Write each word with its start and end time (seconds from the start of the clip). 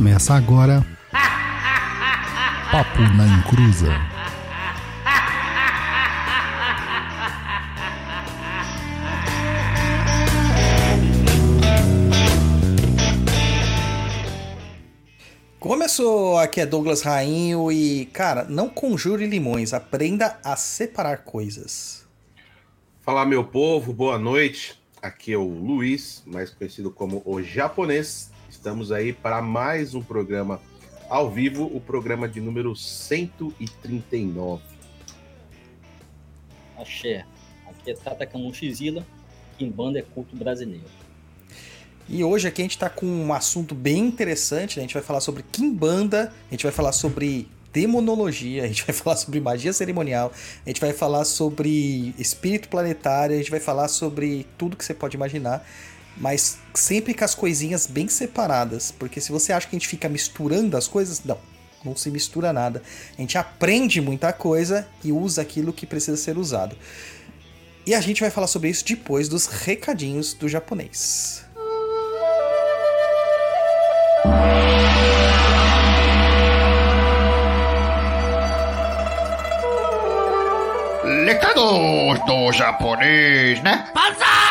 Começa 0.00 0.32
agora. 0.32 0.82
Papo 2.72 3.02
na 3.18 3.26
Encruza. 3.26 3.88
Começou, 15.58 16.38
aqui 16.38 16.62
é 16.62 16.64
Douglas 16.64 17.02
Rainho 17.02 17.70
e, 17.70 18.06
cara, 18.06 18.46
não 18.48 18.70
conjure 18.70 19.26
limões, 19.26 19.74
aprenda 19.74 20.40
a 20.42 20.56
separar 20.56 21.24
coisas. 21.24 22.06
Fala, 23.02 23.26
meu 23.26 23.44
povo, 23.44 23.92
boa 23.92 24.18
noite. 24.18 24.80
Aqui 25.02 25.34
é 25.34 25.36
o 25.36 25.46
Luiz, 25.46 26.22
mais 26.26 26.48
conhecido 26.48 26.90
como 26.90 27.20
o 27.26 27.42
japonês. 27.42 28.29
Estamos 28.60 28.92
aí 28.92 29.10
para 29.10 29.40
mais 29.40 29.94
um 29.94 30.02
programa 30.02 30.60
ao 31.08 31.30
vivo, 31.30 31.64
o 31.64 31.80
programa 31.80 32.28
de 32.28 32.42
número 32.42 32.76
139. 32.76 34.62
Axé. 36.76 37.24
Aqui 37.66 37.90
é 37.90 37.94
Tata 37.94 38.26
Camonchizila, 38.26 39.06
Kimbanda 39.56 39.98
é 39.98 40.02
culto 40.02 40.36
brasileiro. 40.36 40.84
E 42.06 42.22
hoje 42.22 42.48
aqui 42.48 42.60
a 42.60 42.64
gente 42.64 42.72
está 42.72 42.90
com 42.90 43.06
um 43.06 43.32
assunto 43.32 43.74
bem 43.74 44.00
interessante, 44.00 44.76
né? 44.76 44.82
a 44.82 44.86
gente 44.86 44.92
vai 44.92 45.02
falar 45.02 45.20
sobre 45.20 45.42
Kimbanda, 45.42 46.30
a 46.48 46.50
gente 46.50 46.64
vai 46.64 46.72
falar 46.72 46.92
sobre 46.92 47.48
demonologia, 47.72 48.64
a 48.64 48.66
gente 48.66 48.84
vai 48.84 48.92
falar 48.94 49.16
sobre 49.16 49.40
magia 49.40 49.72
cerimonial, 49.72 50.30
a 50.66 50.68
gente 50.68 50.82
vai 50.82 50.92
falar 50.92 51.24
sobre 51.24 52.14
espírito 52.18 52.68
planetário, 52.68 53.34
a 53.34 53.38
gente 53.38 53.50
vai 53.50 53.60
falar 53.60 53.88
sobre 53.88 54.46
tudo 54.58 54.76
que 54.76 54.84
você 54.84 54.92
pode 54.92 55.16
imaginar, 55.16 55.66
mas 56.16 56.58
sempre 56.74 57.14
com 57.14 57.24
as 57.24 57.34
coisinhas 57.34 57.86
bem 57.86 58.08
separadas, 58.08 58.90
porque 58.90 59.20
se 59.20 59.32
você 59.32 59.52
acha 59.52 59.66
que 59.66 59.74
a 59.74 59.78
gente 59.78 59.88
fica 59.88 60.08
misturando 60.08 60.76
as 60.76 60.86
coisas, 60.86 61.22
não, 61.24 61.38
não 61.84 61.96
se 61.96 62.10
mistura 62.10 62.52
nada. 62.52 62.82
A 63.16 63.20
gente 63.20 63.38
aprende 63.38 64.00
muita 64.00 64.32
coisa 64.32 64.86
e 65.02 65.12
usa 65.12 65.42
aquilo 65.42 65.72
que 65.72 65.86
precisa 65.86 66.16
ser 66.16 66.36
usado. 66.36 66.76
E 67.86 67.94
a 67.94 68.00
gente 68.00 68.20
vai 68.20 68.30
falar 68.30 68.46
sobre 68.46 68.68
isso 68.68 68.84
depois 68.84 69.28
dos 69.28 69.46
recadinhos 69.46 70.34
do 70.34 70.48
japonês. 70.48 71.44
Recados 81.24 82.18
do 82.26 82.52
japonês, 82.52 83.62
né? 83.62 83.90
I'm 83.96 84.49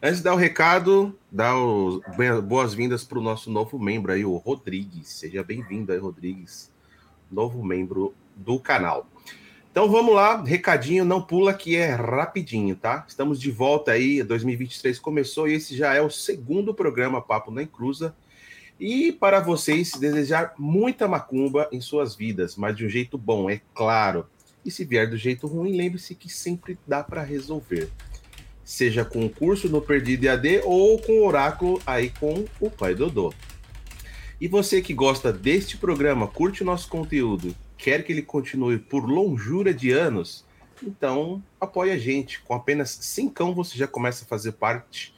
Antes 0.00 0.18
de 0.18 0.24
dar 0.24 0.34
o 0.34 0.36
recado, 0.36 1.18
dar 1.28 1.56
os 1.56 2.00
boas-vindas 2.44 3.02
para 3.02 3.18
o 3.18 3.22
nosso 3.22 3.50
novo 3.50 3.80
membro 3.80 4.12
aí, 4.12 4.24
o 4.24 4.36
Rodrigues. 4.36 5.08
Seja 5.08 5.42
bem-vindo 5.42 5.90
aí, 5.90 5.98
Rodrigues, 5.98 6.70
novo 7.28 7.64
membro 7.64 8.14
do 8.36 8.60
canal. 8.60 9.08
Então 9.72 9.90
vamos 9.90 10.14
lá, 10.14 10.40
recadinho, 10.40 11.04
não 11.04 11.20
pula 11.20 11.52
que 11.52 11.74
é 11.74 11.90
rapidinho, 11.94 12.76
tá? 12.76 13.04
Estamos 13.08 13.40
de 13.40 13.50
volta 13.50 13.90
aí, 13.90 14.22
2023 14.22 15.00
começou 15.00 15.48
e 15.48 15.54
esse 15.54 15.76
já 15.76 15.92
é 15.92 16.00
o 16.00 16.08
segundo 16.08 16.72
programa 16.72 17.20
Papo 17.20 17.50
na 17.50 17.64
Encruza. 17.64 18.14
E 18.78 19.10
para 19.10 19.40
vocês 19.40 19.90
desejar 19.98 20.54
muita 20.56 21.08
macumba 21.08 21.68
em 21.72 21.80
suas 21.80 22.14
vidas, 22.14 22.54
mas 22.54 22.76
de 22.76 22.86
um 22.86 22.88
jeito 22.88 23.18
bom, 23.18 23.50
é 23.50 23.60
claro. 23.74 24.28
E 24.64 24.70
se 24.70 24.84
vier 24.84 25.10
do 25.10 25.16
jeito 25.16 25.48
ruim, 25.48 25.76
lembre-se 25.76 26.14
que 26.14 26.28
sempre 26.28 26.78
dá 26.86 27.02
para 27.02 27.24
resolver 27.24 27.90
seja 28.68 29.02
com 29.02 29.24
o 29.24 29.30
curso 29.30 29.66
no 29.66 29.80
Perdido 29.80 30.26
EAD 30.26 30.60
ou 30.62 31.00
com 31.00 31.12
o 31.12 31.26
oráculo 31.26 31.80
aí 31.86 32.10
com 32.10 32.44
o 32.60 32.70
Pai 32.70 32.94
Dodô. 32.94 33.32
E 34.38 34.46
você 34.46 34.82
que 34.82 34.92
gosta 34.92 35.32
deste 35.32 35.78
programa, 35.78 36.28
curte 36.28 36.62
o 36.62 36.66
nosso 36.66 36.86
conteúdo, 36.86 37.56
quer 37.78 38.04
que 38.04 38.12
ele 38.12 38.20
continue 38.20 38.78
por 38.78 39.08
longura 39.08 39.72
de 39.72 39.90
anos, 39.90 40.44
então 40.82 41.42
apoie 41.58 41.92
a 41.92 41.98
gente. 41.98 42.42
Com 42.42 42.52
apenas 42.52 42.90
cincão 42.90 43.54
você 43.54 43.78
já 43.78 43.86
começa 43.86 44.26
a 44.26 44.28
fazer 44.28 44.52
parte 44.52 45.14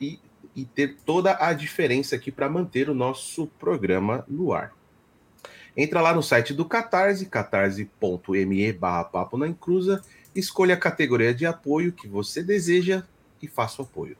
e, 0.00 0.20
e 0.54 0.64
ter 0.64 0.94
toda 1.04 1.36
a 1.44 1.52
diferença 1.52 2.14
aqui 2.14 2.30
para 2.30 2.48
manter 2.48 2.88
o 2.88 2.94
nosso 2.94 3.48
programa 3.58 4.24
no 4.28 4.52
ar. 4.52 4.72
Entra 5.76 6.00
lá 6.00 6.14
no 6.14 6.22
site 6.22 6.54
do 6.54 6.64
Catarse, 6.64 7.26
catarse.me 7.26 8.72
barra 8.74 9.02
papo 9.02 9.36
na 9.36 9.48
encruza, 9.48 10.00
escolha 10.38 10.74
a 10.74 10.78
categoria 10.78 11.34
de 11.34 11.46
apoio 11.46 11.92
que 11.92 12.06
você 12.06 12.42
deseja 12.42 13.02
e 13.42 13.48
faça 13.48 13.82
o 13.82 13.84
apoio. 13.84 14.16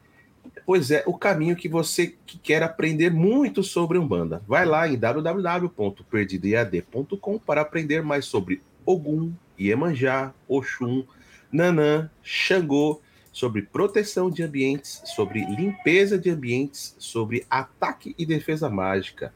pois 0.64 0.92
é, 0.92 1.02
o 1.06 1.18
caminho 1.18 1.56
que 1.56 1.68
você 1.68 2.14
que 2.24 2.38
quer 2.38 2.62
aprender 2.62 3.10
muito 3.10 3.64
sobre 3.64 3.98
Umbanda. 3.98 4.40
Vai 4.46 4.64
lá 4.64 4.88
em 4.88 4.96
www.perdidoead.com 4.96 7.38
para 7.40 7.62
aprender 7.62 8.00
mais 8.00 8.26
sobre 8.26 8.62
Ogum, 8.86 9.32
Iemanjá, 9.58 10.32
Oxum, 10.46 11.04
Nanã, 11.50 12.08
Xangô, 12.22 13.02
sobre 13.38 13.62
proteção 13.62 14.28
de 14.28 14.42
ambientes, 14.42 15.00
sobre 15.14 15.44
limpeza 15.44 16.18
de 16.18 16.28
ambientes, 16.28 16.96
sobre 16.98 17.46
ataque 17.48 18.12
e 18.18 18.26
defesa 18.26 18.68
mágica. 18.68 19.32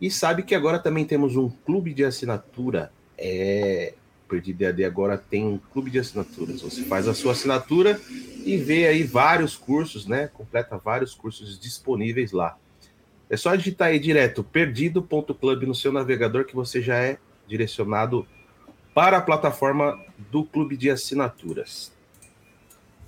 E 0.00 0.08
sabe 0.08 0.44
que 0.44 0.54
agora 0.54 0.78
também 0.78 1.04
temos 1.04 1.34
um 1.34 1.48
clube 1.48 1.92
de 1.92 2.04
assinatura. 2.04 2.92
É, 3.18 3.94
Perdido 4.28 4.62
EAD 4.62 4.84
agora 4.84 5.18
tem 5.18 5.44
um 5.44 5.58
clube 5.58 5.90
de 5.90 5.98
assinaturas. 5.98 6.62
Você 6.62 6.84
faz 6.84 7.08
a 7.08 7.14
sua 7.14 7.32
assinatura 7.32 8.00
e 8.44 8.56
vê 8.56 8.86
aí 8.86 9.02
vários 9.02 9.56
cursos, 9.56 10.06
né? 10.06 10.28
Completa 10.28 10.78
vários 10.78 11.12
cursos 11.12 11.58
disponíveis 11.58 12.30
lá. 12.30 12.56
É 13.28 13.36
só 13.36 13.52
digitar 13.56 13.88
aí 13.88 13.98
direto 13.98 14.44
perdido.club 14.44 15.64
no 15.64 15.74
seu 15.74 15.90
navegador 15.90 16.44
que 16.44 16.54
você 16.54 16.80
já 16.80 16.98
é 16.98 17.18
direcionado 17.48 18.28
para 18.94 19.18
a 19.18 19.20
plataforma 19.20 20.00
do 20.30 20.44
clube 20.44 20.76
de 20.76 20.88
assinaturas. 20.88 21.93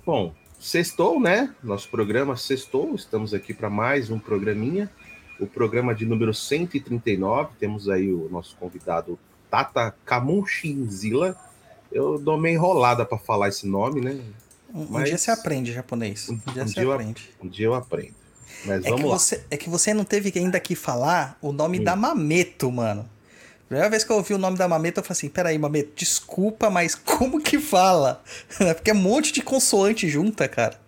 Bom, 0.07 0.33
sextou, 0.57 1.19
né? 1.19 1.53
Nosso 1.61 1.89
programa 1.89 2.37
sextou. 2.37 2.95
Estamos 2.95 3.33
aqui 3.33 3.53
para 3.53 3.69
mais 3.69 4.09
um 4.09 4.17
programinha. 4.17 4.89
O 5.37 5.45
programa 5.45 5.93
de 5.93 6.05
número 6.05 6.33
139. 6.33 7.49
Temos 7.59 7.89
aí 7.89 8.09
o 8.13 8.29
nosso 8.31 8.55
convidado 8.55 9.19
Tata 9.51 9.93
Kamunshinzila. 10.05 11.35
Eu 11.91 12.17
dou 12.17 12.37
meio 12.39 12.55
enrolada 12.55 13.05
para 13.05 13.17
falar 13.17 13.49
esse 13.49 13.67
nome, 13.67 13.99
né? 13.99 14.17
Um, 14.73 14.83
um 14.83 14.87
Mas- 14.91 15.09
dia 15.09 15.17
você 15.17 15.29
aprende 15.29 15.73
japonês. 15.73 16.29
Um 16.29 16.37
dia 16.53 16.63
um 16.63 16.67
você 16.67 16.73
dia 16.75 16.83
eu- 16.83 16.91
aprende. 16.93 17.29
Um 17.43 17.47
dia 17.49 17.65
eu 17.65 17.73
aprendo. 17.73 18.15
Mas 18.65 18.79
É 18.79 18.83
que, 18.85 18.89
vamos 18.91 19.09
lá. 19.11 19.19
você, 19.19 19.43
é 19.51 19.57
que 19.57 19.69
você 19.69 19.93
não 19.93 20.05
teve 20.05 20.31
que 20.31 20.39
ainda 20.39 20.57
que 20.57 20.73
falar 20.73 21.37
o 21.41 21.51
nome 21.51 21.81
Hum. 21.81 21.83
da 21.83 21.97
Mameto, 21.97 22.71
mano. 22.71 23.07
Primeira 23.67 23.89
vez 23.89 24.03
que 24.03 24.11
eu 24.11 24.15
ouvi 24.15 24.33
o 24.33 24.37
nome 24.37 24.57
da 24.57 24.67
Mameto, 24.67 24.99
eu 24.99 25.03
falei 25.03 25.17
assim: 25.17 25.29
peraí, 25.29 25.57
Mameto, 25.57 25.91
desculpa, 25.95 26.69
mas 26.69 26.95
como 26.95 27.41
que 27.41 27.59
fala? 27.59 28.23
Porque 28.75 28.91
é 28.91 28.93
um 28.93 28.97
monte 28.97 29.31
de 29.31 29.41
consoante 29.41 30.07
junta, 30.07 30.47
cara. 30.47 30.79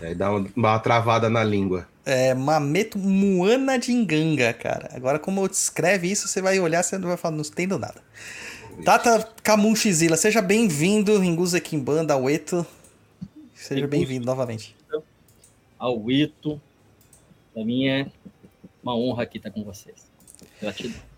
Aí 0.00 0.14
dá 0.14 0.30
uma, 0.30 0.78
travada 0.78 1.28
na 1.28 1.42
língua. 1.42 1.86
É 2.04 2.34
Mameto 2.34 2.98
Muana 2.98 3.78
de 3.78 3.92
Enganga, 3.92 4.52
cara. 4.52 4.90
Agora, 4.94 5.18
como 5.18 5.44
escreve 5.46 6.10
isso, 6.10 6.26
você 6.28 6.40
vai 6.40 6.58
olhar, 6.58 6.82
você 6.82 6.98
não 6.98 7.08
vai 7.08 7.16
falar, 7.16 7.36
não 7.36 7.44
entendo 7.44 7.78
nada. 7.78 8.00
Tata 8.84 9.28
Kamunshizila, 9.42 10.16
seja 10.16 10.40
bem-vindo, 10.40 11.22
Inguza 11.22 11.60
Kimbanda, 11.60 12.16
Ueto. 12.16 12.66
Seja 13.54 13.86
bem-vindo 13.86 14.26
novamente. 14.26 14.74
Ao 15.78 16.10
Ito. 16.10 16.60
Para 17.52 17.64
mim 17.64 17.86
é 17.86 18.06
uma 18.82 18.96
honra 18.96 19.24
aqui 19.24 19.36
estar 19.36 19.50
com 19.50 19.62
vocês. 19.62 20.10
Gratidão. 20.60 21.11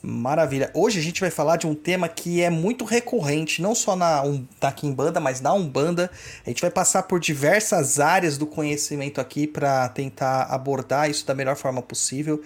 Maravilha. 0.00 0.70
Hoje 0.74 1.00
a 1.00 1.02
gente 1.02 1.20
vai 1.20 1.30
falar 1.30 1.56
de 1.56 1.66
um 1.66 1.74
tema 1.74 2.08
que 2.08 2.40
é 2.40 2.48
muito 2.48 2.84
recorrente, 2.84 3.60
não 3.60 3.74
só 3.74 3.96
na, 3.96 4.22
um, 4.22 4.46
na 4.62 4.70
Kimbanda, 4.70 5.18
mas 5.18 5.40
na 5.40 5.52
Umbanda. 5.52 6.08
A 6.46 6.48
gente 6.48 6.60
vai 6.60 6.70
passar 6.70 7.02
por 7.02 7.18
diversas 7.18 7.98
áreas 7.98 8.38
do 8.38 8.46
conhecimento 8.46 9.20
aqui 9.20 9.44
para 9.44 9.88
tentar 9.88 10.42
abordar 10.44 11.10
isso 11.10 11.26
da 11.26 11.34
melhor 11.34 11.56
forma 11.56 11.82
possível. 11.82 12.40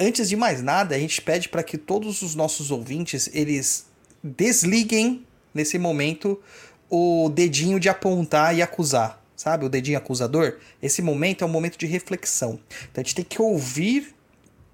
Antes 0.00 0.28
de 0.28 0.34
mais 0.34 0.60
nada, 0.60 0.96
a 0.96 0.98
gente 0.98 1.22
pede 1.22 1.48
para 1.48 1.62
que 1.62 1.78
todos 1.78 2.22
os 2.22 2.34
nossos 2.34 2.72
ouvintes 2.72 3.30
eles 3.32 3.86
desliguem 4.22 5.24
nesse 5.54 5.78
momento 5.78 6.40
o 6.90 7.30
dedinho 7.32 7.78
de 7.78 7.88
apontar 7.88 8.56
e 8.56 8.62
acusar, 8.62 9.22
sabe? 9.36 9.64
O 9.64 9.68
dedinho 9.68 9.96
acusador. 9.96 10.58
Esse 10.82 11.00
momento 11.02 11.44
é 11.44 11.46
um 11.46 11.50
momento 11.50 11.78
de 11.78 11.86
reflexão. 11.86 12.58
Então 12.90 13.00
a 13.00 13.04
gente 13.04 13.14
tem 13.14 13.24
que 13.24 13.40
ouvir, 13.40 14.12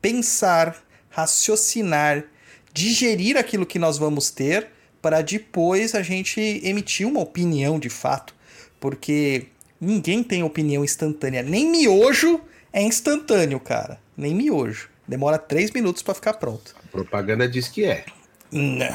pensar, 0.01 0.83
raciocinar, 1.13 2.25
digerir 2.73 3.37
aquilo 3.37 3.65
que 3.65 3.79
nós 3.79 3.99
vamos 3.99 4.31
ter 4.31 4.69
para 5.01 5.21
depois 5.23 5.95
a 5.95 6.03
gente 6.03 6.41
emitir 6.65 7.07
uma 7.07 7.21
opinião 7.21 7.79
de 7.79 7.89
fato, 7.89 8.35
porque 8.81 9.47
ninguém 9.81 10.23
tem 10.23 10.43
opinião 10.43 10.85
instantânea, 10.85 11.43
nem 11.43 11.71
miojo 11.71 12.41
é 12.73 12.83
instantâneo, 12.83 13.61
cara, 13.61 14.01
nem 14.17 14.35
miojo. 14.35 14.89
Demora 15.07 15.39
três 15.39 15.71
minutos 15.71 16.03
para 16.03 16.15
ficar 16.15 16.35
pronto. 16.35 16.75
A 16.85 16.91
propaganda 16.91 17.49
diz 17.49 17.69
que 17.69 17.85
é. 17.85 18.05
Não, 18.51 18.87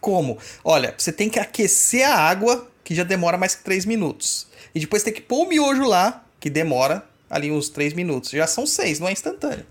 Como? 0.00 0.38
Olha, 0.62 0.94
você 0.96 1.10
tem 1.10 1.28
que 1.28 1.38
aquecer 1.38 2.06
a 2.06 2.14
água, 2.14 2.70
que 2.84 2.94
já 2.94 3.02
demora 3.02 3.38
mais 3.38 3.54
que 3.54 3.64
3 3.64 3.86
minutos. 3.86 4.46
E 4.74 4.80
depois 4.80 5.02
tem 5.02 5.12
que 5.12 5.22
pôr 5.22 5.44
o 5.44 5.48
miojo 5.48 5.84
lá, 5.84 6.24
que 6.38 6.50
demora 6.50 7.04
ali 7.28 7.50
uns 7.50 7.68
3 7.70 7.94
minutos. 7.94 8.30
Já 8.30 8.46
são 8.46 8.66
6, 8.66 9.00
não 9.00 9.08
é 9.08 9.12
instantâneo. 9.12 9.66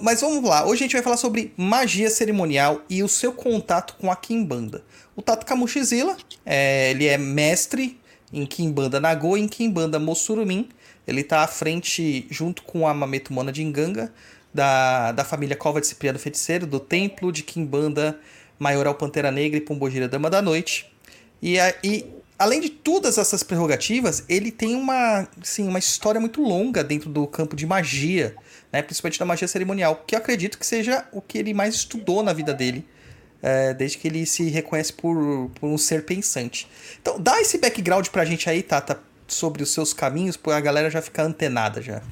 Mas 0.00 0.20
vamos 0.22 0.42
lá, 0.48 0.64
hoje 0.64 0.82
a 0.82 0.84
gente 0.86 0.94
vai 0.94 1.02
falar 1.02 1.16
sobre 1.18 1.52
magia 1.56 2.08
cerimonial 2.08 2.82
e 2.88 3.02
o 3.02 3.08
seu 3.08 3.32
contato 3.32 3.96
com 4.00 4.10
a 4.10 4.16
Kimbanda. 4.16 4.82
O 5.14 5.20
Tato 5.20 5.44
Kamushizila, 5.44 6.16
é, 6.46 6.90
ele 6.90 7.06
é 7.06 7.18
mestre 7.18 8.00
em 8.32 8.46
Kimbanda 8.46 8.98
Nagô 8.98 9.36
e 9.36 9.40
em 9.40 9.48
Kimbanda 9.48 9.98
Mossurumin. 9.98 10.68
Ele 11.06 11.20
está 11.20 11.40
à 11.42 11.46
frente, 11.46 12.26
junto 12.30 12.62
com 12.62 12.86
a 12.86 12.94
Mameto 12.94 13.32
Mona 13.32 13.52
de 13.52 13.62
Nganga, 13.64 14.12
da, 14.54 15.12
da 15.12 15.24
família 15.24 15.56
Cova 15.56 15.80
de 15.80 15.86
Cipriano 15.86 16.18
Feiticeiro, 16.18 16.66
do 16.66 16.80
templo 16.80 17.30
de 17.30 17.42
Kimbanda 17.42 18.18
Maioral 18.58 18.94
Pantera 18.94 19.30
Negra 19.30 19.58
e 19.58 19.60
Pombogira 19.60 20.08
Dama 20.08 20.30
da 20.30 20.40
Noite. 20.40 20.90
E, 21.42 21.58
a- 21.60 21.74
e 21.84 22.06
além 22.38 22.60
de 22.60 22.68
todas 22.70 23.18
essas 23.18 23.42
prerrogativas, 23.42 24.24
ele 24.28 24.50
tem 24.50 24.74
uma, 24.74 25.28
assim, 25.42 25.66
uma 25.68 25.78
história 25.78 26.20
muito 26.20 26.42
longa 26.42 26.82
dentro 26.82 27.10
do 27.10 27.26
campo 27.26 27.54
de 27.56 27.66
magia, 27.66 28.34
né? 28.72 28.82
principalmente 28.82 29.18
da 29.18 29.24
magia 29.24 29.48
cerimonial, 29.48 30.04
que 30.06 30.14
eu 30.14 30.18
acredito 30.18 30.58
que 30.58 30.66
seja 30.66 31.06
o 31.12 31.20
que 31.20 31.38
ele 31.38 31.54
mais 31.54 31.74
estudou 31.74 32.22
na 32.22 32.32
vida 32.32 32.52
dele, 32.52 32.86
é, 33.42 33.72
desde 33.72 33.98
que 33.98 34.08
ele 34.08 34.26
se 34.26 34.48
reconhece 34.48 34.92
por, 34.92 35.50
por 35.54 35.68
um 35.68 35.78
ser 35.78 36.04
pensante. 36.04 36.68
Então, 37.00 37.20
dá 37.20 37.40
esse 37.40 37.58
background 37.58 38.08
pra 38.08 38.24
gente 38.24 38.48
aí, 38.50 38.62
Tata, 38.62 39.00
sobre 39.26 39.62
os 39.62 39.70
seus 39.70 39.92
caminhos, 39.92 40.36
porque 40.36 40.56
a 40.56 40.60
galera 40.60 40.90
já 40.90 41.00
fica 41.00 41.22
antenada 41.22 41.80
já. 41.80 42.02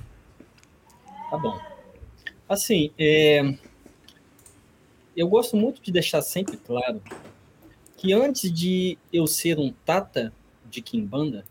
Tá 1.31 1.37
bom. 1.37 1.59
Assim, 2.49 2.93
é, 2.97 3.55
eu 5.17 5.27
gosto 5.27 5.57
muito 5.57 5.83
de 5.83 5.91
deixar 5.91 6.23
sempre 6.23 6.57
claro 6.57 7.03
que 7.97 8.13
antes 8.13 8.53
de 8.53 8.99
eu 9.13 9.27
ser 9.27 9.59
um 9.59 9.73
tata 9.85 10.33
de 10.71 10.83
Kimbanda, 10.83 11.45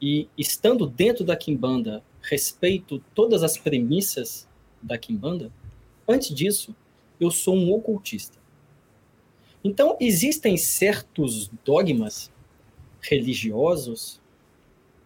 e 0.00 0.28
estando 0.36 0.86
dentro 0.86 1.24
da 1.24 1.36
Kimbanda, 1.36 2.02
respeito 2.22 3.02
todas 3.14 3.42
as 3.42 3.58
premissas 3.58 4.48
da 4.80 4.96
Kimbanda, 4.96 5.52
antes 6.08 6.34
disso, 6.34 6.74
eu 7.20 7.30
sou 7.30 7.54
um 7.54 7.72
ocultista. 7.72 8.38
Então, 9.64 9.96
existem 10.00 10.56
certos 10.56 11.48
dogmas 11.64 12.32
religiosos 13.00 14.20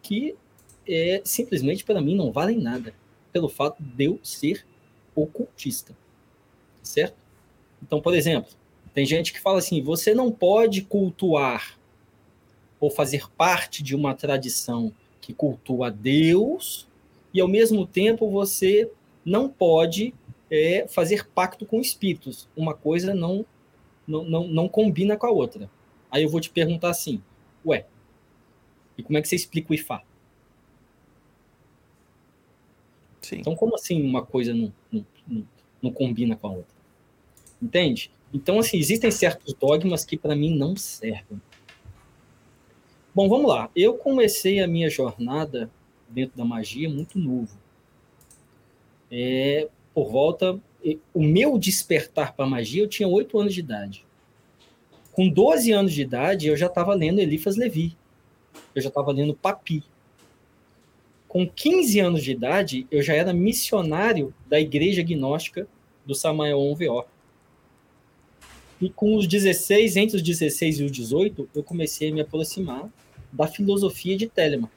que 0.03 0.35
é, 0.89 1.21
simplesmente 1.25 1.85
para 1.85 2.01
mim 2.01 2.15
não 2.15 2.31
valem 2.31 2.59
nada 2.59 2.95
pelo 3.33 3.49
fato 3.49 3.83
de 3.83 4.05
eu 4.05 4.21
ser 4.23 4.65
ocultista. 5.15 5.97
Certo? 6.83 7.17
Então, 7.83 8.01
por 8.01 8.15
exemplo, 8.15 8.51
tem 8.95 9.05
gente 9.05 9.33
que 9.33 9.41
fala 9.41 9.59
assim: 9.59 9.83
você 9.83 10.15
não 10.15 10.31
pode 10.31 10.83
cultuar 10.83 11.79
ou 12.79 12.91
fazer 12.91 13.29
parte 13.33 13.83
de 13.83 13.95
uma 13.95 14.15
tradição 14.15 14.93
que 15.21 15.35
cultua 15.35 15.91
Deus 15.91 16.86
e 17.37 17.41
ao 17.41 17.47
mesmo 17.47 17.87
tempo 17.87 18.31
você 18.31 18.91
não 19.23 19.47
pode 19.47 20.15
é, 20.51 20.87
fazer 20.89 21.29
pacto 21.29 21.67
com 21.67 21.83
espíritos. 21.83 22.49
Uma 22.57 22.73
coisa 22.73 23.15
não, 23.15 23.45
não, 24.09 24.25
não, 24.25 24.49
não 24.49 24.69
combina 24.71 25.19
com 25.19 25.27
a 25.27 25.31
outra. 25.31 25.71
Aí 26.11 26.23
eu 26.23 26.31
vou 26.31 26.41
te 26.41 26.49
perguntar 26.49 26.89
assim: 26.89 27.23
ué, 27.65 27.85
e 28.97 29.03
como 29.03 29.19
é 29.19 29.21
que 29.21 29.29
você 29.29 29.37
explica 29.37 29.71
o 29.71 29.75
Ifá? 29.75 30.03
Sim. 33.21 33.41
Então, 33.41 33.55
como 33.55 33.75
assim 33.75 34.03
uma 34.03 34.25
coisa 34.25 34.55
não, 34.55 34.73
não, 34.91 35.07
não, 35.29 35.49
não 35.83 35.93
combina 35.93 36.37
com 36.37 36.47
a 36.47 36.51
outra? 36.53 36.75
Entende? 37.61 38.11
Então, 38.33 38.59
assim, 38.59 38.79
existem 38.79 39.11
certos 39.11 39.53
dogmas 39.53 40.07
que 40.07 40.17
para 40.17 40.35
mim 40.35 40.57
não 40.57 40.75
servem. 40.75 41.39
Bom, 43.15 43.29
vamos 43.29 43.51
lá. 43.51 43.71
Eu 43.77 43.99
comecei 43.99 44.61
a 44.61 44.67
minha 44.67 44.89
jornada 44.89 45.71
dentro 46.09 46.37
da 46.37 46.45
magia 46.45 46.89
muito 46.89 47.19
novo. 47.19 47.59
É, 49.11 49.69
por 49.95 50.11
volta. 50.11 50.61
O 51.13 51.23
meu 51.23 51.59
despertar 51.59 52.35
para 52.35 52.45
a 52.45 52.49
magia, 52.49 52.83
eu 52.83 52.89
tinha 52.89 53.09
8 53.09 53.41
anos 53.41 53.55
de 53.55 53.61
idade. 53.61 54.07
Com 55.11 55.29
12 55.29 55.73
anos 55.73 55.93
de 55.93 56.03
idade, 56.03 56.47
eu 56.47 56.57
já 56.57 56.67
estava 56.67 56.95
lendo 56.95 57.19
Elifas 57.19 57.57
Levi. 57.57 57.97
Eu 58.75 58.81
já 58.81 58.89
estava 58.89 59.11
lendo 59.11 59.35
Papi 59.35 59.83
com 61.37 61.47
15 61.47 62.01
anos 62.01 62.25
de 62.25 62.33
idade, 62.33 62.87
eu 62.91 63.03
já 63.03 63.13
era 63.13 63.31
missionário 63.31 64.33
da 64.49 64.59
igreja 64.59 65.03
gnóstica 65.03 65.69
do 66.07 66.15
Samael 66.15 66.59
OVO. 66.59 67.05
E 68.81 68.89
com 68.89 69.17
os 69.17 69.27
16, 69.27 69.97
entre 69.97 70.17
os 70.17 70.23
16 70.23 70.81
e 70.81 70.85
os 70.85 70.91
18, 70.91 71.51
eu 71.55 71.63
comecei 71.63 72.11
a 72.11 72.15
me 72.15 72.23
aproximar 72.23 72.89
da 73.31 73.47
filosofia 73.47 74.17
de 74.17 74.27
Telemann. 74.27 74.71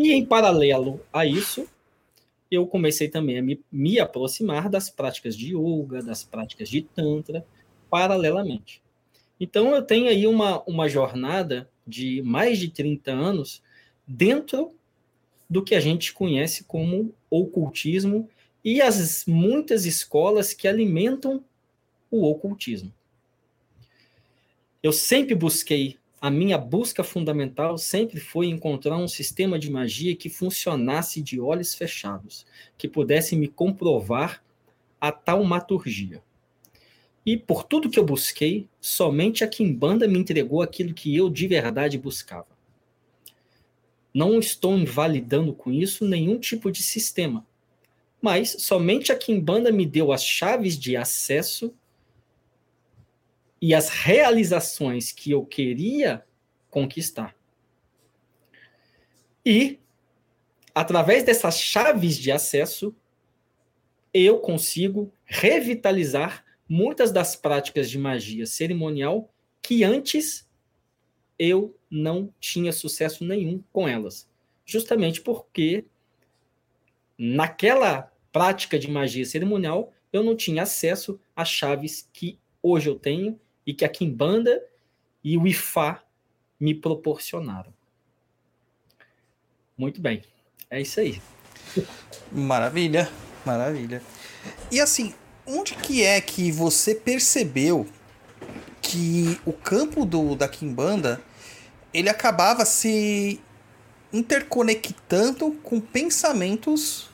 E 0.00 0.12
em 0.12 0.24
paralelo 0.24 0.98
a 1.12 1.26
isso, 1.26 1.68
eu 2.50 2.66
comecei 2.66 3.06
também 3.06 3.38
a 3.38 3.42
me, 3.42 3.62
me 3.70 4.00
aproximar 4.00 4.70
das 4.70 4.88
práticas 4.88 5.36
de 5.36 5.54
yoga, 5.54 6.02
das 6.02 6.24
práticas 6.24 6.70
de 6.70 6.80
tantra, 6.80 7.44
paralelamente. 7.90 8.82
Então 9.38 9.74
eu 9.74 9.82
tenho 9.82 10.08
aí 10.08 10.26
uma, 10.26 10.62
uma 10.62 10.88
jornada 10.88 11.68
de 11.86 12.22
mais 12.22 12.58
de 12.58 12.70
30 12.70 13.12
anos 13.12 13.62
dentro 14.06 14.72
do 15.50 15.62
que 15.62 15.74
a 15.74 15.80
gente 15.80 16.14
conhece 16.14 16.64
como 16.64 17.14
ocultismo 17.28 18.26
e 18.64 18.80
as 18.80 19.26
muitas 19.26 19.84
escolas 19.84 20.54
que 20.54 20.66
alimentam 20.66 21.44
o 22.10 22.24
ocultismo. 22.24 22.90
Eu 24.82 24.94
sempre 24.94 25.34
busquei, 25.34 25.98
a 26.20 26.30
minha 26.30 26.58
busca 26.58 27.02
fundamental 27.02 27.78
sempre 27.78 28.20
foi 28.20 28.46
encontrar 28.46 28.98
um 28.98 29.08
sistema 29.08 29.58
de 29.58 29.70
magia 29.70 30.14
que 30.14 30.28
funcionasse 30.28 31.22
de 31.22 31.40
olhos 31.40 31.74
fechados, 31.74 32.44
que 32.76 32.86
pudesse 32.86 33.34
me 33.34 33.48
comprovar 33.48 34.44
a 35.00 35.10
taumaturgia. 35.10 36.22
E 37.24 37.38
por 37.38 37.64
tudo 37.64 37.88
que 37.88 37.98
eu 37.98 38.04
busquei, 38.04 38.68
somente 38.80 39.42
a 39.42 39.48
Kimbanda 39.48 40.06
me 40.06 40.18
entregou 40.18 40.60
aquilo 40.60 40.92
que 40.92 41.16
eu 41.16 41.30
de 41.30 41.46
verdade 41.46 41.96
buscava. 41.96 42.48
Não 44.12 44.38
estou 44.38 44.76
invalidando 44.76 45.54
com 45.54 45.70
isso 45.70 46.04
nenhum 46.04 46.38
tipo 46.38 46.70
de 46.70 46.82
sistema. 46.82 47.46
Mas 48.20 48.56
somente 48.58 49.10
a 49.10 49.16
Kimbanda 49.16 49.72
me 49.72 49.86
deu 49.86 50.12
as 50.12 50.22
chaves 50.22 50.78
de 50.78 50.96
acesso 50.96 51.72
e 53.60 53.74
as 53.74 53.88
realizações 53.88 55.12
que 55.12 55.30
eu 55.30 55.44
queria 55.44 56.24
conquistar. 56.70 57.34
E, 59.44 59.78
através 60.74 61.24
dessas 61.24 61.58
chaves 61.58 62.16
de 62.16 62.30
acesso, 62.30 62.94
eu 64.12 64.38
consigo 64.38 65.12
revitalizar 65.24 66.44
muitas 66.68 67.12
das 67.12 67.36
práticas 67.36 67.90
de 67.90 67.98
magia 67.98 68.46
cerimonial 68.46 69.32
que 69.60 69.84
antes 69.84 70.48
eu 71.38 71.76
não 71.90 72.32
tinha 72.38 72.72
sucesso 72.72 73.24
nenhum 73.24 73.62
com 73.72 73.88
elas. 73.88 74.28
Justamente 74.64 75.20
porque 75.20 75.84
naquela 77.18 78.12
prática 78.32 78.78
de 78.78 78.90
magia 78.90 79.24
cerimonial 79.24 79.92
eu 80.12 80.22
não 80.22 80.36
tinha 80.36 80.62
acesso 80.62 81.20
às 81.34 81.48
chaves 81.48 82.08
que 82.12 82.38
hoje 82.62 82.88
eu 82.88 82.98
tenho 82.98 83.38
e 83.66 83.74
que 83.74 83.84
a 83.84 83.88
Kimbanda 83.88 84.62
e 85.22 85.36
o 85.36 85.46
Ifá 85.46 86.02
me 86.58 86.74
proporcionaram. 86.74 87.72
Muito 89.76 90.00
bem. 90.00 90.22
É 90.68 90.80
isso 90.80 91.00
aí. 91.00 91.20
Maravilha, 92.30 93.10
maravilha. 93.44 94.02
E 94.70 94.80
assim, 94.80 95.14
onde 95.46 95.74
que 95.74 96.02
é 96.02 96.20
que 96.20 96.52
você 96.52 96.94
percebeu 96.94 97.86
que 98.82 99.40
o 99.44 99.52
campo 99.52 100.04
do 100.04 100.34
da 100.34 100.48
Kimbanda 100.48 101.20
ele 101.92 102.08
acabava 102.08 102.64
se 102.64 103.40
interconectando 104.12 105.52
com 105.62 105.80
pensamentos 105.80 107.08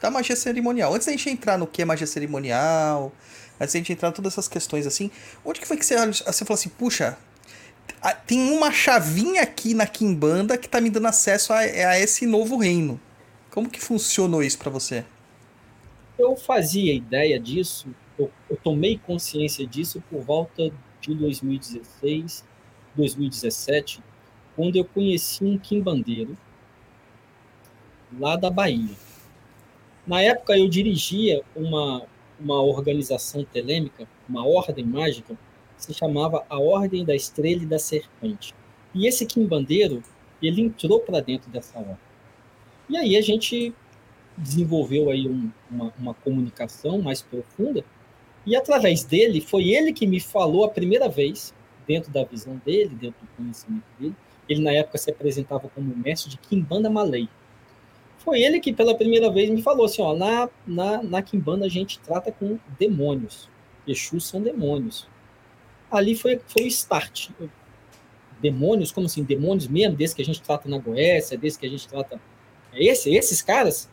da 0.00 0.10
magia 0.10 0.36
cerimonial. 0.36 0.94
Antes 0.94 1.06
da 1.06 1.12
gente 1.12 1.30
entrar 1.30 1.58
no 1.58 1.66
que 1.66 1.82
é 1.82 1.84
magia 1.84 2.06
cerimonial, 2.06 3.12
antes 3.60 3.72
da 3.72 3.78
gente 3.78 3.92
entrar 3.92 4.08
em 4.10 4.12
todas 4.12 4.32
essas 4.32 4.48
questões 4.48 4.86
assim, 4.86 5.10
onde 5.44 5.60
que 5.60 5.66
foi 5.66 5.76
que 5.76 5.84
você, 5.84 5.96
você 6.06 6.44
falou 6.44 6.54
assim, 6.58 6.68
puxa, 6.70 7.18
tem 8.26 8.50
uma 8.50 8.72
chavinha 8.72 9.42
aqui 9.42 9.74
na 9.74 9.86
Kimbanda 9.86 10.56
que 10.56 10.68
tá 10.68 10.80
me 10.80 10.90
dando 10.90 11.06
acesso 11.06 11.52
a, 11.52 11.58
a 11.58 11.98
esse 11.98 12.26
novo 12.26 12.56
reino. 12.56 13.00
Como 13.50 13.70
que 13.70 13.80
funcionou 13.80 14.42
isso 14.42 14.58
para 14.58 14.70
você? 14.70 15.04
Eu 16.18 16.36
fazia 16.36 16.94
ideia 16.94 17.38
disso, 17.38 17.88
eu, 18.18 18.30
eu 18.48 18.56
tomei 18.56 18.98
consciência 18.98 19.66
disso 19.66 20.02
por 20.10 20.22
volta 20.22 20.70
de 21.00 21.14
2016, 21.14 22.44
2017, 22.94 24.02
quando 24.54 24.76
eu 24.76 24.84
conheci 24.84 25.44
um 25.44 25.58
quimbandeiro 25.58 26.36
lá 28.18 28.36
da 28.36 28.50
Bahia. 28.50 28.94
Na 30.06 30.22
época 30.22 30.56
eu 30.56 30.68
dirigia 30.68 31.42
uma, 31.54 32.06
uma 32.38 32.60
organização 32.62 33.44
telêmica, 33.44 34.06
uma 34.28 34.46
ordem 34.46 34.84
mágica, 34.84 35.36
se 35.76 35.92
chamava 35.92 36.44
a 36.48 36.58
Ordem 36.58 37.04
da 37.04 37.14
Estrela 37.14 37.62
e 37.62 37.66
da 37.66 37.78
Serpente. 37.78 38.54
E 38.94 39.06
esse 39.06 39.26
quimbandeiro, 39.26 40.02
ele 40.42 40.62
entrou 40.62 41.00
para 41.00 41.20
dentro 41.20 41.50
dessa 41.50 41.78
ordem. 41.78 41.98
E 42.88 42.96
aí 42.96 43.16
a 43.16 43.20
gente 43.20 43.74
desenvolveu 44.36 45.10
aí 45.10 45.28
um, 45.28 45.50
uma, 45.70 45.92
uma 45.98 46.14
comunicação 46.14 47.00
mais 47.00 47.22
profunda, 47.22 47.84
e 48.44 48.54
através 48.54 49.02
dele, 49.02 49.40
foi 49.40 49.70
ele 49.70 49.92
que 49.92 50.06
me 50.06 50.20
falou 50.20 50.64
a 50.64 50.68
primeira 50.68 51.08
vez, 51.08 51.52
dentro 51.86 52.12
da 52.12 52.24
visão 52.24 52.60
dele, 52.64 52.94
dentro 52.94 53.20
do 53.20 53.28
conhecimento 53.36 53.84
dele, 53.98 54.14
ele 54.48 54.62
na 54.62 54.72
época 54.72 54.98
se 54.98 55.10
apresentava 55.10 55.68
como 55.68 55.96
mestre 55.96 56.30
de 56.30 56.38
Kimbanda 56.38 56.88
Malay, 56.88 57.28
foi 58.26 58.42
ele 58.42 58.58
que 58.58 58.72
pela 58.72 58.96
primeira 58.96 59.30
vez 59.30 59.48
me 59.48 59.62
falou 59.62 59.86
assim, 59.86 60.02
ó, 60.02 60.12
na, 60.12 60.50
na, 60.66 61.00
na 61.00 61.22
Kimbanda 61.22 61.64
a 61.64 61.68
gente 61.68 62.00
trata 62.00 62.32
com 62.32 62.58
demônios. 62.76 63.48
Exus 63.86 64.26
são 64.26 64.42
demônios. 64.42 65.08
Ali 65.88 66.16
foi, 66.16 66.40
foi 66.48 66.64
o 66.64 66.66
start. 66.66 67.30
Demônios, 68.40 68.90
como 68.90 69.06
assim? 69.06 69.22
Demônios 69.22 69.68
mesmo, 69.68 69.96
desse 69.96 70.12
que 70.12 70.22
a 70.22 70.24
gente 70.24 70.42
trata 70.42 70.68
na 70.68 70.76
Goécia, 70.76 71.38
desse 71.38 71.56
que 71.56 71.66
a 71.66 71.70
gente 71.70 71.86
trata... 71.86 72.20
É 72.72 72.84
esse? 72.84 73.14
Esses 73.14 73.40
caras? 73.40 73.88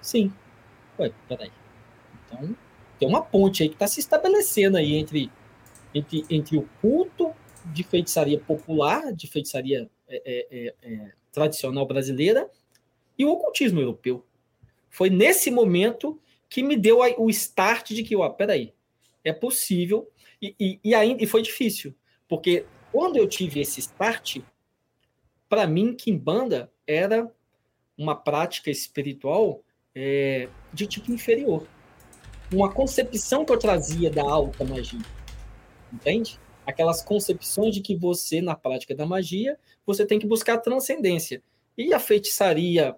Sim. 0.00 0.32
Ué, 0.96 1.10
peraí. 1.28 1.50
Então, 2.24 2.56
tem 3.00 3.08
uma 3.08 3.20
ponte 3.20 3.64
aí 3.64 3.68
que 3.68 3.74
está 3.74 3.88
se 3.88 3.98
estabelecendo 3.98 4.76
aí 4.76 4.94
entre, 4.94 5.28
entre, 5.92 6.24
entre 6.30 6.56
o 6.56 6.68
culto 6.80 7.32
de 7.66 7.82
feitiçaria 7.82 8.38
popular, 8.38 9.12
de 9.12 9.26
feitiçaria 9.26 9.90
é, 10.08 10.22
é, 10.24 10.46
é, 10.50 10.74
é 10.82 11.12
tradicional 11.32 11.84
brasileira, 11.84 12.48
e 13.18 13.24
o 13.24 13.30
ocultismo 13.30 13.80
europeu. 13.80 14.24
Foi 14.88 15.08
nesse 15.08 15.50
momento 15.50 16.20
que 16.48 16.62
me 16.62 16.76
deu 16.76 17.00
o 17.18 17.30
start 17.30 17.90
de 17.90 18.02
que, 18.02 18.14
ó, 18.14 18.28
peraí, 18.28 18.72
é 19.24 19.32
possível, 19.32 20.10
e, 20.40 20.54
e, 20.58 20.80
e 20.84 20.94
ainda 20.94 21.22
e 21.22 21.26
foi 21.26 21.42
difícil, 21.42 21.94
porque 22.28 22.66
quando 22.90 23.16
eu 23.16 23.26
tive 23.26 23.60
esse 23.60 23.80
start, 23.80 24.40
para 25.48 25.66
mim, 25.66 25.94
Kimbanda 25.94 26.70
era 26.86 27.30
uma 27.96 28.14
prática 28.14 28.70
espiritual 28.70 29.62
é, 29.94 30.48
de 30.72 30.86
tipo 30.86 31.12
inferior. 31.12 31.66
Uma 32.52 32.72
concepção 32.72 33.44
que 33.44 33.52
eu 33.52 33.58
trazia 33.58 34.10
da 34.10 34.22
alta 34.22 34.64
magia. 34.64 35.00
Entende? 35.92 36.38
Aquelas 36.66 37.02
concepções 37.02 37.74
de 37.74 37.80
que 37.80 37.96
você, 37.96 38.40
na 38.40 38.54
prática 38.54 38.94
da 38.94 39.06
magia, 39.06 39.58
você 39.86 40.04
tem 40.04 40.18
que 40.18 40.26
buscar 40.26 40.58
transcendência. 40.58 41.42
E 41.76 41.94
a 41.94 41.98
feitiçaria 41.98 42.96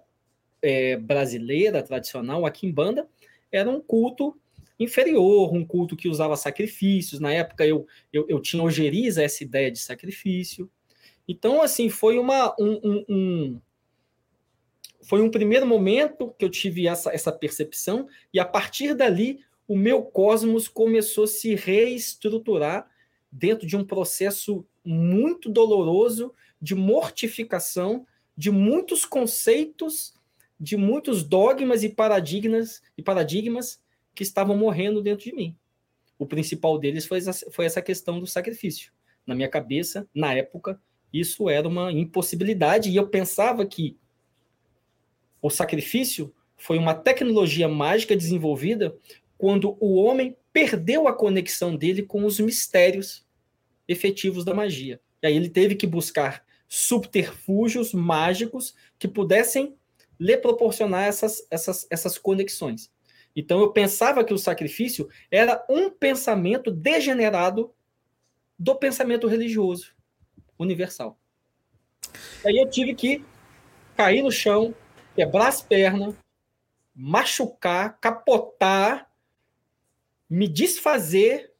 é, 0.61 0.97
brasileira, 0.97 1.83
tradicional, 1.83 2.45
a 2.45 2.51
Kimbanda, 2.51 3.07
era 3.51 3.69
um 3.69 3.79
culto 3.79 4.35
inferior, 4.79 5.53
um 5.53 5.65
culto 5.65 5.95
que 5.95 6.09
usava 6.09 6.35
sacrifícios. 6.35 7.19
Na 7.19 7.31
época 7.31 7.65
eu, 7.65 7.87
eu, 8.11 8.25
eu 8.27 8.41
tinha 8.41 8.61
ojeriza 8.61 9.23
essa 9.23 9.43
ideia 9.43 9.71
de 9.71 9.79
sacrifício. 9.79 10.69
Então, 11.27 11.61
assim, 11.61 11.89
foi 11.89 12.19
uma, 12.19 12.53
um, 12.59 12.79
um, 12.83 13.05
um, 13.09 13.61
foi 15.01 15.21
um 15.21 15.31
primeiro 15.31 15.65
momento 15.65 16.33
que 16.37 16.45
eu 16.45 16.49
tive 16.49 16.87
essa, 16.87 17.11
essa 17.11 17.31
percepção, 17.31 18.07
e 18.33 18.39
a 18.39 18.45
partir 18.45 18.93
dali 18.93 19.39
o 19.67 19.75
meu 19.75 20.03
cosmos 20.03 20.67
começou 20.67 21.23
a 21.23 21.27
se 21.27 21.55
reestruturar 21.55 22.87
dentro 23.31 23.65
de 23.65 23.75
um 23.75 23.83
processo 23.83 24.65
muito 24.83 25.49
doloroso 25.49 26.33
de 26.61 26.75
mortificação 26.75 28.05
de 28.37 28.51
muitos 28.51 29.05
conceitos, 29.05 30.13
de 30.59 30.77
muitos 30.77 31.23
dogmas 31.23 31.83
e 31.83 31.89
paradigmas 31.89 32.81
e 32.97 33.03
paradigmas 33.03 33.81
que 34.13 34.23
estavam 34.23 34.57
morrendo 34.57 35.01
dentro 35.01 35.25
de 35.25 35.33
mim. 35.33 35.55
O 36.17 36.25
principal 36.25 36.79
deles 36.79 37.05
foi 37.05 37.17
essa, 37.17 37.51
foi 37.51 37.65
essa 37.65 37.81
questão 37.81 38.19
do 38.19 38.27
sacrifício. 38.27 38.91
Na 39.25 39.35
minha 39.35 39.49
cabeça, 39.49 40.07
na 40.13 40.33
época, 40.33 40.79
isso 41.11 41.49
era 41.49 41.67
uma 41.67 41.91
impossibilidade 41.91 42.89
e 42.89 42.95
eu 42.95 43.07
pensava 43.07 43.65
que 43.65 43.97
o 45.41 45.49
sacrifício 45.49 46.33
foi 46.57 46.77
uma 46.77 46.93
tecnologia 46.93 47.67
mágica 47.67 48.15
desenvolvida 48.15 48.97
quando 49.37 49.77
o 49.79 49.95
homem 49.95 50.35
perdeu 50.53 51.07
a 51.07 51.13
conexão 51.13 51.75
dele 51.75 52.03
com 52.03 52.23
os 52.23 52.39
mistérios 52.39 53.25
efetivos 53.87 54.45
da 54.45 54.53
magia. 54.53 54.99
E 55.21 55.27
aí 55.27 55.35
ele 55.35 55.49
teve 55.49 55.75
que 55.75 55.85
buscar 55.85 56.45
subterfúgios 56.67 57.93
mágicos 57.93 58.73
que 58.97 59.07
pudessem 59.07 59.75
lhe 60.19 60.37
proporcionar 60.37 61.05
essas, 61.07 61.45
essas, 61.49 61.87
essas 61.89 62.17
conexões. 62.17 62.91
Então 63.35 63.59
eu 63.59 63.71
pensava 63.71 64.23
que 64.23 64.33
o 64.33 64.37
sacrifício 64.37 65.09
era 65.29 65.65
um 65.69 65.89
pensamento 65.89 66.71
degenerado 66.71 67.73
do 68.57 68.75
pensamento 68.75 69.27
religioso 69.27 69.93
universal. 70.57 71.19
Aí 72.45 72.57
eu 72.57 72.69
tive 72.69 72.95
que 72.95 73.23
cair 73.97 74.21
no 74.21 74.31
chão, 74.31 74.73
quebrar 75.15 75.49
as 75.49 75.61
pernas, 75.61 76.15
machucar, 76.95 77.99
capotar, 77.99 79.11
me 80.29 80.47
desfazer 80.47 81.53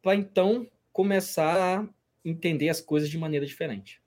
para 0.00 0.14
então 0.14 0.66
começar 0.92 1.80
a 1.80 1.88
entender 2.24 2.70
as 2.70 2.80
coisas 2.80 3.10
de 3.10 3.18
maneira 3.18 3.44
diferente 3.44 4.00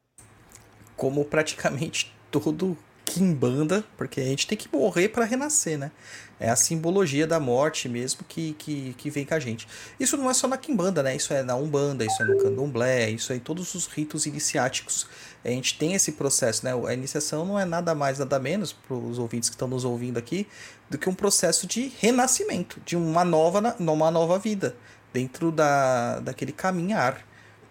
como 0.96 1.26
praticamente 1.26 2.14
todo 2.32 2.78
Kimbanda, 3.14 3.84
porque 3.96 4.20
a 4.20 4.24
gente 4.24 4.48
tem 4.48 4.58
que 4.58 4.68
morrer 4.76 5.10
para 5.10 5.24
renascer, 5.24 5.78
né? 5.78 5.92
É 6.40 6.50
a 6.50 6.56
simbologia 6.56 7.28
da 7.28 7.40
morte 7.40 7.88
mesmo 7.88 8.26
que, 8.28 8.54
que, 8.54 8.96
que 8.98 9.10
vem 9.12 9.24
com 9.24 9.36
a 9.36 9.40
gente. 9.40 9.68
Isso 10.00 10.18
não 10.18 10.32
é 10.32 10.34
só 10.34 10.48
na 10.48 10.58
Kimbanda, 10.58 11.04
né? 11.04 11.16
Isso 11.16 11.32
é 11.32 11.44
na 11.44 11.56
Umbanda, 11.56 12.04
isso 12.04 12.24
é 12.24 12.26
no 12.26 12.40
Candomblé, 12.40 13.12
isso 13.12 13.32
é 13.32 13.36
em 13.36 13.40
todos 13.40 13.76
os 13.76 13.86
ritos 13.86 14.26
iniciáticos. 14.26 15.06
A 15.46 15.50
gente 15.50 15.78
tem 15.78 15.94
esse 15.94 16.14
processo, 16.14 16.66
né? 16.66 16.72
A 16.74 16.94
iniciação 16.94 17.46
não 17.46 17.60
é 17.60 17.66
nada 17.66 17.94
mais, 17.94 18.18
nada 18.18 18.40
menos, 18.40 18.74
para 18.74 18.96
os 18.96 19.20
ouvintes 19.20 19.48
que 19.48 19.56
estão 19.56 19.68
nos 19.68 19.86
ouvindo 19.86 20.18
aqui, 20.18 20.48
do 20.90 20.98
que 20.98 21.08
um 21.08 21.14
processo 21.14 21.68
de 21.68 21.94
renascimento, 22.00 22.82
de 22.84 22.96
uma 22.96 23.24
nova, 23.24 23.76
uma 23.78 24.10
nova 24.10 24.40
vida, 24.40 24.76
dentro 25.14 25.52
da, 25.52 26.20
daquele 26.20 26.52
caminhar, 26.52 27.24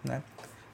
né? 0.05 0.23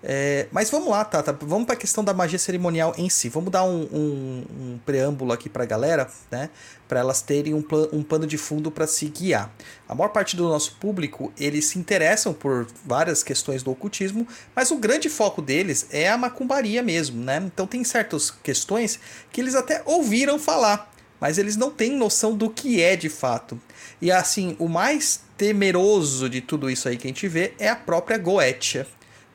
É, 0.02 0.48
mas 0.52 0.70
vamos 0.70 0.90
lá, 0.90 1.04
Tata. 1.04 1.38
Vamos 1.42 1.66
para 1.66 1.76
a 1.76 1.78
questão 1.78 2.04
da 2.04 2.14
magia 2.14 2.40
cerimonial 2.40 2.94
em 2.98 3.10
si. 3.10 3.28
Vamos 3.28 3.52
dar 3.52 3.64
um, 3.64 3.82
um, 3.92 4.46
um 4.60 4.80
preâmbulo 4.86 5.34
aqui 5.34 5.50
para 5.50 5.64
a 5.64 5.66
galera, 5.66 6.10
né? 6.32 6.50
Para 6.88 7.02
elas 7.02 7.22
terem 7.22 7.54
um, 7.54 7.62
plan, 7.62 7.88
um 7.92 8.02
pano 8.02 8.26
de 8.26 8.38
fundo 8.38 8.72
para 8.72 8.88
se 8.88 9.08
guiar. 9.08 9.54
A 9.88 9.94
maior 9.94 10.10
parte 10.10 10.38
do 10.38 10.44
nosso 10.44 10.76
público 10.76 11.34
eles 11.38 11.66
se 11.66 11.78
interessam 11.78 12.34
por 12.34 12.66
várias 12.86 13.24
questões 13.24 13.62
do 13.62 13.72
ocultismo, 13.72 14.26
mas 14.56 14.72
o 14.72 14.78
grande 14.78 15.10
foco 15.10 15.42
deles 15.42 15.88
é 15.92 16.10
a 16.10 16.18
macumbaria 16.18 16.82
mesmo, 16.82 17.22
né? 17.22 17.42
Então 17.46 17.68
tem 17.68 17.84
certas 17.84 18.32
questões 18.32 19.00
que 19.32 19.42
eles 19.42 19.54
até 19.54 19.82
ouviram 19.86 20.40
falar, 20.40 20.94
mas 21.20 21.38
eles 21.38 21.58
não 21.58 21.70
têm 21.70 21.92
noção 21.98 22.36
do 22.36 22.50
que 22.50 22.82
é 22.82 22.96
de 22.96 23.10
fato. 23.10 23.60
E 24.02 24.10
assim, 24.10 24.56
o 24.60 24.70
mais 24.70 25.22
temeroso 25.38 26.30
de 26.30 26.40
tudo 26.40 26.70
isso 26.70 26.88
aí 26.88 26.96
que 26.96 27.06
a 27.06 27.10
gente 27.10 27.28
vê 27.28 27.54
é 27.60 27.68
a 27.68 27.76
própria 27.76 28.18
Goetia 28.18 28.88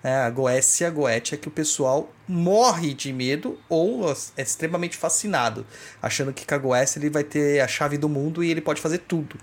né, 0.05 0.17
a 0.17 0.29
Goécia 0.29 0.91
Goetia, 0.91 1.39
que 1.39 1.49
o 1.49 1.51
pessoal 1.51 2.13
morre 2.29 2.93
de 2.93 3.11
medo 3.11 3.59
ou 3.71 4.13
é 4.37 4.43
extremamente 4.43 4.99
fascinado, 4.99 5.67
achando 6.03 6.31
que 6.31 6.47
com 6.47 6.55
a 6.55 6.59
Goécia 6.59 6.99
ele 6.99 7.09
vai 7.09 7.25
ter 7.25 7.61
a 7.61 7.67
chave 7.67 7.97
do 7.97 8.07
mundo 8.07 8.45
e 8.45 8.51
ele 8.51 8.61
pode 8.61 8.83
fazer 8.83 8.99
tudo. 8.99 9.39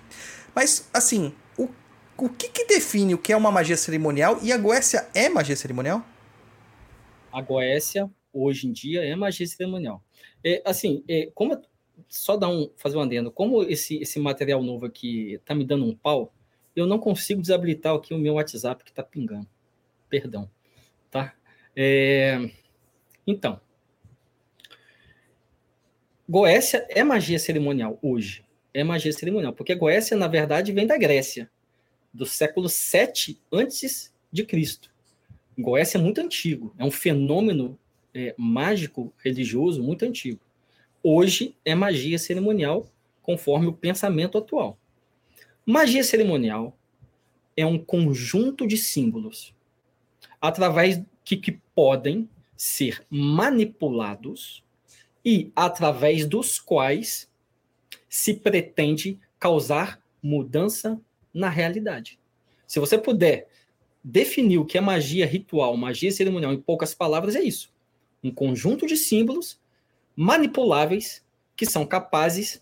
Mas, 0.53 0.87
assim, 0.93 1.33
o, 1.57 1.67
o 2.15 2.29
que, 2.29 2.47
que 2.49 2.65
define 2.65 3.15
o 3.15 3.17
que 3.17 3.33
é 3.33 3.35
uma 3.35 3.51
magia 3.51 3.75
cerimonial 3.75 4.37
e 4.43 4.53
a 4.53 4.57
Goécia 4.57 5.09
é 5.15 5.27
magia 5.27 5.55
cerimonial? 5.55 6.05
A 7.33 7.41
Goécia, 7.41 8.07
hoje 8.31 8.67
em 8.67 8.71
dia, 8.71 9.03
é 9.03 9.15
magia 9.15 9.47
cerimonial. 9.47 10.03
É, 10.45 10.61
assim, 10.63 11.03
é, 11.09 11.31
como 11.33 11.59
só 12.07 12.37
dar 12.37 12.49
um, 12.49 12.69
fazer 12.77 12.97
um 12.97 13.01
adendo, 13.01 13.31
como 13.31 13.63
esse, 13.63 13.97
esse 13.97 14.19
material 14.19 14.61
novo 14.61 14.85
aqui 14.85 15.39
tá 15.43 15.55
me 15.55 15.65
dando 15.65 15.85
um 15.85 15.95
pau, 15.95 16.31
eu 16.75 16.85
não 16.85 16.99
consigo 16.99 17.41
desabilitar 17.41 17.95
aqui 17.95 18.13
o 18.13 18.19
meu 18.19 18.35
WhatsApp 18.35 18.83
que 18.83 18.93
tá 18.93 19.01
pingando 19.01 19.47
perdão, 20.11 20.51
tá? 21.09 21.33
É, 21.73 22.51
então, 23.25 23.61
Goécia 26.27 26.85
é 26.89 27.01
magia 27.03 27.39
cerimonial 27.39 27.97
hoje. 28.01 28.45
É 28.73 28.83
magia 28.83 29.11
cerimonial, 29.11 29.53
porque 29.53 29.73
Goécia, 29.73 30.15
na 30.15 30.27
verdade, 30.27 30.71
vem 30.71 30.85
da 30.85 30.97
Grécia, 30.97 31.49
do 32.13 32.25
século 32.25 32.69
7 32.69 33.39
antes 33.51 34.13
de 34.31 34.45
Cristo. 34.45 34.91
Goécia 35.57 35.97
é 35.97 36.01
muito 36.01 36.21
antigo, 36.21 36.73
é 36.77 36.83
um 36.83 36.91
fenômeno 36.91 37.77
é, 38.13 38.33
mágico 38.37 39.13
religioso 39.17 39.81
muito 39.81 40.05
antigo. 40.05 40.39
Hoje 41.03 41.55
é 41.65 41.73
magia 41.73 42.17
cerimonial, 42.19 42.89
conforme 43.21 43.67
o 43.67 43.73
pensamento 43.73 44.37
atual. 44.37 44.77
Magia 45.65 46.03
cerimonial 46.03 46.77
é 47.55 47.65
um 47.65 47.77
conjunto 47.77 48.67
de 48.67 48.77
símbolos 48.77 49.53
através 50.41 51.01
que, 51.23 51.37
que 51.37 51.51
podem 51.75 52.27
ser 52.57 53.05
manipulados 53.09 54.63
e 55.23 55.51
através 55.55 56.25
dos 56.25 56.59
quais 56.59 57.29
se 58.09 58.33
pretende 58.33 59.19
causar 59.39 60.01
mudança 60.21 60.99
na 61.33 61.49
realidade. 61.49 62.19
Se 62.67 62.79
você 62.79 62.97
puder 62.97 63.47
definir 64.03 64.57
o 64.57 64.65
que 64.65 64.77
é 64.77 64.81
magia 64.81 65.25
ritual, 65.25 65.77
magia 65.77 66.11
cerimonial, 66.11 66.53
em 66.53 66.59
poucas 66.59 66.93
palavras, 66.93 67.35
é 67.35 67.41
isso: 67.41 67.71
um 68.23 68.31
conjunto 68.31 68.87
de 68.87 68.97
símbolos 68.97 69.59
manipuláveis 70.15 71.23
que 71.55 71.65
são 71.65 71.85
capazes 71.85 72.61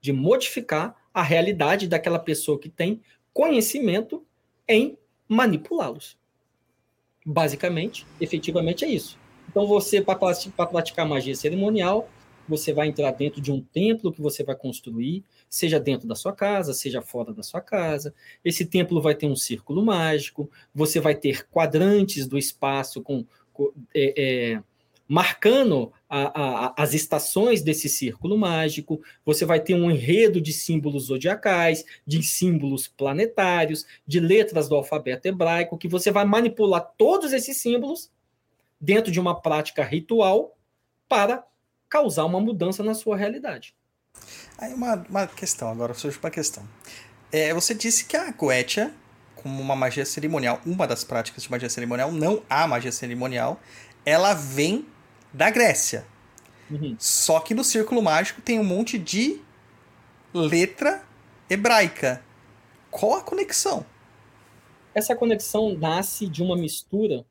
de 0.00 0.12
modificar 0.12 0.94
a 1.12 1.22
realidade 1.22 1.88
daquela 1.88 2.18
pessoa 2.18 2.58
que 2.58 2.68
tem 2.68 3.00
conhecimento 3.32 4.24
em 4.68 4.96
manipulá-los. 5.28 6.16
Basicamente, 7.28 8.06
efetivamente 8.20 8.84
é 8.84 8.88
isso. 8.88 9.18
Então, 9.48 9.66
você, 9.66 10.00
para 10.00 10.16
praticar 10.66 11.04
magia 11.04 11.34
cerimonial, 11.34 12.08
você 12.48 12.72
vai 12.72 12.86
entrar 12.86 13.10
dentro 13.10 13.40
de 13.40 13.50
um 13.50 13.60
templo 13.60 14.12
que 14.12 14.22
você 14.22 14.44
vai 14.44 14.54
construir, 14.54 15.24
seja 15.50 15.80
dentro 15.80 16.06
da 16.06 16.14
sua 16.14 16.32
casa, 16.32 16.72
seja 16.72 17.02
fora 17.02 17.32
da 17.32 17.42
sua 17.42 17.60
casa. 17.60 18.14
Esse 18.44 18.64
templo 18.64 19.00
vai 19.00 19.16
ter 19.16 19.26
um 19.26 19.34
círculo 19.34 19.84
mágico, 19.84 20.48
você 20.72 21.00
vai 21.00 21.16
ter 21.16 21.48
quadrantes 21.48 22.28
do 22.28 22.38
espaço 22.38 23.02
com, 23.02 23.24
com 23.52 23.72
é, 23.92 24.14
é, 24.54 24.62
marcando 25.08 25.92
a, 26.08 26.66
a, 26.68 26.74
as 26.76 26.94
estações 26.94 27.62
desse 27.62 27.88
círculo 27.88 28.38
mágico, 28.38 29.00
você 29.24 29.44
vai 29.44 29.60
ter 29.60 29.74
um 29.74 29.90
enredo 29.90 30.40
de 30.40 30.52
símbolos 30.52 31.06
zodiacais, 31.06 31.84
de 32.06 32.22
símbolos 32.22 32.86
planetários, 32.88 33.86
de 34.06 34.20
letras 34.20 34.68
do 34.68 34.76
alfabeto 34.76 35.26
hebraico, 35.26 35.78
que 35.78 35.88
você 35.88 36.10
vai 36.10 36.24
manipular 36.24 36.92
todos 36.96 37.32
esses 37.32 37.56
símbolos 37.56 38.10
dentro 38.80 39.10
de 39.10 39.18
uma 39.18 39.40
prática 39.40 39.82
ritual 39.82 40.56
para 41.08 41.44
causar 41.88 42.24
uma 42.24 42.40
mudança 42.40 42.82
na 42.82 42.94
sua 42.94 43.16
realidade. 43.16 43.74
Aí 44.58 44.72
uma, 44.72 44.94
uma 45.08 45.26
questão, 45.26 45.70
agora 45.70 45.94
surge 45.94 46.18
uma 46.18 46.30
questão. 46.30 46.66
É, 47.32 47.52
você 47.52 47.74
disse 47.74 48.04
que 48.04 48.16
a 48.16 48.30
Goetia, 48.30 48.92
como 49.34 49.60
uma 49.60 49.76
magia 49.76 50.04
cerimonial, 50.04 50.60
uma 50.64 50.86
das 50.86 51.04
práticas 51.04 51.42
de 51.42 51.50
magia 51.50 51.68
cerimonial, 51.68 52.10
não 52.12 52.42
há 52.48 52.66
magia 52.66 52.92
cerimonial, 52.92 53.60
ela 54.04 54.32
vem 54.32 54.86
da 55.36 55.50
Grécia. 55.50 56.06
Uhum. 56.70 56.96
Só 56.98 57.40
que 57.40 57.54
no 57.54 57.62
Círculo 57.62 58.02
Mágico 58.02 58.40
tem 58.40 58.58
um 58.58 58.64
monte 58.64 58.98
de 58.98 59.40
letra 60.32 61.04
hebraica. 61.48 62.24
Qual 62.90 63.14
a 63.14 63.22
conexão? 63.22 63.84
Essa 64.94 65.14
conexão 65.14 65.76
nasce 65.76 66.26
de 66.26 66.42
uma 66.42 66.56
mistura 66.56 67.24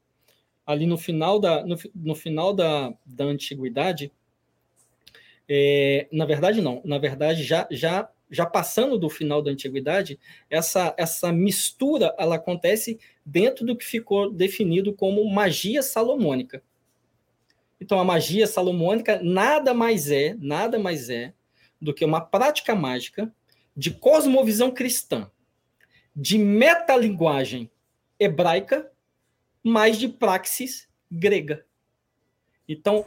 ali 0.65 0.85
no 0.85 0.97
final 0.97 1.39
da, 1.39 1.65
no, 1.65 1.75
no 1.95 2.15
final 2.15 2.53
da, 2.53 2.93
da 3.03 3.25
antiguidade. 3.25 4.11
É, 5.49 6.07
na 6.11 6.25
verdade, 6.25 6.61
não. 6.61 6.81
Na 6.85 6.99
verdade, 6.99 7.43
já, 7.43 7.67
já, 7.71 8.07
já 8.29 8.45
passando 8.45 8.99
do 8.99 9.09
final 9.09 9.41
da 9.41 9.49
antiguidade, 9.49 10.19
essa, 10.47 10.93
essa 10.95 11.31
mistura 11.31 12.13
ela 12.19 12.35
acontece 12.35 12.99
dentro 13.25 13.65
do 13.65 13.75
que 13.75 13.83
ficou 13.83 14.31
definido 14.31 14.93
como 14.93 15.27
magia 15.27 15.81
salomônica. 15.81 16.61
Então, 17.85 17.99
a 17.99 18.03
magia 18.03 18.47
salomônica 18.47 19.21
nada 19.21 19.71
mais 19.71 20.09
é, 20.09 20.35
nada 20.39 20.79
mais 20.79 21.07
é 21.07 21.35
do 21.79 21.93
que 21.93 22.03
uma 22.03 22.19
prática 22.19 22.73
mágica 22.73 23.31
de 23.77 23.91
cosmovisão 23.91 24.71
cristã, 24.71 25.29
de 26.15 26.39
metalinguagem 26.39 27.69
hebraica, 28.19 28.91
mais 29.63 29.99
de 29.99 30.09
praxis 30.09 30.89
grega. 31.11 31.63
Então, 32.67 33.05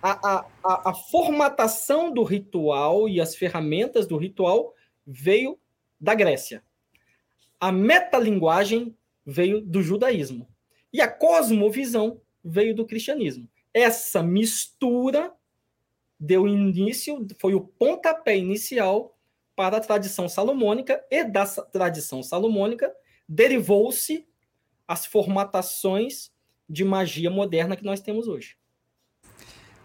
a, 0.00 0.46
a, 0.62 0.90
a, 0.90 0.94
formatação 0.94 2.14
do 2.14 2.22
ritual 2.22 3.08
e 3.08 3.20
as 3.20 3.34
ferramentas 3.34 4.06
do 4.06 4.16
ritual 4.16 4.72
veio 5.04 5.58
da 6.00 6.14
Grécia. 6.14 6.62
A 7.58 7.72
metalinguagem 7.72 8.96
veio 9.26 9.60
do 9.60 9.82
judaísmo. 9.82 10.48
E 10.92 11.00
a 11.00 11.08
cosmovisão 11.08 12.20
veio 12.44 12.72
do 12.72 12.86
cristianismo. 12.86 13.48
Essa 13.74 14.22
mistura 14.22 15.32
deu 16.18 16.46
início, 16.46 17.26
foi 17.40 17.54
o 17.54 17.60
pontapé 17.60 18.36
inicial 18.36 19.16
para 19.56 19.78
a 19.78 19.80
tradição 19.80 20.28
salomônica, 20.28 21.02
e 21.10 21.24
da 21.24 21.44
tradição 21.46 22.22
salomônica 22.22 22.92
derivou-se 23.28 24.26
as 24.86 25.06
formatações 25.06 26.30
de 26.68 26.84
magia 26.84 27.30
moderna 27.30 27.76
que 27.76 27.84
nós 27.84 28.00
temos 28.00 28.28
hoje. 28.28 28.56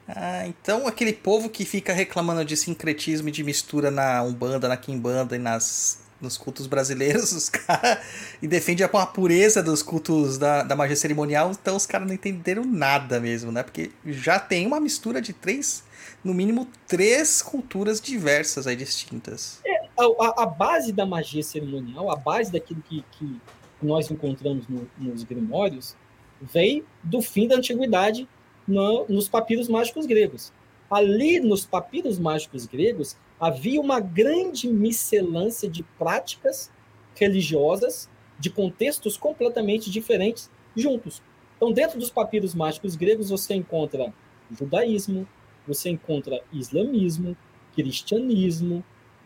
Ah, 0.08 0.48
então 0.48 0.88
aquele 0.88 1.12
povo 1.12 1.50
que 1.50 1.66
fica 1.66 1.92
reclamando 1.92 2.46
de 2.46 2.56
sincretismo 2.56 3.28
e 3.28 3.32
de 3.32 3.44
mistura 3.44 3.92
na 3.92 4.24
Umbanda, 4.24 4.68
na 4.68 4.78
Quimbanda 4.78 5.36
e 5.36 5.40
nas 5.40 6.07
nos 6.22 6.38
cultos 6.38 6.68
brasileiros, 6.68 7.32
os 7.34 7.50
caras. 7.50 8.00
E 8.42 8.48
defende 8.48 8.84
a 8.84 8.88
pureza 8.88 9.62
dos 9.62 9.82
cultos 9.82 10.38
da, 10.38 10.64
da 10.64 10.76
magia 10.76 10.96
cerimonial, 10.96 11.52
então 11.52 11.76
os 11.76 11.86
caras 11.86 12.08
não 12.08 12.14
entenderam 12.14 12.66
nada 12.66 13.20
mesmo, 13.20 13.52
né? 13.52 13.64
Porque 13.64 13.92
já 14.06 14.40
tem 14.40 14.66
uma 14.66 14.80
mistura 14.80 15.22
de 15.22 15.34
três, 15.34 15.84
no 16.24 16.34
mínimo, 16.34 16.68
três 16.88 17.42
culturas 17.42 18.02
diversas 18.02 18.68
aí 18.68 18.76
distintas. 18.76 19.60
É, 19.66 19.88
a, 19.98 20.44
a 20.44 20.46
base 20.46 20.92
da 20.92 21.06
magia 21.06 21.44
cerimonial, 21.44 22.12
a 22.12 22.16
base 22.16 22.52
daquilo 22.52 22.82
que, 22.82 23.04
que 23.12 23.40
nós 23.82 24.10
encontramos 24.10 24.68
no, 24.68 24.90
nos 24.98 25.24
grimórios, 25.24 25.96
veio 26.42 26.86
do 27.04 27.22
fim 27.22 27.48
da 27.48 27.56
antiguidade 27.56 28.28
no, 28.68 29.06
nos 29.08 29.30
papiros 29.30 29.68
mágicos 29.68 30.06
gregos. 30.06 30.52
Ali 30.90 31.40
nos 31.40 31.66
papiros 31.66 32.18
mágicos 32.18 32.66
gregos, 32.66 33.18
havia 33.40 33.80
uma 33.80 34.00
grande 34.00 34.68
miscelância 34.68 35.70
de 35.70 35.84
práticas 35.84 36.72
religiosas 37.16 38.10
de 38.40 38.50
contextos 38.50 39.18
completamente 39.18 39.90
diferentes 39.90 40.50
juntos. 40.76 41.22
Então, 41.56 41.72
dentro 41.72 42.00
dos 42.00 42.10
papiros 42.10 42.54
mágicos 42.54 42.96
gregos, 42.96 43.30
você 43.30 43.56
encontra 43.56 44.14
judaísmo, 44.52 45.28
você 45.68 45.90
encontra 45.90 46.42
islamismo, 46.54 47.36
cristianismo, 47.76 48.84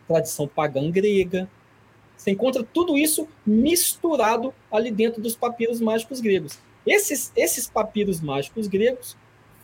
tradição 0.08 0.48
pagã 0.48 0.90
grega. 0.90 1.50
Você 2.18 2.32
encontra 2.32 2.64
tudo 2.64 2.98
isso 2.98 3.28
misturado 3.46 4.54
ali 4.72 4.92
dentro 4.92 5.22
dos 5.22 5.36
papiros 5.36 5.80
mágicos 5.82 6.22
gregos. 6.22 6.60
Esses, 6.86 7.32
esses 7.36 7.68
papiros 7.68 8.22
mágicos 8.22 8.68
gregos 8.68 9.18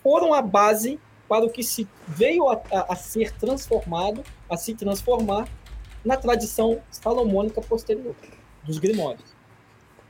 foram 0.03 0.33
a 0.33 0.41
base 0.41 0.99
para 1.27 1.45
o 1.45 1.49
que 1.49 1.63
se 1.63 1.87
veio 2.07 2.49
a, 2.49 2.61
a, 2.71 2.93
a 2.93 2.95
ser 2.95 3.31
transformado, 3.33 4.23
a 4.49 4.57
se 4.57 4.73
transformar 4.73 5.47
na 6.03 6.15
tradição 6.15 6.81
salomônica 6.89 7.61
posterior 7.61 8.15
dos 8.63 8.77
grimórios. 8.79 9.37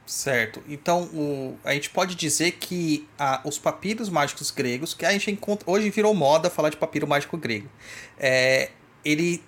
Certo. 0.07 0.63
Então, 0.69 1.03
o, 1.13 1.57
a 1.65 1.73
gente 1.73 1.89
pode 1.89 2.15
dizer 2.15 2.53
que 2.53 3.07
a, 3.19 3.41
os 3.43 3.59
papiros 3.59 4.09
mágicos 4.09 4.49
gregos, 4.51 4.93
que 4.93 5.05
a 5.05 5.11
gente 5.11 5.29
encontra. 5.29 5.69
Hoje 5.69 5.89
virou 5.89 6.13
moda 6.13 6.49
falar 6.49 6.69
de 6.69 6.77
papiro 6.77 7.05
mágico 7.05 7.37
grego. 7.37 7.69
É, 8.17 8.71
ele. 9.03 9.43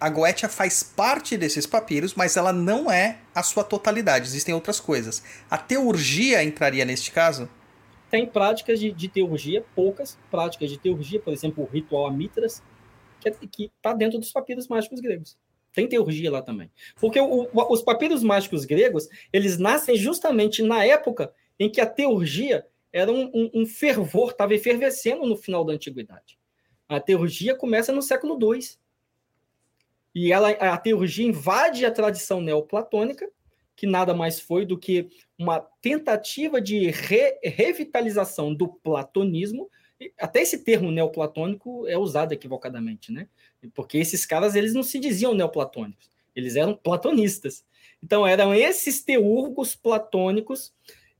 A 0.00 0.08
Goetia 0.08 0.48
faz 0.48 0.82
parte 0.82 1.36
desses 1.36 1.64
papiros, 1.64 2.14
mas 2.14 2.36
ela 2.36 2.52
não 2.52 2.90
é 2.90 3.18
a 3.32 3.40
sua 3.44 3.62
totalidade. 3.62 4.26
Existem 4.26 4.52
outras 4.52 4.80
coisas. 4.80 5.22
A 5.48 5.56
teurgia 5.56 6.42
entraria 6.42 6.84
neste 6.84 7.12
caso? 7.12 7.48
Tem 8.12 8.26
práticas 8.26 8.78
de, 8.78 8.92
de 8.92 9.08
teurgia, 9.08 9.64
poucas 9.74 10.18
práticas 10.30 10.68
de 10.68 10.78
teurgia, 10.78 11.18
por 11.18 11.32
exemplo, 11.32 11.64
o 11.64 11.66
ritual 11.66 12.06
Amitras, 12.06 12.62
que 13.18 13.26
é, 13.26 13.32
está 13.74 13.94
dentro 13.94 14.18
dos 14.18 14.30
papiros 14.30 14.68
mágicos 14.68 15.00
gregos. 15.00 15.38
Tem 15.72 15.88
teurgia 15.88 16.30
lá 16.30 16.42
também. 16.42 16.70
Porque 17.00 17.18
o, 17.18 17.44
o, 17.50 17.72
os 17.72 17.80
papiros 17.80 18.22
mágicos 18.22 18.66
gregos, 18.66 19.08
eles 19.32 19.56
nascem 19.56 19.96
justamente 19.96 20.62
na 20.62 20.84
época 20.84 21.32
em 21.58 21.70
que 21.70 21.80
a 21.80 21.86
teurgia 21.86 22.66
era 22.92 23.10
um, 23.10 23.30
um, 23.32 23.50
um 23.62 23.66
fervor, 23.66 24.32
estava 24.32 24.54
efervescendo 24.54 25.24
no 25.24 25.34
final 25.34 25.64
da 25.64 25.72
antiguidade. 25.72 26.38
A 26.86 27.00
teurgia 27.00 27.56
começa 27.56 27.92
no 27.92 28.02
século 28.02 28.38
II. 28.38 28.60
E 30.14 30.30
ela, 30.30 30.50
a 30.50 30.76
teurgia 30.76 31.26
invade 31.26 31.86
a 31.86 31.90
tradição 31.90 32.42
neoplatônica, 32.42 33.26
que 33.76 33.86
nada 33.86 34.14
mais 34.14 34.38
foi 34.40 34.64
do 34.64 34.78
que 34.78 35.08
uma 35.38 35.60
tentativa 35.80 36.60
de 36.60 36.90
re, 36.90 37.38
revitalização 37.42 38.54
do 38.54 38.68
platonismo. 38.68 39.68
Até 40.18 40.42
esse 40.42 40.58
termo 40.58 40.90
neoplatônico 40.90 41.86
é 41.86 41.96
usado 41.96 42.32
equivocadamente, 42.32 43.12
né? 43.12 43.28
Porque 43.74 43.98
esses 43.98 44.26
caras, 44.26 44.54
eles 44.54 44.74
não 44.74 44.82
se 44.82 44.98
diziam 44.98 45.34
neoplatônicos, 45.34 46.10
eles 46.34 46.56
eram 46.56 46.74
platonistas. 46.74 47.64
Então, 48.02 48.26
eram 48.26 48.54
esses 48.54 49.02
teurgos 49.02 49.76
platônicos, 49.76 50.72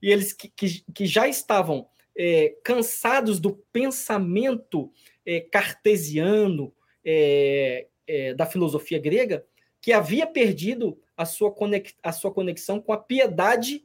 e 0.03 0.11
eles 0.11 0.33
que, 0.33 0.49
que, 0.49 0.85
que 0.93 1.07
já 1.07 1.29
estavam 1.29 1.87
é, 2.17 2.57
cansados 2.65 3.38
do 3.38 3.53
pensamento 3.73 4.93
é, 5.25 5.41
cartesiano 5.41 6.73
é, 7.05 7.87
é 8.07 8.35
da 8.35 8.47
filosofia 8.47 8.99
grega, 8.99 9.45
que 9.81 9.93
havia 9.93 10.27
perdido 10.27 10.99
a 11.23 11.25
sua, 11.25 11.53
conex, 11.53 11.95
a 12.03 12.13
sua 12.13 12.33
conexão 12.33 12.81
com 12.81 12.93
a 12.93 12.99
piedade 12.99 13.85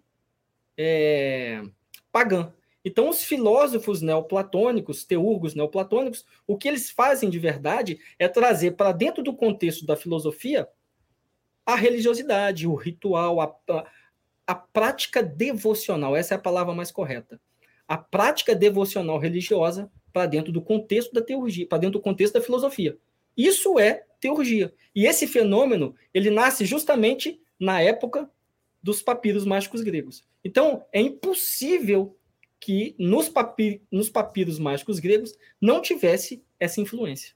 é, 0.76 1.62
pagã. 2.12 2.52
Então, 2.84 3.10
os 3.10 3.24
filósofos 3.24 4.02
neoplatônicos, 4.02 5.04
teurgos 5.04 5.54
neoplatônicos, 5.54 6.26
o 6.48 6.58
que 6.58 6.68
eles 6.68 6.90
fazem 6.90 7.30
de 7.30 7.38
verdade 7.38 8.00
é 8.18 8.28
trazer 8.28 8.72
para 8.72 8.92
dentro 8.92 9.22
do 9.22 9.36
contexto 9.36 9.86
da 9.86 9.96
filosofia 9.96 10.68
a 11.66 11.76
religiosidade, 11.76 12.66
o 12.66 12.76
ritual, 12.76 13.42
a, 13.42 13.56
a, 13.70 13.86
a 14.48 14.56
prática 14.56 15.22
devocional. 15.22 16.16
Essa 16.16 16.34
é 16.34 16.38
a 16.38 16.42
palavra 16.42 16.74
mais 16.74 16.92
correta. 16.92 17.40
A 17.88 17.98
prática 17.98 18.56
devocional 18.56 19.20
religiosa 19.20 19.92
para 20.14 20.26
dentro 20.26 20.52
do 20.52 20.62
contexto 20.62 21.14
da 21.14 21.22
teurgia, 21.22 21.68
para 21.68 21.80
dentro 21.80 22.00
do 22.00 22.04
contexto 22.04 22.36
da 22.36 22.42
filosofia. 22.42 22.98
Isso 23.36 23.78
é 23.78 24.07
teurgia. 24.20 24.74
E 24.96 25.06
esse 25.06 25.28
fenômeno, 25.28 25.96
ele 26.14 26.30
nasce 26.30 26.66
justamente 26.66 27.40
na 27.60 27.82
época 27.82 28.30
dos 28.82 29.02
papiros 29.02 29.46
mágicos 29.46 29.82
gregos. 29.82 30.24
Então, 30.44 30.86
é 30.94 31.02
impossível 31.02 32.18
que 32.60 32.96
nos, 32.98 33.30
papir, 33.30 33.82
nos 33.92 34.10
papiros 34.10 34.58
mágicos 34.60 35.00
gregos 35.00 35.34
não 35.62 35.82
tivesse 35.82 36.44
essa 36.60 36.82
influência. 36.82 37.36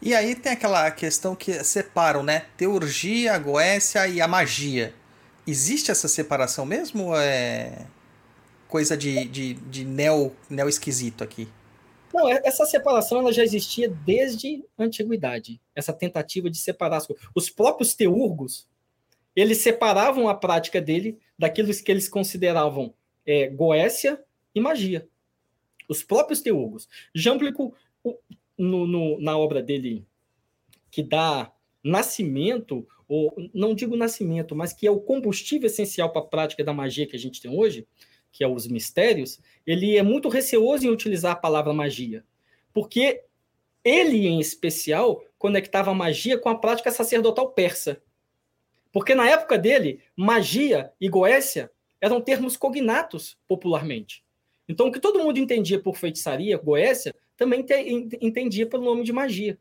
E 0.00 0.14
aí 0.14 0.34
tem 0.34 0.52
aquela 0.52 0.90
questão 0.90 1.34
que 1.34 1.64
separam, 1.64 2.22
né? 2.22 2.46
Teurgia, 2.56 3.34
a 3.34 3.38
goécia 3.38 4.06
e 4.06 4.20
a 4.20 4.28
magia. 4.28 4.94
Existe 5.46 5.90
essa 5.90 6.08
separação 6.08 6.66
mesmo 6.66 7.14
é 7.16 7.86
coisa 8.68 8.96
de, 8.96 9.26
de, 9.26 9.54
de 9.54 9.84
neo, 9.84 10.34
neo 10.50 10.68
esquisito 10.68 11.22
aqui? 11.22 11.48
Não, 12.14 12.28
é, 12.28 12.40
essa 12.44 12.64
separação 12.64 13.18
ela 13.18 13.32
já 13.32 13.42
existia 13.42 13.88
desde 13.88 14.64
a 14.78 14.84
antiguidade. 14.84 15.60
Essa 15.74 15.92
tentativa 15.92 16.48
de 16.48 16.56
separar 16.56 16.98
as 16.98 17.08
coisas. 17.08 17.26
Os 17.34 17.50
próprios 17.50 17.92
teurgos, 17.94 18.68
eles 19.34 19.58
separavam 19.58 20.28
a 20.28 20.34
prática 20.34 20.80
dele 20.80 21.18
daquilo 21.36 21.74
que 21.74 21.90
eles 21.90 22.08
consideravam 22.08 22.94
é, 23.26 23.48
Goécia 23.48 24.22
e 24.54 24.60
magia. 24.60 25.08
Os 25.88 26.04
próprios 26.04 26.40
teólogos. 26.40 26.88
Jamblico, 27.12 27.74
no, 28.56 28.86
no, 28.86 29.20
na 29.20 29.36
obra 29.36 29.60
dele, 29.60 30.06
que 30.92 31.02
dá 31.02 31.52
nascimento, 31.82 32.86
ou 33.08 33.34
não 33.52 33.74
digo 33.74 33.96
nascimento, 33.96 34.54
mas 34.54 34.72
que 34.72 34.86
é 34.86 34.90
o 34.90 35.00
combustível 35.00 35.66
essencial 35.66 36.12
para 36.12 36.22
a 36.22 36.26
prática 36.26 36.62
da 36.62 36.72
magia 36.72 37.08
que 37.08 37.16
a 37.16 37.18
gente 37.18 37.42
tem 37.42 37.50
hoje, 37.50 37.88
que 38.34 38.42
é 38.42 38.48
os 38.48 38.66
mistérios, 38.66 39.38
ele 39.64 39.96
é 39.96 40.02
muito 40.02 40.28
receoso 40.28 40.84
em 40.84 40.90
utilizar 40.90 41.32
a 41.32 41.36
palavra 41.36 41.72
magia, 41.72 42.24
porque 42.72 43.22
ele, 43.84 44.26
em 44.26 44.40
especial, 44.40 45.24
conectava 45.38 45.92
a 45.92 45.94
magia 45.94 46.36
com 46.36 46.48
a 46.48 46.58
prática 46.58 46.90
sacerdotal 46.90 47.52
persa. 47.52 48.02
Porque 48.90 49.14
na 49.14 49.30
época 49.30 49.56
dele, 49.56 50.00
magia 50.16 50.92
e 51.00 51.08
goécia 51.08 51.70
eram 52.00 52.20
termos 52.20 52.56
cognatos 52.56 53.38
popularmente. 53.46 54.24
Então, 54.68 54.88
o 54.88 54.92
que 54.92 54.98
todo 54.98 55.22
mundo 55.22 55.38
entendia 55.38 55.78
por 55.78 55.96
feitiçaria, 55.96 56.58
goécia, 56.58 57.14
também 57.36 57.62
te, 57.62 57.74
entendia 58.20 58.66
pelo 58.66 58.84
nome 58.84 59.04
de 59.04 59.12
magia. 59.12 59.56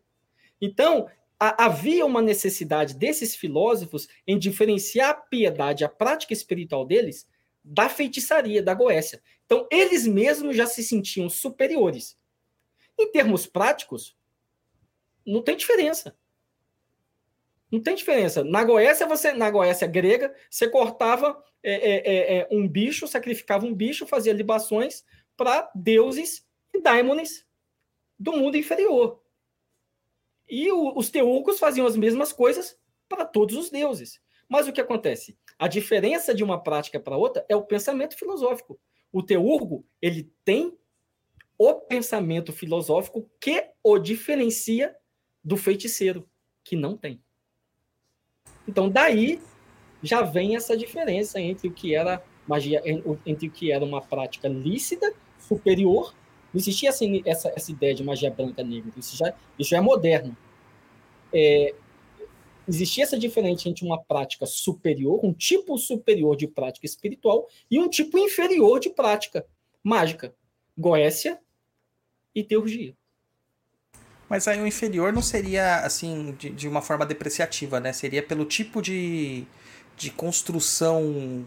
Então, 0.60 1.08
havia 1.38 2.06
uma 2.08 2.24
necessidade 2.24 2.96
desses 2.96 3.36
filósofos 3.36 4.08
em 4.26 4.40
diferenciar 4.40 5.12
a 5.12 5.14
piedade, 5.14 5.86
a 5.86 5.90
prática 5.90 6.34
espiritual 6.34 6.86
deles, 6.86 7.28
da 7.64 7.88
feitiçaria, 7.88 8.62
da 8.62 8.74
goécia. 8.74 9.22
Então, 9.46 9.68
eles 9.72 10.06
mesmos 10.06 10.56
já 10.56 10.66
se 10.66 10.84
sentiam 10.84 11.30
superiores. 11.30 12.18
Em 13.00 13.12
termos 13.12 13.48
práticos, 13.48 14.18
não 15.26 15.42
tem 15.42 15.56
diferença. 15.56 16.16
Não 17.72 17.82
tem 17.82 17.96
diferença. 17.96 18.44
Na 18.44 18.64
Goécia, 18.64 19.08
você, 19.08 19.34
na 19.34 19.50
Goécia 19.50 19.88
grega, 19.88 20.36
você 20.48 20.70
cortava 20.70 21.44
é, 21.64 21.74
é, 21.74 21.96
é, 21.96 22.38
é, 22.40 22.48
um 22.52 22.68
bicho, 22.68 23.08
sacrificava 23.08 23.66
um 23.66 23.74
bicho, 23.74 24.06
fazia 24.06 24.34
libações 24.34 25.04
para 25.36 25.72
deuses 25.74 26.46
e 26.74 26.80
daimones 26.80 27.48
do 28.20 28.34
mundo 28.34 28.58
inferior. 28.58 29.24
E 30.48 30.72
o, 30.72 30.96
os 30.96 31.10
teúrgicos 31.10 31.58
faziam 31.58 31.88
as 31.88 31.96
mesmas 31.96 32.32
coisas 32.32 32.78
para 33.10 33.26
todos 33.26 33.58
os 33.58 33.70
deuses. 33.70 34.22
Mas 34.48 34.68
o 34.68 34.74
que 34.74 34.82
acontece? 34.82 35.38
A 35.58 35.68
diferença 35.68 36.34
de 36.34 36.44
uma 36.44 36.62
prática 36.62 37.00
para 37.00 37.18
outra 37.18 37.46
é 37.48 37.56
o 37.56 37.64
pensamento 37.64 38.18
filosófico. 38.18 38.80
O 39.12 39.22
teurgo, 39.22 39.86
ele 40.02 40.32
tem 40.44 40.78
o 41.58 41.74
pensamento 41.76 42.52
filosófico 42.52 43.30
que 43.40 43.70
o 43.84 43.98
diferencia 43.98 44.96
do 45.44 45.56
feiticeiro, 45.56 46.28
que 46.64 46.76
não 46.76 46.98
tem. 46.98 47.22
Então, 48.68 48.90
daí 48.90 49.42
já 50.02 50.22
vem 50.22 50.56
essa 50.56 50.76
diferença 50.76 51.40
entre 51.40 51.68
o 51.68 51.72
que 51.72 51.96
era 51.96 52.24
magia, 52.48 52.82
entre 53.26 53.48
o 53.48 53.52
que 53.52 53.72
era 53.72 53.84
uma 53.84 54.02
prática 54.02 54.48
lícita, 54.48 55.14
superior. 55.40 56.14
Não 56.54 56.60
existia 56.60 56.90
assim, 56.90 57.22
essa, 57.26 57.52
essa 57.56 57.72
ideia 57.72 57.94
de 57.94 58.04
magia 58.04 58.32
branca 58.32 58.64
negra. 58.64 58.92
Isso 58.98 59.16
já, 59.16 59.34
isso 59.58 59.70
já 59.70 59.78
é 59.78 59.82
moderno. 59.82 60.36
É, 61.34 61.74
existia 62.68 63.04
essa 63.04 63.18
diferença 63.18 63.68
entre 63.68 63.86
uma 63.86 64.02
prática 64.02 64.46
superior, 64.46 65.20
um 65.24 65.34
tipo 65.34 65.78
superior 65.78 66.36
de 66.36 66.48
prática 66.48 66.86
espiritual, 66.86 67.48
e 67.70 67.80
um 67.80 67.90
tipo 67.90 68.18
inferior 68.18 68.80
de 68.80 68.90
prática 68.90 69.46
mágica. 69.84 70.34
Goécia 70.78 71.40
e 72.34 72.44
teurgia. 72.44 72.96
Mas 74.30 74.48
aí 74.48 74.60
o 74.60 74.66
inferior 74.66 75.14
não 75.14 75.22
seria, 75.22 75.78
assim, 75.82 76.36
de, 76.40 76.50
de 76.50 76.68
uma 76.68 76.82
forma 76.82 77.06
depreciativa, 77.06 77.80
né? 77.80 77.94
Seria 77.94 78.24
pelo 78.24 78.46
tipo 78.46 78.82
de, 78.82 79.46
de 79.96 80.10
construção 80.10 81.46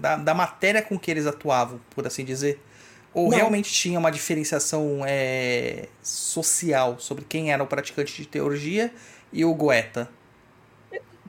da, 0.00 0.16
da 0.16 0.34
matéria 0.34 0.82
com 0.82 0.98
que 0.98 1.10
eles 1.10 1.26
atuavam, 1.26 1.80
por 1.90 2.06
assim 2.06 2.24
dizer. 2.24 2.60
Ou 3.12 3.30
não. 3.30 3.36
realmente 3.36 3.72
tinha 3.72 3.98
uma 3.98 4.10
diferenciação 4.10 5.00
é, 5.04 5.88
social 6.02 7.00
sobre 7.00 7.24
quem 7.24 7.52
era 7.52 7.62
o 7.62 7.66
praticante 7.66 8.14
de 8.22 8.28
teologia 8.28 8.92
e 9.32 9.44
o 9.44 9.54
goeta? 9.54 10.08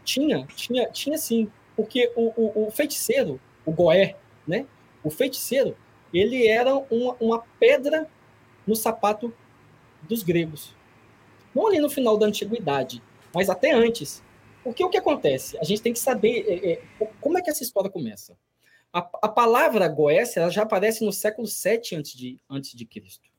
Tinha, 0.10 0.48
tinha, 0.56 0.90
tinha 0.90 1.18
sim. 1.20 1.52
Porque 1.76 2.12
o, 2.16 2.34
o, 2.36 2.68
o 2.68 2.72
feiticeiro, 2.72 3.40
o 3.64 3.72
goé, 3.72 4.18
né? 4.48 4.66
O 5.04 5.12
feiticeiro, 5.12 5.78
ele 6.12 6.48
era 6.48 6.76
uma, 6.76 7.16
uma 7.20 7.44
pedra 7.60 8.10
no 8.66 8.76
sapato 8.76 9.32
dos 10.02 10.24
gregos. 10.24 10.76
Não 11.54 11.68
ali 11.68 11.80
no 11.80 11.92
final 11.92 12.18
da 12.18 12.26
antiguidade, 12.26 13.04
mas 13.34 13.52
até 13.52 13.72
antes. 13.72 14.24
Porque 14.64 14.84
o 14.84 14.90
que 14.90 14.98
acontece? 14.98 15.60
A 15.60 15.64
gente 15.64 15.82
tem 15.82 15.94
que 15.94 16.00
saber 16.00 16.44
é, 16.48 16.72
é, 16.72 17.06
como 17.22 17.38
é 17.38 17.42
que 17.42 17.52
essa 17.52 17.64
história 17.64 17.90
começa. 17.90 18.36
A, 18.92 19.00
a 19.22 19.30
palavra 19.30 19.88
Goécia 19.88 20.42
ela 20.42 20.50
já 20.50 20.64
aparece 20.64 21.06
no 21.06 21.14
século 21.14 21.48
7 21.48 21.96
antes 21.96 22.14
de, 22.18 22.40
antes 22.50 22.74
de 22.74 22.84
Cristo. 22.84 23.30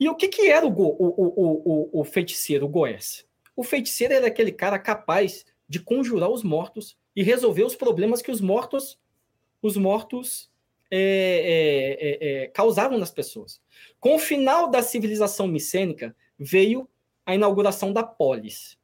E 0.00 0.08
o 0.08 0.14
que, 0.14 0.28
que 0.28 0.48
era 0.48 0.66
o, 0.66 0.70
go, 0.70 0.96
o, 0.98 1.06
o, 1.06 1.90
o, 1.92 2.00
o 2.00 2.04
feiticeiro, 2.04 2.66
Goécia? 2.66 3.27
O 3.58 3.64
feiticeiro 3.64 4.14
era 4.14 4.28
aquele 4.28 4.52
cara 4.52 4.78
capaz 4.78 5.44
de 5.68 5.80
conjurar 5.80 6.30
os 6.30 6.44
mortos 6.44 6.96
e 7.16 7.24
resolver 7.24 7.64
os 7.64 7.74
problemas 7.74 8.22
que 8.22 8.30
os 8.30 8.40
mortos 8.40 9.00
os 9.60 9.76
mortos 9.76 10.48
é, 10.88 11.00
é, 11.00 12.08
é, 12.08 12.42
é 12.44 12.46
causavam 12.46 12.96
nas 12.98 13.10
pessoas. 13.10 13.60
Com 13.98 14.14
o 14.14 14.18
final 14.20 14.70
da 14.70 14.80
civilização 14.80 15.48
micênica, 15.48 16.14
veio 16.38 16.88
a 17.26 17.34
inauguração 17.34 17.92
da 17.92 18.04
polis. 18.04 18.78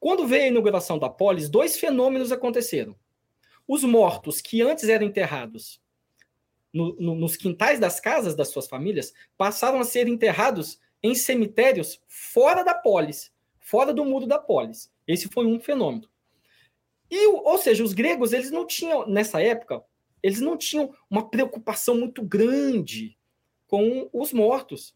Quando 0.00 0.26
veio 0.26 0.44
a 0.44 0.48
inauguração 0.48 0.98
da 0.98 1.10
polis, 1.10 1.50
dois 1.50 1.78
fenômenos 1.78 2.32
aconteceram. 2.32 2.96
Os 3.68 3.84
mortos 3.84 4.40
que 4.40 4.62
antes 4.62 4.88
eram 4.88 5.04
enterrados 5.06 5.82
no, 6.72 6.96
no, 6.98 7.14
nos 7.14 7.36
quintais 7.36 7.78
das 7.78 8.00
casas 8.00 8.34
das 8.34 8.48
suas 8.48 8.66
famílias 8.66 9.12
passaram 9.36 9.80
a 9.80 9.84
ser 9.84 10.08
enterrados 10.08 10.80
em 11.02 11.14
cemitérios 11.14 12.00
fora 12.08 12.62
da 12.62 12.74
polis, 12.74 13.30
fora 13.70 13.94
do 13.94 14.04
muro 14.04 14.26
da 14.26 14.36
polis. 14.36 14.90
Esse 15.06 15.28
foi 15.28 15.46
um 15.46 15.60
fenômeno. 15.60 16.10
E, 17.08 17.26
ou 17.28 17.56
seja, 17.56 17.84
os 17.84 17.92
gregos, 17.92 18.32
eles 18.32 18.50
não 18.50 18.66
tinham, 18.66 19.06
nessa 19.06 19.40
época, 19.40 19.80
eles 20.20 20.40
não 20.40 20.56
tinham 20.56 20.92
uma 21.08 21.30
preocupação 21.30 21.96
muito 21.96 22.20
grande 22.20 23.16
com 23.68 24.10
os 24.12 24.32
mortos. 24.32 24.92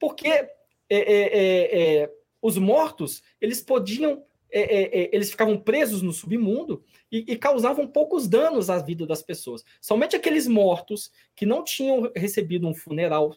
Porque 0.00 0.28
é, 0.28 0.48
é, 0.88 0.98
é, 0.98 2.02
é 2.02 2.12
os 2.40 2.56
mortos, 2.56 3.22
eles 3.38 3.60
podiam, 3.60 4.24
é, 4.50 4.60
é, 4.60 5.10
eles 5.12 5.30
ficavam 5.30 5.58
presos 5.58 6.00
no 6.00 6.12
submundo 6.12 6.82
e, 7.12 7.18
e, 7.28 7.36
causavam 7.36 7.86
poucos 7.86 8.26
danos 8.28 8.70
à 8.70 8.78
vida 8.78 9.06
das 9.06 9.22
pessoas. 9.22 9.62
Somente 9.80 10.16
aqueles 10.16 10.46
mortos 10.46 11.10
que 11.34 11.44
não 11.44 11.62
tinham 11.62 12.10
recebido 12.14 12.66
um 12.66 12.74
funeral 12.74 13.36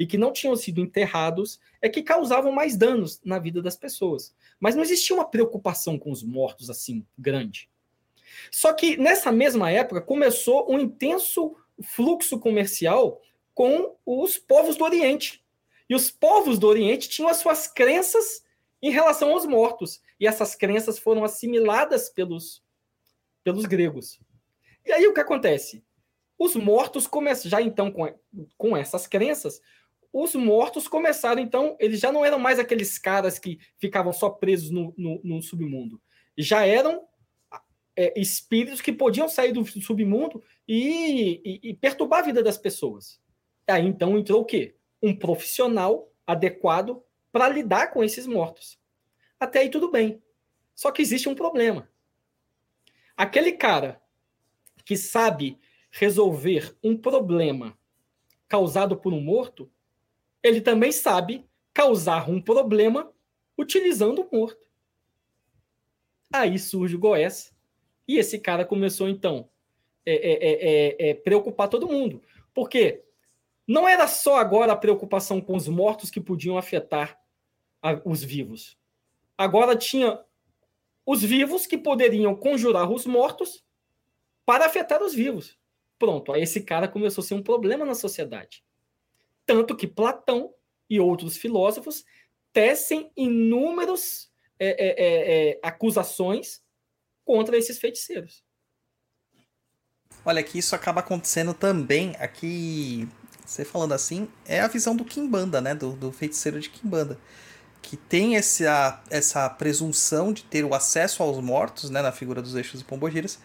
e 0.00 0.06
que 0.06 0.16
não 0.16 0.32
tinham 0.32 0.56
sido 0.56 0.80
enterrados 0.80 1.60
é 1.82 1.86
que 1.86 2.02
causavam 2.02 2.50
mais 2.50 2.74
danos 2.74 3.20
na 3.22 3.38
vida 3.38 3.60
das 3.60 3.76
pessoas. 3.76 4.34
Mas 4.58 4.74
não 4.74 4.82
existia 4.82 5.14
uma 5.14 5.28
preocupação 5.28 5.98
com 5.98 6.10
os 6.10 6.22
mortos 6.22 6.70
assim 6.70 7.06
grande. 7.18 7.68
Só 8.50 8.72
que 8.72 8.96
nessa 8.96 9.30
mesma 9.30 9.70
época 9.70 10.00
começou 10.00 10.72
um 10.72 10.78
intenso 10.80 11.54
fluxo 11.82 12.38
comercial 12.38 13.20
com 13.52 13.94
os 14.06 14.38
povos 14.38 14.74
do 14.78 14.84
Oriente. 14.84 15.44
E 15.86 15.94
os 15.94 16.10
povos 16.10 16.58
do 16.58 16.66
Oriente 16.66 17.06
tinham 17.06 17.28
as 17.28 17.36
suas 17.36 17.68
crenças 17.68 18.42
em 18.80 18.90
relação 18.90 19.32
aos 19.32 19.44
mortos. 19.44 20.00
E 20.18 20.26
essas 20.26 20.54
crenças 20.54 20.98
foram 20.98 21.24
assimiladas 21.24 22.08
pelos, 22.08 22.64
pelos 23.44 23.66
gregos. 23.66 24.18
E 24.86 24.92
aí 24.92 25.06
o 25.06 25.12
que 25.12 25.20
acontece? 25.20 25.84
Os 26.38 26.56
mortos 26.56 27.06
começam, 27.06 27.50
já 27.50 27.60
então 27.60 27.92
com, 27.92 28.14
com 28.56 28.74
essas 28.74 29.06
crenças, 29.06 29.60
os 30.12 30.34
mortos 30.34 30.88
começaram, 30.88 31.40
então, 31.40 31.76
eles 31.78 32.00
já 32.00 32.10
não 32.10 32.24
eram 32.24 32.38
mais 32.38 32.58
aqueles 32.58 32.98
caras 32.98 33.38
que 33.38 33.58
ficavam 33.78 34.12
só 34.12 34.28
presos 34.28 34.70
no, 34.70 34.92
no, 34.96 35.20
no 35.22 35.42
submundo. 35.42 36.00
Já 36.36 36.66
eram 36.66 37.06
é, 37.96 38.18
espíritos 38.18 38.80
que 38.80 38.92
podiam 38.92 39.28
sair 39.28 39.52
do 39.52 39.64
submundo 39.64 40.42
e, 40.66 41.40
e, 41.44 41.70
e, 41.70 41.74
perturbar 41.74 42.20
a 42.20 42.24
vida 42.24 42.42
das 42.42 42.56
pessoas. 42.56 43.20
Aí 43.68 43.86
então 43.86 44.18
entrou 44.18 44.40
o 44.40 44.44
quê? 44.44 44.74
Um 45.02 45.14
profissional 45.14 46.10
adequado 46.26 47.02
para 47.30 47.48
lidar 47.48 47.88
com 47.88 48.02
esses 48.02 48.26
mortos. 48.26 48.78
Até 49.38 49.60
aí 49.60 49.68
tudo 49.68 49.90
bem. 49.90 50.22
Só 50.74 50.90
que 50.90 51.02
existe 51.02 51.28
um 51.28 51.34
problema. 51.34 51.88
Aquele 53.16 53.52
cara 53.52 54.00
que 54.84 54.96
sabe 54.96 55.58
resolver 55.90 56.74
um 56.82 56.96
problema 56.96 57.78
causado 58.48 58.96
por 58.96 59.12
um 59.12 59.20
morto, 59.20 59.70
ele 60.42 60.60
também 60.60 60.92
sabe 60.92 61.44
causar 61.72 62.28
um 62.30 62.40
problema 62.40 63.12
utilizando 63.56 64.22
o 64.22 64.36
morto. 64.36 64.66
Aí 66.32 66.58
surge 66.58 66.96
o 66.96 66.98
Goés, 66.98 67.54
e 68.10 68.18
esse 68.18 68.38
cara 68.38 68.64
começou, 68.64 69.08
então, 69.08 69.48
é, 70.04 70.14
é, 70.14 70.48
é, 70.52 71.10
é, 71.10 71.14
preocupar 71.14 71.68
todo 71.68 71.86
mundo. 71.86 72.22
Porque 72.52 73.04
não 73.66 73.88
era 73.88 74.08
só 74.08 74.36
agora 74.36 74.72
a 74.72 74.76
preocupação 74.76 75.40
com 75.40 75.54
os 75.54 75.68
mortos 75.68 76.10
que 76.10 76.20
podiam 76.20 76.58
afetar 76.58 77.16
a, 77.80 78.00
os 78.04 78.22
vivos. 78.22 78.76
Agora 79.38 79.76
tinha 79.76 80.20
os 81.06 81.22
vivos 81.22 81.66
que 81.66 81.78
poderiam 81.78 82.34
conjurar 82.34 82.90
os 82.90 83.06
mortos 83.06 83.64
para 84.44 84.66
afetar 84.66 85.02
os 85.02 85.14
vivos. 85.14 85.56
Pronto, 85.98 86.32
aí 86.32 86.42
esse 86.42 86.62
cara 86.62 86.88
começou 86.88 87.22
a 87.22 87.24
ser 87.24 87.34
um 87.34 87.42
problema 87.42 87.84
na 87.84 87.94
sociedade. 87.94 88.64
Tanto 89.50 89.76
que 89.76 89.88
Platão 89.88 90.54
e 90.88 91.00
outros 91.00 91.36
filósofos 91.36 92.04
tecem 92.52 93.10
inúmeras 93.16 94.30
é, 94.60 94.68
é, 94.68 94.88
é, 94.88 95.50
é, 95.50 95.60
acusações 95.60 96.60
contra 97.24 97.58
esses 97.58 97.76
feiticeiros. 97.76 98.44
Olha 100.24 100.40
que 100.44 100.56
isso 100.56 100.76
acaba 100.76 101.00
acontecendo 101.00 101.52
também 101.52 102.14
aqui. 102.20 103.08
Você 103.44 103.64
falando 103.64 103.92
assim, 103.92 104.28
é 104.46 104.60
a 104.60 104.68
visão 104.68 104.94
do 104.94 105.04
Kimbanda, 105.04 105.60
né? 105.60 105.74
Do, 105.74 105.94
do 105.94 106.12
feiticeiro 106.12 106.60
de 106.60 106.70
Kimbanda. 106.70 107.18
Que 107.82 107.96
tem 107.96 108.36
essa, 108.36 109.02
essa 109.10 109.50
presunção 109.50 110.32
de 110.32 110.44
ter 110.44 110.64
o 110.64 110.76
acesso 110.76 111.24
aos 111.24 111.42
mortos, 111.42 111.90
né? 111.90 112.00
Na 112.00 112.12
figura 112.12 112.40
dos 112.40 112.54
eixos 112.54 112.82
e 112.82 112.84
pombogiras. 112.84 113.40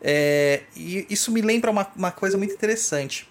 É, 0.00 0.62
e 0.74 1.06
isso 1.10 1.30
me 1.30 1.42
lembra 1.42 1.70
uma, 1.70 1.92
uma 1.94 2.10
coisa 2.10 2.38
muito 2.38 2.54
interessante 2.54 3.30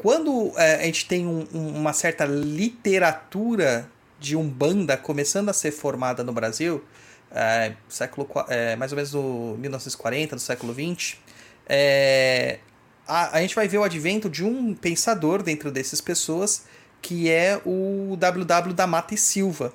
quando 0.00 0.50
é, 0.56 0.76
a 0.76 0.84
gente 0.84 1.04
tem 1.04 1.26
um, 1.26 1.46
um, 1.52 1.76
uma 1.76 1.92
certa 1.92 2.24
literatura 2.24 3.86
de 4.18 4.34
umbanda 4.34 4.96
começando 4.96 5.50
a 5.50 5.52
ser 5.52 5.72
formada 5.72 6.24
no 6.24 6.32
Brasil, 6.32 6.82
é, 7.30 7.74
século, 7.86 8.26
é, 8.48 8.76
mais 8.76 8.92
ou 8.92 8.96
menos 8.96 9.12
no 9.12 9.58
1940, 9.58 10.36
do 10.36 10.40
século 10.40 10.72
20, 10.72 11.20
é, 11.68 12.60
a, 13.06 13.36
a 13.36 13.42
gente 13.42 13.54
vai 13.54 13.68
ver 13.68 13.76
o 13.76 13.84
advento 13.84 14.30
de 14.30 14.42
um 14.42 14.74
pensador 14.74 15.42
dentro 15.42 15.70
dessas 15.70 16.00
pessoas 16.00 16.64
que 17.02 17.28
é 17.28 17.60
o 17.66 18.16
WW 18.16 18.72
da 18.72 18.86
Mata 18.86 19.12
e 19.12 19.18
Silva, 19.18 19.70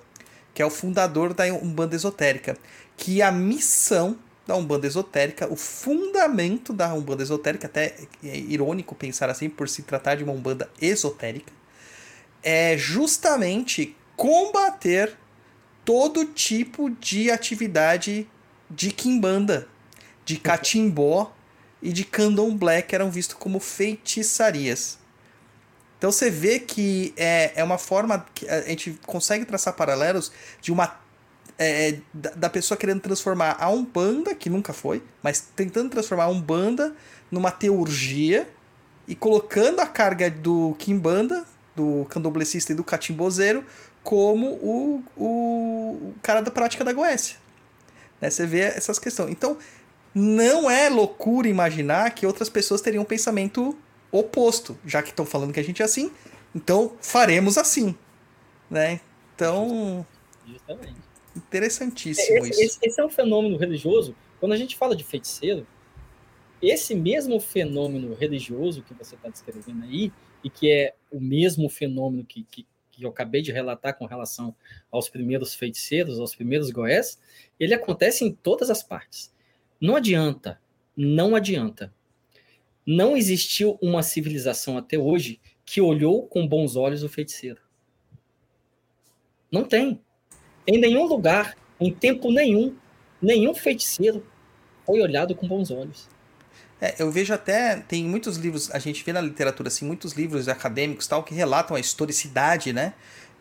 que 0.56 0.62
é 0.62 0.66
o 0.66 0.72
fundador 0.72 1.36
da 1.36 1.46
Umbanda 1.54 1.96
Esotérica, 1.96 2.58
que 2.98 3.22
a 3.22 3.32
missão 3.32 4.18
da 4.46 4.56
Umbanda 4.56 4.86
Esotérica, 4.86 5.52
o 5.52 5.56
fundamento 5.56 6.72
da 6.72 6.94
Umbanda 6.94 7.24
Esotérica, 7.24 7.68
até 7.68 7.96
é 8.24 8.38
irônico 8.38 8.94
pensar 8.94 9.30
assim, 9.30 9.50
por 9.50 9.68
se 9.68 9.84
tratar 9.84 10.16
de 10.16 10.24
uma 10.24 10.34
Umbanda 10.34 10.70
esotérica, 10.80 11.52
é 12.44 12.78
justamente 12.78 13.96
combater 14.16 15.18
todo 15.84 16.26
tipo 16.26 16.90
de 16.90 17.32
atividade 17.32 18.28
de 18.70 18.92
Kimbanda, 18.92 19.68
de 20.24 20.38
Catimbó 20.38 21.34
e 21.82 21.92
de 21.92 22.04
Candomblé, 22.04 22.82
que 22.82 22.96
eram 22.96 23.10
vistos 23.10 23.36
como 23.38 23.60
feitiçarias. 23.60 25.00
Então 25.98 26.12
você 26.12 26.30
vê 26.30 26.60
que 26.60 27.14
é, 27.18 27.52
é 27.56 27.64
uma 27.64 27.78
forma 27.78 28.26
que 28.34 28.48
a 28.48 28.62
gente 28.62 29.00
consegue 29.06 29.46
traçar 29.46 29.74
paralelos 29.74 30.32
de 30.62 30.72
uma 30.72 31.00
é, 31.58 32.00
da, 32.14 32.32
da, 32.32 32.50
pessoa 32.50 32.78
querendo 32.78 33.02
transformar 33.02 33.58
a 33.60 33.70
Umbanda, 33.70 34.36
que 34.36 34.50
nunca 34.50 34.74
foi, 34.74 35.02
mas 35.24 35.42
tentando 35.56 35.90
transformar 35.90 36.26
a 36.26 36.30
Umbanda 36.30 36.94
numa 37.32 37.52
teurgia 37.52 38.48
e 39.08 39.16
colocando 39.16 39.80
a 39.80 39.88
carga 39.88 40.30
do 40.30 40.76
Kimbanda, 40.78 41.46
do 41.76 42.06
candomblessista 42.10 42.72
e 42.72 42.76
do 42.76 42.84
catimbozeiro, 42.84 43.64
como 44.04 44.48
o, 44.62 45.04
o, 45.16 45.26
o 45.26 46.16
cara 46.22 46.42
da 46.42 46.52
prática 46.52 46.84
da 46.84 46.94
Goécia. 46.94 47.38
Né? 48.22 48.30
Você 48.30 48.46
vê 48.46 48.62
essas 48.62 49.00
questões. 49.00 49.32
Então, 49.32 49.58
não 50.14 50.70
é 50.70 50.90
loucura 50.90 51.48
imaginar 51.48 52.12
que 52.12 52.26
outras 52.26 52.50
pessoas 52.50 52.82
teriam 52.82 53.04
um 53.04 53.06
pensamento 53.06 53.78
oposto, 54.12 54.78
já 54.86 55.02
que 55.02 55.10
estão 55.10 55.26
falando 55.26 55.54
que 55.54 55.60
a 55.60 55.64
gente 55.64 55.82
é 55.82 55.86
assim, 55.86 56.12
então 56.54 56.94
faremos 57.02 57.58
assim. 57.58 57.96
Né? 58.70 59.00
Então. 59.36 60.06
Justamente. 60.46 61.05
Interessantíssimo 61.36 62.46
esse, 62.46 62.64
isso. 62.64 62.80
Esse, 62.82 63.02
é 63.02 63.06
um 63.06 63.10
fenômeno 63.10 63.58
religioso. 63.58 64.16
Quando 64.40 64.54
a 64.54 64.58
gente 64.58 64.76
fala 64.76 64.96
de 64.96 65.04
feiticeiro, 65.04 65.68
esse 66.62 66.96
mesmo 66.96 67.40
fenômeno 67.40 68.14
religioso 68.14 68.82
que 68.84 68.94
você 68.94 69.16
está 69.16 69.30
descrevendo 69.30 69.84
aí, 69.84 70.12
e 70.44 70.50
que 70.50 70.72
é 70.72 70.94
o 71.12 71.20
mesmo 71.20 71.68
fenômeno 71.68 72.24
que, 72.24 72.44
que, 72.44 72.68
que, 72.92 73.04
eu 73.04 73.10
acabei 73.10 73.42
de 73.42 73.52
relatar 73.52 73.98
com 73.98 74.06
relação 74.06 74.56
aos 74.92 75.10
primeiros 75.10 75.56
feiticeiros, 75.56 76.20
aos 76.20 76.36
primeiros 76.36 76.70
goés, 76.70 77.20
ele 77.60 77.74
acontece 77.74 78.24
em 78.24 78.32
todas 78.32 78.70
as 78.70 78.84
partes. 78.84 79.34
Não 79.82 79.96
adianta, 79.96 80.62
não 80.96 81.36
adianta. 81.36 81.92
Não 82.86 83.18
existiu 83.18 83.80
uma 83.82 84.04
civilização 84.04 84.78
até 84.78 85.00
hoje 85.00 85.42
que 85.66 85.82
olhou 85.82 86.28
com 86.28 86.48
bons 86.48 86.76
olhos 86.76 87.02
o 87.02 87.10
feiticeiro. 87.10 87.60
Não 89.52 89.64
tem. 89.64 90.05
Em 90.68 90.80
nenhum 90.80 91.06
lugar, 91.06 91.56
em 91.80 91.94
tempo 91.94 92.32
nenhum, 92.32 92.76
nenhum 93.22 93.54
feiticeiro 93.54 94.26
foi 94.86 95.02
olhado 95.02 95.36
com 95.36 95.48
bons 95.48 95.72
olhos. 95.72 96.08
É, 96.80 96.96
eu 97.00 97.10
vejo 97.10 97.34
até, 97.34 97.78
tem 97.78 98.04
muitos 98.04 98.38
livros, 98.38 98.70
a 98.72 98.80
gente 98.80 99.04
vê 99.04 99.14
na 99.14 99.22
literatura, 99.22 99.70
assim, 99.70 99.86
muitos 99.86 100.14
livros 100.14 100.48
acadêmicos 100.48 101.08
tal, 101.08 101.24
que 101.24 101.34
relatam 101.34 101.76
a 101.76 101.80
historicidade, 101.80 102.74
né? 102.74 102.94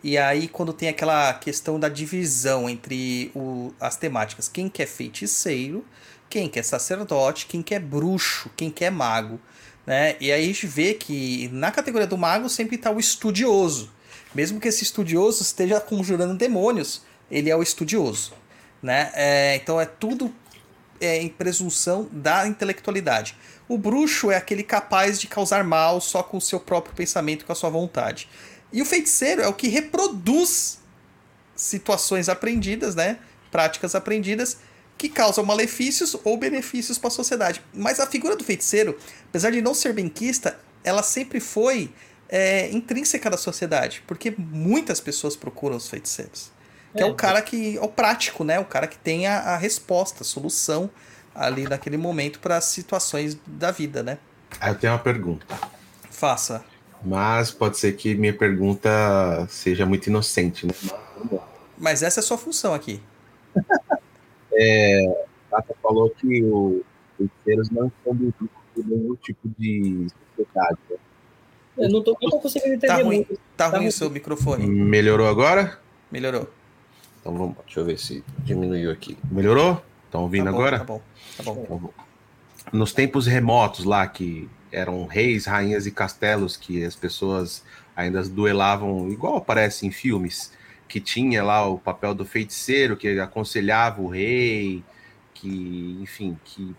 E 0.02 0.18
aí, 0.18 0.48
quando 0.48 0.72
tem 0.72 0.88
aquela 0.88 1.32
questão 1.34 1.80
da 1.80 1.88
divisão 1.88 2.68
entre 2.68 3.32
o, 3.34 3.72
as 3.80 3.96
temáticas, 3.96 4.48
quem 4.48 4.68
que 4.68 4.82
é 4.82 4.86
feiticeiro, 4.86 5.84
quem 6.28 6.48
que 6.48 6.58
é 6.58 6.62
sacerdote, 6.62 7.46
quem 7.46 7.62
que 7.62 7.74
é 7.74 7.78
bruxo, 7.78 8.50
quem 8.56 8.70
que 8.70 8.84
é 8.84 8.90
mago, 8.90 9.40
né? 9.86 10.16
E 10.20 10.30
aí 10.30 10.44
a 10.44 10.46
gente 10.46 10.66
vê 10.66 10.94
que 10.94 11.48
na 11.48 11.70
categoria 11.70 12.06
do 12.06 12.18
mago 12.18 12.48
sempre 12.48 12.76
está 12.76 12.90
o 12.90 13.00
estudioso. 13.00 13.90
Mesmo 14.34 14.60
que 14.60 14.68
esse 14.68 14.82
estudioso 14.82 15.42
esteja 15.42 15.80
conjurando 15.80 16.34
demônios, 16.34 17.02
ele 17.30 17.50
é 17.50 17.56
o 17.56 17.62
estudioso, 17.62 18.32
né? 18.82 19.10
É, 19.14 19.56
então 19.56 19.80
é 19.80 19.86
tudo 19.86 20.34
é, 21.00 21.20
em 21.20 21.28
presunção 21.28 22.08
da 22.12 22.46
intelectualidade. 22.46 23.36
O 23.68 23.78
bruxo 23.78 24.30
é 24.30 24.36
aquele 24.36 24.62
capaz 24.62 25.20
de 25.20 25.26
causar 25.26 25.64
mal 25.64 26.00
só 26.00 26.22
com 26.22 26.36
o 26.36 26.40
seu 26.40 26.60
próprio 26.60 26.94
pensamento, 26.94 27.44
com 27.44 27.52
a 27.52 27.54
sua 27.54 27.70
vontade. 27.70 28.28
E 28.72 28.82
o 28.82 28.84
feiticeiro 28.84 29.40
é 29.42 29.48
o 29.48 29.54
que 29.54 29.68
reproduz 29.68 30.78
situações 31.56 32.28
aprendidas, 32.28 32.94
né? 32.94 33.18
Práticas 33.50 33.94
aprendidas 33.94 34.58
que 34.96 35.08
causam 35.08 35.44
malefícios 35.44 36.16
ou 36.24 36.36
benefícios 36.36 36.98
para 36.98 37.08
a 37.08 37.10
sociedade. 37.10 37.62
Mas 37.72 38.00
a 38.00 38.06
figura 38.06 38.36
do 38.36 38.44
feiticeiro, 38.44 38.98
apesar 39.28 39.50
de 39.50 39.60
não 39.60 39.74
ser 39.74 39.92
benquista, 39.92 40.58
ela 40.82 41.02
sempre 41.02 41.40
foi 41.40 41.90
é, 42.28 42.70
intrínseca 42.70 43.30
da 43.30 43.36
sociedade, 43.36 44.02
porque 44.06 44.34
muitas 44.36 45.00
pessoas 45.00 45.36
procuram 45.36 45.76
os 45.76 45.88
feiticeiros. 45.88 46.53
Que 46.96 47.02
é, 47.02 47.06
é 47.06 47.10
o 47.10 47.14
cara 47.14 47.42
que 47.42 47.76
é 47.76 47.80
o 47.80 47.88
prático, 47.88 48.44
né? 48.44 48.58
O 48.60 48.64
cara 48.64 48.86
que 48.86 48.96
tem 48.96 49.26
a, 49.26 49.38
a 49.38 49.56
resposta, 49.56 50.22
a 50.22 50.24
solução 50.24 50.90
ali 51.34 51.64
naquele 51.64 51.96
momento 51.96 52.38
para 52.38 52.56
as 52.56 52.64
situações 52.66 53.36
da 53.46 53.70
vida, 53.70 54.02
né? 54.02 54.18
Aí 54.60 54.70
eu 54.70 54.78
tenho 54.78 54.92
uma 54.92 54.98
pergunta. 54.98 55.44
Faça. 56.10 56.64
Mas 57.04 57.50
pode 57.50 57.76
ser 57.78 57.92
que 57.96 58.14
minha 58.14 58.32
pergunta 58.32 59.46
seja 59.48 59.84
muito 59.84 60.06
inocente, 60.06 60.66
né? 60.66 60.72
Mas 61.76 62.02
essa 62.02 62.20
é 62.20 62.22
a 62.22 62.24
sua 62.24 62.38
função 62.38 62.72
aqui. 62.72 63.02
é, 64.52 65.26
Tata 65.50 65.74
falou 65.82 66.08
que 66.10 66.42
os 66.42 66.82
feiticeiros 67.18 67.70
não 67.70 67.88
estão 67.88 68.14
do 68.14 68.34
nenhum 68.76 69.14
tipo 69.16 69.48
de 69.58 70.06
sociedade. 70.36 70.78
Né? 70.90 70.96
Eu 71.76 71.90
não 71.90 72.02
tô, 72.02 72.16
não 72.22 72.30
tô 72.30 72.38
conseguindo 72.38 72.74
entender 72.74 72.86
tá 72.86 73.02
ruim, 73.02 73.16
muito. 73.16 73.34
Tá, 73.56 73.70
tá 73.70 73.78
ruim 73.78 73.88
o 73.88 73.92
seu 73.92 74.08
microfone. 74.08 74.66
Melhorou 74.66 75.28
agora? 75.28 75.78
Melhorou. 76.10 76.48
Então 77.24 77.32
vamos, 77.32 77.56
deixa 77.64 77.80
eu 77.80 77.86
ver 77.86 77.98
se 77.98 78.22
diminuiu 78.40 78.90
aqui. 78.90 79.16
Melhorou? 79.30 79.82
Estão 80.04 80.24
ouvindo 80.24 80.44
tá 80.44 80.52
bom, 80.52 80.58
agora? 80.58 80.78
Tá 80.78 80.84
bom, 80.84 81.02
tá 81.38 81.42
bom. 81.42 81.64
Então, 81.64 81.94
nos 82.70 82.92
tempos 82.92 83.26
remotos 83.26 83.86
lá, 83.86 84.06
que 84.06 84.46
eram 84.70 85.06
reis, 85.06 85.46
rainhas 85.46 85.86
e 85.86 85.90
castelos, 85.90 86.54
que 86.54 86.84
as 86.84 86.94
pessoas 86.94 87.64
ainda 87.96 88.22
duelavam, 88.24 89.10
igual 89.10 89.36
aparece 89.36 89.86
em 89.86 89.90
filmes, 89.90 90.52
que 90.86 91.00
tinha 91.00 91.42
lá 91.42 91.66
o 91.66 91.78
papel 91.78 92.14
do 92.14 92.26
feiticeiro, 92.26 92.94
que 92.94 93.18
aconselhava 93.18 94.02
o 94.02 94.08
rei, 94.08 94.84
que, 95.32 95.98
enfim, 96.02 96.38
que 96.44 96.76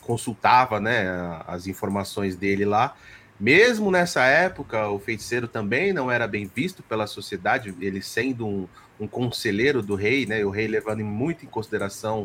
consultava 0.00 0.78
né, 0.78 1.08
as 1.44 1.66
informações 1.66 2.36
dele 2.36 2.64
lá. 2.64 2.94
Mesmo 3.38 3.90
nessa 3.90 4.24
época, 4.24 4.88
o 4.88 4.98
feiticeiro 5.00 5.48
também 5.48 5.92
não 5.92 6.08
era 6.08 6.28
bem 6.28 6.48
visto 6.54 6.84
pela 6.84 7.06
sociedade, 7.06 7.74
ele 7.80 8.00
sendo 8.00 8.46
um, 8.46 8.68
um 8.98 9.06
conselheiro 9.06 9.82
do 9.82 9.94
rei, 9.94 10.26
né? 10.26 10.44
O 10.44 10.50
rei 10.50 10.66
levando 10.66 11.04
muito 11.04 11.44
em 11.44 11.48
consideração 11.48 12.22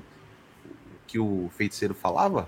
o 0.66 1.08
que 1.08 1.20
o 1.20 1.50
feiticeiro 1.56 1.94
falava? 1.94 2.48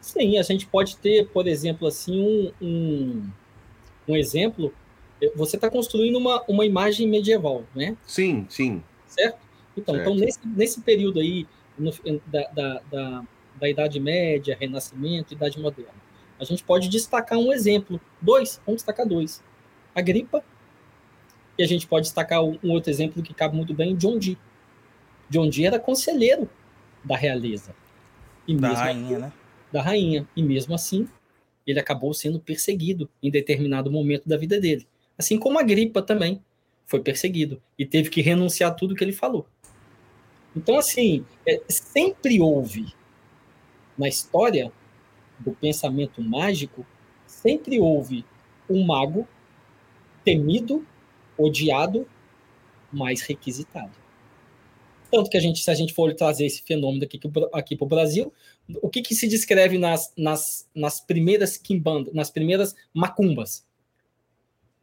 Sim, 0.00 0.38
a 0.38 0.42
gente 0.42 0.66
pode 0.66 0.96
ter, 0.96 1.26
por 1.28 1.46
exemplo, 1.46 1.86
assim, 1.88 2.20
um, 2.20 2.52
um, 2.64 3.30
um 4.08 4.16
exemplo. 4.16 4.72
Você 5.34 5.56
está 5.56 5.68
construindo 5.70 6.16
uma, 6.16 6.42
uma 6.46 6.64
imagem 6.64 7.08
medieval, 7.08 7.64
né? 7.74 7.96
Sim, 8.06 8.46
sim. 8.48 8.82
Certo? 9.06 9.38
Então, 9.76 9.94
Certo. 9.94 10.10
então 10.10 10.24
nesse, 10.24 10.38
nesse 10.46 10.80
período 10.80 11.20
aí, 11.20 11.46
no- 11.78 11.92
da, 12.26 12.42
da, 12.48 12.82
da, 12.90 13.24
da 13.60 13.68
Idade 13.68 13.98
Média, 13.98 14.56
Renascimento, 14.58 15.34
Idade 15.34 15.58
Moderna, 15.58 15.92
a 16.38 16.44
gente 16.44 16.62
pode 16.62 16.88
destacar 16.88 17.38
um 17.38 17.52
exemplo. 17.52 18.00
Dois, 18.20 18.60
vamos 18.64 18.80
destacar 18.82 19.06
dois. 19.06 19.42
A 19.94 20.00
gripa, 20.02 20.44
e 21.58 21.62
a 21.62 21.66
gente 21.66 21.86
pode 21.86 22.04
destacar 22.04 22.42
um 22.42 22.58
um 22.62 22.70
outro 22.70 22.90
exemplo 22.90 23.22
que 23.22 23.34
cabe 23.34 23.56
muito 23.56 23.74
bem, 23.74 23.96
John 23.96 24.18
Dee. 24.18 24.38
John 25.28 25.48
Dee 25.48 25.66
era 25.66 25.78
conselheiro 25.78 26.48
da 27.04 27.16
realeza. 27.16 27.74
E 28.46 28.54
Da 28.54 28.68
mesmo 28.68 28.84
rainha, 28.84 29.18
né? 29.18 29.32
da 29.72 29.82
rainha. 29.82 30.26
E 30.36 30.42
mesmo 30.42 30.74
assim, 30.74 31.08
ele 31.66 31.80
acabou 31.80 32.14
sendo 32.14 32.38
perseguido 32.38 33.08
em 33.22 33.30
determinado 33.30 33.90
momento 33.90 34.28
da 34.28 34.36
vida 34.36 34.60
dele. 34.60 34.86
Assim 35.18 35.38
como 35.38 35.58
a 35.58 35.62
gripa 35.62 36.02
também 36.02 36.42
foi 36.84 37.00
perseguido 37.00 37.60
e 37.78 37.84
teve 37.84 38.08
que 38.08 38.20
renunciar 38.20 38.70
a 38.70 38.74
tudo 38.74 38.94
que 38.94 39.02
ele 39.02 39.12
falou. 39.12 39.46
Então, 40.54 40.78
assim, 40.78 41.24
é, 41.46 41.60
sempre 41.68 42.40
houve 42.40 42.94
na 43.98 44.08
história 44.08 44.72
do 45.38 45.52
pensamento 45.52 46.22
mágico, 46.22 46.86
sempre 47.26 47.78
houve 47.78 48.24
um 48.68 48.84
mago 48.84 49.28
temido, 50.24 50.86
odiado, 51.38 52.08
mas 52.92 53.20
requisitado. 53.20 53.92
Tanto 55.10 55.30
que 55.30 55.36
a 55.36 55.40
gente, 55.40 55.62
se 55.62 55.70
a 55.70 55.74
gente 55.74 55.94
for 55.94 56.12
trazer 56.14 56.46
esse 56.46 56.62
fenômeno 56.62 57.04
aqui, 57.04 57.20
aqui 57.52 57.76
para 57.76 57.84
o 57.84 57.88
Brasil, 57.88 58.32
o 58.82 58.88
que, 58.88 59.02
que 59.02 59.14
se 59.14 59.28
descreve 59.28 59.78
nas, 59.78 60.12
nas, 60.16 60.68
nas 60.74 61.00
primeiras 61.00 61.56
quimbandas, 61.56 62.12
nas 62.12 62.30
primeiras 62.30 62.74
macumbas? 62.92 63.64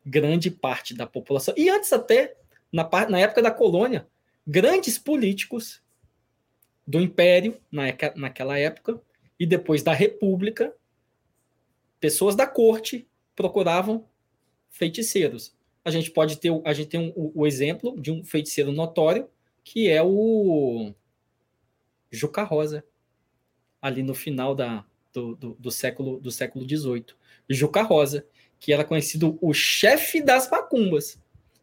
Grande 0.05 0.49
parte 0.49 0.93
da 0.93 1.05
população, 1.05 1.53
e 1.57 1.69
antes 1.69 1.91
até, 1.91 2.35
na, 2.71 2.89
na 3.09 3.19
época 3.19 3.41
da 3.41 3.51
colônia, 3.51 4.07
grandes 4.45 4.97
políticos 4.97 5.81
do 6.85 6.99
império, 6.99 7.57
na, 7.71 7.83
naquela 8.15 8.57
época, 8.57 9.01
e 9.39 9.45
depois 9.45 9.83
da 9.83 9.93
república, 9.93 10.73
pessoas 11.99 12.35
da 12.35 12.45
corte 12.45 13.07
procuravam 13.35 14.05
feiticeiros. 14.69 15.55
A 15.85 15.91
gente 15.91 16.11
pode 16.11 16.37
ter, 16.39 16.49
o- 16.49 16.61
a 16.65 16.73
gente 16.73 16.89
tem 16.89 16.99
um- 16.99 17.13
o, 17.15 17.41
o 17.41 17.47
exemplo 17.47 17.99
de 17.99 18.11
um 18.11 18.23
feiticeiro 18.23 18.71
notório, 18.71 19.27
que 19.63 19.89
é 19.89 20.01
o 20.03 20.93
Juca 22.11 22.43
Rosa, 22.43 22.83
ali 23.81 24.03
no 24.03 24.13
final 24.13 24.55
da, 24.55 24.85
do, 25.11 25.35
do, 25.35 25.53
do 25.59 25.71
século 25.71 26.19
do 26.19 26.31
século 26.31 26.65
XVIII. 26.65 27.15
Juca 27.49 27.81
Rosa, 27.81 28.25
que 28.59 28.71
era 28.71 28.83
conhecido 28.85 29.37
o 29.41 29.53
chefe 29.53 30.21
das 30.21 30.49
macumbas. 30.49 31.19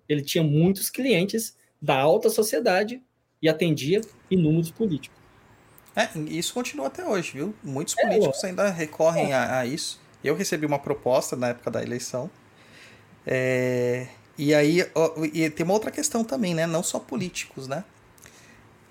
Ele 0.08 0.22
tinha 0.22 0.42
muitos 0.44 0.90
clientes 0.90 1.56
da 1.80 1.98
alta 1.98 2.28
sociedade 2.28 3.02
e 3.40 3.48
atendia 3.48 4.00
inúmeros 4.30 4.70
políticos. 4.70 5.18
É, 5.96 6.08
isso 6.28 6.52
continua 6.52 6.86
até 6.88 7.06
hoje, 7.06 7.32
viu? 7.32 7.54
Muitos 7.62 7.96
É, 7.98 8.02
políticos 8.02 8.44
ainda 8.44 8.68
recorrem 8.70 9.32
a, 9.32 9.60
a 9.60 9.66
isso. 9.66 10.00
Eu 10.22 10.34
recebi 10.34 10.66
uma 10.66 10.78
proposta 10.78 11.34
na 11.36 11.48
época 11.48 11.70
da 11.70 11.82
eleição. 11.82 12.30
É, 13.26 14.06
e 14.38 14.54
aí 14.54 14.86
ó, 14.94 15.24
e 15.32 15.48
tem 15.50 15.64
uma 15.64 15.74
outra 15.74 15.90
questão 15.90 16.24
também, 16.24 16.54
né? 16.54 16.66
Não 16.66 16.82
só 16.82 16.98
políticos, 16.98 17.68
né? 17.68 17.84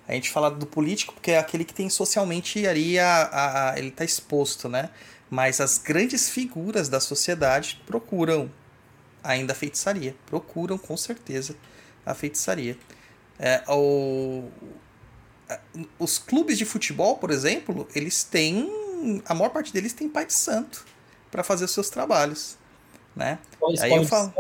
A 0.08 0.14
gente 0.14 0.30
fala 0.32 0.50
do 0.50 0.66
político 0.66 1.14
porque 1.14 1.32
é 1.32 1.38
aquele 1.38 1.64
que 1.64 1.74
tem 1.74 1.90
socialmente 1.90 2.66
ali 2.66 2.98
a, 2.98 3.24
a- 3.24 3.70
a- 3.72 3.78
ele 3.80 3.90
está 3.90 4.04
exposto, 4.04 4.68
né? 4.68 4.90
Mas 5.30 5.62
as 5.62 5.78
grandes 5.78 6.30
figuras 6.30 6.90
da 6.90 7.00
sociedade 7.00 7.82
procuram 7.86 8.50
ainda 9.24 9.54
a 9.54 9.56
feitiçaria. 9.56 10.16
Procuram 10.26 10.78
com 10.78 10.98
certeza 10.98 11.56
a 12.06 12.16
feitiçaria. 12.16 12.78
É, 13.40 13.64
o, 13.68 14.50
os 15.98 16.18
clubes 16.18 16.58
de 16.58 16.66
futebol, 16.66 17.18
por 17.18 17.32
exemplo, 17.32 17.88
eles 17.96 18.24
têm. 18.24 19.22
A 19.26 19.34
maior 19.34 19.50
parte 19.50 19.72
deles 19.72 19.94
tem 19.94 20.10
pai 20.10 20.26
de 20.26 20.34
santo 20.34 20.86
para 21.32 21.44
fazer 21.44 21.66
os 21.66 21.72
seus 21.72 21.90
trabalhos. 21.90 22.58
Né? 23.16 23.40
Aí 23.82 23.92
eu 23.92 24.04
falo. 24.06 24.34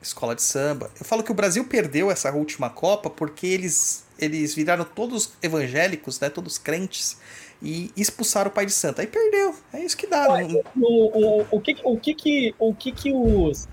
Escola 0.00 0.34
de 0.34 0.42
samba. 0.42 0.90
Eu 0.98 1.04
falo 1.06 1.22
que 1.22 1.30
o 1.30 1.34
Brasil 1.34 1.64
perdeu 1.64 2.10
essa 2.10 2.30
última 2.32 2.68
Copa 2.68 3.08
porque 3.08 3.46
eles, 3.46 4.04
eles 4.18 4.52
viraram 4.52 4.84
todos 4.84 5.32
evangélicos, 5.40 6.18
né? 6.18 6.28
Todos 6.28 6.58
crentes, 6.58 7.18
e 7.62 7.92
expulsaram 7.96 8.50
o 8.50 8.52
pai 8.52 8.66
de 8.66 8.72
santo. 8.72 9.00
Aí 9.00 9.06
perdeu. 9.06 9.54
É 9.72 9.80
isso 9.84 9.96
que 9.96 10.08
dá. 10.08 10.26
não- 10.26 10.60
o, 10.76 11.42
o, 11.42 11.46
o, 11.52 11.60
que, 11.60 11.76
o 11.84 11.96
que 11.96 12.14
que, 12.14 12.54
o 12.58 12.74
que, 12.74 12.90
que 12.90 13.12
os, 13.12 13.68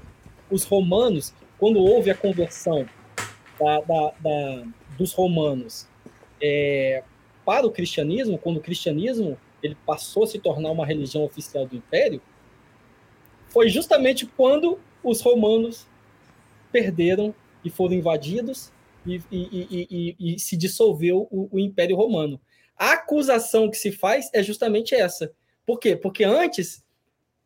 os 0.52 0.64
romanos, 0.66 1.34
quando 1.58 1.80
houve 1.80 2.12
a 2.12 2.16
conversão 2.16 2.88
da, 3.60 3.82
da- 3.82 4.14
da- 4.20 4.64
dos 4.98 5.14
romanos 5.14 5.88
é, 6.40 7.04
para 7.44 7.66
o 7.66 7.72
cristianismo, 7.72 8.38
quando 8.38 8.58
o 8.58 8.62
cristianismo 8.62 9.36
ele 9.64 9.76
passou 9.84 10.24
a 10.26 10.28
se 10.28 10.38
tornar 10.38 10.70
uma 10.70 10.86
religião 10.86 11.24
oficial 11.26 11.66
do 11.66 11.76
império, 11.76 12.22
foi 13.50 13.70
justamente 13.70 14.26
quando 14.26 14.80
os 15.04 15.22
romanos 15.22 15.86
perderam 16.72 17.34
e 17.64 17.70
foram 17.70 17.95
invadidos 17.95 18.72
e, 19.06 19.22
e- 19.32 19.88
e- 19.89 20.16
e- 20.36 20.39
se 20.39 20.56
dissolveu 20.56 21.28
o, 21.32 21.50
o 21.52 21.60
Império 21.60 21.95
Romano. 21.95 22.39
A 22.78 22.93
acusação 22.93 23.70
que 23.70 23.78
se 23.78 23.91
faz 23.91 24.30
é 24.34 24.41
justamente 24.41 24.95
essa, 24.95 25.34
Por 25.66 25.80
quê? 25.80 25.95
Porque 25.95 26.24
antes 26.24 26.84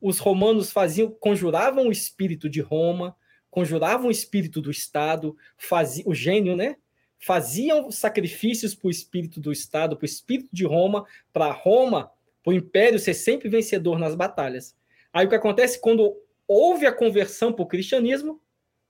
os 0.02 0.20
romanos 0.20 0.72
faziam, 0.72 1.10
conjuravam 1.12 1.88
o 1.88 1.92
espírito 1.92 2.50
de 2.50 2.62
Roma, 2.62 3.16
conjuravam 3.50 4.08
o 4.08 4.12
espírito 4.12 4.62
do 4.62 4.72
Estado, 4.72 5.36
faziam 5.58 6.10
o 6.10 6.16
gênio, 6.16 6.56
né? 6.56 6.78
Faziam 7.20 7.90
sacrifícios 7.92 8.76
para 8.76 8.88
o 8.88 8.92
espírito 8.92 9.40
do 9.40 9.52
Estado, 9.52 9.96
para 9.98 10.04
o 10.04 10.06
espírito 10.06 10.50
de 10.54 10.66
Roma, 10.66 11.06
para 11.32 11.52
Roma, 11.52 12.12
para 12.44 12.52
o 12.52 12.56
império 12.56 13.00
ser 13.00 13.14
sempre 13.14 13.50
vencedor 13.50 13.98
nas 14.00 14.16
batalhas. 14.16 14.76
Aí 15.14 15.26
o 15.26 15.30
que 15.30 15.36
acontece 15.36 15.80
quando 15.80 16.14
houve 16.48 16.88
a 16.88 16.92
conversão 16.92 17.54
para 17.54 17.64
o 17.64 17.68
cristianismo, 17.68 18.42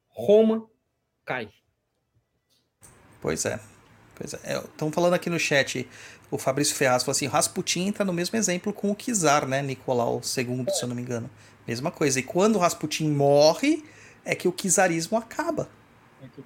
Roma 0.08 0.66
cai. 1.26 1.50
Pois 3.22 3.46
é. 3.46 3.60
Pois 4.16 4.34
é. 4.34 4.58
Estão 4.58 4.92
falando 4.92 5.16
aqui 5.16 5.30
no 5.30 5.40
chat, 5.40 5.88
o 6.32 6.38
Fabrício 6.38 6.76
Ferraz 6.76 7.04
falou 7.04 7.12
assim: 7.12 7.28
Rasputin 7.28 7.88
entra 7.88 8.06
no 8.06 8.14
mesmo 8.14 8.38
exemplo 8.38 8.72
com 8.72 8.90
o 8.90 8.96
Kizar, 8.96 9.48
né? 9.48 9.62
Nicolau 9.62 10.16
II, 10.16 10.66
se 10.72 10.84
eu 10.84 10.88
não 10.88 10.96
me 10.96 11.02
engano. 11.02 11.30
Mesma 11.68 11.92
coisa. 11.92 12.20
E 12.20 12.24
quando 12.24 12.56
o 12.56 12.60
Rasputin 12.60 13.10
morre, 13.10 13.84
é 14.24 14.36
que 14.36 14.48
o 14.48 14.52
Kizarismo 14.52 15.18
acaba. 15.18 15.70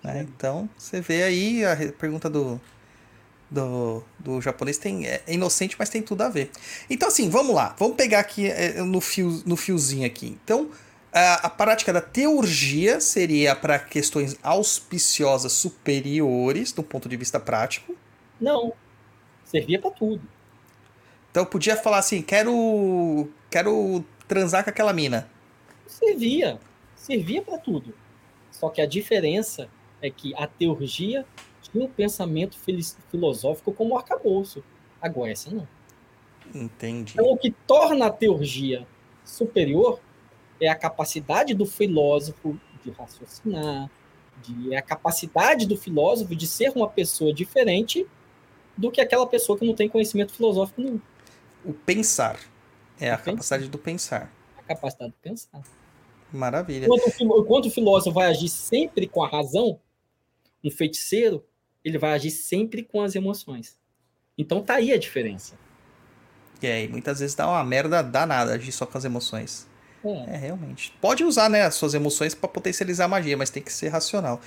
Né? 0.03 0.21
Então, 0.21 0.69
você 0.78 1.01
vê 1.01 1.23
aí 1.23 1.65
a 1.65 1.75
pergunta 1.93 2.30
do, 2.30 2.59
do, 3.50 4.04
do 4.20 4.41
japonês 4.41 4.78
tem, 4.78 5.06
é 5.06 5.24
inocente, 5.28 5.76
mas 5.78 5.89
tem 5.89 6.02
tudo 6.02 6.22
a 6.22 6.30
ver. 6.30 6.52
Então, 6.89 7.08
assim, 7.08 7.30
vamos 7.30 7.56
lá. 7.56 7.76
Vamos 7.78 7.95
pegar 7.95 8.20
aqui 8.20 8.50
é, 8.50 8.82
no, 8.82 9.00
fio, 9.00 9.41
no 9.45 9.56
fiozinho 9.56 10.06
aqui. 10.06 10.38
Então, 10.43 10.70
a, 11.14 11.48
a 11.48 11.50
prática 11.50 11.93
da 11.93 12.02
teurgia 12.02 13.00
seria 13.00 13.56
para 13.56 13.80
questões 13.80 14.38
auspiciosas 14.43 15.54
superiores, 15.54 16.72
do 16.72 16.84
ponto 16.84 17.08
de 17.08 17.16
vista 17.16 17.39
prático. 17.39 17.95
Não. 18.39 18.74
Servia 19.45 19.80
para 19.80 19.91
tudo. 19.91 20.22
Então, 21.32 21.43
eu 21.43 21.48
podia 21.48 21.78
falar 21.78 22.00
assim: 22.00 22.22
quero, 22.22 23.30
quero 23.50 24.04
transar 24.28 24.64
com 24.64 24.70
aquela 24.70 24.91
mina. 24.91 25.30
Servia. 25.88 26.60
Servia 26.95 27.41
para 27.41 27.58
tudo. 27.58 27.93
Só 28.52 28.70
que 28.70 28.82
a 28.82 28.86
diferença 28.86 29.70
é 30.02 30.10
que 30.10 30.34
a 30.36 30.48
teurgia 30.48 31.26
um 31.78 31.88
pensamento 31.88 32.57
filosófico 33.09 33.71
como 33.73 33.97
arcabouço. 33.97 34.63
A 35.01 35.07
Goécia 35.07 35.51
não. 35.51 35.67
Entendi. 36.53 37.13
Então, 37.13 37.32
o 37.32 37.38
que 37.38 37.51
torna 37.51 38.07
a 38.07 38.11
teurgia 38.11 38.88
superior 39.23 39.99
é 40.59 40.69
a 40.69 40.75
capacidade 40.75 41.53
do 41.53 41.65
filósofo 41.65 42.59
de 42.84 42.91
raciocinar, 42.91 43.89
de, 44.41 44.73
é 44.73 44.78
a 44.78 44.82
capacidade 44.82 45.67
do 45.67 45.78
filósofo 45.78 46.36
de 46.36 46.47
ser 46.47 46.71
uma 46.75 46.88
pessoa 46.88 47.34
diferente 47.34 48.07
do 48.75 48.91
que 48.91 49.01
aquela 49.01 49.28
pessoa 49.28 49.57
que 49.57 49.65
não 49.65 49.75
tem 49.75 49.89
conhecimento 49.89 50.34
filosófico 50.34 50.82
nenhum. 50.82 51.01
O 51.65 51.73
pensar. 51.73 52.39
É 52.99 53.11
o 53.11 53.13
a 53.13 53.17
pensar. 53.17 53.32
capacidade 53.32 53.69
do 53.69 53.78
pensar. 53.78 54.34
A 54.57 54.61
capacidade 54.63 55.11
de 55.11 55.17
pensar. 55.17 55.61
Maravilha. 56.32 56.86
Enquanto, 56.86 57.39
enquanto 57.39 57.65
o 57.65 57.71
filósofo 57.71 58.13
vai 58.13 58.28
agir 58.28 58.49
sempre 58.49 59.07
com 59.07 59.23
a 59.23 59.28
razão, 59.28 59.80
um 60.63 60.71
feiticeiro, 60.71 61.43
ele 61.88 61.97
vai 61.97 62.11
agir 62.13 62.31
sempre 62.31 62.83
com 62.83 63.01
as 63.01 63.15
emoções. 63.15 63.77
Então 64.38 64.61
tá 64.61 64.75
aí 64.75 64.91
a 64.91 64.97
diferença. 64.97 65.55
E 66.61 66.67
aí, 66.67 66.88
muitas 66.88 67.19
vezes 67.19 67.35
dá 67.35 67.47
uma 67.47 67.63
merda 67.63 68.01
danada 68.01 68.53
agir 68.53 68.71
só 68.71 68.85
com 68.85 68.97
as 68.97 69.05
emoções. 69.05 69.67
É, 70.03 70.33
é 70.33 70.38
realmente. 70.38 70.93
Pode 70.99 71.23
usar, 71.23 71.49
né, 71.49 71.63
as 71.63 71.75
suas 71.75 71.93
emoções 71.93 72.33
para 72.35 72.49
potencializar 72.49 73.05
a 73.05 73.07
magia, 73.07 73.38
mas 73.38 73.49
tem 73.49 73.63
que 73.63 73.71
ser 73.71 73.89
racional. 73.89 74.41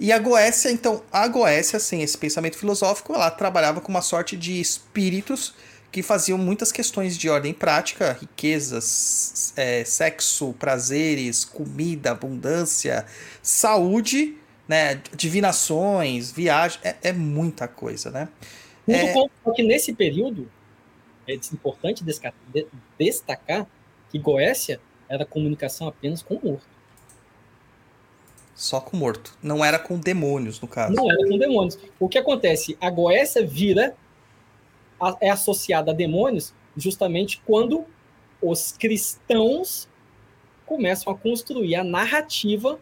E 0.00 0.12
a 0.12 0.18
Goécia, 0.18 0.70
então, 0.70 1.02
a 1.12 1.26
Goécia, 1.26 1.78
sem 1.80 2.02
esse 2.02 2.16
pensamento 2.16 2.56
filosófico, 2.56 3.12
ela 3.12 3.30
trabalhava 3.30 3.80
com 3.80 3.90
uma 3.90 4.02
sorte 4.02 4.36
de 4.36 4.60
espíritos 4.60 5.54
que 5.90 6.02
faziam 6.02 6.38
muitas 6.38 6.70
questões 6.70 7.18
de 7.18 7.28
ordem 7.28 7.52
prática, 7.52 8.16
riquezas, 8.18 9.52
é, 9.56 9.84
sexo, 9.84 10.54
prazeres, 10.54 11.44
comida, 11.44 12.12
abundância, 12.12 13.04
saúde, 13.42 14.37
né, 14.68 15.00
divinações, 15.16 16.30
viagem, 16.30 16.78
é, 16.84 16.96
é 17.02 17.12
muita 17.12 17.66
coisa, 17.66 18.10
né? 18.10 18.28
Muito 18.86 19.30
é... 19.46 19.50
que 19.54 19.62
nesse 19.62 19.94
período 19.94 20.50
é 21.26 21.34
importante 21.34 22.04
destacar 22.98 23.66
que 24.10 24.18
Goécia 24.18 24.80
era 25.08 25.24
comunicação 25.24 25.88
apenas 25.88 26.22
com 26.22 26.34
o 26.34 26.44
morto. 26.44 26.78
Só 28.54 28.80
com 28.80 28.96
morto. 28.96 29.36
Não 29.42 29.64
era 29.64 29.78
com 29.78 29.98
demônios, 29.98 30.60
no 30.60 30.66
caso. 30.66 30.94
Não 30.94 31.10
era 31.10 31.28
com 31.28 31.38
demônios. 31.38 31.78
O 31.98 32.08
que 32.08 32.18
acontece? 32.18 32.76
A 32.80 32.90
Goécia 32.90 33.46
vira, 33.46 33.96
é 35.20 35.30
associada 35.30 35.92
a 35.92 35.94
demônios 35.94 36.52
justamente 36.76 37.40
quando 37.46 37.84
os 38.42 38.72
cristãos 38.72 39.88
começam 40.66 41.12
a 41.12 41.16
construir 41.16 41.74
a 41.76 41.84
narrativa 41.84 42.78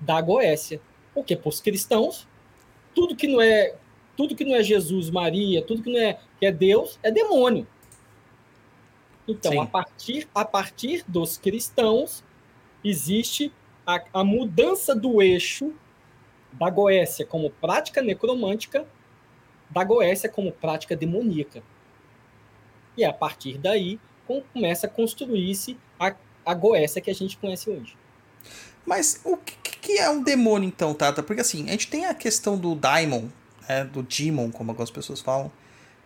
da 0.00 0.20
Goécia. 0.20 0.80
Porque 1.14 1.36
para 1.36 1.48
os 1.48 1.60
cristãos, 1.60 2.26
tudo 2.94 3.16
que 3.16 3.26
não 3.26 3.40
é 3.40 3.74
tudo 4.16 4.36
que 4.36 4.44
não 4.44 4.54
é 4.54 4.62
Jesus, 4.62 5.10
Maria, 5.10 5.62
tudo 5.62 5.82
que 5.82 5.90
não 5.90 5.98
é 5.98 6.18
que 6.38 6.46
é 6.46 6.52
Deus 6.52 6.98
é 7.02 7.10
demônio. 7.10 7.66
Então, 9.26 9.60
a 9.60 9.66
partir, 9.66 10.28
a 10.34 10.44
partir 10.44 11.04
dos 11.08 11.38
cristãos, 11.38 12.22
existe 12.84 13.52
a, 13.86 14.02
a 14.12 14.24
mudança 14.24 14.94
do 14.94 15.22
eixo 15.22 15.72
da 16.52 16.68
Goécia 16.68 17.24
como 17.24 17.50
prática 17.50 18.02
necromântica, 18.02 18.86
da 19.70 19.82
Goécia 19.82 20.28
como 20.28 20.52
prática 20.52 20.94
demoníaca. 20.94 21.62
E 22.96 23.04
a 23.04 23.12
partir 23.12 23.58
daí 23.58 23.98
começa 24.52 24.86
a 24.86 24.90
construir-se 24.90 25.78
a, 25.98 26.14
a 26.44 26.54
Goécia 26.54 27.00
que 27.00 27.10
a 27.10 27.14
gente 27.14 27.38
conhece 27.38 27.70
hoje. 27.70 27.96
Mas 28.84 29.20
o 29.24 29.36
que, 29.36 29.56
que, 29.80 29.98
é 29.98 30.10
um 30.10 30.22
demônio, 30.22 30.66
então, 30.66 30.94
Tata? 30.94 31.22
Porque 31.22 31.40
assim, 31.40 31.68
a 31.68 31.72
gente 31.72 31.88
tem 31.88 32.06
a 32.06 32.14
questão 32.14 32.56
do 32.56 32.74
daimon, 32.74 33.28
né, 33.68 33.84
do 33.84 34.02
demon, 34.02 34.50
como 34.50 34.70
algumas 34.70 34.90
pessoas 34.90 35.20
falam, 35.20 35.50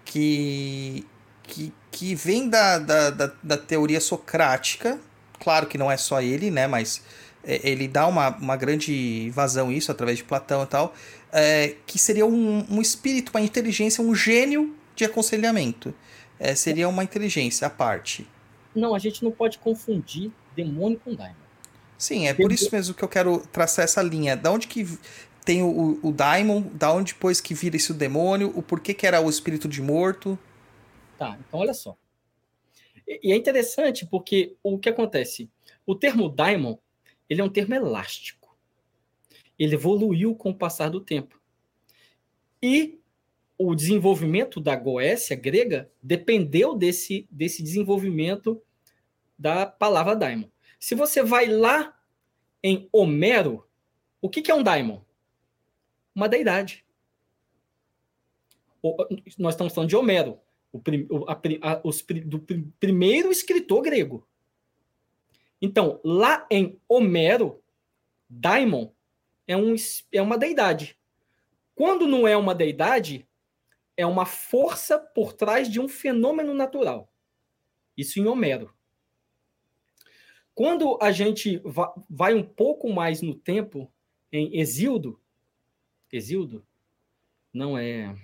que 0.04 1.06
que, 1.46 1.72
que 1.90 2.14
vem 2.14 2.48
da, 2.48 2.78
da, 2.78 3.10
da, 3.10 3.32
da, 3.42 3.56
teoria 3.56 4.00
socrática. 4.00 4.98
Claro 5.38 5.66
que 5.66 5.78
não 5.78 5.90
é 5.90 5.96
só 5.96 6.20
ele, 6.20 6.50
né? 6.50 6.66
Mas 6.66 7.02
é, 7.44 7.60
ele 7.68 7.86
dá 7.86 8.06
uma, 8.06 8.30
uma 8.36 8.56
grande 8.56 9.30
vazão 9.30 9.70
isso 9.70 9.90
através 9.92 10.18
de 10.18 10.24
Platão 10.24 10.62
e 10.62 10.66
tal. 10.66 10.94
É, 11.32 11.76
que 11.86 11.98
seria 11.98 12.26
um, 12.26 12.66
um 12.70 12.80
espírito, 12.80 13.30
uma 13.30 13.40
inteligência, 13.40 14.02
um 14.02 14.14
gênio 14.14 14.74
de 14.94 15.04
aconselhamento. 15.04 15.94
É, 16.38 16.54
seria 16.54 16.88
uma 16.88 17.04
inteligência 17.04 17.66
à 17.66 17.70
parte. 17.70 18.26
Não, 18.74 18.94
a 18.94 18.98
gente 18.98 19.24
não 19.24 19.30
pode 19.30 19.58
confundir 19.58 20.30
demônio 20.54 21.00
com 21.02 21.14
daimon. 21.14 21.45
Sim, 21.98 22.26
é 22.26 22.34
por 22.34 22.52
isso 22.52 22.68
mesmo 22.70 22.94
que 22.94 23.02
eu 23.02 23.08
quero 23.08 23.38
traçar 23.48 23.84
essa 23.84 24.02
linha. 24.02 24.36
Da 24.36 24.52
onde 24.52 24.68
que 24.68 24.86
tem 25.44 25.62
o, 25.62 25.98
o 26.02 26.12
daimon, 26.12 26.62
da 26.74 26.92
onde 26.92 27.12
depois 27.12 27.40
que 27.40 27.54
vira 27.54 27.76
esse 27.76 27.92
demônio, 27.94 28.52
o 28.54 28.62
porquê 28.62 28.92
que 28.92 29.06
era 29.06 29.20
o 29.20 29.30
espírito 29.30 29.68
de 29.68 29.80
morto. 29.80 30.38
Tá, 31.16 31.38
então 31.40 31.60
olha 31.60 31.72
só. 31.72 31.96
E, 33.06 33.32
é 33.32 33.36
interessante 33.36 34.04
porque 34.04 34.56
o 34.62 34.78
que 34.78 34.88
acontece? 34.88 35.48
O 35.86 35.94
termo 35.94 36.28
daimon, 36.28 36.76
ele 37.30 37.40
é 37.40 37.44
um 37.44 37.48
termo 37.48 37.74
elástico. 37.74 38.58
Ele 39.58 39.74
evoluiu 39.74 40.34
com 40.34 40.50
o 40.50 40.54
passar 40.54 40.90
do 40.90 41.00
tempo. 41.00 41.40
E 42.60 42.98
o 43.56 43.74
desenvolvimento 43.74 44.60
da 44.60 44.76
Goécia 44.76 45.36
grega 45.36 45.90
dependeu 46.02 46.74
desse, 46.74 47.26
desse 47.30 47.62
desenvolvimento 47.62 48.60
da 49.38 49.64
palavra 49.64 50.16
daimon. 50.16 50.48
Se 50.78 50.94
você 50.94 51.22
vai 51.22 51.46
lá 51.46 51.98
em 52.62 52.88
Homero, 52.92 53.66
o 54.20 54.28
que, 54.28 54.42
que 54.42 54.50
é 54.50 54.54
um 54.54 54.62
daimon? 54.62 55.00
Uma 56.14 56.28
deidade. 56.28 56.84
Nós 59.38 59.54
estamos 59.54 59.74
falando 59.74 59.88
de 59.88 59.96
Homero 59.96 60.40
o, 60.76 60.78
prim, 60.78 61.08
a, 61.26 61.72
a, 61.72 61.80
os, 61.82 62.04
do 62.24 62.38
prim, 62.40 62.72
primeiro 62.78 63.30
escritor 63.30 63.82
grego. 63.82 64.26
Então, 65.60 66.00
lá 66.04 66.46
em 66.50 66.78
Homero, 66.88 67.62
Daimon 68.28 68.92
é, 69.46 69.56
um, 69.56 69.74
é 70.12 70.20
uma 70.20 70.36
deidade. 70.36 70.98
Quando 71.74 72.06
não 72.06 72.28
é 72.28 72.36
uma 72.36 72.54
deidade, 72.54 73.26
é 73.96 74.06
uma 74.06 74.26
força 74.26 74.98
por 74.98 75.32
trás 75.32 75.70
de 75.70 75.80
um 75.80 75.88
fenômeno 75.88 76.52
natural. 76.52 77.10
Isso 77.96 78.20
em 78.20 78.26
Homero. 78.26 78.74
Quando 80.56 80.98
a 81.02 81.12
gente 81.12 81.60
vai 82.08 82.32
um 82.32 82.42
pouco 82.42 82.90
mais 82.90 83.20
no 83.20 83.34
tempo, 83.34 83.92
em 84.32 84.58
Exildo, 84.58 85.20
Exildo 86.10 86.66
não 87.52 87.76
é 87.76 88.16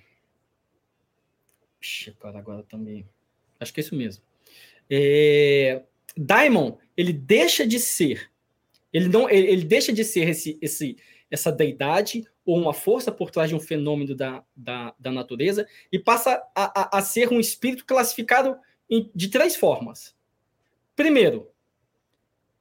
Puxa, 1.78 2.16
cara, 2.18 2.39
agora 2.39 2.62
também. 2.62 3.07
Acho 3.61 3.74
que 3.74 3.80
é 3.80 3.83
isso 3.83 3.95
mesmo. 3.95 4.24
É... 4.89 5.83
Daimon, 6.16 6.78
ele 6.97 7.12
deixa 7.12 7.66
de 7.66 7.78
ser. 7.78 8.30
Ele 8.93 9.09
não, 9.09 9.28
ele, 9.28 9.49
ele 9.49 9.64
deixa 9.64 9.93
de 9.93 10.03
ser 10.03 10.28
esse, 10.28 10.57
esse, 10.62 10.97
essa 11.30 11.53
deidade 11.53 12.24
ou 12.47 12.57
uma 12.57 12.72
força 12.72 13.12
por 13.12 13.30
trás 13.30 13.51
de 13.51 13.55
um 13.55 13.61
fenômeno 13.61 14.14
da, 14.14 14.43
da, 14.57 14.95
da 14.99 15.12
natureza 15.12 15.66
e 15.91 15.99
passa 15.99 16.43
a, 16.55 16.97
a, 16.97 16.99
a 16.99 17.03
ser 17.03 17.30
um 17.30 17.39
espírito 17.39 17.85
classificado 17.85 18.57
em- 18.89 19.11
de 19.14 19.28
três 19.28 19.55
formas. 19.55 20.16
Primeiro, 20.97 21.52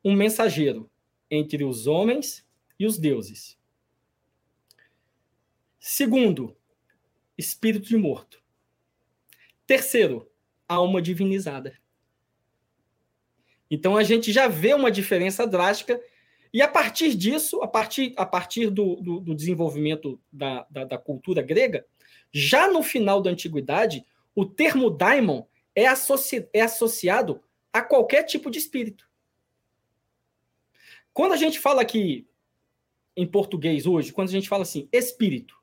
um 0.04 0.16
mensageiro 0.16 0.90
entre 1.30 1.64
os 1.64 1.88
homens 1.88 2.46
e 2.80 2.86
os 2.86 2.98
deuses. 2.98 3.58
Segundo, 5.80 6.56
espírito 7.38 7.88
de 7.88 7.98
morto. 7.98 8.44
Terceiro, 9.66 10.30
alma 10.68 11.02
divinizada. 11.02 11.80
Então 13.70 13.96
a 13.96 14.04
gente 14.04 14.32
já 14.32 14.48
vê 14.48 14.74
uma 14.74 14.92
diferença 14.92 15.48
drástica, 15.48 16.00
e 16.54 16.62
a 16.62 16.68
partir 16.68 17.16
disso, 17.16 17.62
a 17.62 17.68
partir, 17.68 18.14
a 18.18 18.26
partir 18.26 18.70
do, 18.70 18.98
do, 18.98 19.20
do 19.22 19.34
desenvolvimento 19.34 20.20
da, 20.32 20.68
da, 20.70 20.84
da 20.84 20.98
cultura 20.98 21.42
grega, 21.42 21.86
já 22.32 22.70
no 22.70 22.84
final 22.84 23.22
da 23.22 23.30
antiguidade, 23.30 24.06
o 24.36 24.46
termo 24.46 24.90
daimon 24.90 25.44
é, 25.74 25.86
associ, 25.86 26.48
é 26.54 26.62
associado 26.62 27.42
a 27.72 27.82
qualquer 27.82 28.24
tipo 28.24 28.52
de 28.52 28.60
espírito. 28.60 29.10
Quando 31.14 31.34
a 31.34 31.38
gente 31.38 31.60
fala 31.60 31.82
aqui 31.82 32.26
em 33.16 33.28
português 33.28 33.86
hoje, 33.86 34.12
quando 34.14 34.30
a 34.30 34.32
gente 34.32 34.48
fala 34.48 34.64
assim, 34.64 34.88
espírito, 34.92 35.56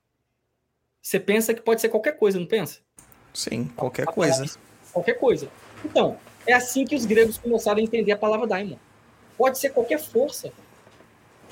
você 1.01 1.19
pensa 1.19 1.53
que 1.53 1.61
pode 1.61 1.81
ser 1.81 1.89
qualquer 1.89 2.17
coisa, 2.17 2.39
não 2.39 2.45
pensa? 2.45 2.79
Sim, 3.33 3.65
qualquer 3.75 4.03
A 4.07 4.11
coisa. 4.11 4.33
palavra- 4.33 4.69
Qualquer 4.91 5.13
coisa. 5.19 5.51
Então, 5.85 6.17
é 6.47 6.53
assim 6.53 6.83
que 6.83 6.95
os 6.95 7.05
gregos 7.05 7.37
começaram 7.37 7.79
a 7.79 7.81
entender 7.83 8.11
a 8.11 8.17
palavra 8.17 8.47
daimon. 8.47 8.77
Pode 9.37 9.59
ser 9.59 9.69
qualquer 9.69 9.99
força. 9.99 10.51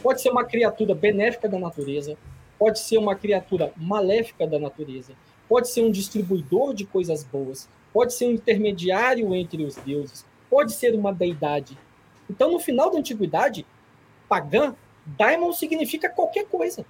Pode 0.01 0.21
ser 0.21 0.29
uma 0.31 0.43
criatura 0.43 0.93
benéfica 0.95 1.47
da 1.47 1.57
natureza, 1.59 2.17
pode 2.57 2.79
ser 2.79 2.97
uma 2.97 3.15
criatura 3.15 3.71
maléfica 3.77 4.45
da 4.47 4.59
natureza, 4.59 5.13
pode 5.47 5.69
ser 5.69 5.81
um 5.81 5.91
distribuidor 5.91 6.73
de 6.73 6.85
coisas 6.85 7.23
boas, 7.23 7.67
pode 7.93 8.13
ser 8.13 8.25
um 8.27 8.31
intermediário 8.31 9.33
entre 9.35 9.63
os 9.63 9.75
deuses, 9.75 10.25
pode 10.49 10.73
ser 10.73 10.93
uma 10.93 11.11
deidade. 11.13 11.77
Então, 12.29 12.51
no 12.51 12.59
final 12.59 12.91
da 12.91 12.99
antiguidade 12.99 13.65
pagã, 14.27 14.75
daimon 15.05 15.53
significa 15.53 16.09
qualquer 16.09 16.45
coisa. 16.47 16.85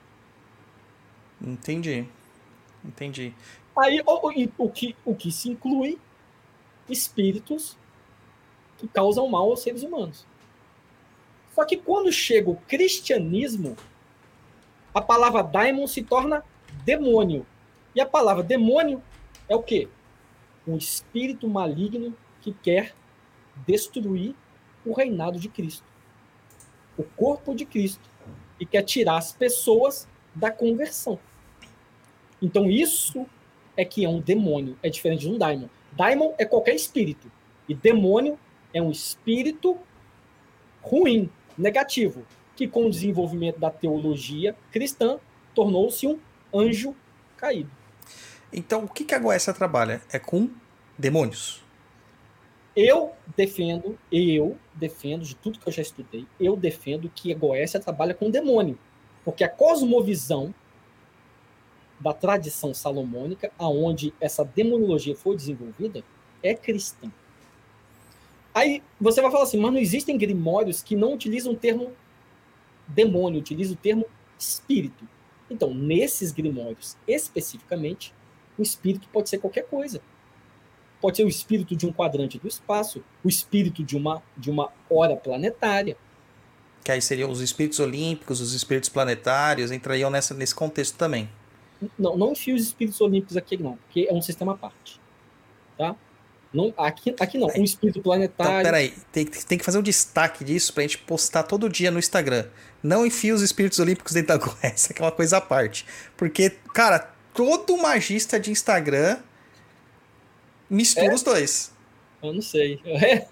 Entendi. 1.42 2.08
Entendi. 2.84 3.34
Aí 3.78 4.02
o, 4.06 4.28
o- 4.30 4.66
o 4.66 4.70
que, 4.70 4.96
o 5.06 5.16
que 5.16 5.32
se 5.32 5.50
inclui 5.50 6.00
espíritos 6.90 7.78
que 8.78 8.88
causam 8.88 9.28
mal 9.28 9.50
aos 9.50 9.62
seres 9.62 9.84
humanos. 9.84 10.26
Só 11.54 11.66
que 11.66 11.78
quando 11.78 12.12
chega 12.12 12.50
o 12.50 12.56
cristianismo, 12.56 13.76
a 14.94 15.02
palavra 15.02 15.44
daimon 15.44 15.88
se 15.88 16.04
torna 16.04 16.44
demônio. 16.84 17.46
E 17.96 18.02
a 18.02 18.06
palavra 18.06 18.44
demônio 18.44 19.02
é 19.50 19.56
o 19.56 19.64
quê? 19.64 19.88
Um 20.68 20.78
espírito 20.78 21.48
maligno 21.48 22.16
que 22.42 22.54
quer 22.54 22.94
destruir 23.66 24.36
o 24.86 24.94
reinado 24.94 25.40
de 25.40 25.50
Cristo. 25.50 25.84
O 26.98 27.04
corpo 27.04 27.54
de 27.54 27.66
Cristo. 27.66 28.10
E 28.60 28.66
quer 28.66 28.84
tirar 28.84 29.18
as 29.18 29.32
pessoas 29.32 30.08
da 30.34 30.50
conversão. 30.52 31.20
Então 32.42 32.70
isso 32.70 33.26
é 33.76 33.86
que 33.86 34.04
é 34.04 34.10
um 34.10 34.20
demônio, 34.20 34.78
é 34.82 34.90
diferente 34.90 35.22
de 35.22 35.30
um 35.30 35.38
daimon. 35.38 35.68
Daimon 35.92 36.34
é 36.38 36.46
qualquer 36.46 36.76
espírito 36.76 37.32
e 37.70 37.76
demônio 37.76 38.38
é 38.74 38.82
um 38.82 38.92
espírito 38.92 39.78
ruim, 40.82 41.30
negativo, 41.58 42.26
que 42.56 42.68
com 42.68 42.86
o 42.86 42.90
desenvolvimento 42.90 43.60
da 43.60 43.70
teologia 43.70 44.56
cristã 44.72 45.20
tornou-se 45.54 46.08
um 46.08 46.20
anjo 46.54 46.96
caído. 47.36 47.70
Então, 48.52 48.86
o 48.86 48.88
que, 48.88 49.04
que 49.04 49.14
a 49.14 49.20
Goécia 49.20 49.54
trabalha? 49.54 50.02
É 50.12 50.18
com 50.18 50.50
demônios. 50.98 51.64
Eu 52.80 53.14
defendo, 53.36 53.98
eu 54.12 54.56
defendo 54.76 55.24
de 55.24 55.36
tudo 55.36 55.58
que 55.58 55.68
eu 55.68 55.74
já 55.74 55.82
estudei, 55.82 56.28
eu 56.40 56.56
defendo 56.56 57.10
que 57.10 57.34
a 57.34 57.36
Goécia 57.36 57.80
trabalha 57.80 58.14
com 58.14 58.30
demônio, 58.30 58.78
porque 59.26 59.44
a 59.44 59.50
cosmovisão 59.50 60.54
da 62.00 62.14
tradição 62.14 62.76
salomônica, 62.76 63.52
aonde 63.58 64.14
essa 64.22 64.46
demonologia 64.46 65.16
foi 65.16 65.36
desenvolvida, 65.36 66.04
é 66.44 66.54
cristã. 66.54 67.12
Aí 68.54 68.84
você 69.02 69.24
vai 69.24 69.32
falar 69.32 69.46
assim, 69.46 69.58
mas 69.58 69.74
não 69.74 69.80
existem 69.80 70.16
grimórios 70.16 70.84
que 70.84 70.96
não 70.96 71.16
utilizam 71.16 71.54
o 71.54 71.58
termo 71.58 71.94
demônio, 72.88 73.40
utilizam 73.40 73.74
o 73.74 73.78
termo 73.78 74.06
espírito. 74.38 75.04
Então, 75.50 75.74
nesses 75.74 76.32
grimórios, 76.32 76.96
especificamente, 77.08 78.14
o 78.56 78.62
espírito 78.62 79.10
pode 79.12 79.30
ser 79.30 79.40
qualquer 79.40 79.66
coisa. 79.66 80.00
Pode 81.02 81.18
ser 81.18 81.24
o 81.24 81.28
espírito 81.28 81.76
de 81.76 81.86
um 81.86 81.94
quadrante 81.94 82.40
do 82.40 82.48
espaço, 82.48 83.04
o 83.24 83.30
espírito 83.30 83.84
de 83.84 83.96
uma, 83.96 84.22
de 84.36 84.50
uma 84.50 84.70
hora 84.90 85.16
planetária. 85.16 85.96
Que 86.84 86.92
aí 86.92 87.02
seriam 87.02 87.30
os 87.30 87.42
espíritos 87.42 87.80
olímpicos, 87.80 88.42
os 88.42 88.54
espíritos 88.54 88.90
planetários, 88.90 89.72
entrariam 89.72 90.10
nessa, 90.10 90.34
nesse 90.34 90.56
contexto 90.56 90.96
também. 90.98 91.30
Não, 91.98 92.18
não 92.18 92.32
enfie 92.32 92.54
os 92.54 92.64
espíritos 92.64 93.00
olímpicos 93.02 93.38
aqui, 93.38 93.58
não, 93.58 93.76
porque 93.78 94.08
é 94.10 94.14
um 94.14 94.22
sistema 94.22 94.54
à 94.54 94.58
parte. 94.58 95.00
Tá? 95.78 95.96
Não, 96.52 96.74
aqui, 96.78 97.14
aqui 97.20 97.38
não. 97.38 97.48
Um 97.50 97.64
espírito 97.64 98.00
Então, 98.00 98.04
planetário. 98.12 98.64
peraí, 98.64 98.94
tem, 99.12 99.26
tem 99.26 99.58
que 99.58 99.66
fazer 99.66 99.78
um 99.78 99.84
destaque 99.84 100.44
disso 100.44 100.74
pra 100.74 100.82
gente 100.84 100.98
postar 101.00 101.44
todo 101.44 101.70
dia 101.70 101.92
no 101.92 102.00
Instagram. 102.00 102.46
Não 102.82 103.06
enfia 103.06 103.36
os 103.36 103.42
espíritos 103.42 103.80
olímpicos 103.80 104.14
dentro 104.14 104.30
da 104.30 104.38
Goécia, 104.44 104.94
que 104.96 105.02
é 105.02 105.06
uma 105.06 105.12
coisa 105.12 105.38
à 105.38 105.42
parte. 105.42 105.86
Porque, 106.16 106.52
cara, 106.74 107.00
todo 107.34 107.78
magista 107.78 108.40
de 108.40 108.50
Instagram 108.50 109.18
mistura 110.70 111.08
É? 111.08 111.14
os 111.14 111.24
dois. 111.24 111.72
Eu 112.22 112.34
não 112.34 112.42
sei. 112.42 112.80
É. 112.86 113.28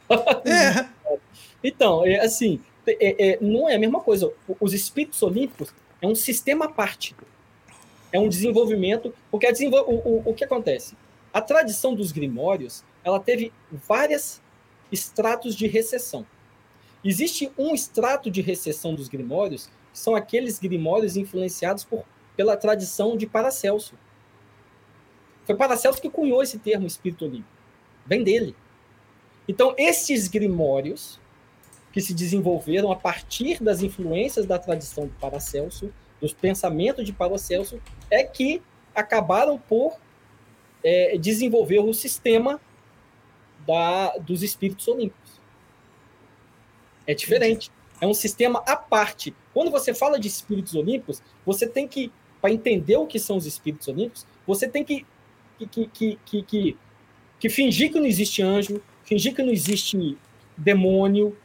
Então, 1.63 2.05
é 2.05 2.19
assim, 2.19 2.61
é- 2.87 3.31
é- 3.31 3.37
não 3.41 3.67
é 3.67 3.75
a 3.75 3.79
mesma 3.79 3.99
coisa. 3.99 4.31
Os 4.59 4.73
espíritos 4.73 5.21
olímpicos 5.23 5.73
é 6.01 6.07
um 6.07 6.15
sistema 6.15 6.65
à 6.65 6.69
parte. 6.69 7.15
É 8.11 8.19
um 8.19 8.29
desenvolvimento. 8.29 9.13
Porque 9.31 9.51
desenvol... 9.51 9.83
o, 9.87 9.95
o, 9.95 10.29
o 10.29 10.33
que 10.33 10.43
acontece? 10.43 10.95
A 11.33 11.41
tradição 11.41 11.95
dos 11.95 12.11
grimórios 12.11 12.83
ela 13.03 13.19
teve 13.19 13.51
vários 13.71 14.39
estratos 14.91 15.55
de 15.55 15.67
recessão. 15.67 16.25
Existe 17.03 17.51
um 17.57 17.73
extrato 17.73 18.31
de 18.31 18.41
recessão 18.41 18.95
dos 18.95 19.07
grimórios, 19.07 19.67
que 19.91 19.99
são 19.99 20.15
aqueles 20.15 20.57
grimórios 20.59 21.15
influenciados 21.17 21.83
por, 21.83 22.03
pela 22.35 22.55
tradição 22.57 23.15
de 23.17 23.27
Paracelso. 23.27 23.93
Foi 25.45 25.55
Paracelso 25.55 26.01
que 26.01 26.09
cunhou 26.09 26.41
esse 26.41 26.57
termo 26.59 26.87
espírito 26.87 27.25
olímpico. 27.25 27.49
Vem 28.05 28.23
dele. 28.23 28.55
Então, 29.47 29.75
esses 29.77 30.27
grimórios 30.27 31.19
que 31.91 32.01
se 32.01 32.13
desenvolveram 32.13 32.91
a 32.91 32.95
partir 32.95 33.63
das 33.63 33.81
influências 33.81 34.45
da 34.45 34.59
tradição 34.59 35.07
de 35.07 35.13
Paracelso, 35.13 35.93
dos 36.19 36.33
pensamentos 36.33 37.05
de 37.05 37.13
Paracelso, 37.13 37.81
é 38.09 38.23
que 38.23 38.61
acabaram 38.93 39.57
por 39.57 39.97
é, 40.83 41.17
desenvolver 41.17 41.79
o 41.79 41.93
sistema 41.93 42.59
da, 43.65 44.17
dos 44.17 44.43
espíritos 44.43 44.87
olímpicos. 44.87 45.39
É 47.07 47.13
diferente. 47.13 47.71
É 48.01 48.07
um 48.07 48.13
sistema 48.13 48.63
à 48.65 48.75
parte. 48.75 49.35
Quando 49.53 49.71
você 49.71 49.93
fala 49.93 50.19
de 50.19 50.27
espíritos 50.27 50.75
olímpicos, 50.75 51.21
você 51.45 51.67
tem 51.67 51.87
que, 51.87 52.11
para 52.41 52.51
entender 52.51 52.97
o 52.97 53.07
que 53.07 53.19
são 53.19 53.37
os 53.37 53.45
espíritos 53.45 53.87
olímpicos, 53.87 54.25
você 54.45 54.67
tem 54.67 54.83
que, 54.83 55.05
que, 55.57 55.67
que, 55.67 56.19
que, 56.25 56.41
que, 56.43 56.77
que, 57.39 57.49
fingir 57.49 57.91
que 57.91 57.99
não 57.99 58.05
existe 58.05 58.41
anjo, 58.41 58.81
fingir 59.03 59.33
que 59.33 59.43
não 59.43 59.51
existe 59.51 60.17
demônio, 60.57 61.37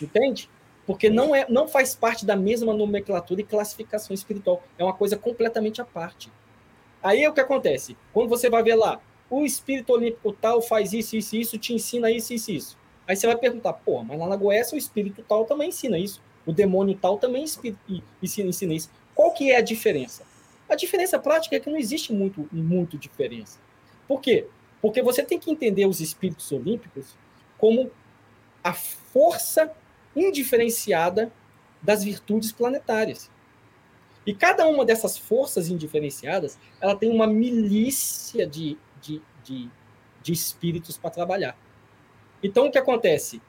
entende? 0.00 0.48
Porque 0.86 1.10
não, 1.10 1.34
é, 1.34 1.46
não 1.48 1.68
faz 1.68 1.94
parte 1.94 2.24
da 2.24 2.34
mesma 2.34 2.72
nomenclatura 2.72 3.40
e 3.40 3.44
classificação 3.44 4.14
espiritual. 4.14 4.62
É 4.78 4.84
uma 4.84 4.94
coisa 4.94 5.16
completamente 5.16 5.80
à 5.80 5.84
parte. 5.84 6.32
Aí 7.02 7.22
é 7.22 7.28
o 7.28 7.32
que 7.32 7.40
acontece? 7.40 7.96
Quando 8.12 8.28
você 8.28 8.48
vai 8.48 8.62
ver 8.62 8.74
lá, 8.74 9.00
o 9.30 9.44
espírito 9.44 9.92
olímpico 9.92 10.32
tal 10.32 10.62
faz 10.62 10.92
isso, 10.92 11.16
isso, 11.16 11.36
isso, 11.36 11.58
te 11.58 11.74
ensina 11.74 12.10
isso, 12.10 12.32
isso, 12.32 12.50
isso. 12.50 12.78
Aí 13.06 13.16
você 13.16 13.26
vai 13.26 13.36
perguntar, 13.36 13.72
pô, 13.72 14.02
mas 14.02 14.18
lá 14.18 14.26
na 14.28 14.36
Goécia 14.36 14.74
o 14.74 14.78
espírito 14.78 15.24
tal 15.26 15.44
também 15.44 15.68
ensina 15.68 15.98
isso. 15.98 16.20
O 16.44 16.52
demônio 16.52 16.96
tal 16.96 17.18
também 17.18 17.44
ensina, 17.44 17.76
ensina 18.22 18.74
isso. 18.74 18.90
Qual 19.14 19.32
que 19.32 19.50
é 19.50 19.56
a 19.56 19.60
diferença? 19.60 20.24
A 20.68 20.74
diferença 20.74 21.18
prática 21.18 21.56
é 21.56 21.60
que 21.60 21.70
não 21.70 21.78
existe 21.78 22.12
muito, 22.12 22.48
muito 22.52 22.98
diferença. 22.98 23.58
Por 24.06 24.20
quê? 24.20 24.46
Porque 24.80 25.02
você 25.02 25.22
tem 25.22 25.38
que 25.38 25.50
entender 25.50 25.86
os 25.86 26.00
espíritos 26.00 26.50
olímpicos 26.52 27.16
como 27.56 27.90
a 28.62 28.72
força 28.72 29.72
indiferenciada 30.14 31.32
das 31.82 32.04
virtudes 32.04 32.52
planetárias. 32.52 33.30
E 34.26 34.34
cada 34.34 34.68
uma 34.68 34.84
dessas 34.84 35.16
forças 35.16 35.68
indiferenciadas, 35.68 36.58
ela 36.80 36.94
tem 36.94 37.10
uma 37.10 37.26
milícia 37.26 38.46
de, 38.46 38.76
de, 39.00 39.22
de, 39.42 39.70
de 40.22 40.32
espíritos 40.32 40.98
para 40.98 41.10
trabalhar. 41.10 41.56
Então, 42.42 42.66
o 42.66 42.70
que 42.70 42.78
acontece? 42.78 43.40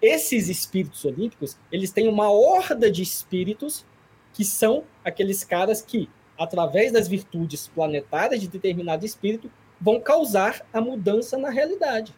Esses 0.00 0.48
espíritos 0.48 1.04
olímpicos, 1.04 1.56
eles 1.70 1.92
têm 1.92 2.08
uma 2.08 2.30
horda 2.30 2.90
de 2.90 3.02
espíritos 3.02 3.86
que 4.32 4.44
são 4.44 4.84
aqueles 5.04 5.44
caras 5.44 5.80
que, 5.80 6.10
através 6.42 6.92
das 6.92 7.08
virtudes 7.08 7.68
planetárias 7.68 8.40
de 8.40 8.48
determinado 8.48 9.04
espírito, 9.04 9.50
vão 9.80 10.00
causar 10.00 10.64
a 10.72 10.80
mudança 10.80 11.36
na 11.36 11.50
realidade. 11.50 12.14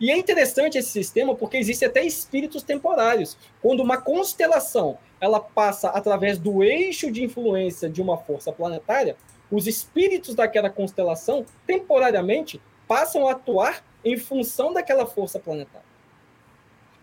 E 0.00 0.10
é 0.10 0.16
interessante 0.16 0.76
esse 0.76 0.90
sistema 0.90 1.34
porque 1.34 1.56
existem 1.56 1.88
até 1.88 2.04
espíritos 2.04 2.62
temporários. 2.62 3.38
Quando 3.60 3.80
uma 3.80 4.00
constelação 4.00 4.98
ela 5.20 5.38
passa 5.38 5.88
através 5.90 6.36
do 6.36 6.64
eixo 6.64 7.12
de 7.12 7.22
influência 7.22 7.88
de 7.88 8.02
uma 8.02 8.16
força 8.16 8.50
planetária, 8.50 9.16
os 9.48 9.68
espíritos 9.68 10.34
daquela 10.34 10.68
constelação, 10.68 11.46
temporariamente, 11.64 12.60
passam 12.88 13.28
a 13.28 13.32
atuar 13.32 13.84
em 14.04 14.16
função 14.16 14.72
daquela 14.72 15.06
força 15.06 15.38
planetária. 15.38 15.86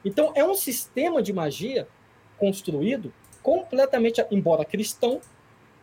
Então, 0.03 0.33
é 0.35 0.43
um 0.43 0.53
sistema 0.53 1.21
de 1.21 1.31
magia 1.31 1.87
construído 2.37 3.13
completamente, 3.41 4.21
embora 4.29 4.65
cristão, 4.65 5.21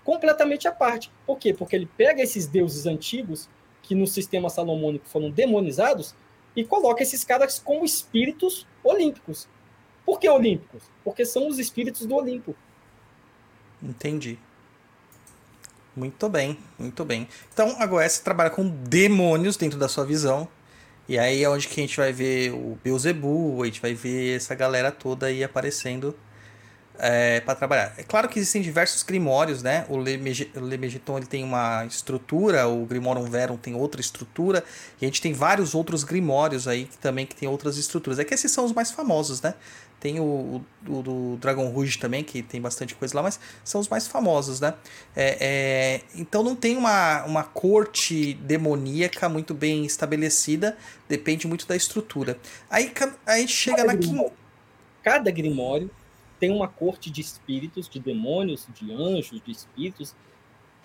completamente 0.06 0.68
à 0.68 0.72
parte. 0.72 1.10
Por 1.26 1.36
quê? 1.36 1.52
Porque 1.52 1.74
ele 1.74 1.90
pega 1.96 2.22
esses 2.22 2.46
deuses 2.46 2.86
antigos, 2.86 3.48
que 3.82 3.92
no 3.92 4.06
sistema 4.06 4.48
salomônico 4.48 5.08
foram 5.08 5.30
demonizados, 5.30 6.14
e 6.54 6.64
coloca 6.64 7.02
esses 7.02 7.24
caras 7.24 7.58
como 7.58 7.84
espíritos 7.84 8.64
olímpicos. 8.84 9.48
Por 10.04 10.20
que 10.20 10.28
olímpicos? 10.28 10.84
Porque 11.02 11.26
são 11.26 11.48
os 11.48 11.58
espíritos 11.58 12.06
do 12.06 12.14
Olimpo. 12.14 12.54
Entendi. 13.82 14.38
Muito 15.94 16.28
bem, 16.28 16.56
muito 16.78 17.04
bem. 17.04 17.26
Então, 17.52 17.74
agora 17.80 18.08
você 18.08 18.22
trabalha 18.22 18.50
com 18.50 18.68
demônios 18.68 19.56
dentro 19.56 19.76
da 19.78 19.88
sua 19.88 20.06
visão. 20.06 20.46
E 21.08 21.18
aí 21.18 21.42
é 21.42 21.50
onde 21.50 21.66
que 21.66 21.80
a 21.80 21.82
gente 21.82 21.96
vai 21.96 22.12
ver 22.12 22.52
o 22.52 22.78
Beelzebub, 22.82 23.62
a 23.62 23.66
gente 23.66 23.80
vai 23.80 23.94
ver 23.94 24.36
essa 24.36 24.54
galera 24.54 24.92
toda 24.92 25.26
aí 25.26 25.42
aparecendo 25.42 26.16
é, 26.98 27.40
para 27.40 27.54
trabalhar. 27.54 27.94
É 27.96 28.02
claro 28.02 28.28
que 28.28 28.38
existem 28.38 28.62
diversos 28.62 29.02
grimórios, 29.02 29.62
né? 29.62 29.86
O 29.88 29.96
Lemegeton 29.96 31.16
ele 31.16 31.26
tem 31.26 31.44
uma 31.44 31.84
estrutura, 31.84 32.66
o 32.68 32.84
Grimorum 32.86 33.24
Verum 33.24 33.56
tem 33.56 33.74
outra 33.74 34.00
estrutura, 34.00 34.64
e 35.00 35.04
a 35.04 35.08
gente 35.08 35.20
tem 35.20 35.32
vários 35.32 35.74
outros 35.74 36.04
grimórios 36.04 36.66
aí 36.66 36.84
que 36.84 36.98
também 36.98 37.26
que 37.26 37.34
tem 37.34 37.48
outras 37.48 37.76
estruturas. 37.76 38.18
É 38.18 38.24
que 38.24 38.34
esses 38.34 38.50
são 38.50 38.64
os 38.64 38.72
mais 38.72 38.90
famosos, 38.90 39.40
né? 39.40 39.54
Tem 39.98 40.20
o, 40.20 40.62
o, 40.86 41.02
do 41.02 41.36
Dragon 41.38 41.68
Rouge 41.68 41.98
também, 41.98 42.22
que 42.22 42.42
tem 42.42 42.60
bastante 42.60 42.94
coisa 42.94 43.16
lá, 43.16 43.22
mas 43.22 43.40
são 43.64 43.80
os 43.80 43.88
mais 43.88 44.06
famosos, 44.06 44.60
né? 44.60 44.74
É, 45.14 45.36
é, 45.40 46.00
então 46.14 46.42
não 46.42 46.54
tem 46.54 46.76
uma, 46.76 47.24
uma 47.24 47.42
corte 47.42 48.34
demoníaca 48.34 49.28
muito 49.28 49.54
bem 49.54 49.86
estabelecida, 49.86 50.76
depende 51.08 51.46
muito 51.46 51.66
da 51.66 51.74
estrutura. 51.74 52.38
Aí 52.70 52.92
a 53.26 53.38
gente 53.38 53.52
chega 53.52 53.78
cada 53.78 53.92
na 53.92 53.94
grimório, 53.94 54.32
Cada 55.02 55.30
grimório 55.30 55.90
tem 56.38 56.50
uma 56.50 56.68
corte 56.68 57.10
de 57.10 57.20
espíritos, 57.20 57.88
de 57.88 57.98
demônios, 57.98 58.66
de 58.74 58.92
anjos, 58.92 59.40
de 59.44 59.50
espíritos, 59.50 60.14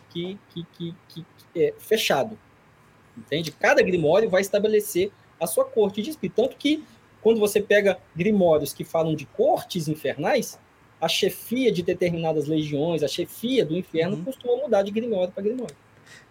que, 0.09 0.37
que, 0.49 0.65
que, 0.73 0.95
que 1.09 1.25
é 1.55 1.73
fechado. 1.77 2.37
Entende? 3.17 3.51
Cada 3.51 3.81
grimório 3.81 4.29
vai 4.29 4.41
estabelecer 4.41 5.11
a 5.39 5.47
sua 5.47 5.65
corte 5.65 6.01
de 6.01 6.11
espírito. 6.11 6.41
Tanto 6.41 6.55
que, 6.55 6.83
quando 7.21 7.39
você 7.39 7.61
pega 7.61 7.99
grimórios 8.15 8.73
que 8.73 8.83
falam 8.83 9.15
de 9.15 9.25
cortes 9.25 9.87
infernais, 9.87 10.59
a 10.99 11.07
chefia 11.07 11.71
de 11.71 11.81
determinadas 11.81 12.47
legiões, 12.47 13.03
a 13.03 13.07
chefia 13.07 13.65
do 13.65 13.75
inferno, 13.75 14.17
uhum. 14.17 14.23
costuma 14.23 14.55
mudar 14.55 14.83
de 14.83 14.91
grimório 14.91 15.31
para 15.31 15.43
grimório. 15.43 15.75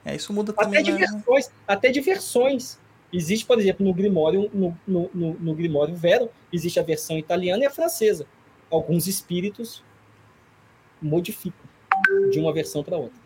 É, 0.04 0.14
isso 0.14 0.32
muda 0.32 0.52
até 0.52 0.64
também. 0.64 0.82
De 0.82 0.92
versões, 0.92 1.48
né? 1.48 1.54
Até 1.66 1.90
de 1.90 2.00
versões. 2.00 2.78
Existe, 3.12 3.44
por 3.44 3.58
exemplo, 3.58 3.84
no 3.84 3.92
Grimório, 3.92 4.48
no, 4.54 4.78
no, 4.86 5.10
no, 5.12 5.34
no 5.34 5.54
Grimório 5.54 5.96
Vero, 5.96 6.30
existe 6.52 6.78
a 6.78 6.82
versão 6.82 7.18
italiana 7.18 7.64
e 7.64 7.66
a 7.66 7.70
francesa 7.70 8.24
alguns 8.70 9.06
espíritos 9.06 9.82
modificam 11.00 11.68
de 12.30 12.38
uma 12.38 12.52
versão 12.52 12.82
para 12.82 12.96
outra. 12.96 13.18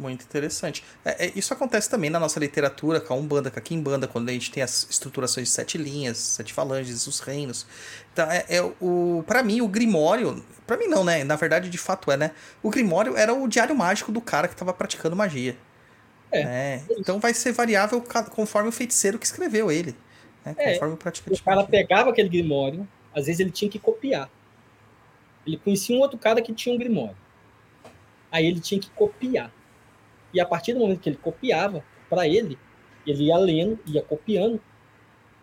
Muito 0.00 0.24
interessante. 0.24 0.82
É, 1.04 1.26
é, 1.26 1.32
isso 1.36 1.52
acontece 1.52 1.88
também 1.90 2.08
na 2.08 2.18
nossa 2.18 2.40
literatura, 2.40 3.00
com 3.00 3.12
a 3.12 3.16
Umbanda, 3.16 3.50
com 3.50 3.58
a 3.58 3.62
Kimbanda, 3.62 4.08
quando 4.08 4.30
a 4.30 4.32
gente 4.32 4.50
tem 4.50 4.62
as 4.62 4.86
estruturações 4.88 5.48
de 5.48 5.52
sete 5.52 5.76
linhas, 5.76 6.16
sete 6.16 6.54
falanges, 6.54 7.06
os 7.06 7.20
reinos. 7.20 7.66
Então, 8.10 8.26
é, 8.30 8.46
é 8.48 8.62
o 8.80 9.22
para 9.26 9.42
mim, 9.42 9.60
o 9.60 9.68
Grimório... 9.68 10.42
para 10.66 10.78
mim 10.78 10.86
não, 10.86 11.04
né? 11.04 11.22
Na 11.22 11.36
verdade, 11.36 11.68
de 11.68 11.76
fato 11.76 12.10
é, 12.10 12.16
né? 12.16 12.30
O 12.62 12.70
Grimório 12.70 13.14
era 13.14 13.34
o 13.34 13.46
diário 13.46 13.76
mágico 13.76 14.10
do 14.10 14.22
cara 14.22 14.48
que 14.48 14.54
estava 14.54 14.72
praticando 14.72 15.14
magia. 15.14 15.54
É. 16.32 16.44
Né? 16.44 16.84
Então 16.92 17.20
vai 17.20 17.34
ser 17.34 17.52
variável 17.52 18.02
conforme 18.30 18.70
o 18.70 18.72
feiticeiro 18.72 19.18
que 19.18 19.26
escreveu 19.26 19.70
ele. 19.70 19.94
Né? 20.44 20.54
É, 20.56 20.72
conforme 20.72 20.94
o 20.94 20.96
praticante. 20.96 21.38
O 21.38 21.44
cara 21.44 21.62
pegava 21.64 22.08
aquele 22.08 22.30
Grimório, 22.30 22.88
às 23.14 23.26
vezes 23.26 23.40
ele 23.40 23.50
tinha 23.50 23.70
que 23.70 23.78
copiar. 23.78 24.30
Ele 25.46 25.56
conhecia 25.56 25.96
um 25.96 26.00
outro 26.00 26.18
cara 26.18 26.40
que 26.40 26.52
tinha 26.52 26.74
um 26.74 26.78
Grimório. 26.78 27.16
Aí 28.30 28.46
ele 28.46 28.60
tinha 28.60 28.80
que 28.80 28.90
copiar. 28.90 29.52
E 30.32 30.40
a 30.40 30.46
partir 30.46 30.72
do 30.72 30.80
momento 30.80 31.00
que 31.00 31.08
ele 31.08 31.16
copiava, 31.16 31.84
para 32.08 32.26
ele, 32.28 32.58
ele 33.06 33.24
ia 33.24 33.36
lendo, 33.36 33.78
ia 33.86 34.02
copiando, 34.02 34.60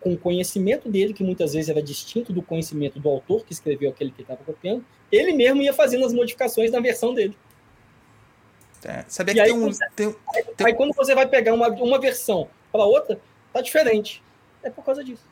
com 0.00 0.12
o 0.12 0.18
conhecimento 0.18 0.88
dele, 0.88 1.12
que 1.12 1.24
muitas 1.24 1.52
vezes 1.52 1.68
era 1.68 1.82
distinto 1.82 2.32
do 2.32 2.42
conhecimento 2.42 3.00
do 3.00 3.08
autor 3.08 3.44
que 3.44 3.52
escreveu 3.52 3.90
aquele 3.90 4.10
que 4.10 4.22
estava 4.22 4.42
copiando, 4.44 4.84
ele 5.10 5.32
mesmo 5.32 5.60
ia 5.60 5.72
fazendo 5.72 6.04
as 6.04 6.12
modificações 6.12 6.70
na 6.70 6.80
versão 6.80 7.12
dele. 7.12 7.36
É, 8.84 9.04
sabia 9.08 9.34
que 9.34 9.40
aí, 9.40 9.48
tem 9.48 9.58
um, 9.58 9.70
tem, 9.96 10.06
aí, 10.06 10.44
tem... 10.56 10.66
aí, 10.68 10.74
quando 10.74 10.94
você 10.94 11.14
vai 11.14 11.26
pegar 11.26 11.52
uma, 11.52 11.68
uma 11.68 12.00
versão 12.00 12.48
para 12.70 12.84
outra, 12.84 13.20
tá 13.52 13.60
diferente. 13.60 14.22
É 14.62 14.70
por 14.70 14.84
causa 14.84 15.02
disso. 15.02 15.24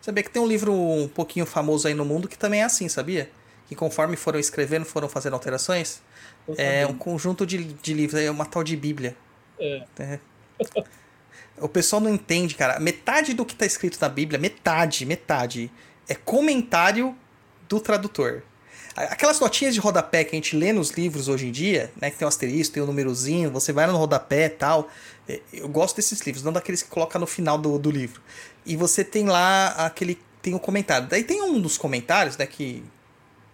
Sabia 0.00 0.22
que 0.22 0.30
tem 0.30 0.40
um 0.40 0.46
livro 0.46 0.72
um 0.72 1.08
pouquinho 1.08 1.44
famoso 1.44 1.88
aí 1.88 1.94
no 1.94 2.04
mundo 2.04 2.28
que 2.28 2.38
também 2.38 2.60
é 2.60 2.64
assim, 2.64 2.88
sabia? 2.88 3.28
Que 3.66 3.74
conforme 3.74 4.16
foram 4.16 4.38
escrevendo, 4.38 4.84
foram 4.84 5.08
fazendo 5.08 5.34
alterações. 5.34 6.02
É 6.56 6.86
um 6.86 6.94
conjunto 6.94 7.46
de, 7.46 7.64
de 7.64 7.94
livros, 7.94 8.20
é 8.20 8.30
uma 8.30 8.44
tal 8.44 8.62
de 8.62 8.76
Bíblia. 8.76 9.16
É. 9.58 9.84
é. 9.98 10.18
O 11.56 11.68
pessoal 11.68 12.02
não 12.02 12.12
entende, 12.12 12.56
cara. 12.56 12.80
Metade 12.80 13.32
do 13.32 13.44
que 13.44 13.52
está 13.52 13.64
escrito 13.64 13.96
na 14.00 14.08
Bíblia, 14.08 14.40
metade, 14.40 15.06
metade, 15.06 15.70
é 16.08 16.14
comentário 16.14 17.16
do 17.68 17.80
tradutor. 17.80 18.42
Aquelas 18.96 19.40
notinhas 19.40 19.74
de 19.74 19.80
rodapé 19.80 20.22
que 20.22 20.30
a 20.30 20.34
gente 20.34 20.56
lê 20.56 20.72
nos 20.72 20.90
livros 20.90 21.26
hoje 21.26 21.48
em 21.48 21.52
dia, 21.52 21.92
né? 22.00 22.10
Que 22.10 22.18
tem 22.18 22.26
um 22.26 22.28
asterisco, 22.28 22.74
tem 22.74 22.82
um 22.82 22.86
númerozinho, 22.86 23.50
você 23.50 23.72
vai 23.72 23.86
no 23.86 23.96
rodapé 23.96 24.46
e 24.46 24.50
tal. 24.50 24.88
É, 25.28 25.40
eu 25.52 25.68
gosto 25.68 25.96
desses 25.96 26.20
livros, 26.20 26.44
não 26.44 26.52
daqueles 26.52 26.82
que 26.82 26.88
coloca 26.88 27.18
no 27.18 27.26
final 27.26 27.58
do, 27.58 27.78
do 27.78 27.90
livro. 27.90 28.20
E 28.64 28.76
você 28.76 29.02
tem 29.02 29.26
lá 29.26 29.68
aquele. 29.68 30.18
Tem 30.40 30.52
o 30.52 30.56
um 30.56 30.60
comentário. 30.60 31.08
Daí 31.08 31.24
tem 31.24 31.42
um 31.42 31.60
dos 31.60 31.78
comentários, 31.78 32.36
né? 32.36 32.46
Que 32.46 32.84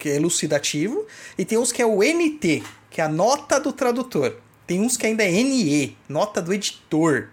que 0.00 0.08
é 0.08 0.16
elucidativo, 0.16 1.06
e 1.36 1.44
tem 1.44 1.58
uns 1.58 1.70
que 1.70 1.82
é 1.82 1.86
o 1.86 1.98
NT, 1.98 2.64
que 2.90 3.00
é 3.00 3.04
a 3.04 3.08
nota 3.08 3.60
do 3.60 3.72
tradutor. 3.72 4.36
Tem 4.66 4.80
uns 4.80 4.96
que 4.96 5.06
ainda 5.06 5.22
é 5.22 5.30
NE, 5.30 5.96
nota 6.08 6.40
do 6.40 6.54
editor, 6.54 7.28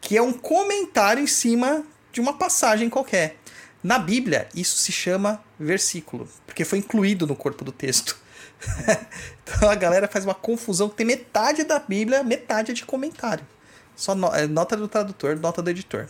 que 0.00 0.16
é 0.16 0.22
um 0.22 0.32
comentário 0.32 1.22
em 1.22 1.26
cima 1.26 1.84
de 2.12 2.20
uma 2.20 2.36
passagem 2.36 2.90
qualquer. 2.90 3.36
Na 3.82 3.98
Bíblia, 3.98 4.48
isso 4.54 4.76
se 4.76 4.90
chama 4.90 5.42
versículo, 5.58 6.28
porque 6.46 6.64
foi 6.64 6.78
incluído 6.78 7.26
no 7.26 7.36
corpo 7.36 7.64
do 7.64 7.72
texto. 7.72 8.18
então 9.42 9.70
a 9.70 9.74
galera 9.74 10.08
faz 10.08 10.24
uma 10.24 10.34
confusão 10.34 10.88
tem 10.88 11.06
metade 11.06 11.64
da 11.64 11.78
Bíblia, 11.78 12.22
metade 12.22 12.72
é 12.72 12.74
de 12.74 12.84
comentário. 12.84 13.46
Só 13.94 14.14
é 14.34 14.46
nota 14.46 14.76
do 14.76 14.88
tradutor, 14.88 15.38
nota 15.38 15.62
do 15.62 15.70
editor. 15.70 16.06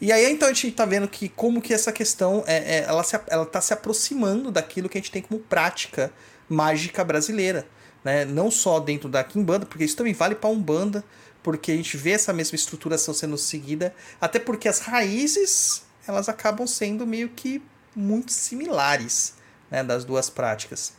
E 0.00 0.12
aí 0.12 0.30
então 0.30 0.48
a 0.48 0.52
gente 0.52 0.70
tá 0.72 0.84
vendo 0.84 1.08
que 1.08 1.28
como 1.28 1.60
que 1.60 1.74
essa 1.74 1.90
questão 1.90 2.44
é, 2.46 2.78
é, 2.78 2.84
ela, 2.84 3.02
se, 3.02 3.18
ela 3.26 3.44
tá 3.44 3.60
se 3.60 3.72
aproximando 3.72 4.50
daquilo 4.50 4.88
que 4.88 4.96
a 4.96 5.00
gente 5.00 5.10
tem 5.10 5.22
como 5.22 5.40
prática 5.40 6.12
mágica 6.48 7.04
brasileira. 7.04 7.66
Né? 8.04 8.24
Não 8.24 8.50
só 8.50 8.78
dentro 8.78 9.08
da 9.08 9.24
Kimbanda, 9.24 9.66
porque 9.66 9.84
isso 9.84 9.96
também 9.96 10.14
vale 10.14 10.36
para 10.36 10.48
Umbanda, 10.48 11.04
porque 11.42 11.72
a 11.72 11.76
gente 11.76 11.96
vê 11.96 12.12
essa 12.12 12.32
mesma 12.32 12.54
estruturação 12.54 13.12
sendo 13.12 13.36
seguida, 13.36 13.94
até 14.20 14.38
porque 14.38 14.68
as 14.68 14.78
raízes 14.80 15.82
elas 16.06 16.28
acabam 16.28 16.66
sendo 16.66 17.06
meio 17.06 17.28
que 17.28 17.62
muito 17.94 18.32
similares 18.32 19.34
né, 19.70 19.82
das 19.82 20.04
duas 20.04 20.30
práticas. 20.30 20.92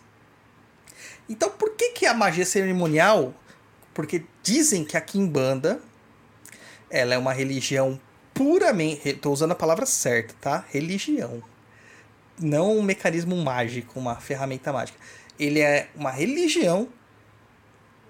Então 1.30 1.50
por 1.50 1.72
que, 1.72 1.91
que 1.91 2.06
a 2.06 2.14
magia 2.14 2.45
cerimonial? 2.45 3.34
Porque 3.93 4.26
dizem 4.43 4.84
que 4.84 4.97
a 4.97 5.02
Kimbanda 5.02 5.80
ela 6.89 7.14
é 7.14 7.18
uma 7.18 7.32
religião 7.34 8.00
puramente. 8.39 9.09
Estou 9.09 9.33
usando 9.33 9.51
a 9.51 9.55
palavra 9.55 9.85
certa, 9.85 10.33
tá? 10.39 10.65
Religião. 10.69 11.43
Não 12.39 12.77
um 12.77 12.81
mecanismo 12.81 13.35
mágico, 13.35 13.99
uma 13.99 14.15
ferramenta 14.15 14.71
mágica. 14.71 14.97
Ele 15.37 15.59
é 15.59 15.89
uma 15.93 16.09
religião 16.09 16.87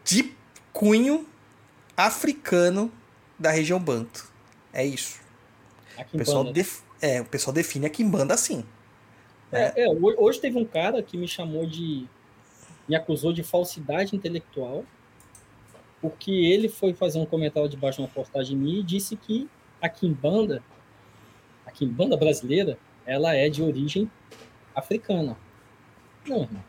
de 0.03 0.32
cunho 0.71 1.27
africano 1.97 2.91
da 3.39 3.49
região 3.49 3.80
Banto. 3.80 4.32
É 4.71 4.86
isso. 4.86 5.19
O 6.13 6.17
pessoal, 6.19 6.43
def... 6.53 6.82
é, 7.01 7.21
o 7.21 7.25
pessoal 7.25 7.51
define 7.51 7.88
a 7.88 7.89
Kimbanda 7.89 8.36
assim. 8.36 8.63
Né? 9.51 9.73
É, 9.75 9.86
é, 9.86 9.89
hoje 9.89 10.39
teve 10.39 10.59
um 10.59 10.65
cara 10.65 11.01
que 11.01 11.17
me 11.17 11.27
chamou 11.27 11.65
de. 11.65 12.05
me 12.88 12.95
acusou 12.95 13.34
de 13.34 13.41
falsidade 13.41 14.15
intelectual, 14.15 14.86
porque 15.99 16.30
ele 16.30 16.69
foi 16.69 16.93
fazer 16.93 17.17
um 17.17 17.25
comentário 17.25 17.67
debaixo 17.67 17.97
de 17.97 18.03
uma 18.03 18.13
postagem 18.13 18.55
minha 18.55 18.80
e 18.82 18.84
disse 18.84 19.15
que 19.15 19.49
a 19.82 19.89
Kimbanda, 19.89 20.63
a 21.65 21.71
Kimbanda 21.71 22.17
brasileira, 22.17 22.77
ela 23.05 23.36
é 23.36 23.49
de 23.49 23.61
origem 23.63 24.09
africana. 24.75 25.38
Não, 26.27 26.43
irmão. 26.43 26.63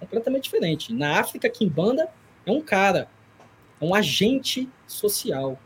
Completamente 0.00 0.44
diferente. 0.44 0.92
Na 0.92 1.20
África, 1.20 1.48
Kimbanda 1.48 2.08
é 2.44 2.50
um 2.50 2.60
cara, 2.60 3.08
é 3.80 3.84
um 3.84 3.94
agente 3.94 4.68
social. 4.86 5.58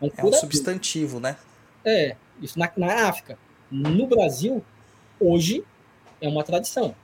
É 0.00 0.04
um, 0.04 0.10
é 0.16 0.24
um 0.24 0.32
substantivo, 0.32 1.20
né? 1.20 1.36
É, 1.84 2.16
isso 2.40 2.58
na, 2.58 2.70
na 2.76 3.08
África. 3.08 3.38
No 3.70 4.06
Brasil, 4.06 4.64
hoje, 5.20 5.64
é 6.20 6.28
uma 6.28 6.42
tradição. 6.42 6.94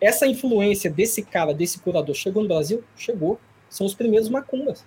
Essa 0.00 0.26
influência 0.26 0.90
desse 0.90 1.22
cara, 1.22 1.52
desse 1.52 1.80
curador, 1.80 2.14
chegou 2.14 2.42
no 2.42 2.48
Brasil? 2.48 2.84
Chegou. 2.96 3.40
São 3.68 3.86
os 3.86 3.94
primeiros 3.94 4.28
macumbas. 4.28 4.84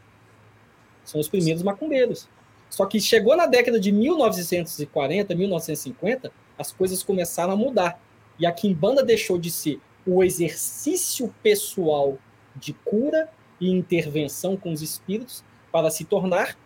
São 1.03 1.19
os 1.19 1.28
primeiros 1.28 1.63
macumbeiros. 1.63 2.28
Só 2.72 2.86
que 2.86 3.01
chegou 3.01 3.36
na 3.36 3.45
década 3.45 3.78
de 3.78 3.91
1940, 3.91 5.36
1950, 5.36 6.32
as 6.57 6.72
coisas 6.72 7.03
começaram 7.03 7.51
a 7.51 7.55
mudar. 7.55 8.01
E 8.39 8.45
a 8.45 8.51
Kimbanda 8.51 9.03
deixou 9.03 9.38
de 9.38 9.51
ser 9.51 9.82
o 10.07 10.24
exercício 10.24 11.36
pessoal 11.43 12.17
de 12.55 12.72
cura 12.72 13.30
e 13.59 13.69
intervenção 13.69 14.55
com 14.55 14.72
os 14.72 14.82
espíritos 14.82 15.43
para 15.69 15.91
se 15.91 16.05
tornar 16.05 16.57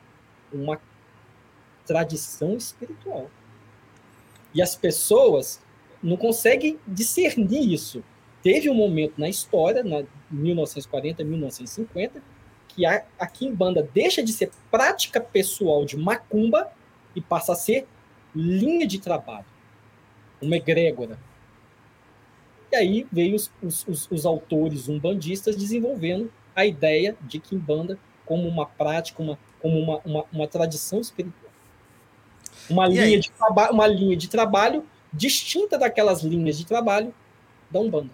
uma 0.53 0.79
tradição 1.87 2.55
espiritual. 2.55 3.29
E 4.53 4.61
as 4.61 4.75
pessoas 4.75 5.59
não 6.03 6.17
conseguem 6.17 6.79
discernir 6.87 7.73
isso. 7.73 8.03
Teve 8.43 8.69
um 8.69 8.75
momento 8.75 9.19
na 9.19 9.27
história, 9.27 9.83
na 9.83 10.03
1940, 10.29 11.23
1950, 11.23 12.21
que 12.76 12.86
a, 12.86 13.03
a 13.17 13.26
Kimbanda 13.26 13.88
deixa 13.93 14.21
de 14.21 14.34
ser 14.34 14.51
prática 14.69 15.21
pessoal 15.21 15.86
de 15.86 15.95
macumba 15.95 16.69
e 17.15 17.21
passa 17.21 17.53
a 17.53 17.55
ser 17.55 17.88
linha 18.36 18.86
de 18.86 18.99
trabalho, 18.99 19.45
uma 20.41 20.57
egrégora. 20.57 21.17
E 22.71 22.76
aí 22.76 23.07
veio 23.09 23.36
os, 23.36 23.51
os, 23.88 24.11
os, 24.11 24.26
autores 24.26 24.89
umbandistas 24.89 25.55
desenvolvendo 25.55 26.32
a 26.53 26.65
ideia 26.65 27.15
de 27.21 27.39
Kimbanda 27.39 27.97
como 28.26 28.47
uma 28.47 28.65
prática, 28.65 29.23
uma, 29.23 29.39
como 29.61 29.80
uma, 29.80 30.01
uma, 30.03 30.26
uma 30.34 30.47
tradição 30.47 30.99
espiritual. 30.99 31.51
Uma 32.69 32.88
linha, 32.88 33.19
de 33.19 33.32
uma 33.71 33.88
linha 33.88 34.17
de 34.17 34.28
trabalho 34.28 34.86
distinta 35.13 35.78
daquelas 35.78 36.21
linhas 36.21 36.57
de 36.57 36.65
trabalho 36.65 37.13
da 37.69 37.80
Umbanda. 37.80 38.09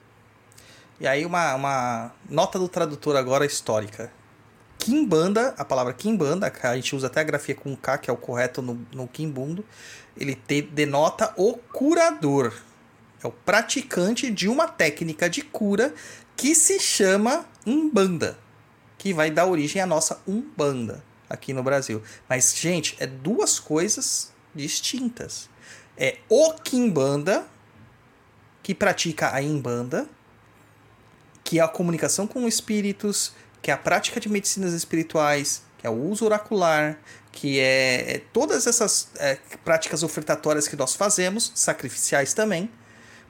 E 1.00 1.08
aí 1.08 1.26
uma, 1.26 1.56
uma 1.56 2.14
nota 2.30 2.60
do 2.60 2.68
tradutor 2.68 3.16
agora 3.16 3.46
histórica. 3.46 4.12
Kimbanda, 4.82 5.54
a 5.60 5.64
palavra 5.64 5.94
Kimbanda, 5.94 6.52
a 6.64 6.76
gente 6.76 6.96
usa 6.96 7.06
até 7.06 7.22
a 7.22 7.24
grafia 7.24 7.54
com 7.54 7.76
K, 7.76 8.00
que 8.00 8.10
é 8.10 8.14
o 8.14 8.18
correto 8.18 8.64
no, 8.64 8.84
no 8.92 9.08
Kimbundo, 9.08 9.64
ele 10.18 10.34
te, 10.34 10.64
denota 10.64 11.32
o 11.38 11.54
curador. 11.54 12.52
É 13.24 13.28
o 13.28 13.32
praticante 13.32 14.32
de 14.32 14.48
uma 14.50 14.68
técnica 14.68 15.30
de 15.30 15.44
cura 15.44 15.94
que 16.36 16.56
se 16.56 16.80
chama 16.80 17.46
Umbanda, 17.66 18.40
que 18.98 19.14
vai 19.14 19.30
dar 19.30 19.46
origem 19.46 19.80
à 19.80 19.86
nossa 19.86 20.20
Umbanda 20.28 21.04
aqui 21.30 21.54
no 21.54 21.62
Brasil. 21.62 22.02
Mas, 22.28 22.56
gente, 22.58 22.98
é 23.00 23.06
duas 23.06 23.60
coisas 23.60 24.34
distintas. 24.56 25.48
É 25.96 26.18
o 26.28 26.54
Kimbanda, 26.54 27.46
que 28.64 28.74
pratica 28.74 29.32
a 29.32 29.44
Imbanda, 29.44 30.10
que 31.44 31.60
é 31.60 31.62
a 31.62 31.68
comunicação 31.68 32.26
com 32.26 32.48
espíritos, 32.48 33.34
que 33.62 33.72
é 33.72 33.74
a 33.74 33.78
prática 33.78 34.20
de 34.20 34.30
medicinas 34.30 34.74
espirituais, 34.74 35.62
que 35.78 35.88
é 35.88 35.90
o 35.90 35.94
uso 35.94 36.26
oracular, 36.26 36.98
que 37.32 37.60
é, 37.60 38.16
é 38.16 38.22
todas 38.34 38.68
essas 38.68 39.10
é, 39.18 39.38
práticas 39.64 40.04
ofertatórias 40.04 40.68
que 40.68 40.76
nós 40.76 40.96
fazemos, 40.96 41.52
sacrificiais 41.56 42.34
também, 42.34 42.70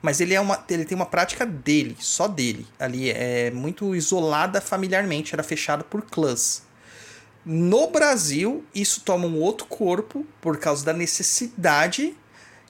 mas 0.02 0.20
ele, 0.20 0.34
é 0.34 0.42
uma, 0.42 0.64
ele 0.70 0.84
tem 0.84 0.96
uma 0.96 1.06
prática 1.06 1.46
dele, 1.46 1.96
só 2.00 2.28
dele. 2.28 2.66
Ali 2.80 3.12
é 3.12 3.52
muito 3.52 3.96
isolada 3.96 4.60
familiarmente, 4.60 5.36
era 5.36 5.44
fechado 5.44 5.84
por 5.84 6.02
clãs. 6.02 6.64
No 7.46 7.88
Brasil, 7.88 8.66
isso 8.74 9.02
toma 9.02 9.28
um 9.28 9.40
outro 9.40 9.68
corpo 9.68 10.26
por 10.40 10.58
causa 10.58 10.84
da 10.84 10.94
necessidade 10.94 12.16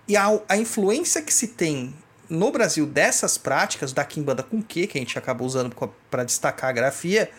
e 0.08 0.18
a, 0.18 0.28
a 0.48 0.58
influência 0.58 1.22
que 1.22 1.34
se 1.34 1.50
tem 1.50 1.94
no 2.32 2.52
Brasil 2.52 2.86
dessas 2.86 3.38
práticas, 3.38 3.94
da 3.94 4.04
Kimbanda 4.04 4.42
com 4.42 4.62
que, 4.62 4.88
que 4.88 4.98
a 4.98 5.02
gente 5.02 5.18
acabou 5.18 5.46
usando 5.46 5.76
para 6.10 6.24
destacar 6.24 6.70
a 6.70 6.74
grafia, 6.74 7.30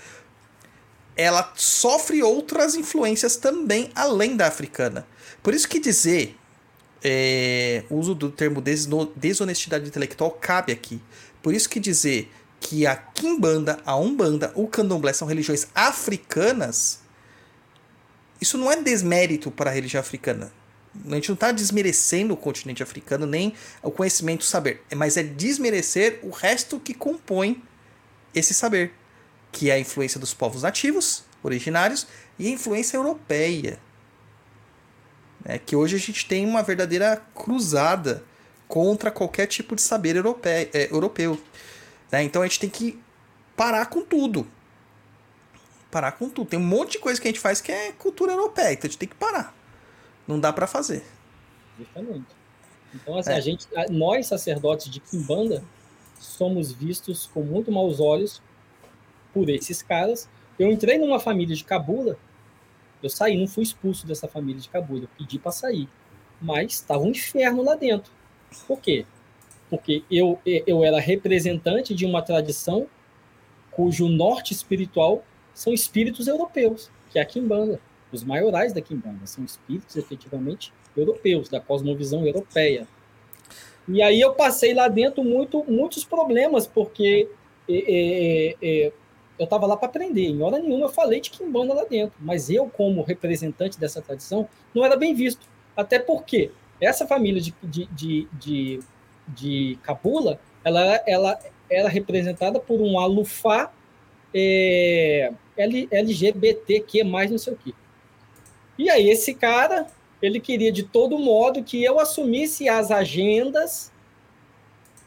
ela 1.17 1.53
sofre 1.57 2.23
outras 2.23 2.75
influências 2.75 3.37
também 3.37 3.91
além 3.95 4.37
da 4.37 4.47
africana. 4.47 5.07
Por 5.43 5.55
isso 5.55 5.69
que 5.69 5.81
dizer 5.81 6.37
é, 7.03 7.85
o 7.91 7.97
uso 7.97 8.15
do 8.15 8.31
termo 8.31 8.63
desonestidade 9.17 9.87
intelectual 9.87 10.31
cabe 10.31 10.73
aqui. 10.73 11.01
Por 11.43 11.55
isso 11.55 11.69
que 11.69 11.81
dizer 11.81 12.31
que 12.61 12.87
a 12.87 12.95
Kimbanda, 12.95 13.79
a 13.85 13.97
Umbanda, 13.97 14.53
o 14.55 14.69
Candomblé 14.69 15.13
são 15.13 15.27
religiões 15.27 15.67
africanas 15.75 17.03
isso 18.43 18.59
não 18.59 18.73
é 18.73 18.83
desmérito 18.83 19.53
para 19.53 19.71
a 19.71 19.73
religião 19.73 20.01
africana. 20.01 20.53
A 21.07 21.15
gente 21.15 21.29
não 21.29 21.35
está 21.35 21.53
desmerecendo 21.53 22.35
o 22.35 22.37
continente 22.37 22.83
africano, 22.83 23.27
nem 23.27 23.55
o 23.83 23.91
conhecimento, 23.91 24.43
o 24.43 24.45
saber. 24.45 24.83
Mas 24.95 25.17
é 25.17 25.23
desmerecer 25.23 26.21
o 26.23 26.31
resto 26.31 26.79
que 26.79 26.93
compõe 26.93 27.63
esse 28.35 28.53
saber. 28.53 28.93
Que 29.51 29.71
é 29.71 29.75
a 29.75 29.79
influência 29.79 30.21
dos 30.21 30.35
povos 30.35 30.63
nativos, 30.63 31.25
originários, 31.43 32.07
e 32.39 32.47
a 32.47 32.51
influência 32.51 32.97
europeia. 32.97 33.79
É 35.45 35.59
que 35.59 35.75
hoje 35.75 35.97
a 35.97 35.99
gente 35.99 36.27
tem 36.27 36.47
uma 36.47 36.63
verdadeira 36.63 37.17
cruzada 37.35 38.23
contra 38.69 39.11
qualquer 39.11 39.47
tipo 39.47 39.75
de 39.75 39.83
saber 39.83 40.17
europeu. 40.17 40.53
É, 40.53 40.89
europeu 40.91 41.41
né? 42.11 42.23
Então 42.23 42.43
a 42.43 42.47
gente 42.47 42.61
tem 42.61 42.71
que 42.71 43.01
parar 43.57 43.87
com 43.87 44.03
tudo 44.03 44.47
parar 45.93 46.13
com 46.13 46.29
tudo. 46.29 46.49
Tem 46.49 46.59
um 46.59 46.65
monte 46.65 46.93
de 46.93 46.99
coisa 46.99 47.21
que 47.21 47.29
a 47.29 47.31
gente 47.31 47.39
faz 47.39 47.61
que 47.61 47.71
é 47.71 47.93
cultura 47.93 48.33
europeia, 48.33 48.73
então 48.73 48.89
a 48.89 48.91
gente 48.91 48.99
tem 48.99 49.09
que 49.09 49.15
parar. 49.15 49.55
Não 50.27 50.39
dá 50.39 50.53
para 50.53 50.67
fazer. 50.67 51.05
Justamente. 51.79 52.27
Então, 52.95 53.17
assim, 53.17 53.31
é. 53.31 53.35
a 53.35 53.41
gente, 53.41 53.67
nós 53.91 54.27
sacerdotes 54.27 54.91
de 54.91 55.01
Kimbanda, 55.01 55.65
somos 56.19 56.73
vistos 56.73 57.27
com 57.27 57.43
muito 57.43 57.73
maus 57.73 58.01
olhos 58.01 58.43
por 59.33 59.49
esses 59.49 59.83
caras. 59.83 60.29
Eu 60.59 60.71
entrei 60.71 60.99
numa 60.99 61.19
família 61.19 61.57
de 61.57 61.65
Cabula, 61.65 62.19
eu 63.03 63.09
saí, 63.11 63.37
não 63.37 63.49
fui 63.49 63.65
expulso 63.65 64.07
dessa 64.07 64.29
família 64.29 64.61
de 64.61 64.69
Cabula, 64.69 65.05
eu 65.05 65.09
pedi 65.19 65.39
para 65.39 65.51
sair. 65.51 65.89
Mas 66.41 66.73
estava 66.73 67.03
um 67.03 67.11
inferno 67.11 67.63
lá 67.63 67.75
dentro. 67.75 68.13
Por 68.67 68.81
quê? 68.81 69.07
Porque 69.71 70.05
eu, 70.11 70.39
eu 70.45 70.85
era 70.85 71.01
representante 71.01 71.95
de 71.95 72.05
uma 72.05 72.21
tradição 72.21 72.87
cujo 73.71 74.09
norte 74.09 74.53
espiritual 74.53 75.25
são 75.55 75.73
espíritos 75.73 76.29
europeus, 76.29 76.91
que 77.11 77.19
é 77.19 77.23
a 77.23 77.27
Kimbanda. 77.27 77.81
Os 78.13 78.23
maiorais 78.23 78.73
da 78.73 78.81
Kimbanda 78.81 79.27
são 79.27 79.45
espíritos 79.45 79.97
efetivamente 79.97 80.73
europeus, 80.97 81.49
da 81.49 81.61
cosmovisão 81.61 82.27
europeia. 82.27 82.87
E 83.89 84.03
aí 84.03 84.21
eu 84.21 84.35
passei 84.35 84.75
lá 84.75 84.87
dentro 84.87 85.25
muito, 85.25 85.65
muitos 85.65 86.05
problemas, 86.05 86.67
porque 86.67 87.29
é, 87.69 88.57
é, 88.63 88.93
eu 89.39 89.45
estava 89.45 89.67
lá 89.67 89.77
para 89.77 89.89
aprender. 89.89 90.27
Em 90.27 90.43
hora 90.43 90.59
nenhuma 90.59 90.87
eu 90.87 90.91
falei 90.91 91.21
de 91.21 91.31
Kimbanda 91.31 91.75
lá 91.75 91.85
dentro, 91.85 92.17
mas 92.21 92.51
eu, 92.51 92.69
como 92.69 93.03
representante 93.03 93.79
dessa 93.79 94.01
tradição, 94.01 94.49
não 94.75 94.85
era 94.85 94.97
bem 94.97 95.15
visto. 95.15 95.47
Até 95.77 95.99
porque 95.99 96.51
essa 96.81 97.07
família 97.07 97.41
de, 97.41 97.55
de, 97.63 97.87
de, 97.87 98.29
de, 98.33 98.81
de 99.29 99.79
Cabula, 99.83 100.39
ela, 100.65 101.03
ela 101.07 101.39
era 101.71 101.89
representada 101.89 102.61
por 102.61 102.81
um 102.81 102.99
alufá 102.99 103.73
é, 104.35 105.33
LGBTQ, 105.57 107.05
mais 107.05 107.31
não 107.31 107.39
sei 107.39 107.53
o 107.53 107.57
quê. 107.57 107.73
E 108.79 108.89
aí, 108.91 109.09
esse 109.09 109.35
cara, 109.35 109.87
ele 110.21 110.41
queria 110.41 110.73
de 110.73 110.83
todo 110.83 111.19
modo 111.19 111.63
que 111.63 111.83
eu 111.83 111.99
assumisse 111.99 112.69
as 112.69 112.91
agendas 112.91 113.93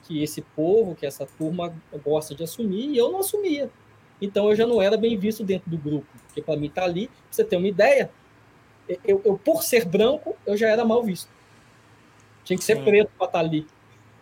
que 0.04 0.22
esse 0.22 0.42
povo, 0.42 0.96
que 0.96 1.06
essa 1.06 1.26
turma 1.26 1.74
gosta 2.04 2.36
de 2.36 2.44
assumir, 2.44 2.90
e 2.90 2.98
eu 2.98 3.12
não 3.12 3.20
assumia. 3.20 3.70
Então 4.22 4.50
eu 4.50 4.56
já 4.56 4.66
não 4.66 4.82
era 4.82 4.96
bem 4.96 5.18
visto 5.18 5.44
dentro 5.44 5.70
do 5.70 5.78
grupo, 5.78 6.08
porque 6.28 6.42
para 6.42 6.56
mim 6.56 6.70
tá 6.70 6.84
ali, 6.84 7.08
pra 7.08 7.16
você 7.32 7.44
ter 7.44 7.58
uma 7.58 7.68
ideia, 7.68 8.12
eu, 9.04 9.22
eu, 9.26 9.38
por 9.38 9.64
ser 9.64 9.86
branco, 9.86 10.36
eu 10.46 10.56
já 10.56 10.70
era 10.70 10.86
mal 10.86 11.04
visto. 11.04 11.30
Tinha 12.44 12.58
que 12.58 12.64
ser 12.64 12.78
Sim. 12.78 12.84
preto 12.84 13.12
para 13.18 13.28
estar 13.28 13.40
tá 13.40 13.46
ali. 13.46 13.68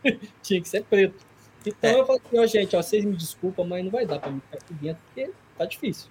Tinha 0.42 0.62
que 0.62 0.70
ser 0.70 0.84
preto. 0.86 1.26
Então 1.66 1.90
é. 1.90 2.00
eu 2.00 2.06
falei 2.06 2.22
assim, 2.26 2.40
ó, 2.40 2.46
gente, 2.46 2.76
ó, 2.76 2.82
vocês 2.82 3.04
me 3.04 3.16
desculpam, 3.16 3.66
mas 3.66 3.84
não 3.84 3.92
vai 3.92 4.06
dar 4.06 4.20
para 4.20 4.32
mim 4.32 4.40
ficar 4.40 4.58
aqui 4.58 4.74
dentro, 4.76 5.02
porque 5.08 5.32
tá 5.58 5.66
difícil. 5.66 6.10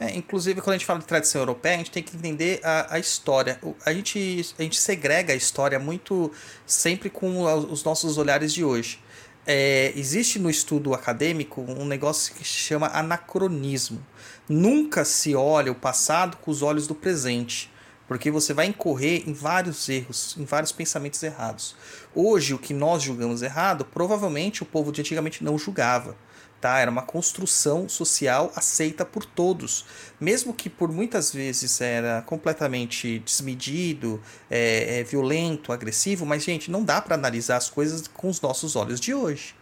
É, 0.00 0.16
inclusive, 0.16 0.62
quando 0.62 0.70
a 0.70 0.78
gente 0.78 0.86
fala 0.86 0.98
de 0.98 1.04
tradição 1.04 1.42
europeia, 1.42 1.74
a 1.74 1.78
gente 1.78 1.90
tem 1.90 2.02
que 2.02 2.16
entender 2.16 2.58
a, 2.64 2.94
a 2.94 2.98
história. 2.98 3.60
A 3.84 3.92
gente, 3.92 4.54
a 4.58 4.62
gente 4.62 4.80
segrega 4.80 5.34
a 5.34 5.36
história 5.36 5.78
muito 5.78 6.32
sempre 6.64 7.10
com 7.10 7.42
os 7.70 7.84
nossos 7.84 8.16
olhares 8.16 8.54
de 8.54 8.64
hoje. 8.64 8.98
É, 9.46 9.92
existe 9.94 10.38
no 10.38 10.48
estudo 10.48 10.94
acadêmico 10.94 11.60
um 11.60 11.84
negócio 11.84 12.32
que 12.34 12.42
se 12.42 12.44
chama 12.46 12.86
anacronismo. 12.94 14.00
Nunca 14.48 15.04
se 15.04 15.34
olha 15.34 15.70
o 15.70 15.74
passado 15.74 16.38
com 16.38 16.50
os 16.50 16.62
olhos 16.62 16.86
do 16.86 16.94
presente, 16.94 17.70
porque 18.08 18.30
você 18.30 18.54
vai 18.54 18.66
incorrer 18.66 19.28
em 19.28 19.34
vários 19.34 19.86
erros, 19.86 20.34
em 20.38 20.46
vários 20.46 20.72
pensamentos 20.72 21.22
errados. 21.22 21.76
Hoje, 22.14 22.54
o 22.54 22.58
que 22.58 22.72
nós 22.72 23.02
julgamos 23.02 23.42
errado, 23.42 23.84
provavelmente 23.84 24.62
o 24.62 24.66
povo 24.66 24.90
de 24.90 25.02
antigamente 25.02 25.44
não 25.44 25.58
julgava 25.58 26.16
tá? 26.60 26.78
Era 26.78 26.90
uma 26.90 27.02
construção 27.02 27.88
social 27.88 28.52
aceita 28.54 29.04
por 29.04 29.24
todos, 29.24 29.86
mesmo 30.20 30.52
que 30.52 30.68
por 30.68 30.92
muitas 30.92 31.32
vezes 31.32 31.80
era 31.80 32.22
completamente 32.22 33.18
desmedido, 33.20 34.20
é, 34.50 35.00
é, 35.00 35.04
violento, 35.04 35.72
agressivo, 35.72 36.26
mas 36.26 36.44
gente, 36.44 36.70
não 36.70 36.84
dá 36.84 37.00
para 37.00 37.14
analisar 37.14 37.56
as 37.56 37.70
coisas 37.70 38.06
com 38.08 38.28
os 38.28 38.40
nossos 38.40 38.76
olhos 38.76 39.00
de 39.00 39.14
hoje, 39.14 39.54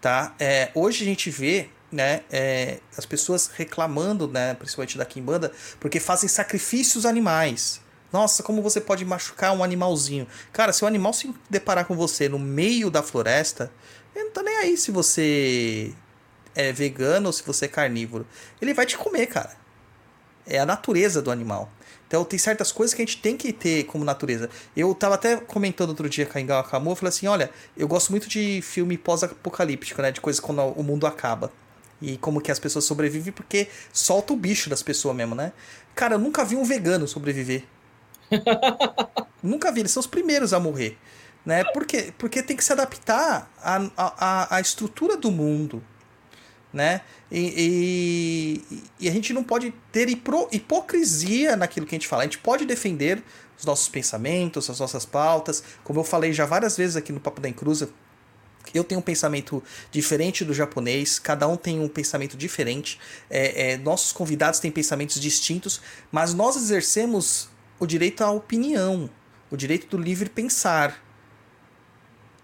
tá? 0.00 0.34
É, 0.38 0.70
hoje 0.74 1.02
a 1.02 1.06
gente 1.06 1.30
vê 1.30 1.68
né, 1.90 2.22
é, 2.30 2.78
as 2.96 3.06
pessoas 3.06 3.50
reclamando, 3.54 4.28
né, 4.28 4.54
principalmente 4.54 4.98
da 4.98 5.04
Kimbanda, 5.04 5.52
porque 5.80 5.98
fazem 5.98 6.28
sacrifícios 6.28 7.04
animais. 7.04 7.80
Nossa, 8.12 8.42
como 8.42 8.62
você 8.62 8.80
pode 8.80 9.04
machucar 9.04 9.52
um 9.52 9.64
animalzinho? 9.64 10.26
Cara, 10.52 10.72
se 10.72 10.84
o 10.84 10.86
animal 10.86 11.12
se 11.12 11.34
deparar 11.50 11.84
com 11.86 11.96
você 11.96 12.28
no 12.28 12.38
meio 12.38 12.90
da 12.90 13.02
floresta, 13.02 13.70
ele 14.14 14.26
não 14.26 14.32
tá 14.32 14.42
nem 14.42 14.56
aí 14.58 14.76
se 14.76 14.90
você 14.90 15.92
é 16.56 16.72
vegano 16.72 17.26
ou 17.26 17.32
se 17.32 17.44
você 17.44 17.66
é 17.66 17.68
carnívoro. 17.68 18.26
Ele 18.60 18.74
vai 18.74 18.86
te 18.86 18.96
comer, 18.96 19.26
cara. 19.26 19.54
É 20.46 20.58
a 20.58 20.66
natureza 20.66 21.20
do 21.20 21.30
animal. 21.30 21.70
Então 22.08 22.24
tem 22.24 22.38
certas 22.38 22.72
coisas 22.72 22.94
que 22.94 23.02
a 23.02 23.04
gente 23.04 23.20
tem 23.20 23.36
que 23.36 23.52
ter 23.52 23.84
como 23.84 24.04
natureza. 24.04 24.48
Eu 24.76 24.94
tava 24.94 25.16
até 25.16 25.36
comentando 25.36 25.90
outro 25.90 26.08
dia 26.08 26.24
com 26.24 26.38
a 26.38 26.40
Ingawa 26.40 26.62
Kamu, 26.64 26.90
eu 26.90 26.96
falei 26.96 27.08
assim, 27.08 27.26
olha, 27.26 27.50
eu 27.76 27.86
gosto 27.86 28.10
muito 28.10 28.28
de 28.28 28.62
filme 28.62 28.96
pós-apocalíptico, 28.96 30.00
né? 30.00 30.12
De 30.12 30.20
coisas 30.20 30.40
quando 30.40 30.62
o 30.62 30.82
mundo 30.82 31.06
acaba. 31.06 31.52
E 32.00 32.16
como 32.18 32.40
que 32.40 32.50
as 32.50 32.58
pessoas 32.58 32.84
sobrevivem, 32.84 33.32
porque 33.32 33.68
solta 33.92 34.32
o 34.32 34.36
bicho 34.36 34.70
das 34.70 34.82
pessoas 34.82 35.16
mesmo, 35.16 35.34
né? 35.34 35.52
Cara, 35.94 36.14
eu 36.14 36.18
nunca 36.18 36.44
vi 36.44 36.54
um 36.54 36.64
vegano 36.64 37.08
sobreviver. 37.08 37.64
nunca 39.42 39.72
vi, 39.72 39.80
eles 39.80 39.90
são 39.92 40.00
os 40.00 40.06
primeiros 40.06 40.52
a 40.52 40.60
morrer. 40.60 40.96
Né? 41.44 41.64
Por 41.64 41.86
quê? 41.86 42.12
Porque 42.18 42.42
tem 42.42 42.56
que 42.56 42.64
se 42.64 42.72
adaptar 42.72 43.50
à, 43.62 43.90
à, 43.96 44.56
à 44.56 44.60
estrutura 44.60 45.16
do 45.16 45.30
mundo. 45.30 45.82
Né? 46.76 47.00
E, 47.32 48.62
e, 48.68 48.82
e, 49.00 49.08
a 49.08 49.12
gente 49.12 49.32
não 49.32 49.42
pode 49.42 49.72
ter 49.90 50.10
hipro, 50.10 50.46
hipocrisia 50.52 51.56
naquilo 51.56 51.86
que 51.86 51.94
a 51.94 51.98
gente 51.98 52.06
fala. 52.06 52.22
A 52.22 52.26
gente 52.26 52.36
pode 52.36 52.66
defender 52.66 53.22
os 53.58 53.64
nossos 53.64 53.88
pensamentos, 53.88 54.68
as 54.68 54.78
nossas 54.78 55.06
pautas. 55.06 55.64
Como 55.82 56.00
eu 56.00 56.04
falei 56.04 56.34
já 56.34 56.44
várias 56.44 56.76
vezes 56.76 56.94
aqui 56.94 57.12
no 57.12 57.18
Papo 57.18 57.40
da 57.40 57.48
Encruza, 57.48 57.88
eu 58.74 58.84
tenho 58.84 58.98
um 58.98 59.02
pensamento 59.02 59.62
diferente 59.90 60.44
do 60.44 60.52
japonês, 60.52 61.18
cada 61.18 61.48
um 61.48 61.56
tem 61.56 61.80
um 61.80 61.88
pensamento 61.88 62.36
diferente, 62.36 63.00
é, 63.30 63.72
é, 63.72 63.78
nossos 63.78 64.12
convidados 64.12 64.60
têm 64.60 64.70
pensamentos 64.70 65.18
distintos, 65.18 65.80
mas 66.12 66.34
nós 66.34 66.56
exercemos 66.56 67.48
o 67.80 67.86
direito 67.86 68.22
à 68.22 68.30
opinião, 68.30 69.08
o 69.50 69.56
direito 69.56 69.86
do 69.86 69.96
livre 69.96 70.28
pensar. 70.28 71.05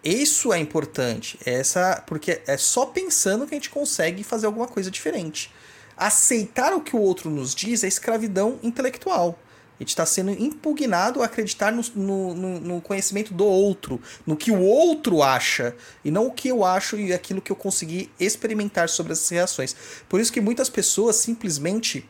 Isso 0.05 0.53
é 0.53 0.59
importante, 0.59 1.39
essa 1.45 2.03
porque 2.07 2.43
é 2.47 2.57
só 2.57 2.87
pensando 2.87 3.47
que 3.47 3.55
a 3.55 3.57
gente 3.57 3.71
consegue 3.71 4.25
fazer 4.25 4.47
alguma 4.47 4.67
coisa 4.67 4.91
diferente. 4.91 5.53
Aceitar 5.97 6.73
o 6.73 6.81
que 6.81 6.97
o 6.97 7.01
outro 7.01 7.31
nos 7.31 7.55
diz 7.55 7.85
é 7.85 7.89
escravidão 7.89 8.59
intelectual. 8.65 9.39
A 9.79 9.83
gente 9.83 9.91
está 9.91 10.05
sendo 10.05 10.31
impugnado 10.31 11.23
a 11.23 11.27
acreditar 11.27 11.73
no, 11.73 11.83
no, 11.95 12.61
no, 12.61 12.81
conhecimento 12.81 13.33
do 13.33 13.45
outro, 13.45 14.01
no 14.27 14.37
que 14.37 14.51
o 14.51 14.61
outro 14.61 15.23
acha, 15.23 15.75
e 16.05 16.11
não 16.11 16.27
o 16.27 16.33
que 16.33 16.49
eu 16.49 16.65
acho 16.65 16.97
e 16.97 17.13
aquilo 17.13 17.41
que 17.41 17.51
eu 17.51 17.57
consegui 17.57 18.11
experimentar 18.19 18.89
sobre 18.89 19.13
essas 19.13 19.29
reações. 19.29 19.75
Por 20.09 20.21
isso 20.21 20.33
que 20.33 20.41
muitas 20.41 20.69
pessoas 20.69 21.17
simplesmente 21.17 22.09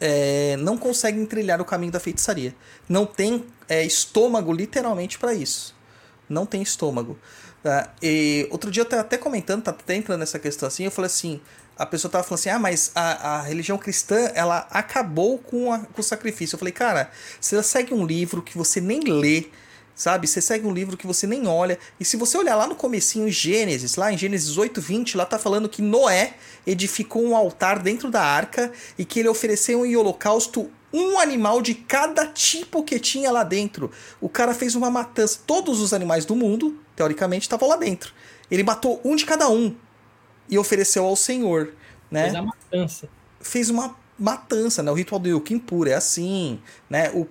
é, 0.00 0.56
não 0.58 0.76
conseguem 0.76 1.24
trilhar 1.26 1.60
o 1.60 1.64
caminho 1.64 1.92
da 1.92 2.00
feitiçaria. 2.00 2.54
Não 2.88 3.06
tem 3.06 3.44
é, 3.68 3.84
estômago, 3.84 4.52
literalmente, 4.52 5.18
para 5.18 5.34
isso. 5.34 5.74
Não 6.28 6.46
tem 6.46 6.62
estômago. 6.62 7.18
Tá? 7.62 7.92
E 8.02 8.46
outro 8.50 8.70
dia 8.70 8.86
eu 8.90 9.00
até 9.00 9.16
comentando, 9.16 9.62
tá 9.62 9.70
até 9.70 9.94
entrando 9.94 10.20
nessa 10.20 10.38
questão 10.38 10.66
assim, 10.66 10.84
eu 10.84 10.90
falei 10.90 11.06
assim, 11.06 11.40
a 11.78 11.86
pessoa 11.86 12.10
tava 12.10 12.24
falando 12.24 12.40
assim, 12.40 12.50
ah, 12.50 12.58
mas 12.58 12.90
a, 12.94 13.36
a 13.36 13.42
religião 13.42 13.78
cristã, 13.78 14.30
ela 14.34 14.66
acabou 14.70 15.38
com, 15.38 15.72
a, 15.72 15.78
com 15.78 16.00
o 16.00 16.04
sacrifício. 16.04 16.54
Eu 16.54 16.58
falei, 16.58 16.72
cara, 16.72 17.10
você 17.40 17.62
segue 17.62 17.94
um 17.94 18.04
livro 18.04 18.42
que 18.42 18.58
você 18.58 18.80
nem 18.80 19.00
lê, 19.00 19.46
sabe? 19.94 20.26
Você 20.26 20.40
segue 20.40 20.66
um 20.66 20.72
livro 20.72 20.96
que 20.96 21.06
você 21.06 21.26
nem 21.26 21.46
olha. 21.46 21.78
E 21.98 22.04
se 22.04 22.16
você 22.16 22.36
olhar 22.36 22.56
lá 22.56 22.66
no 22.66 22.74
comecinho, 22.74 23.28
em 23.28 23.30
Gênesis, 23.30 23.96
lá 23.96 24.12
em 24.12 24.18
Gênesis 24.18 24.56
8, 24.58 24.80
20, 24.80 25.16
lá 25.16 25.24
tá 25.24 25.38
falando 25.38 25.68
que 25.68 25.80
Noé 25.80 26.34
edificou 26.66 27.22
um 27.24 27.36
altar 27.36 27.78
dentro 27.78 28.10
da 28.10 28.22
arca 28.22 28.72
e 28.98 29.04
que 29.04 29.20
ele 29.20 29.28
ofereceu 29.28 29.86
em 29.86 29.96
holocausto 29.96 30.70
um 30.92 31.18
animal 31.18 31.62
de 31.62 31.74
cada 31.74 32.26
tipo 32.26 32.82
que 32.82 32.98
tinha 32.98 33.30
lá 33.30 33.42
dentro. 33.42 33.90
O 34.20 34.28
cara 34.28 34.54
fez 34.54 34.74
uma 34.74 34.90
matança. 34.90 35.40
Todos 35.46 35.80
os 35.80 35.92
animais 35.92 36.24
do 36.24 36.36
mundo, 36.36 36.78
teoricamente, 36.94 37.42
estavam 37.42 37.68
lá 37.68 37.76
dentro. 37.76 38.12
Ele 38.50 38.62
matou 38.62 39.00
um 39.04 39.16
de 39.16 39.24
cada 39.24 39.48
um 39.48 39.74
e 40.48 40.58
ofereceu 40.58 41.04
ao 41.04 41.16
Senhor, 41.16 41.72
né? 42.10 42.24
Fez 42.24 42.34
a 42.34 42.42
matança. 42.42 43.08
Fez 43.40 43.70
uma 43.70 43.96
matança, 44.18 44.82
né? 44.82 44.90
O 44.90 44.94
ritual 44.94 45.18
do 45.18 45.40
Kippur 45.40 45.88
é 45.88 45.94
assim, 45.94 46.60
né? 46.88 47.10
O 47.10 47.26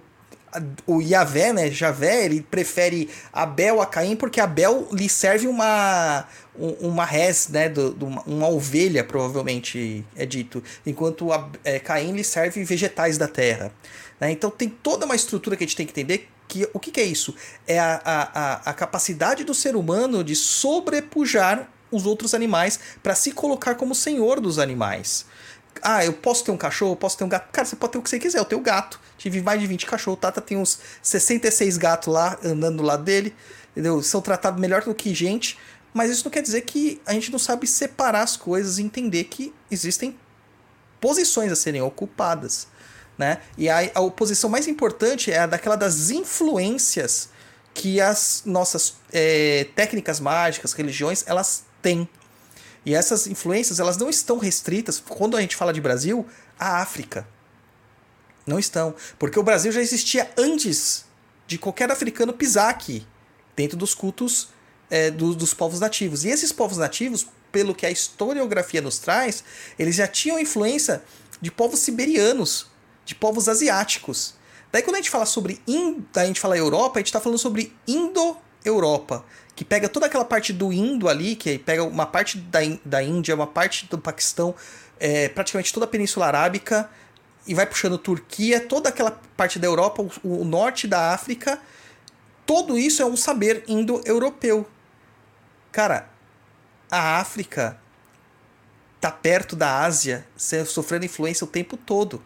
o 0.86 1.02
Yahvé, 1.02 1.54
né, 1.54 1.72
Javé, 1.72 2.26
ele 2.26 2.42
prefere 2.42 3.10
Abel 3.32 3.82
a 3.82 3.86
Caim 3.86 4.16
porque 4.16 4.40
Abel 4.40 4.88
lhe 4.92 5.08
serve 5.08 5.48
uma 5.48 6.26
uma 6.54 7.06
res, 7.06 7.48
né, 7.48 7.70
do, 7.70 7.92
do, 7.92 8.06
uma 8.06 8.50
ovelha, 8.50 9.06
provavelmente 9.06 10.06
é 10.16 10.26
dito, 10.26 10.62
enquanto 10.86 11.32
a, 11.32 11.50
é, 11.64 11.80
Caim 11.80 12.12
lhe 12.12 12.26
serve 12.26 12.62
vegetais 12.64 13.18
da 13.18 13.28
terra. 13.28 13.72
Né? 14.20 14.32
Então 14.32 14.52
tem 14.52 14.68
toda 14.68 15.06
uma 15.06 15.16
estrutura 15.16 15.56
que 15.56 15.64
a 15.64 15.68
gente 15.68 15.78
tem 15.78 15.86
que 15.86 15.94
entender 15.94 16.30
que 16.48 16.70
o 16.74 16.80
que, 16.80 16.92
que 16.92 17.00
é 17.00 17.06
isso? 17.06 17.34
É 17.66 17.80
a, 17.80 18.02
a, 18.04 18.70
a 18.70 18.74
capacidade 18.74 19.46
do 19.46 19.54
ser 19.54 19.76
humano 19.78 20.22
de 20.24 20.36
sobrepujar 20.36 21.70
os 21.90 22.06
outros 22.06 22.34
animais 22.34 22.80
para 23.02 23.16
se 23.16 23.32
colocar 23.32 23.76
como 23.76 23.96
senhor 23.96 24.42
dos 24.42 24.60
animais. 24.60 25.26
Ah, 25.82 26.06
eu 26.06 26.14
posso 26.14 26.44
ter 26.44 26.52
um 26.52 26.58
cachorro, 26.58 26.96
posso 26.96 27.18
ter 27.18 27.24
um 27.24 27.30
gato. 27.30 27.52
Cara, 27.52 27.66
você 27.66 27.76
pode 27.76 27.94
ter 27.94 27.98
o 27.98 28.02
que 28.02 28.10
você 28.10 28.20
quiser, 28.20 28.40
eu 28.40 28.46
tenho 28.46 28.62
gato. 28.62 29.00
Tive 29.18 29.42
mais 29.42 29.60
de 29.60 29.68
20 29.68 29.86
cachorros. 29.86 30.18
O 30.18 30.22
Tata 30.22 30.42
tem 30.42 30.58
uns 30.58 30.80
66 31.02 31.78
gatos 31.78 32.14
lá, 32.14 32.38
andando 32.44 32.78
do 32.78 32.84
lado 32.84 33.04
dele. 33.04 33.36
Entendeu? 33.72 34.02
São 34.04 34.22
tratados 34.22 34.60
melhor 34.60 34.84
do 34.84 34.94
que 34.94 35.14
gente. 35.14 35.58
Mas 35.94 36.10
isso 36.10 36.24
não 36.24 36.32
quer 36.32 36.42
dizer 36.42 36.62
que 36.62 37.02
a 37.06 37.14
gente 37.14 37.32
não 37.32 37.40
sabe 37.40 37.68
separar 37.68 38.22
as 38.22 38.38
coisas 38.38 38.78
e 38.78 38.84
entender 38.84 39.26
que 39.26 39.54
existem 39.70 40.18
posições 41.00 41.52
a 41.52 41.56
serem 41.56 41.82
ocupadas. 41.82 42.68
Né? 43.18 43.40
E 43.58 43.70
a, 43.70 43.80
a 43.80 44.50
mais 44.50 44.68
importante 44.68 45.32
é 45.32 45.40
a 45.40 45.46
daquela 45.46 45.76
das 45.76 46.10
influências 46.10 47.30
que 47.74 48.02
as 48.02 48.44
nossas 48.46 48.96
é, 49.12 49.68
técnicas 49.76 50.20
mágicas, 50.20 50.74
religiões, 50.74 51.24
elas 51.28 51.64
têm. 51.82 52.08
E 52.86 52.96
essas 52.96 53.28
influências, 53.28 53.80
elas 53.80 53.98
não 53.98 54.10
estão 54.10 54.38
restritas, 54.38 55.00
quando 55.00 55.38
a 55.38 55.42
gente 55.42 55.56
fala 55.56 55.72
de 55.72 55.80
Brasil, 55.80 56.26
à 56.60 56.82
África. 56.82 57.28
Não 58.46 58.58
estão. 58.58 58.96
Porque 59.20 59.40
o 59.40 59.44
Brasil 59.44 59.72
já 59.72 59.82
existia 59.82 60.32
antes 60.38 61.06
de 61.46 61.58
qualquer 61.58 61.92
africano 61.92 62.34
pisar 62.34 62.70
aqui, 62.70 63.06
dentro 63.56 63.78
dos 63.78 63.94
cultos 63.94 64.50
é, 64.90 65.12
do, 65.12 65.36
dos 65.36 65.54
povos 65.54 65.80
nativos. 65.80 66.24
E 66.24 66.30
esses 66.30 66.52
povos 66.52 66.78
nativos, 66.78 67.28
pelo 67.52 67.76
que 67.76 67.86
a 67.86 67.92
historiografia 67.92 68.82
nos 68.82 68.98
traz, 68.98 69.44
eles 69.78 69.96
já 69.96 70.08
tinham 70.08 70.40
influência 70.40 71.04
de 71.40 71.52
povos 71.52 71.80
siberianos, 71.80 72.68
de 73.06 73.14
povos 73.14 73.48
asiáticos. 73.48 74.36
Daí 74.72 74.82
quando 74.82 74.96
a 74.96 75.00
gente 75.00 75.10
fala 75.10 75.26
sobre 75.26 75.62
a 76.16 76.26
gente 76.26 76.40
fala 76.40 76.58
Europa, 76.58 76.98
a 76.98 77.00
gente 77.00 77.08
está 77.08 77.20
falando 77.20 77.40
sobre 77.40 77.76
Indo-Europa, 77.88 79.26
que 79.62 79.66
pega 79.66 79.88
toda 79.88 80.08
aquela 80.08 80.26
parte 80.26 80.52
do 80.52 80.74
Indo 80.74 81.08
ali, 81.08 81.36
que 81.36 81.60
pega 81.60 81.84
uma 81.84 82.08
parte 82.08 82.40
da, 82.40 82.62
da 82.84 83.04
Índia, 83.04 83.36
uma 83.36 83.46
parte 83.46 83.86
do 83.86 83.96
Paquistão, 83.96 84.56
é, 85.00 85.30
praticamente 85.30 85.72
toda 85.72 85.86
a 85.86 85.88
Península 85.88 86.26
Arábica, 86.26 86.90
e 87.46 87.54
vai 87.54 87.68
puxando 87.68 87.96
Turquia, 87.96 88.60
toda 88.60 88.90
aquela 88.90 89.12
parte 89.38 89.60
da 89.60 89.68
Europa, 89.68 90.02
o, 90.24 90.42
o 90.42 90.44
norte 90.44 90.88
da 90.88 91.14
África, 91.14 91.62
tudo 92.44 92.76
isso 92.76 93.04
é 93.04 93.06
um 93.06 93.16
saber 93.16 93.64
indo-europeu. 93.68 94.68
Cara, 95.72 96.10
a 96.90 97.20
África 97.20 97.80
tá 99.00 99.12
perto 99.12 99.56
da 99.56 99.84
Ásia, 99.84 100.26
sofrendo 100.66 101.06
influência 101.06 101.46
o 101.46 101.48
tempo 101.48 101.78
todo. 101.78 102.26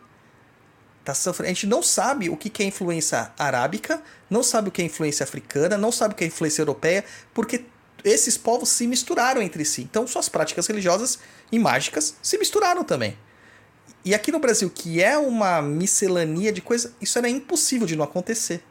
Tá 1.06 1.14
sofrendo. 1.14 1.52
A 1.52 1.54
gente 1.54 1.68
não 1.68 1.84
sabe 1.84 2.30
o 2.30 2.36
que 2.36 2.64
é 2.64 2.66
influência 2.66 3.32
arábica, 3.38 4.02
não 4.30 4.42
sabe 4.42 4.70
o 4.70 4.72
que 4.72 4.82
é 4.82 4.86
influência 4.86 5.24
africana, 5.24 5.78
não 5.78 5.92
sabe 5.92 6.14
o 6.14 6.18
que 6.18 6.24
é 6.24 6.28
influência 6.28 6.62
europeia, 6.62 7.06
porque 7.34 7.66
esses 8.04 8.38
povos 8.38 8.70
se 8.70 8.88
misturaram 8.88 9.42
entre 9.42 9.64
si. 9.64 9.84
Então, 9.84 10.08
suas 10.08 10.28
práticas 10.28 10.66
religiosas 10.68 11.20
e 11.52 11.60
mágicas 11.60 12.16
se 12.22 12.38
misturaram 12.38 12.84
também. 12.84 13.16
E 14.04 14.14
aqui 14.14 14.32
no 14.32 14.40
Brasil, 14.40 14.70
que 14.70 15.02
é 15.02 15.18
uma 15.18 15.62
miscelania 15.62 16.52
de 16.52 16.62
coisas, 16.62 16.92
isso 17.00 17.18
era 17.18 17.30
impossível 17.30 17.88
de 17.88 17.96
não 17.96 18.04
acontecer. 18.04 18.64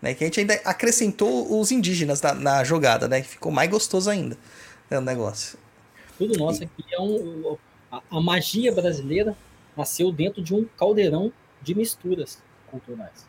Né? 0.00 0.14
Que 0.14 0.24
a 0.24 0.26
gente 0.26 0.40
ainda 0.40 0.54
acrescentou 0.64 1.58
os 1.58 1.70
indígenas 1.70 2.20
na, 2.20 2.34
na 2.34 2.64
jogada, 2.64 3.08
né? 3.08 3.22
Que 3.22 3.28
ficou 3.28 3.50
mais 3.50 3.70
gostoso 3.70 4.10
ainda 4.10 4.36
né, 4.92 4.98
o 4.98 5.02
negócio. 5.02 5.58
Tudo 6.18 6.38
nosso 6.38 6.62
aqui 6.62 6.84
é 6.92 7.00
um. 7.00 7.56
A, 7.90 8.02
a 8.10 8.20
magia 8.20 8.72
brasileira 8.72 9.36
nasceu 9.76 10.12
dentro 10.12 10.42
de 10.42 10.54
um 10.54 10.66
caldeirão 10.76 11.32
de 11.62 11.74
misturas 11.74 12.42
culturais. 12.70 13.26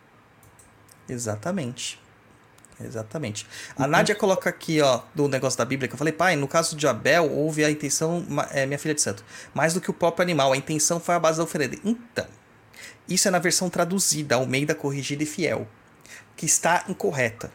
Exatamente. 1.07 2.01
Exatamente. 2.81 3.47
A 3.77 3.87
Nádia 3.87 4.15
coloca 4.15 4.49
aqui, 4.49 4.81
ó, 4.81 5.01
do 5.13 5.27
negócio 5.27 5.57
da 5.57 5.65
Bíblia, 5.65 5.87
que 5.87 5.93
eu 5.93 5.97
falei, 5.97 6.11
pai, 6.11 6.35
no 6.35 6.47
caso 6.47 6.75
de 6.75 6.87
Abel, 6.87 7.31
houve 7.31 7.63
a 7.63 7.69
intenção, 7.69 8.25
é, 8.51 8.65
minha 8.65 8.79
filha 8.79 8.95
de 8.95 9.01
santo, 9.01 9.23
mais 9.53 9.73
do 9.73 9.81
que 9.81 9.89
o 9.89 9.93
próprio 9.93 10.23
animal, 10.23 10.51
a 10.51 10.57
intenção 10.57 10.99
foi 10.99 11.15
a 11.15 11.19
base 11.19 11.37
da 11.37 11.43
oferenda. 11.43 11.77
Então, 11.83 12.27
isso 13.07 13.27
é 13.27 13.31
na 13.31 13.39
versão 13.39 13.69
traduzida, 13.69 14.35
Almeida 14.35 14.73
corrigida 14.73 15.23
e 15.23 15.25
fiel, 15.25 15.67
que 16.35 16.45
está 16.45 16.83
incorreta, 16.87 17.51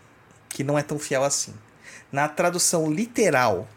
que 0.49 0.63
não 0.63 0.79
é 0.79 0.83
tão 0.83 0.99
fiel 0.99 1.25
assim. 1.25 1.55
Na 2.13 2.29
tradução 2.29 2.91
literal 2.91 3.69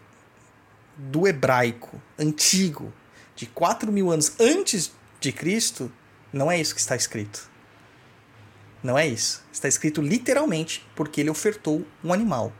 do 0.95 1.28
hebraico 1.28 2.02
antigo, 2.20 2.93
de 3.36 3.45
4 3.47 3.91
mil 3.91 4.12
anos 4.12 4.34
antes 4.39 4.91
de 5.20 5.32
Cristo, 5.32 5.91
não 6.34 6.52
é 6.52 6.60
isso 6.60 6.74
que 6.74 6.82
está 6.82 6.96
escrito. 6.96 7.50
Não 8.84 8.98
é 8.98 9.06
isso. 9.08 9.44
Está 9.52 9.68
escrito 9.68 10.02
literalmente 10.02 10.88
porque 10.96 11.22
ele 11.22 11.30
ofertou 11.30 11.86
um 12.04 12.14
animal. 12.14 12.52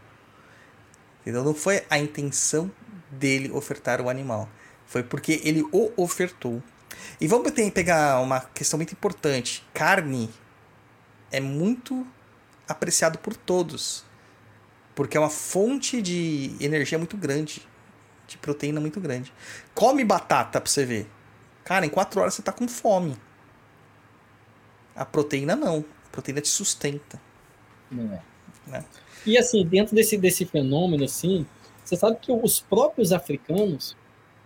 Entendeu? 1.22 1.44
Não 1.44 1.54
foi 1.54 1.84
a 1.90 1.98
intenção 1.98 2.72
dele 3.10 3.52
ofertar 3.52 4.02
o 4.02 4.10
animal. 4.10 4.50
Foi 4.86 5.04
porque 5.04 5.42
ele 5.44 5.64
o 5.72 5.92
ofertou. 5.96 6.62
E 7.20 7.28
vamos 7.28 7.52
pegar 7.74 8.20
uma 8.20 8.42
questão 8.42 8.78
muito 8.78 8.94
importante. 8.94 9.66
Carne 9.74 10.30
é 11.32 11.40
muito 11.40 12.06
apreciado 12.68 13.18
por 13.18 13.36
todos. 13.36 14.04
Porque 14.94 15.16
é 15.16 15.20
uma 15.20 15.30
fonte 15.30 16.02
de 16.02 16.56
energia 16.60 16.98
muito 16.98 17.16
grande. 17.16 17.68
De 18.28 18.38
proteína 18.38 18.82
muito 18.82 19.00
grande. 19.00 19.34
Come 19.74 20.04
batata 20.04 20.60
pra 20.60 20.70
você 20.70 20.86
ver. 20.86 21.10
Cara, 21.64 21.86
em 21.86 21.90
quatro 21.90 22.20
horas 22.20 22.34
você 22.34 22.42
tá 22.42 22.52
com 22.52 22.68
fome. 22.68 23.18
A 24.96 25.06
proteína 25.06 25.56
não. 25.56 25.86
A 26.08 26.12
proteína 26.12 26.42
te 26.42 26.50
sustenta. 26.50 27.22
Não 27.90 28.14
é. 28.14 28.22
Né? 28.68 28.86
E 29.26 29.38
assim, 29.38 29.66
dentro 29.66 29.96
desse, 29.96 30.18
desse 30.18 30.46
fenômeno, 30.46 31.04
assim, 31.04 31.46
você 31.84 31.96
sabe 31.96 32.18
que 32.20 32.32
os 32.32 32.60
próprios 32.60 33.12
africanos, 33.12 33.96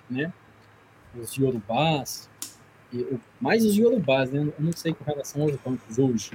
né, 0.10 0.34
os 1.16 1.34
yorubás, 1.36 2.30
e 2.94 3.18
mais 3.40 3.64
os 3.66 3.76
yorubás, 3.76 4.32
né, 4.32 4.40
eu 4.42 4.54
não 4.60 4.74
sei 4.74 4.94
com 4.94 5.04
relação 5.04 5.44
aos 5.44 5.56
bancos 5.58 5.98
hoje, 5.98 6.32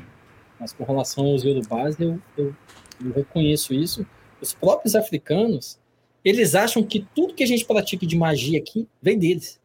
mas 0.58 0.72
com 0.72 0.84
relação 0.84 1.26
aos 1.26 1.42
yorubás, 1.42 1.98
eu, 1.98 2.20
eu, 2.36 2.54
eu 3.04 3.12
reconheço 3.12 3.74
isso. 3.74 4.06
Os 4.40 4.54
próprios 4.54 4.94
africanos, 4.94 5.78
eles 6.24 6.54
acham 6.54 6.82
que 6.82 7.06
tudo 7.14 7.34
que 7.34 7.42
a 7.42 7.46
gente 7.46 7.64
pratica 7.64 8.06
de 8.06 8.16
magia 8.16 8.58
aqui 8.58 8.88
vem 9.02 9.18
deles. 9.18 9.60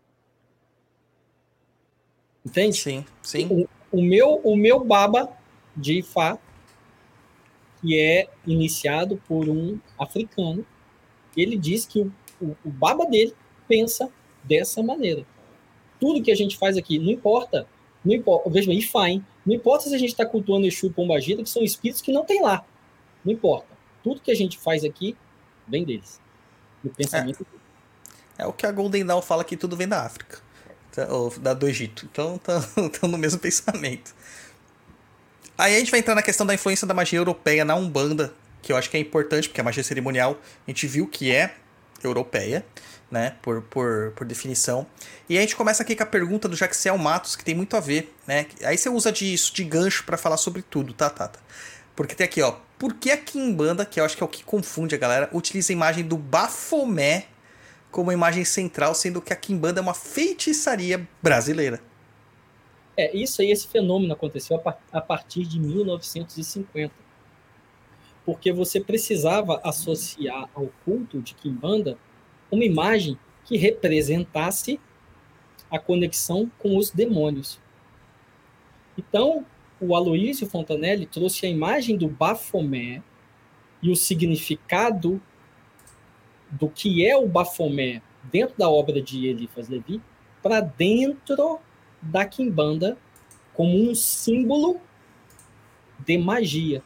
Entende? 2.45 2.77
Sim, 2.77 3.05
sim. 3.21 3.67
O, 3.95 4.01
meu, 4.01 4.41
o 4.43 4.57
meu 4.57 4.83
baba 4.83 5.29
de 5.73 5.99
Ifá, 5.99 6.37
que 7.79 7.97
é 7.97 8.27
iniciado 8.45 9.21
por 9.25 9.47
um 9.47 9.79
africano, 9.97 10.65
ele 11.37 11.57
diz 11.57 11.85
que 11.85 12.01
o, 12.01 12.11
o, 12.41 12.57
o 12.65 12.69
baba 12.69 13.05
dele 13.05 13.33
pensa 13.69 14.11
dessa 14.43 14.83
maneira. 14.83 15.25
Tudo 15.97 16.21
que 16.21 16.29
a 16.29 16.35
gente 16.35 16.57
faz 16.57 16.75
aqui, 16.75 16.99
não 16.99 17.09
importa, 17.09 17.65
não 18.03 18.13
importa, 18.13 18.49
veja 18.49 18.67
bem, 18.67 18.79
Ifá, 18.79 19.09
hein? 19.09 19.25
Não 19.45 19.55
importa 19.55 19.87
se 19.87 19.95
a 19.95 19.97
gente 19.97 20.09
está 20.09 20.25
cultuando 20.25 20.67
Exu 20.67 20.91
Pombagira, 20.91 21.41
que 21.41 21.49
são 21.49 21.63
espíritos 21.63 22.01
que 22.01 22.11
não 22.11 22.25
tem 22.25 22.41
lá. 22.41 22.65
Não 23.23 23.31
importa. 23.31 23.69
Tudo 24.03 24.19
que 24.19 24.29
a 24.29 24.35
gente 24.35 24.57
faz 24.57 24.83
aqui 24.83 25.15
vem 25.65 25.85
deles. 25.85 26.19
No 26.83 26.91
pensamento. 26.91 27.47
É 28.37 28.45
o 28.45 28.51
que 28.51 28.65
a 28.65 28.73
Golden 28.73 29.05
Dawn 29.05 29.21
fala 29.21 29.45
que 29.45 29.55
tudo 29.55 29.77
vem 29.77 29.87
da 29.87 30.03
África. 30.03 30.43
Tá- 30.95 31.07
da, 31.41 31.53
do 31.53 31.67
Egito. 31.67 32.07
Então 32.09 32.37
estão 32.37 33.09
no 33.09 33.17
mesmo 33.17 33.39
pensamento. 33.39 34.15
Aí 35.57 35.75
a 35.75 35.79
gente 35.79 35.91
vai 35.91 35.99
entrar 35.99 36.15
na 36.15 36.21
questão 36.21 36.45
da 36.45 36.53
influência 36.53 36.87
da 36.87 36.93
magia 36.93 37.19
europeia 37.19 37.65
na 37.65 37.75
Umbanda, 37.75 38.33
que 38.61 38.71
eu 38.71 38.77
acho 38.77 38.89
que 38.89 38.97
é 38.97 38.99
importante, 38.99 39.49
porque 39.49 39.59
a 39.59 39.63
magia 39.63 39.83
cerimonial 39.83 40.39
a 40.65 40.71
gente 40.71 40.87
viu 40.87 41.07
que 41.07 41.31
é 41.31 41.55
europeia, 42.03 42.65
né? 43.11 43.35
Por, 43.41 43.61
por, 43.63 44.13
por 44.15 44.25
definição. 44.25 44.87
E 45.29 45.37
a 45.37 45.41
gente 45.41 45.55
começa 45.55 45.83
aqui 45.83 45.95
com 45.95 46.03
a 46.03 46.05
pergunta 46.05 46.47
do 46.47 46.55
Jaxiel 46.55 46.97
Matos, 46.97 47.35
que 47.35 47.43
tem 47.43 47.55
muito 47.55 47.75
a 47.75 47.79
ver, 47.79 48.13
né? 48.25 48.47
Aí 48.63 48.77
você 48.77 48.89
usa 48.89 49.11
disso, 49.11 49.53
de 49.53 49.63
gancho, 49.63 50.03
para 50.03 50.17
falar 50.17 50.37
sobre 50.37 50.61
tudo, 50.61 50.93
tá, 50.93 51.09
Tata? 51.09 51.39
Porque 51.95 52.15
tem 52.15 52.25
aqui, 52.25 52.41
ó. 52.41 52.55
Por 52.77 52.93
que 52.93 53.11
a 53.11 53.17
Kimbanda, 53.17 53.85
que 53.85 53.99
eu 53.99 54.05
acho 54.05 54.17
que 54.17 54.23
é 54.23 54.25
o 54.25 54.29
que 54.29 54.43
confunde 54.43 54.95
a 54.95 54.97
galera, 54.97 55.29
utiliza 55.31 55.71
a 55.71 55.73
imagem 55.73 56.03
do 56.05 56.17
Bafomé 56.17 57.27
como 57.95 58.11
imagem 58.11 58.43
central, 58.43 58.93
sendo 58.93 59.21
que 59.21 59.31
a 59.31 59.37
Kimbanda 59.37 59.79
é 59.79 59.81
uma 59.81 59.93
feitiçaria 59.93 61.07
brasileira? 61.23 61.81
É, 62.97 63.15
isso 63.15 63.41
aí, 63.41 63.49
esse 63.49 63.69
fenômeno 63.69 64.11
aconteceu 64.11 64.57
a, 64.57 64.59
par- 64.59 64.81
a 64.91 64.99
partir 64.99 65.45
de 65.45 65.57
1950. 65.57 66.93
Porque 68.25 68.51
você 68.51 68.81
precisava 68.81 69.61
associar 69.63 70.49
ao 70.53 70.67
culto 70.83 71.21
de 71.21 71.35
Kimbanda 71.35 71.97
uma 72.51 72.65
imagem 72.65 73.17
que 73.45 73.55
representasse 73.55 74.77
a 75.71 75.79
conexão 75.79 76.51
com 76.59 76.75
os 76.75 76.91
demônios. 76.91 77.61
Então, 78.97 79.45
o 79.79 79.95
Aloísio 79.95 80.49
Fontanelli 80.49 81.05
trouxe 81.05 81.45
a 81.45 81.49
imagem 81.49 81.95
do 81.95 82.09
Bafomé 82.09 83.01
e 83.81 83.89
o 83.89 83.95
significado 83.95 85.21
do 86.55 86.69
que 86.69 87.05
é 87.05 87.15
o 87.17 87.27
Bafomé 87.27 88.01
dentro 88.23 88.55
da 88.57 88.69
obra 88.69 89.01
de 89.01 89.27
Eliphas 89.27 89.67
Levi 89.67 90.01
para 90.41 90.61
dentro 90.61 91.59
da 92.01 92.25
Kimbanda 92.25 92.97
como 93.53 93.77
um 93.77 93.95
símbolo 93.95 94.79
de 95.99 96.17
magia. 96.17 96.83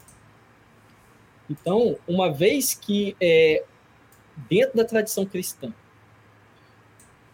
Então, 1.49 1.97
uma 2.07 2.31
vez 2.31 2.73
que 2.73 3.15
é, 3.19 3.63
dentro 4.49 4.77
da 4.77 4.85
tradição 4.85 5.25
cristã, 5.25 5.73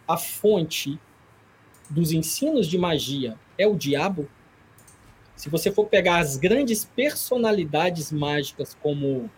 a 0.08 0.16
fonte 0.16 0.98
dos 1.88 2.12
ensinos 2.12 2.66
de 2.66 2.78
magia 2.78 3.38
é 3.58 3.66
o 3.66 3.76
diabo, 3.76 4.28
se 5.34 5.50
você 5.50 5.70
for 5.70 5.86
pegar 5.86 6.18
as 6.18 6.36
grandes 6.36 6.84
personalidades 6.84 8.10
mágicas 8.10 8.76
como 8.82 9.30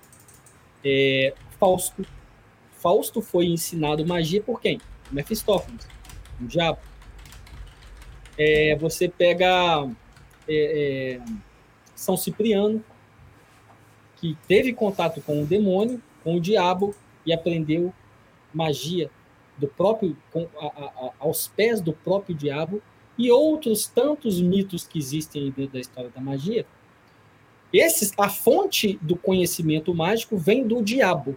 é, 0.85 1.35
Fausto, 1.59 2.07
Fausto 2.79 3.21
foi 3.21 3.47
ensinado 3.47 4.07
magia 4.07 4.43
por 4.43 4.61
quem? 4.61 4.81
Mefistófeles, 5.11 5.87
o 6.41 6.47
diabo. 6.47 6.79
É, 8.37 8.77
você 8.77 9.09
pega 9.09 9.91
é, 10.49 11.19
é, 11.19 11.21
São 11.95 12.17
Cipriano, 12.17 12.83
que 14.17 14.37
teve 14.47 14.73
contato 14.73 15.21
com 15.21 15.43
o 15.43 15.47
demônio, 15.47 16.01
com 16.23 16.37
o 16.37 16.41
diabo, 16.41 16.95
e 17.27 17.33
aprendeu 17.33 17.93
magia 18.55 19.11
do 19.57 19.67
próprio, 19.67 20.17
com, 20.33 20.49
a, 20.59 20.67
a, 20.67 21.13
aos 21.19 21.49
pés 21.49 21.81
do 21.81 21.93
próprio 21.93 22.35
diabo, 22.35 22.81
e 23.19 23.31
outros 23.31 23.87
tantos 23.87 24.41
mitos 24.41 24.87
que 24.87 24.99
existem 24.99 25.51
dentro 25.51 25.73
da 25.73 25.81
história 25.81 26.11
da 26.11 26.21
magia. 26.21 26.65
Esses, 27.73 28.13
a 28.17 28.29
fonte 28.29 28.99
do 29.03 29.17
conhecimento 29.17 29.93
mágico 29.93 30.37
vem 30.39 30.67
do 30.67 30.81
diabo. 30.83 31.37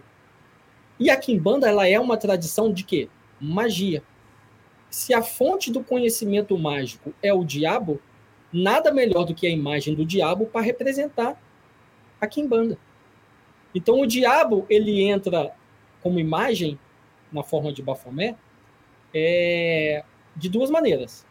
E 1.02 1.10
a 1.10 1.16
Kimbanda 1.16 1.68
ela 1.68 1.88
é 1.88 1.98
uma 1.98 2.16
tradição 2.16 2.72
de 2.72 2.84
quê? 2.84 3.08
Magia 3.40 4.02
se 4.92 5.14
a 5.14 5.22
fonte 5.22 5.72
do 5.72 5.82
conhecimento 5.82 6.56
mágico 6.58 7.14
é 7.22 7.32
o 7.32 7.42
diabo, 7.42 7.98
nada 8.52 8.92
melhor 8.92 9.24
do 9.24 9.34
que 9.34 9.46
a 9.46 9.50
imagem 9.50 9.94
do 9.94 10.04
diabo 10.04 10.44
para 10.44 10.60
representar 10.60 11.42
a 12.20 12.26
Kimbanda. 12.26 12.76
Então 13.74 14.00
o 14.00 14.06
diabo 14.06 14.66
ele 14.68 15.02
entra 15.02 15.56
como 16.02 16.20
imagem 16.20 16.78
na 17.32 17.42
forma 17.42 17.72
de 17.72 17.82
Bafomé 17.82 18.36
é, 19.14 20.04
de 20.36 20.50
duas 20.50 20.68
maneiras. 20.68 21.26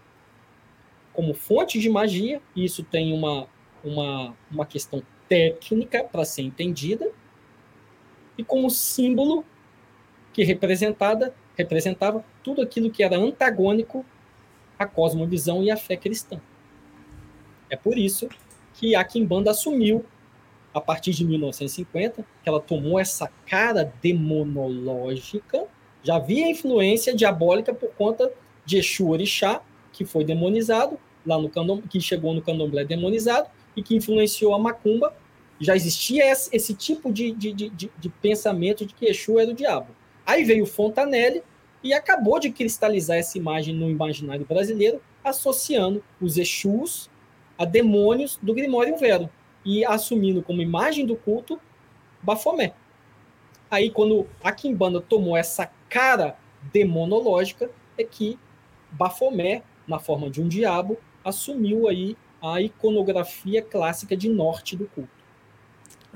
Como 1.14 1.36
fonte 1.36 1.78
de 1.78 1.88
magia, 1.88 2.42
e 2.56 2.66
isso 2.66 2.84
tem 2.84 3.14
uma, 3.14 3.48
uma, 3.84 4.36
uma 4.50 4.66
questão 4.66 5.04
técnica 5.30 6.04
para 6.04 6.26
ser 6.26 6.42
entendida, 6.42 7.12
e 8.36 8.44
como 8.44 8.72
símbolo 8.72 9.46
que 10.34 10.44
representada 10.44 11.34
representava 11.56 12.24
tudo 12.44 12.62
aquilo 12.62 12.90
que 12.90 13.04
era 13.04 13.18
antagônico 13.18 14.06
à 14.78 14.86
cosmovisão 14.86 15.64
e 15.64 15.70
à 15.70 15.78
fé 15.78 15.96
cristã. 15.96 16.40
É 17.70 17.76
por 17.76 17.98
isso 17.98 18.28
que 18.74 18.96
a 18.96 19.04
Kimbanda 19.04 19.52
assumiu, 19.52 20.06
a 20.74 20.82
partir 20.82 21.12
de 21.12 21.26
1950, 21.26 22.26
que 22.42 22.50
ela 22.50 22.60
tomou 22.60 23.00
essa 23.00 23.30
cara 23.46 23.94
demonológica, 24.02 25.68
já 26.04 26.16
havia 26.16 26.50
influência 26.50 27.16
diabólica 27.16 27.74
por 27.74 27.92
conta 27.92 28.32
de 28.66 28.78
Exu 28.78 29.10
Orixá, 29.10 29.62
que 29.92 30.06
foi 30.06 30.24
demonizado, 30.24 30.98
lá 31.26 31.38
no 31.38 31.50
que 31.84 32.00
chegou 32.00 32.34
no 32.34 32.42
candomblé 32.42 32.84
demonizado, 32.84 33.50
e 33.76 33.84
que 33.84 33.96
influenciou 33.96 34.56
a 34.56 34.60
macumba. 34.60 35.14
Já 35.60 35.76
existia 35.76 36.32
esse, 36.32 36.56
esse 36.56 36.74
tipo 36.74 37.14
de, 37.14 37.32
de, 37.34 37.54
de, 37.54 37.70
de 37.70 38.10
pensamento 38.10 38.86
de 38.86 38.96
que 38.96 39.06
Exu 39.06 39.40
era 39.40 39.52
o 39.52 39.54
diabo. 39.54 39.88
Aí 40.32 40.46
veio 40.46 40.66
Fontanelli 40.66 41.44
e 41.84 41.94
acabou 41.94 42.40
de 42.40 42.52
cristalizar 42.52 43.18
essa 43.18 43.38
imagem 43.38 43.76
no 43.76 43.90
imaginário 43.90 44.46
brasileiro, 44.46 45.02
associando 45.22 46.02
os 46.22 46.38
Exus 46.38 47.10
a 47.58 47.66
demônios 47.66 48.40
do 48.42 48.54
Grimório 48.54 48.98
Vero 48.98 49.30
e 49.66 49.84
assumindo 49.84 50.42
como 50.42 50.62
imagem 50.62 51.06
do 51.06 51.18
culto 51.18 51.60
Bafomé. 52.22 52.74
Aí, 53.70 53.92
quando 53.92 54.26
a 54.42 54.54
Kimbanda 54.54 55.02
tomou 55.02 55.36
essa 55.36 55.70
cara 55.90 56.38
demonológica, 56.72 57.70
é 57.98 58.04
que 58.06 58.40
Bafomé, 58.90 59.64
na 59.86 60.00
forma 60.00 60.30
de 60.30 60.42
um 60.42 60.48
diabo, 60.48 60.98
assumiu 61.26 61.90
aí 61.90 62.16
a 62.42 62.62
iconografia 62.62 63.62
clássica 63.62 64.16
de 64.16 64.30
norte 64.30 64.78
do 64.78 64.86
culto. 64.88 65.12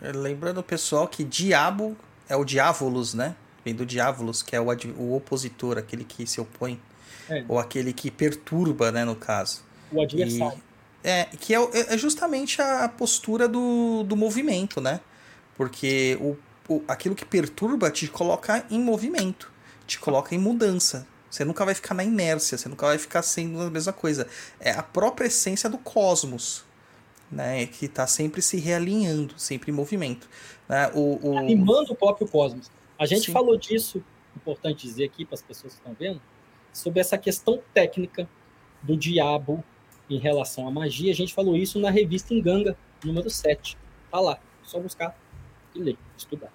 Lembrando, 0.01 0.63
pessoal, 0.63 1.05
que 1.05 1.25
diabo 1.25 1.97
é 2.29 2.35
o 2.37 2.45
diávolos, 2.45 3.13
né? 3.13 3.35
Vem 3.65 3.73
do 3.73 3.85
diávolos, 3.85 4.43
que 4.43 4.55
é 4.55 4.61
o, 4.61 4.67
o 4.97 5.15
opositor, 5.15 5.77
aquele 5.77 6.03
que 6.03 6.27
se 6.27 6.39
opõe. 6.39 6.79
É. 7.27 7.43
Ou 7.49 7.57
aquele 7.57 7.91
que 7.91 8.11
perturba, 8.11 8.91
né, 8.91 9.03
no 9.03 9.15
caso. 9.15 9.63
O 9.91 9.99
adversário. 10.01 10.61
É, 11.03 11.25
que 11.39 11.53
é, 11.53 11.59
o- 11.59 11.69
é 11.73 11.97
justamente 11.97 12.61
a 12.61 12.87
postura 12.87 13.47
do, 13.47 14.03
do 14.03 14.15
movimento, 14.15 14.79
né? 14.79 14.99
Porque 15.55 16.17
o, 16.21 16.35
o- 16.71 16.83
aquilo 16.87 17.15
que 17.15 17.25
perturba 17.25 17.89
te 17.89 18.07
coloca 18.07 18.63
em 18.69 18.79
movimento, 18.79 19.51
te 19.87 19.99
coloca 19.99 20.35
em 20.35 20.37
mudança. 20.37 21.07
Você 21.29 21.43
nunca 21.43 21.65
vai 21.65 21.73
ficar 21.75 21.93
na 21.95 22.03
inércia, 22.03 22.57
você 22.57 22.69
nunca 22.69 22.85
vai 22.85 22.97
ficar 22.97 23.21
sendo 23.23 23.61
a 23.61 23.69
mesma 23.69 23.91
coisa. 23.93 24.27
É 24.59 24.71
a 24.71 24.83
própria 24.83 25.27
essência 25.27 25.69
do 25.69 25.77
cosmos, 25.77 26.63
né? 27.31 27.65
Que 27.65 27.85
está 27.85 28.05
sempre 28.07 28.41
se 28.41 28.57
realinhando, 28.57 29.33
sempre 29.37 29.71
em 29.71 29.73
movimento. 29.75 30.29
Né? 30.69 30.89
O, 30.93 31.19
o- 31.31 31.37
animando 31.37 31.91
o 31.93 31.95
próprio 31.95 32.27
cosmos. 32.27 32.69
A 32.97 33.05
gente 33.05 33.25
Sim. 33.25 33.31
falou 33.31 33.57
disso, 33.57 34.03
importante 34.35 34.87
dizer 34.87 35.05
aqui 35.05 35.25
para 35.25 35.35
as 35.35 35.41
pessoas 35.41 35.73
que 35.73 35.79
estão 35.79 35.93
vendo, 35.93 36.21
sobre 36.71 36.99
essa 36.99 37.17
questão 37.17 37.61
técnica 37.73 38.29
do 38.81 38.95
diabo 38.95 39.63
em 40.09 40.17
relação 40.17 40.67
à 40.67 40.71
magia. 40.71 41.11
A 41.11 41.15
gente 41.15 41.33
falou 41.33 41.55
isso 41.55 41.79
na 41.79 41.89
revista 41.89 42.33
Enganga, 42.33 42.77
número 43.03 43.29
7. 43.29 43.77
Tá 44.11 44.19
lá, 44.19 44.39
só 44.63 44.79
buscar 44.79 45.17
e 45.73 45.79
ler, 45.79 45.97
estudar. 46.17 46.51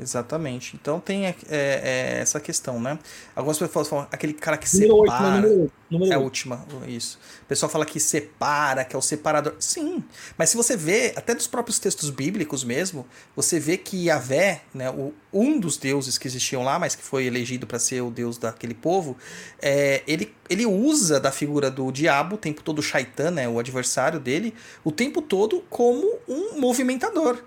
Exatamente. 0.00 0.76
Então 0.80 0.98
tem 0.98 1.26
é, 1.26 1.34
é, 1.48 2.18
essa 2.20 2.40
questão, 2.40 2.80
né? 2.80 2.98
Algumas 3.36 3.58
pessoas 3.58 3.86
falam 3.86 4.06
aquele 4.10 4.32
cara 4.32 4.56
que 4.56 4.66
Número 4.74 4.96
8, 4.96 5.12
separa. 5.12 5.30
né? 5.30 5.40
Número 5.40 5.60
8. 5.62 5.72
Número 5.90 6.12
É 6.12 6.14
a 6.14 6.18
8. 6.18 6.24
última, 6.24 6.66
isso. 6.86 7.18
O 7.42 7.46
pessoal 7.46 7.68
fala 7.68 7.84
que 7.84 8.00
separa, 8.00 8.84
que 8.84 8.96
é 8.96 8.98
o 8.98 9.02
separador. 9.02 9.56
Sim, 9.58 10.02
mas 10.38 10.48
se 10.50 10.56
você 10.56 10.76
vê, 10.76 11.12
até 11.16 11.34
dos 11.34 11.46
próprios 11.46 11.78
textos 11.78 12.08
bíblicos 12.08 12.64
mesmo, 12.64 13.06
você 13.36 13.60
vê 13.60 13.76
que 13.76 14.06
Yahvé, 14.06 14.62
né, 14.72 14.88
o, 14.90 15.12
um 15.32 15.58
dos 15.58 15.76
deuses 15.76 16.16
que 16.16 16.26
existiam 16.26 16.62
lá, 16.62 16.78
mas 16.78 16.94
que 16.94 17.02
foi 17.02 17.24
elegido 17.26 17.66
para 17.66 17.78
ser 17.78 18.00
o 18.00 18.10
deus 18.10 18.38
daquele 18.38 18.74
povo, 18.74 19.16
é, 19.60 20.02
ele, 20.06 20.32
ele 20.48 20.64
usa 20.64 21.20
da 21.20 21.32
figura 21.32 21.70
do 21.70 21.90
diabo, 21.92 22.36
o 22.36 22.38
tempo 22.38 22.62
todo 22.62 22.78
o 22.78 22.82
Shaitan, 22.82 23.32
né, 23.32 23.48
o 23.48 23.58
adversário 23.58 24.18
dele, 24.20 24.54
o 24.84 24.90
tempo 24.92 25.20
todo 25.20 25.62
como 25.68 26.06
um 26.28 26.58
movimentador. 26.58 27.42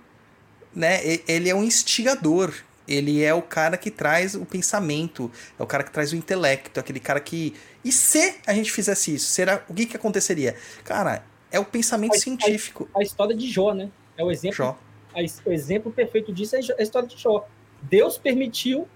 Né? 0.75 0.99
Ele 1.27 1.49
é 1.49 1.55
um 1.55 1.63
instigador. 1.63 2.53
Ele 2.87 3.23
é 3.23 3.33
o 3.33 3.41
cara 3.41 3.77
que 3.77 3.89
traz 3.89 4.35
o 4.35 4.45
pensamento, 4.45 5.31
é 5.57 5.63
o 5.63 5.65
cara 5.65 5.83
que 5.83 5.91
traz 5.91 6.11
o 6.11 6.17
intelecto, 6.17 6.77
é 6.77 6.81
aquele 6.81 6.99
cara 6.99 7.19
que. 7.21 7.53
E 7.83 7.93
se 7.93 8.35
a 8.45 8.53
gente 8.53 8.71
fizesse 8.71 9.15
isso? 9.15 9.27
Será 9.27 9.63
o 9.69 9.73
que, 9.73 9.85
que 9.85 9.95
aconteceria? 9.95 10.55
Cara, 10.83 11.23
é 11.49 11.57
o 11.59 11.63
pensamento 11.63 12.11
Mas- 12.11 12.21
científico. 12.23 12.89
A 12.93 13.01
história 13.01 13.33
de 13.35 13.49
Jó, 13.49 13.73
né? 13.73 13.89
É 14.17 14.23
o 14.23 14.29
exemplo, 14.29 14.57
Jó. 14.57 14.77
a 15.15 15.49
o 15.49 15.53
exemplo 15.53 15.91
perfeito 15.91 16.33
disso 16.33 16.55
é 16.55 16.59
é 16.59 16.75
a 16.79 16.83
história 16.83 17.07
de 17.07 17.17
Jó. 17.17 17.47
Deus 17.81 18.17
permitiu 18.17 18.87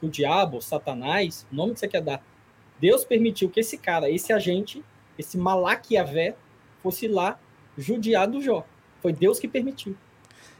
que 0.00 0.06
o 0.06 0.08
diabo, 0.08 0.62
Satanás, 0.62 1.46
o 1.52 1.54
nome 1.54 1.74
que 1.74 1.80
você 1.80 1.88
quer 1.88 2.00
dar, 2.00 2.24
Deus 2.80 3.04
permitiu 3.04 3.50
que 3.50 3.60
esse 3.60 3.76
cara, 3.76 4.10
esse 4.10 4.32
agente, 4.32 4.82
esse 5.18 5.36
Malaquiavé, 5.36 6.34
fosse 6.82 7.06
lá 7.08 7.38
judiar 7.76 8.26
do 8.26 8.40
Jó. 8.40 8.66
Foi 9.00 9.12
Deus 9.12 9.38
que 9.38 9.48
permitiu. 9.48 9.96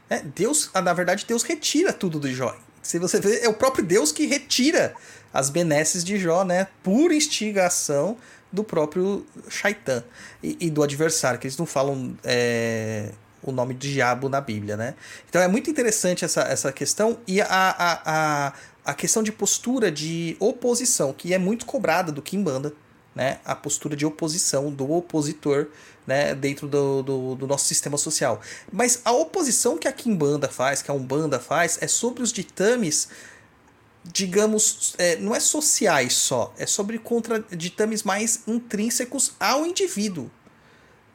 É, 0.09 0.21
Deus, 0.21 0.69
ah, 0.73 0.81
na 0.81 0.93
verdade, 0.93 1.25
Deus 1.27 1.43
retira 1.43 1.91
tudo 1.91 2.19
do 2.19 2.31
Jó. 2.31 2.55
Se 2.81 2.99
você 2.99 3.19
ver, 3.19 3.43
é 3.43 3.49
o 3.49 3.53
próprio 3.53 3.83
Deus 3.83 4.11
que 4.11 4.25
retira 4.25 4.95
as 5.33 5.49
benesses 5.49 6.03
de 6.03 6.17
Jó, 6.17 6.43
né? 6.43 6.67
Por 6.83 7.11
instigação 7.11 8.17
do 8.51 8.63
próprio 8.63 9.25
Shaitan 9.49 10.03
e, 10.41 10.55
e 10.61 10.69
do 10.69 10.83
adversário, 10.83 11.39
que 11.39 11.47
eles 11.47 11.57
não 11.57 11.65
falam 11.65 12.15
é, 12.23 13.11
o 13.43 13.51
nome 13.51 13.73
de 13.73 13.91
diabo 13.91 14.29
na 14.29 14.39
Bíblia, 14.39 14.77
né? 14.77 14.95
Então 15.29 15.41
é 15.41 15.47
muito 15.47 15.69
interessante 15.69 16.23
essa, 16.23 16.41
essa 16.41 16.71
questão 16.71 17.17
e 17.27 17.41
a, 17.41 17.47
a, 17.47 18.01
a, 18.05 18.53
a 18.85 18.93
questão 18.93 19.21
de 19.21 19.31
postura 19.31 19.91
de 19.91 20.37
oposição, 20.39 21.11
que 21.11 21.33
é 21.33 21.37
muito 21.37 21.65
cobrada 21.65 22.11
do 22.11 22.21
Kimbanda, 22.21 22.73
né? 23.15 23.39
A 23.45 23.55
postura 23.55 23.95
de 23.95 24.05
oposição 24.05 24.69
do 24.69 24.91
opositor, 24.91 25.67
né? 26.05 26.35
Dentro 26.35 26.67
do, 26.67 27.01
do, 27.01 27.35
do 27.35 27.47
nosso 27.47 27.65
sistema 27.65 27.97
social. 27.97 28.41
Mas 28.71 29.01
a 29.05 29.13
oposição 29.13 29.77
que 29.77 29.87
a 29.87 29.91
Kimbanda 29.91 30.49
faz, 30.49 30.81
que 30.81 30.91
a 30.91 30.93
Umbanda 30.93 31.39
faz, 31.39 31.77
é 31.81 31.87
sobre 31.87 32.21
os 32.21 32.33
ditames, 32.33 33.07
digamos, 34.03 34.93
é, 34.97 35.15
não 35.15 35.33
é 35.33 35.39
sociais 35.39 36.13
só, 36.13 36.53
é 36.57 36.65
sobre 36.67 36.99
contra 36.99 37.39
ditames 37.51 38.03
mais 38.03 38.41
intrínsecos 38.45 39.31
ao 39.39 39.65
indivíduo. 39.65 40.29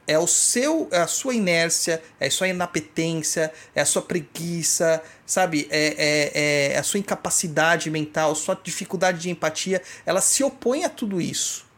É 0.07 0.19
o 0.19 0.27
seu, 0.27 0.89
é 0.91 0.99
a 0.99 1.07
sua 1.07 1.35
inércia, 1.35 2.03
é 2.19 2.27
a 2.27 2.31
sua 2.31 2.49
inapetência, 2.49 3.53
é 3.73 3.81
a 3.81 3.87
sua 3.87 4.03
preguiça, 4.03 5.01
sabe? 5.25 5.69
É, 5.71 5.95
é, 5.97 6.73
é 6.73 6.79
a 6.79 6.83
sua 6.83 6.99
incapacidade 6.99 7.89
mental, 7.91 8.35
sua 8.35 8.61
dificuldade 8.61 9.21
de 9.21 9.31
empatia. 9.31 9.81
Ela 10.05 10.21
se 10.21 10.43
opõe 10.43 10.85
a 10.85 10.89
tudo 10.89 11.21
isso. 11.21 11.70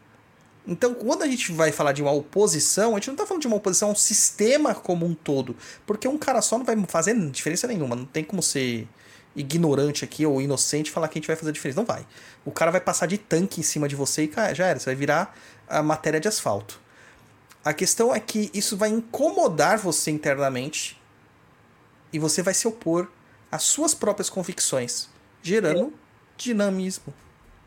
Então, 0.67 0.95
quando 0.95 1.23
a 1.23 1.27
gente 1.27 1.51
vai 1.53 1.73
falar 1.73 1.93
de 1.93 2.03
uma 2.03 2.13
oposição, 2.13 2.93
a 2.93 2.95
gente 2.95 3.09
não 3.09 3.15
está 3.15 3.27
falando 3.27 3.41
de 3.41 3.49
uma 3.49 3.57
oposição 3.57 3.89
a 3.89 3.93
um 3.93 3.97
sistema 3.97 4.75
como 4.75 5.05
um 5.05 5.15
todo. 5.15 5.57
Porque 5.85 6.07
um 6.07 6.17
cara 6.17 6.41
só 6.41 6.57
não 6.57 6.65
vai 6.65 6.77
fazer 6.87 7.19
diferença 7.31 7.67
nenhuma. 7.67 7.97
Não 7.97 8.05
tem 8.05 8.23
como 8.23 8.43
ser 8.43 8.89
ignorante 9.35 10.05
aqui 10.05 10.25
ou 10.25 10.41
inocente 10.41 10.89
e 10.89 10.91
falar 10.91 11.09
que 11.09 11.19
a 11.19 11.21
gente 11.21 11.27
vai 11.27 11.35
fazer 11.35 11.51
diferença. 11.53 11.81
Não 11.81 11.87
vai. 11.87 12.07
O 12.45 12.53
cara 12.53 12.71
vai 12.71 12.81
passar 12.81 13.07
de 13.07 13.19
tanque 13.19 13.61
em 13.61 13.63
cima 13.65 13.89
de 13.89 13.97
você 13.97 14.25
e 14.25 14.55
já 14.55 14.67
era. 14.67 14.79
Você 14.79 14.87
vai 14.87 14.95
virar 14.95 15.37
a 15.69 15.83
matéria 15.83 16.21
de 16.21 16.29
asfalto. 16.29 16.81
A 17.65 17.73
questão 17.73 18.15
é 18.15 18.21
que 18.21 18.51
isso 18.53 18.77
vai 18.77 18.89
incomodar 18.89 19.79
você 19.79 20.11
internamente 20.11 21.01
e 22.13 22.19
você 22.19 22.43
vai 22.43 22.55
se 22.55 22.69
opor 22.69 23.09
às 23.51 23.63
suas 23.63 23.95
próprias 23.95 24.29
convicções, 24.29 25.09
gerando 25.43 25.93
dinamismo. 26.37 27.15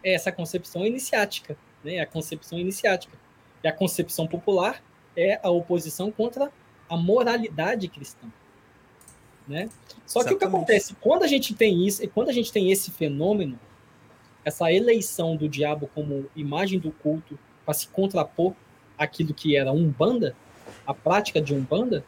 É 0.03 0.13
essa 0.13 0.31
concepção 0.31 0.85
iniciática, 0.85 1.57
né? 1.85 1.99
A 1.99 2.05
concepção 2.05 2.57
iniciática. 2.57 3.15
E 3.63 3.67
a 3.67 3.71
concepção 3.71 4.27
popular 4.27 4.83
é 5.15 5.39
a 5.41 5.49
oposição 5.49 6.11
contra 6.11 6.51
a 6.89 6.97
moralidade 6.97 7.87
cristã, 7.87 8.27
né? 9.47 9.69
Só 10.05 10.23
que 10.23 10.33
o 10.33 10.37
que 10.37 10.43
Exatamente. 10.43 10.55
acontece 10.55 10.95
quando 10.99 11.23
a 11.23 11.27
gente 11.27 11.53
tem 11.53 11.85
isso, 11.87 12.03
e 12.03 12.07
quando 12.07 12.29
a 12.29 12.33
gente 12.33 12.51
tem 12.51 12.71
esse 12.71 12.91
fenômeno, 12.91 13.59
essa 14.43 14.71
eleição 14.71 15.35
do 15.35 15.47
diabo 15.47 15.89
como 15.95 16.29
imagem 16.35 16.79
do 16.79 16.91
culto 16.91 17.39
para 17.63 17.73
se 17.73 17.87
contrapor 17.87 18.53
aquilo 18.97 19.33
que 19.33 19.55
era 19.55 19.71
umbanda, 19.71 20.35
a 20.85 20.93
prática 20.93 21.41
de 21.41 21.53
umbanda, 21.53 22.05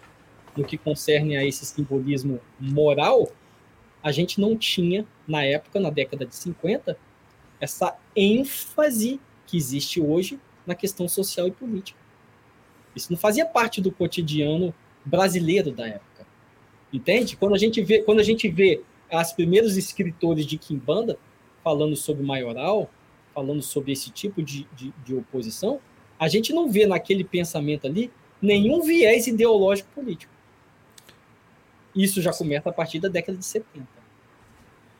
no 0.55 0.63
que 0.63 0.77
concerne 0.77 1.37
a 1.37 1.45
esse 1.45 1.65
simbolismo 1.65 2.39
moral, 2.59 3.31
a 4.03 4.11
gente 4.11 4.39
não 4.39 4.57
tinha 4.57 5.05
na 5.27 5.43
época, 5.43 5.79
na 5.79 5.89
década 5.89 6.25
de 6.25 6.35
50, 6.35 6.97
essa 7.59 7.95
ênfase 8.15 9.19
que 9.47 9.57
existe 9.57 9.99
hoje 9.99 10.39
na 10.65 10.75
questão 10.75 11.07
social 11.07 11.47
e 11.47 11.51
política. 11.51 11.99
Isso 12.95 13.11
não 13.11 13.17
fazia 13.17 13.45
parte 13.45 13.81
do 13.81 13.91
cotidiano 13.91 14.73
brasileiro 15.03 15.71
da 15.71 15.87
época. 15.87 16.27
Entende? 16.91 17.35
Quando 17.35 17.55
a 17.55 17.57
gente 17.57 17.81
vê, 17.81 18.03
quando 18.03 18.19
a 18.19 18.23
gente 18.23 18.47
vê 18.49 18.81
os 19.11 19.31
primeiros 19.31 19.77
escritores 19.77 20.45
de 20.45 20.57
Kimbanda 20.57 21.17
falando 21.63 21.95
sobre 21.95 22.23
maioral, 22.23 22.89
falando 23.33 23.61
sobre 23.61 23.91
esse 23.91 24.09
tipo 24.11 24.41
de, 24.41 24.67
de, 24.75 24.93
de 25.05 25.15
oposição, 25.15 25.79
a 26.19 26.27
gente 26.27 26.53
não 26.53 26.69
vê 26.69 26.85
naquele 26.85 27.23
pensamento 27.23 27.87
ali 27.87 28.11
nenhum 28.41 28.81
viés 28.81 29.27
ideológico 29.27 29.89
político. 29.93 30.33
Isso 31.95 32.21
já 32.21 32.31
começa 32.31 32.69
a 32.69 32.73
partir 32.73 32.99
da 32.99 33.07
década 33.07 33.37
de 33.37 33.45
70. 33.45 33.87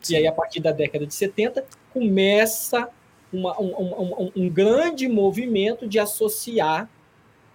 E 0.10 0.16
aí, 0.16 0.28
a 0.28 0.32
partir 0.32 0.60
da 0.60 0.72
década 0.72 1.06
de 1.06 1.14
70, 1.14 1.66
começa 1.92 2.90
uma- 3.32 3.60
um, 3.60 3.66
um- 3.68 4.32
um- 4.36 4.50
grande 4.50 5.08
movimento 5.08 5.88
de 5.88 6.00
associar 6.00 6.90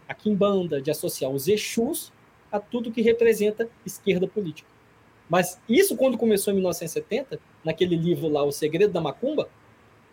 a 0.09 0.15
Kimbanda, 0.15 0.81
de 0.81 0.91
associar 0.91 1.31
os 1.31 1.49
Exus 1.49 2.13
a 2.51 2.61
tudo 2.61 2.93
que 2.93 3.01
representa 3.01 3.69
esquerda 3.85 4.27
política. 4.27 4.69
Mas 5.29 5.59
isso, 5.69 5.97
quando 5.97 6.19
começou 6.19 6.53
em 6.53 6.57
1970, 6.57 7.41
naquele 7.65 7.97
livro 7.97 8.29
lá, 8.29 8.43
O 8.45 8.53
Segredo 8.53 8.93
da 8.93 9.01
Macumba, 9.01 9.49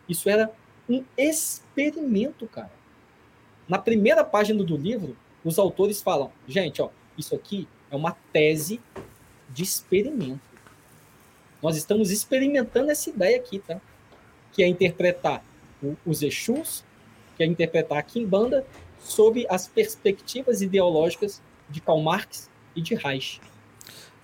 isso 0.07 0.29
era 0.29 0.49
um 0.87 1.03
experimento, 1.17 2.47
cara. 2.47 2.71
Na 3.67 3.77
primeira 3.77 4.23
página 4.23 4.63
do 4.63 4.77
livro, 4.77 5.17
os 5.43 5.59
autores 5.59 6.01
falam: 6.01 6.31
gente, 6.47 6.81
ó, 6.81 6.89
isso 7.17 7.35
aqui 7.35 7.67
é 7.91 7.95
uma 7.95 8.15
tese 8.31 8.79
de 9.49 9.63
experimento. 9.63 10.39
Nós 11.61 11.75
estamos 11.75 12.09
experimentando 12.11 12.89
essa 12.89 13.09
ideia 13.09 13.37
aqui, 13.37 13.59
tá? 13.59 13.81
Que 14.53 14.63
é 14.63 14.67
interpretar 14.67 15.43
os 16.05 16.21
Exus, 16.21 16.83
que 17.37 17.43
é 17.43 17.45
interpretar 17.45 17.97
a 17.97 18.03
Kimbanda 18.03 18.65
sob 19.01 19.45
as 19.49 19.67
perspectivas 19.67 20.61
ideológicas 20.61 21.41
de 21.69 21.79
Karl 21.81 22.01
Marx 22.01 22.49
e 22.75 22.81
de 22.81 22.95
Reich. 22.95 23.39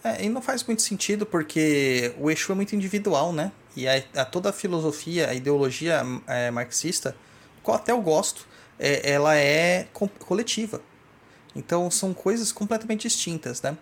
É, 0.03 0.23
e 0.23 0.29
não 0.29 0.41
faz 0.41 0.63
muito 0.63 0.81
sentido 0.81 1.25
porque 1.25 2.13
o 2.19 2.29
Exu 2.29 2.51
é 2.51 2.55
muito 2.55 2.75
individual, 2.75 3.33
né? 3.33 3.51
E 3.75 3.87
a, 3.87 4.03
a 4.15 4.25
toda 4.25 4.49
a 4.49 4.53
filosofia, 4.53 5.29
a 5.29 5.33
ideologia 5.33 6.01
é, 6.27 6.51
marxista, 6.51 7.15
qual 7.63 7.77
até 7.77 7.91
eu 7.91 8.01
gosto, 8.01 8.47
é, 8.77 9.09
ela 9.11 9.35
é 9.35 9.87
co- 9.93 10.07
coletiva. 10.07 10.81
Então 11.55 11.89
são 11.89 12.13
coisas 12.13 12.51
completamente 12.51 13.07
distintas, 13.07 13.61
né? 13.61 13.77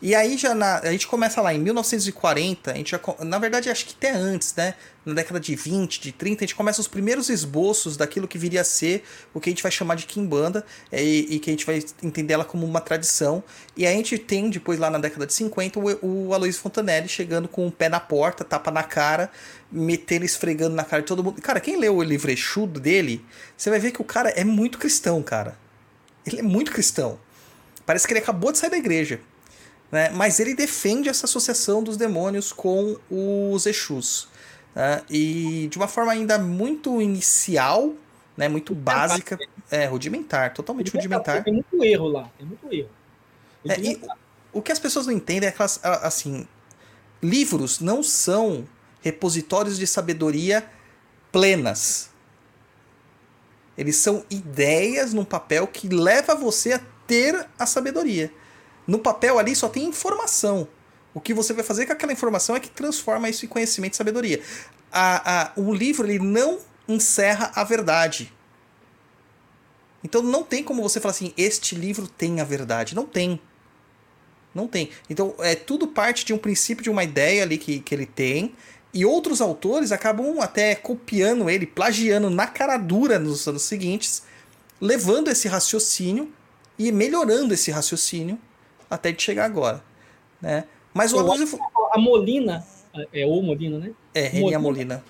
E 0.00 0.14
aí 0.14 0.38
já 0.38 0.54
na, 0.54 0.78
a 0.78 0.92
gente 0.92 1.08
começa 1.08 1.40
lá 1.42 1.52
em 1.52 1.58
1940, 1.58 2.70
a 2.70 2.74
gente 2.74 2.92
já, 2.92 3.00
na 3.24 3.38
verdade 3.38 3.68
acho 3.68 3.84
que 3.84 3.94
até 3.96 4.12
antes, 4.12 4.54
né? 4.54 4.74
Na 5.04 5.14
década 5.14 5.38
de 5.38 5.54
20, 5.54 6.00
de 6.00 6.12
30, 6.12 6.44
a 6.44 6.46
gente 6.46 6.54
começa 6.54 6.80
os 6.80 6.88
primeiros 6.88 7.28
esboços 7.28 7.96
daquilo 7.96 8.26
que 8.26 8.38
viria 8.38 8.60
a 8.60 8.64
ser 8.64 9.04
o 9.32 9.40
que 9.40 9.48
a 9.48 9.52
gente 9.52 9.62
vai 9.62 9.70
chamar 9.70 9.94
de 9.94 10.06
Kimbanda 10.06 10.64
é, 10.90 11.02
e, 11.02 11.34
e 11.34 11.38
que 11.38 11.50
a 11.50 11.52
gente 11.52 11.66
vai 11.66 11.82
entender 12.02 12.34
ela 12.34 12.44
como 12.44 12.66
uma 12.66 12.80
tradição. 12.80 13.42
E 13.76 13.86
a 13.86 13.90
gente 13.90 14.18
tem 14.18 14.50
depois 14.50 14.78
lá 14.78 14.90
na 14.90 14.98
década 14.98 15.26
de 15.26 15.32
50 15.32 15.78
o, 15.78 16.26
o 16.28 16.34
Aloysio 16.34 16.60
Fontanelli 16.60 17.08
chegando 17.08 17.46
com 17.46 17.66
o 17.66 17.70
pé 17.70 17.88
na 17.88 18.00
porta, 18.00 18.44
tapa 18.44 18.70
na 18.72 18.82
cara, 18.82 19.30
metendo, 19.70 20.24
esfregando 20.24 20.74
na 20.74 20.84
cara 20.84 21.02
de 21.02 21.08
todo 21.08 21.22
mundo. 21.22 21.40
Cara, 21.40 21.60
quem 21.60 21.78
leu 21.78 21.96
o 21.96 22.02
livro 22.02 22.30
Exu 22.30 22.66
dele, 22.66 23.24
você 23.56 23.70
vai 23.70 23.78
ver 23.78 23.92
que 23.92 24.00
o 24.00 24.04
cara 24.04 24.30
é 24.30 24.42
muito 24.42 24.76
cristão, 24.76 25.22
cara. 25.22 25.65
Ele 26.26 26.40
é 26.40 26.42
muito 26.42 26.72
cristão. 26.72 27.18
Parece 27.84 28.06
que 28.06 28.12
ele 28.12 28.20
acabou 28.20 28.50
de 28.50 28.58
sair 28.58 28.70
da 28.70 28.76
igreja. 28.76 29.20
Né? 29.90 30.10
Mas 30.10 30.40
ele 30.40 30.54
defende 30.54 31.08
essa 31.08 31.26
associação 31.26 31.82
dos 31.82 31.96
demônios 31.96 32.52
com 32.52 32.96
os 33.08 33.66
Exus. 33.66 34.28
né? 34.74 35.02
E 35.08 35.68
de 35.70 35.78
uma 35.78 35.86
forma 35.86 36.12
ainda 36.12 36.38
muito 36.38 37.00
inicial, 37.00 37.94
né? 38.36 38.48
muito 38.48 38.74
básica. 38.74 39.38
É, 39.70 39.86
rudimentar, 39.86 40.52
totalmente 40.54 40.90
rudimentar. 40.92 41.42
Tem 41.42 41.52
muito 41.52 41.84
erro 41.84 42.08
lá, 42.08 42.30
tem 42.38 42.46
muito 42.46 42.72
erro. 42.72 42.88
É, 43.68 43.80
e 43.80 44.00
o 44.52 44.62
que 44.62 44.70
as 44.70 44.78
pessoas 44.78 45.06
não 45.06 45.12
entendem 45.12 45.48
é 45.48 45.52
que 45.52 45.60
elas, 45.60 45.80
assim, 45.82 46.46
livros 47.22 47.80
não 47.80 48.02
são 48.02 48.66
repositórios 49.00 49.78
de 49.78 49.86
sabedoria 49.86 50.64
plenas. 51.30 52.10
Eles 53.76 53.96
são 53.96 54.24
ideias 54.30 55.12
num 55.12 55.24
papel 55.24 55.66
que 55.66 55.88
leva 55.88 56.34
você 56.34 56.72
a 56.72 56.80
ter 57.06 57.46
a 57.58 57.66
sabedoria. 57.66 58.32
No 58.86 58.98
papel 58.98 59.38
ali 59.38 59.54
só 59.54 59.68
tem 59.68 59.84
informação. 59.84 60.68
O 61.12 61.20
que 61.20 61.34
você 61.34 61.52
vai 61.52 61.64
fazer 61.64 61.86
com 61.86 61.92
aquela 61.92 62.12
informação 62.12 62.56
é 62.56 62.60
que 62.60 62.70
transforma 62.70 63.28
isso 63.28 63.44
em 63.44 63.48
conhecimento 63.48 63.94
e 63.94 63.96
sabedoria. 63.96 64.42
A, 64.92 65.42
a, 65.42 65.52
o 65.56 65.72
livro 65.72 66.06
ele 66.06 66.18
não 66.18 66.58
encerra 66.88 67.50
a 67.54 67.64
verdade. 67.64 68.32
Então 70.04 70.22
não 70.22 70.42
tem 70.42 70.62
como 70.62 70.82
você 70.82 71.00
falar 71.00 71.12
assim, 71.12 71.32
este 71.36 71.74
livro 71.74 72.06
tem 72.06 72.40
a 72.40 72.44
verdade. 72.44 72.94
Não 72.94 73.06
tem. 73.06 73.40
Não 74.54 74.68
tem. 74.68 74.90
Então 75.10 75.34
é 75.38 75.54
tudo 75.54 75.88
parte 75.88 76.24
de 76.24 76.32
um 76.32 76.38
princípio, 76.38 76.84
de 76.84 76.90
uma 76.90 77.04
ideia 77.04 77.42
ali 77.42 77.58
que, 77.58 77.80
que 77.80 77.94
ele 77.94 78.06
tem. 78.06 78.54
E 78.96 79.04
outros 79.04 79.42
autores 79.42 79.92
acabam 79.92 80.40
até 80.40 80.74
copiando 80.74 81.50
ele, 81.50 81.66
plagiando 81.66 82.30
na 82.30 82.46
cara 82.46 82.78
dura 82.78 83.18
nos 83.18 83.46
anos 83.46 83.60
seguintes, 83.60 84.22
levando 84.80 85.28
esse 85.28 85.46
raciocínio 85.46 86.32
e 86.78 86.90
melhorando 86.90 87.52
esse 87.52 87.70
raciocínio 87.70 88.38
até 88.88 89.12
de 89.12 89.22
chegar 89.22 89.44
agora. 89.44 89.84
Né? 90.40 90.64
Mas 90.94 91.12
o 91.12 91.18
Aloysio... 91.18 91.58
A 91.92 91.98
Molina, 91.98 92.64
é 93.12 93.26
o 93.26 93.42
Molina, 93.42 93.78
né? 93.78 93.92
É, 94.14 94.28
Renia 94.28 94.58
Molina. 94.58 95.04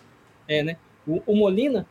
É, 0.48 0.64
né? 0.64 0.76
O, 1.06 1.22
o 1.24 1.36
Molina, 1.36 1.86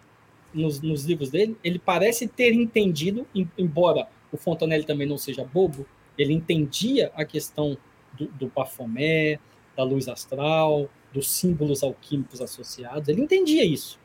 nos, 0.54 0.82
nos 0.82 1.06
livros 1.06 1.30
dele, 1.30 1.56
ele 1.64 1.80
parece 1.80 2.28
ter 2.28 2.52
entendido, 2.54 3.26
em- 3.34 3.50
embora 3.58 4.06
o 4.34 4.38
Fontanelli 4.38 4.84
também 4.84 5.08
não 5.08 5.18
seja 5.18 5.46
bobo, 5.46 5.86
ele 6.18 6.34
entendia 6.34 7.10
a 7.16 7.24
questão 7.24 7.78
do, 8.12 8.26
do 8.28 8.52
Bafomé, 8.54 9.40
da 9.78 9.84
luz 9.84 10.10
astral, 10.10 10.90
dos 11.16 11.32
símbolos 11.32 11.82
alquímicos 11.82 12.42
associados. 12.42 13.08
Ele 13.08 13.22
entendia 13.22 13.64
isso. 13.64 13.98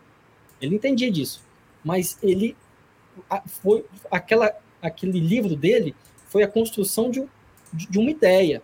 Ele 0.61 0.77
entendia 0.77 1.11
disso. 1.11 1.43
Mas 1.85 2.17
ele 2.23 2.57
foi 3.47 3.85
aquela 4.11 4.55
aquele 4.81 5.19
livro 5.19 5.57
dele 5.57 5.95
foi 6.27 6.43
a 6.43 6.49
construção 6.49 7.11
de, 7.11 7.29
de 7.73 7.89
de 7.89 7.99
uma 7.99 8.11
ideia. 8.11 8.63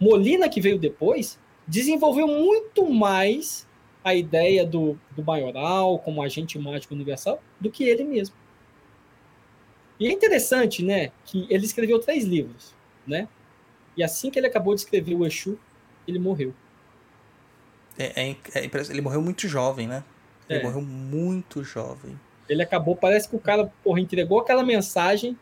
Molina 0.00 0.48
que 0.48 0.60
veio 0.60 0.78
depois 0.78 1.38
desenvolveu 1.68 2.26
muito 2.26 2.90
mais 2.90 3.68
a 4.02 4.14
ideia 4.14 4.66
do, 4.66 4.98
do 5.14 5.22
maioral 5.22 5.98
como 5.98 6.22
agente 6.22 6.58
mágico 6.58 6.94
universal 6.94 7.40
do 7.60 7.70
que 7.70 7.84
ele 7.84 8.02
mesmo. 8.02 8.34
E 10.00 10.08
é 10.08 10.10
interessante, 10.10 10.82
né, 10.82 11.12
que 11.24 11.46
ele 11.48 11.64
escreveu 11.64 12.00
três 12.00 12.24
livros, 12.24 12.74
né? 13.06 13.28
E 13.96 14.02
assim 14.02 14.30
que 14.30 14.38
ele 14.38 14.48
acabou 14.48 14.74
de 14.74 14.80
escrever 14.80 15.14
o 15.14 15.24
Exu, 15.24 15.56
ele 16.08 16.18
morreu. 16.18 16.52
É, 17.98 18.30
é, 18.30 18.36
é 18.54 18.70
ele 18.90 19.00
morreu 19.00 19.22
muito 19.22 19.46
jovem, 19.48 19.86
né? 19.86 20.02
Ele 20.48 20.60
É. 20.60 20.62
morreu 20.62 20.82
muito 20.82 21.62
jovem. 21.62 22.18
Ele 22.48 22.62
acabou, 22.62 22.96
parece 22.96 23.28
que 23.28 23.36
o 23.36 23.40
cara, 23.40 23.72
porra, 23.82 24.00
entregou 24.00 24.40
aquela 24.40 24.62
mensagem, 24.62 25.38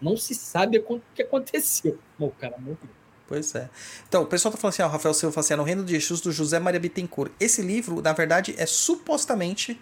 não 0.00 0.16
se 0.16 0.34
sabe 0.34 0.78
o 0.78 1.00
que 1.14 1.22
aconteceu. 1.22 1.98
Mas 2.18 2.28
o 2.28 2.32
cara 2.32 2.56
morreu. 2.58 2.78
Pois 3.26 3.54
é. 3.54 3.70
Então, 4.06 4.22
o 4.22 4.26
pessoal 4.26 4.52
tá 4.52 4.58
falando 4.58 4.74
assim, 4.74 4.82
ó, 4.82 4.86
o 4.86 4.90
Rafael 4.90 5.14
Silva 5.14 5.32
fala 5.32 5.44
assim, 5.44 5.54
é 5.54 5.56
no 5.56 5.62
Reino 5.62 5.84
de 5.84 5.92
Jesus 5.92 6.20
do 6.20 6.30
José 6.30 6.58
Maria 6.58 6.78
Bittencourt. 6.78 7.32
Esse 7.40 7.62
livro, 7.62 8.02
na 8.02 8.12
verdade, 8.12 8.54
é 8.58 8.66
supostamente 8.66 9.80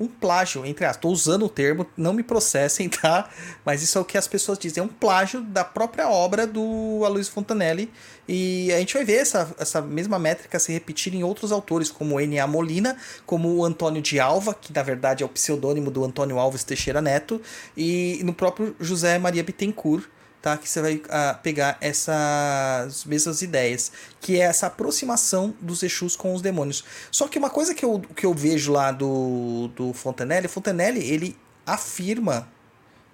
um 0.00 0.08
plágio, 0.08 0.64
entre 0.64 0.84
aspas. 0.84 1.02
Tô 1.02 1.08
usando 1.10 1.44
o 1.44 1.48
termo, 1.48 1.86
não 1.96 2.14
me 2.14 2.22
processem, 2.22 2.88
tá? 2.90 3.28
Mas 3.64 3.82
isso 3.82 3.98
é 3.98 4.00
o 4.00 4.04
que 4.04 4.16
as 4.16 4.26
pessoas 4.26 4.58
dizem. 4.58 4.80
É 4.80 4.84
um 4.84 4.88
plágio 4.88 5.42
da 5.42 5.62
própria 5.62 6.08
obra 6.08 6.46
do 6.46 7.02
Aloysio 7.04 7.32
Fontanelli. 7.32 7.92
E 8.26 8.72
a 8.72 8.78
gente 8.78 8.94
vai 8.94 9.04
ver 9.04 9.16
essa, 9.16 9.54
essa 9.58 9.82
mesma 9.82 10.18
métrica 10.18 10.58
se 10.58 10.72
repetir 10.72 11.14
em 11.14 11.22
outros 11.22 11.52
autores, 11.52 11.90
como 11.90 12.18
N.A. 12.20 12.46
Molina, 12.46 12.96
como 13.26 13.48
o 13.56 13.64
Antônio 13.64 14.00
de 14.00 14.18
Alva, 14.18 14.54
que 14.54 14.72
na 14.72 14.82
verdade 14.82 15.22
é 15.22 15.26
o 15.26 15.28
pseudônimo 15.28 15.90
do 15.90 16.04
Antônio 16.04 16.38
Alves 16.38 16.64
Teixeira 16.64 17.02
Neto, 17.02 17.40
e 17.76 18.20
no 18.24 18.32
próprio 18.32 18.74
José 18.80 19.18
Maria 19.18 19.42
Bittencourt, 19.42 20.04
tá? 20.40 20.56
Que 20.56 20.68
você 20.68 20.80
vai 20.80 21.02
ah, 21.08 21.38
pegar 21.42 21.76
essas 21.80 23.04
mesmas 23.04 23.42
ideias, 23.42 23.92
que 24.20 24.40
é 24.40 24.44
essa 24.44 24.66
aproximação 24.66 25.54
dos 25.60 25.82
Exus 25.82 26.16
com 26.16 26.34
os 26.34 26.42
demônios. 26.42 26.84
Só 27.10 27.28
que 27.28 27.38
uma 27.38 27.50
coisa 27.50 27.74
que 27.74 27.84
eu, 27.84 28.00
que 28.14 28.24
eu 28.26 28.34
vejo 28.34 28.72
lá 28.72 28.92
do, 28.92 29.68
do 29.74 29.92
Fontenelle, 29.92 30.48
Fontenelle, 30.48 31.00
ele 31.00 31.36
afirma, 31.66 32.48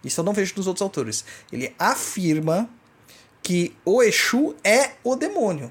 isso 0.05 0.21
eu 0.21 0.25
não 0.25 0.33
vejo 0.33 0.55
dos 0.55 0.67
outros 0.67 0.83
autores, 0.83 1.25
ele 1.53 1.75
afirma 1.79 2.69
que 3.43 3.77
o 3.85 4.03
Exu 4.03 4.55
é 4.65 4.93
o 5.05 5.15
demônio. 5.15 5.71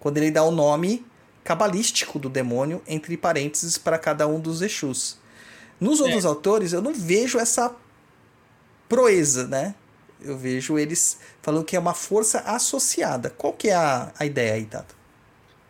Quando 0.00 0.16
ele 0.16 0.30
dá 0.30 0.42
o 0.44 0.50
nome 0.50 1.04
cabalístico 1.44 2.18
do 2.18 2.28
demônio, 2.28 2.82
entre 2.86 3.16
parênteses, 3.16 3.78
para 3.78 3.98
cada 3.98 4.26
um 4.26 4.38
dos 4.38 4.60
Exus. 4.60 5.18
Nos 5.80 6.00
outros 6.00 6.26
autores, 6.26 6.72
eu 6.72 6.82
não 6.82 6.92
vejo 6.92 7.38
essa 7.38 7.74
proeza, 8.88 9.46
né? 9.46 9.74
Eu 10.20 10.36
vejo 10.38 10.78
eles 10.78 11.20
falando 11.42 11.64
que 11.64 11.76
é 11.76 11.78
uma 11.78 11.94
força 11.94 12.40
associada. 12.40 13.30
Qual 13.30 13.52
que 13.52 13.68
é 13.68 13.74
a, 13.74 14.12
a 14.18 14.26
ideia 14.26 14.54
aí, 14.54 14.66
Tato? 14.66 14.96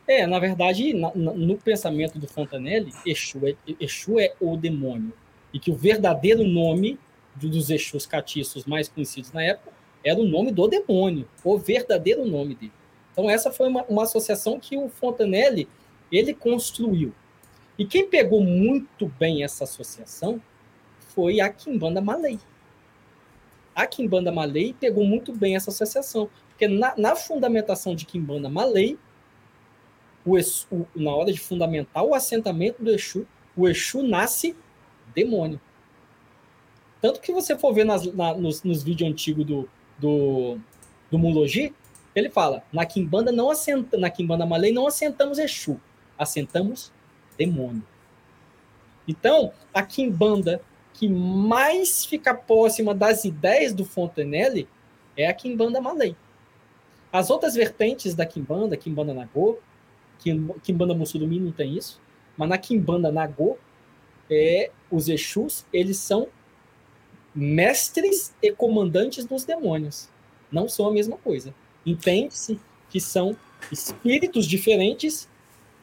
É, 0.06 0.26
na 0.26 0.38
verdade, 0.38 0.94
na- 0.94 1.12
no 1.14 1.58
pensamento 1.58 2.18
do 2.18 2.26
Fontanelli, 2.26 2.96
Exu 3.04 3.46
é, 3.46 3.54
Exu 3.78 4.18
é 4.18 4.34
o 4.40 4.56
demônio. 4.56 5.12
E 5.52 5.58
que 5.60 5.70
o 5.70 5.76
verdadeiro 5.76 6.44
nome 6.44 6.98
do- 7.34 7.48
dos 7.50 7.70
Exus 7.70 8.06
catiços 8.06 8.64
mais 8.64 8.88
conhecidos 8.88 9.32
na 9.32 9.42
época 9.42 9.72
era 10.04 10.18
o 10.18 10.24
nome 10.26 10.50
do 10.52 10.66
demônio, 10.68 11.28
o 11.44 11.58
verdadeiro 11.58 12.24
nome 12.24 12.54
dele. 12.54 12.72
Então 13.12 13.28
essa 13.28 13.50
foi 13.52 13.68
uma, 13.68 13.84
uma 13.84 14.04
associação 14.04 14.58
que 14.58 14.76
o 14.76 14.88
Fontanelli 14.88 15.68
ele 16.10 16.32
construiu. 16.32 17.12
E 17.78 17.84
quem 17.84 18.08
pegou 18.08 18.42
muito 18.42 19.06
bem 19.18 19.42
essa 19.44 19.64
associação 19.64 20.40
foi 21.14 21.40
a 21.40 21.48
Kimbanda 21.50 22.00
Malay. 22.00 22.38
A 23.78 23.86
Kimbanda 23.86 24.32
Malay 24.32 24.74
pegou 24.74 25.04
muito 25.04 25.32
bem 25.32 25.54
essa 25.54 25.70
associação, 25.70 26.28
porque 26.48 26.66
na, 26.66 26.94
na 26.96 27.14
fundamentação 27.14 27.94
de 27.94 28.04
Kimbanda 28.04 28.48
Malay, 28.48 28.98
o 30.26 30.36
o- 30.36 30.86
na 30.96 31.14
hora 31.14 31.32
de 31.32 31.38
fundamentar 31.38 32.02
o 32.02 32.12
assentamento 32.12 32.82
do 32.82 32.90
Exu, 32.90 33.24
o 33.56 33.68
Exu 33.68 34.02
nasce 34.02 34.56
demônio. 35.14 35.60
Tanto 37.00 37.20
que 37.20 37.30
você 37.32 37.56
for 37.56 37.72
ver 37.72 37.84
nas- 37.84 38.12
na- 38.12 38.34
nos, 38.34 38.64
nos 38.64 38.82
vídeos 38.82 39.08
antigos 39.08 39.46
do, 39.46 39.68
do, 39.96 40.58
do 41.08 41.16
Mulogi, 41.16 41.72
ele 42.16 42.30
fala, 42.30 42.64
na 42.72 42.84
Kimbanda 42.84 43.30
não 43.30 43.48
assenta, 43.48 43.96
na 43.96 44.10
Kimbanda 44.10 44.44
Malay 44.44 44.72
não 44.72 44.88
assentamos 44.88 45.38
Exu, 45.38 45.80
assentamos 46.18 46.92
demônio. 47.38 47.84
Então, 49.06 49.52
a 49.72 49.84
Kimbanda 49.84 50.60
que 50.98 51.08
mais 51.08 52.04
fica 52.04 52.34
próxima 52.34 52.92
das 52.92 53.24
ideias 53.24 53.72
do 53.72 53.84
Fontenelle 53.84 54.66
é 55.16 55.28
a 55.28 55.32
Kimbanda 55.32 55.80
Malay. 55.80 56.16
As 57.12 57.30
outras 57.30 57.54
vertentes 57.54 58.16
da 58.16 58.26
Kimbanda, 58.26 58.76
Kimbanda 58.76 59.14
Nagô, 59.14 59.58
Kim- 60.18 60.52
Kimbanda 60.60 60.94
Mussurumi 60.94 61.38
não 61.38 61.52
tem 61.52 61.76
isso, 61.76 62.00
mas 62.36 62.48
na 62.48 62.58
Kimbanda 62.58 63.12
Nagô, 63.12 63.56
é, 64.28 64.72
os 64.90 65.08
Exus, 65.08 65.64
eles 65.72 65.98
são 65.98 66.26
mestres 67.32 68.34
e 68.42 68.50
comandantes 68.50 69.24
dos 69.24 69.44
demônios. 69.44 70.08
Não 70.50 70.68
são 70.68 70.88
a 70.88 70.92
mesma 70.92 71.16
coisa. 71.16 71.54
Entende-se 71.86 72.58
que 72.90 72.98
são 72.98 73.36
espíritos 73.70 74.46
diferentes 74.46 75.28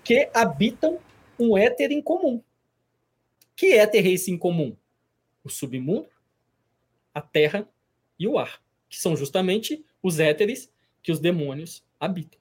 que 0.03 0.29
habitam 0.33 0.99
um 1.39 1.57
éter 1.57 1.89
em 1.93 2.01
comum. 2.01 2.41
Que 3.55 3.75
éter 3.75 4.05
é 4.05 4.09
esse 4.09 4.29
em 4.29 4.37
comum? 4.37 4.75
O 5.45 5.49
submundo, 5.49 6.09
a 7.13 7.22
terra 7.22 7.65
e 8.19 8.27
o 8.27 8.38
ar, 8.38 8.59
que 8.89 8.99
são 8.99 9.15
justamente 9.15 9.85
os 10.03 10.19
éteres 10.19 10.69
que 11.01 11.11
os 11.11 11.19
demônios 11.19 11.81
habitam. 11.97 12.39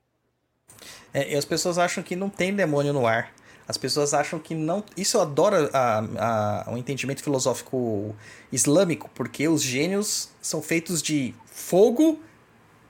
É, 1.13 1.33
e 1.33 1.37
as 1.37 1.45
pessoas 1.45 1.79
acham 1.79 2.03
que 2.03 2.17
não 2.17 2.29
tem 2.29 2.53
demônio 2.53 2.93
no 2.93 3.07
ar. 3.07 3.33
As 3.67 3.79
pessoas 3.79 4.13
acham 4.13 4.39
que 4.39 4.55
não. 4.55 4.85
Isso 4.97 5.17
eu 5.17 5.23
adoro 5.23 5.71
a, 5.73 5.99
a, 6.19 6.73
o 6.73 6.77
entendimento 6.77 7.23
filosófico 7.23 8.15
islâmico, 8.53 9.11
porque 9.15 9.49
os 9.49 9.63
gênios 9.63 10.31
são 10.41 10.61
feitos 10.61 11.03
de 11.03 11.35
fogo 11.47 12.21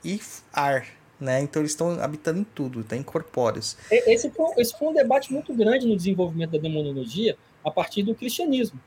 e 0.05 0.21
ar. 0.53 0.87
Né? 1.21 1.41
Então 1.41 1.63
eles 1.63 1.71
estão 1.73 2.03
habitando 2.03 2.41
em 2.41 2.45
tudo, 2.45 2.81
estão 2.81 2.99
incorpóreos. 2.99 3.77
Esse 3.91 4.31
foi, 4.31 4.47
esse 4.59 4.77
foi 4.77 4.89
um 4.89 4.93
debate 4.93 5.33
muito 5.33 5.55
grande 5.55 5.87
no 5.87 5.97
desenvolvimento 5.97 6.51
da 6.51 6.59
demonologia 6.59 7.37
a 7.65 7.71
partir 7.71 8.03
do 8.03 8.15
cristianismo. 8.15 8.81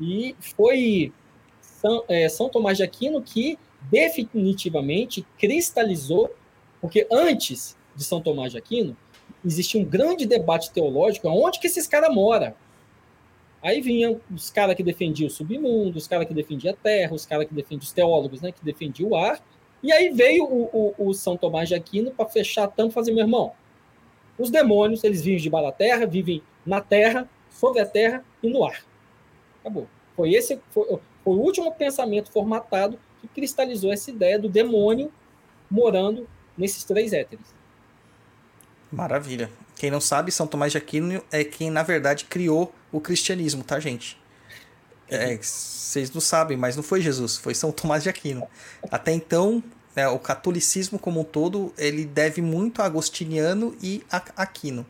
E 0.00 0.34
foi 0.40 1.12
São, 1.60 2.04
é, 2.08 2.28
São 2.28 2.48
Tomás 2.48 2.78
de 2.78 2.82
Aquino 2.82 3.22
que 3.22 3.58
definitivamente 3.90 5.26
cristalizou, 5.38 6.34
porque 6.80 7.06
antes 7.10 7.76
de 7.94 8.04
São 8.04 8.20
Tomás 8.20 8.52
de 8.52 8.58
Aquino, 8.58 8.96
existia 9.44 9.80
um 9.80 9.84
grande 9.84 10.26
debate 10.26 10.70
teológico 10.70 11.28
onde 11.28 11.58
que 11.58 11.66
esses 11.66 11.86
caras 11.86 12.14
moram. 12.14 12.54
Aí 13.62 13.80
vinham 13.80 14.20
os 14.34 14.50
caras 14.50 14.74
que 14.74 14.82
defendiam 14.82 15.26
o 15.26 15.30
submundo, 15.30 15.96
os 15.96 16.06
caras 16.06 16.26
que 16.26 16.34
defendiam 16.34 16.74
a 16.74 16.76
terra, 16.76 17.14
os 17.14 17.24
caras 17.24 17.46
que 17.46 17.54
defendiam 17.54 17.82
os 17.82 17.92
teólogos, 17.92 18.42
né, 18.42 18.52
que 18.52 18.62
defendiam 18.64 19.10
o 19.10 19.16
ar. 19.16 19.40
E 19.82 19.92
aí 19.92 20.10
veio 20.10 20.44
o, 20.44 20.94
o, 20.98 21.08
o 21.08 21.14
São 21.14 21.36
Tomás 21.36 21.68
de 21.68 21.74
Aquino 21.74 22.10
para 22.10 22.28
fechar 22.28 22.72
e 22.76 22.90
fazer, 22.90 23.12
meu 23.12 23.22
irmão, 23.22 23.52
os 24.38 24.50
demônios, 24.50 25.04
eles 25.04 25.22
vivem 25.22 25.40
debaixo 25.40 25.66
da 25.66 25.72
terra, 25.72 26.06
vivem 26.06 26.42
na 26.66 26.80
terra, 26.80 27.28
sobre 27.50 27.80
a 27.80 27.86
terra 27.86 28.24
e 28.42 28.48
no 28.48 28.64
ar. 28.64 28.84
Acabou. 29.64 29.88
Foi 30.14 30.34
esse 30.34 30.60
foi, 30.70 30.86
foi 31.24 31.34
o 31.34 31.40
último 31.40 31.72
pensamento 31.72 32.30
formatado 32.30 32.98
que 33.20 33.28
cristalizou 33.28 33.90
essa 33.90 34.10
ideia 34.10 34.38
do 34.38 34.48
demônio 34.48 35.10
morando 35.70 36.28
nesses 36.56 36.84
três 36.84 37.14
éteres. 37.14 37.46
Maravilha. 38.92 39.50
Quem 39.76 39.90
não 39.90 40.00
sabe, 40.00 40.30
São 40.30 40.46
Tomás 40.46 40.70
de 40.70 40.78
Aquino 40.78 41.22
é 41.32 41.42
quem, 41.42 41.70
na 41.70 41.82
verdade, 41.82 42.26
criou 42.26 42.72
o 42.92 43.00
cristianismo, 43.00 43.64
tá, 43.64 43.80
gente? 43.80 44.16
É, 45.08 45.36
vocês 45.36 46.12
não 46.12 46.20
sabem, 46.20 46.56
mas 46.56 46.76
não 46.76 46.82
foi 46.82 47.00
Jesus, 47.00 47.36
foi 47.36 47.54
São 47.54 47.72
Tomás 47.72 48.04
de 48.04 48.08
Aquino. 48.08 48.46
Até 48.90 49.12
então, 49.12 49.62
né, 49.96 50.06
o 50.08 50.18
catolicismo 50.18 50.98
como 50.98 51.20
um 51.20 51.24
todo, 51.24 51.72
ele 51.76 52.04
deve 52.04 52.40
muito 52.40 52.82
a 52.82 52.84
Agostiniano 52.84 53.76
e 53.82 54.04
a 54.10 54.22
Aquino. 54.36 54.86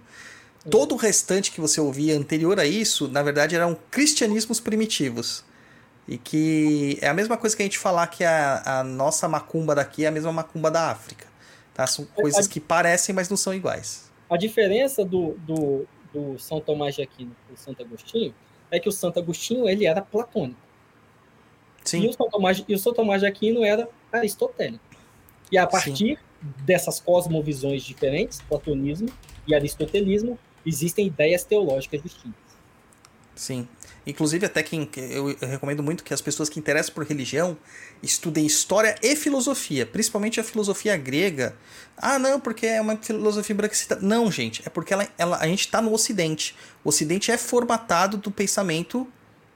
Todo 0.70 0.94
o 0.94 0.96
restante 0.96 1.50
que 1.50 1.60
você 1.60 1.80
ouvia 1.80 2.16
anterior 2.16 2.58
a 2.58 2.64
isso, 2.64 3.08
na 3.08 3.22
verdade, 3.22 3.54
eram 3.54 3.76
cristianismos 3.90 4.60
primitivos. 4.60 5.44
E 6.06 6.18
que 6.18 6.98
é 7.00 7.08
a 7.08 7.14
mesma 7.14 7.36
coisa 7.36 7.56
que 7.56 7.62
a 7.62 7.66
gente 7.66 7.78
falar 7.78 8.06
que 8.06 8.24
a, 8.24 8.80
a 8.80 8.84
nossa 8.84 9.28
macumba 9.28 9.74
daqui 9.74 10.04
é 10.04 10.08
a 10.08 10.10
mesma 10.10 10.32
macumba 10.32 10.70
da 10.70 10.90
África. 10.90 11.26
Tá? 11.72 11.86
São 11.86 12.04
coisas 12.04 12.46
que 12.46 12.60
parecem, 12.60 13.14
mas 13.14 13.28
não 13.28 13.36
são 13.36 13.52
iguais. 13.52 14.10
A 14.28 14.36
diferença 14.36 15.04
do, 15.04 15.34
do, 15.38 15.86
do 16.12 16.38
São 16.38 16.60
Tomás 16.60 16.94
de 16.94 17.02
Aquino 17.02 17.34
para 17.46 17.54
o 17.54 17.56
Santo 17.58 17.82
Agostinho 17.82 18.34
é 18.70 18.78
que 18.78 18.88
o 18.88 18.92
Santo 18.92 19.18
Agostinho 19.18 19.68
ele 19.68 19.86
era 19.86 20.00
platônico. 20.00 20.60
Sim. 21.84 22.02
E 22.02 22.08
o 22.08 22.12
São 22.12 22.28
Tomás, 22.30 22.64
e 22.66 22.74
o 22.74 22.78
São 22.78 22.94
Tomás 22.94 23.20
de 23.20 23.26
Aquino 23.26 23.64
era 23.64 23.88
aristotélico. 24.12 24.84
E 25.52 25.58
a 25.58 25.66
partir 25.66 26.16
Sim. 26.16 26.48
dessas 26.64 27.00
cosmovisões 27.00 27.82
diferentes, 27.82 28.40
platonismo 28.40 29.08
e 29.46 29.54
aristotelismo, 29.54 30.38
existem 30.64 31.06
ideias 31.06 31.44
teológicas 31.44 32.02
distintas. 32.02 32.44
Sim. 33.34 33.68
Inclusive, 34.06 34.44
até 34.44 34.62
quem 34.62 34.88
eu, 34.96 35.34
recomendo 35.40 35.82
muito 35.82 36.04
que 36.04 36.12
as 36.12 36.20
pessoas 36.20 36.48
que 36.48 36.58
interessam 36.58 36.94
por 36.94 37.04
religião 37.06 37.56
estudem 38.02 38.44
história 38.44 38.94
e 39.02 39.16
filosofia, 39.16 39.86
principalmente 39.86 40.38
a 40.38 40.44
filosofia 40.44 40.96
grega. 40.96 41.56
Ah, 41.96 42.18
não, 42.18 42.38
porque 42.38 42.66
é 42.66 42.80
uma 42.80 42.96
filosofia 42.96 43.54
branquecida. 43.54 43.98
Não, 44.00 44.30
gente, 44.30 44.62
é 44.66 44.68
porque 44.68 44.92
ela, 44.92 45.08
ela, 45.16 45.38
a 45.38 45.46
gente 45.46 45.60
está 45.60 45.80
no 45.80 45.92
Ocidente. 45.92 46.54
O 46.84 46.90
Ocidente 46.90 47.30
é 47.30 47.38
formatado 47.38 48.18
do 48.18 48.30
pensamento 48.30 49.08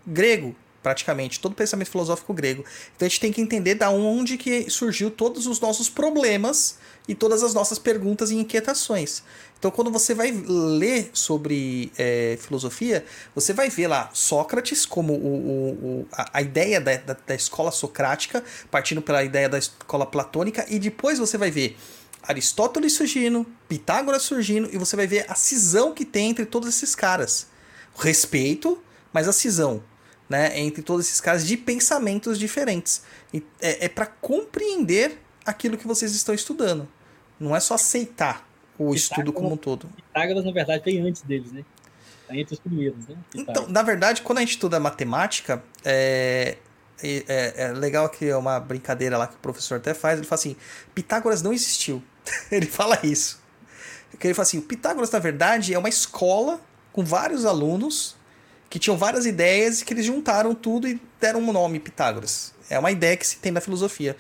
grego, 0.06 0.56
praticamente, 0.83 1.41
todo 1.41 1.53
o 1.53 1.55
pensamento 1.55 1.91
filosófico 1.91 2.33
grego. 2.33 2.65
Então 2.95 3.07
a 3.07 3.09
gente 3.09 3.21
tem 3.21 3.33
que 3.33 3.41
entender 3.41 3.75
da 3.75 3.91
onde 3.91 4.37
que 4.37 4.71
surgiu 4.71 5.11
todos 5.11 5.47
os 5.47 5.61
nossos 5.61 5.89
problemas 5.89 6.79
e 7.07 7.15
todas 7.15 7.43
as 7.43 7.55
nossas 7.55 7.79
perguntas 7.79 8.31
e 8.31 8.37
inquietações. 8.37 9.23
Então, 9.59 9.73
quando 9.73 9.91
você 9.91 10.15
vai 10.15 10.31
ler 10.31 11.11
sobre 11.13 11.91
é, 11.99 12.39
filosofia, 12.41 13.05
você 13.35 13.53
vai 13.53 13.69
ver 13.69 13.89
lá 13.89 14.09
Sócrates 14.13 14.87
como 14.87 15.15
o, 15.15 15.71
o, 15.71 16.07
a, 16.13 16.39
a, 16.39 16.43
ideia 16.43 16.81
da, 16.81 16.97
da, 16.97 17.17
da, 17.27 17.35
escola 17.35 17.73
socrática, 17.73 18.45
partindo 18.71 19.03
pela 19.03 19.25
ideia 19.25 19.49
da 19.49 19.59
escola 19.59 20.07
platônica, 20.07 20.65
e 20.69 20.79
depois 20.79 21.19
você 21.19 21.37
vai 21.37 21.51
ver 21.51 21.77
Aristóteles 22.23 22.93
surgindo, 22.93 23.45
Pitágoras 23.69 24.23
surgindo, 24.23 24.69
e 24.73 24.79
você 24.79 24.95
vai 24.95 25.09
ver 25.09 25.25
a 25.29 25.35
cisão 25.35 25.93
que 25.93 26.05
tem 26.05 26.31
entre 26.31 26.47
todos 26.47 26.69
esses 26.69 26.95
caras. 26.95 27.49
Respeito, 27.97 28.81
mas 29.13 29.27
a 29.27 29.33
cisão. 29.33 29.83
Né, 30.29 30.61
entre 30.61 30.83
todos 30.83 31.07
esses 31.07 31.23
caras 31.23 31.47
de 31.47 31.57
pensamentos 31.57 32.39
diferentes. 32.39 33.03
E 33.33 33.43
é, 33.63 33.87
é 33.87 33.89
para 33.89 34.05
compreender 34.05 35.19
aquilo 35.45 35.79
que 35.79 35.87
vocês 35.87 36.15
estão 36.15 36.35
estudando. 36.35 36.87
Não 37.41 37.57
é 37.57 37.61
só 37.61 37.75
aceitar 37.75 38.47
o 38.75 38.93
Pitágoras, 38.93 39.01
estudo 39.01 39.33
como 39.33 39.53
um 39.55 39.57
todo. 39.57 39.89
Pitágoras, 39.89 40.45
na 40.45 40.53
verdade, 40.53 40.85
veio 40.85 41.07
antes 41.07 41.23
deles, 41.23 41.51
né? 41.51 41.65
Tá 42.27 42.37
entre 42.37 42.55
os 42.55 42.61
primeiros, 42.61 43.09
né? 43.09 43.17
Então, 43.35 43.67
na 43.69 43.83
verdade, 43.83 44.21
quando 44.21 44.39
a 44.39 44.41
gente 44.43 44.51
estuda 44.51 44.79
matemática, 44.79 45.63
é, 45.83 46.59
é, 47.03 47.55
é, 47.57 47.73
legal 47.73 48.09
que 48.11 48.29
é 48.29 48.37
uma 48.37 48.61
brincadeira 48.61 49.17
lá 49.17 49.27
que 49.27 49.35
o 49.35 49.39
professor 49.39 49.77
até 49.77 49.95
faz. 49.95 50.19
Ele 50.19 50.27
fala 50.27 50.39
assim: 50.39 50.57
Pitágoras 50.95 51.43
não 51.43 51.53
existiu. 51.53 52.03
ele 52.53 52.67
fala 52.67 52.99
isso. 53.03 53.41
Ele 54.23 54.35
fala 54.35 54.43
assim: 54.43 54.61
Pitágoras, 54.61 55.11
na 55.11 55.19
verdade, 55.19 55.73
é 55.73 55.79
uma 55.79 55.89
escola 55.89 56.61
com 56.93 57.03
vários 57.03 57.47
alunos 57.47 58.17
que 58.70 58.78
tinham 58.78 58.97
várias 58.97 59.27
ideias 59.27 59.81
e 59.81 59.85
que 59.85 59.95
eles 59.95 60.05
juntaram 60.05 60.55
tudo 60.55 60.86
e 60.89 61.01
deram 61.20 61.40
um 61.40 61.53
nome 61.53 61.81
Pitágoras. 61.81 62.55
É 62.69 62.78
uma 62.78 62.90
ideia 62.90 63.16
que 63.16 63.27
se 63.27 63.39
tem 63.39 63.51
na 63.51 63.61
filosofia. 63.61 64.16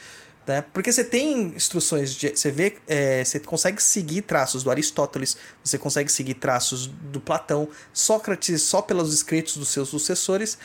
Né? 0.46 0.64
Porque 0.72 0.90
você 0.90 1.04
tem 1.04 1.42
instruções, 1.54 2.14
de, 2.14 2.30
você 2.30 2.50
vê, 2.50 2.78
é, 2.88 3.22
você 3.22 3.38
consegue 3.38 3.82
seguir 3.82 4.22
traços 4.22 4.62
do 4.62 4.70
Aristóteles, 4.70 5.36
você 5.62 5.76
consegue 5.76 6.10
seguir 6.10 6.34
traços 6.34 6.86
do 6.86 7.20
Platão, 7.20 7.68
Sócrates 7.92 8.62
só 8.62 8.80
pelos 8.80 9.12
escritos 9.12 9.58
dos 9.58 9.68
seus 9.68 9.90
sucessores, 9.90 10.58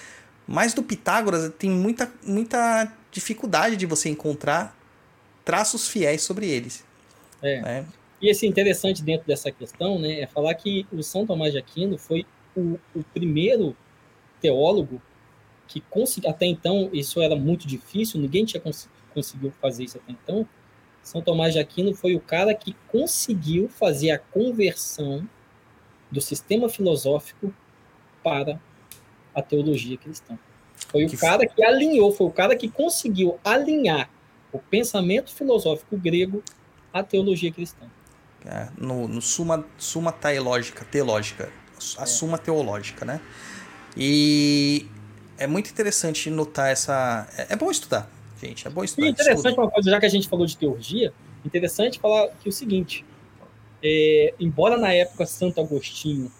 mas 0.47 0.73
do 0.73 0.81
Pitágoras 0.81 1.51
tem 1.60 1.69
muita, 1.69 2.10
muita 2.26 2.93
dificuldade 3.11 3.76
de 3.76 3.85
você 3.85 4.07
encontrar 4.07 4.73
traços 5.43 5.89
fiéis 5.89 6.22
sobre 6.22 6.49
eles. 6.49 6.85
É. 7.41 7.61
Né? 7.61 7.85
E 8.22 8.30
esse 8.30 8.47
interessante 8.47 9.03
dentro 9.03 9.27
dessa 9.27 9.51
questão 9.51 9.99
né, 9.99 10.22
é 10.22 10.27
falar 10.27 10.53
que 10.55 10.88
o 10.93 11.03
São 11.03 11.26
Tomás 11.26 11.51
de 11.51 11.60
Aquino 11.60 11.97
foi 11.97 12.26
o, 12.55 12.80
o 12.95 13.03
primeiro 13.13 13.75
teólogo 14.41 15.01
que 15.67 15.81
conseguiu, 15.81 16.30
até 16.30 16.45
então 16.45 16.89
isso 16.93 17.21
era 17.21 17.35
muito 17.35 17.67
difícil, 17.67 18.19
ninguém 18.19 18.45
tinha 18.45 18.61
conseguido 18.61 18.93
conseguiu 19.13 19.51
fazer 19.61 19.84
isso 19.84 19.97
até 19.97 20.11
então, 20.11 20.47
São 21.01 21.21
Tomás 21.21 21.53
de 21.53 21.59
Aquino 21.59 21.93
foi 21.93 22.15
o 22.15 22.19
cara 22.19 22.53
que 22.53 22.75
conseguiu 22.88 23.69
fazer 23.69 24.11
a 24.11 24.17
conversão 24.17 25.27
do 26.11 26.19
sistema 26.19 26.67
filosófico 26.67 27.53
para 28.23 28.59
a 29.34 29.41
teologia 29.41 29.97
cristã. 29.97 30.38
Foi 30.88 31.05
o 31.05 31.17
cara 31.17 31.47
que 31.47 31.63
alinhou, 31.63 32.11
foi 32.11 32.27
o 32.27 32.31
cara 32.31 32.55
que 32.55 32.69
conseguiu 32.69 33.39
alinhar 33.43 34.09
o 34.51 34.59
pensamento 34.59 35.34
filosófico 35.34 35.97
grego 35.97 36.43
à 36.91 37.03
teologia 37.03 37.51
cristã. 37.51 37.85
É, 38.45 38.69
no, 38.77 39.07
no 39.07 39.21
suma, 39.21 39.65
suma 39.77 40.11
teológica, 40.11 40.85
teológica, 40.85 41.51
a 41.97 42.03
é. 42.03 42.05
suma 42.05 42.38
teológica, 42.38 43.05
né? 43.05 43.19
E 43.95 44.88
é 45.38 45.47
muito 45.47 45.69
interessante 45.69 46.30
notar 46.30 46.72
essa. 46.72 47.27
É, 47.38 47.53
é 47.53 47.55
bom 47.55 47.69
estudar, 47.69 48.10
gente. 48.41 48.68
É 48.68 48.69
bom 48.69 48.84
estudar. 48.84 49.07
E 49.07 49.10
interessante 49.10 49.57
uma 49.57 49.69
coisa, 49.69 49.89
já 49.89 49.99
que 49.99 50.05
a 50.05 50.10
gente 50.10 50.27
falou 50.27 50.45
de 50.45 50.57
teologia, 50.57 51.14
interessante 51.45 51.99
falar 51.99 52.30
que 52.41 52.49
o 52.49 52.51
seguinte: 52.51 53.05
é, 53.84 54.34
embora 54.39 54.77
na 54.77 54.93
época 54.93 55.26
Santo 55.26 55.60
Agostinho, 55.60 56.31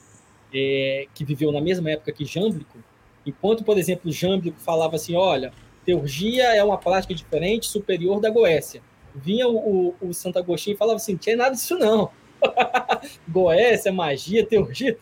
é, 0.54 1.08
que 1.14 1.26
viveu 1.26 1.52
na 1.52 1.62
mesma 1.62 1.92
época 1.92 2.12
que 2.12 2.26
Jâmblico, 2.26 2.78
enquanto, 3.26 3.64
por 3.64 3.78
exemplo, 3.78 4.12
Jâmblico 4.12 4.60
falava 4.60 4.96
assim: 4.96 5.16
olha, 5.16 5.54
teurgia 5.86 6.56
é 6.56 6.64
uma 6.64 6.78
prática 6.78 7.14
diferente, 7.14 7.68
superior 7.68 8.20
da 8.20 8.30
Goécia. 8.30 8.82
Vinha 9.16 9.48
o, 9.48 9.90
o, 10.02 10.10
o 10.10 10.14
Santo 10.14 10.40
Agostinho 10.40 10.76
e 10.76 10.78
falava 10.78 10.98
assim: 10.98 11.14
não 11.14 11.20
tinha 11.20 11.36
nada 11.36 11.56
disso 11.56 11.78
não. 11.78 12.10
Goécia, 13.28 13.92
magia, 13.92 14.46
teurgia, 14.46 14.98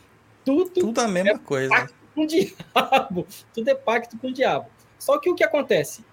tudo. 0.46 0.72
Tudo 0.72 1.00
a 1.02 1.08
mesma 1.08 1.32
é 1.32 1.38
coisa. 1.38 1.70
Pacto 1.70 1.96
com 2.14 2.22
o 2.22 2.28
diabo. 2.28 3.28
Tudo 3.54 3.68
é 3.70 3.76
pacto 3.76 4.18
com 4.18 4.28
o 4.28 4.34
diabo. 4.34 4.68
Só 5.00 5.18
que 5.18 5.30
o 5.30 5.36
que 5.36 5.44
acontece? 5.44 6.04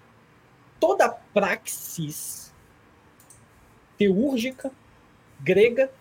toda 0.79 1.09
praxis 1.09 2.53
teúrgica 3.97 4.71
grega 5.39 5.91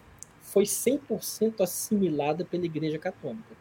foi 0.40 0.64
100% 0.64 1.60
assimilada 1.60 2.44
pela 2.44 2.64
Igreja 2.64 2.98
Católica. 2.98 3.56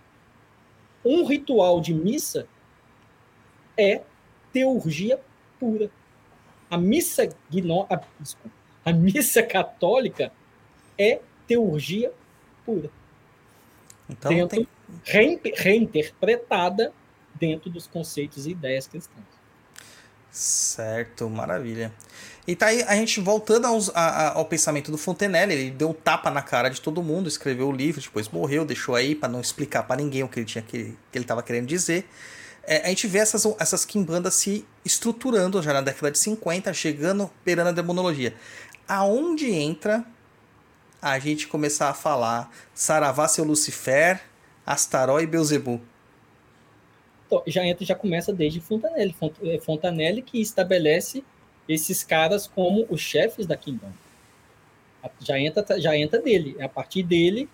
Um 1.03 1.25
ritual 1.25 1.81
de 1.81 1.93
missa 1.93 2.47
é 3.75 4.03
teurgia 4.53 5.19
pura. 5.59 5.89
A 6.69 6.77
missa 6.77 7.23
a, 7.23 8.01
desculpa, 8.19 8.55
a 8.85 8.93
missa 8.93 9.43
católica 9.43 10.31
é 10.97 11.19
teurgia 11.45 12.13
pura. 12.65 12.89
Então 14.09 14.31
dentro, 14.33 14.57
tem. 14.57 14.67
rein- 15.03 15.39
reinterpretada 15.55 16.91
dentro 17.35 17.69
dos 17.69 17.87
conceitos 17.87 18.45
e 18.47 18.51
ideias 18.51 18.87
cristãs. 18.87 19.23
Certo, 20.31 21.29
maravilha. 21.29 21.91
E 22.45 22.55
tá 22.55 22.67
aí 22.67 22.83
a 22.83 22.95
gente 22.95 23.19
voltando 23.19 23.65
aos- 23.65 23.89
a- 23.89 23.93
a- 23.99 24.33
ao 24.37 24.45
pensamento 24.45 24.91
do 24.91 24.97
Fontenelle, 24.97 25.51
ele 25.53 25.71
deu 25.71 25.89
um 25.89 25.93
tapa 25.93 26.29
na 26.29 26.41
cara 26.41 26.69
de 26.69 26.79
todo 26.79 27.01
mundo, 27.01 27.27
escreveu 27.27 27.67
o 27.67 27.71
livro, 27.71 27.99
depois 28.01 28.29
morreu, 28.29 28.63
deixou 28.63 28.95
aí 28.95 29.15
pra 29.15 29.27
não 29.27 29.41
explicar 29.41 29.83
pra 29.83 29.95
ninguém 29.95 30.23
o 30.23 30.27
que 30.29 30.39
ele 30.39 30.45
tinha 30.45 30.61
que, 30.61 30.95
que 31.11 31.17
ele 31.17 31.25
tava 31.25 31.41
querendo 31.41 31.65
dizer. 31.65 32.07
É, 32.63 32.85
a 32.85 32.89
gente 32.89 33.07
vê 33.07 33.19
essas, 33.19 33.45
essas 33.59 33.83
quimbandas 33.85 34.35
se 34.35 34.65
estruturando 34.85 35.61
já 35.63 35.73
na 35.73 35.81
década 35.81 36.11
de 36.11 36.19
50, 36.19 36.73
chegando, 36.73 37.29
perando 37.43 37.69
a 37.69 37.71
demonologia. 37.71 38.33
Aonde 38.87 39.49
entra 39.51 40.05
a 41.01 41.17
gente 41.19 41.47
começar 41.47 41.89
a 41.89 41.93
falar 41.93 42.51
Saravá, 42.73 43.27
seu 43.27 43.43
Lucifer, 43.43 44.21
Astaró 44.65 45.19
e 45.19 45.27
Beuzebu? 45.27 45.81
Então, 47.25 47.43
já 47.45 47.65
entra, 47.65 47.85
já 47.85 47.95
começa 47.95 48.31
desde 48.33 48.59
Fontanelli. 48.61 49.13
Font- 49.13 49.37
é 49.43 49.59
Fontanelli 49.59 50.21
que 50.21 50.39
estabelece 50.41 51.23
esses 51.67 52.03
caras 52.03 52.47
como 52.47 52.85
os 52.89 53.01
chefes 53.01 53.45
da 53.45 53.57
Kimbanda. 53.57 53.95
Já 55.19 55.39
entra, 55.39 55.79
já 55.79 55.95
entra 55.95 56.19
dele. 56.21 56.55
A 56.61 56.67
partir 56.69 57.03
dele 57.03 57.49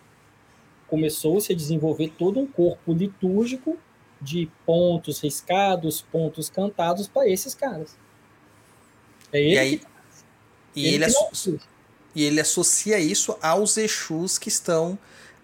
começou-se 0.88 1.52
a 1.52 1.56
desenvolver 1.56 2.10
todo 2.18 2.40
um 2.40 2.48
corpo 2.48 2.94
litúrgico 2.94 3.78
de 4.22 4.50
pontos 4.66 5.20
riscados, 5.20 6.02
pontos 6.02 6.50
cantados 6.50 7.08
para 7.08 7.28
esses 7.28 7.54
caras. 7.54 7.98
É 9.32 9.40
ele 9.42 9.56
E 9.56 9.58
aí, 9.60 9.78
que, 9.80 9.86
e 10.76 10.86
ele, 10.88 11.06
asso- 11.06 11.52
não- 11.52 11.60
E 12.16 12.24
ele 12.24 12.40
associa 12.40 13.00
isso 13.00 13.38
aos 13.42 13.78
Exus 13.78 14.38
que 14.38 14.50
estão 14.50 14.98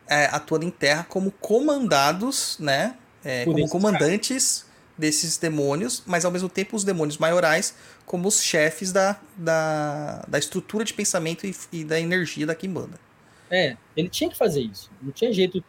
é, 0.08 0.26
atuando 0.26 0.66
em 0.66 0.70
terra 0.70 1.06
como 1.08 1.32
comandados, 1.32 2.58
né? 2.60 2.96
É, 3.24 3.44
como 3.46 3.68
comandantes 3.68 4.66
desses 4.98 5.38
demônios, 5.38 6.04
mas 6.06 6.26
ao 6.26 6.32
mesmo 6.32 6.50
tempo 6.50 6.76
os 6.76 6.84
demônios 6.84 7.18
maiorais 7.18 7.74
como 8.06 8.28
os 8.28 8.42
chefes 8.42 8.92
da, 8.92 9.20
da, 9.36 10.26
da 10.28 10.40
estrutura 10.40 10.84
de 10.84 10.94
pensamento 10.94 11.46
e, 11.46 11.56
e 11.72 11.84
da 11.84 12.00
energia 12.00 12.46
da 12.46 12.56
Kimbanda. 12.56 13.00
É, 13.52 13.78
ele 13.96 14.10
tinha 14.10 14.30
que 14.30 14.38
fazer 14.38 14.62
isso. 14.62 14.92
Não 15.02 15.12
tinha 15.12 15.34
jeito. 15.34 15.64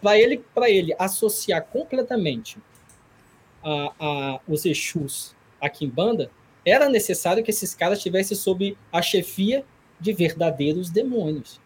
Para 0.00 0.18
ele, 0.18 0.44
para 0.54 0.68
ele 0.68 0.94
associar 0.98 1.62
completamente 1.62 2.58
a, 3.62 3.92
a, 3.98 4.40
os 4.46 4.64
Exus 4.66 5.34
à 5.60 5.68
Kimbanda, 5.68 6.30
era 6.64 6.88
necessário 6.88 7.42
que 7.42 7.50
esses 7.50 7.74
caras 7.74 7.98
estivessem 7.98 8.36
sob 8.36 8.76
a 8.92 9.00
chefia 9.00 9.64
de 10.00 10.12
verdadeiros 10.12 10.90
demônios. 10.90 11.60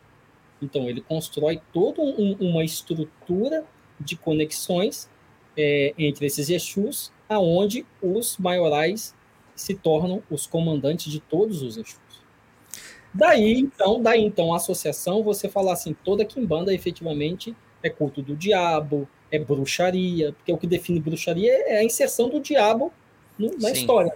Então 0.61 0.89
ele 0.89 1.01
constrói 1.01 1.61
toda 1.73 2.03
um- 2.03 2.37
uma 2.41 2.65
estrutura 2.65 3.65
de 4.01 4.17
conexões 4.17 5.09
é, 5.57 5.93
entre 5.99 6.27
esses 6.27 6.49
Exus, 6.51 7.13
aonde 7.29 7.85
os 8.01 8.37
maiorais 8.39 9.15
se 9.57 9.75
tornam 9.75 10.23
os 10.31 10.47
comandantes 10.47 11.11
de 11.11 11.19
todos 11.19 11.63
os 11.63 11.77
Exus. 11.77 11.99
Daí 13.13 13.59
então, 13.59 14.01
daí 14.01 14.25
então 14.25 14.53
a 14.53 14.57
associação, 14.57 15.23
você 15.23 15.49
falar 15.49 15.73
assim, 15.73 15.97
toda 16.05 16.25
quimbanda 16.25 16.73
efetivamente 16.73 17.57
é 17.83 17.91
culto 17.91 18.23
do 18.23 18.37
diabo, 18.37 19.09
é 19.31 19.39
bruxaria, 19.39 20.33
porque 20.33 20.53
o 20.53 20.59
que 20.59 20.67
define 20.67 21.01
bruxaria 21.01 21.53
é 21.69 21.79
a 21.79 21.85
inserção 21.85 22.29
do 22.29 22.41
diabo 22.41 22.93
na 23.39 23.69
Sim. 23.69 23.73
história. 23.73 24.13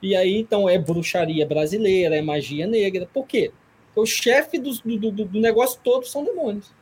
E 0.00 0.14
aí 0.14 0.36
então 0.38 0.68
é 0.68 0.78
bruxaria 0.78 1.46
brasileira, 1.46 2.16
é 2.16 2.22
magia 2.22 2.66
negra. 2.66 3.08
Por 3.12 3.26
quê? 3.26 3.52
Porque 3.94 4.00
o 4.00 4.06
chefe 4.06 4.58
do, 4.58 4.72
do, 4.72 5.24
do 5.24 5.40
negócio 5.40 5.80
todo 5.82 6.06
são 6.06 6.24
demônios. 6.24 6.72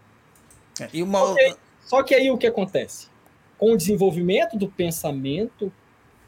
E 0.93 1.03
uma 1.03 1.23
Ok. 1.33 1.55
Só 1.81 2.03
que 2.03 2.15
aí 2.15 2.31
o 2.31 2.37
que 2.37 2.47
acontece? 2.47 3.09
Com 3.57 3.73
o 3.73 3.77
desenvolvimento 3.77 4.59
do 4.59 4.69
pensamento, 4.69 5.73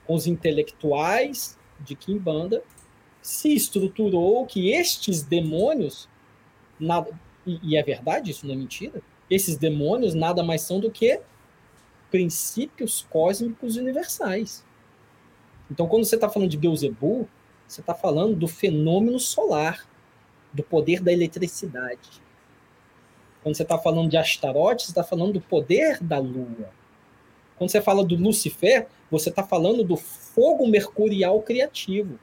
com 0.06 0.14
os 0.14 0.26
intelectuais 0.26 1.58
de 1.80 1.94
Kimbanda, 1.94 2.62
se 3.20 3.52
estruturou 3.52 4.46
que 4.46 4.70
estes 4.70 5.22
demônios, 5.22 6.08
nada, 6.78 7.10
e, 7.46 7.58
e 7.62 7.76
é 7.76 7.82
verdade, 7.82 8.30
isso 8.30 8.46
não 8.46 8.54
é 8.54 8.56
mentira, 8.56 9.02
esses 9.28 9.56
demônios 9.56 10.14
nada 10.14 10.42
mais 10.42 10.62
são 10.62 10.80
do 10.80 10.90
que 10.90 11.20
princípios 12.10 13.06
cósmicos 13.10 13.76
universais. 13.76 14.64
Então, 15.70 15.86
quando 15.86 16.04
você 16.04 16.14
está 16.14 16.28
falando 16.28 16.50
de 16.50 16.56
Beelzebub, 16.56 17.28
você 17.66 17.80
está 17.80 17.94
falando 17.94 18.34
do 18.34 18.48
fenômeno 18.48 19.18
solar, 19.18 19.86
do 20.52 20.62
poder 20.62 21.02
da 21.02 21.12
eletricidade. 21.12 22.22
Quando 23.42 23.56
você 23.56 23.62
está 23.62 23.78
falando 23.78 24.08
de 24.08 24.16
Astarote, 24.16 24.84
você 24.84 24.90
está 24.90 25.04
falando 25.04 25.34
do 25.34 25.40
poder 25.40 26.02
da 26.02 26.18
Lua. 26.18 26.70
Quando 27.56 27.70
você 27.70 27.82
fala 27.82 28.04
do 28.04 28.16
Lucifer, 28.16 28.86
você 29.10 29.28
está 29.28 29.42
falando 29.42 29.84
do 29.84 29.96
fogo 29.96 30.66
mercurial 30.66 31.42
criativo. 31.42 32.18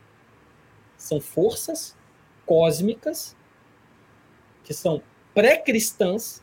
São 0.97 1.19
forças 1.19 1.95
cósmicas 2.45 3.35
que 4.63 4.73
são 4.73 5.01
pré-cristãs 5.33 6.41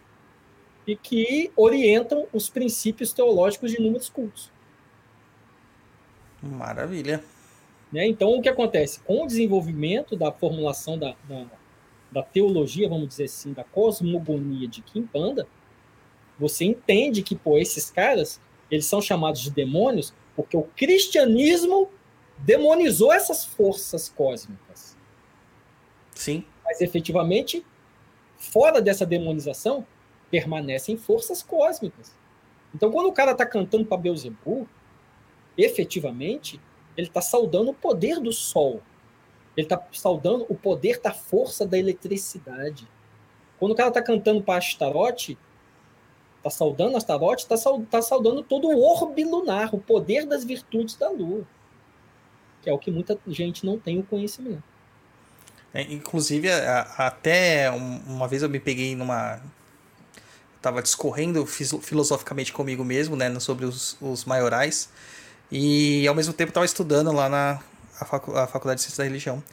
e 0.86 0.94
que 0.94 1.50
orientam 1.56 2.26
os 2.32 2.48
princípios 2.48 3.12
teológicos 3.12 3.70
de 3.70 3.78
inúmeros 3.78 4.08
cultos. 4.08 4.51
Maravilha. 6.42 7.22
né? 7.92 8.06
Então, 8.06 8.30
o 8.30 8.42
que 8.42 8.48
acontece? 8.48 9.00
Com 9.00 9.24
o 9.24 9.26
desenvolvimento 9.26 10.16
da 10.16 10.32
formulação 10.32 10.98
da, 10.98 11.14
da, 11.28 11.46
da 12.10 12.22
teologia, 12.22 12.88
vamos 12.88 13.08
dizer 13.08 13.24
assim, 13.24 13.52
da 13.52 13.64
cosmogonia 13.64 14.66
de 14.66 14.82
Kimbanda, 14.82 15.46
você 16.38 16.64
entende 16.64 17.22
que, 17.22 17.36
pô, 17.36 17.58
esses 17.58 17.90
caras, 17.90 18.40
eles 18.70 18.86
são 18.86 19.00
chamados 19.00 19.40
de 19.40 19.50
demônios 19.50 20.12
porque 20.34 20.56
o 20.56 20.62
cristianismo 20.76 21.90
demonizou 22.38 23.12
essas 23.12 23.44
forças 23.44 24.08
cósmicas. 24.08 24.96
Sim. 26.14 26.44
Mas, 26.64 26.80
efetivamente, 26.80 27.64
fora 28.36 28.80
dessa 28.80 29.06
demonização, 29.06 29.86
permanecem 30.30 30.96
forças 30.96 31.42
cósmicas. 31.42 32.16
Então, 32.74 32.90
quando 32.90 33.08
o 33.08 33.12
cara 33.12 33.32
está 33.32 33.44
cantando 33.44 33.84
para 33.84 33.98
Beelzebub, 33.98 34.66
efetivamente, 35.56 36.60
ele 36.96 37.06
está 37.08 37.20
saudando 37.20 37.70
o 37.70 37.74
poder 37.74 38.20
do 38.20 38.32
sol. 38.32 38.82
Ele 39.56 39.66
está 39.66 39.82
saudando 39.92 40.46
o 40.48 40.54
poder 40.54 41.00
da 41.00 41.12
força 41.12 41.66
da 41.66 41.78
eletricidade. 41.78 42.88
Quando 43.58 43.72
o 43.72 43.74
cara 43.74 43.88
está 43.88 44.02
cantando 44.02 44.42
para 44.42 44.58
Astarote, 44.58 45.38
está 46.38 46.50
saudando 46.50 46.96
Astarote, 46.96 47.42
está 47.44 47.56
tá 47.90 48.02
saudando 48.02 48.42
todo 48.42 48.68
o 48.68 48.82
orbe 48.82 49.24
lunar, 49.24 49.74
o 49.74 49.78
poder 49.78 50.26
das 50.26 50.44
virtudes 50.44 50.96
da 50.96 51.10
lua. 51.10 51.46
Que 52.62 52.70
é 52.70 52.72
o 52.72 52.78
que 52.78 52.90
muita 52.90 53.18
gente 53.28 53.66
não 53.66 53.78
tem 53.78 53.98
o 53.98 54.02
conhecimento. 54.02 54.62
É, 55.74 55.82
inclusive, 55.82 56.50
a- 56.50 56.82
a- 56.96 57.06
até 57.06 57.70
um- 57.70 57.98
uma 58.06 58.28
vez 58.28 58.42
eu 58.42 58.48
me 58.48 58.60
peguei 58.60 58.94
numa. 58.94 59.40
Tava 60.60 60.80
discorrendo 60.82 61.44
filosoficamente 61.44 62.52
comigo 62.52 62.84
mesmo, 62.84 63.16
né, 63.16 63.38
sobre 63.40 63.64
os, 63.64 63.96
os 64.00 64.24
maiorais. 64.24 64.88
E 65.52 66.08
ao 66.08 66.14
mesmo 66.14 66.32
tempo 66.32 66.48
estava 66.50 66.64
estudando 66.66 67.12
lá 67.12 67.28
na 67.28 67.60
a 68.00 68.04
facu- 68.06 68.36
a 68.36 68.46
Faculdade 68.46 68.78
de 68.78 68.82
Ciências 68.82 68.98
da 68.98 69.04
Religião. 69.04 69.44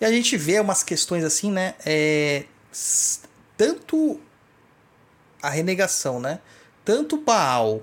E 0.00 0.04
a 0.04 0.12
gente 0.12 0.36
vê 0.36 0.60
umas 0.60 0.84
questões 0.84 1.24
assim, 1.24 1.50
né? 1.50 1.74
é, 1.84 2.44
tanto 3.56 4.20
a 5.42 5.50
renegação, 5.50 6.20
né? 6.20 6.38
Tanto 6.84 7.16
Baal, 7.18 7.82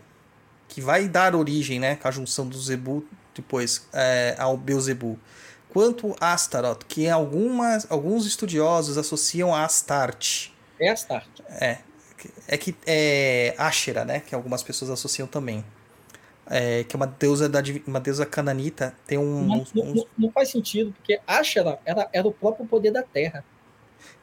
que 0.69 0.79
vai 0.81 1.07
dar 1.09 1.35
origem, 1.35 1.79
né? 1.79 1.97
Com 1.97 2.07
a 2.07 2.11
junção 2.11 2.47
do 2.47 2.57
Zebu 2.57 3.05
depois 3.35 3.85
é, 3.93 4.35
ao 4.39 4.55
Beuzebu 4.55 5.19
quanto 5.75 6.15
Astaroth, 6.21 6.85
que 6.87 7.09
algumas, 7.09 7.85
alguns 7.91 8.25
estudiosos 8.25 8.97
associam 8.97 9.53
a 9.53 9.65
Astarte. 9.65 10.55
É 10.79 10.89
Astarte. 10.89 11.43
É, 11.49 11.79
é 12.47 12.57
que 12.57 12.73
é 12.87 13.53
Ashera, 13.57 14.05
né? 14.05 14.21
Que 14.21 14.33
algumas 14.33 14.63
pessoas 14.63 14.89
associam 14.89 15.27
também. 15.27 15.65
É, 16.47 16.83
que 16.83 16.95
é 16.95 16.97
uma 16.97 17.07
deusa 17.07 17.49
da 17.49 17.59
uma 17.87 17.99
deusa 17.99 18.23
cananita, 18.25 18.95
tem 19.07 19.17
um, 19.17 19.47
Não, 19.47 19.55
uns- 19.61 19.71
uns- 19.75 19.95
não- 19.95 20.07
não 20.17 20.31
faz 20.31 20.49
sentido, 20.49 20.91
porque 20.91 21.19
Ashera 21.25 21.79
era, 21.83 22.07
era 22.13 22.27
o 22.27 22.31
próprio 22.31 22.67
poder 22.67 22.91
da 22.91 23.01
Terra. 23.01 23.43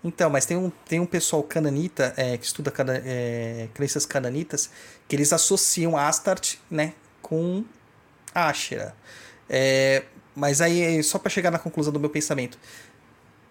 Então, 0.04 0.30
mas 0.30 0.46
tem 0.46 0.56
um, 0.56 0.70
tem 0.70 1.00
um 1.00 1.06
pessoal 1.06 1.42
cananita 1.42 2.14
é, 2.16 2.36
que 2.36 2.44
estuda 2.44 2.70
cana, 2.70 3.02
é, 3.04 3.68
crenças 3.74 4.06
cananitas 4.06 4.70
que 5.08 5.16
eles 5.16 5.32
associam 5.32 5.96
Astarte, 5.96 6.60
né, 6.70 6.94
com 7.20 7.64
Ashera. 8.32 8.94
É, 9.50 10.04
mas 10.34 10.60
aí, 10.60 11.02
só 11.02 11.18
para 11.18 11.30
chegar 11.30 11.50
na 11.50 11.58
conclusão 11.58 11.92
do 11.92 11.98
meu 12.00 12.10
pensamento, 12.10 12.56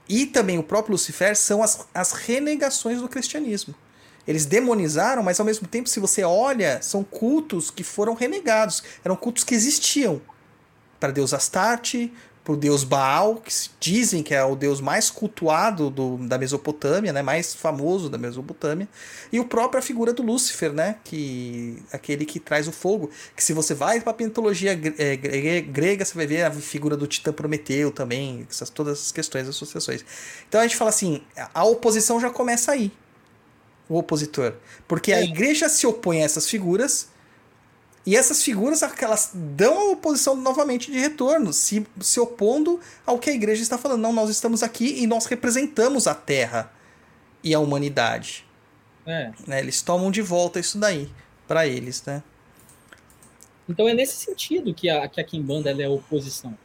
e 0.07 0.25
também 0.25 0.57
o 0.57 0.63
próprio 0.63 0.93
Lucifer 0.93 1.35
são 1.35 1.61
as, 1.61 1.87
as 1.93 2.11
renegações 2.13 3.01
do 3.01 3.09
cristianismo. 3.09 3.75
Eles 4.27 4.45
demonizaram, 4.45 5.23
mas 5.23 5.39
ao 5.39 5.45
mesmo 5.45 5.67
tempo, 5.67 5.89
se 5.89 5.99
você 5.99 6.23
olha, 6.23 6.81
são 6.81 7.03
cultos 7.03 7.71
que 7.71 7.83
foram 7.83 8.13
renegados. 8.13 8.83
Eram 9.03 9.15
cultos 9.15 9.43
que 9.43 9.55
existiam. 9.55 10.21
Para 10.99 11.11
Deus 11.11 11.33
Astarte, 11.33 12.13
para 12.43 12.53
o 12.53 12.57
deus 12.57 12.83
Baal, 12.83 13.35
que 13.35 13.51
dizem 13.79 14.23
que 14.23 14.33
é 14.33 14.43
o 14.43 14.55
deus 14.55 14.81
mais 14.81 15.11
cultuado 15.11 15.89
do, 15.89 16.17
da 16.17 16.37
Mesopotâmia, 16.37 17.13
né, 17.13 17.21
mais 17.21 17.53
famoso 17.53 18.09
da 18.09 18.17
Mesopotâmia, 18.17 18.87
e 19.31 19.39
o 19.39 19.45
próprio 19.45 19.79
a 19.79 19.81
figura 19.81 20.11
do 20.11 20.23
Lúcifer, 20.23 20.73
né, 20.73 20.95
que 21.03 21.81
aquele 21.91 22.25
que 22.25 22.39
traz 22.39 22.67
o 22.67 22.71
fogo, 22.71 23.11
que 23.35 23.43
se 23.43 23.53
você 23.53 23.73
vai 23.73 24.01
para 24.01 24.11
a 24.11 24.15
mitologia 24.17 24.71
é, 24.97 25.15
grega, 25.61 26.03
você 26.03 26.15
vai 26.15 26.25
ver 26.25 26.43
a 26.43 26.51
figura 26.51 26.97
do 26.97 27.05
Titã 27.05 27.31
Prometeu 27.31 27.91
também, 27.91 28.45
essas, 28.49 28.69
todas 28.69 28.97
essas 28.97 29.11
questões, 29.11 29.47
associações. 29.47 30.03
Então 30.49 30.59
a 30.59 30.63
gente 30.63 30.75
fala 30.75 30.89
assim, 30.89 31.21
a 31.53 31.63
oposição 31.63 32.19
já 32.19 32.29
começa 32.31 32.71
aí, 32.71 32.91
o 33.91 33.97
opositor, 33.97 34.53
porque 34.87 35.11
a 35.11 35.21
igreja 35.21 35.67
se 35.67 35.85
opõe 35.85 36.21
a 36.21 36.23
essas 36.23 36.47
figuras 36.47 37.09
e 38.05 38.15
essas 38.15 38.41
figuras, 38.41 38.81
elas 38.81 39.31
dão 39.33 39.77
a 39.77 39.91
oposição 39.91 40.35
novamente 40.35 40.89
de 40.89 40.97
retorno, 40.97 41.51
se, 41.51 41.85
se 41.99 42.19
opondo 42.19 42.79
ao 43.05 43.19
que 43.19 43.29
a 43.29 43.33
igreja 43.33 43.61
está 43.61 43.77
falando. 43.77 44.01
Não, 44.01 44.13
nós 44.13 44.29
estamos 44.29 44.63
aqui 44.63 45.03
e 45.03 45.05
nós 45.05 45.25
representamos 45.25 46.07
a 46.07 46.15
Terra 46.15 46.71
e 47.43 47.53
a 47.53 47.59
humanidade. 47.59 48.47
É. 49.05 49.31
Né? 49.45 49.59
Eles 49.59 49.81
tomam 49.81 50.09
de 50.09 50.21
volta 50.21 50.59
isso 50.59 50.79
daí 50.79 51.11
para 51.47 51.67
eles, 51.67 52.03
né? 52.05 52.23
Então 53.69 53.87
é 53.87 53.93
nesse 53.93 54.15
sentido 54.15 54.73
que 54.73 54.89
a, 54.89 55.07
que 55.07 55.19
a 55.19 55.23
Kimbanda 55.23 55.69
é 55.69 55.85
a 55.85 55.89
oposição. 55.89 56.57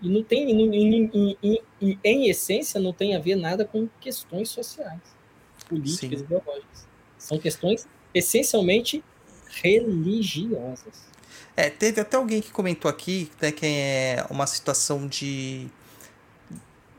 E 0.00 0.08
não 0.08 0.22
tem, 0.22 0.50
em, 0.50 1.10
em, 1.12 1.36
em, 1.42 1.98
em, 2.02 2.30
essência, 2.30 2.80
não 2.80 2.92
tem 2.92 3.16
a 3.16 3.18
ver 3.18 3.34
nada 3.34 3.64
com 3.64 3.88
questões 4.00 4.48
sociais, 4.48 5.00
políticas, 5.68 6.20
Sim. 6.20 6.24
ideológicas. 6.24 6.86
São 7.18 7.38
questões 7.38 7.86
essencialmente 8.14 9.04
religiosas. 9.62 11.08
É, 11.56 11.68
teve 11.68 12.00
até 12.00 12.16
alguém 12.16 12.40
que 12.40 12.50
comentou 12.50 12.88
aqui 12.88 13.30
né, 13.40 13.50
que 13.50 13.66
é 13.66 14.24
uma 14.30 14.46
situação 14.46 15.06
de 15.06 15.68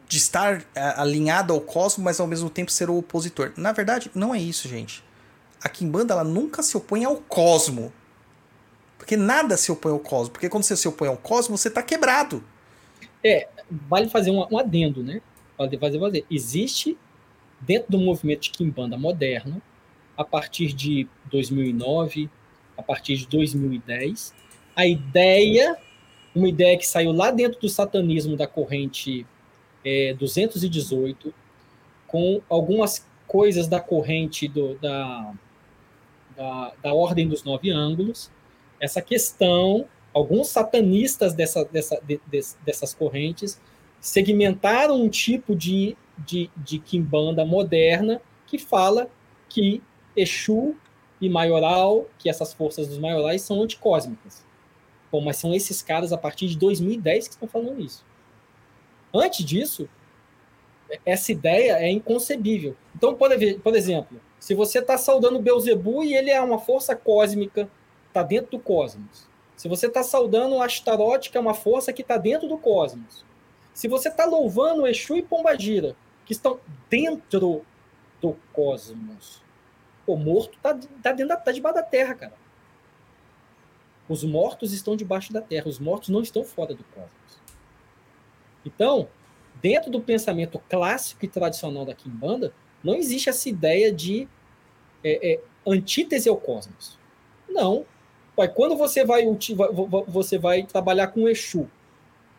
de 0.10 0.18
estar 0.18 0.66
é, 0.74 0.82
alinhado 0.98 1.54
ao 1.54 1.62
cosmos, 1.62 2.04
mas 2.04 2.20
ao 2.20 2.26
mesmo 2.26 2.50
tempo 2.50 2.72
ser 2.72 2.90
o 2.90 2.98
opositor. 2.98 3.54
Na 3.56 3.72
verdade, 3.72 4.10
não 4.16 4.34
é 4.34 4.40
isso, 4.40 4.68
gente. 4.68 5.04
A 5.64 5.70
Kimbanda 5.70 6.16
ela 6.16 6.24
nunca 6.24 6.64
se 6.64 6.76
opõe 6.76 7.06
ao 7.06 7.18
cosmo. 7.18 7.94
Porque 8.98 9.16
nada 9.16 9.56
se 9.56 9.72
opõe 9.72 9.92
ao 9.92 10.00
cosmo. 10.00 10.32
Porque 10.32 10.50
quando 10.50 10.64
você 10.64 10.76
se 10.76 10.88
opõe 10.88 11.08
ao 11.08 11.16
cosmo, 11.16 11.56
você 11.56 11.68
está 11.68 11.84
quebrado. 11.84 12.44
É, 13.24 13.48
vale 13.88 14.10
fazer 14.10 14.32
um, 14.32 14.44
um 14.52 14.58
adendo, 14.58 15.04
né? 15.04 15.22
Vale 15.56 15.78
fazer, 15.78 16.00
fazer. 16.00 16.26
Existe, 16.30 16.98
dentro 17.62 17.92
do 17.92 18.00
movimento 18.00 18.42
de 18.42 18.52
Kimbanda 18.52 18.98
moderno, 18.98 19.62
a 20.18 20.24
partir 20.24 20.74
de 20.74 21.08
2009, 21.32 22.30
a 22.78 22.84
partir 22.84 23.18
de 23.18 23.28
2010. 23.28 24.34
A 24.76 24.86
ideia, 24.86 25.78
uma 26.34 26.48
ideia 26.48 26.78
que 26.78 26.88
saiu 26.88 27.12
lá 27.12 27.32
dentro 27.32 27.60
do 27.60 27.70
satanismo 27.70 28.36
da 28.36 28.48
corrente 28.48 29.26
é, 29.84 30.14
218, 30.14 31.34
com 32.08 32.42
algumas 32.50 33.06
coisas 33.28 33.68
da 33.68 33.80
corrente 33.80 34.48
do, 34.48 34.76
da, 34.76 35.34
da, 36.36 36.74
da 36.82 36.94
Ordem 36.94 37.28
dos 37.28 37.44
Nove 37.44 37.70
Ângulos, 37.70 38.32
essa 38.80 39.02
questão, 39.02 39.86
alguns 40.14 40.48
satanistas 40.48 41.34
dessa, 41.34 41.64
dessa, 41.66 42.02
de, 42.06 42.20
de, 42.28 42.40
dessas 42.66 42.94
correntes 42.94 43.60
segmentaram 44.00 45.02
um 45.02 45.10
tipo 45.10 45.56
de, 45.56 45.96
de, 46.26 46.50
de 46.58 46.80
quimbanda 46.80 47.46
moderna 47.46 48.22
que 48.46 48.58
fala 48.58 49.10
que 49.48 49.82
Exu 50.16 50.76
e 51.22 51.30
maioral, 51.30 52.08
que 52.18 52.30
essas 52.30 52.54
forças 52.54 52.88
dos 52.88 52.98
maiorais 52.98 53.42
são 53.42 53.62
anticósmicas. 53.62 54.46
Bom, 55.12 55.22
mas 55.22 55.38
são 55.38 55.54
esses 55.54 55.82
caras 55.82 56.14
a 56.14 56.18
partir 56.18 56.48
de 56.48 56.58
2010 56.58 57.28
que 57.28 57.34
estão 57.34 57.48
falando 57.48 57.82
isso. 57.82 58.06
Antes 59.14 59.44
disso, 59.44 59.90
essa 61.06 61.32
ideia 61.32 61.74
é 61.74 61.90
inconcebível. 61.90 62.76
Então, 62.96 63.16
por, 63.16 63.30
por 63.64 63.76
exemplo, 63.76 64.20
se 64.40 64.54
você 64.54 64.80
está 64.80 64.98
saudando 64.98 65.40
Beuzebu 65.40 66.04
e 66.04 66.14
ele 66.14 66.30
é 66.30 66.42
uma 66.42 66.60
força 66.60 66.96
cósmica, 66.96 67.70
está 68.08 68.24
dentro 68.24 68.52
do 68.52 68.60
cosmos. 68.60 69.28
Se 69.56 69.68
você 69.68 69.88
está 69.88 70.04
saudando 70.04 70.62
Astaroth, 70.62 71.30
que 71.30 71.38
é 71.38 71.42
uma 71.42 71.54
força 71.54 71.92
que 71.92 72.02
está 72.02 72.18
dentro 72.18 72.48
do 72.48 72.58
cosmos. 72.58 73.26
Se 73.74 73.88
você 73.88 74.10
está 74.10 74.26
louvando 74.26 74.88
Exu 74.88 75.18
e 75.18 75.22
Pombagira, 75.22 75.96
que 76.30 76.34
estão 76.34 76.60
dentro 76.88 77.66
do 78.22 78.36
cosmos. 78.54 79.42
Pô, 80.06 80.16
morto 80.16 80.60
tá, 80.62 80.78
tá, 81.02 81.12
dentro 81.12 81.28
da, 81.28 81.36
tá 81.36 81.52
debaixo 81.52 81.78
da 81.78 81.82
terra, 81.82 82.14
cara. 82.14 82.34
Os 84.08 84.24
mortos 84.24 84.72
estão 84.72 84.96
debaixo 84.96 85.34
da 85.34 85.42
terra, 85.42 85.68
os 85.68 85.80
mortos 85.80 86.10
não 86.10 86.22
estão 86.22 86.44
fora 86.44 86.76
do 86.76 86.84
cosmos. 86.84 87.42
Então, 88.64 89.10
dentro 89.60 89.90
do 89.90 90.00
pensamento 90.00 90.62
clássico 90.70 91.26
e 91.26 91.28
tradicional 91.28 91.84
da 91.84 91.96
Kimbanda, 91.96 92.54
não 92.84 92.94
existe 92.94 93.28
essa 93.28 93.50
ideia 93.50 93.92
de 93.92 94.28
é, 95.04 95.34
é, 95.34 95.42
antítese 95.66 96.30
ao 96.30 96.38
cosmos. 96.38 97.00
Não. 97.50 97.88
Quando 98.54 98.78
você 98.78 99.04
vai, 99.04 99.24
você 100.08 100.38
vai 100.38 100.62
trabalhar 100.64 101.08
com 101.08 101.24
o 101.24 101.30
Exu, 101.30 101.68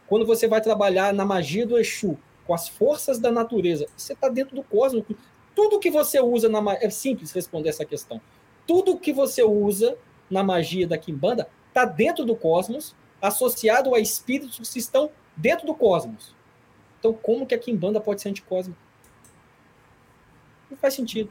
quando 0.07 0.25
você 0.25 0.47
vai 0.47 0.61
trabalhar 0.61 1.13
na 1.13 1.25
magia 1.25 1.67
do 1.67 1.77
Exu, 1.77 2.17
com 2.47 2.55
as 2.55 2.69
forças 2.69 3.19
da 3.19 3.31
natureza, 3.31 3.87
você 3.97 4.13
está 4.13 4.29
dentro 4.29 4.57
do 4.57 4.63
cosmos. 4.63 5.05
Tudo 5.55 5.79
que 5.79 5.91
você 5.91 6.21
usa 6.21 6.49
na 6.49 6.61
é 6.75 6.91
simples 6.91 7.33
responder 7.33 7.69
essa 7.69 7.85
questão. 7.85 8.21
Tudo 8.67 8.99
que 8.99 9.13
você 9.13 9.43
usa 9.43 9.97
na 10.31 10.43
magia 10.43 10.87
da 10.87 10.97
Kimbanda 10.97 11.49
está 11.69 11.85
dentro 11.85 12.25
do 12.25 12.37
cosmos, 12.37 12.95
associado 13.21 13.95
a 13.95 14.01
espíritos 14.01 14.71
que 14.71 14.79
estão 14.79 15.11
dentro 15.37 15.67
do 15.67 15.75
cosmos. 15.75 16.35
Então, 16.99 17.13
como 17.13 17.47
que 17.47 17.55
a 17.55 17.59
Kimbanda 17.59 18.01
pode 18.01 18.21
ser 18.21 18.29
anticósmica? 18.29 18.79
Não 20.71 20.77
faz 20.77 20.95
sentido. 20.95 21.31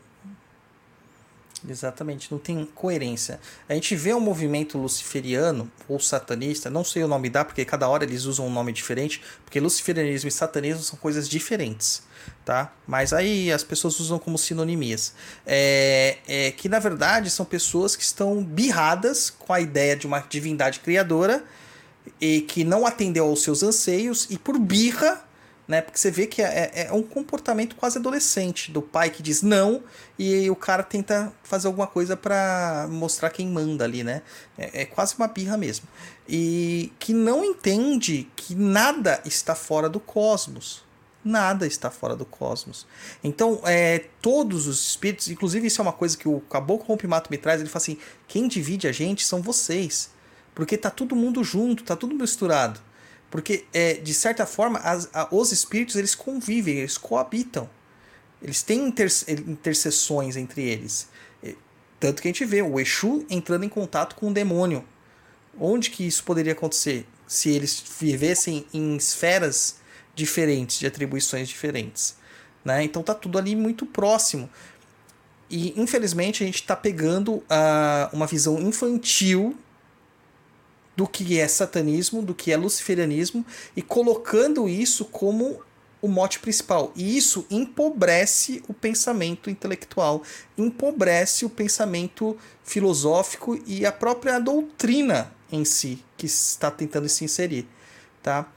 Exatamente, 1.67 2.31
não 2.31 2.39
tem 2.39 2.65
coerência. 2.73 3.39
A 3.67 3.73
gente 3.73 3.95
vê 3.95 4.13
um 4.13 4.19
movimento 4.19 4.77
luciferiano 4.77 5.69
ou 5.87 5.99
satanista, 5.99 6.69
não 6.69 6.83
sei 6.83 7.03
o 7.03 7.07
nome 7.07 7.29
dá, 7.29 7.43
porque 7.43 7.65
cada 7.65 7.87
hora 7.87 8.03
eles 8.03 8.23
usam 8.23 8.47
um 8.47 8.51
nome 8.51 8.71
diferente, 8.71 9.21
porque 9.43 9.59
luciferianismo 9.59 10.29
e 10.29 10.31
satanismo 10.31 10.83
são 10.83 10.97
coisas 10.97 11.27
diferentes, 11.27 12.03
tá? 12.45 12.73
Mas 12.87 13.11
aí 13.11 13.51
as 13.51 13.63
pessoas 13.63 13.99
usam 13.99 14.17
como 14.17 14.37
sinonimias. 14.37 15.13
É, 15.45 16.17
é 16.27 16.51
que 16.51 16.69
na 16.69 16.79
verdade 16.79 17.29
são 17.29 17.45
pessoas 17.45 17.95
que 17.95 18.03
estão 18.03 18.41
birradas 18.41 19.29
com 19.29 19.51
a 19.51 19.59
ideia 19.59 19.95
de 19.95 20.07
uma 20.07 20.19
divindade 20.19 20.79
criadora 20.79 21.43
e 22.21 22.41
que 22.41 22.63
não 22.63 22.85
atendeu 22.85 23.25
aos 23.25 23.43
seus 23.43 23.63
anseios 23.63 24.27
e 24.29 24.37
por 24.37 24.57
birra 24.57 25.28
né? 25.69 25.81
Porque 25.81 25.99
você 25.99 26.09
vê 26.09 26.25
que 26.25 26.41
é, 26.41 26.71
é, 26.73 26.87
é, 26.87 26.91
um 26.91 27.03
comportamento 27.03 27.75
quase 27.75 27.99
adolescente 27.99 28.71
do 28.71 28.81
pai 28.81 29.11
que 29.11 29.21
diz 29.21 29.43
não 29.43 29.83
e 30.17 30.49
o 30.49 30.55
cara 30.55 30.81
tenta 30.81 31.31
fazer 31.43 31.67
alguma 31.67 31.85
coisa 31.85 32.17
para 32.17 32.87
mostrar 32.89 33.29
quem 33.29 33.47
manda 33.47 33.83
ali, 33.83 34.03
né? 34.03 34.23
É, 34.57 34.81
é, 34.81 34.85
quase 34.85 35.13
uma 35.15 35.27
birra 35.27 35.55
mesmo. 35.57 35.87
E 36.27 36.91
que 36.97 37.13
não 37.13 37.45
entende 37.45 38.27
que 38.35 38.55
nada 38.55 39.21
está 39.23 39.53
fora 39.53 39.87
do 39.87 39.99
cosmos. 39.99 40.83
Nada 41.23 41.67
está 41.67 41.91
fora 41.91 42.15
do 42.15 42.25
cosmos. 42.25 42.87
Então, 43.23 43.61
é, 43.63 44.05
todos 44.23 44.65
os 44.65 44.87
espíritos, 44.87 45.27
inclusive 45.27 45.67
isso 45.67 45.79
é 45.79 45.83
uma 45.83 45.93
coisa 45.93 46.17
que 46.17 46.27
o 46.27 46.39
Caboclo 46.39 46.87
Rompimato 46.87 47.29
me 47.29 47.37
traz, 47.37 47.61
ele 47.61 47.69
fala 47.69 47.83
assim, 47.83 47.97
quem 48.27 48.47
divide 48.47 48.87
a 48.87 48.91
gente 48.91 49.23
são 49.23 49.39
vocês. 49.39 50.09
Porque 50.55 50.75
tá 50.75 50.89
todo 50.89 51.15
mundo 51.15 51.43
junto, 51.43 51.83
tá 51.83 51.95
tudo 51.95 52.15
misturado. 52.15 52.81
Porque, 53.29 53.65
é, 53.73 53.93
de 53.93 54.13
certa 54.13 54.45
forma, 54.45 54.79
as, 54.79 55.09
a, 55.13 55.27
os 55.31 55.51
espíritos 55.51 55.95
eles 55.95 56.15
convivem, 56.15 56.77
eles 56.77 56.97
coabitam. 56.97 57.69
Eles 58.41 58.63
têm 58.63 58.87
inter, 58.87 59.09
interseções 59.47 60.35
entre 60.35 60.63
eles. 60.63 61.09
Tanto 61.99 62.21
que 62.21 62.27
a 62.27 62.31
gente 62.31 62.45
vê 62.45 62.61
o 62.61 62.79
Exu 62.79 63.25
entrando 63.29 63.65
em 63.65 63.69
contato 63.69 64.15
com 64.15 64.29
o 64.29 64.33
demônio. 64.33 64.85
Onde 65.59 65.89
que 65.89 66.07
isso 66.07 66.23
poderia 66.23 66.53
acontecer? 66.53 67.05
Se 67.27 67.49
eles 67.49 67.83
vivessem 67.99 68.65
em 68.73 68.95
esferas 68.95 69.75
diferentes, 70.15 70.79
de 70.79 70.87
atribuições 70.87 71.49
diferentes. 71.49 72.15
Né? 72.63 72.83
Então 72.83 73.03
tá 73.03 73.13
tudo 73.13 73.37
ali 73.37 73.55
muito 73.55 73.85
próximo. 73.85 74.49
E 75.49 75.73
infelizmente 75.79 76.43
a 76.43 76.45
gente 76.45 76.61
está 76.61 76.75
pegando 76.75 77.33
uh, 77.33 77.43
uma 78.13 78.25
visão 78.25 78.59
infantil 78.61 79.57
do 80.99 81.07
que 81.07 81.39
é 81.39 81.47
satanismo, 81.47 82.21
do 82.21 82.35
que 82.35 82.51
é 82.51 82.57
luciferianismo 82.57 83.45
e 83.73 83.81
colocando 83.81 84.67
isso 84.67 85.05
como 85.05 85.61
o 86.01 86.09
mote 86.09 86.39
principal. 86.39 86.91
E 86.93 87.15
isso 87.17 87.45
empobrece 87.49 88.61
o 88.67 88.73
pensamento 88.73 89.49
intelectual, 89.49 90.21
empobrece 90.57 91.45
o 91.45 91.49
pensamento 91.49 92.37
filosófico 92.65 93.57
e 93.65 93.85
a 93.85 93.93
própria 93.93 94.39
doutrina 94.39 95.33
em 95.49 95.63
si 95.63 96.03
que 96.17 96.25
está 96.25 96.69
tentando 96.69 97.07
se 97.07 97.23
inserir, 97.23 97.65
tá? 98.21 98.51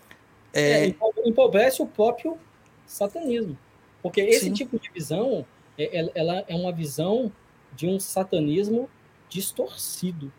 É... 0.52 0.86
É, 0.88 0.94
empobrece 1.24 1.80
o 1.80 1.86
próprio 1.86 2.36
satanismo. 2.84 3.56
Porque 4.02 4.20
esse 4.20 4.46
Sim. 4.46 4.52
tipo 4.52 4.80
de 4.80 4.90
visão, 4.90 5.46
é- 5.78 5.96
ela- 5.96 6.10
ela 6.16 6.44
é 6.48 6.56
uma 6.56 6.72
visão 6.72 7.30
de 7.76 7.86
um 7.86 8.00
satanismo 8.00 8.90
distorcido, 9.28 10.32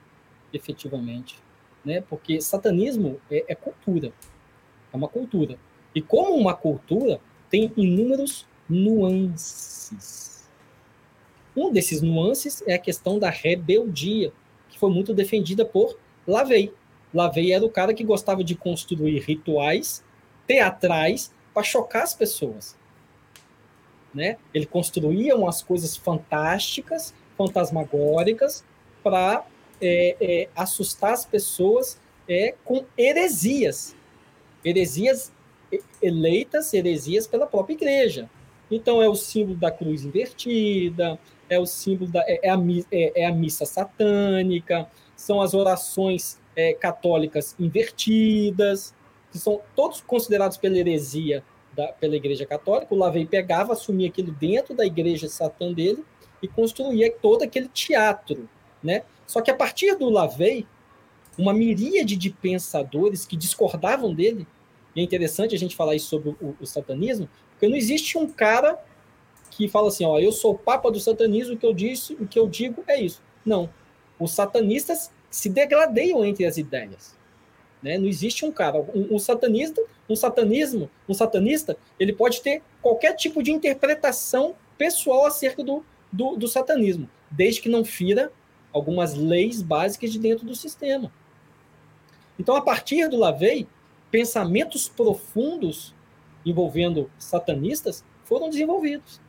efetivamente. 0.51 1.42
Né? 1.83 2.01
Porque 2.01 2.41
satanismo 2.41 3.19
é, 3.29 3.45
é 3.47 3.55
cultura. 3.55 4.13
É 4.91 4.97
uma 4.97 5.07
cultura. 5.07 5.57
E 5.93 6.01
como 6.01 6.35
uma 6.35 6.53
cultura, 6.53 7.19
tem 7.49 7.71
inúmeros 7.77 8.47
nuances. 8.69 10.49
Um 11.55 11.71
desses 11.71 12.01
nuances 12.01 12.63
é 12.65 12.73
a 12.73 12.79
questão 12.79 13.19
da 13.19 13.29
rebeldia, 13.29 14.33
que 14.69 14.79
foi 14.79 14.89
muito 14.89 15.13
defendida 15.13 15.63
por 15.63 15.97
Lavey. 16.27 16.73
Lavey 17.13 17.51
era 17.51 17.63
o 17.63 17.69
cara 17.69 17.93
que 17.93 18.03
gostava 18.03 18.43
de 18.43 18.55
construir 18.55 19.19
rituais 19.19 20.03
teatrais 20.47 21.31
para 21.53 21.63
chocar 21.63 22.03
as 22.03 22.13
pessoas. 22.15 22.75
Né? 24.13 24.37
Ele 24.53 24.65
construía 24.65 25.35
umas 25.35 25.61
coisas 25.61 25.95
fantásticas, 25.95 27.13
fantasmagóricas, 27.37 28.63
para 29.03 29.45
é, 29.83 30.15
é, 30.21 30.49
assustar 30.55 31.13
as 31.13 31.25
pessoas 31.25 31.99
é, 32.27 32.55
com 32.63 32.85
heresias. 32.97 33.95
Heresias 34.63 35.31
eleitas, 36.01 36.73
heresias 36.73 37.27
pela 37.27 37.45
própria 37.45 37.73
igreja. 37.73 38.29
Então 38.71 39.01
é 39.01 39.09
o 39.09 39.15
símbolo 39.15 39.57
da 39.57 39.69
cruz 39.69 40.05
invertida, 40.05 41.19
é 41.49 41.59
o 41.59 41.65
símbolo 41.65 42.11
da 42.11 42.21
é, 42.21 42.39
é 42.43 42.49
a, 42.49 42.57
é- 42.91 43.21
é 43.21 43.25
a 43.25 43.31
missa 43.33 43.65
satânica, 43.65 44.87
são 45.15 45.41
as 45.41 45.53
orações 45.53 46.39
é, 46.55 46.73
católicas 46.73 47.55
invertidas, 47.59 48.93
que 49.31 49.37
são 49.37 49.61
todos 49.75 50.01
considerados 50.01 50.57
pela 50.57 50.77
heresia 50.77 51.43
da, 51.75 51.87
pela 51.87 52.15
Igreja 52.15 52.45
Católica. 52.45 52.93
O 52.93 52.97
Lavey 52.97 53.25
pegava, 53.25 53.73
assumia 53.73 54.07
aquilo 54.07 54.31
dentro 54.31 54.75
da 54.75 54.85
Igreja 54.85 55.27
Satã 55.27 55.73
dele 55.73 56.03
e 56.41 56.47
construía 56.47 57.11
todo 57.21 57.43
aquele 57.43 57.67
teatro, 57.67 58.47
né? 58.81 59.03
Só 59.33 59.41
que 59.41 59.49
a 59.49 59.55
partir 59.55 59.95
do 59.95 60.11
Lavey, 60.11 60.67
uma 61.35 61.51
miríade 61.51 62.15
de 62.15 62.29
pensadores 62.29 63.25
que 63.25 63.35
discordavam 63.35 64.13
dele, 64.13 64.45
e 64.95 65.01
é 65.01 65.03
interessante 65.03 65.55
a 65.55 65.57
gente 65.57 65.75
falar 65.75 65.95
isso 65.95 66.07
sobre 66.07 66.35
o, 66.39 66.55
o 66.61 66.67
satanismo, 66.67 67.27
porque 67.49 67.67
não 67.67 67.75
existe 67.75 68.15
um 68.15 68.29
cara 68.29 68.77
que 69.49 69.67
fala 69.67 69.87
assim, 69.87 70.05
ó, 70.05 70.19
eu 70.19 70.31
sou 70.31 70.51
o 70.51 70.57
papa 70.59 70.91
do 70.91 70.99
satanismo, 70.99 71.55
o 71.55 71.57
que 71.57 71.65
eu 71.65 71.73
disse, 71.73 72.13
o 72.13 72.27
que 72.27 72.37
eu 72.37 72.47
digo 72.47 72.83
é 72.87 73.01
isso. 73.01 73.23
Não. 73.43 73.71
Os 74.19 74.33
satanistas 74.33 75.11
se 75.31 75.49
degradeiam 75.49 76.23
entre 76.23 76.45
as 76.45 76.57
ideias. 76.57 77.17
Né? 77.81 77.97
Não 77.97 78.05
existe 78.05 78.45
um 78.45 78.51
cara, 78.51 78.81
um, 78.93 79.15
um 79.15 79.17
satanista, 79.17 79.81
um 80.07 80.15
satanismo, 80.15 80.91
um 81.09 81.13
satanista, 81.15 81.75
ele 81.99 82.13
pode 82.13 82.39
ter 82.39 82.61
qualquer 82.83 83.15
tipo 83.15 83.41
de 83.41 83.51
interpretação 83.51 84.53
pessoal 84.77 85.25
acerca 85.25 85.63
do, 85.63 85.83
do, 86.11 86.35
do 86.35 86.47
satanismo, 86.47 87.09
desde 87.31 87.61
que 87.61 87.67
não 87.67 87.83
fira 87.83 88.31
algumas 88.73 89.13
leis 89.13 89.61
básicas 89.61 90.11
de 90.11 90.19
dentro 90.19 90.45
do 90.45 90.55
sistema. 90.55 91.11
Então, 92.39 92.55
a 92.55 92.61
partir 92.61 93.07
do 93.07 93.17
Lavey, 93.17 93.67
pensamentos 94.09 94.89
profundos 94.89 95.93
envolvendo 96.45 97.09
satanistas 97.17 98.03
foram 98.25 98.49
desenvolvidos. 98.49 99.21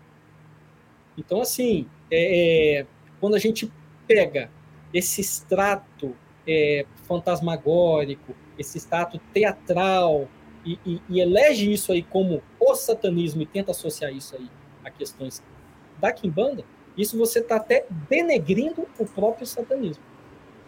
Então, 1.17 1.41
assim, 1.41 1.87
é, 2.11 2.81
é, 2.81 2.87
quando 3.21 3.35
a 3.35 3.39
gente 3.39 3.71
pega 4.07 4.51
esse 4.93 5.21
extrato 5.21 6.17
é, 6.47 6.87
fantasmagórico, 7.05 8.35
esse 8.59 8.79
extrato 8.79 9.21
teatral, 9.33 10.29
e, 10.65 10.79
e, 10.85 11.03
e 11.09 11.21
elege 11.21 11.71
isso 11.71 11.93
aí 11.93 12.03
como 12.03 12.43
o 12.59 12.75
satanismo 12.75 13.43
e 13.43 13.47
tenta 13.47 13.71
associar 13.71 14.13
isso 14.13 14.35
aí 14.35 14.49
a 14.83 14.91
questões 14.91 15.43
da 15.99 16.13
Kimbanda, 16.13 16.65
isso 16.97 17.19
você 17.19 17.41
está 17.41 17.57
até 17.57 17.87
denegrindo 18.09 18.87
o 18.99 19.07
próprio 19.07 19.47
satanismo. 19.47 20.03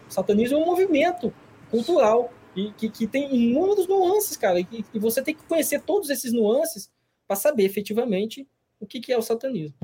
O 0.09 0.13
satanismo 0.13 0.57
é 0.57 0.61
um 0.61 0.65
movimento 0.65 1.33
cultural 1.69 2.31
e 2.55 2.71
que, 2.71 2.89
que 2.89 3.07
tem 3.07 3.33
inúmeros 3.33 3.87
nuances, 3.87 4.35
cara, 4.35 4.59
e, 4.59 4.85
e 4.93 4.99
você 4.99 5.21
tem 5.21 5.35
que 5.35 5.43
conhecer 5.43 5.81
todos 5.81 6.09
esses 6.09 6.33
nuances 6.33 6.89
para 7.27 7.35
saber 7.35 7.63
efetivamente 7.63 8.47
o 8.79 8.85
que, 8.85 8.99
que 8.99 9.11
é 9.11 9.17
o 9.17 9.21
satanismo. 9.21 9.75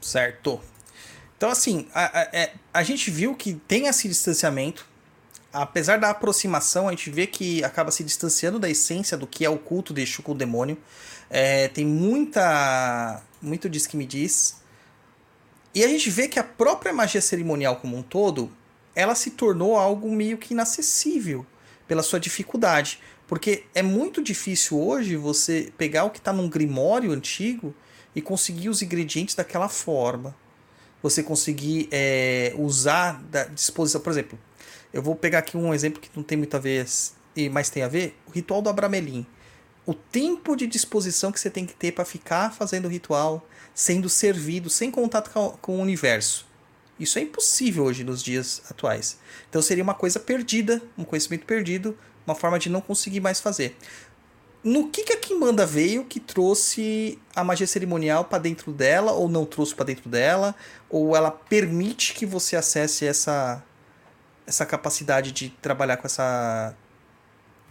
Certo. 0.00 0.60
Então, 1.36 1.50
assim, 1.50 1.86
a, 1.94 2.20
a, 2.20 2.22
é- 2.32 2.54
a 2.72 2.82
gente 2.82 3.10
viu 3.10 3.34
que 3.34 3.54
tem 3.54 3.86
esse 3.86 4.08
distanciamento. 4.08 4.86
Apesar 5.52 5.98
da 5.98 6.10
aproximação, 6.10 6.88
a 6.88 6.90
gente 6.90 7.10
vê 7.10 7.26
que 7.26 7.64
acaba 7.64 7.90
se 7.90 8.04
distanciando 8.04 8.58
da 8.58 8.68
essência 8.68 9.16
do 9.16 9.26
que 9.26 9.44
é 9.44 9.50
o 9.50 9.58
culto 9.58 9.94
de 9.94 10.02
Exu 10.02 10.22
o 10.26 10.34
demônio. 10.34 10.76
É, 11.30 11.68
tem 11.68 11.84
muita. 11.84 13.22
Muito 13.40 13.68
diz 13.68 13.86
que 13.86 13.96
me 13.96 14.06
diz. 14.06 14.60
E 15.74 15.84
a 15.84 15.88
gente 15.88 16.10
vê 16.10 16.28
que 16.28 16.38
a 16.38 16.44
própria 16.44 16.92
magia 16.92 17.20
cerimonial 17.20 17.76
como 17.76 17.96
um 17.96 18.02
todo, 18.02 18.50
ela 18.94 19.14
se 19.14 19.32
tornou 19.32 19.76
algo 19.76 20.10
meio 20.10 20.38
que 20.38 20.54
inacessível 20.54 21.46
pela 21.86 22.02
sua 22.02 22.18
dificuldade. 22.18 23.00
Porque 23.26 23.64
é 23.74 23.82
muito 23.82 24.22
difícil 24.22 24.80
hoje 24.80 25.14
você 25.16 25.72
pegar 25.76 26.04
o 26.04 26.10
que 26.10 26.18
está 26.18 26.32
num 26.32 26.48
grimório 26.48 27.12
antigo 27.12 27.74
e 28.14 28.22
conseguir 28.22 28.70
os 28.70 28.80
ingredientes 28.82 29.34
daquela 29.34 29.68
forma. 29.68 30.34
Você 31.02 31.22
conseguir 31.22 31.88
é, 31.92 32.54
usar 32.56 33.22
da 33.24 33.44
disposição. 33.44 34.00
Por 34.00 34.10
exemplo, 34.10 34.38
eu 34.92 35.02
vou 35.02 35.14
pegar 35.14 35.40
aqui 35.40 35.56
um 35.56 35.72
exemplo 35.72 36.00
que 36.00 36.08
não 36.16 36.22
tem 36.22 36.38
muito 36.38 36.56
a 36.56 36.58
ver, 36.58 36.86
mas 37.52 37.70
tem 37.70 37.82
a 37.82 37.88
ver: 37.88 38.18
o 38.26 38.30
ritual 38.30 38.62
do 38.62 38.70
Abramelin. 38.70 39.26
O 39.88 39.94
tempo 39.94 40.54
de 40.54 40.66
disposição 40.66 41.32
que 41.32 41.40
você 41.40 41.48
tem 41.48 41.64
que 41.64 41.72
ter 41.72 41.92
para 41.92 42.04
ficar 42.04 42.52
fazendo 42.52 42.84
o 42.84 42.88
ritual, 42.90 43.48
sendo 43.74 44.06
servido, 44.06 44.68
sem 44.68 44.90
contato 44.90 45.30
com, 45.62 45.78
o 45.78 45.80
universo. 45.80 46.46
Isso 47.00 47.18
é 47.18 47.22
impossível 47.22 47.84
hoje 47.84 48.04
nos 48.04 48.22
dias 48.22 48.60
atuais. 48.70 49.18
Então 49.48 49.62
seria 49.62 49.82
uma 49.82 49.94
coisa 49.94 50.20
perdida, 50.20 50.82
um 50.98 51.04
conhecimento 51.04 51.46
perdido, 51.46 51.96
uma 52.26 52.34
forma 52.34 52.58
de 52.58 52.68
não 52.68 52.82
conseguir 52.82 53.20
mais 53.20 53.40
fazer. 53.40 53.78
No 54.62 54.90
que, 54.90 55.04
que 55.04 55.14
a 55.14 55.18
Kimbanda 55.18 55.64
veio 55.64 56.04
que 56.04 56.20
trouxe 56.20 57.18
a 57.34 57.42
magia 57.42 57.66
cerimonial 57.66 58.26
para 58.26 58.40
dentro 58.40 58.72
dela, 58.74 59.12
ou 59.12 59.26
não 59.26 59.46
trouxe 59.46 59.74
para 59.74 59.86
dentro 59.86 60.10
dela, 60.10 60.54
ou 60.90 61.16
ela 61.16 61.30
permite 61.30 62.12
que 62.12 62.26
você 62.26 62.56
acesse 62.56 63.06
essa, 63.06 63.64
essa 64.46 64.66
capacidade 64.66 65.32
de 65.32 65.48
trabalhar 65.48 65.96
com 65.96 66.06
essa. 66.06 66.76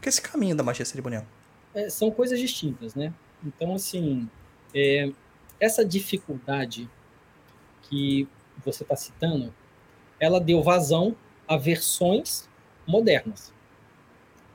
com 0.01 0.09
esse 0.09 0.19
caminho 0.19 0.55
da 0.55 0.63
magia 0.63 0.83
cerimonial? 0.83 1.36
É, 1.77 1.91
são 1.91 2.09
coisas 2.09 2.39
distintas, 2.39 2.95
né? 2.95 3.13
Então, 3.45 3.75
assim, 3.75 4.27
é, 4.73 5.11
essa 5.59 5.85
dificuldade 5.85 6.89
que 7.83 8.27
você 8.65 8.81
está 8.81 8.95
citando, 8.95 9.53
ela 10.19 10.41
deu 10.41 10.63
vazão 10.63 11.15
a 11.47 11.55
versões 11.55 12.49
modernas. 12.87 13.53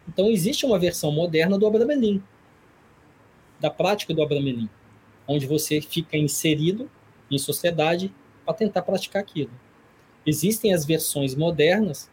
Então, 0.08 0.28
existe 0.28 0.66
uma 0.66 0.80
versão 0.80 1.12
moderna 1.12 1.56
do 1.56 1.64
Abramelin, 1.64 2.20
da 3.60 3.70
prática 3.70 4.12
do 4.12 4.20
Abramelin, 4.20 4.68
onde 5.28 5.46
você 5.46 5.80
fica 5.80 6.16
inserido 6.16 6.90
em 7.30 7.38
sociedade 7.38 8.12
para 8.44 8.54
tentar 8.54 8.82
praticar 8.82 9.22
aquilo. 9.22 9.52
Existem 10.26 10.74
as 10.74 10.84
versões 10.84 11.36
modernas 11.36 12.10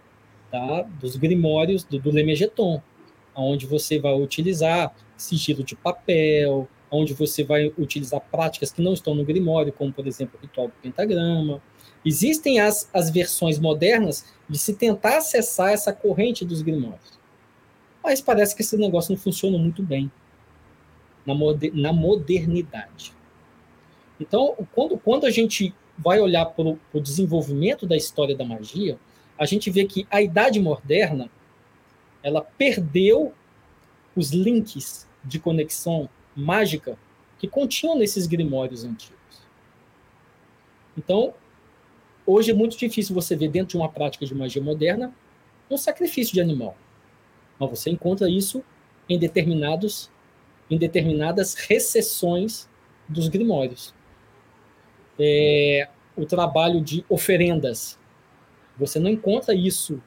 tá, 0.52 0.84
dos 0.84 1.16
grimórios 1.16 1.84
do, 1.84 1.98
do 1.98 2.12
Lemegeton, 2.12 2.80
onde 3.42 3.66
você 3.66 4.00
vai 4.00 4.14
utilizar 4.14 4.94
sigilo 5.18 5.64
de 5.64 5.76
papel, 5.76 6.68
onde 6.92 7.14
você 7.14 7.44
vai 7.44 7.72
utilizar 7.78 8.22
práticas 8.32 8.72
que 8.72 8.82
não 8.82 8.94
estão 8.94 9.14
no 9.14 9.24
grimório, 9.24 9.72
como, 9.72 9.94
por 9.94 10.08
exemplo, 10.08 10.40
o 10.40 10.42
ritual 10.42 10.68
do 10.68 10.74
pentagrama. 10.82 11.62
Existem 12.04 12.60
as, 12.60 12.90
as 12.94 13.10
versões 13.10 13.60
modernas 13.60 14.26
de 14.48 14.58
se 14.58 14.74
tentar 14.74 15.18
acessar 15.18 15.72
essa 15.72 15.94
corrente 15.94 16.46
dos 16.46 16.62
grimórios. 16.62 17.20
Mas 18.04 18.22
parece 18.22 18.56
que 18.56 18.62
esse 18.62 18.78
negócio 18.78 19.14
não 19.14 19.20
funciona 19.20 19.58
muito 19.58 19.84
bem 19.84 20.12
na, 21.26 21.36
moder, 21.36 21.72
na 21.76 21.94
modernidade. 21.94 23.14
Então, 24.20 24.56
quando, 24.74 24.98
quando 24.98 25.26
a 25.26 25.32
gente 25.32 25.74
vai 25.98 26.20
olhar 26.20 26.46
para 26.46 26.76
o 26.94 27.00
desenvolvimento 27.00 27.86
da 27.86 27.96
história 27.96 28.36
da 28.36 28.46
magia, 28.46 28.98
a 29.38 29.46
gente 29.46 29.70
vê 29.70 29.86
que 29.86 30.08
a 30.10 30.22
Idade 30.22 30.60
Moderna 30.60 31.30
ela 32.24 32.42
perdeu 32.42 33.34
os 34.16 34.32
links 34.32 35.08
de 35.24 35.40
conexão 35.40 36.10
mágica 36.36 36.98
que 37.38 37.48
continham 37.48 37.98
nesses 37.98 38.28
grimórios 38.28 38.84
antigos. 38.84 39.18
Então, 40.98 41.34
hoje 42.26 42.52
é 42.52 42.54
muito 42.54 42.78
difícil 42.78 43.16
você 43.16 43.36
ver 43.36 43.50
dentro 43.50 43.70
de 43.70 43.78
uma 43.78 43.90
prática 43.90 44.26
de 44.26 44.36
magia 44.36 44.62
moderna 44.62 45.14
um 45.70 45.78
sacrifício 45.78 46.34
de 46.34 46.42
animal. 46.42 46.76
Mas 47.60 47.70
você 47.70 47.90
encontra 47.90 48.30
isso 48.30 48.64
em 49.08 49.18
determinados 49.18 50.10
em 50.70 50.78
determinadas 50.78 51.56
recessões 51.56 52.70
dos 53.08 53.28
grimórios. 53.28 53.94
É, 55.20 55.90
o 56.16 56.26
trabalho 56.26 56.80
de 56.80 57.04
oferendas. 57.10 57.98
Você 58.78 59.00
não 59.00 59.10
encontra 59.10 59.54
isso 59.54 60.02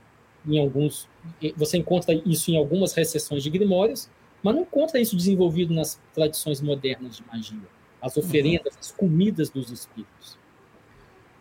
em 0.47 0.61
alguns. 0.61 1.09
Você 1.57 1.77
encontra 1.79 2.15
isso 2.27 2.51
em 2.51 2.57
algumas 2.57 2.93
recessões 2.95 3.43
de 3.43 3.51
grimórios, 3.51 4.09
mas 4.43 4.55
não 4.55 4.63
encontra 4.63 5.01
isso 5.01 5.17
desenvolvido 5.17 5.73
nas 5.73 6.01
tradições 6.15 6.61
modernas 6.61 7.17
de 7.17 7.25
magia, 7.27 7.59
as 8.01 8.17
oferendas, 8.17 8.77
as 8.79 8.91
comidas 8.91 9.49
dos 9.51 9.71
espíritos. 9.71 10.37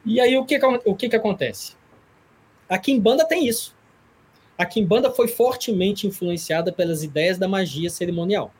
E 0.06 0.20
aí 0.20 0.38
o 0.38 0.46
que, 0.46 0.60
que- 0.60 0.82
o 0.86 0.96
que, 0.96 1.10
que 1.10 1.16
acontece? 1.16 1.76
A 2.70 2.78
Kimbanda 2.78 3.26
tem 3.26 3.48
isso. 3.48 3.76
A 4.58 4.66
Kimbanda 4.66 5.10
foi 5.12 5.28
fortemente 5.28 6.06
influenciada 6.08 6.72
pelas 6.72 7.04
ideias 7.04 7.38
da 7.38 7.48
magia 7.48 7.90
cerimonial. 7.90 8.54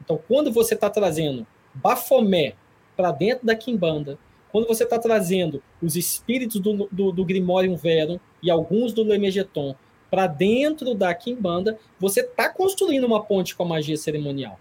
Então, 0.00 0.20
quando 0.28 0.52
você 0.52 0.74
está 0.74 0.88
trazendo 0.88 1.46
Bafomé 1.74 2.54
para 2.96 3.10
dentro 3.10 3.44
da 3.44 3.56
Kimbanda, 3.56 4.18
quando 4.52 4.68
você 4.68 4.84
está 4.84 4.98
trazendo 4.98 5.60
os 5.82 5.96
espíritos 5.96 6.60
do, 6.60 6.88
do, 6.92 7.10
do 7.10 7.24
Grimorium 7.24 7.74
Verum 7.76 8.20
e 8.40 8.50
alguns 8.50 8.92
do 8.92 9.02
Lemegeton 9.02 9.74
para 10.14 10.28
dentro 10.28 10.94
da 10.94 11.12
Kimbanda, 11.12 11.76
você 11.98 12.20
está 12.20 12.48
construindo 12.48 13.02
uma 13.02 13.24
ponte 13.24 13.56
com 13.56 13.64
a 13.64 13.66
magia 13.66 13.96
cerimonial. 13.96 14.60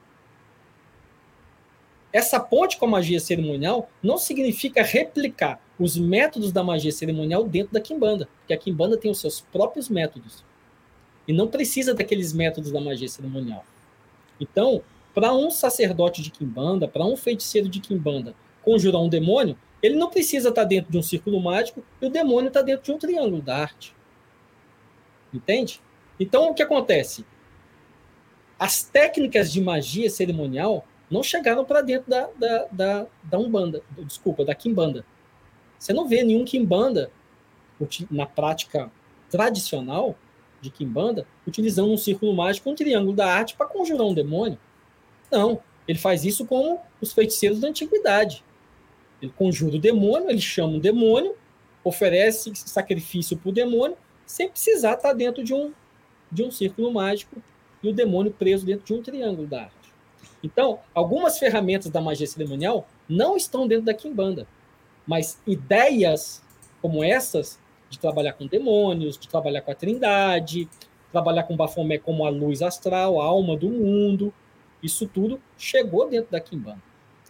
Essa 2.12 2.40
ponte 2.40 2.76
com 2.76 2.88
a 2.88 2.90
magia 2.90 3.20
cerimonial 3.20 3.88
não 4.02 4.18
significa 4.18 4.82
replicar 4.82 5.62
os 5.78 5.96
métodos 5.96 6.52
da 6.52 6.64
magia 6.64 6.92
cerimonial 6.92 7.44
dentro 7.44 7.72
da 7.72 7.80
Kimbanda, 7.80 8.28
porque 8.40 8.54
a 8.56 8.58
Kimbanda 8.58 8.98
tem 8.98 9.12
os 9.12 9.20
seus 9.20 9.42
próprios 9.42 9.90
métodos 9.90 10.44
e 11.28 11.32
não 11.32 11.48
precisa 11.48 11.94
daqueles 11.94 12.34
métodos 12.34 12.72
da 12.72 12.82
magia 12.82 13.08
cerimonial. 13.08 13.64
Então, 14.42 14.82
para 15.14 15.36
um 15.36 15.52
sacerdote 15.52 16.24
de 16.24 16.32
Kimbanda, 16.32 16.88
para 16.88 17.06
um 17.06 17.16
feiticeiro 17.16 17.70
de 17.70 17.80
Kimbanda 17.80 18.34
conjurar 18.64 19.04
um 19.04 19.08
demônio, 19.08 19.56
ele 19.84 19.98
não 19.98 20.10
precisa 20.10 20.50
estar 20.50 20.64
dentro 20.64 20.92
de 20.92 20.98
um 20.98 21.04
círculo 21.04 21.40
mágico 21.40 21.84
e 22.02 22.08
o 22.08 22.10
demônio 22.10 22.48
está 22.48 22.64
dentro 22.64 22.86
de 22.86 22.92
um 22.92 22.98
triângulo 22.98 23.40
da 23.40 23.56
arte. 23.56 23.94
Entende? 25.34 25.82
Então, 26.20 26.52
o 26.52 26.54
que 26.54 26.62
acontece? 26.62 27.26
As 28.60 28.84
técnicas 28.84 29.52
de 29.52 29.60
magia 29.60 30.10
cerimonial 30.10 30.86
não 31.10 31.24
chegaram 31.24 31.66
para 31.66 31.82
dentro 31.82 32.10
da, 32.10 32.30
da, 32.38 32.68
da, 32.72 33.08
da 33.24 33.40
Umbanda, 33.40 33.84
desculpa, 34.06 34.46
da 34.46 34.56
Kimbanda. 34.56 35.06
Você 35.78 35.92
não 35.92 36.08
vê 36.08 36.24
nenhum 36.24 36.46
Kimbanda 36.46 37.12
uti- 37.80 38.08
na 38.10 38.26
prática 38.26 38.92
tradicional 39.30 40.16
de 40.62 40.70
Kimbanda 40.70 41.28
utilizando 41.46 41.92
um 41.92 41.98
círculo 41.98 42.34
mágico, 42.34 42.70
um 42.70 42.76
triângulo 42.76 43.14
da 43.16 43.28
arte 43.28 43.56
para 43.56 43.66
conjurar 43.66 44.08
um 44.08 44.14
demônio. 44.14 44.58
Não, 45.30 45.62
ele 45.88 46.00
faz 46.00 46.24
isso 46.24 46.46
como 46.46 46.80
os 47.02 47.12
feiticeiros 47.12 47.60
da 47.60 47.68
antiguidade. 47.68 48.44
Ele 49.22 49.34
conjura 49.36 49.76
o 49.76 49.80
demônio, 49.80 50.30
ele 50.30 50.40
chama 50.40 50.74
um 50.74 50.80
demônio, 50.80 51.36
oferece 51.84 52.52
sacrifício 52.56 53.36
para 53.36 53.50
o 53.50 53.54
demônio, 53.54 53.98
sem 54.26 54.50
precisar 54.50 54.94
estar 54.94 55.14
dentro 55.14 55.44
de 55.44 55.54
um, 55.54 55.74
de 56.32 56.44
um 56.44 56.52
círculo 56.52 56.92
mágico 56.92 57.42
e 57.82 57.90
o 57.90 57.94
demônio 57.94 58.32
preso 58.32 58.66
dentro 58.66 58.86
de 58.86 58.94
um 58.94 59.02
triângulo 59.02 59.48
da 59.48 59.64
arte. 59.64 59.94
Então, 60.44 60.80
algumas 60.94 61.40
ferramentas 61.40 61.90
da 61.90 62.02
magia 62.02 62.28
cerimonial 62.28 62.88
não 63.08 63.38
estão 63.38 63.68
dentro 63.68 63.86
da 63.86 63.94
Kimbanda, 63.94 64.48
mas 65.06 65.42
ideias 65.48 66.42
como 66.82 67.04
essas, 67.04 67.60
de 67.90 67.98
trabalhar 68.00 68.34
com 68.34 68.48
demônios, 68.48 69.18
de 69.18 69.28
trabalhar 69.28 69.62
com 69.62 69.72
a 69.72 69.76
trindade, 69.76 70.68
trabalhar 71.12 71.44
com 71.44 71.56
Bafomé 71.56 71.98
como 71.98 72.26
a 72.26 72.30
luz 72.30 72.62
astral, 72.62 73.22
a 73.22 73.26
alma 73.26 73.56
do 73.56 73.70
mundo, 73.70 74.34
isso 74.82 75.08
tudo 75.08 75.42
chegou 75.58 76.10
dentro 76.10 76.32
da 76.32 76.42
Kimbanda. 76.42 76.82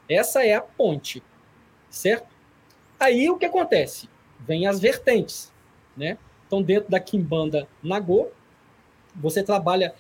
Essa 0.10 0.44
é 0.44 0.56
a 0.56 0.61
ponte, 0.61 1.22
certo? 1.90 2.34
Aí 2.99 3.30
o 3.30 3.38
que 3.38 3.45
acontece? 3.45 4.10
Vem 4.40 4.65
as 4.65 4.80
vertentes, 4.80 5.53
né? 5.95 6.18
Então, 6.53 6.61
dentro 6.61 6.91
da 6.91 6.99
Kimbanda 6.99 7.67
Nagô, 7.81 8.27
você 9.15 9.41
trabalha 9.41 9.95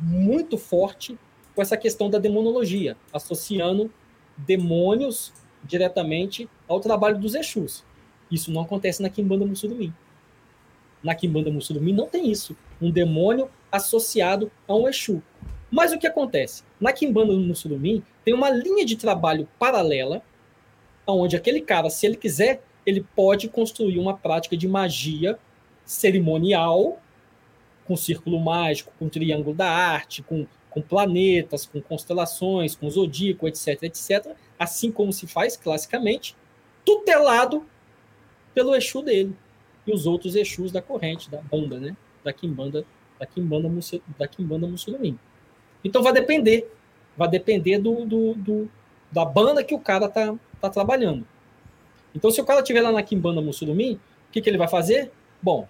muito 0.00 0.56
forte 0.56 1.18
com 1.54 1.60
essa 1.60 1.76
questão 1.76 2.08
da 2.08 2.18
demonologia, 2.18 2.96
associando 3.12 3.92
demônios 4.34 5.30
diretamente 5.62 6.48
ao 6.66 6.80
trabalho 6.80 7.18
dos 7.18 7.34
Exus. 7.34 7.84
Isso 8.30 8.50
não 8.50 8.62
acontece 8.62 9.02
na 9.02 9.10
Kimbanda 9.10 9.44
Mussurumim. 9.44 9.92
Na 11.02 11.14
Kimbanda 11.14 11.50
Mussurumim 11.50 11.92
não 11.92 12.06
tem 12.06 12.30
isso. 12.30 12.56
Um 12.80 12.90
demônio 12.90 13.50
associado 13.70 14.50
a 14.66 14.74
um 14.74 14.88
Exu. 14.88 15.22
Mas 15.70 15.92
o 15.92 15.98
que 15.98 16.06
acontece? 16.06 16.64
Na 16.80 16.94
Kimbanda 16.94 17.34
Mussurumim 17.34 18.02
tem 18.24 18.32
uma 18.32 18.48
linha 18.48 18.86
de 18.86 18.96
trabalho 18.96 19.46
paralela, 19.58 20.22
onde 21.06 21.36
aquele 21.36 21.60
cara, 21.60 21.90
se 21.90 22.06
ele 22.06 22.16
quiser, 22.16 22.62
ele 22.86 23.06
pode 23.14 23.50
construir 23.50 23.98
uma 23.98 24.16
prática 24.16 24.56
de 24.56 24.66
magia 24.66 25.38
cerimonial, 25.90 27.00
com 27.84 27.96
círculo 27.96 28.38
mágico, 28.38 28.92
com 28.96 29.08
triângulo 29.08 29.56
da 29.56 29.68
arte, 29.68 30.22
com, 30.22 30.46
com 30.70 30.80
planetas, 30.80 31.66
com 31.66 31.80
constelações, 31.80 32.76
com 32.76 32.88
zodíaco, 32.88 33.48
etc, 33.48 33.82
etc, 33.82 34.36
assim 34.56 34.92
como 34.92 35.12
se 35.12 35.26
faz 35.26 35.56
classicamente, 35.56 36.36
tutelado 36.84 37.66
pelo 38.54 38.74
Exu 38.76 39.02
dele 39.02 39.34
e 39.84 39.92
os 39.92 40.06
outros 40.06 40.36
Exus 40.36 40.70
da 40.70 40.80
corrente, 40.80 41.28
da 41.28 41.42
banda, 41.42 41.80
né? 41.80 41.96
Da 42.22 42.32
Kimbanda, 42.32 42.84
da 43.18 43.26
Kimbanda, 43.26 43.68
da 44.16 44.28
Kimbanda 44.28 44.68
Mussulmim. 44.68 45.18
Então 45.82 46.04
vai 46.04 46.12
depender, 46.12 46.70
vai 47.16 47.28
depender 47.28 47.78
do, 47.78 48.04
do, 48.04 48.34
do- 48.34 48.70
da 49.10 49.24
banda 49.24 49.64
que 49.64 49.74
o 49.74 49.80
cara 49.80 50.08
tá, 50.08 50.36
tá 50.60 50.70
trabalhando. 50.70 51.26
Então 52.14 52.30
se 52.30 52.40
o 52.40 52.44
cara 52.44 52.60
estiver 52.60 52.80
lá 52.80 52.92
na 52.92 53.02
Kimbanda 53.02 53.40
Mussulmim, 53.40 53.94
o 53.94 54.32
que, 54.32 54.40
que 54.40 54.48
ele 54.48 54.58
vai 54.58 54.68
fazer? 54.68 55.10
Bom, 55.42 55.66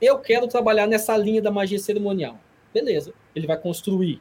eu 0.00 0.18
quero 0.18 0.46
trabalhar 0.48 0.86
nessa 0.86 1.16
linha 1.16 1.42
da 1.42 1.50
magia 1.50 1.78
cerimonial. 1.78 2.38
Beleza, 2.72 3.12
ele 3.34 3.46
vai 3.46 3.56
construir 3.58 4.20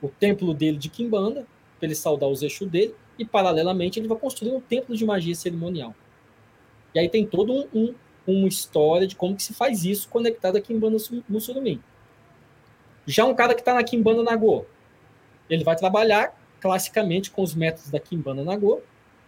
o 0.00 0.08
templo 0.08 0.52
dele 0.54 0.76
de 0.78 0.88
Kimbanda, 0.88 1.46
para 1.78 1.86
ele 1.86 1.94
saudar 1.94 2.28
os 2.28 2.42
Exu 2.42 2.66
dele, 2.66 2.94
e 3.18 3.24
paralelamente 3.24 3.98
ele 4.00 4.08
vai 4.08 4.18
construir 4.18 4.52
um 4.52 4.60
templo 4.60 4.96
de 4.96 5.04
magia 5.04 5.34
cerimonial. 5.34 5.94
E 6.94 6.98
aí 6.98 7.08
tem 7.08 7.26
todo 7.26 7.52
um, 7.52 7.68
um- 7.74 7.94
uma 8.26 8.48
história 8.48 9.06
de 9.06 9.16
como 9.16 9.34
que 9.34 9.42
se 9.42 9.52
faz 9.52 9.84
isso 9.84 10.08
conectado 10.08 10.56
a 10.56 10.60
Kimbanda 10.60 10.98
Su- 10.98 11.24
Mussurumim. 11.28 11.82
Já 13.06 13.24
um 13.24 13.34
cara 13.34 13.54
que 13.54 13.60
está 13.60 13.74
na 13.74 13.82
Kimbanda 13.82 14.22
Nagô, 14.22 14.64
ele 15.50 15.64
vai 15.64 15.74
trabalhar 15.74 16.32
classicamente 16.60 17.30
com 17.30 17.42
os 17.42 17.54
métodos 17.54 17.90
da 17.90 17.98
Kimbanda 17.98 18.44
Nagô, 18.44 18.80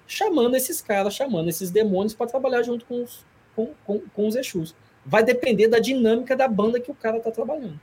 chamando 0.07 0.55
esses 0.55 0.81
caras, 0.81 1.15
chamando 1.15 1.49
esses 1.49 1.71
demônios 1.71 2.15
para 2.15 2.27
trabalhar 2.29 2.63
junto 2.63 2.85
com 2.85 3.03
os, 3.03 3.25
com, 3.57 3.73
com, 3.85 3.99
com 4.01 4.29
os 4.29 4.37
Exus. 4.37 4.75
Vai 5.05 5.23
depender 5.23 5.69
da 5.69 5.79
dinâmica 5.79 6.37
da 6.37 6.49
banda 6.49 6.81
que 6.81 6.91
o 6.91 6.95
cara 6.95 7.19
está 7.19 7.31
trabalhando. 7.31 7.79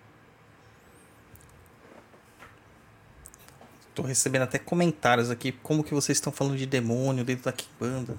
Tô 3.93 4.01
recebendo 4.01 4.43
até 4.43 4.57
comentários 4.57 5.29
aqui, 5.29 5.51
como 5.51 5.83
que 5.83 5.93
vocês 5.93 6.17
estão 6.17 6.31
falando 6.31 6.57
de 6.57 6.65
demônio 6.65 7.23
dentro 7.23 7.45
da 7.45 7.51
Kimbanda. 7.51 8.15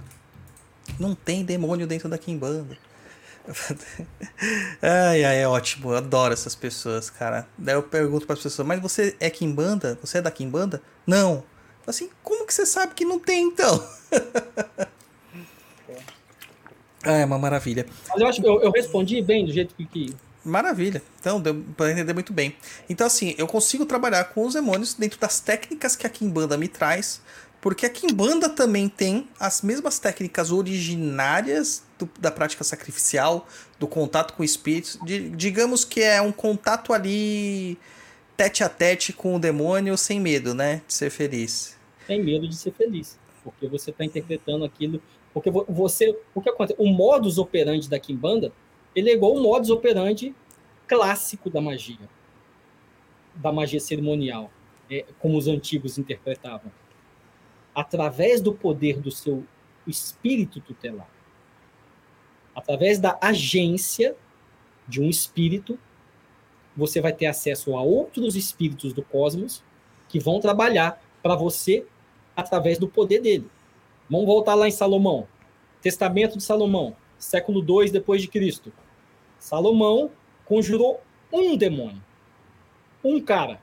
Não 0.99 1.15
tem 1.15 1.45
demônio 1.45 1.87
dentro 1.87 2.09
da 2.09 2.19
Kimbanda. 2.19 2.77
ai, 4.81 5.25
ai, 5.25 5.43
é 5.43 5.49
ótimo. 5.49 5.91
Eu 5.91 5.97
adoro 5.97 6.33
essas 6.33 6.55
pessoas, 6.55 7.11
cara. 7.11 7.49
Daí 7.57 7.75
eu 7.75 7.83
pergunto 7.83 8.27
para 8.27 8.35
as 8.35 8.43
pessoas, 8.43 8.69
mas 8.69 8.81
você 8.81 9.17
é 9.19 9.31
Kimbanda? 9.31 9.99
Você 10.01 10.19
é 10.19 10.23
da 10.23 10.31
Kimbanda? 10.31 10.83
Não. 11.07 11.43
Assim, 11.87 12.11
como 12.23 12.47
que 12.47 12.55
você 12.55 12.65
sabe 12.65 12.95
que 12.95 13.05
não 13.05 13.19
tem, 13.19 13.45
então? 13.49 13.85
ah, 17.05 17.13
é 17.19 17.25
uma 17.25 17.39
maravilha. 17.39 17.87
Mas 18.09 18.21
eu 18.21 18.27
acho 18.27 18.41
que 18.41 18.47
eu, 18.49 18.61
eu 18.63 18.71
respondi 18.71 19.21
bem 19.23 19.45
do 19.47 19.53
jeito 19.53 19.75
que, 19.75 19.85
que 19.87 20.15
Maravilha. 20.45 21.01
Então, 21.21 21.41
deu 21.41 21.55
pra 21.77 21.93
entender 21.93 22.13
muito 22.13 22.33
bem. 22.33 22.57
Então, 22.91 23.07
assim, 23.07 23.33
eu 23.39 23.47
consigo 23.47 23.87
trabalhar 23.87 24.25
com 24.25 24.45
os 24.45 24.55
demônios 24.55 24.93
dentro 24.95 25.19
das 25.21 25.39
técnicas 25.39 25.95
que 25.95 26.05
a 26.05 26.11
Kimbanda 26.11 26.57
me 26.57 26.67
traz, 26.67 27.23
porque 27.61 27.87
a 27.87 27.89
Kimbanda 27.91 28.49
também 28.49 28.89
tem 28.89 29.29
as 29.39 29.63
mesmas 29.63 30.01
técnicas 30.01 30.51
originárias 30.51 31.85
do- 31.99 32.11
da 32.19 32.31
prática 32.31 32.65
sacrificial, 32.65 33.47
do 33.79 33.87
contato 33.87 34.35
com 34.35 34.43
espíritos. 34.43 34.99
Di- 35.05 35.29
digamos 35.31 35.85
que 35.85 36.01
é 36.03 36.21
um 36.21 36.33
contato 36.33 36.93
ali 36.93 37.79
tete 38.37 38.65
a 38.65 38.69
tete 38.69 39.13
com 39.13 39.37
o 39.37 39.39
demônio 39.39 39.97
sem 39.97 40.19
medo, 40.19 40.55
né? 40.55 40.83
De 40.89 40.95
ser 40.95 41.11
feliz. 41.11 41.77
tem 42.05 42.21
medo 42.21 42.49
de 42.49 42.57
ser 42.57 42.73
feliz, 42.73 43.17
porque 43.45 43.69
você 43.69 43.91
está 43.91 44.05
interpretando 44.05 44.65
aquilo, 44.65 45.01
porque 45.33 45.51
vo- 45.51 45.65
você, 45.69 46.17
o 46.35 46.41
que 46.41 46.49
acontece? 46.49 46.81
O 46.81 46.89
modus 46.89 47.39
operandi 47.39 47.89
da 47.89 47.99
Kimbanda, 47.99 48.53
ele 48.95 49.11
é 49.11 49.15
igual 49.15 49.35
o 49.35 49.43
modus 49.43 49.71
operandi 49.71 50.35
clássico 50.87 51.49
da 51.49 51.61
magia, 51.61 52.09
da 53.35 53.51
magia 53.51 53.81
cerimonial, 53.81 54.51
é, 54.91 55.07
como 55.19 55.39
os 55.39 55.49
antigos 55.49 55.97
interpretavam, 55.97 56.71
através 57.75 58.41
do 58.41 58.53
poder 58.53 58.99
do 59.01 59.11
seu 59.11 59.45
espírito 59.87 60.61
tutelar, 60.61 61.09
através 62.55 62.99
da 62.99 63.19
agência 63.21 64.15
de 64.87 65.01
um 65.01 65.09
espírito, 65.09 65.79
você 66.77 67.01
vai 67.01 67.13
ter 67.13 67.27
acesso 67.27 67.77
a 67.77 67.83
outros 67.83 68.37
espíritos 68.37 68.93
do 68.93 69.03
cosmos 69.03 69.63
que 70.09 70.19
vão 70.19 70.41
trabalhar 70.41 71.03
para 71.23 71.35
você 71.35 71.87
através 72.37 72.79
do 72.79 72.89
poder 72.89 73.21
dele. 73.21 73.49
Vamos 74.11 74.27
voltar 74.27 74.55
lá 74.55 74.69
em 74.69 74.73
Salomão. 74.73 75.27
Testamento 75.81 76.37
de 76.37 76.45
Salomão, 76.45 76.97
século 77.19 77.61
2 77.61 77.91
depois 77.91 78.23
de 78.23 78.29
Cristo. 78.29 78.73
Salomão 79.39 80.11
conjurou 80.45 81.01
um 81.33 81.57
demônio. 81.57 82.03
Um 83.05 83.21
cara. 83.21 83.61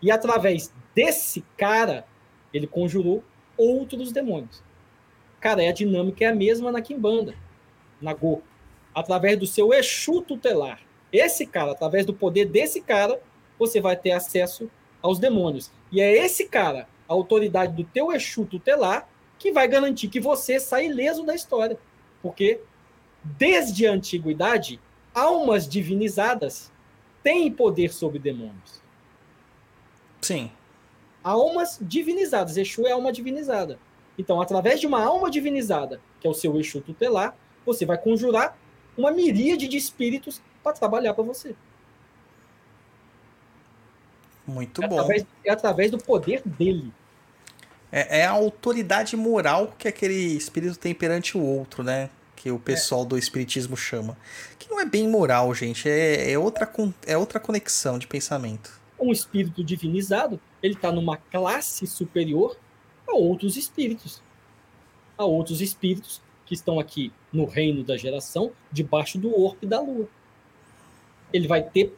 E 0.00 0.10
através 0.10 0.72
desse 0.94 1.44
cara, 1.56 2.06
ele 2.52 2.66
conjurou 2.66 3.22
outros 3.56 4.12
demônios. 4.12 4.62
Cara, 5.40 5.62
é 5.62 5.68
a 5.68 5.72
dinâmica 5.72 6.24
é 6.24 6.28
a 6.28 6.34
mesma 6.34 6.72
na 6.72 6.80
Kimbanda, 6.80 7.34
na 8.00 8.12
Go. 8.12 8.42
Através 8.94 9.38
do 9.38 9.46
seu 9.46 9.72
Exu 9.72 10.22
tutelar. 10.22 10.80
Esse 11.12 11.46
cara, 11.46 11.72
através 11.72 12.06
do 12.06 12.14
poder 12.14 12.46
desse 12.46 12.80
cara, 12.80 13.20
você 13.58 13.80
vai 13.80 13.96
ter 13.96 14.12
acesso 14.12 14.70
aos 15.00 15.18
demônios. 15.18 15.70
E 15.90 16.00
é 16.00 16.24
esse 16.24 16.48
cara, 16.48 16.88
a 17.08 17.12
autoridade 17.12 17.74
do 17.74 17.84
teu 17.84 18.12
Exu 18.12 18.46
tutelar, 18.46 19.08
que 19.42 19.50
vai 19.50 19.66
garantir 19.66 20.06
que 20.06 20.20
você 20.20 20.60
sai 20.60 20.86
ileso 20.86 21.24
da 21.24 21.34
história. 21.34 21.76
Porque 22.22 22.60
desde 23.24 23.88
a 23.88 23.92
antiguidade, 23.92 24.80
almas 25.12 25.68
divinizadas 25.68 26.70
têm 27.24 27.50
poder 27.50 27.92
sobre 27.92 28.20
demônios. 28.20 28.80
Sim. 30.20 30.52
Almas 31.24 31.76
divinizadas. 31.82 32.56
Exu 32.56 32.86
é 32.86 32.92
alma 32.92 33.12
divinizada. 33.12 33.80
Então, 34.16 34.40
através 34.40 34.78
de 34.78 34.86
uma 34.86 35.02
alma 35.02 35.28
divinizada, 35.28 36.00
que 36.20 36.26
é 36.28 36.30
o 36.30 36.34
seu 36.34 36.56
Exu 36.60 36.80
tutelar, 36.80 37.36
você 37.66 37.84
vai 37.84 37.98
conjurar 37.98 38.56
uma 38.96 39.10
miríade 39.10 39.66
de 39.66 39.76
espíritos 39.76 40.40
para 40.62 40.72
trabalhar 40.72 41.14
para 41.14 41.24
você. 41.24 41.56
Muito 44.46 44.84
é 44.84 44.86
bom. 44.86 45.00
Através, 45.00 45.26
é 45.44 45.50
através 45.50 45.90
do 45.90 45.98
poder 45.98 46.42
dele. 46.44 46.92
É, 47.92 48.20
é, 48.20 48.24
a 48.24 48.30
autoridade 48.30 49.14
moral 49.14 49.74
que 49.78 49.86
aquele 49.86 50.14
espírito 50.14 50.78
tem 50.78 50.94
perante 50.94 51.36
o 51.36 51.42
outro, 51.42 51.84
né? 51.84 52.08
Que 52.34 52.50
o 52.50 52.58
pessoal 52.58 53.02
é. 53.02 53.06
do 53.06 53.18
espiritismo 53.18 53.76
chama. 53.76 54.16
Que 54.58 54.70
não 54.70 54.80
é 54.80 54.86
bem 54.86 55.06
moral, 55.06 55.54
gente. 55.54 55.86
É, 55.86 56.32
é, 56.32 56.38
outra, 56.38 56.72
é 57.06 57.18
outra 57.18 57.38
conexão 57.38 57.98
de 57.98 58.06
pensamento. 58.06 58.80
Um 58.98 59.12
espírito 59.12 59.62
divinizado, 59.62 60.40
ele 60.62 60.72
está 60.72 60.90
numa 60.90 61.18
classe 61.18 61.86
superior 61.86 62.56
a 63.06 63.14
outros 63.14 63.58
espíritos. 63.58 64.22
A 65.18 65.24
outros 65.26 65.60
espíritos 65.60 66.22
que 66.46 66.54
estão 66.54 66.80
aqui 66.80 67.12
no 67.30 67.44
reino 67.44 67.84
da 67.84 67.96
geração, 67.98 68.52
debaixo 68.70 69.18
do 69.18 69.38
orbe 69.38 69.66
da 69.66 69.80
lua. 69.80 70.08
Ele 71.30 71.46
vai 71.46 71.62
ter 71.62 71.94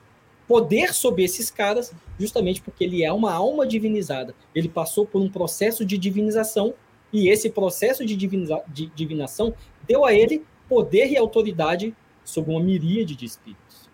poder 0.47 0.93
sobre 0.93 1.25
esses 1.25 1.51
caras, 1.51 1.93
justamente 2.19 2.61
porque 2.61 2.85
ele 2.85 3.03
é 3.03 3.13
uma 3.13 3.33
alma 3.33 3.67
divinizada. 3.67 4.35
Ele 4.55 4.69
passou 4.69 5.07
por 5.07 5.21
um 5.21 5.29
processo 5.29 5.85
de 5.85 5.97
divinização 5.97 6.75
e 7.13 7.29
esse 7.29 7.49
processo 7.51 8.05
de, 8.05 8.17
diviniza 8.17 8.61
de 8.69 8.87
divinação 8.87 9.55
deu 9.87 10.05
a 10.05 10.13
ele 10.13 10.45
poder 10.69 11.11
e 11.11 11.17
autoridade 11.17 11.95
sobre 12.25 12.51
uma 12.51 12.61
miríade 12.61 13.15
de 13.15 13.25
espíritos. 13.25 13.89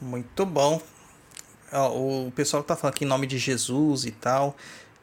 Muito 0.00 0.44
bom. 0.44 0.80
O 1.72 2.30
pessoal 2.32 2.62
tá 2.62 2.76
falando 2.76 2.94
aqui 2.94 3.04
em 3.04 3.08
nome 3.08 3.26
de 3.26 3.38
Jesus 3.38 4.04
e 4.04 4.10
tal. 4.10 4.56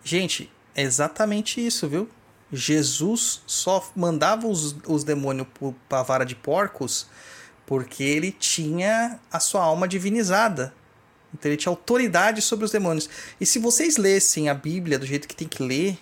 Gente, 0.04 0.52
é 0.76 0.84
exatamente 0.84 1.66
isso, 1.66 1.88
viu? 1.88 2.08
Jesus 2.52 3.42
só 3.46 3.88
mandava 3.96 4.48
os, 4.48 4.76
os 4.88 5.04
demônios 5.04 5.48
para 5.88 6.00
a 6.00 6.04
vara 6.04 6.26
de 6.26 6.36
porcos 6.36 7.08
porque 7.70 8.04
ele 8.04 8.32
tinha 8.32 9.20
a 9.32 9.40
sua 9.40 9.62
alma 9.62 9.88
divinizada. 9.88 10.74
Então 11.32 11.52
ele 11.52 11.56
tinha 11.56 11.72
autoridade 11.72 12.42
sobre 12.42 12.66
os 12.66 12.72
demônios. 12.72 13.08
E 13.40 13.46
se 13.46 13.60
vocês 13.60 13.96
lessem 13.96 14.50
a 14.50 14.56
Bíblia 14.56 14.98
do 14.98 15.06
jeito 15.06 15.28
que 15.28 15.36
tem 15.36 15.48
que 15.48 15.62
ler, 15.62 16.00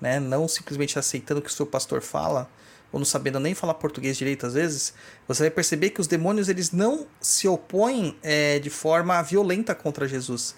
né, 0.00 0.18
não 0.18 0.48
simplesmente 0.48 0.98
aceitando 0.98 1.40
o 1.40 1.42
que 1.42 1.50
o 1.50 1.52
seu 1.52 1.66
pastor 1.66 2.00
fala, 2.00 2.50
ou 2.90 2.98
não 2.98 3.04
sabendo 3.04 3.38
nem 3.38 3.54
falar 3.54 3.74
português 3.74 4.16
direito 4.16 4.46
às 4.46 4.54
vezes, 4.54 4.94
você 5.28 5.42
vai 5.42 5.50
perceber 5.50 5.90
que 5.90 6.00
os 6.00 6.06
demônios 6.06 6.48
eles 6.48 6.72
não 6.72 7.06
se 7.20 7.46
opõem 7.46 8.16
é, 8.22 8.58
de 8.58 8.70
forma 8.70 9.20
violenta 9.20 9.74
contra 9.74 10.08
Jesus. 10.08 10.56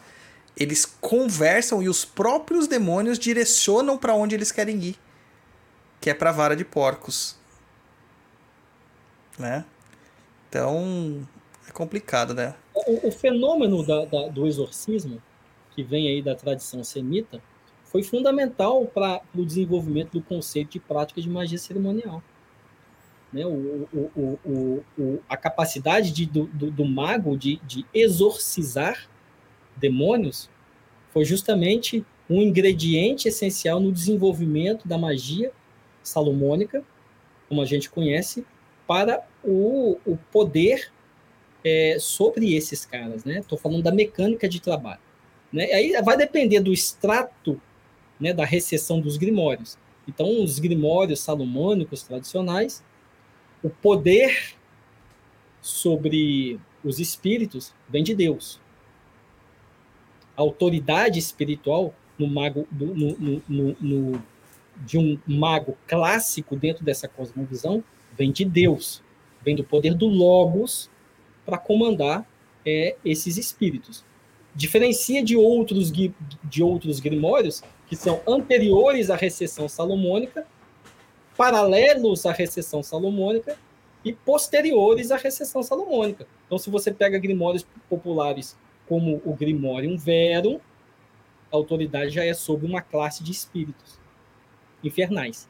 Eles 0.56 0.86
conversam 1.01 1.82
e 1.82 1.89
os 1.89 2.05
próprios 2.05 2.68
demônios 2.68 3.18
direcionam 3.18 3.98
para 3.98 4.14
onde 4.14 4.36
eles 4.36 4.52
querem 4.52 4.81
ir, 4.81 4.97
que 6.01 6.10
é 6.10 6.14
para 6.14 6.31
a 6.31 6.32
vara 6.32 6.55
de 6.55 6.64
porcos, 6.64 7.36
né? 9.36 9.64
Então, 10.55 11.26
é 11.68 11.72
complicado, 11.72 12.32
né? 12.32 12.55
O, 12.72 13.09
o 13.09 13.10
fenômeno 13.10 13.85
da, 13.85 14.05
da, 14.05 14.28
do 14.28 14.47
exorcismo, 14.47 15.20
que 15.74 15.82
vem 15.82 16.06
aí 16.06 16.22
da 16.22 16.36
tradição 16.36 16.85
semita, 16.85 17.43
foi 17.82 18.05
fundamental 18.05 18.86
para 18.86 19.20
o 19.35 19.44
desenvolvimento 19.44 20.12
do 20.12 20.22
conceito 20.22 20.70
de 20.70 20.78
prática 20.78 21.20
de 21.20 21.28
magia 21.28 21.59
cerimonial. 21.59 22.22
Né? 23.32 23.44
O, 23.44 23.89
o, 23.93 24.85
o, 24.97 25.18
a 25.28 25.36
capacidade 25.36 26.12
de, 26.12 26.24
do, 26.24 26.44
do, 26.47 26.70
do, 26.70 26.85
mago 26.85 27.36
de, 27.36 27.56
de 27.64 27.85
exorcizar 27.93 29.09
demônios 29.76 30.48
foi 31.10 31.24
justamente 31.24 32.06
um 32.31 32.40
ingrediente 32.40 33.26
essencial 33.26 33.81
no 33.81 33.90
desenvolvimento 33.90 34.86
da 34.86 34.97
magia 34.97 35.51
salomônica, 36.01 36.85
como 37.48 37.60
a 37.60 37.64
gente 37.64 37.90
conhece, 37.90 38.47
para 38.86 39.23
o, 39.43 39.98
o 40.05 40.16
poder 40.31 40.90
é, 41.65 41.97
sobre 41.98 42.55
esses 42.55 42.85
caras, 42.85 43.24
né? 43.24 43.39
Estou 43.39 43.59
falando 43.59 43.82
da 43.82 43.93
mecânica 43.93 44.48
de 44.48 44.61
trabalho. 44.61 45.01
Né? 45.52 45.65
Aí 45.73 45.93
vai 46.02 46.16
depender 46.16 46.61
do 46.61 46.73
extrato 46.73 47.61
né, 48.20 48.32
da 48.32 48.44
recessão 48.44 49.01
dos 49.01 49.16
grimórios. 49.16 49.78
Então, 50.06 50.43
os 50.43 50.59
grimórios 50.59 51.20
salomônicos 51.20 52.02
tradicionais, 52.02 52.85
o 53.62 53.70
poder 53.70 54.55
sobre 55.62 56.61
os 56.85 57.01
espíritos 57.01 57.74
vem 57.89 58.05
de 58.05 58.15
Deus. 58.15 58.61
A 60.36 60.43
autoridade 60.43 61.19
espiritual 61.19 61.94
no 62.19 62.27
mago, 62.27 62.69
no, 62.70 63.43
no, 63.48 63.77
no, 63.81 64.23
de 64.85 64.98
um 64.98 65.19
mago 65.27 65.77
clássico 65.86 66.55
dentro 66.55 66.85
dessa 66.85 67.09
cosmovisão 67.09 67.82
vem 68.16 68.32
de 68.32 68.45
Deus, 68.45 69.03
vem 69.43 69.55
do 69.55 69.65
poder 69.65 69.95
do 69.95 70.07
Logos 70.07 70.91
para 71.45 71.59
comandar 71.59 72.27
é, 72.65 72.97
esses 73.05 73.36
espíritos. 73.36 74.05
Diferencia 74.55 75.23
de 75.23 75.36
outros, 75.36 75.91
de 75.91 76.62
outros 76.62 77.01
grimórios 77.01 77.62
que 77.86 77.97
são 77.97 78.20
anteriores 78.27 79.11
à 79.11 79.16
recessão 79.16 79.69
salomônica, 79.69 80.47
paralelos 81.36 82.24
à 82.24 82.32
recessão 82.32 82.82
salomônica 82.82 83.59
e 84.05 84.12
posteriores 84.12 85.11
à 85.11 85.16
recessão 85.16 85.62
salomônica. 85.62 86.27
Então, 86.47 86.59
se 86.59 86.70
você 86.70 86.93
pega 86.93 87.19
grimórios 87.19 87.66
populares 87.89 88.57
como 88.86 89.20
o 89.24 89.35
Grimorium 89.35 89.97
Verum, 89.97 90.61
a 91.51 91.57
autoridade 91.57 92.11
já 92.11 92.24
é 92.24 92.35
sobre 92.35 92.66
uma 92.66 92.82
classe 92.82 93.24
de 93.24 93.32
espíritos 93.32 93.99
infernais. 94.82 95.49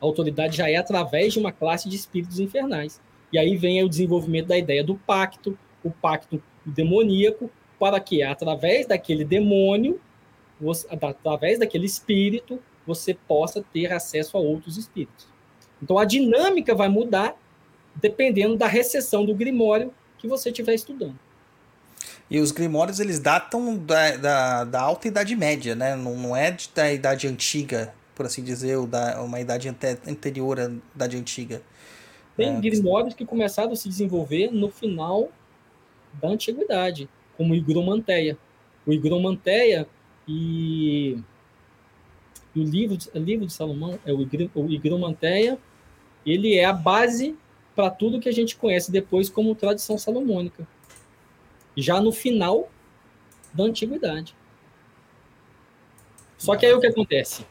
A 0.00 0.06
autoridade 0.06 0.56
já 0.56 0.68
é 0.68 0.76
através 0.76 1.32
de 1.32 1.38
uma 1.38 1.52
classe 1.52 1.88
de 1.88 1.96
espíritos 1.96 2.40
infernais. 2.40 3.00
E 3.32 3.38
aí 3.38 3.56
vem 3.56 3.82
o 3.84 3.88
desenvolvimento 3.88 4.46
da 4.46 4.58
ideia 4.58 4.82
do 4.82 4.96
pacto, 4.96 5.58
o 5.84 5.90
pacto 5.90 6.42
demoníaco, 6.64 7.50
para 7.78 8.00
que 8.00 8.22
através 8.22 8.86
daquele 8.86 9.24
demônio, 9.24 10.00
você, 10.60 10.86
através 10.90 11.58
daquele 11.58 11.86
espírito, 11.86 12.60
você 12.86 13.14
possa 13.14 13.64
ter 13.72 13.92
acesso 13.92 14.36
a 14.36 14.40
outros 14.40 14.76
espíritos. 14.76 15.28
Então 15.82 15.98
a 15.98 16.04
dinâmica 16.04 16.74
vai 16.74 16.88
mudar 16.88 17.34
dependendo 17.94 18.56
da 18.56 18.66
recessão 18.66 19.24
do 19.24 19.34
grimório 19.34 19.92
que 20.18 20.28
você 20.28 20.50
estiver 20.50 20.74
estudando. 20.74 21.18
E 22.30 22.38
os 22.38 22.52
grimórios 22.52 23.00
eles 23.00 23.18
datam 23.18 23.76
da, 23.76 24.16
da, 24.16 24.64
da 24.64 24.80
alta 24.80 25.08
idade 25.08 25.34
média, 25.34 25.74
né? 25.74 25.96
Não, 25.96 26.16
não 26.16 26.36
é 26.36 26.56
da 26.74 26.92
idade 26.92 27.26
antiga 27.26 27.92
por 28.20 28.26
assim 28.26 28.44
dizer, 28.44 28.76
ou 28.76 28.86
da, 28.86 29.22
uma 29.22 29.40
idade 29.40 29.66
anterior 30.06 30.60
à 30.60 30.70
idade 30.94 31.16
antiga. 31.16 31.62
Tem 32.36 32.54
é, 32.54 32.60
grimórios 32.60 33.14
que 33.14 33.24
começaram 33.24 33.72
a 33.72 33.76
se 33.76 33.88
desenvolver 33.88 34.50
no 34.52 34.70
final 34.70 35.30
da 36.20 36.28
antiguidade, 36.28 37.08
como 37.34 37.54
o 37.54 37.56
Higromanteia. 37.56 38.36
O 38.86 38.92
Higromanteia 38.92 39.88
e, 40.28 41.18
e 42.54 42.60
o 42.60 42.62
livro, 42.62 42.98
o 43.14 43.18
livro 43.18 43.46
de 43.46 43.54
Salomão, 43.54 43.98
é 44.04 44.12
o, 44.12 44.18
o 44.18 44.70
Higromanteia, 44.70 45.58
ele 46.26 46.56
é 46.56 46.66
a 46.66 46.74
base 46.74 47.34
para 47.74 47.88
tudo 47.88 48.20
que 48.20 48.28
a 48.28 48.32
gente 48.32 48.54
conhece 48.54 48.92
depois 48.92 49.30
como 49.30 49.54
tradição 49.54 49.96
salomônica. 49.96 50.68
Já 51.74 52.02
no 52.02 52.12
final 52.12 52.68
da 53.54 53.64
antiguidade. 53.64 54.36
Só 56.36 56.54
que 56.54 56.66
aí 56.66 56.74
o 56.74 56.80
que 56.80 56.86
acontece? 56.86 57.46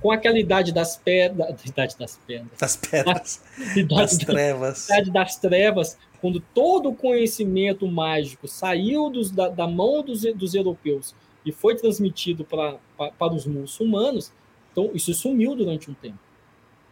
Com 0.00 0.10
aquela 0.10 0.38
idade 0.38 0.72
das 0.72 0.96
pedras, 0.96 1.62
idade 1.64 1.96
das 1.98 2.16
pedras, 2.26 2.58
das 2.58 2.76
pedras, 2.76 3.42
idade 3.76 3.88
das 3.88 4.16
trevas, 4.16 4.84
idade 4.88 5.10
das 5.10 5.36
trevas, 5.36 5.98
quando 6.20 6.40
todo 6.54 6.90
o 6.90 6.94
conhecimento 6.94 7.86
mágico 7.86 8.46
saiu 8.46 9.10
dos, 9.10 9.30
da, 9.30 9.48
da, 9.48 9.66
mão 9.66 10.02
dos, 10.02 10.22
dos 10.34 10.54
europeus 10.54 11.14
e 11.44 11.52
foi 11.52 11.74
transmitido 11.74 12.44
para 12.44 12.78
para 13.18 13.34
os 13.34 13.46
muçulmanos, 13.46 14.30
então 14.70 14.90
isso 14.92 15.12
sumiu 15.14 15.54
durante 15.54 15.90
um 15.90 15.94
tempo. 15.94 16.18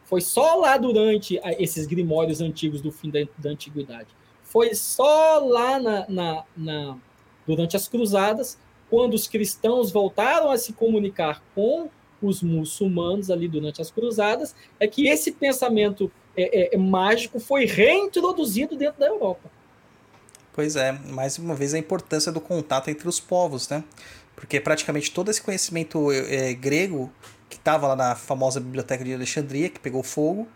Foi 0.04 0.22
só 0.22 0.54
lá 0.54 0.78
durante 0.78 1.38
esses 1.58 1.86
grimórios 1.86 2.40
antigos 2.40 2.80
do 2.80 2.90
fim 2.90 3.10
da, 3.10 3.20
da 3.36 3.50
antiguidade. 3.50 4.08
Foi 4.42 4.74
só 4.74 5.38
lá 5.38 5.78
na, 5.78 6.08
na, 6.08 6.44
na, 6.56 6.98
durante 7.46 7.76
as 7.76 7.86
cruzadas 7.86 8.58
quando 8.88 9.12
os 9.12 9.28
cristãos 9.28 9.92
voltaram 9.92 10.50
a 10.50 10.56
se 10.56 10.72
comunicar 10.72 11.42
com 11.54 11.90
os 12.20 12.42
muçulmanos 12.42 13.30
ali 13.30 13.48
durante 13.48 13.80
as 13.80 13.90
cruzadas, 13.90 14.54
é 14.78 14.86
que 14.86 15.08
esse 15.08 15.32
pensamento 15.32 16.10
é, 16.36 16.74
é, 16.74 16.78
mágico 16.78 17.40
foi 17.40 17.64
reintroduzido 17.64 18.76
dentro 18.76 19.00
da 19.00 19.06
Europa. 19.06 19.50
Pois 20.52 20.76
é, 20.76 20.92
mais 20.92 21.38
uma 21.38 21.54
vez 21.54 21.74
a 21.74 21.78
importância 21.78 22.32
do 22.32 22.40
contato 22.40 22.88
entre 22.88 23.08
os 23.08 23.20
povos, 23.20 23.68
né? 23.68 23.84
Porque 24.34 24.60
praticamente 24.60 25.10
todo 25.10 25.30
esse 25.30 25.40
conhecimento 25.42 26.10
é, 26.12 26.52
grego 26.54 27.12
que 27.48 27.56
estava 27.56 27.88
lá 27.88 27.96
na 27.96 28.14
famosa 28.14 28.60
biblioteca 28.60 29.04
de 29.04 29.14
Alexandria, 29.14 29.68
que 29.68 29.80
pegou 29.80 30.02
fogo, 30.02 30.48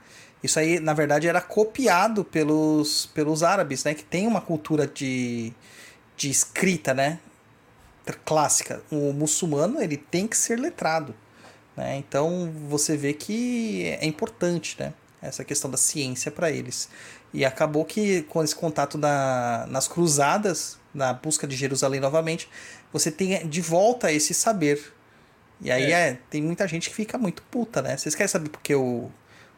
isso 0.42 0.58
aí, 0.58 0.80
na 0.80 0.92
verdade, 0.92 1.28
era 1.28 1.40
copiado 1.40 2.24
pelos, 2.24 3.06
pelos 3.06 3.42
árabes, 3.42 3.84
né? 3.84 3.94
Que 3.94 4.02
tem 4.02 4.26
uma 4.26 4.40
cultura 4.40 4.86
de, 4.86 5.52
de 6.16 6.28
escrita, 6.28 6.92
né? 6.92 7.20
Clássica. 8.24 8.82
O 8.90 9.12
muçulmano, 9.12 9.80
ele 9.80 9.96
tem 9.96 10.26
que 10.26 10.36
ser 10.36 10.58
letrado. 10.58 11.14
Né? 11.76 11.96
Então, 11.96 12.52
você 12.68 12.96
vê 12.96 13.12
que 13.12 13.84
é 14.00 14.06
importante, 14.06 14.76
né? 14.78 14.92
Essa 15.20 15.44
questão 15.44 15.70
da 15.70 15.76
ciência 15.76 16.30
para 16.30 16.50
eles. 16.50 16.88
E 17.32 17.44
acabou 17.44 17.84
que, 17.84 18.22
com 18.24 18.42
esse 18.42 18.54
contato 18.54 18.98
na, 18.98 19.66
nas 19.68 19.86
cruzadas, 19.86 20.78
na 20.92 21.12
busca 21.12 21.46
de 21.46 21.56
Jerusalém 21.56 22.00
novamente, 22.00 22.48
você 22.92 23.10
tem 23.10 23.46
de 23.48 23.60
volta 23.60 24.12
esse 24.12 24.34
saber. 24.34 24.92
E 25.60 25.70
aí 25.70 25.92
é. 25.92 26.08
é 26.08 26.18
tem 26.28 26.42
muita 26.42 26.66
gente 26.66 26.90
que 26.90 26.96
fica 26.96 27.16
muito 27.16 27.42
puta, 27.44 27.80
né? 27.80 27.96
Vocês 27.96 28.14
querem 28.14 28.28
saber 28.28 28.48
por 28.48 28.60
que 28.60 28.74
o 28.74 29.10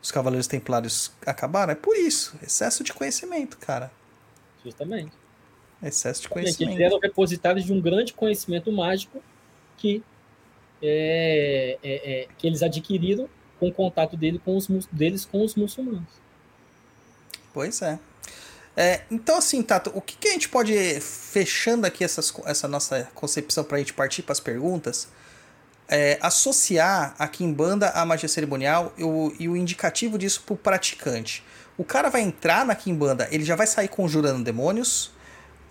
os 0.05 0.13
Cavaleiros 0.13 0.47
Templários 0.47 1.11
acabaram, 1.25 1.73
é 1.73 1.75
por 1.75 1.97
isso. 1.97 2.39
Excesso 2.43 2.85
de 2.85 2.93
conhecimento, 2.93 3.57
cara. 3.57 3.91
Justamente. 4.63 5.13
Excesso 5.83 6.21
de 6.21 6.29
conhecimento. 6.29 6.75
Eles 6.75 6.87
eram 6.87 7.01
repositários 7.01 7.65
de 7.65 7.73
um 7.73 7.81
grande 7.81 8.13
conhecimento 8.13 8.71
mágico 8.71 9.23
que, 9.79 10.03
é, 10.87 11.79
é, 11.83 12.13
é, 12.13 12.29
que 12.37 12.47
eles 12.47 12.63
adquiriram 12.63 13.29
com 13.59 13.69
o 13.69 13.73
contato 13.73 14.17
dele 14.17 14.41
com 14.45 14.57
os, 14.57 14.69
deles 14.93 15.25
com 15.25 15.43
os 15.43 15.55
muçulmanos. 15.55 16.09
Pois 17.53 17.81
é. 17.81 17.99
é 18.77 19.03
então, 19.11 19.39
assim, 19.39 19.63
Tato, 19.63 19.91
o 19.95 20.01
que, 20.03 20.17
que, 20.17 20.29
a 20.29 20.33
gente 20.33 20.49
pode, 20.49 20.75
fechando 21.01 21.87
aqui 21.87 22.05
essas, 22.05 22.33
essa 22.45 22.69
nossa 22.69 23.09
concepção 23.15 23.65
para 23.65 23.77
a 23.77 23.79
gente 23.79 23.95
partir 23.95 24.23
para 24.23 24.33
as 24.33 24.41
perguntas, 24.41 25.09
é, 25.89 26.19
associar 26.21 27.15
a 27.19 27.27
Kimbanda 27.29 27.91
à 27.91 28.05
magia 28.05 28.29
cerimonial 28.29 28.93
e 28.99 29.05
o, 29.05 29.35
e 29.39 29.49
o 29.49 29.57
indicativo 29.57 30.19
disso 30.19 30.43
para 30.45 30.55
o 30.55 30.57
praticante. 30.57 31.45
O 31.79 31.85
cara 31.85 32.11
vai 32.11 32.21
entrar 32.21 32.67
na 32.67 32.75
Kimbanda, 32.75 33.29
ele 33.31 33.45
já 33.45 33.57
vai 33.57 33.67
sair 33.67 33.89
conjurando 33.89 34.45
demônios, 34.45 35.14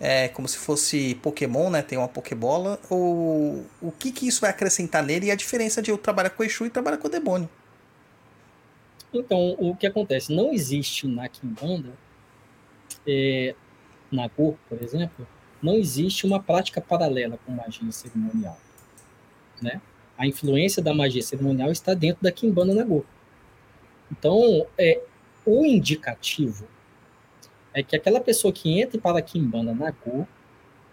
é, 0.03 0.27
como 0.27 0.47
se 0.49 0.57
fosse 0.57 1.15
Pokémon, 1.15 1.69
né? 1.69 1.81
Tem 1.81 1.97
uma 1.97 2.09
Pokébola. 2.09 2.77
Ou 2.89 3.65
o 3.81 3.91
que, 3.97 4.11
que 4.11 4.27
isso 4.27 4.41
vai 4.41 4.49
acrescentar 4.49 5.01
nele 5.01 5.27
e 5.27 5.31
a 5.31 5.35
diferença 5.35 5.81
de 5.81 5.91
eu 5.91 5.97
trabalhar 5.97 6.31
com 6.31 6.43
Exu 6.43 6.65
e 6.65 6.69
trabalhar 6.69 6.97
com 6.97 7.07
o 7.07 7.11
demônio? 7.11 7.49
Então, 9.13 9.55
o 9.57 9.73
que 9.75 9.88
acontece? 9.88 10.35
Não 10.35 10.51
existe 10.51 11.07
na 11.07 11.30
Kimbanda, 11.30 11.93
é, 13.07 13.55
na 14.11 14.27
Go, 14.27 14.57
por 14.67 14.81
exemplo, 14.81 15.25
não 15.61 15.75
existe 15.75 16.25
uma 16.25 16.41
prática 16.41 16.81
paralela 16.81 17.39
com 17.45 17.53
magia 17.53 17.89
cerimonial. 17.91 18.57
Né? 19.61 19.80
a 20.17 20.27
influência 20.27 20.81
da 20.81 20.93
magia 20.93 21.21
cerimonial 21.21 21.71
está 21.71 21.93
dentro 21.93 22.21
da 22.21 22.31
Kimbanda 22.31 22.73
Nagô. 22.73 23.03
Então, 24.11 24.67
é, 24.77 25.01
o 25.45 25.65
indicativo 25.65 26.67
é 27.73 27.81
que 27.81 27.95
aquela 27.95 28.19
pessoa 28.19 28.53
que 28.53 28.79
entra 28.79 28.99
para 28.99 29.21
Kimbanda 29.21 29.73
Nagô, 29.73 30.27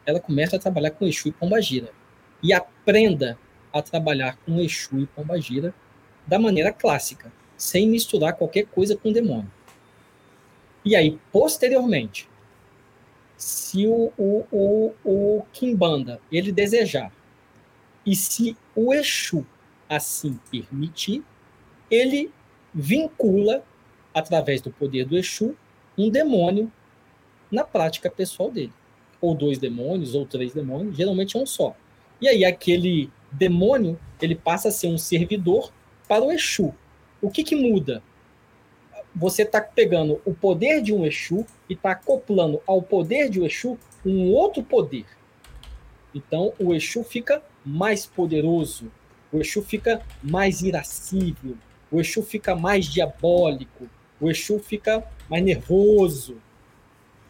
ela 0.07 0.19
começa 0.19 0.57
a 0.57 0.59
trabalhar 0.59 0.93
com 0.93 1.07
Exu 1.07 1.29
e 1.29 1.33
Pombagira. 1.33 1.91
E 2.43 2.53
aprenda 2.53 3.39
a 3.73 3.83
trabalhar 3.83 4.37
com 4.45 4.61
Exu 4.61 4.99
e 4.99 5.07
Pombagira 5.07 5.75
da 6.27 6.39
maneira 6.39 6.73
clássica, 6.73 7.31
sem 7.57 7.89
misturar 7.89 8.35
qualquer 8.35 8.67
coisa 8.67 8.97
com 8.97 9.13
demônio. 9.13 9.51
E 10.85 10.97
aí, 10.97 11.19
posteriormente, 11.31 12.29
se 13.37 13.87
o, 13.87 14.13
o, 14.17 14.45
o, 14.51 14.95
o 15.05 15.43
Kimbanda 15.53 16.21
ele 16.33 16.53
desejar 16.53 17.13
e 18.05 18.15
se 18.17 18.57
o 18.75 18.93
Exu 18.95 19.47
assim 19.89 20.39
permitir, 20.51 21.23
ele 21.91 22.31
vincula, 22.73 23.65
através 24.15 24.61
do 24.61 24.71
poder 24.71 25.05
do 25.05 25.19
Exu, 25.19 25.57
um 26.01 26.11
demônio 26.11 26.71
na 27.51 27.65
prática 27.65 28.11
pessoal 28.11 28.51
dele. 28.51 28.73
Ou 29.21 29.35
dois 29.35 29.59
demônios, 29.59 30.15
ou 30.15 30.25
três 30.25 30.53
demônios, 30.53 30.97
geralmente 30.97 31.37
é 31.37 31.41
um 31.41 31.47
só. 31.47 31.77
E 32.21 32.29
aí 32.29 32.45
aquele 32.45 33.11
demônio, 33.31 33.99
ele 34.21 34.35
passa 34.35 34.69
a 34.69 34.73
ser 34.73 34.89
um 34.89 34.99
servidor 34.99 35.73
para 36.09 36.25
o 36.25 36.33
Exu. 36.33 36.75
O 37.21 37.31
que, 37.31 37.45
que 37.45 37.55
muda? 37.55 38.03
Você 39.15 39.43
está 39.43 39.61
pegando 39.61 40.21
o 40.25 40.33
poder 40.33 40.83
de 40.83 40.93
um 40.93 41.05
Exu 41.05 41.45
e 41.69 41.75
está 41.75 41.93
acoplando 41.93 42.61
ao 42.67 42.81
poder 42.81 43.29
de 43.29 43.41
um 43.41 43.47
Exu 43.47 43.79
um 44.05 44.31
outro 44.33 44.63
poder. 44.63 45.05
Então 46.15 46.53
o 46.59 46.75
Exu 46.75 47.05
fica 47.05 47.43
mais 47.65 48.07
poderoso, 48.07 48.91
o 49.33 49.39
Exu 49.39 49.63
fica 49.63 50.03
mais 50.23 50.63
irascível, 50.63 51.57
o 51.91 52.01
Exu 52.01 52.23
fica 52.23 52.55
mais 52.55 52.87
diabólico, 52.87 53.89
o 54.21 54.31
Exu 54.31 54.59
fica 54.59 55.05
mais 55.29 55.43
nervoso. 55.43 56.37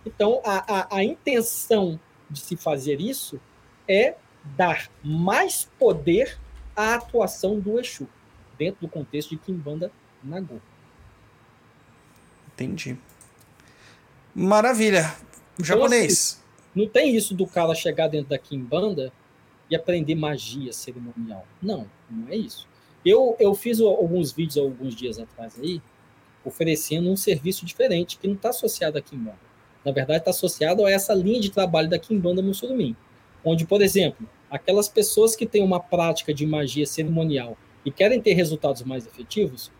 Então, 0.04 0.40
a, 0.44 0.96
a, 0.96 0.96
a 0.96 1.04
intenção 1.04 2.00
de 2.28 2.40
se 2.40 2.56
fazer 2.56 3.00
isso 3.00 3.40
é 3.86 4.16
dar 4.56 4.90
mais 5.04 5.68
poder 5.78 6.38
à 6.74 6.94
atuação 6.94 7.60
do 7.60 7.78
Exu, 7.78 8.08
dentro 8.58 8.80
do 8.80 8.88
contexto 8.88 9.30
de 9.30 9.36
Kimbanda 9.36 9.92
Nagô. 10.22 10.56
Entendi. 12.54 12.98
Maravilha. 14.34 15.14
Então, 15.54 15.64
japonês. 15.64 16.12
Assim, 16.12 16.40
não 16.74 16.88
tem 16.88 17.16
isso 17.16 17.34
do 17.34 17.46
cara 17.46 17.74
chegar 17.74 18.08
dentro 18.08 18.30
da 18.30 18.38
Kimbanda 18.38 19.12
e 19.68 19.76
aprender 19.76 20.14
magia 20.14 20.72
cerimonial. 20.72 21.46
Não, 21.62 21.88
não 22.08 22.28
é 22.28 22.36
isso. 22.36 22.68
Eu, 23.04 23.36
eu 23.38 23.54
fiz 23.54 23.80
alguns 23.80 24.32
vídeos 24.32 24.58
alguns 24.58 24.94
dias 24.94 25.18
atrás 25.18 25.58
aí, 25.58 25.80
oferecendo 26.44 27.10
um 27.10 27.16
serviço 27.16 27.64
diferente, 27.64 28.18
que 28.18 28.26
não 28.26 28.34
está 28.34 28.50
associado 28.50 28.98
à 28.98 29.00
Kimbanda. 29.00 29.38
Na 29.84 29.92
verdade, 29.92 30.20
está 30.20 30.30
associado 30.30 30.84
a 30.84 30.90
essa 30.90 31.14
linha 31.14 31.40
de 31.40 31.50
trabalho 31.50 31.88
da 31.88 31.98
Kimbanda 31.98 32.42
Mussurumim. 32.42 32.94
Onde, 33.44 33.66
por 33.66 33.80
exemplo, 33.80 34.28
aquelas 34.50 34.88
pessoas 34.88 35.34
que 35.34 35.46
têm 35.46 35.62
uma 35.62 35.80
prática 35.80 36.34
de 36.34 36.46
magia 36.46 36.86
cerimonial 36.86 37.56
e 37.84 37.90
querem 37.90 38.20
ter 38.20 38.34
resultados 38.34 38.82
mais 38.82 39.06
efetivos, 39.06 39.70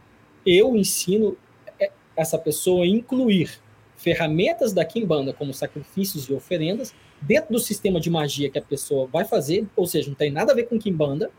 eu 0.47 0.75
ensino 0.77 1.37
é, 1.79 1.91
essa 2.17 2.39
pessoa 2.39 2.85
a 2.85 2.89
incluir 2.89 3.61
ferramentas 3.97 4.73
da 4.73 4.85
Kimbanda, 4.85 5.33
como 5.33 5.53
sacrifícios 5.53 6.25
e 6.25 6.33
oferendas, 6.33 6.95
dentro 7.21 7.53
do 7.53 7.59
sistema 7.59 8.01
de 8.01 8.09
magia 8.09 8.49
que 8.49 8.59
a 8.59 8.63
pessoa 8.63 9.07
vai 9.07 9.27
fazer, 9.27 9.67
ou 9.77 9.87
seja, 9.87 10.09
não 10.09 10.15
tem 10.15 10.31
nada 10.31 10.53
a 10.53 10.55
ver 10.55 10.65
com 10.65 10.79
Kimbanda. 10.79 11.31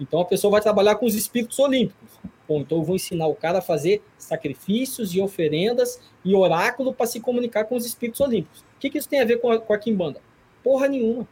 Então 0.00 0.20
a 0.20 0.24
pessoa 0.24 0.52
vai 0.52 0.62
trabalhar 0.62 0.94
com 0.94 1.04
os 1.04 1.14
espíritos 1.14 1.58
olímpicos. 1.58 2.08
Bom, 2.50 2.66
eu 2.68 2.82
vou 2.82 2.96
ensinar 2.96 3.28
o 3.28 3.34
cara 3.36 3.58
a 3.58 3.62
fazer 3.62 4.02
sacrifícios 4.18 5.14
e 5.14 5.20
oferendas 5.20 6.00
e 6.24 6.34
oráculo 6.34 6.92
para 6.92 7.06
se 7.06 7.20
comunicar 7.20 7.62
com 7.62 7.76
os 7.76 7.86
espíritos 7.86 8.20
olímpicos. 8.20 8.58
O 8.76 8.80
que, 8.80 8.90
que 8.90 8.98
isso 8.98 9.08
tem 9.08 9.20
a 9.20 9.24
ver 9.24 9.40
com 9.40 9.52
a, 9.52 9.60
com 9.60 9.72
a 9.72 9.78
Kimbanda? 9.78 10.20
Porra 10.60 10.88
nenhuma. 10.88 11.28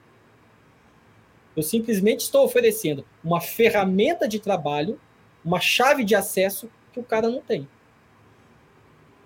Eu 1.57 1.65
simplesmente 1.65 2.21
estou 2.21 2.45
oferecendo 2.45 3.05
uma 3.25 3.41
ferramenta 3.41 4.29
de 4.29 4.39
trabalho, 4.39 4.97
uma 5.45 5.59
chave 5.59 6.05
de 6.05 6.15
acesso 6.15 6.71
que 6.93 7.01
o 7.01 7.03
cara 7.03 7.29
não 7.29 7.41
tem. 7.41 7.69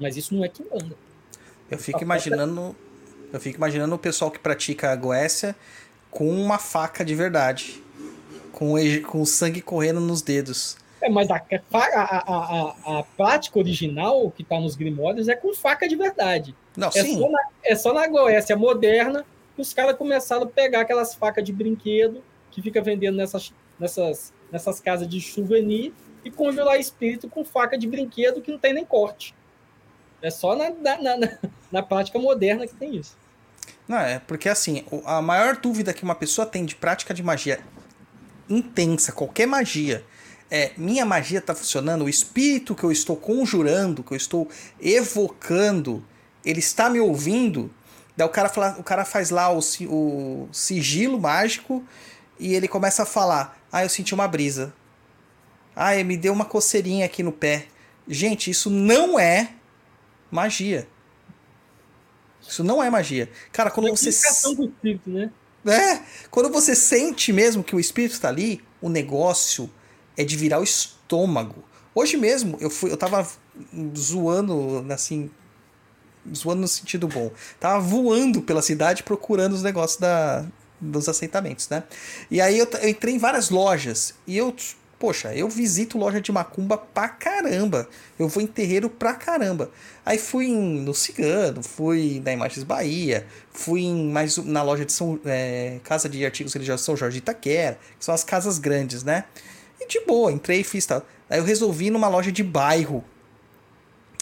Mas 0.01 0.17
isso 0.17 0.35
não 0.35 0.43
é 0.43 0.49
Kimbanda. 0.49 0.97
Eu 1.71 1.77
fico 1.77 2.03
imaginando 2.03 2.75
eu 3.31 3.39
fico 3.39 3.59
imaginando 3.59 3.95
o 3.95 3.99
pessoal 3.99 4.31
que 4.31 4.39
pratica 4.39 4.93
a 4.93 4.97
goécia 4.97 5.55
com 6.11 6.27
uma 6.31 6.59
faca 6.59 7.05
de 7.05 7.15
verdade. 7.15 7.83
Com, 8.51 8.77
com 9.07 9.27
sangue 9.27 9.61
correndo 9.61 10.01
nos 10.01 10.23
dedos. 10.23 10.81
É, 11.03 11.09
mas 11.09 11.29
a, 11.31 11.43
a, 11.73 12.17
a, 12.17 12.99
a 12.99 13.03
prática 13.17 13.59
original 13.59 14.31
que 14.31 14.43
está 14.43 14.59
nos 14.61 14.77
grimórios 14.77 15.27
é 15.27 15.35
com 15.35 15.53
faca 15.53 15.89
de 15.89 15.97
verdade. 15.97 16.55
Não, 16.77 16.89
é, 16.89 16.93
sim. 16.93 17.19
Só 17.19 17.29
na, 17.29 17.41
é 17.65 17.75
só 17.75 17.93
na 17.93 18.07
goécia 18.07 18.57
moderna 18.57 19.27
que 19.57 19.61
os 19.61 19.75
caras 19.75 19.97
começaram 19.97 20.45
a 20.45 20.47
pegar 20.47 20.83
aquelas 20.83 21.13
facas 21.13 21.43
de 21.43 21.53
brinquedo 21.53 22.23
que 22.53 22.63
fica 22.63 22.81
vendendo 22.81 23.17
nessas, 23.17 23.53
nessas, 23.81 24.33
nessas 24.51 24.79
casas 24.79 25.09
de 25.09 25.21
souvenir 25.21 25.93
e 26.25 26.31
conjurar 26.31 26.79
espírito 26.79 27.29
com 27.29 27.45
faca 27.45 27.77
de 27.77 27.89
brinquedo 27.89 28.41
que 28.41 28.53
não 28.53 28.59
tem 28.59 28.73
nem 28.73 28.85
corte. 28.85 29.35
É 30.23 30.31
só 30.31 30.55
na, 30.55 30.71
na, 30.71 30.99
na, 30.99 31.39
na 31.73 31.83
prática 31.83 32.17
moderna 32.17 32.65
que 32.65 32.77
tem 32.77 32.95
isso. 32.95 33.17
Não, 33.89 33.99
é 33.99 34.21
porque 34.21 34.49
assim, 34.49 34.85
a 35.05 35.21
maior 35.21 35.57
dúvida 35.57 35.93
que 35.93 36.05
uma 36.05 36.15
pessoa 36.15 36.47
tem 36.47 36.65
de 36.65 36.77
prática 36.77 37.13
de 37.13 37.25
magia 37.25 37.59
intensa, 38.49 39.11
qualquer 39.11 39.47
magia, 39.47 40.05
é 40.55 40.71
minha 40.77 41.07
magia 41.07 41.39
está 41.39 41.55
funcionando, 41.55 42.05
o 42.05 42.11
espírito 42.11 42.75
que 42.75 42.85
eu 42.85 42.93
estou 42.93 43.17
conjurando, 43.17 44.05
que 44.05 44.13
eu 44.13 44.17
estou 44.19 44.51
evocando, 44.79 46.05
ele 46.45 46.59
está 46.59 46.91
me 46.91 47.01
ouvindo. 47.01 47.73
Daí 48.15 48.27
o 48.27 48.31
cara, 48.31 48.51
fala, 48.51 48.77
o 48.79 48.83
cara 48.83 49.03
faz 49.07 49.31
lá 49.31 49.51
o, 49.51 49.61
o 49.89 50.49
sigilo 50.53 51.19
mágico 51.19 51.83
e 52.39 52.55
ele 52.55 52.69
começa 52.69 53.05
a 53.05 53.07
falar: 53.07 53.59
Ah, 53.73 53.83
eu 53.83 53.89
senti 53.89 54.13
uma 54.13 54.29
brisa. 54.29 54.75
Ah, 55.75 55.95
me 56.05 56.19
deu 56.19 56.35
uma 56.35 56.45
coceirinha 56.45 57.07
aqui 57.07 57.23
no 57.23 57.33
pé. 57.33 57.69
Gente, 58.07 58.51
isso 58.51 58.69
não 58.69 59.19
é 59.19 59.53
magia. 60.31 60.87
Isso 62.47 62.63
não 62.63 62.83
é 62.83 62.91
magia. 62.91 63.31
Cara, 63.51 63.71
quando 63.71 63.89
você. 63.89 64.11
Comunicação 64.13 64.55
do 64.55 64.65
espírito, 64.67 65.09
né? 65.09 65.31
É, 65.65 66.03
quando 66.31 66.51
você 66.51 66.75
sente 66.75 67.33
mesmo 67.33 67.65
que 67.65 67.75
o 67.75 67.81
espírito 67.81 68.13
está 68.13 68.29
ali, 68.29 68.63
o 68.83 68.91
negócio 68.91 69.71
é 70.17 70.25
de 70.25 70.37
virar 70.37 70.61
o 70.61 70.65
estômago. 70.65 71.65
Hoje 71.95 72.17
mesmo, 72.17 72.57
eu 72.61 72.71
fui, 72.71 72.91
eu 72.91 72.97
tava 72.97 73.27
zoando, 73.97 74.85
assim, 74.91 75.31
zoando 76.35 76.63
no 76.63 76.69
sentido 76.69 77.09
bom. 77.09 77.31
Tava 77.59 77.81
voando 77.81 78.43
pela 78.43 78.63
cidade 78.63 79.03
procurando 79.03 79.53
os 79.53 79.63
negócios 79.63 80.01
da, 80.01 80.45
dos 80.81 81.09
assentamentos, 81.09 81.69
né? 81.69 81.85
E 82.31 82.41
aí 82.41 82.59
eu, 82.59 82.69
eu 82.81 82.89
entrei 82.89 83.15
em 83.15 83.19
várias 83.19 83.51
lojas 83.51 84.15
e 84.27 84.39
eu, 84.39 84.55
poxa, 84.99 85.35
eu 85.35 85.49
visito 85.49 85.99
loja 85.99 86.21
de 86.21 86.33
macumba 86.33 86.79
pra 86.79 87.09
caramba. 87.09 87.89
Eu 88.19 88.29
vou 88.29 88.43
em 88.43 88.47
terreiro 88.47 88.89
pra 88.89 89.15
caramba. 89.15 89.71
Aí 90.05 90.19
fui 90.19 90.49
no 90.49 90.95
Cigano, 90.95 91.63
fui 91.63 92.23
na 92.25 92.33
Imagens 92.33 92.65
Bahia, 92.65 93.27
fui 93.53 93.83
em 93.83 94.11
mais 94.11 94.37
na 94.39 94.63
loja 94.63 94.85
de 94.85 94.93
São 94.93 95.21
é, 95.25 95.79
Casa 95.85 96.09
de 96.09 96.25
Artigos 96.25 96.53
Religiosos 96.55 96.87
São 96.87 96.97
Jorge 96.97 97.15
de 97.15 97.19
Itaquera, 97.19 97.79
que 97.99 98.05
são 98.05 98.15
as 98.15 98.25
casas 98.25 98.59
grandes, 98.59 99.03
né? 99.03 99.25
E 99.83 99.89
de 99.89 100.01
boa, 100.07 100.31
entrei 100.31 100.61
e 100.61 100.65
fiz 100.65 100.87
tal. 100.87 101.05
Aí 101.29 101.39
eu 101.39 101.45
resolvi 101.45 101.87
ir 101.87 101.91
numa 101.91 102.09
loja 102.09 102.31
de 102.31 102.43
bairro 102.43 103.05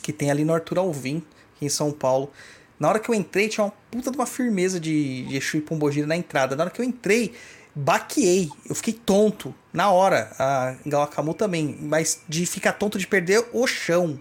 que 0.02 0.12
tem 0.12 0.30
ali 0.30 0.44
no 0.44 0.54
Arthur 0.54 0.78
Alvim, 0.78 1.22
aqui 1.54 1.66
em 1.66 1.68
São 1.68 1.92
Paulo. 1.92 2.30
Na 2.78 2.88
hora 2.88 2.98
que 2.98 3.10
eu 3.10 3.14
entrei, 3.14 3.48
tinha 3.48 3.64
uma 3.64 3.72
puta 3.90 4.10
de 4.10 4.16
uma 4.16 4.26
firmeza 4.26 4.80
de, 4.80 5.26
de 5.26 5.36
Exu 5.36 5.58
e 5.58 5.60
Pombogira 5.60 6.06
na 6.06 6.16
entrada. 6.16 6.56
Na 6.56 6.64
hora 6.64 6.70
que 6.70 6.80
eu 6.80 6.84
entrei, 6.84 7.34
baqueei. 7.74 8.48
Eu 8.66 8.74
fiquei 8.74 8.94
tonto. 8.94 9.54
Na 9.70 9.90
hora. 9.90 10.32
A 10.38 10.76
Galakamu 10.86 11.34
também. 11.34 11.76
Mas 11.78 12.22
de 12.26 12.46
ficar 12.46 12.72
tonto 12.72 12.98
de 12.98 13.06
perder 13.06 13.46
o 13.52 13.66
chão. 13.66 14.20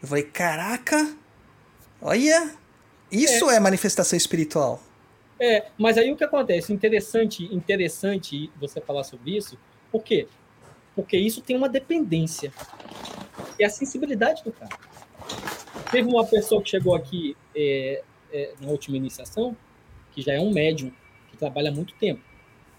Eu 0.00 0.08
falei, 0.08 0.22
caraca. 0.22 1.12
Olha. 2.00 2.52
Isso 3.10 3.50
é, 3.50 3.58
manifestação 3.58 4.16
espiritual. 4.16 4.80
É, 5.40 5.66
mas 5.76 5.98
aí 5.98 6.12
o 6.12 6.16
que 6.16 6.24
acontece? 6.24 6.72
Interessante, 6.72 7.44
interessante 7.52 8.50
você 8.60 8.80
falar 8.80 9.02
sobre 9.02 9.36
isso. 9.36 9.58
Por 9.90 10.02
quê? 10.02 10.28
Porque 10.98 11.16
isso 11.16 11.40
tem 11.40 11.56
uma 11.56 11.68
dependência. 11.68 12.52
É 13.56 13.64
a 13.64 13.70
sensibilidade 13.70 14.42
do 14.42 14.50
cara. 14.50 14.76
Teve 15.92 16.08
uma 16.08 16.26
pessoa 16.26 16.60
que 16.60 16.68
chegou 16.68 16.92
aqui 16.92 17.36
é, 17.54 18.02
é, 18.32 18.54
na 18.60 18.66
última 18.66 18.96
iniciação, 18.96 19.56
que 20.10 20.22
já 20.22 20.32
é 20.32 20.40
um 20.40 20.52
médium, 20.52 20.90
que 21.30 21.36
trabalha 21.36 21.70
há 21.70 21.72
muito 21.72 21.94
tempo. 21.94 22.20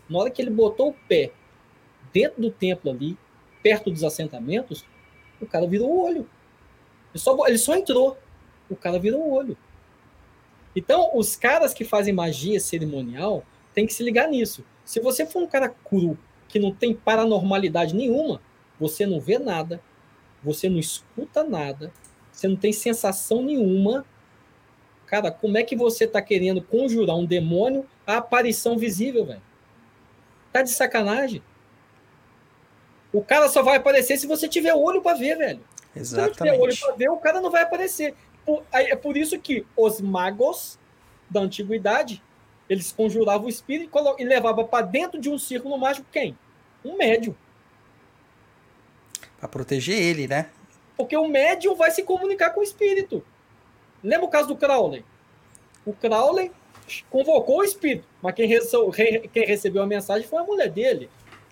Na 0.09 0.19
hora 0.19 0.29
que 0.29 0.41
ele 0.41 0.49
botou 0.49 0.89
o 0.89 0.93
pé 1.07 1.31
dentro 2.11 2.41
do 2.41 2.51
templo 2.51 2.91
ali, 2.91 3.17
perto 3.63 3.89
dos 3.89 4.03
assentamentos, 4.03 4.83
o 5.39 5.45
cara 5.45 5.65
virou 5.65 5.89
o 5.89 6.03
olho. 6.03 6.29
Ele 7.13 7.23
só, 7.23 7.47
ele 7.47 7.57
só 7.57 7.73
entrou. 7.73 8.17
O 8.69 8.75
cara 8.75 8.99
virou 8.99 9.21
o 9.21 9.31
olho. 9.31 9.57
Então, 10.75 11.11
os 11.15 11.37
caras 11.37 11.73
que 11.73 11.85
fazem 11.85 12.13
magia 12.13 12.59
cerimonial 12.59 13.45
têm 13.73 13.87
que 13.87 13.93
se 13.93 14.03
ligar 14.03 14.27
nisso. 14.27 14.65
Se 14.83 14.99
você 14.99 15.25
for 15.25 15.41
um 15.41 15.47
cara 15.47 15.69
cru, 15.69 16.17
que 16.49 16.59
não 16.59 16.73
tem 16.73 16.93
paranormalidade 16.93 17.95
nenhuma, 17.95 18.41
você 18.77 19.05
não 19.05 19.21
vê 19.21 19.39
nada, 19.39 19.81
você 20.43 20.67
não 20.67 20.79
escuta 20.79 21.43
nada, 21.43 21.93
você 22.31 22.47
não 22.47 22.55
tem 22.55 22.73
sensação 22.73 23.41
nenhuma. 23.43 24.05
Cara, 25.05 25.31
como 25.31 25.57
é 25.57 25.63
que 25.63 25.75
você 25.75 26.05
tá 26.05 26.21
querendo 26.21 26.61
conjurar 26.61 27.15
um 27.15 27.25
demônio 27.25 27.85
à 28.05 28.17
aparição 28.17 28.77
visível, 28.77 29.25
velho? 29.25 29.41
Tá 30.51 30.61
de 30.61 30.71
sacanagem? 30.71 31.41
O 33.13 33.23
cara 33.23 33.47
só 33.49 33.63
vai 33.63 33.77
aparecer 33.77 34.17
se 34.17 34.27
você 34.27 34.47
tiver 34.47 34.73
olho 34.73 35.01
para 35.01 35.17
ver, 35.17 35.37
velho. 35.37 35.61
Se 36.03 36.15
não 36.15 36.31
tiver 36.31 36.51
olho 36.53 36.71
Exatamente. 36.71 36.79
para 36.81 36.95
ver, 36.95 37.09
o 37.09 37.17
cara 37.17 37.41
não 37.41 37.49
vai 37.49 37.63
aparecer. 37.63 38.15
É 38.71 38.95
por 38.95 39.17
isso 39.17 39.39
que 39.39 39.65
os 39.75 39.99
magos 39.99 40.79
da 41.29 41.39
antiguidade, 41.39 42.23
eles 42.69 42.91
conjuravam 42.91 43.47
o 43.47 43.49
espírito 43.49 43.91
e, 44.17 44.21
e 44.21 44.25
levavam 44.25 44.65
para 44.65 44.85
dentro 44.85 45.19
de 45.19 45.29
um 45.29 45.37
círculo 45.37 45.77
mágico 45.77 46.05
quem? 46.11 46.37
Um 46.85 46.95
médium. 46.95 47.35
Pra 49.39 49.47
proteger 49.47 49.97
ele, 49.97 50.27
né? 50.27 50.49
Porque 50.95 51.17
o 51.17 51.27
médium 51.27 51.75
vai 51.75 51.91
se 51.91 52.03
comunicar 52.03 52.51
com 52.51 52.59
o 52.59 52.63
espírito. 52.63 53.25
Lembra 54.03 54.25
o 54.25 54.29
caso 54.29 54.47
do 54.49 54.55
Crowley? 54.55 55.03
O 55.85 55.93
Crowley 55.93 56.51
convocou 57.09 57.59
o 57.59 57.63
espírito, 57.63 58.07
mas 58.21 58.35
quem, 58.35 58.47
quem 59.33 59.45
recebeu 59.45 59.81
a 59.81 59.87
mensagem 59.87 60.27
foi 60.27 60.39
a 60.39 60.43
mulher 60.43 60.69
dele. 60.69 61.09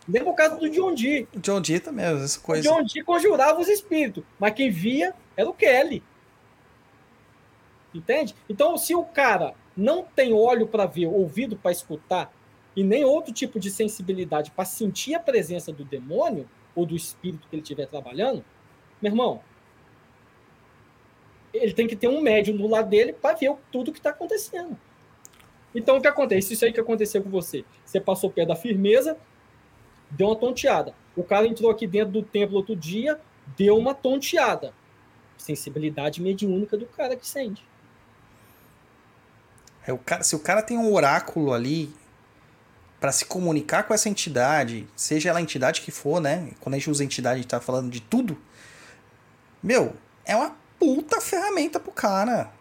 Lembra 0.08 0.30
o 0.30 0.36
caso 0.36 0.58
do 0.58 0.70
John 0.70 0.94
Dee? 0.94 1.28
John 1.36 1.60
Dee 1.60 1.80
também, 1.80 2.06
essa 2.06 2.40
O 2.40 2.42
coisa. 2.42 2.70
John 2.70 2.84
Dee 2.84 3.04
conjurava 3.04 3.60
os 3.60 3.68
espíritos, 3.68 4.24
mas 4.40 4.54
quem 4.54 4.70
via 4.70 5.14
era 5.36 5.50
o 5.50 5.54
Kelly. 5.54 6.02
Entende? 7.94 8.36
Então, 8.50 8.78
se 8.78 8.96
o 8.96 9.04
cara 9.04 9.54
não 9.78 10.04
tem 10.04 10.34
olho 10.34 10.68
para 10.68 10.88
ver, 10.88 11.06
ouvido 11.06 11.56
para 11.56 11.72
escutar, 11.72 12.34
e 12.76 12.84
nem 12.84 13.06
outro 13.06 13.34
tipo 13.34 13.60
de 13.60 13.70
sensibilidade 13.72 14.52
para 14.52 14.66
sentir 14.66 15.14
a 15.16 15.20
presença 15.20 15.72
do 15.72 15.86
demônio 15.86 16.50
ou 16.76 16.86
do 16.86 16.96
espírito 16.96 17.48
que 17.48 17.56
ele 17.56 17.62
estiver 17.62 17.88
trabalhando, 17.88 18.44
meu 19.02 19.12
irmão, 19.12 19.42
ele 21.54 21.74
tem 21.74 21.88
que 21.88 21.96
ter 21.96 22.08
um 22.08 22.22
médium 22.22 22.58
do 22.58 22.68
lado 22.68 22.90
dele 22.90 23.14
para 23.14 23.36
ver 23.36 23.50
o- 23.50 23.60
tudo 23.72 23.92
que 23.92 24.00
está 24.00 24.10
acontecendo. 24.12 24.78
Então, 25.74 25.98
o 25.98 26.02
que 26.02 26.08
acontece? 26.08 26.54
Isso 26.54 26.66
aí 26.66 26.74
que 26.74 26.80
aconteceu 26.80 27.22
com 27.22 27.30
você. 27.30 27.64
Você 27.86 28.00
passou 28.00 28.30
perto 28.30 28.50
da 28.50 28.56
firmeza, 28.56 29.18
deu 30.10 30.28
uma 30.28 30.36
tonteada. 30.36 30.94
O 31.16 31.24
cara 31.24 31.48
entrou 31.48 31.70
aqui 31.70 31.88
dentro 31.88 32.14
do 32.14 32.24
templo 32.24 32.58
outro 32.58 32.76
dia, 32.76 33.20
deu 33.58 33.78
uma 33.78 33.94
tonteada. 33.94 34.74
Sensibilidade 35.38 36.22
mediúnica 36.22 36.78
do 36.78 36.86
cara 36.86 37.16
que 37.16 37.28
sente. 37.28 37.64
É, 39.88 39.94
o 39.94 39.98
cara, 39.98 40.22
se 40.22 40.36
o 40.36 40.40
cara 40.40 40.62
tem 40.62 40.78
um 40.78 40.92
oráculo 40.94 41.54
ali 41.54 41.92
pra 43.00 43.12
se 43.12 43.26
comunicar 43.26 43.84
com 43.84 43.94
essa 43.94 44.10
entidade, 44.10 44.86
seja 44.96 45.30
ela 45.30 45.40
a 45.40 45.42
entidade 45.42 45.82
que 45.82 45.92
for, 45.92 46.20
né? 46.20 46.50
Quando 46.60 46.76
a 46.76 46.78
gente 46.78 46.90
usa 46.90 47.04
entidade, 47.04 47.36
a 47.36 47.38
gente 47.38 47.48
tá 47.50 47.62
falando 47.62 47.90
de 47.90 48.02
tudo. 48.02 48.38
Meu, 49.64 49.96
é 50.26 50.36
uma 50.36 50.56
puta 50.78 51.22
ferramenta 51.22 51.80
pro 51.80 51.92
cara. 51.92 52.52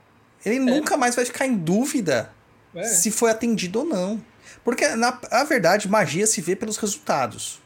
Ele 0.44 0.60
nunca 0.60 0.96
mais 0.96 1.16
vai 1.16 1.24
ficar 1.24 1.46
em 1.46 1.56
dúvida 1.56 2.32
É. 2.74 2.84
se 2.84 3.10
foi 3.10 3.30
atendido 3.30 3.80
ou 3.80 3.84
não. 3.84 4.22
Porque, 4.62 4.86
na 4.90 5.18
a 5.30 5.42
verdade, 5.44 5.88
magia 5.88 6.26
se 6.26 6.40
vê 6.40 6.54
pelos 6.54 6.76
resultados. 6.76 7.60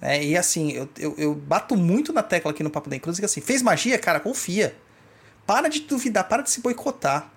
É, 0.00 0.22
e 0.22 0.36
assim, 0.36 0.70
eu, 0.70 0.88
eu, 0.96 1.14
eu 1.18 1.34
bato 1.34 1.76
muito 1.76 2.12
na 2.12 2.22
tecla 2.22 2.52
aqui 2.52 2.62
no 2.62 2.70
Papo 2.70 2.88
da 2.88 2.94
Inclusive, 2.94 3.24
assim, 3.24 3.40
fez 3.40 3.60
magia, 3.62 3.98
cara, 3.98 4.20
confia. 4.20 4.76
Para 5.46 5.68
de 5.68 5.80
duvidar, 5.80 6.28
para 6.28 6.42
de 6.42 6.50
se 6.50 6.60
boicotar. 6.60 7.28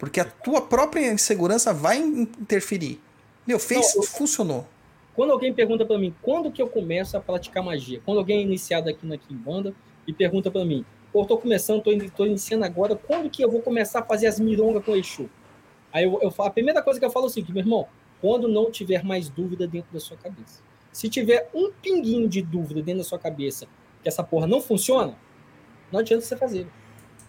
Porque 0.00 0.18
a 0.18 0.24
tua 0.24 0.62
própria 0.62 1.12
insegurança 1.12 1.72
vai 1.74 1.98
in- 1.98 2.22
interferir. 2.40 2.98
Meu, 3.46 3.58
fez, 3.60 3.94
Não, 3.94 4.02
eu- 4.02 4.08
funcionou. 4.08 4.66
Quando 5.14 5.30
alguém 5.30 5.52
pergunta 5.52 5.84
para 5.84 5.98
mim, 5.98 6.14
quando 6.22 6.50
que 6.50 6.62
eu 6.62 6.68
começo 6.68 7.16
a 7.16 7.20
praticar 7.20 7.62
magia? 7.62 8.00
Quando 8.04 8.18
alguém 8.18 8.38
é 8.38 8.42
iniciado 8.42 8.88
aqui 8.88 9.06
na 9.06 9.18
Kimbanda 9.18 9.74
e 10.06 10.12
pergunta 10.12 10.50
para 10.50 10.64
mim, 10.64 10.84
pô, 11.12 11.26
tô 11.26 11.36
começando, 11.36 11.82
tô, 11.82 11.90
tô 12.16 12.24
iniciando 12.24 12.64
agora, 12.64 12.96
quando 12.96 13.28
que 13.28 13.44
eu 13.44 13.50
vou 13.50 13.60
começar 13.60 14.00
a 14.00 14.02
fazer 14.04 14.26
as 14.26 14.40
mirongas 14.40 14.82
com 14.82 14.92
o 14.92 14.96
Exu? 14.96 15.28
Aí 15.92 16.04
eu, 16.04 16.18
eu 16.22 16.30
falo, 16.30 16.48
a 16.48 16.52
primeira 16.52 16.80
coisa 16.82 16.98
que 16.98 17.04
eu 17.04 17.10
falo 17.10 17.26
é 17.26 17.28
o 17.28 17.30
seguinte, 17.30 17.52
meu 17.52 17.60
irmão, 17.62 17.86
quando 18.22 18.48
não 18.48 18.70
tiver 18.70 19.04
mais 19.04 19.28
dúvida 19.28 19.66
dentro 19.66 19.92
da 19.92 20.00
sua 20.00 20.16
cabeça. 20.16 20.62
Se 20.92 21.08
tiver 21.10 21.50
um 21.54 21.70
pinguinho 21.82 22.26
de 22.28 22.40
dúvida 22.40 22.80
dentro 22.82 23.02
da 23.02 23.08
sua 23.08 23.18
cabeça 23.18 23.66
que 24.02 24.08
essa 24.08 24.22
porra 24.24 24.46
não 24.46 24.60
funciona, 24.62 25.14
não 25.92 26.00
adianta 26.00 26.24
você 26.24 26.36
fazer. 26.36 26.66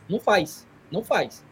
Não 0.07 0.19
faz. 0.19 0.65
Não 0.89 1.03
faz. 1.03 1.43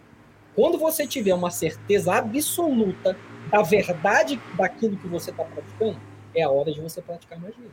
Quando 0.56 0.78
você 0.78 1.08
tiver 1.08 1.34
uma 1.34 1.52
certeza 1.52 2.14
absoluta 2.16 3.16
da 3.52 3.62
verdade 3.62 4.40
daquilo 4.56 4.98
que 4.98 5.08
você 5.08 5.32
está 5.32 5.44
praticando, 5.44 6.00
é 6.36 6.44
a 6.44 6.50
hora 6.50 6.72
de 6.72 6.82
você 6.82 7.02
praticar 7.02 7.40
magia. 7.40 7.70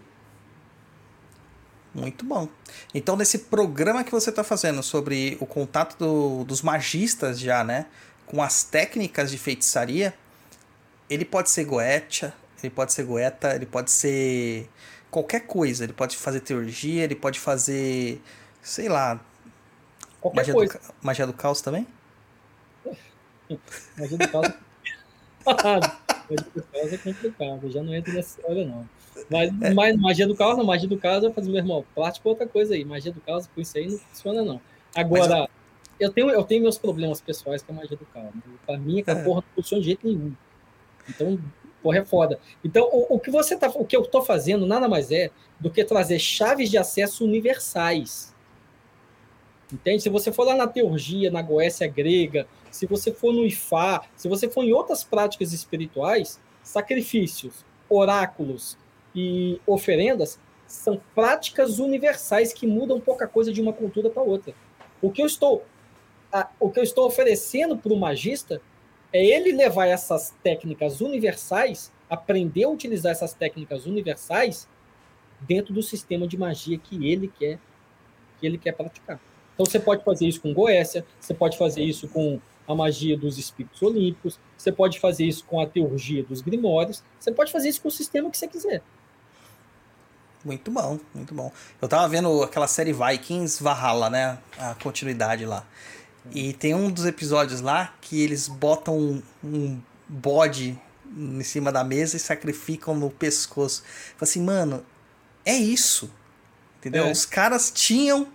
Muito 1.95 2.25
bom. 2.27 2.49
Então, 2.95 3.17
nesse 3.17 3.39
programa 3.41 4.05
que 4.05 4.11
você 4.13 4.29
está 4.31 4.45
fazendo 4.45 4.83
sobre 4.83 5.37
o 5.41 5.47
contato 5.47 5.97
do- 5.99 6.45
dos 6.45 6.61
magistas 6.61 7.41
já, 7.41 7.65
né? 7.65 7.87
Com 8.27 8.43
as 8.43 8.65
técnicas 8.65 9.31
de 9.31 9.39
feitiçaria, 9.39 10.13
ele 11.09 11.25
pode 11.25 11.49
ser 11.51 11.65
goetia, 11.65 12.35
ele 12.63 12.71
pode 12.71 12.93
ser 12.93 13.05
goeta, 13.05 13.55
ele 13.55 13.65
pode 13.65 13.91
ser 13.91 14.69
qualquer 15.11 15.41
coisa. 15.47 15.85
Ele 15.85 15.93
pode 15.95 16.17
fazer 16.19 16.41
teurgia, 16.41 17.03
ele 17.05 17.15
pode 17.15 17.41
fazer, 17.41 18.21
sei 18.63 18.89
lá, 18.91 19.19
Qualquer 20.21 20.37
magia 20.41 20.53
do, 20.53 20.59
coisa. 20.59 20.79
ca- 20.79 20.95
magia 21.01 21.27
do 21.27 21.33
caos 21.33 21.63
também? 21.63 21.87
Magia 23.99 24.19
do 24.19 24.29
caos. 24.29 24.49
magia 25.47 26.51
do 26.55 26.63
caos 26.63 26.93
é 26.93 26.99
complicado. 26.99 27.71
Já 27.71 27.83
não 27.83 27.95
entro 27.95 28.13
nessa 28.13 28.39
história, 28.39 28.65
não. 28.65 28.89
Mas, 29.31 29.75
mas 29.75 29.97
magia 29.97 30.27
do 30.27 30.35
caos, 30.37 30.57
não. 30.57 30.65
Magia 30.65 30.89
do 30.89 30.99
caos 30.99 31.25
eu 31.25 31.33
faço, 31.33 31.49
meu 31.49 31.59
irmão, 31.59 31.85
parte 31.95 32.21
pra 32.21 32.31
outra 32.31 32.47
coisa 32.47 32.75
aí. 32.75 32.85
Magia 32.85 33.13
do 33.13 33.21
caos, 33.21 33.47
com 33.47 33.61
isso 33.61 33.77
aí 33.79 33.87
não 33.89 33.99
funciona, 33.99 34.43
não. 34.43 34.61
Agora, 34.95 35.49
eu 35.99 36.11
tenho, 36.11 36.31
eu 36.31 36.45
tenho 36.45 36.63
meus 36.63 36.79
problemas 36.79 37.21
pessoais 37.21 37.63
com 37.63 37.73
a 37.73 37.77
magia 37.77 37.97
do 37.97 38.07
caos. 38.07 38.35
Né? 38.35 38.43
Pra 38.67 38.77
mim, 38.77 39.01
aquela 39.01 39.21
É. 39.21 39.25
porra 39.25 39.43
não 39.47 39.55
funciona 39.55 39.81
de 39.81 39.87
jeito 39.87 40.07
nenhum. 40.07 40.33
Então, 41.09 41.39
porra, 41.83 41.99
é 41.99 42.05
foda. 42.05 42.39
Então, 42.65 42.89
o, 42.93 43.15
o 43.17 43.21
que 43.21 43.31
você 43.31 43.57
tá, 43.57 43.69
o 43.75 43.85
que 43.85 43.97
eu 43.97 44.05
tô 44.05 44.23
fazendo 44.23 44.67
nada 44.67 44.89
mais 44.89 45.11
é 45.11 45.31
do 45.59 45.71
que 45.71 45.85
trazer 45.85 46.19
chaves 46.19 46.71
de 46.71 46.77
acesso 46.77 47.25
universais. 47.25 48.35
Entende? 49.73 50.03
Se 50.03 50.09
você 50.09 50.31
for 50.31 50.45
lá 50.45 50.55
na 50.55 50.67
teurgia, 50.69 51.31
na 51.31 51.43
Goécia 51.43 51.89
grega, 51.89 52.47
se 52.77 52.87
você 52.87 53.13
for 53.13 53.33
no 53.33 53.45
Ifá, 53.45 54.03
se 54.15 54.29
você 54.29 54.49
for 54.49 54.65
em 54.65 54.73
outras 54.73 55.03
práticas 55.03 55.53
espirituais, 55.53 56.41
sacrifícios, 56.63 57.65
oráculos 57.89 58.77
e 59.15 59.61
oferendas 59.67 60.39
são 60.67 61.01
práticas 61.15 61.79
universais 61.79 62.53
que 62.53 62.67
mudam 62.67 63.01
pouca 63.01 63.27
coisa 63.27 63.53
de 63.53 63.61
uma 63.61 63.73
cultura 63.73 64.11
para 64.11 64.23
outra. 64.23 64.53
O 65.01 65.11
que 65.11 65.23
eu 65.23 65.27
estou 65.27 65.65
a- 66.33 66.51
o 66.59 66.71
que 66.71 66.79
eu 66.79 66.83
estou 66.83 67.07
oferecendo 67.07 67.79
para 67.79 67.93
o 67.93 67.97
magista 67.97 68.61
é 69.13 69.25
ele 69.25 69.53
levar 69.53 69.87
essas 69.87 70.35
técnicas 70.43 71.01
universais, 71.01 71.93
aprender 72.11 72.65
a 72.65 72.69
utilizar 72.69 73.13
essas 73.13 73.33
técnicas 73.33 73.87
universais 73.87 74.69
dentro 75.41 75.73
do 75.73 75.83
sistema 75.83 76.27
de 76.27 76.37
magia 76.37 76.77
que 76.79 77.09
ele 77.09 77.29
quer 77.29 77.59
que 78.39 78.47
ele 78.47 78.59
quer 78.59 78.73
praticar. 78.73 79.19
Então 79.55 79.65
você 79.65 79.81
pode 79.81 80.05
fazer 80.05 80.27
isso 80.27 80.43
com 80.43 80.53
Goécia, 80.53 81.07
você 81.19 81.33
pode 81.33 81.57
fazer 81.57 81.83
isso 81.83 82.07
com 82.09 82.39
a 82.67 82.75
magia 82.75 83.17
dos 83.17 83.39
espíritos 83.39 83.81
olímpicos, 83.83 84.39
você 84.57 84.73
pode 84.73 84.99
fazer 84.99 85.25
isso 85.25 85.45
com 85.45 85.61
a 85.61 85.67
teurgia 85.67 86.23
dos 86.23 86.41
grimórios, 86.41 87.03
você 87.19 87.33
pode 87.33 87.53
fazer 87.53 87.69
isso 87.69 87.81
com 87.81 87.89
o 87.89 87.93
sistema 87.93 88.31
que 88.31 88.39
você 88.39 88.49
quiser. 88.49 88.83
Muito 90.45 90.71
bom, 90.71 91.01
muito 91.13 91.35
bom. 91.35 91.51
Eu 91.83 91.89
tava 91.89 92.09
vendo 92.09 92.43
aquela 92.43 92.69
série 92.69 92.93
Vikings 92.93 93.63
Valhalla, 93.63 94.09
né? 94.09 94.39
A 94.57 94.75
continuidade 94.75 95.45
lá. 95.45 95.67
E 96.33 96.53
tem 96.53 96.75
um 96.75 96.91
dos 96.91 97.05
episódios 97.05 97.61
lá 97.61 97.95
que 98.01 98.23
eles 98.23 98.47
botam 98.47 98.97
um, 98.97 99.23
um 99.43 99.81
bode 100.09 100.81
em 101.17 101.43
cima 101.43 101.73
da 101.73 101.83
mesa 101.83 102.17
e 102.17 102.21
sacrificam 102.21 102.95
no 102.95 103.11
pescoço. 103.11 103.83
Fala 104.17 104.23
assim, 104.23 104.43
mano, 104.43 104.85
é 105.45 105.55
isso. 105.55 106.11
Entendeu? 106.79 107.07
É. 107.07 107.11
Os 107.11 107.25
caras 107.25 107.71
tinham 107.71 108.29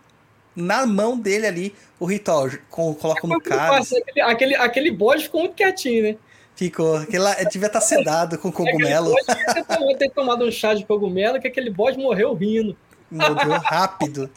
na 0.56 0.86
mão 0.86 1.18
dele 1.18 1.48
ali 1.48 1.76
o 2.00 2.06
ritual. 2.06 2.50
Com, 2.70 2.94
colocam 2.94 3.30
no 3.30 3.40
cara. 3.42 3.78
Aquele, 3.80 4.22
aquele, 4.22 4.56
aquele 4.56 4.92
bode 4.92 5.24
ficou 5.24 5.42
muito 5.42 5.56
quietinho, 5.56 6.04
né? 6.04 6.18
Ficou. 6.56 6.98
Aquele 6.98 7.20
lá, 7.24 7.34
devia 7.44 7.68
estar 7.68 7.82
sedado 7.82 8.38
com 8.38 8.52
cogumelo. 8.54 9.14
Bode 9.14 9.98
ter 9.98 10.10
tomado- 10.12 10.46
um 10.46 10.52
chá 10.52 10.74
de 10.74 10.86
cogumelo 10.86 11.40
que 11.40 11.48
aquele 11.48 11.70
bode 11.70 11.98
morreu 11.98 12.34
rindo. 12.34 12.76
Mudou 13.10 13.58
rápido. 13.64 14.30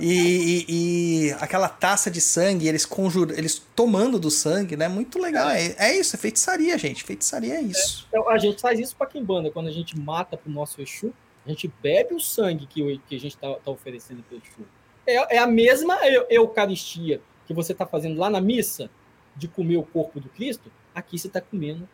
E, 0.00 0.64
e- 0.68 1.26
e 1.28 1.32
aquela 1.40 1.68
taça 1.68 2.10
de 2.10 2.20
sangue, 2.20 2.66
eles 2.66 2.84
conjuram, 2.84 3.34
eles 3.36 3.62
tomando 3.76 4.18
do 4.18 4.30
sangue, 4.30 4.76
né? 4.76 4.88
Muito 4.88 5.18
legal. 5.20 5.48
É, 5.50 5.74
é 5.78 5.96
isso, 5.98 6.16
é 6.16 6.18
feitiçaria, 6.18 6.76
gente. 6.78 7.04
Feitiçaria 7.04 7.54
é 7.54 7.60
isso. 7.60 8.06
Então, 8.08 8.28
a 8.28 8.38
gente 8.38 8.60
faz 8.60 8.80
isso 8.80 8.96
para 8.96 9.06
Kimbanda. 9.06 9.50
Quando 9.50 9.68
a 9.68 9.72
gente 9.72 9.96
mata 9.98 10.36
pro 10.36 10.50
nosso 10.50 10.80
Exu, 10.82 11.12
a 11.46 11.48
gente 11.50 11.70
bebe 11.82 12.14
o 12.14 12.18
sangue 12.20 12.66
que, 12.66 13.00
que 13.08 13.14
a 13.14 13.20
gente 13.20 13.36
tá, 13.36 13.54
tá 13.64 13.70
oferecendo 13.70 14.22
pro 14.28 14.36
Exu. 14.38 14.66
É, 15.06 15.36
é 15.36 15.38
a 15.38 15.46
mesma 15.46 15.94
eu- 16.06 16.26
Eucaristia 16.30 17.20
que 17.46 17.52
você 17.52 17.74
tá 17.74 17.84
fazendo 17.86 18.18
lá 18.18 18.30
na 18.30 18.40
missa, 18.40 18.90
de 19.36 19.48
comer 19.48 19.76
o 19.76 19.82
corpo 19.82 20.20
do 20.20 20.28
Cristo. 20.28 20.70
Aqui 20.94 21.18
você 21.18 21.28
tá 21.28 21.40
comendo, 21.40 21.88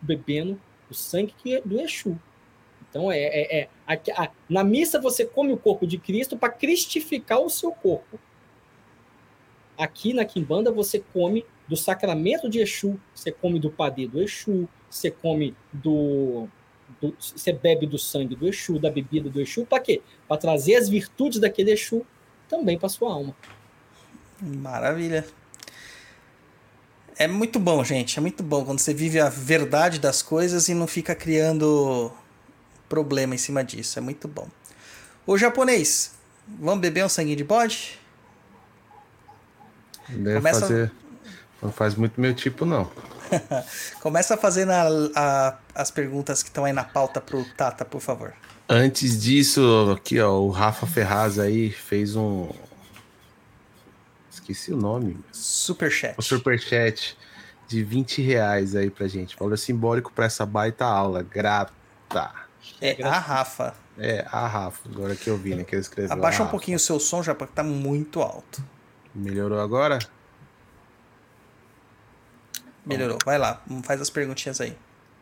bebendo 0.00 0.60
o 0.90 0.94
sangue 0.94 1.34
que 1.36 1.54
é 1.54 1.60
do 1.60 1.80
Exu. 1.80 2.18
Então, 2.88 3.10
é, 3.10 3.18
é, 3.18 3.60
é 3.62 3.68
a- 4.16 4.30
na 4.48 4.62
missa 4.62 5.00
você 5.00 5.24
come 5.24 5.52
o 5.52 5.56
corpo 5.56 5.86
de 5.86 5.96
Cristo 5.98 6.36
para 6.36 6.50
cristificar 6.50 7.40
o 7.40 7.48
seu 7.48 7.72
corpo. 7.72 8.18
Aqui 9.78 10.12
na 10.12 10.24
Kimbanda 10.24 10.70
você 10.70 11.02
come 11.12 11.44
do 11.66 11.76
sacramento 11.76 12.48
de 12.48 12.60
Exu, 12.60 13.00
você 13.14 13.32
come 13.32 13.58
do 13.58 13.70
padê 13.70 14.06
do 14.06 14.20
Exu, 14.20 14.68
você 14.90 15.10
come 15.10 15.54
do, 15.72 16.46
do- 17.00 17.14
você 17.18 17.52
bebe 17.52 17.86
do 17.86 17.98
sangue 17.98 18.34
do 18.36 18.46
Exu, 18.46 18.78
da 18.78 18.90
bebida 18.90 19.30
do 19.30 19.40
Exu, 19.40 19.64
para 19.64 19.80
quê? 19.80 20.02
Para 20.28 20.36
trazer 20.36 20.74
as 20.76 20.88
virtudes 20.88 21.38
daquele 21.40 21.70
Exu 21.72 22.04
também 22.50 22.78
para 22.78 22.88
sua 22.90 23.12
alma. 23.12 23.34
Maravilha. 24.42 25.24
É 27.16 27.26
muito 27.28 27.58
bom, 27.58 27.82
gente. 27.84 28.18
É 28.18 28.20
muito 28.20 28.42
bom 28.42 28.64
quando 28.64 28.78
você 28.80 28.92
vive 28.92 29.20
a 29.20 29.28
verdade 29.28 29.98
das 30.00 30.20
coisas 30.22 30.68
e 30.68 30.74
não 30.74 30.86
fica 30.86 31.14
criando 31.14 32.10
problema 32.88 33.34
em 33.34 33.38
cima 33.38 33.62
disso. 33.62 33.98
É 33.98 34.02
muito 34.02 34.26
bom. 34.26 34.48
Ô 35.26 35.36
japonês, 35.38 36.12
vamos 36.58 36.80
beber 36.80 37.04
um 37.04 37.08
sangue 37.08 37.36
de 37.36 37.44
bode? 37.44 37.98
Deve 40.08 40.36
Começa- 40.36 40.60
fazer. 40.60 40.92
Não 41.62 41.70
faz 41.70 41.94
muito 41.94 42.18
meu 42.20 42.34
tipo, 42.34 42.64
não. 42.64 42.90
Começa 44.00 44.36
fazendo 44.36 44.70
a- 44.70 44.88
a- 45.14 45.58
as 45.74 45.90
perguntas 45.90 46.42
que 46.42 46.48
estão 46.48 46.64
aí 46.64 46.72
na 46.72 46.84
pauta 46.84 47.20
pro 47.20 47.44
Tata, 47.54 47.84
por 47.84 48.00
favor. 48.00 48.32
Antes 48.72 49.20
disso, 49.20 49.92
aqui, 49.96 50.20
ó, 50.20 50.38
o 50.38 50.48
Rafa 50.48 50.86
Ferraz 50.86 51.40
aí 51.40 51.72
fez 51.72 52.14
um. 52.14 52.48
Esqueci 54.30 54.72
o 54.72 54.76
nome. 54.76 55.18
Superchat. 55.32 56.14
O 56.16 56.22
superchat 56.22 57.18
de 57.66 57.82
20 57.82 58.22
reais 58.22 58.76
aí 58.76 58.88
pra 58.88 59.08
gente. 59.08 59.36
Valor 59.36 59.58
simbólico 59.58 60.12
pra 60.12 60.26
essa 60.26 60.46
baita 60.46 60.84
aula. 60.84 61.20
Grata. 61.20 62.30
É 62.80 63.02
a 63.02 63.18
Rafa. 63.18 63.74
É, 63.98 64.24
a 64.30 64.46
Rafa, 64.46 64.88
agora 64.88 65.16
que 65.16 65.28
eu 65.28 65.36
vi, 65.36 65.56
né? 65.56 65.64
Que 65.64 65.74
ele 65.74 65.82
escreveu. 65.82 66.12
Abaixa 66.12 66.44
um 66.44 66.48
pouquinho 66.48 66.76
o 66.76 66.80
seu 66.80 67.00
som 67.00 67.24
já, 67.24 67.34
porque 67.34 67.52
tá 67.52 67.64
muito 67.64 68.22
alto. 68.22 68.62
Melhorou 69.12 69.58
agora? 69.58 69.98
Melhorou. 72.86 73.18
Vai 73.24 73.36
lá, 73.36 73.60
faz 73.82 74.00
as 74.00 74.08
perguntinhas 74.08 74.60
aí. 74.60 74.76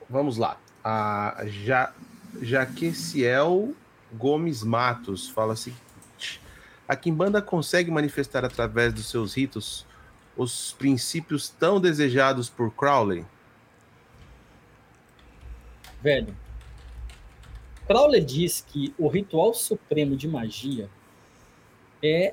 Vamos 0.09 0.37
lá. 0.37 0.59
A 0.85 1.45
ja, 1.47 1.95
Jaqueciel 2.41 3.75
Gomes 4.13 4.63
Matos 4.63 5.29
fala 5.29 5.53
o 5.55 5.57
seguinte: 5.57 6.41
A 6.87 6.97
Kimbanda 6.97 7.41
consegue 7.43 7.91
manifestar 7.91 8.45
através 8.45 8.93
dos 8.93 9.09
seus 9.11 9.35
ritos 9.35 9.87
os 10.37 10.73
princípios 10.73 11.49
tão 11.49 11.81
desejados 11.81 12.49
por 12.49 12.71
Crowley? 12.73 13.25
Velho, 16.01 16.35
Crowley 17.87 18.25
diz 18.25 18.61
que 18.61 18.95
o 18.99 19.09
ritual 19.09 19.53
supremo 19.53 20.17
de 20.17 20.29
magia 20.29 20.89
é 22.03 22.33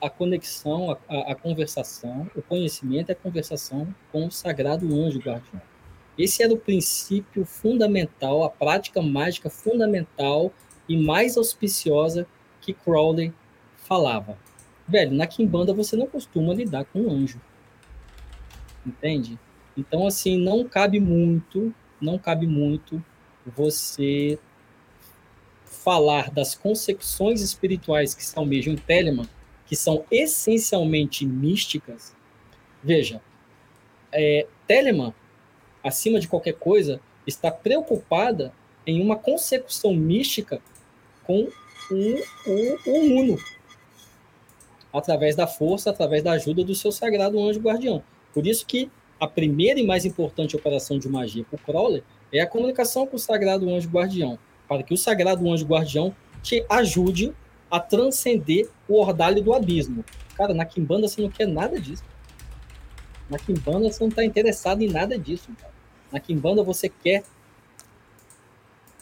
a 0.00 0.08
conexão, 0.08 0.90
a, 0.90 1.32
a- 1.32 1.34
conversação, 1.34 2.30
o 2.34 2.42
conhecimento 2.42 3.10
e 3.10 3.12
a 3.12 3.16
conversação 3.16 3.94
com 4.12 4.26
o 4.26 4.30
sagrado 4.30 4.86
anjo 4.94 5.18
guardião. 5.18 5.60
Esse 6.18 6.42
era 6.42 6.52
o 6.52 6.58
princípio 6.58 7.44
fundamental, 7.44 8.44
a 8.44 8.50
prática 8.50 9.02
mágica 9.02 9.50
fundamental 9.50 10.52
e 10.88 10.96
mais 10.96 11.36
auspiciosa 11.36 12.26
que 12.60 12.72
Crowley 12.72 13.32
falava. 13.76 14.38
Velho, 14.88 15.14
na 15.14 15.26
Kimbanda 15.26 15.74
você 15.74 15.96
não 15.96 16.06
costuma 16.06 16.54
lidar 16.54 16.84
com 16.86 17.02
um 17.02 17.10
anjo. 17.10 17.40
Entende? 18.84 19.38
Então, 19.76 20.06
assim, 20.06 20.38
não 20.38 20.64
cabe 20.64 21.00
muito, 21.00 21.74
não 22.00 22.18
cabe 22.18 22.46
muito 22.46 23.04
você 23.44 24.38
falar 25.64 26.30
das 26.30 26.54
concepções 26.54 27.40
espirituais 27.40 28.14
que 28.14 28.24
se 28.24 28.36
almejam 28.38 28.72
em 28.72 28.76
Telemann, 28.76 29.28
que 29.66 29.76
são 29.76 30.04
essencialmente 30.10 31.26
místicas. 31.26 32.14
Veja, 32.82 33.20
é, 34.12 34.46
Telemann, 34.66 35.12
acima 35.86 36.18
de 36.18 36.28
qualquer 36.28 36.54
coisa, 36.54 37.00
está 37.26 37.50
preocupada 37.50 38.52
em 38.86 39.00
uma 39.00 39.16
consecução 39.16 39.94
mística 39.94 40.60
com 41.24 41.48
o, 41.90 41.94
o, 42.46 42.90
o 42.90 43.20
Uno, 43.20 43.38
através 44.92 45.36
da 45.36 45.46
força, 45.46 45.90
através 45.90 46.22
da 46.22 46.32
ajuda 46.32 46.64
do 46.64 46.74
seu 46.74 46.90
sagrado 46.90 47.40
anjo 47.40 47.60
guardião. 47.60 48.02
Por 48.32 48.46
isso 48.46 48.66
que 48.66 48.90
a 49.18 49.26
primeira 49.26 49.80
e 49.80 49.86
mais 49.86 50.04
importante 50.04 50.56
operação 50.56 50.98
de 50.98 51.08
magia 51.08 51.44
para 51.44 51.56
o 51.56 51.58
Crowley 51.58 52.04
é 52.32 52.40
a 52.40 52.46
comunicação 52.46 53.06
com 53.06 53.16
o 53.16 53.18
sagrado 53.18 53.68
anjo 53.72 53.88
guardião, 53.88 54.38
para 54.68 54.82
que 54.82 54.92
o 54.92 54.96
sagrado 54.96 55.50
anjo 55.50 55.66
guardião 55.66 56.14
te 56.42 56.64
ajude 56.68 57.32
a 57.70 57.80
transcender 57.80 58.68
o 58.88 59.00
ordalho 59.00 59.42
do 59.42 59.54
abismo. 59.54 60.04
Cara, 60.36 60.52
na 60.52 60.64
Kimbanda 60.64 61.08
você 61.08 61.20
não 61.20 61.30
quer 61.30 61.46
nada 61.46 61.80
disso. 61.80 62.04
Na 63.28 63.38
Kimbanda 63.38 63.90
você 63.90 64.00
não 64.00 64.08
está 64.08 64.24
interessado 64.24 64.82
em 64.82 64.88
nada 64.88 65.18
disso. 65.18 65.48
Cara. 65.60 65.75
Na 66.12 66.20
Kimbanda 66.20 66.62
você 66.62 66.88
quer 66.88 67.24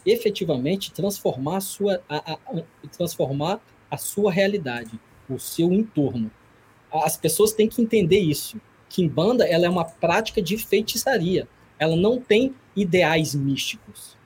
efetivamente 0.04 0.92
transformar 0.92 1.58
a 1.58 1.60
sua, 1.60 2.02
a, 2.08 2.32
a- 2.34 2.62
transformar 2.92 3.60
a 3.90 3.96
sua 3.96 4.30
realidade, 4.30 4.98
o 5.28 5.38
seu 5.38 5.72
entorno. 5.72 6.30
As 6.92 7.16
pessoas 7.16 7.52
têm 7.52 7.68
que 7.68 7.80
entender 7.80 8.18
isso. 8.18 8.60
Kimbanda 8.88 9.44
ela 9.46 9.66
é 9.66 9.68
uma 9.68 9.84
prática 9.84 10.40
de 10.42 10.56
feitiçaria. 10.58 11.48
Ela 11.78 11.96
não 11.96 12.20
tem 12.20 12.54
ideais 12.76 13.34
místicos. 13.34 14.16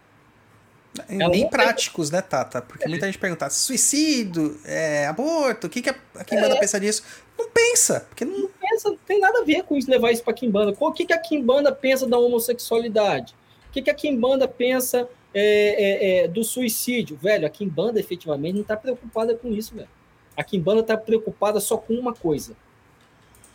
Ela 1.09 1.29
Nem 1.31 1.43
não 1.43 1.51
práticos, 1.51 2.11
né, 2.11 2.23
Tata? 2.23 2.63
Porque 2.63 2.89
muita 2.89 3.07
gente 3.07 3.19
pergunta, 3.19 3.49
suicídio, 3.51 4.61
é, 4.65 5.07
aborto, 5.07 5.67
o 5.67 5.71
que, 5.71 5.83
que 5.83 5.91
a, 5.91 6.25
Kimbanda 6.25 6.59
pensa 6.59 6.81
disso? 6.81 7.03
Não 7.39 7.49
pensa, 7.51 8.07
porque 8.09 8.25
não... 8.25 8.49
pensa, 8.49 8.91
não 8.91 8.97
tem 8.97 9.21
nada 9.21 9.41
a 9.41 9.45
ver 9.45 9.63
com 9.65 9.77
isso, 9.77 9.91
levar 9.91 10.11
isso 10.11 10.25
pra 10.25 10.33
Kimbanda. 10.33 10.75
O 10.79 10.93
que, 10.93 11.07
que 11.07 11.13
a 11.13 11.19
Kimbanda 11.19 11.73
pensa 11.73 12.07
da 12.07 12.19
homossexualidade? 12.19 13.35
O 13.69 13.73
que, 13.73 13.83
que 13.83 13.91
a 13.91 13.95
Kimbanda 13.95 14.49
pensa 14.49 15.09
é, 15.33 15.41
é, 15.43 16.25
é, 16.25 16.29
do 16.29 16.43
suicídio? 16.43 17.17
Velho, 17.17 17.47
a 17.47 17.51
Kimbanda 17.51 18.01
efetivamente 18.01 18.57
não 18.57 18.65
tá 18.65 18.77
preocupada 18.77 19.35
com 19.35 19.53
isso, 19.53 19.75
velho. 19.75 19.89
A 20.37 20.43
Kimbanda 20.43 20.83
tá 20.83 20.97
preocupada 20.97 21.61
só 21.61 21.77
com 21.77 21.95
uma 21.95 22.15
coisa: 22.15 22.57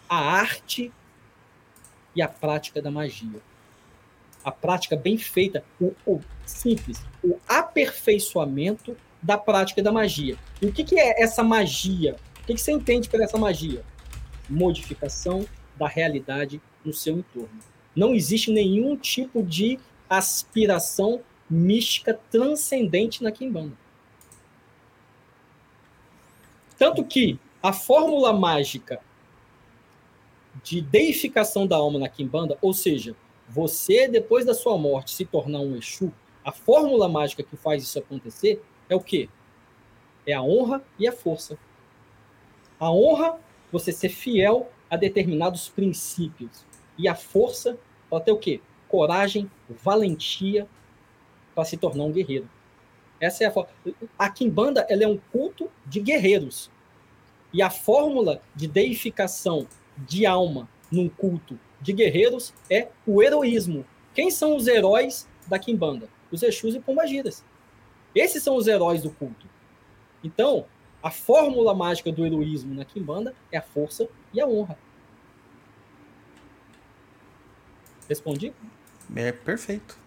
a 0.08 0.18
arte 0.18 0.92
e 2.16 2.22
a 2.22 2.28
prática 2.28 2.82
da 2.82 2.92
magia. 2.92 3.42
A 4.44 4.52
prática 4.52 4.96
bem 4.96 5.18
feita, 5.18 5.64
o, 5.80 5.94
o 6.06 6.22
simples, 6.46 7.02
o 7.24 7.40
aperfeiçoamento 7.48 8.96
da 9.22 9.38
prática 9.38 9.82
da 9.82 9.92
magia. 9.92 10.38
E 10.62 10.66
o 10.66 10.72
que, 10.72 10.84
que 10.84 11.00
é 11.00 11.22
essa 11.22 11.44
magia? 11.44 12.18
O 12.42 12.46
que, 12.46 12.54
que 12.54 12.62
você 12.62 12.72
entende 12.72 13.10
por 13.10 13.22
essa 13.22 13.38
magia? 13.38 13.84
Modificação 14.50 15.46
da 15.78 15.88
realidade 15.88 16.62
no 16.84 16.94
seu 16.94 17.18
entorno. 17.18 17.60
Não 17.96 18.14
existe 18.14 18.52
nenhum 18.52 18.98
tipo 18.98 19.42
de 19.42 19.80
aspiração 20.10 21.22
mística 21.50 22.20
transcendente 22.30 23.24
na 23.24 23.32
Kimbanda. 23.32 23.78
Tanto 26.78 27.04
que 27.06 27.40
a 27.62 27.72
fórmula 27.72 28.34
mágica 28.34 29.00
de 30.64 30.82
deificação 30.82 31.66
da 31.66 31.78
alma 31.78 32.00
na 32.00 32.10
Kimbanda, 32.10 32.58
ou 32.62 32.74
seja, 32.74 33.16
você, 33.48 34.08
depois 34.08 34.46
da 34.46 34.54
sua 34.54 34.78
morte, 34.78 35.12
se 35.12 35.26
tornar 35.26 35.60
um 35.60 35.76
Exu, 35.76 36.12
a 36.44 36.52
fórmula 36.52 37.08
mágica 37.08 37.44
que 37.44 37.56
faz 37.56 37.84
isso 37.84 37.98
acontecer 38.00 38.62
é 38.90 38.96
o 38.96 39.00
quê? 39.00 39.30
É 40.26 40.34
a 40.34 40.42
honra 40.42 40.84
e 41.00 41.08
a 41.08 41.12
força. 41.12 41.58
A 42.80 42.92
honra, 42.92 43.40
você 43.72 43.92
ser 43.92 44.10
fiel 44.10 44.70
a 44.90 44.98
determinados 44.98 45.70
princípios. 45.70 46.66
E 46.98 47.08
a 47.08 47.16
força, 47.16 47.78
ela 48.12 48.22
ter 48.22 48.32
o 48.32 48.38
quê? 48.38 48.62
Coragem, 48.88 49.50
valentia 49.70 50.68
para 51.56 51.66
se 51.66 51.78
tornar 51.78 52.04
um 52.04 52.12
guerreiro. 52.12 52.50
Essa 53.20 53.46
é 53.46 53.48
a. 53.48 53.68
A 54.20 54.30
Kimbanda, 54.30 54.86
ela 54.90 55.04
é 55.04 55.08
um 55.08 55.20
culto 55.32 55.72
de 55.86 56.00
guerreiros. 56.00 56.70
E 57.54 57.62
a 57.62 57.70
fórmula 57.70 58.42
de 58.56 58.68
deificação 58.68 59.68
de 59.98 60.26
alma 60.26 60.68
num 60.92 61.08
culto 61.08 61.58
de 61.80 61.94
guerreiros 61.94 62.54
é 62.70 62.90
o 63.06 63.22
heroísmo. 63.22 63.86
Quem 64.14 64.30
são 64.30 64.56
os 64.56 64.68
heróis 64.68 65.28
da 65.48 65.58
Kimbanda? 65.58 66.10
Os 66.34 66.44
Exus 66.44 66.76
e 66.76 66.80
Pombagiras. 66.80 67.46
Esses 68.16 68.44
são 68.44 68.56
os 68.58 68.68
heróis 68.68 69.02
do 69.02 69.10
culto. 69.12 69.48
Então, 70.24 70.66
a 71.02 71.12
fórmula 71.12 71.74
mágica 71.74 72.12
do 72.12 72.26
heroísmo 72.26 72.74
na 72.74 72.84
Kimbanda 72.84 73.34
é 73.52 73.58
a 73.58 73.62
força 73.62 74.08
e 74.34 74.42
a 74.42 74.48
honra. 74.48 74.78
Respondi? 78.10 78.54
É 79.16 79.32
perfeito. 79.32 79.98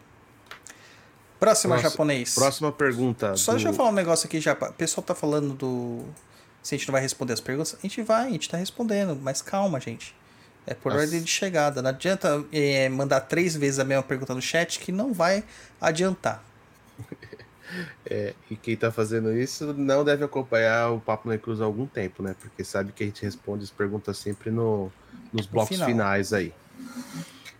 Próxima, 1.39 1.75
Próxima- 1.75 1.91
japonês. 1.91 2.35
Próxima 2.35 2.73
pergunta. 2.73 3.37
Só 3.37 3.53
do- 3.53 3.57
deixa 3.57 3.69
eu 3.69 3.75
falar 3.75 3.91
um 3.91 3.95
negócio 3.95 4.27
aqui 4.27 4.41
já. 4.41 4.53
O 4.55 4.73
pessoal 4.73 5.05
tá 5.05 5.15
falando 5.15 5.55
do. 5.55 6.05
Se 6.63 6.75
a 6.75 6.79
gente 6.79 6.89
não 6.89 6.93
vai 6.93 7.03
responder 7.03 7.33
as 7.35 7.41
perguntas, 7.41 7.77
a 7.79 7.83
gente 7.83 8.03
vai, 8.03 8.27
a 8.27 8.31
gente 8.31 8.49
tá 8.49 8.57
respondendo, 8.57 9.15
mas 9.17 9.41
calma, 9.43 9.79
gente. 9.81 10.15
É 10.67 10.75
por 10.75 10.93
Nossa. 10.93 11.05
ordem 11.05 11.23
de 11.23 11.31
chegada. 11.31 11.81
Não 11.81 11.91
adianta 11.91 12.45
é, 12.53 12.89
mandar 12.89 13.21
três 13.21 13.57
vezes 13.57 13.79
a 13.79 13.85
mesma 13.85 14.03
pergunta 14.03 14.35
no 14.35 14.43
chat 14.43 14.81
que 14.81 14.91
não 14.91 15.13
vai 15.13 15.45
adiantar. 15.81 16.43
É, 18.09 18.33
e 18.49 18.55
quem 18.55 18.77
tá 18.77 18.93
fazendo 18.93 19.37
isso 19.37 19.75
não 19.75 20.05
deve 20.05 20.25
acompanhar 20.25 20.93
o 20.93 21.01
Papo 21.01 21.29
na 21.29 21.37
Cruz 21.37 21.61
há 21.61 21.65
algum 21.65 21.85
tempo, 21.85 22.23
né? 22.23 22.35
Porque 22.39 22.63
sabe 22.63 22.93
que 22.93 23.03
a 23.03 23.07
gente 23.07 23.25
responde 23.25 23.65
as 23.65 23.71
perguntas 23.71 24.17
sempre 24.19 24.53
no, 24.53 24.91
nos 25.33 25.47
blocos 25.47 25.71
final. 25.71 25.89
finais 25.89 26.33
aí. 26.33 26.55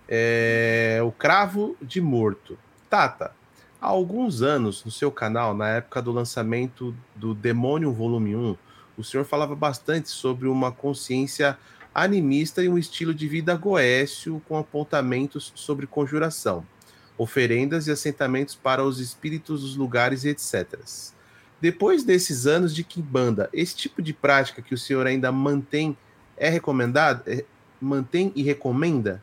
É, 0.09 1.01
o 1.05 1.11
Cravo 1.11 1.77
de 1.83 2.01
Morto. 2.01 2.57
Tata, 2.89 3.33
há 3.81 3.87
alguns 3.87 4.43
anos 4.43 4.85
no 4.85 4.91
seu 4.91 5.11
canal, 5.11 5.55
na 5.55 5.69
época 5.71 6.01
do 6.01 6.13
lançamento 6.13 6.95
do 7.15 7.35
Demônio 7.35 7.93
Volume 7.93 8.37
1, 8.37 8.57
o 8.97 9.05
senhor 9.05 9.25
falava 9.25 9.57
bastante 9.57 10.09
sobre 10.09 10.47
uma 10.47 10.71
consciência 10.71 11.59
animista 12.05 12.63
e 12.63 12.69
um 12.69 12.77
estilo 12.77 13.15
de 13.15 13.27
vida 13.27 13.55
goécio 13.55 14.43
com 14.47 14.59
apontamentos 14.59 15.53
sobre 15.55 15.87
conjuração 15.87 16.65
oferendas 17.19 17.87
e 17.87 17.91
assentamentos 17.91 18.55
para 18.55 18.85
os 18.85 19.01
espíritos 19.01 19.63
dos 19.63 19.77
lugares, 19.77 20.25
etc. 20.25 20.79
Depois 21.61 22.05
desses 22.05 22.47
anos 22.47 22.75
de 22.75 22.85
Kimbanda, 22.85 23.49
esse 23.53 23.75
tipo 23.75 24.03
de 24.03 24.13
prática 24.13 24.61
que 24.61 24.75
o 24.75 24.79
senhor 24.79 25.07
ainda 25.07 25.33
mantém 25.33 25.97
é 26.37 26.49
recomendado? 26.49 27.23
É- 27.27 27.45
mantém 27.81 28.33
e 28.35 28.43
recomenda? 28.43 29.23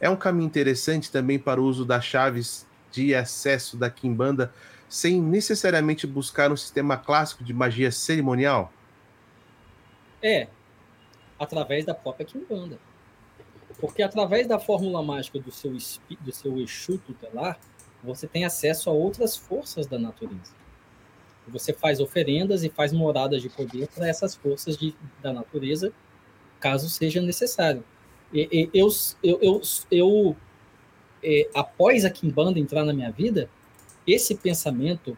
É 0.00 0.10
um 0.10 0.16
caminho 0.16 0.46
interessante 0.46 1.10
também 1.10 1.38
para 1.38 1.60
o 1.60 1.64
uso 1.64 1.84
das 1.84 2.04
chaves 2.04 2.66
de 2.90 3.14
acesso 3.14 3.76
da 3.76 3.88
Kimbanda 3.88 4.52
sem 4.88 5.22
necessariamente 5.22 6.06
buscar 6.06 6.52
um 6.52 6.56
sistema 6.56 6.98
clássico 6.98 7.42
de 7.42 7.54
magia 7.54 7.90
cerimonial? 7.90 8.70
É, 10.22 10.48
através 11.42 11.84
da 11.84 11.94
própria 11.94 12.24
Kimbanda. 12.26 12.78
Porque 13.80 14.02
através 14.02 14.46
da 14.46 14.58
fórmula 14.58 15.02
mágica 15.02 15.38
do 15.40 15.50
seu, 15.50 15.74
espi- 15.74 16.18
do 16.20 16.32
seu 16.32 16.58
Exu 16.60 16.98
tutelar, 16.98 17.58
você 18.02 18.26
tem 18.26 18.44
acesso 18.44 18.88
a 18.90 18.92
outras 18.92 19.36
forças 19.36 19.86
da 19.86 19.98
natureza. 19.98 20.52
Você 21.48 21.72
faz 21.72 21.98
oferendas 22.00 22.62
e 22.62 22.68
faz 22.70 22.92
moradas 22.92 23.42
de 23.42 23.48
poder 23.48 23.88
para 23.88 24.08
essas 24.08 24.34
forças 24.34 24.76
de, 24.76 24.94
da 25.20 25.32
natureza, 25.32 25.92
caso 26.60 26.88
seja 26.88 27.20
necessário. 27.20 27.82
E- 28.32 28.48
e- 28.52 28.70
eu, 28.72 28.88
eu, 29.22 29.38
eu, 29.42 29.60
eu 29.90 30.36
é, 31.22 31.48
após 31.54 32.04
a 32.04 32.10
Kimbanda 32.10 32.58
entrar 32.58 32.84
na 32.84 32.92
minha 32.92 33.10
vida, 33.10 33.48
esse 34.06 34.34
pensamento 34.36 35.16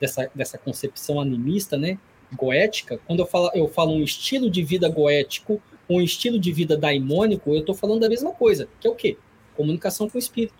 dessa, 0.00 0.30
dessa 0.34 0.56
concepção 0.58 1.20
animista, 1.20 1.76
né, 1.76 1.98
goética, 2.34 2.98
quando 3.06 3.20
eu 3.20 3.26
falo, 3.26 3.50
eu 3.54 3.68
falo 3.68 3.92
um 3.92 4.02
estilo 4.02 4.50
de 4.50 4.62
vida 4.62 4.88
goético, 4.88 5.60
um 5.88 6.00
estilo 6.00 6.38
de 6.38 6.52
vida 6.52 6.76
daimônico, 6.76 7.50
eu 7.50 7.60
estou 7.60 7.74
falando 7.74 8.00
da 8.00 8.08
mesma 8.08 8.32
coisa, 8.32 8.68
que 8.80 8.86
é 8.86 8.90
o 8.90 8.94
quê? 8.94 9.18
Comunicação 9.54 10.08
com 10.08 10.16
o 10.16 10.18
espírito. 10.18 10.54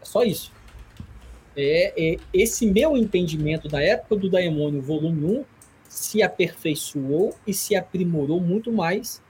É 0.00 0.04
só 0.04 0.24
isso. 0.24 0.52
É, 1.56 2.12
é 2.12 2.16
esse 2.32 2.66
meu 2.66 2.96
entendimento 2.96 3.68
da 3.68 3.82
época 3.82 4.16
do 4.16 4.28
Daimônio, 4.28 4.82
volume 4.82 5.24
1, 5.24 5.44
se 5.88 6.22
aperfeiçoou 6.22 7.34
e 7.46 7.54
se 7.54 7.74
aprimorou 7.74 8.40
muito 8.40 8.72
mais 8.72 9.22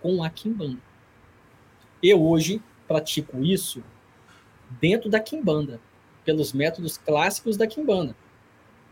com 0.00 0.22
a 0.22 0.30
Kimbanda. 0.30 0.80
Eu 2.02 2.22
hoje 2.22 2.60
pratico 2.88 3.42
isso 3.42 3.82
dentro 4.80 5.08
da 5.08 5.20
Kimbanda, 5.20 5.80
pelos 6.24 6.52
métodos 6.52 6.96
clássicos 6.96 7.56
da 7.56 7.66
Kimbanda. 7.66 8.16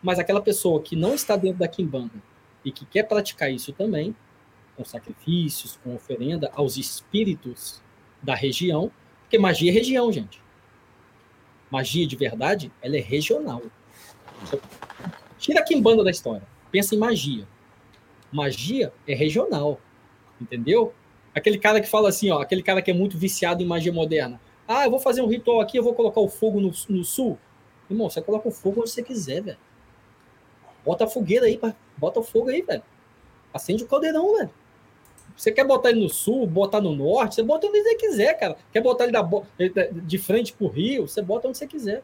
Mas 0.02 0.18
aquela 0.18 0.40
pessoa 0.40 0.82
que 0.82 0.97
não 0.97 1.14
está 1.14 1.36
dentro 1.36 1.59
da 1.59 1.68
Kimbanda 1.68 2.22
e 2.64 2.72
que 2.72 2.85
quer 2.86 3.05
praticar 3.05 3.52
isso 3.52 3.72
também, 3.72 4.14
com 4.77 4.85
sacrifícios, 4.85 5.78
com 5.82 5.94
oferenda 5.94 6.51
aos 6.55 6.77
espíritos 6.77 7.82
da 8.22 8.35
região, 8.35 8.90
porque 9.22 9.39
magia 9.39 9.70
é 9.70 9.74
região, 9.74 10.10
gente. 10.10 10.43
Magia 11.70 12.06
de 12.06 12.16
verdade, 12.16 12.72
ela 12.82 12.97
é 12.97 13.01
regional. 13.01 13.62
Tira 15.39 15.60
a 15.60 15.62
Kimbanda 15.62 16.02
da 16.02 16.10
história. 16.10 16.47
Pensa 16.70 16.94
em 16.94 16.98
magia. 16.98 17.47
Magia 18.32 18.93
é 19.06 19.14
regional. 19.14 19.81
Entendeu? 20.40 20.94
Aquele 21.35 21.59
cara 21.59 21.81
que 21.81 21.89
fala 21.89 22.09
assim, 22.09 22.31
ó, 22.31 22.40
aquele 22.40 22.62
cara 22.62 22.82
que 22.82 22.90
é 22.90 22.94
muito 22.94 23.16
viciado 23.16 23.62
em 23.62 23.66
magia 23.66 23.93
moderna. 23.93 24.40
Ah, 24.66 24.85
eu 24.85 24.90
vou 24.90 24.98
fazer 24.98 25.20
um 25.22 25.27
ritual 25.27 25.60
aqui, 25.60 25.77
eu 25.77 25.82
vou 25.82 25.94
colocar 25.94 26.20
o 26.20 26.28
fogo 26.28 26.60
no, 26.60 26.72
no 26.89 27.05
sul. 27.05 27.39
Irmão, 27.89 28.09
você 28.09 28.22
coloca 28.22 28.48
o 28.48 28.52
fogo 28.52 28.81
onde 28.81 28.90
você 28.90 29.02
quiser, 29.02 29.43
velho. 29.43 29.59
Bota 30.85 31.05
a 31.05 31.09
fogueira 31.09 31.47
aí, 31.47 31.57
pá. 31.59 31.74
bota 31.97 32.20
o 32.20 32.23
fogo 32.23 32.48
aí, 32.51 32.62
velho. 32.62 32.82
Acende 33.52 33.85
o 33.85 33.86
caldeirão, 33.86 34.36
velho. 34.36 34.51
Você 35.36 35.51
quer 35.52 35.65
botar 35.66 35.90
ele 35.90 36.01
no 36.01 36.09
sul, 36.09 36.47
botar 36.47 36.81
no 36.81 36.94
norte, 36.94 37.36
você 37.36 37.43
bota 37.43 37.66
onde 37.66 37.82
você 37.82 37.94
quiser, 37.97 38.35
cara. 38.39 38.57
Quer 38.73 38.82
botar 38.82 39.05
ele 39.05 39.12
da, 39.12 39.23
de 39.93 40.19
frente 40.19 40.52
pro 40.52 40.69
rio, 40.69 41.09
você 41.09 41.23
bota 41.23 41.48
onde 41.48 41.57
você 41.59 41.66
quiser. 41.66 42.02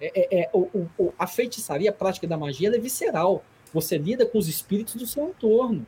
É, 0.00 0.12
é- 0.14 0.40
é- 0.42 0.50
o- 0.52 0.86
o- 0.98 1.12
a 1.18 1.26
feitiçaria, 1.26 1.90
a 1.90 1.92
prática 1.92 2.26
da 2.26 2.36
magia, 2.36 2.68
é 2.68 2.78
visceral. 2.78 3.44
Você 3.74 3.98
lida 3.98 4.24
com 4.24 4.38
os 4.38 4.48
espíritos 4.48 4.94
do 4.94 5.06
seu 5.06 5.28
entorno. 5.28 5.84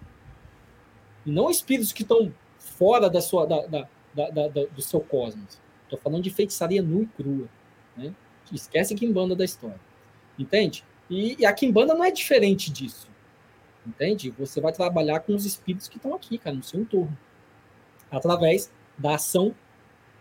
E 1.24 1.30
não 1.30 1.50
espíritos 1.50 1.92
que 1.92 2.02
estão 2.02 2.32
fora 2.58 3.08
da 3.08 3.20
sua, 3.20 3.46
da, 3.46 3.60
da- 3.66 3.86
da- 4.14 4.48
do 4.48 4.82
seu 4.82 5.00
cosmos. 5.00 5.58
Estou 5.84 5.98
falando 5.98 6.22
de 6.22 6.30
feitiçaria 6.30 6.82
nua 6.82 7.02
e 7.02 7.06
crua. 7.06 7.46
Né? 7.96 8.12
Esquece 8.52 8.94
Kimbanda 8.94 9.36
da 9.36 9.44
história. 9.44 9.78
Entende? 10.38 10.84
E, 11.10 11.36
e 11.40 11.44
a 11.44 11.52
Kimbanda 11.52 11.92
não 11.92 12.04
é 12.04 12.10
diferente 12.10 12.70
disso. 12.70 13.10
Entende? 13.86 14.30
Você 14.38 14.60
vai 14.60 14.72
trabalhar 14.72 15.20
com 15.20 15.34
os 15.34 15.44
espíritos 15.44 15.88
que 15.88 15.96
estão 15.96 16.14
aqui, 16.14 16.38
cara, 16.38 16.54
no 16.54 16.62
seu 16.62 16.80
entorno. 16.80 17.16
Através 18.10 18.70
da 18.96 19.16
ação 19.16 19.54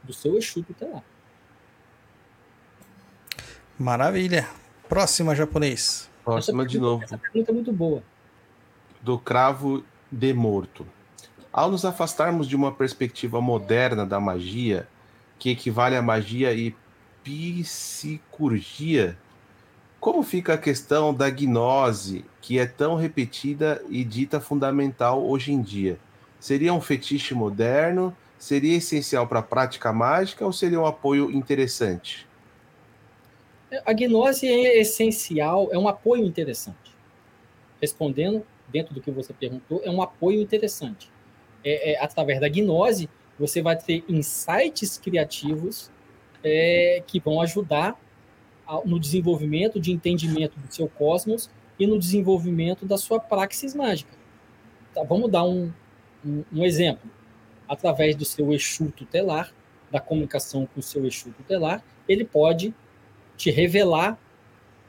do 0.04 0.12
seu 0.14 0.38
Exu 0.38 0.64
tutelar. 0.64 1.04
Maravilha. 3.78 4.48
Próxima, 4.88 5.36
japonês. 5.36 6.10
Próxima 6.24 6.66
de 6.66 6.80
novo. 6.80 7.04
Essa 7.04 7.18
pergunta 7.18 7.52
é 7.52 7.54
muito 7.54 7.72
boa. 7.72 8.04
do 9.02 9.18
cravo 9.20 9.84
de 10.12 10.34
morto. 10.34 10.86
Ao 11.52 11.72
nos 11.72 11.86
afastarmos 11.86 12.48
de 12.48 12.56
uma 12.56 12.72
perspectiva 12.72 13.42
moderna 13.42 14.06
da 14.06 14.20
magia, 14.20 14.88
que 15.38 15.50
equivale 15.50 15.96
à 15.96 16.02
magia 16.02 16.54
e 16.54 16.76
psicurgia, 17.24 19.18
como 20.00 20.24
fica 20.24 20.54
a 20.54 20.58
questão 20.58 21.14
da 21.14 21.30
gnose, 21.30 22.24
que 22.42 22.58
é 22.58 22.66
tão 22.66 22.96
repetida 22.96 23.84
e 23.90 24.04
dita 24.04 24.40
fundamental 24.40 25.26
hoje 25.26 25.52
em 25.52 25.62
dia? 25.62 26.00
Seria 26.40 26.74
um 26.74 26.80
fetiche 26.80 27.34
moderno? 27.34 28.16
Seria 28.38 28.78
essencial 28.78 29.28
para 29.28 29.40
a 29.40 29.44
prática 29.44 29.92
mágica 29.92 30.46
ou 30.46 30.54
seria 30.54 30.80
um 30.80 30.86
apoio 30.86 31.30
interessante? 31.30 32.26
A 33.86 33.92
gnose 33.94 34.48
é 34.48 34.80
essencial, 34.80 35.68
é 35.72 35.78
um 35.78 35.88
apoio 35.88 36.26
interessante. 36.26 36.96
Respondendo 37.82 38.46
dentro 38.70 38.94
do 38.94 39.02
que 39.02 39.12
você 39.12 39.34
perguntou, 39.34 39.82
é 39.84 39.90
um 39.90 40.02
apoio 40.02 40.42
interessante. 40.42 41.12
É, 41.64 41.92
é, 41.92 42.04
através 42.04 42.40
da 42.40 42.48
gnose, 42.48 43.10
você 43.38 43.62
vai 43.62 43.76
ter 43.76 44.04
insights 44.08 44.98
criativos 44.98 45.92
é, 46.42 47.04
que 47.06 47.20
vão 47.20 47.42
ajudar 47.42 48.00
no 48.86 49.00
desenvolvimento 49.00 49.80
de 49.80 49.92
entendimento 49.92 50.60
do 50.60 50.74
seu 50.74 50.88
cosmos 50.88 51.50
e 51.80 51.88
no 51.88 51.98
desenvolvimento 51.98 52.86
da 52.86 52.98
sua 52.98 53.20
praxis 53.20 53.74
mágica. 53.74 54.12
Tá, 54.94 55.04
vamos 55.04 55.32
dar 55.32 55.44
um, 55.44 55.72
um, 56.26 56.44
um 56.52 56.64
exemplo. 56.64 57.10
Através 57.68 58.16
do 58.16 58.26
seu 58.26 58.52
Exu 58.54 58.92
tutelar, 58.92 59.54
da 59.90 60.00
comunicação 60.00 60.66
com 60.66 60.80
o 60.80 60.84
seu 60.84 61.06
Exu 61.06 61.32
tutelar, 61.32 61.84
ele 62.08 62.26
pode 62.26 62.74
te 63.38 63.50
revelar 63.50 64.20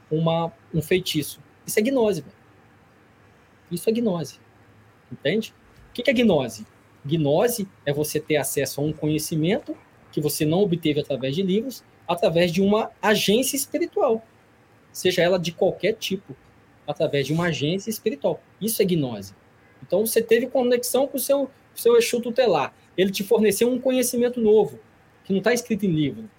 uma, 0.09 0.51
um 0.73 0.81
feitiço. 0.81 1.39
Isso 1.65 1.79
é 1.79 1.81
gnose, 1.81 2.21
velho. 2.21 2.35
Isso 3.71 3.89
é 3.89 3.93
gnose. 3.93 4.39
Entende? 5.11 5.53
O 5.89 5.93
que 5.93 6.09
é 6.09 6.13
gnose? 6.13 6.65
Gnose 7.05 7.67
é 7.85 7.93
você 7.93 8.19
ter 8.19 8.37
acesso 8.37 8.81
a 8.81 8.83
um 8.83 8.93
conhecimento 8.93 9.75
que 10.11 10.19
você 10.19 10.45
não 10.45 10.59
obteve 10.59 10.99
através 10.99 11.35
de 11.35 11.41
livros, 11.41 11.83
através 12.11 12.51
de 12.51 12.61
uma 12.61 12.91
agência 13.01 13.55
espiritual. 13.55 14.25
Seja 14.91 15.21
ela 15.21 15.39
de 15.39 15.51
qualquer 15.51 15.93
tipo, 15.93 16.35
através 16.87 17.25
de 17.25 17.33
uma 17.33 17.45
agência 17.45 17.89
espiritual. 17.89 18.41
Isso 18.59 18.81
é 18.81 18.85
gnose. 18.85 19.33
Então 19.81 20.05
você 20.05 20.21
teve 20.21 20.47
conexão 20.47 21.07
com 21.07 21.17
o 21.17 21.19
seu, 21.19 21.49
seu 21.75 21.97
Exu 21.97 22.21
tutelar. 22.21 22.73
Ele 22.97 23.11
te 23.11 23.23
forneceu 23.23 23.69
um 23.69 23.79
conhecimento 23.79 24.39
novo, 24.39 24.79
que 25.23 25.31
não 25.31 25.39
está 25.39 25.53
escrito 25.53 25.85
em 25.85 25.91
livro, 25.91 26.29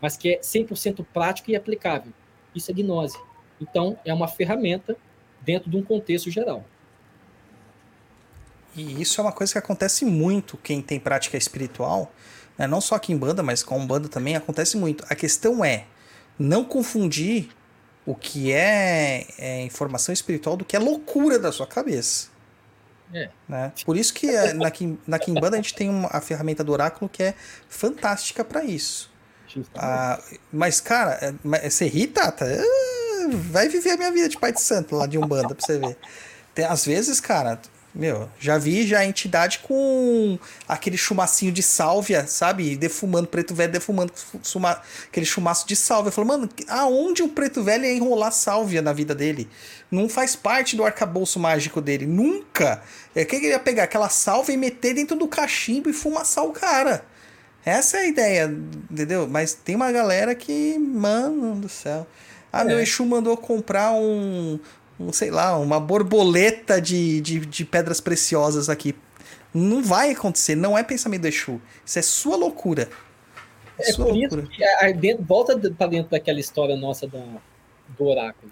mas 0.00 0.16
que 0.16 0.34
é 0.34 0.40
100% 0.40 1.04
prático 1.12 1.50
e 1.50 1.56
aplicável. 1.56 2.12
Isso 2.54 2.70
é 2.70 2.74
gnose. 2.74 3.18
Então, 3.60 3.98
é 4.04 4.12
uma 4.12 4.28
ferramenta 4.28 4.96
dentro 5.40 5.70
de 5.70 5.76
um 5.76 5.82
contexto 5.82 6.30
geral. 6.30 6.64
E 8.76 9.00
isso 9.00 9.20
é 9.20 9.24
uma 9.24 9.32
coisa 9.32 9.52
que 9.52 9.58
acontece 9.58 10.04
muito 10.04 10.58
quem 10.58 10.82
tem 10.82 11.00
prática 11.00 11.36
espiritual, 11.36 12.12
né? 12.58 12.66
não 12.66 12.80
só 12.80 12.94
aqui 12.96 13.12
em 13.12 13.16
banda, 13.16 13.42
mas 13.42 13.62
com 13.62 13.84
banda 13.86 14.08
também 14.08 14.36
acontece 14.36 14.76
muito. 14.76 15.04
A 15.08 15.14
questão 15.14 15.64
é 15.64 15.84
não 16.38 16.64
confundir 16.64 17.48
o 18.04 18.14
que 18.14 18.52
é, 18.52 19.26
é 19.38 19.62
informação 19.64 20.12
espiritual 20.12 20.56
do 20.56 20.64
que 20.64 20.76
é 20.76 20.78
loucura 20.78 21.38
da 21.38 21.50
sua 21.50 21.66
cabeça. 21.66 22.28
É. 23.12 23.30
Né? 23.48 23.72
Por 23.84 23.96
isso 23.96 24.12
que 24.12 24.28
eh, 24.28 24.52
na, 24.52 24.70
Kim- 24.70 24.98
na 25.06 25.18
Kimbanda 25.18 25.56
a 25.56 25.60
gente 25.60 25.74
tem 25.74 25.88
uma, 25.88 26.08
a 26.12 26.20
ferramenta 26.20 26.62
do 26.64 26.72
oráculo 26.72 27.08
que 27.08 27.22
é 27.22 27.34
fantástica 27.68 28.44
para 28.44 28.64
isso. 28.64 29.10
Ah, 29.74 30.20
mas, 30.52 30.80
cara, 30.80 31.18
é- 31.52 31.68
você 31.70 31.86
ri, 31.86 32.06
Tata? 32.06 32.44
Ah, 32.44 33.26
Vai 33.50 33.68
viver 33.68 33.90
a 33.92 33.96
minha 33.96 34.12
vida 34.12 34.28
de 34.28 34.38
pai 34.38 34.52
de 34.52 34.60
santo 34.60 34.94
lá 34.96 35.06
de 35.06 35.18
Umbanda 35.18 35.54
pra 35.54 35.64
você 35.66 35.78
ver. 35.78 35.96
Tem, 36.54 36.64
às 36.64 36.84
vezes, 36.84 37.18
cara, 37.20 37.60
meu, 37.96 38.28
já 38.38 38.58
vi 38.58 38.86
já 38.86 38.98
a 38.98 39.06
entidade 39.06 39.60
com 39.60 40.38
aquele 40.68 40.98
chumacinho 40.98 41.50
de 41.50 41.62
sálvia, 41.62 42.26
sabe? 42.26 42.76
Defumando, 42.76 43.26
preto 43.26 43.54
velho 43.54 43.72
defumando 43.72 44.12
suma- 44.42 44.80
aquele 45.08 45.24
chumaço 45.24 45.66
de 45.66 45.74
sálvia. 45.74 46.12
Falou, 46.12 46.28
mano, 46.28 46.48
aonde 46.68 47.22
o 47.22 47.28
preto 47.28 47.62
velho 47.62 47.84
ia 47.86 47.92
enrolar 47.94 48.32
sálvia 48.32 48.82
na 48.82 48.92
vida 48.92 49.14
dele? 49.14 49.48
Não 49.90 50.08
faz 50.08 50.36
parte 50.36 50.76
do 50.76 50.84
arcabouço 50.84 51.40
mágico 51.40 51.80
dele. 51.80 52.04
Nunca. 52.06 52.82
É 53.14 53.24
que 53.24 53.36
ele 53.36 53.48
ia 53.48 53.58
pegar 53.58 53.84
aquela 53.84 54.10
sálvia 54.10 54.52
e 54.52 54.56
meter 54.58 54.92
dentro 54.94 55.16
do 55.16 55.26
cachimbo 55.26 55.88
e 55.88 55.92
fumaçar 55.94 56.44
o 56.44 56.52
cara. 56.52 57.04
Essa 57.64 57.96
é 57.96 58.00
a 58.00 58.06
ideia, 58.06 58.54
entendeu? 58.90 59.26
Mas 59.26 59.54
tem 59.54 59.74
uma 59.74 59.90
galera 59.90 60.34
que, 60.34 60.78
mano 60.78 61.56
do 61.56 61.68
céu. 61.68 62.06
Ah, 62.52 62.62
meu 62.62 62.78
É. 62.78 62.82
Exu 62.82 63.04
mandou 63.04 63.36
comprar 63.36 63.92
um, 63.92 64.58
um, 64.98 65.12
sei 65.12 65.30
lá, 65.30 65.56
uma 65.58 65.78
borboleta 65.80 66.80
de, 66.80 67.20
de, 67.20 67.40
de 67.46 67.64
pedras 67.64 68.00
preciosas 68.00 68.68
aqui. 68.68 68.94
Não 69.52 69.82
vai 69.82 70.10
acontecer, 70.10 70.54
não 70.54 70.76
é 70.76 70.82
pensamento 70.82 71.22
do 71.22 71.28
Exu. 71.28 71.60
Isso 71.84 71.98
é 71.98 72.02
sua 72.02 72.36
loucura. 72.36 72.88
É 73.78 73.92
sua 73.92 74.06
por 74.06 74.16
isso 74.16 74.34
loucura. 74.36 74.42
que 74.56 74.64
a- 74.64 74.92
dentro- 74.92 75.24
volta 75.24 75.58
para 75.76 75.86
dentro 75.88 76.10
daquela 76.10 76.40
história 76.40 76.76
nossa 76.76 77.06
da, 77.06 77.22
do 77.96 78.04
oráculo, 78.04 78.50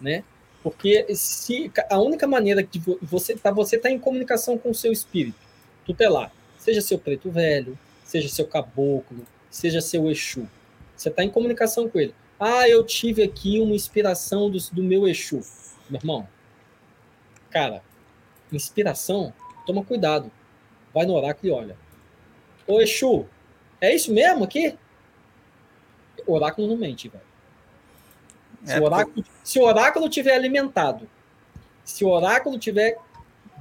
né? 0.00 0.22
Porque 0.62 1.06
se 1.14 1.70
a 1.90 1.98
única 2.00 2.26
maneira 2.26 2.62
que 2.62 2.78
vo- 2.78 2.98
você 3.02 3.36
tá 3.36 3.50
você 3.50 3.78
tá 3.78 3.90
em 3.90 3.98
comunicação 3.98 4.58
com 4.58 4.70
o 4.70 4.74
seu 4.74 4.92
espírito 4.92 5.38
tutelar, 5.86 6.32
seja 6.58 6.80
seu 6.80 6.98
preto 6.98 7.30
velho, 7.30 7.78
seja 8.04 8.28
seu 8.28 8.46
caboclo, 8.46 9.24
seja 9.50 9.80
seu 9.80 10.10
Exu, 10.10 10.48
você 10.96 11.08
está 11.08 11.22
em 11.22 11.30
comunicação 11.30 11.88
com 11.88 11.98
ele. 12.00 12.14
Ah, 12.40 12.68
eu 12.68 12.82
tive 12.84 13.22
aqui 13.22 13.60
uma 13.60 13.74
inspiração 13.74 14.50
do, 14.50 14.58
do 14.72 14.82
meu 14.82 15.06
Exu, 15.06 15.40
meu 15.88 15.98
irmão. 16.00 16.28
Cara, 17.50 17.82
inspiração, 18.52 19.32
toma 19.66 19.84
cuidado. 19.84 20.30
Vai 20.92 21.06
no 21.06 21.14
oráculo 21.14 21.48
e 21.48 21.50
olha. 21.50 21.76
Ô 22.66 22.80
Exu, 22.80 23.26
é 23.80 23.94
isso 23.94 24.12
mesmo 24.12 24.44
aqui? 24.44 24.76
O 26.26 26.32
oráculo 26.34 26.66
não 26.68 26.76
mente, 26.76 27.08
velho. 27.08 27.24
Se, 28.64 28.72
É, 28.72 28.80
o 28.80 28.84
oráculo, 28.84 29.24
se 29.44 29.58
o 29.58 29.62
oráculo 29.62 30.08
tiver 30.08 30.34
alimentado, 30.34 31.08
se 31.84 32.04
o 32.04 32.08
oráculo 32.08 32.58
tiver 32.58 32.96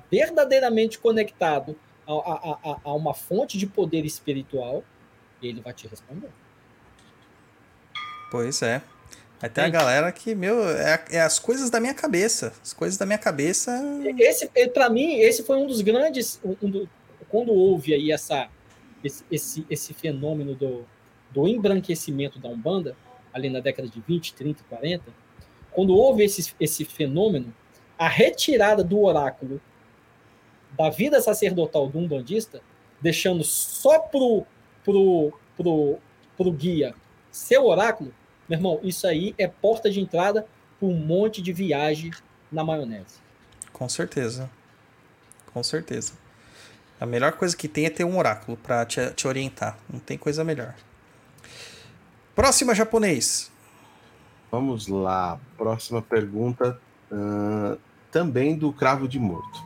verdadeiramente 0.10 0.97
conectado 0.97 1.77
a, 2.07 2.14
a- 2.14 2.60
a- 2.72 2.80
a 2.85 2.93
uma 2.93 3.14
fonte 3.14 3.57
de 3.57 3.68
poder 3.68 4.06
espiritual, 4.06 4.84
ele 5.41 5.61
vai 5.61 5.73
te 5.73 5.88
responder. 5.88 6.30
Pois 8.31 8.61
é. 8.61 8.81
Aí 9.45 9.49
tem 9.49 9.63
a 9.63 9.69
galera 9.69 10.11
que, 10.11 10.34
meu, 10.34 10.67
é, 10.67 11.05
é 11.11 11.22
as 11.22 11.38
coisas 11.38 11.69
da 11.69 11.80
minha 11.80 11.93
cabeça. 11.93 12.51
As 12.63 12.73
coisas 12.73 12.97
da 12.97 13.05
minha 13.05 13.19
cabeça. 13.19 13.72
Esse, 14.17 14.49
para 14.69 14.89
mim, 14.89 15.17
esse 15.19 15.43
foi 15.43 15.57
um 15.57 15.67
dos 15.67 15.81
grandes. 15.81 16.39
um 16.43 16.67
do- 16.67 16.89
quando 17.30 17.53
houve 17.53 17.93
aí 17.93 18.11
essa, 18.11 18.49
esse, 19.03 19.23
esse, 19.30 19.65
esse 19.69 19.93
fenômeno 19.93 20.55
do, 20.55 20.84
do 21.30 21.47
embranquecimento 21.47 22.39
da 22.39 22.49
Umbanda, 22.49 22.97
ali 23.31 23.47
na 23.47 23.59
década 23.59 23.88
de 23.88 24.01
20, 24.01 24.34
30, 24.34 24.63
40, 24.67 25.03
quando 25.72 25.95
houve 25.95 26.23
esse, 26.23 26.51
esse 26.59 26.84
fenômeno, 26.84 27.53
a 27.99 28.07
retirada 28.07 28.84
do 28.84 28.99
oráculo 29.03 29.61
da 30.76 30.89
vida 30.89 31.22
sacerdotal 31.22 31.88
do 31.88 31.99
umbandista, 31.99 32.61
deixando 32.99 33.43
só 33.43 33.99
pro, 33.99 34.43
pro, 34.84 35.31
pro, 35.55 35.99
pro 36.35 36.51
guia 36.51 36.95
seu 37.31 37.65
oráculo, 37.65 38.11
meu 38.47 38.57
irmão, 38.57 38.80
isso 38.84 39.07
aí 39.07 39.34
é 39.38 39.47
porta 39.47 39.89
de 39.89 39.99
entrada 39.99 40.45
para 40.80 40.88
um 40.88 40.93
monte 40.93 41.41
de 41.41 41.51
viagem 41.51 42.11
na 42.51 42.63
maionese. 42.63 43.19
Com 43.73 43.89
certeza. 43.89 44.49
Com 45.53 45.63
certeza. 45.63 46.13
A 46.99 47.05
melhor 47.05 47.34
coisa 47.34 47.55
que 47.55 47.67
tem 47.67 47.85
é 47.85 47.89
ter 47.89 48.03
um 48.03 48.17
oráculo 48.17 48.57
pra 48.57 48.85
te, 48.85 49.09
te 49.11 49.27
orientar. 49.27 49.77
Não 49.89 49.99
tem 49.99 50.17
coisa 50.17 50.43
melhor. 50.43 50.76
Próxima 52.34 52.76
japonês. 52.76 53.51
Vamos 54.51 54.88
lá. 54.88 55.39
Próxima 55.57 56.01
pergunta, 56.01 56.80
ah, 57.11 57.77
também 58.11 58.57
do 58.57 58.72
cravo 58.72 59.07
de 59.07 59.19
morto. 59.19 59.63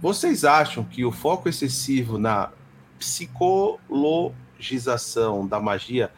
Vocês 0.00 0.44
acham 0.44 0.84
que 0.84 1.04
o 1.04 1.12
foco 1.12 1.48
excessivo 1.48 2.18
na 2.18 2.50
psicologização 2.98 5.46
da 5.46 5.60
magia 5.60 6.10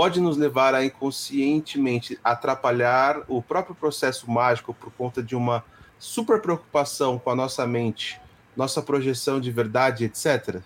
pode 0.00 0.18
nos 0.18 0.38
levar 0.38 0.74
a 0.74 0.82
inconscientemente 0.82 2.18
atrapalhar 2.24 3.22
o 3.28 3.42
próprio 3.42 3.74
processo 3.74 4.30
mágico 4.30 4.72
por 4.72 4.90
conta 4.92 5.22
de 5.22 5.36
uma 5.36 5.62
super 5.98 6.40
preocupação 6.40 7.18
com 7.18 7.28
a 7.28 7.34
nossa 7.34 7.66
mente, 7.66 8.18
nossa 8.56 8.80
projeção 8.80 9.38
de 9.38 9.50
verdade, 9.50 10.06
etc? 10.06 10.62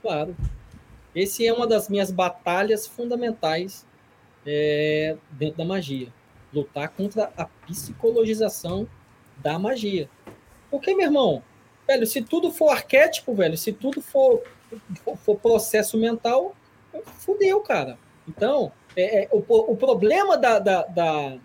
Claro. 0.00 0.34
Esse 1.14 1.46
é 1.46 1.52
uma 1.52 1.66
das 1.66 1.90
minhas 1.90 2.10
batalhas 2.10 2.86
fundamentais 2.86 3.84
é, 4.46 5.18
dentro 5.32 5.58
da 5.58 5.66
magia. 5.66 6.08
Lutar 6.50 6.88
contra 6.88 7.30
a 7.36 7.44
psicologização 7.66 8.88
da 9.36 9.58
magia. 9.58 10.08
Porque, 10.70 10.94
meu 10.94 11.08
irmão, 11.08 11.42
velho, 11.86 12.06
se 12.06 12.22
tudo 12.22 12.50
for 12.50 12.70
arquétipo, 12.70 13.34
velho, 13.34 13.58
se 13.58 13.70
tudo 13.70 14.00
for, 14.00 14.42
for, 15.26 15.36
processo 15.36 15.98
mental, 15.98 16.56
fudeu, 17.18 17.60
cara. 17.60 17.98
Então, 18.28 18.72
é, 18.96 19.24
é, 19.24 19.28
o, 19.32 19.38
o 19.48 19.76
problema 19.76 20.36
da, 20.36 20.58
da, 20.58 20.82
da, 20.84 21.38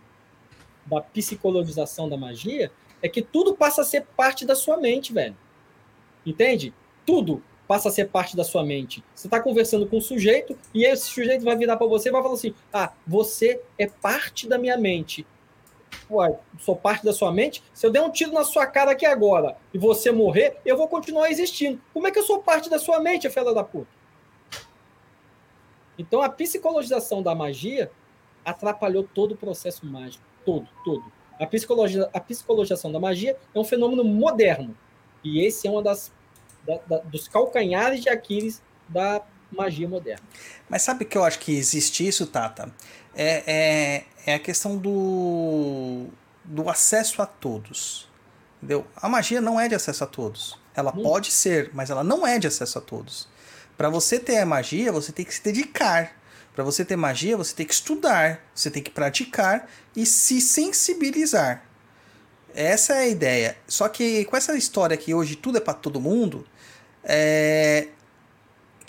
da 0.85 1.01
psicologização 1.01 2.07
da 2.07 2.17
magia 2.17 2.71
é 3.01 3.09
que 3.09 3.21
tudo 3.21 3.55
passa 3.55 3.81
a 3.81 3.85
ser 3.85 4.05
parte 4.15 4.45
da 4.45 4.55
sua 4.55 4.77
mente, 4.77 5.13
velho. 5.13 5.35
Entende? 6.25 6.73
Tudo 7.05 7.41
passa 7.67 7.89
a 7.89 7.91
ser 7.91 8.09
parte 8.09 8.35
da 8.35 8.43
sua 8.43 8.63
mente. 8.63 9.03
Você 9.13 9.27
está 9.27 9.39
conversando 9.39 9.87
com 9.87 9.97
um 9.97 10.01
sujeito 10.01 10.57
e 10.73 10.85
esse 10.85 11.05
sujeito 11.05 11.43
vai 11.43 11.55
virar 11.55 11.77
para 11.77 11.87
você 11.87 12.09
e 12.09 12.11
vai 12.11 12.21
falar 12.21 12.35
assim: 12.35 12.53
Ah, 12.71 12.91
você 13.05 13.61
é 13.77 13.87
parte 13.87 14.47
da 14.47 14.57
minha 14.57 14.77
mente. 14.77 15.25
Ué, 16.09 16.37
sou 16.59 16.75
parte 16.75 17.03
da 17.03 17.11
sua 17.11 17.31
mente? 17.31 17.61
Se 17.73 17.85
eu 17.85 17.91
der 17.91 18.01
um 18.01 18.11
tiro 18.11 18.31
na 18.31 18.43
sua 18.43 18.65
cara 18.65 18.91
aqui 18.91 19.05
agora 19.05 19.57
e 19.73 19.77
você 19.77 20.11
morrer, 20.11 20.57
eu 20.65 20.77
vou 20.77 20.87
continuar 20.87 21.29
existindo. 21.29 21.81
Como 21.93 22.07
é 22.07 22.11
que 22.11 22.19
eu 22.19 22.23
sou 22.23 22.41
parte 22.41 22.69
da 22.69 22.79
sua 22.79 22.99
mente, 22.99 23.29
filha 23.29 23.53
da 23.53 23.63
puta? 23.63 23.96
Então 25.97 26.21
a 26.21 26.29
psicologização 26.29 27.21
da 27.21 27.33
magia 27.33 27.91
atrapalhou 28.45 29.03
todo 29.03 29.33
o 29.33 29.37
processo 29.37 29.85
mágico. 29.85 30.23
Todo, 30.45 30.67
todo. 30.83 31.03
A, 31.39 31.45
psicologia, 31.45 32.09
a 32.13 32.19
psicologização 32.19 32.91
da 32.91 32.99
magia 32.99 33.37
é 33.53 33.59
um 33.59 33.63
fenômeno 33.63 34.03
moderno. 34.03 34.75
E 35.23 35.45
esse 35.45 35.67
é 35.67 35.71
uma 35.71 35.83
das 35.83 36.11
da, 36.65 36.77
da, 36.87 36.97
dos 36.99 37.27
calcanhares 37.27 38.01
de 38.01 38.09
Aquiles 38.09 38.61
da 38.87 39.21
magia 39.51 39.87
moderna. 39.87 40.23
Mas 40.69 40.81
sabe 40.81 41.05
que 41.05 41.17
eu 41.17 41.23
acho 41.23 41.39
que 41.39 41.55
existe 41.55 42.05
isso, 42.05 42.27
Tata? 42.27 42.73
É, 43.15 43.43
é, 43.47 44.31
é 44.31 44.33
a 44.35 44.39
questão 44.39 44.77
do, 44.77 46.07
do 46.43 46.69
acesso 46.69 47.21
a 47.21 47.25
todos. 47.25 48.09
Entendeu? 48.57 48.85
A 48.95 49.07
magia 49.07 49.39
não 49.39 49.59
é 49.59 49.67
de 49.67 49.75
acesso 49.75 50.03
a 50.03 50.07
todos. 50.07 50.59
Ela 50.75 50.93
hum. 50.95 51.03
pode 51.03 51.31
ser, 51.31 51.71
mas 51.73 51.89
ela 51.89 52.03
não 52.03 52.27
é 52.27 52.37
de 52.37 52.47
acesso 52.47 52.77
a 52.77 52.81
todos. 52.81 53.27
Para 53.77 53.89
você 53.89 54.19
ter 54.19 54.37
a 54.37 54.45
magia, 54.45 54.91
você 54.91 55.11
tem 55.11 55.23
que 55.23 55.33
se 55.33 55.43
dedicar. 55.43 56.17
Para 56.55 56.63
você 56.63 56.83
ter 56.83 56.95
magia, 56.95 57.37
você 57.37 57.53
tem 57.53 57.65
que 57.65 57.73
estudar, 57.73 58.43
você 58.53 58.71
tem 58.71 58.81
que 58.81 58.89
praticar 58.89 59.69
e 59.95 60.05
se 60.05 60.41
sensibilizar. 60.41 61.63
Essa 62.55 62.95
é 62.95 62.99
a 63.01 63.07
ideia. 63.07 63.57
Só 63.67 63.87
que 63.87 64.25
com 64.25 64.35
essa 64.35 64.57
história 64.57 64.97
que 64.97 65.13
hoje 65.13 65.35
tudo 65.35 65.59
é 65.59 65.61
para 65.61 65.75
todo 65.75 66.01
mundo, 66.01 66.43
é, 67.03 67.89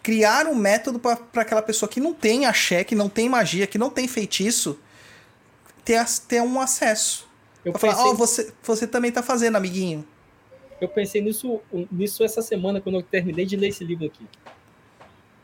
criar 0.02 0.46
um 0.46 0.54
método 0.54 0.98
para 0.98 1.42
aquela 1.42 1.60
pessoa 1.60 1.86
que 1.86 2.00
não 2.00 2.14
tem 2.14 2.46
axé, 2.46 2.82
que 2.82 2.94
não 2.94 3.10
tem 3.10 3.28
magia, 3.28 3.66
que 3.66 3.76
não 3.76 3.90
tem 3.90 4.08
feitiço, 4.08 4.78
ter, 5.84 6.02
ter 6.26 6.40
um 6.40 6.58
acesso. 6.58 7.28
Eu 7.62 7.72
pra 7.72 7.80
pensei... 7.82 7.94
falar, 7.94 8.10
oh, 8.10 8.14
você, 8.14 8.50
você 8.62 8.86
também 8.86 9.12
tá 9.12 9.22
fazendo, 9.22 9.56
amiguinho. 9.56 10.06
Eu 10.80 10.88
pensei 10.88 11.20
nisso, 11.20 11.60
nisso 11.92 12.24
essa 12.24 12.40
semana, 12.40 12.80
quando 12.80 12.94
eu 12.94 13.02
terminei 13.02 13.44
de 13.44 13.56
ler 13.56 13.68
esse 13.68 13.84
livro 13.84 14.06
aqui. 14.06 14.26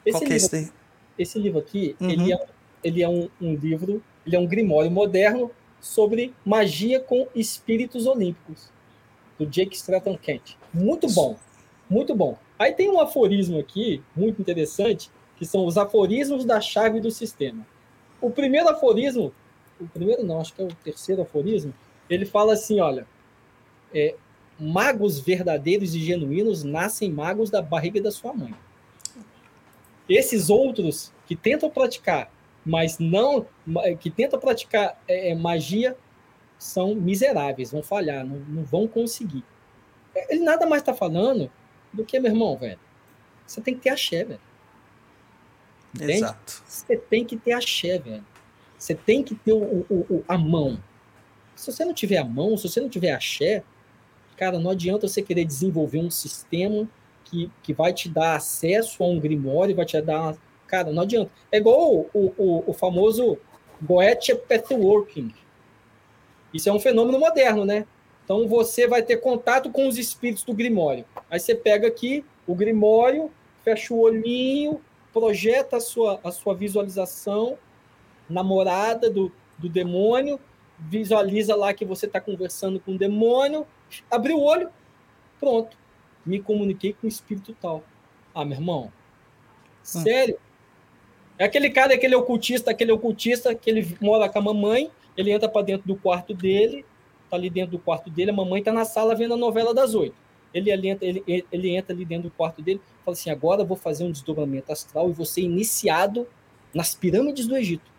Esse 0.05 0.19
Qual 0.19 0.23
livro, 0.23 0.33
é 0.33 0.37
esse 0.37 0.51
daí? 0.51 0.71
Esse 1.19 1.39
livro 1.39 1.59
aqui, 1.59 1.97
uhum. 2.01 2.11
ele 2.11 2.33
é, 2.33 2.47
ele 2.83 3.03
é 3.03 3.09
um, 3.09 3.29
um 3.41 3.55
livro, 3.55 4.03
ele 4.27 4.37
é 4.37 4.39
um 4.39 4.47
grimório 4.47 4.91
moderno 4.91 5.51
sobre 5.81 6.35
magia 6.45 6.99
com 7.01 7.29
espíritos 7.35 8.07
olímpicos, 8.07 8.71
do 9.39 9.47
Jake 9.47 9.77
Stratton 9.77 10.17
Kent. 10.17 10.57
Muito 10.73 11.09
bom, 11.11 11.37
muito 11.89 12.15
bom. 12.15 12.39
Aí 12.59 12.73
tem 12.73 12.91
um 12.91 13.01
aforismo 13.01 13.59
aqui, 13.59 14.03
muito 14.17 14.41
interessante, 14.41 15.11
que 15.37 15.45
são 15.45 15.67
os 15.67 15.77
aforismos 15.77 16.45
da 16.45 16.61
chave 16.61 17.01
do 17.01 17.11
sistema. 17.11 17.67
O 18.21 18.31
primeiro 18.31 18.69
aforismo, 18.69 19.33
o 19.81 19.87
primeiro 19.87 20.25
não, 20.25 20.41
acho 20.41 20.55
que 20.55 20.63
é 20.63 20.65
o 20.65 20.75
terceiro 20.83 21.23
aforismo, 21.23 21.75
ele 22.09 22.25
fala 22.25 22.55
assim, 22.55 22.81
olha, 22.81 23.07
é, 23.93 24.15
magos 24.59 25.19
verdadeiros 25.19 25.95
e 25.95 26.01
genuínos 26.01 26.63
nascem 26.63 27.11
magos 27.11 27.51
da 27.51 27.61
barriga 27.61 28.01
da 28.01 28.11
sua 28.11 28.33
mãe. 28.33 28.55
Esses 30.09 30.51
outros 30.51 31.13
que 31.27 31.35
tentam 31.35 31.71
praticar, 31.71 32.31
mas 32.65 32.99
não, 32.99 33.47
que 34.01 34.11
tentam 34.11 34.39
praticar 34.39 35.01
é, 35.09 35.31
é, 35.31 35.35
magia, 35.35 35.97
são 36.59 36.95
miseráveis, 36.95 37.73
vão 37.73 37.83
falhar, 37.83 38.25
não, 38.25 38.37
não 38.37 38.65
vão 38.65 38.87
conseguir. 38.87 39.45
Ele 40.29 40.41
nada 40.45 40.67
mais 40.67 40.83
está 40.83 40.95
falando 40.95 41.51
do 41.93 42.05
que, 42.05 42.19
meu 42.19 42.31
irmão, 42.31 42.57
velho. 42.57 42.79
Você 43.47 43.61
tem 43.61 43.75
que 43.75 43.81
ter 43.81 43.91
axé, 43.91 44.25
velho. 44.25 44.41
Entende? 45.95 46.13
Exato. 46.13 46.63
Você 46.67 46.97
tem 46.97 47.25
que 47.25 47.37
ter 47.37 47.53
axé, 47.53 47.99
velho. 47.99 48.25
Você 48.79 48.95
tem 48.95 49.23
que 49.23 49.35
ter 49.35 49.53
o, 49.53 49.87
o, 49.89 50.07
o, 50.11 50.25
a 50.29 50.37
mão. 50.37 50.83
Se 51.55 51.71
você 51.73 51.85
não 51.85 51.95
tiver 51.95 52.19
a 52.19 52.25
mão, 52.25 52.57
se 52.57 52.69
você 52.69 52.81
não 52.81 52.89
tiver 52.89 53.13
axé, 53.13 53.63
cara, 54.37 54.59
não 54.59 54.71
adianta 54.71 55.07
você 55.07 55.23
querer 55.23 55.45
desenvolver 55.45 55.99
um 55.99 56.11
sistema 56.11 56.89
que, 57.35 57.51
que 57.63 57.75
vai 57.75 57.93
te 57.93 58.09
dar 58.09 58.37
acesso 58.37 59.03
a 59.03 59.07
um 59.07 59.19
grimório, 59.19 59.75
vai 59.75 59.85
te 59.85 60.01
dar. 60.01 60.37
Cara, 60.67 60.93
não 60.93 61.03
adianta. 61.03 61.31
É 61.51 61.59
igual 61.59 62.07
o, 62.15 62.33
o, 62.39 62.65
o 62.69 62.73
famoso 62.73 63.39
Goethe 63.83 64.35
Pathworking. 64.37 65.35
Isso 66.53 66.69
é 66.69 66.73
um 66.73 66.79
fenômeno 66.79 67.19
moderno, 67.19 67.65
né? 67.65 67.85
Então 68.25 68.47
você 68.47 68.87
vai 68.87 69.03
ter 69.03 69.17
contato 69.17 69.71
com 69.71 69.89
os 69.89 69.99
espíritos 69.99 70.45
do 70.45 70.55
Grimório. 70.55 71.05
Aí 71.29 71.41
você 71.41 71.55
pega 71.55 71.89
aqui 71.89 72.25
o 72.47 72.55
Grimório, 72.55 73.31
fecha 73.65 73.93
o 73.93 74.01
olhinho, 74.01 74.81
projeta 75.13 75.79
a 75.79 75.81
sua, 75.81 76.21
a 76.23 76.31
sua 76.31 76.55
visualização 76.55 77.59
namorada 78.31 79.11
do, 79.11 79.31
do 79.59 79.69
demônio, 79.69 80.41
visualiza 80.79 81.55
lá 81.55 81.75
que 81.75 81.85
você 81.85 82.07
está 82.07 82.21
conversando 82.21 82.81
com 82.81 82.93
o 82.93 82.99
demônio, 82.99 83.67
abre 84.11 84.33
o 84.33 84.41
olho, 84.41 84.71
pronto. 85.39 85.77
Me 86.25 86.41
comuniquei 86.41 86.93
com 86.93 87.07
o 87.07 87.09
espírito 87.09 87.55
tal. 87.61 87.85
Ah, 88.35 88.45
meu 88.45 88.57
irmão, 88.57 88.85
hum. 88.85 89.85
sério? 89.85 90.39
É 91.39 91.45
aquele 91.45 91.71
cara, 91.71 91.95
aquele 91.95 92.15
ocultista, 92.15 92.71
aquele 92.71 92.93
ocultista 92.93 93.55
que 93.55 93.69
ele 93.69 93.97
mora 94.01 94.29
com 94.29 94.39
a 94.39 94.43
mamãe, 94.43 94.91
ele 95.17 95.33
entra 95.33 95.49
para 95.49 95.63
dentro 95.63 95.87
do 95.87 95.97
quarto 95.97 96.33
dele, 96.33 96.85
tá 97.29 97.37
ali 97.37 97.51
dentro 97.51 97.73
do 97.73 97.79
quarto 97.79 98.09
dele, 98.09 98.31
a 98.31 98.35
mamãe 98.35 98.63
tá 98.63 98.73
na 98.73 98.85
sala 98.85 99.15
vendo 99.15 99.35
a 99.35 99.37
novela 99.37 99.75
das 99.75 99.95
oito. 99.95 100.15
Ele, 100.53 100.71
entra, 100.89 101.05
ele, 101.05 101.45
ele 101.51 101.77
entra 101.77 101.93
ali 101.93 102.05
dentro 102.05 102.29
do 102.29 102.35
quarto 102.35 102.63
dele 102.63 102.81
fala 103.05 103.17
assim: 103.17 103.31
agora 103.31 103.63
eu 103.63 103.67
vou 103.67 103.77
fazer 103.77 104.05
um 104.05 104.11
desdobramento 104.11 104.73
astral 104.73 105.11
e 105.11 105.13
vou 105.13 105.27
ser 105.27 105.43
iniciado 105.43 106.27
nas 106.73 106.95
pirâmides 106.95 107.47
do 107.47 107.57
Egito. 107.57 107.93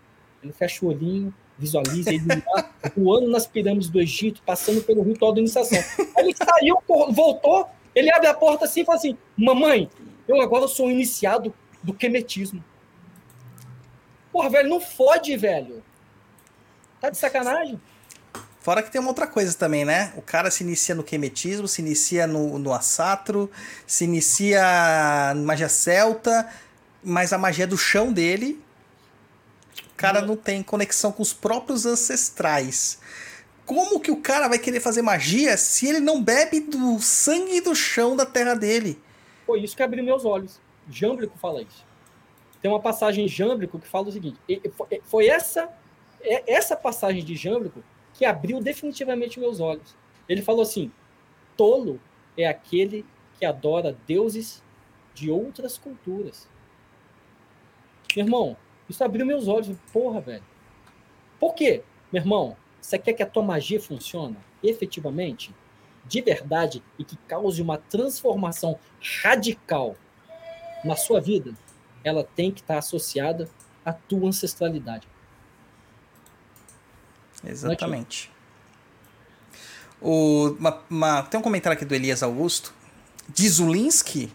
Ele 0.43 0.51
fecha 0.51 0.85
o 0.85 0.89
olhinho, 0.89 1.33
visualiza 1.57 2.11
ele 2.11 2.25
voando 2.97 3.29
nas 3.29 3.45
pirâmides 3.45 3.89
do 3.89 4.01
Egito, 4.01 4.41
passando 4.45 4.81
pelo 4.81 5.03
ritual 5.03 5.33
da 5.33 5.39
iniciação. 5.39 5.77
Aí 6.17 6.25
ele 6.25 6.35
saiu, 6.35 6.77
voltou, 6.87 7.69
ele 7.95 8.11
abre 8.11 8.27
a 8.27 8.33
porta 8.33 8.65
assim 8.65 8.81
e 8.81 8.85
fala 8.85 8.97
assim: 8.97 9.17
Mamãe, 9.37 9.89
eu 10.27 10.41
agora 10.41 10.67
sou 10.67 10.91
iniciado 10.91 11.53
do 11.81 11.93
quemetismo. 11.93 12.63
Porra, 14.31 14.49
velho, 14.49 14.69
não 14.69 14.81
fode, 14.81 15.37
velho. 15.37 15.81
Tá 16.99 17.09
de 17.09 17.17
sacanagem? 17.17 17.79
Fora 18.59 18.81
que 18.81 18.89
tem 18.89 18.99
uma 18.99 19.11
outra 19.11 19.27
coisa 19.27 19.55
também, 19.55 19.85
né? 19.85 20.11
O 20.17 20.21
cara 20.21 20.49
se 20.49 20.63
inicia 20.63 20.95
no 20.95 21.03
quemetismo, 21.03 21.67
se 21.67 21.81
inicia 21.81 22.25
no, 22.25 22.57
no 22.57 22.73
assatro, 22.73 23.49
se 23.85 24.05
inicia 24.05 24.59
na 25.35 25.41
magia 25.41 25.69
celta, 25.69 26.49
mas 27.03 27.31
a 27.31 27.37
magia 27.37 27.67
do 27.67 27.77
chão 27.77 28.11
dele, 28.11 28.59
o 29.93 29.95
cara 29.95 30.19
não 30.19 30.35
tem 30.35 30.63
conexão 30.63 31.11
com 31.11 31.21
os 31.21 31.31
próprios 31.31 31.85
ancestrais. 31.85 32.97
Como 33.65 33.99
que 33.99 34.11
o 34.11 34.21
cara 34.21 34.47
vai 34.47 34.59
querer 34.59 34.79
fazer 34.79 35.01
magia 35.01 35.57
se 35.57 35.87
ele 35.87 35.99
não 35.99 36.21
bebe 36.21 36.59
do 36.59 36.99
sangue 36.99 37.61
do 37.61 37.75
chão 37.75 38.15
da 38.15 38.25
terra 38.25 38.53
dele? 38.53 39.01
Foi 39.45 39.61
isso 39.61 39.75
que 39.75 39.83
abriu 39.83 40.03
meus 40.03 40.23
olhos. 40.23 40.59
Jâmbrico 40.89 41.37
fala 41.37 41.61
isso. 41.61 41.85
Tem 42.61 42.69
uma 42.69 42.79
passagem 42.79 43.25
em 43.25 43.27
Jâmbrico 43.27 43.79
que 43.79 43.87
fala 43.87 44.07
o 44.07 44.11
seguinte: 44.11 44.37
foi 45.03 45.27
essa 45.27 45.69
essa 46.47 46.75
passagem 46.75 47.23
de 47.23 47.35
Jâmbrico 47.35 47.83
que 48.13 48.25
abriu 48.25 48.59
definitivamente 48.59 49.39
meus 49.39 49.59
olhos. 49.59 49.95
Ele 50.27 50.41
falou 50.41 50.61
assim: 50.61 50.91
tolo 51.55 51.99
é 52.37 52.47
aquele 52.47 53.05
que 53.37 53.45
adora 53.45 53.97
deuses 54.07 54.63
de 55.13 55.29
outras 55.29 55.77
culturas. 55.77 56.47
Meu 58.15 58.25
irmão, 58.25 58.57
isso 58.89 59.03
abriu 59.03 59.25
meus 59.25 59.47
olhos. 59.47 59.75
Porra, 59.91 60.21
velho. 60.21 60.43
Por 61.39 61.53
quê? 61.53 61.83
Meu 62.11 62.21
irmão, 62.21 62.57
você 62.85 62.99
quer 62.99 63.13
que 63.13 63.23
a 63.23 63.25
tua 63.25 63.41
magia 63.41 63.81
funcione 63.81 64.37
efetivamente, 64.61 65.51
de 66.05 66.21
verdade, 66.21 66.83
e 66.99 67.03
que 67.03 67.17
cause 67.27 67.59
uma 67.59 67.79
transformação 67.79 68.77
radical 69.23 69.95
na 70.83 70.95
sua 70.95 71.19
vida? 71.19 71.55
Ela 72.03 72.23
tem 72.23 72.51
que 72.51 72.61
estar 72.61 72.77
associada 72.77 73.49
à 73.83 73.91
tua 73.91 74.29
ancestralidade. 74.29 75.07
Exatamente. 77.43 78.31
O, 79.99 80.49
uma, 80.59 80.83
uma, 80.87 81.23
tem 81.23 81.39
um 81.39 81.43
comentário 81.43 81.75
aqui 81.75 81.85
do 81.85 81.95
Elias 81.95 82.21
Augusto. 82.21 82.71
Dizulinski, 83.29 84.31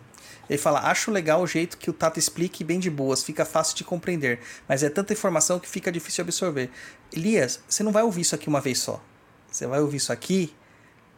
ele 0.50 0.58
fala: 0.58 0.80
Acho 0.90 1.12
legal 1.12 1.40
o 1.40 1.46
jeito 1.46 1.78
que 1.78 1.88
o 1.88 1.92
Tato 1.92 2.18
explique 2.18 2.64
bem 2.64 2.80
de 2.80 2.90
boas, 2.90 3.22
fica 3.22 3.44
fácil 3.44 3.76
de 3.76 3.84
compreender, 3.84 4.40
mas 4.68 4.82
é 4.82 4.90
tanta 4.90 5.12
informação 5.12 5.60
que 5.60 5.68
fica 5.68 5.92
difícil 5.92 6.22
absorver. 6.22 6.70
Elias, 7.12 7.60
você 7.68 7.84
não 7.84 7.92
vai 7.92 8.02
ouvir 8.02 8.22
isso 8.22 8.34
aqui 8.34 8.48
uma 8.48 8.60
vez 8.60 8.80
só. 8.80 9.00
Você 9.48 9.64
vai 9.68 9.80
ouvir 9.80 9.98
isso 9.98 10.12
aqui 10.12 10.52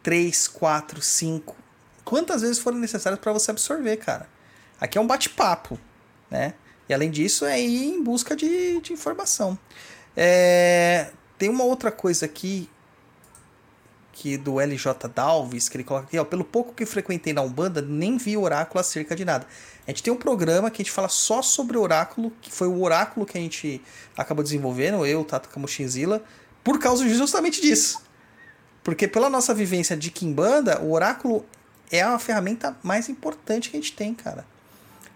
três, 0.03 0.47
quatro, 0.47 1.01
cinco, 1.01 1.57
quantas 2.05 2.43
vezes 2.43 2.59
forem 2.59 2.79
necessárias 2.79 3.21
para 3.21 3.33
você 3.33 3.51
absorver, 3.51 3.97
cara. 3.97 4.29
Aqui 4.79 4.99
é 4.99 5.01
um 5.01 5.07
bate-papo, 5.07 5.79
né? 6.31 6.55
E 6.89 6.93
além 6.93 7.11
disso, 7.11 7.47
é 7.47 7.59
ir 7.59 7.95
em 7.95 8.03
busca 8.03 8.37
de, 8.37 8.81
de 8.81 8.93
informação. 8.93 9.59
É, 10.15 11.11
tem 11.39 11.49
uma 11.49 11.65
outra 11.65 11.91
coisa 11.91 12.27
aqui 12.27 12.69
que 14.13 14.37
do 14.37 14.61
LJ 14.61 15.09
Dalves, 15.15 15.69
que 15.69 15.77
ele 15.77 15.85
coloca 15.85 16.07
aqui, 16.07 16.19
ó, 16.19 16.25
pelo 16.25 16.45
pouco 16.45 16.75
que 16.75 16.85
frequentei 16.85 17.33
na 17.33 17.41
Umbanda, 17.41 17.81
nem 17.81 18.19
vi 18.19 18.37
oráculo 18.37 18.79
acerca 18.79 19.17
de 19.17 19.25
nada. 19.25 19.47
A 19.87 19.91
gente 19.91 20.03
tem 20.03 20.13
um 20.13 20.17
programa 20.17 20.71
que 20.71 20.83
a 20.83 20.85
gente 20.85 20.93
fala 20.93 21.09
só 21.09 21.43
sobre 21.43 21.77
oráculo, 21.77 22.33
que 22.41 22.53
foi 22.53 22.69
o 22.69 22.83
oráculo 22.83 23.27
que 23.27 23.37
a 23.37 23.41
gente 23.41 23.83
acabou 24.17 24.45
desenvolvendo, 24.45 25.05
eu, 25.05 25.25
Tato 25.25 25.49
Kamushinzila, 25.49 26.23
por 26.63 26.79
causa 26.79 27.09
justamente 27.09 27.61
disso. 27.61 28.03
Porque 28.85 29.09
pela 29.09 29.31
nossa 29.31 29.55
vivência 29.55 29.97
de 29.97 30.11
Kimbanda, 30.11 30.81
o 30.81 30.93
oráculo 30.93 31.45
é 31.91 32.03
a 32.03 32.19
ferramenta 32.19 32.77
mais 32.83 33.09
importante 33.09 33.71
que 33.71 33.77
a 33.77 33.81
gente 33.81 33.93
tem, 33.93 34.15
cara. 34.15 34.47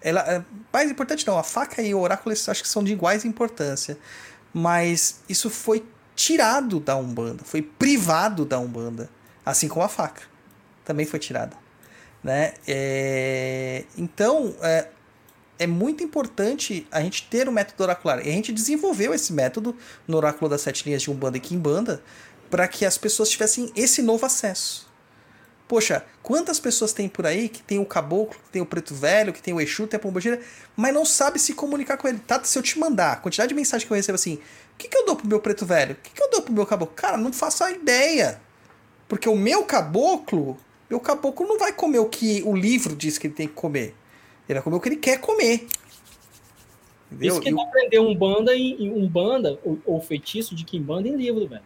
Ela, 0.01 0.20
é, 0.20 0.44
mais 0.73 0.90
importante 0.90 1.27
não, 1.27 1.39
a 1.39 1.43
faca 1.43 1.82
e 1.82 1.94
o 1.94 2.01
oráculo 2.01 2.32
acho 2.32 2.62
que 2.62 2.68
são 2.68 2.82
de 2.82 2.93
iguais 2.93 3.24
importância. 3.24 3.98
Mas 4.52 5.20
isso 5.28 5.51
foi 5.51 5.85
tirado 6.16 6.80
da 6.80 6.97
Umbanda, 6.97 7.44
foi 7.44 7.62
privado 7.62 8.44
da 8.44 8.59
Umbanda, 8.59 9.09
assim 9.44 9.68
como 9.68 9.84
a 9.84 9.88
faca 9.88 10.22
também 10.86 11.05
foi 11.05 11.18
tirada, 11.18 11.56
né? 12.22 12.55
É... 12.66 13.84
Então 13.98 14.55
é... 14.62 14.88
é 15.59 15.66
muito 15.66 16.02
importante 16.02 16.86
a 16.90 17.02
gente 17.02 17.24
ter 17.28 17.48
o 17.48 17.51
um 17.51 17.55
método 17.55 17.82
oracular. 17.82 18.24
E 18.24 18.30
a 18.30 18.32
gente 18.32 18.52
desenvolveu 18.52 19.12
esse 19.12 19.32
método 19.32 19.76
no 20.06 20.16
oráculo 20.16 20.48
das 20.48 20.62
sete 20.62 20.84
linhas 20.86 21.02
de 21.02 21.10
Umbanda 21.10 21.36
e 21.36 21.40
Kimbanda 21.40 22.01
para 22.48 22.68
que 22.68 22.86
as 22.86 22.97
pessoas 22.97 23.28
tivessem 23.28 23.72
esse 23.74 24.01
novo 24.01 24.24
acesso. 24.24 24.86
Poxa, 25.68 26.05
quantas 26.22 26.60
pessoas 26.60 26.93
tem 26.93 27.09
por 27.09 27.26
aí 27.26 27.48
que 27.48 27.60
tem 27.60 27.78
o 27.78 27.84
caboclo, 27.84 28.38
que 28.44 28.51
tem 28.51 28.62
o 28.62 28.66
preto 28.66 28.94
velho, 28.94 29.32
que 29.32 29.43
tem 29.43 29.52
o 29.52 29.60
Exu, 29.60 29.86
tem 29.86 29.98
a 29.98 30.01
pombogira, 30.01 30.40
mas 30.76 30.94
não 30.94 31.05
sabe 31.05 31.40
se 31.40 31.55
comunicar 31.55 31.97
com 31.97 32.06
ele. 32.06 32.20
Tá, 32.20 32.43
se 32.44 32.56
eu 32.56 32.62
te 32.62 32.78
mandar 32.78 33.12
a 33.12 33.16
quantidade 33.16 33.48
de 33.48 33.55
mensagem 33.55 33.84
que 33.84 33.93
eu 33.93 33.97
recebo 33.97 34.14
assim, 34.14 34.34
o 34.34 34.78
que, 34.78 34.88
que 34.88 34.97
eu 34.97 35.05
dou 35.05 35.16
pro 35.16 35.26
meu 35.26 35.40
preto 35.40 35.66
velho? 35.66 35.94
O 35.94 35.97
que, 35.97 36.10
que 36.10 36.22
eu 36.22 36.30
dou 36.30 36.43
pro 36.43 36.52
meu 36.52 36.64
caboclo? 36.64 36.94
Cara, 36.94 37.16
não 37.16 37.32
faço 37.32 37.64
a 37.64 37.72
ideia. 37.72 38.40
Porque 39.09 39.28
o 39.28 39.34
meu 39.34 39.64
caboclo, 39.64 40.56
meu 40.88 41.01
caboclo 41.01 41.48
não 41.48 41.59
vai 41.59 41.72
comer 41.72 41.98
o 41.98 42.09
que 42.09 42.43
o 42.44 42.55
livro 42.55 42.94
diz 42.94 43.18
que 43.18 43.26
ele 43.26 43.34
tem 43.34 43.48
que 43.48 43.55
comer. 43.55 43.94
Ele 44.48 44.55
vai 44.55 44.62
comer 44.62 44.76
o 44.76 44.80
que 44.80 44.88
ele 44.88 44.97
quer 44.97 45.20
comer. 45.20 45.66
Entendeu? 47.10 47.32
Isso 47.32 47.40
que 47.40 47.48
ele 47.48 47.60
aprender 47.60 47.98
um 47.98 48.14
banda 48.14 48.55
em 48.55 48.93
um 48.93 49.09
banda 49.09 49.59
ou, 49.64 49.78
ou 49.84 50.01
feitiço 50.01 50.55
de 50.55 50.64
Kimbanda 50.64 51.09
em 51.09 51.16
livro, 51.16 51.47
velho. 51.48 51.62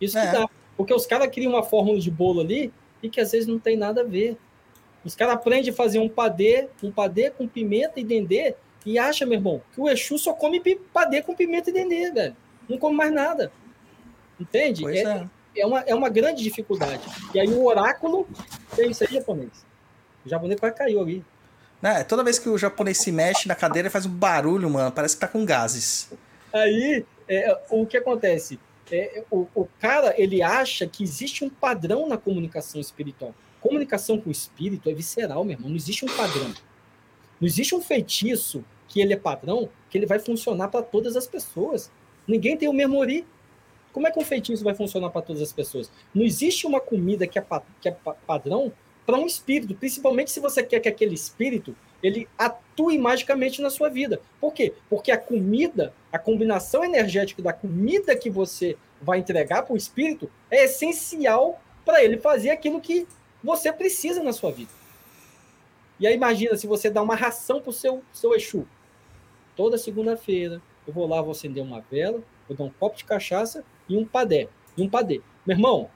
Isso 0.00 0.16
é. 0.16 0.26
que 0.26 0.32
dá. 0.32 0.48
Porque 0.76 0.94
os 0.94 1.06
caras 1.06 1.28
criam 1.28 1.52
uma 1.52 1.62
fórmula 1.62 1.98
de 1.98 2.10
bolo 2.10 2.40
ali 2.40 2.72
e 3.02 3.08
que 3.08 3.20
às 3.20 3.32
vezes 3.32 3.46
não 3.46 3.58
tem 3.58 3.76
nada 3.76 4.00
a 4.00 4.04
ver. 4.04 4.36
Os 5.04 5.14
caras 5.14 5.34
aprendem 5.34 5.70
a 5.70 5.74
fazer 5.74 5.98
um 5.98 6.08
padê, 6.08 6.68
um 6.82 6.90
padê 6.90 7.30
com 7.30 7.46
pimenta 7.46 8.00
e 8.00 8.04
dendê, 8.04 8.54
e 8.84 8.98
acha, 8.98 9.24
meu 9.26 9.38
irmão, 9.38 9.62
que 9.72 9.80
o 9.80 9.88
Exu 9.88 10.18
só 10.18 10.32
come 10.32 10.60
padê 10.92 11.22
com 11.22 11.34
pimenta 11.34 11.70
e 11.70 11.72
dendê, 11.72 12.10
velho. 12.10 12.36
Não 12.68 12.78
come 12.78 12.96
mais 12.96 13.12
nada. 13.12 13.52
Entende? 14.38 14.86
É, 14.86 15.02
é. 15.02 15.26
é, 15.56 15.66
uma, 15.66 15.80
é 15.80 15.94
uma 15.94 16.08
grande 16.08 16.42
dificuldade. 16.42 17.02
E 17.34 17.40
aí 17.40 17.48
o 17.48 17.64
oráculo 17.64 18.28
tem 18.74 18.90
isso 18.90 19.04
aí, 19.04 19.12
japonês. 19.12 19.66
O 20.24 20.28
japonês 20.28 20.60
quase 20.60 20.76
caiu 20.76 21.00
ali. 21.00 21.24
É, 21.82 22.02
toda 22.02 22.24
vez 22.24 22.38
que 22.38 22.48
o 22.48 22.58
japonês 22.58 22.98
se 22.98 23.12
mexe 23.12 23.46
na 23.46 23.54
cadeira, 23.54 23.88
faz 23.88 24.04
um 24.04 24.10
barulho, 24.10 24.68
mano. 24.68 24.90
Parece 24.90 25.14
que 25.14 25.20
tá 25.20 25.28
com 25.28 25.44
gases. 25.44 26.10
Aí, 26.52 27.04
é, 27.28 27.56
o 27.70 27.86
que 27.86 27.96
acontece? 27.96 28.58
É, 28.90 29.24
o, 29.30 29.46
o, 29.54 29.68
cara 29.78 30.14
ele 30.20 30.42
acha 30.42 30.86
que 30.86 31.02
existe 31.02 31.44
um 31.44 31.50
padrão 31.50 32.08
na 32.08 32.16
comunicação 32.16 32.80
espiritual. 32.80 33.34
Comunicação 33.60 34.20
com 34.20 34.28
o 34.28 34.32
espírito 34.32 34.88
é 34.88 34.94
visceral, 34.94 35.44
meu 35.44 35.54
irmão. 35.54 35.68
Não 35.68 35.76
existe 35.76 36.04
um 36.04 36.08
padrão. 36.08 36.52
Não 37.40 37.46
existe 37.46 37.74
um 37.74 37.80
feitiço 37.80 38.64
que 38.86 39.00
ele 39.00 39.12
é 39.12 39.16
padrão, 39.16 39.68
que 39.90 39.98
ele 39.98 40.06
vai 40.06 40.18
funcionar 40.18 40.68
para 40.68 40.82
todas 40.82 41.16
as 41.16 41.26
pessoas. 41.26 41.90
Ninguém 42.26 42.56
tem 42.56 42.68
o 42.68 42.72
mesmo 42.72 42.98
ori. 42.98 43.26
Como 43.92 44.06
é 44.06 44.10
que 44.10 44.18
um 44.18 44.24
feitiço 44.24 44.64
vai 44.64 44.74
funcionar 44.74 45.10
para 45.10 45.22
todas 45.22 45.42
as 45.42 45.52
pessoas? 45.52 45.90
Não 46.14 46.24
existe 46.24 46.66
uma 46.66 46.80
comida 46.80 47.26
que 47.26 47.38
é, 47.38 47.44
que 47.80 47.88
é 47.88 47.92
pa, 47.92 48.14
padrão 48.14 48.72
para 49.04 49.18
um 49.18 49.26
espírito, 49.26 49.74
principalmente 49.74 50.30
se 50.30 50.38
você 50.38 50.62
quer 50.62 50.80
que 50.80 50.88
aquele 50.88 51.14
espírito 51.14 51.74
ele 52.02 52.28
atue 52.36 52.98
magicamente 52.98 53.60
na 53.60 53.70
sua 53.70 53.88
vida. 53.88 54.20
Por 54.40 54.52
quê? 54.52 54.72
Porque 54.88 55.10
a 55.10 55.18
comida, 55.18 55.92
a 56.12 56.18
combinação 56.18 56.84
energética 56.84 57.42
da 57.42 57.52
comida 57.52 58.16
que 58.16 58.30
você 58.30 58.76
vai 59.00 59.18
entregar 59.18 59.62
para 59.62 59.74
o 59.74 59.76
espírito 59.76 60.30
é 60.50 60.64
essencial 60.64 61.60
para 61.84 62.02
ele 62.02 62.18
fazer 62.18 62.50
aquilo 62.50 62.80
que 62.80 63.06
você 63.42 63.72
precisa 63.72 64.22
na 64.22 64.32
sua 64.32 64.52
vida. 64.52 64.70
E 65.98 66.06
aí 66.06 66.14
imagina 66.14 66.56
se 66.56 66.66
você 66.66 66.88
dá 66.88 67.02
uma 67.02 67.16
ração 67.16 67.60
para 67.60 67.70
o 67.70 67.72
seu, 67.72 68.02
seu 68.12 68.34
Exu. 68.34 68.66
Toda 69.56 69.76
segunda-feira 69.76 70.62
eu 70.86 70.92
vou 70.92 71.06
lá, 71.06 71.20
vou 71.20 71.32
acender 71.32 71.62
uma 71.62 71.80
vela, 71.80 72.22
vou 72.46 72.56
dar 72.56 72.64
um 72.64 72.70
copo 72.70 72.96
de 72.96 73.04
cachaça 73.04 73.64
e 73.88 73.96
um 73.96 74.04
padé. 74.04 74.48
E 74.76 74.82
um 74.82 74.88
padê. 74.88 75.20
Meu 75.44 75.56
irmão, 75.56 75.90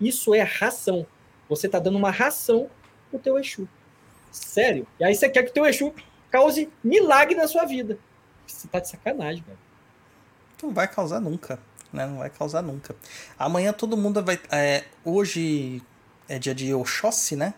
isso 0.00 0.34
é 0.34 0.42
ração. 0.42 1.06
Você 1.48 1.66
está 1.66 1.78
dando 1.78 1.96
uma 1.96 2.10
ração 2.10 2.68
para 3.10 3.16
o 3.16 3.20
teu 3.20 3.38
Exu. 3.38 3.66
Sério. 4.30 4.86
E 4.98 5.04
aí 5.04 5.14
você 5.14 5.28
quer 5.28 5.42
que 5.42 5.50
o 5.50 5.52
teu 5.52 5.66
Exu 5.66 5.92
cause 6.30 6.68
milagre 6.82 7.34
na 7.34 7.48
sua 7.48 7.64
vida. 7.64 7.98
Você 8.46 8.68
tá 8.68 8.78
de 8.78 8.88
sacanagem, 8.88 9.42
velho. 9.42 9.58
Não 10.62 10.72
vai 10.72 10.86
causar 10.86 11.20
nunca. 11.20 11.58
Né? 11.92 12.06
Não 12.06 12.18
vai 12.18 12.30
causar 12.30 12.62
nunca. 12.62 12.94
Amanhã 13.38 13.72
todo 13.72 13.96
mundo 13.96 14.24
vai. 14.24 14.38
É, 14.50 14.84
hoje 15.04 15.82
é 16.28 16.38
dia 16.38 16.54
de 16.54 16.72
Oxóssi, 16.72 17.34
né? 17.34 17.54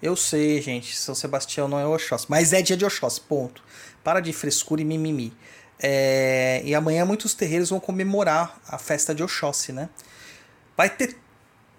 Eu 0.00 0.14
sei, 0.14 0.60
gente, 0.60 0.96
São 0.96 1.14
Sebastião 1.14 1.66
não 1.66 1.78
é 1.78 1.86
Oxóssi, 1.86 2.26
mas 2.28 2.52
é 2.52 2.60
dia 2.60 2.76
de 2.76 2.84
Oxóssi, 2.84 3.20
ponto. 3.22 3.62
Para 4.02 4.20
de 4.20 4.32
frescura 4.32 4.82
e 4.82 4.84
mimimi. 4.84 5.32
É, 5.80 6.62
e 6.64 6.74
amanhã 6.74 7.04
muitos 7.04 7.34
terreiros 7.34 7.70
vão 7.70 7.80
comemorar 7.80 8.60
a 8.68 8.78
festa 8.78 9.14
de 9.14 9.22
Oxóssi, 9.22 9.72
né? 9.72 9.88
Vai 10.76 10.90
ter. 10.90 11.16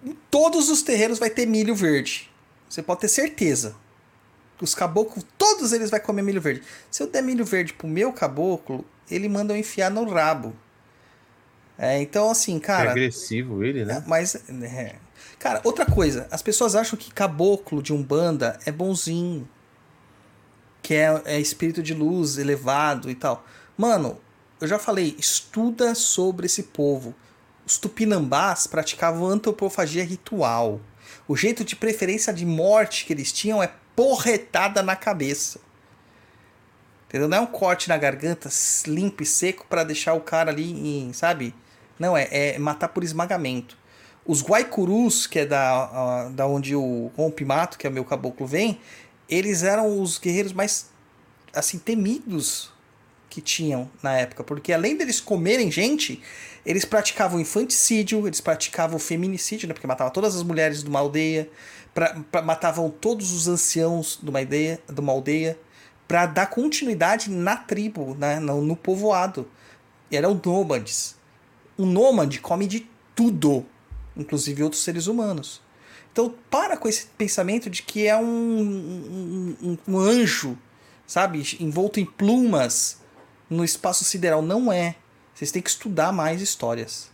Em 0.04 0.12
todos 0.30 0.68
os 0.68 0.82
terreiros 0.82 1.18
vai 1.18 1.30
ter 1.30 1.46
milho 1.46 1.74
verde. 1.74 2.30
Você 2.68 2.82
pode 2.82 3.00
ter 3.00 3.08
certeza 3.08 3.76
os 4.60 4.74
caboclos, 4.74 5.24
todos 5.36 5.72
eles 5.72 5.90
vai 5.90 6.00
comer 6.00 6.22
milho 6.22 6.40
verde. 6.40 6.62
Se 6.90 7.02
eu 7.02 7.06
der 7.06 7.22
milho 7.22 7.44
verde 7.44 7.72
pro 7.72 7.86
meu 7.86 8.12
caboclo, 8.12 8.84
ele 9.10 9.28
manda 9.28 9.52
eu 9.52 9.58
enfiar 9.58 9.90
no 9.90 10.08
rabo. 10.08 10.54
É, 11.78 12.00
então, 12.00 12.30
assim, 12.30 12.58
cara. 12.58 12.88
É 12.88 12.92
agressivo 12.92 13.62
ele, 13.62 13.84
né? 13.84 14.02
É, 14.04 14.08
mas. 14.08 14.34
É. 14.34 14.96
Cara, 15.38 15.60
outra 15.62 15.84
coisa. 15.84 16.26
As 16.30 16.40
pessoas 16.40 16.74
acham 16.74 16.98
que 16.98 17.12
caboclo 17.12 17.82
de 17.82 17.92
Umbanda 17.92 18.58
é 18.64 18.72
bonzinho. 18.72 19.46
Que 20.82 20.94
é, 20.94 21.22
é 21.26 21.40
espírito 21.40 21.82
de 21.82 21.92
luz 21.92 22.38
elevado 22.38 23.10
e 23.10 23.14
tal. 23.14 23.44
Mano, 23.76 24.18
eu 24.60 24.66
já 24.66 24.78
falei, 24.78 25.14
estuda 25.18 25.94
sobre 25.94 26.46
esse 26.46 26.62
povo. 26.62 27.14
Os 27.66 27.76
tupinambás 27.76 28.66
praticavam 28.66 29.26
antropofagia 29.26 30.04
ritual. 30.04 30.80
O 31.28 31.36
jeito 31.36 31.64
de 31.64 31.76
preferência 31.76 32.32
de 32.32 32.46
morte 32.46 33.04
que 33.04 33.12
eles 33.12 33.32
tinham 33.32 33.62
é 33.62 33.70
porretada 33.96 34.82
na 34.82 34.94
cabeça. 34.94 35.58
Entendeu? 37.08 37.28
Não 37.28 37.38
é 37.38 37.40
um 37.40 37.46
corte 37.46 37.88
na 37.88 37.96
garganta 37.96 38.50
limpo 38.86 39.22
e 39.22 39.26
seco 39.26 39.64
para 39.68 39.82
deixar 39.82 40.12
o 40.14 40.20
cara 40.20 40.50
ali, 40.50 40.70
em, 40.70 41.12
sabe? 41.12 41.54
Não, 41.98 42.16
é, 42.16 42.28
é 42.30 42.58
matar 42.58 42.88
por 42.88 43.02
esmagamento. 43.02 43.78
Os 44.24 44.42
guaicurus, 44.42 45.26
que 45.26 45.40
é 45.40 45.46
da, 45.46 46.28
da 46.30 46.46
onde 46.46 46.74
o 46.74 47.10
rompimato, 47.16 47.78
que 47.78 47.86
é 47.86 47.90
o 47.90 47.92
meu 47.92 48.04
caboclo, 48.04 48.46
vem, 48.46 48.80
eles 49.28 49.62
eram 49.62 50.00
os 50.00 50.18
guerreiros 50.18 50.52
mais, 50.52 50.90
assim, 51.54 51.78
temidos 51.78 52.72
que 53.30 53.40
tinham 53.40 53.88
na 54.02 54.16
época. 54.16 54.42
Porque 54.42 54.72
além 54.72 54.96
deles 54.96 55.20
comerem 55.20 55.70
gente, 55.70 56.20
eles 56.64 56.84
praticavam 56.84 57.38
infanticídio, 57.38 58.26
eles 58.26 58.40
praticavam 58.40 58.98
feminicídio, 58.98 59.68
né? 59.68 59.74
Porque 59.74 59.86
matavam 59.86 60.12
todas 60.12 60.34
as 60.34 60.42
mulheres 60.42 60.82
de 60.82 60.88
uma 60.88 60.98
aldeia, 60.98 61.48
pra, 61.96 62.14
pra, 62.30 62.42
matavam 62.42 62.90
todos 62.90 63.32
os 63.32 63.48
anciãos 63.48 64.18
de 64.22 64.28
uma, 64.28 64.42
ideia, 64.42 64.78
de 64.86 65.00
uma 65.00 65.14
aldeia 65.14 65.58
para 66.06 66.26
dar 66.26 66.46
continuidade 66.46 67.30
na 67.30 67.56
tribo, 67.56 68.14
né, 68.14 68.38
no, 68.38 68.60
no 68.60 68.76
povoado. 68.76 69.48
E 70.10 70.16
eram 70.16 70.38
nômades. 70.44 71.16
Um 71.78 71.86
nômade 71.86 72.38
come 72.38 72.66
de 72.66 72.86
tudo, 73.14 73.64
inclusive 74.14 74.62
outros 74.62 74.84
seres 74.84 75.06
humanos. 75.06 75.62
Então, 76.12 76.34
para 76.50 76.76
com 76.76 76.86
esse 76.86 77.06
pensamento 77.18 77.70
de 77.70 77.82
que 77.82 78.06
é 78.06 78.16
um, 78.16 79.56
um, 79.62 79.78
um 79.88 79.98
anjo, 79.98 80.56
sabe, 81.06 81.42
envolto 81.58 81.98
em 81.98 82.04
plumas 82.04 83.00
no 83.48 83.64
espaço 83.64 84.04
sideral. 84.04 84.42
Não 84.42 84.70
é. 84.70 84.96
Vocês 85.34 85.50
têm 85.50 85.62
que 85.62 85.70
estudar 85.70 86.12
mais 86.12 86.42
histórias 86.42 87.10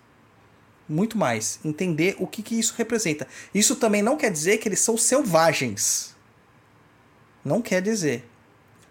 muito 0.88 1.16
mais. 1.16 1.58
Entender 1.64 2.16
o 2.18 2.26
que, 2.26 2.42
que 2.42 2.58
isso 2.58 2.74
representa. 2.76 3.26
Isso 3.54 3.76
também 3.76 4.02
não 4.02 4.16
quer 4.16 4.30
dizer 4.30 4.58
que 4.58 4.68
eles 4.68 4.80
são 4.80 4.96
selvagens. 4.96 6.14
Não 7.44 7.60
quer 7.60 7.82
dizer. 7.82 8.28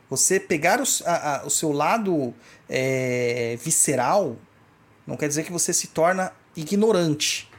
Você 0.10 0.40
pegar 0.40 0.82
o, 0.82 0.84
a, 1.06 1.36
a, 1.36 1.46
o 1.46 1.50
seu 1.50 1.72
lado 1.72 2.34
é, 2.68 3.58
visceral 3.64 4.38
não 5.08 5.18
quer 5.18 5.28
dizer 5.28 5.44
que 5.44 5.52
você 5.52 5.74
se 5.74 5.88
torna 5.88 6.34
ignorante. 6.56 7.50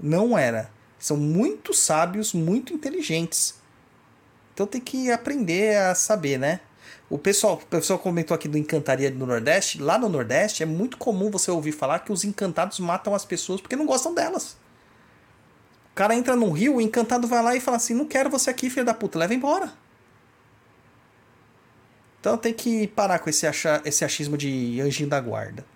Não 0.00 0.36
era. 0.36 0.70
São 0.98 1.16
muito 1.16 1.72
sábios, 1.74 2.32
muito 2.32 2.72
inteligentes. 2.72 3.54
Então 4.54 4.66
tem 4.66 4.80
que 4.80 5.10
aprender 5.10 5.76
a 5.76 5.94
saber, 5.94 6.38
né? 6.38 6.60
O 7.12 7.18
pessoal, 7.18 7.60
o 7.62 7.66
pessoal 7.66 7.98
comentou 7.98 8.34
aqui 8.34 8.48
do 8.48 8.56
Encantaria 8.56 9.10
do 9.10 9.26
Nordeste. 9.26 9.78
Lá 9.78 9.98
no 9.98 10.08
Nordeste 10.08 10.62
é 10.62 10.66
muito 10.66 10.96
comum 10.96 11.30
você 11.30 11.50
ouvir 11.50 11.72
falar 11.72 11.98
que 11.98 12.10
os 12.10 12.24
encantados 12.24 12.80
matam 12.80 13.14
as 13.14 13.22
pessoas 13.22 13.60
porque 13.60 13.76
não 13.76 13.84
gostam 13.84 14.14
delas. 14.14 14.56
O 15.90 15.94
cara 15.94 16.14
entra 16.14 16.34
num 16.34 16.50
rio, 16.52 16.76
o 16.76 16.80
encantado 16.80 17.28
vai 17.28 17.42
lá 17.42 17.54
e 17.54 17.60
fala 17.60 17.76
assim: 17.76 17.92
Não 17.92 18.06
quero 18.06 18.30
você 18.30 18.48
aqui, 18.48 18.70
filho 18.70 18.86
da 18.86 18.94
puta, 18.94 19.18
leva 19.18 19.34
embora. 19.34 19.74
Então 22.18 22.38
tem 22.38 22.54
que 22.54 22.86
parar 22.86 23.18
com 23.18 23.28
esse, 23.28 23.46
acha, 23.46 23.82
esse 23.84 24.06
achismo 24.06 24.38
de 24.38 24.80
anjinho 24.80 25.10
da 25.10 25.20
guarda. 25.20 25.66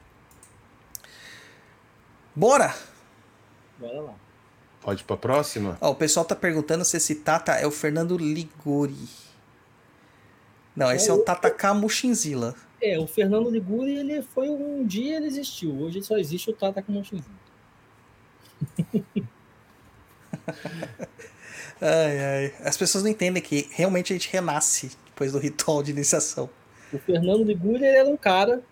Bora! 2.34 2.74
Bora 3.78 4.00
lá. 4.00 4.14
Pode 4.80 5.02
ir 5.02 5.04
pra 5.04 5.18
próxima? 5.18 5.76
Ó, 5.82 5.90
o 5.90 5.94
pessoal 5.94 6.24
tá 6.24 6.34
perguntando 6.34 6.82
se 6.82 6.96
esse 6.96 7.16
Tata 7.16 7.52
é 7.52 7.66
o 7.66 7.70
Fernando 7.70 8.16
Liguri. 8.16 9.25
Não, 10.76 10.92
esse 10.92 11.08
é 11.08 11.12
o 11.12 11.22
Tata 11.22 11.50
Kamushinzila. 11.50 12.54
É, 12.80 12.98
o 12.98 13.06
Fernando 13.06 13.48
Liguri, 13.48 13.96
ele 13.96 14.20
foi 14.22 14.50
um 14.50 14.84
dia 14.86 15.16
ele 15.16 15.26
existiu. 15.26 15.74
Hoje 15.80 16.02
só 16.02 16.18
existe 16.18 16.50
o 16.50 16.52
Tata 16.52 16.82
com 16.82 16.92
Monchinzinho. 16.92 17.24
Ai, 21.78 22.18
ai. 22.18 22.54
As 22.64 22.76
pessoas 22.76 23.04
não 23.04 23.10
entendem 23.10 23.42
que 23.42 23.68
realmente 23.70 24.12
a 24.12 24.16
gente 24.16 24.32
renasce 24.32 24.92
depois 25.04 25.32
do 25.32 25.38
ritual 25.38 25.82
de 25.82 25.90
iniciação. 25.90 26.48
O 26.90 26.98
Fernando 26.98 27.44
Liguri 27.44 27.84
ele 27.84 27.96
era 27.96 28.08
um 28.08 28.16
cara, 28.16 28.62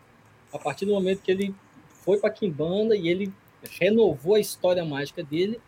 a 0.50 0.58
partir 0.58 0.86
do 0.86 0.94
momento 0.94 1.20
que 1.20 1.30
ele 1.30 1.54
foi 2.02 2.18
pra 2.18 2.30
Kimbanda 2.30 2.96
e 2.96 3.08
ele 3.08 3.30
renovou 3.78 4.36
a 4.36 4.40
história 4.40 4.84
mágica 4.84 5.22
dele, 5.22 5.60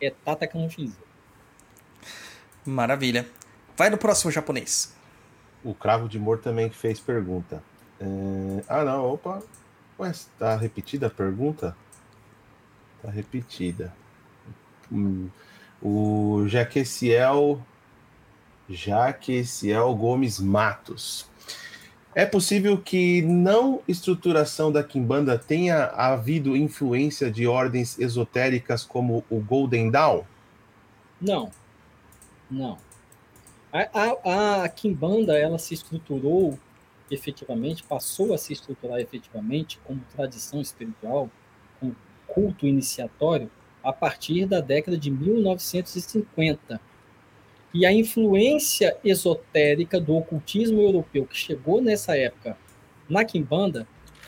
é 0.00 0.10
Tata 0.10 0.48
Kamushinzinho. 0.48 0.96
Maravilha. 2.64 3.28
Vai 3.76 3.88
no 3.88 3.96
próximo 3.98 4.32
japonês. 4.32 4.92
O 5.64 5.74
Cravo 5.74 6.08
de 6.08 6.18
Mor 6.18 6.38
também 6.38 6.70
fez 6.70 6.98
pergunta. 7.00 7.62
É, 8.00 8.64
Ah, 8.68 8.84
não, 8.84 9.12
opa. 9.12 9.42
Ué, 9.98 10.12
tá 10.38 10.56
repetida 10.56 11.08
a 11.08 11.10
pergunta? 11.10 11.76
Tá 13.02 13.10
repetida. 13.10 13.92
Hum, 14.90 15.28
O 15.82 16.44
Jaqueciel. 16.46 17.60
Jaqueciel 18.68 19.94
Gomes 19.94 20.38
Matos. 20.38 21.28
É 22.14 22.26
possível 22.26 22.76
que 22.78 23.22
não 23.22 23.80
estruturação 23.86 24.72
da 24.72 24.82
Kimbanda 24.82 25.38
tenha 25.38 25.84
havido 25.86 26.56
influência 26.56 27.30
de 27.30 27.46
ordens 27.46 27.98
esotéricas 27.98 28.84
como 28.84 29.24
o 29.30 29.38
Golden 29.40 29.90
Dawn? 29.90 30.22
Não, 31.20 31.50
não. 32.50 32.78
A, 33.72 33.88
a, 33.92 34.64
a 34.64 34.68
Kimbanda, 34.68 35.38
ela 35.38 35.58
se 35.58 35.74
estruturou 35.74 36.58
efetivamente, 37.10 37.82
passou 37.82 38.32
a 38.32 38.38
se 38.38 38.52
estruturar 38.52 39.00
efetivamente 39.00 39.78
como 39.84 40.00
tradição 40.14 40.60
espiritual, 40.60 41.30
como 41.78 41.94
culto 42.26 42.66
iniciatório, 42.66 43.50
a 43.82 43.92
partir 43.92 44.46
da 44.46 44.60
década 44.60 44.96
de 44.96 45.10
1950. 45.10 46.80
E 47.72 47.86
a 47.86 47.92
influência 47.92 48.96
esotérica 49.04 50.00
do 50.00 50.16
ocultismo 50.16 50.80
europeu 50.80 51.24
que 51.24 51.36
chegou 51.36 51.80
nessa 51.80 52.16
época 52.16 52.56
na 53.08 53.24
Kimbanda 53.24 53.86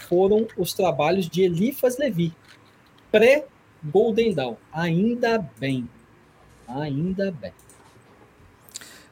foram 0.09 0.47
os 0.57 0.73
trabalhos 0.73 1.29
de 1.29 1.43
Eliphas 1.43 1.99
Levi, 1.99 2.33
pré-Golden 3.11 4.35
Dawn. 4.35 4.57
Ainda 4.73 5.39
bem. 5.59 5.89
Ainda 6.69 7.33
bem. 7.33 7.53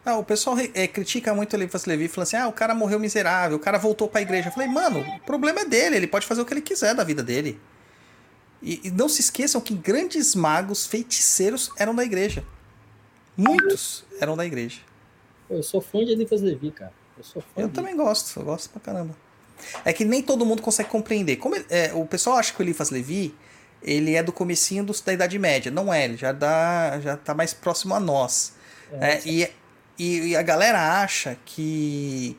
Ah, 0.05 0.17
o 0.17 0.25
pessoal 0.25 0.57
é, 0.75 0.87
critica 0.87 1.35
muito 1.35 1.53
o 1.53 1.57
Eliphas 1.57 1.85
Levi, 1.85 2.09
falando 2.09 2.27
assim: 2.27 2.37
ah, 2.37 2.49
o 2.49 2.53
cara 2.53 2.75
morreu 2.75 2.99
miserável, 2.99 3.57
o 3.57 3.61
cara 3.61 3.79
voltou 3.79 4.09
pra 4.09 4.23
igreja. 4.23 4.49
Eu 4.49 4.53
falei, 4.53 4.69
mano, 4.69 5.01
o 5.01 5.21
problema 5.21 5.61
é 5.61 5.65
dele, 5.65 5.97
ele 5.97 6.07
pode 6.07 6.27
fazer 6.27 6.41
o 6.41 6.45
que 6.47 6.55
ele 6.55 6.63
quiser 6.63 6.95
da 6.95 7.05
vida 7.05 7.23
dele. 7.23 7.61
E, 8.63 8.81
e 8.85 8.91
não 8.91 9.09
se 9.09 9.21
esqueçam 9.21 9.61
que 9.61 9.75
grandes 9.75 10.35
magos, 10.35 10.87
feiticeiros 10.87 11.71
eram 11.79 11.95
da 11.95 12.05
igreja. 12.05 12.45
Muitos 13.37 14.05
eram 14.21 14.37
da 14.37 14.45
igreja. 14.45 14.81
Eu 15.49 15.63
sou 15.63 15.81
fã 15.81 16.05
de 16.05 16.13
Eliphas 16.13 16.41
Levi, 16.43 16.71
cara. 16.71 16.93
Eu 17.17 17.25
sou 17.25 17.43
fã 17.43 17.63
Eu 17.63 17.69
também 17.69 17.97
gosto, 17.97 18.39
eu 18.39 18.45
gosto 18.45 18.71
pra 18.71 18.81
caramba. 18.81 19.17
É 19.85 19.93
que 19.93 20.05
nem 20.05 20.23
todo 20.23 20.45
mundo 20.47 20.63
consegue 20.63 20.89
compreender. 20.89 21.37
Como 21.37 21.55
é, 21.69 21.93
o 21.95 22.07
pessoal 22.07 22.37
acha 22.37 22.53
que 22.53 22.61
o 22.61 22.63
Eliphas 22.63 22.91
Levi 22.91 23.35
ele 23.83 24.15
é 24.15 24.23
do 24.23 24.33
comecinho 24.33 24.85
dos- 24.85 25.01
da 25.01 25.13
Idade 25.13 25.39
Média. 25.39 25.71
Não 25.71 25.93
é, 25.93 26.05
ele 26.05 26.17
já, 26.17 26.33
dá, 26.33 26.99
já 27.01 27.17
tá 27.17 27.35
mais 27.35 27.53
próximo 27.55 27.95
a 27.95 28.01
nós. 28.01 28.55
É, 28.93 29.15
É, 29.15 29.23
e, 29.25 29.49
e, 30.03 30.29
e 30.29 30.37
a 30.37 30.43
galera 30.43 31.01
acha 31.03 31.37
que, 31.45 32.37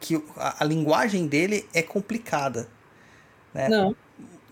que 0.00 0.16
a, 0.36 0.62
a 0.62 0.66
linguagem 0.66 1.26
dele 1.26 1.68
é 1.72 1.82
complicada. 1.82 2.68
né? 3.54 3.68
Não, 3.68 3.94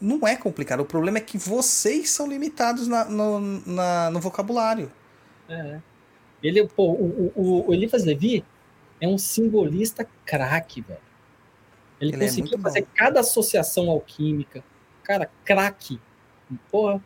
Não 0.01 0.27
é 0.29 0.37
complicado. 0.37 0.81
O 0.81 0.85
problema 0.85 1.19
é 1.19 1.21
que 1.21 1.39
vocês 1.39 2.11
são 2.11 2.27
limitados 2.29 2.87
na- 2.87 3.05
no, 3.07 3.41
na- 3.67 4.11
no 4.11 4.21
vocabulário. 4.21 4.91
é. 5.49 5.81
Ele, 6.43 6.65
pô, 6.69 6.93
o, 6.93 7.33
o, 7.35 7.69
o 7.71 7.75
Eliphas 7.75 8.05
Levi 8.05 8.45
é 9.01 9.09
um 9.09 9.17
simbolista 9.19 10.07
craque, 10.25 10.83
velho. 10.83 11.01
Ele, 11.99 12.13
Ele 12.15 12.25
é 12.25 12.27
conseguiu 12.29 12.59
bom. 12.59 12.63
fazer 12.63 12.87
cada 12.95 13.21
associação 13.21 13.91
alquímica. 13.91 14.63
Cara, 15.03 15.31
craque. 15.45 15.99
Porra. 16.71 17.03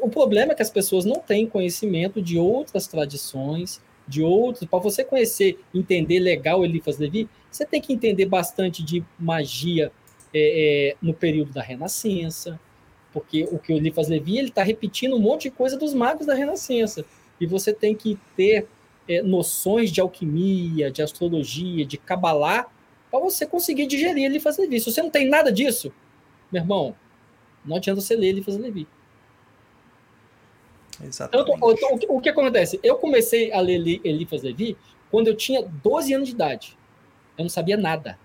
O 0.00 0.08
problema 0.08 0.52
é 0.52 0.54
que 0.54 0.62
as 0.62 0.70
pessoas 0.70 1.04
não 1.04 1.20
têm 1.20 1.46
conhecimento 1.46 2.22
de 2.22 2.38
outras 2.38 2.86
tradições, 2.86 3.82
de 4.06 4.22
outros. 4.22 4.68
Para 4.68 4.78
você 4.78 5.04
conhecer, 5.04 5.58
entender 5.74 6.18
legal 6.18 6.64
Eliphas 6.64 6.98
Levi, 6.98 7.28
você 7.50 7.64
tem 7.64 7.80
que 7.80 7.92
entender 7.92 8.26
bastante 8.26 8.82
de 8.82 9.04
magia 9.18 9.92
é, 10.32 10.90
é, 10.92 10.96
no 11.00 11.14
período 11.14 11.52
da 11.52 11.62
Renascença, 11.62 12.58
porque 13.12 13.44
o 13.50 13.58
que 13.58 13.72
o 13.72 13.76
Eliphas 13.76 14.08
Levi 14.08 14.38
ele 14.38 14.48
está 14.48 14.62
repetindo 14.62 15.16
um 15.16 15.20
monte 15.20 15.44
de 15.44 15.52
coisa 15.52 15.76
dos 15.76 15.94
magos 15.94 16.26
da 16.26 16.34
Renascença. 16.34 17.04
E 17.40 17.46
você 17.46 17.72
tem 17.72 17.94
que 17.94 18.18
ter 18.36 18.66
é, 19.08 19.22
noções 19.22 19.92
de 19.92 20.00
alquimia, 20.00 20.90
de 20.90 21.02
astrologia, 21.02 21.84
de 21.84 21.96
cabalá, 21.96 22.66
para 23.10 23.20
você 23.20 23.46
conseguir 23.46 23.86
digerir 23.86 24.24
Eliphas 24.24 24.58
Levi. 24.58 24.80
Se 24.80 24.90
você 24.90 25.00
não 25.00 25.10
tem 25.10 25.28
nada 25.28 25.52
disso, 25.52 25.92
meu 26.50 26.62
irmão, 26.62 26.96
não 27.64 27.76
adianta 27.76 28.00
você 28.00 28.16
ler 28.16 28.30
Eliphas 28.30 28.56
Levi. 28.56 28.88
Exatamente. 31.02 31.50
o, 31.50 31.54
o 31.94 31.98
que- 31.98 32.06
o 32.08 32.20
que 32.20 32.28
acontece? 32.28 32.78
Eu 32.82 32.96
comecei 32.96 33.52
a 33.52 33.60
ler 33.60 33.74
Eli- 33.74 34.00
Eliphas 34.04 34.42
Levi 34.42 34.76
quando 35.10 35.28
eu 35.28 35.36
tinha 35.36 35.62
12 35.62 36.12
anos 36.14 36.28
de 36.28 36.34
idade. 36.34 36.76
Eu 37.36 37.44
não 37.44 37.48
sabia 37.48 37.76
nada. 37.76 38.18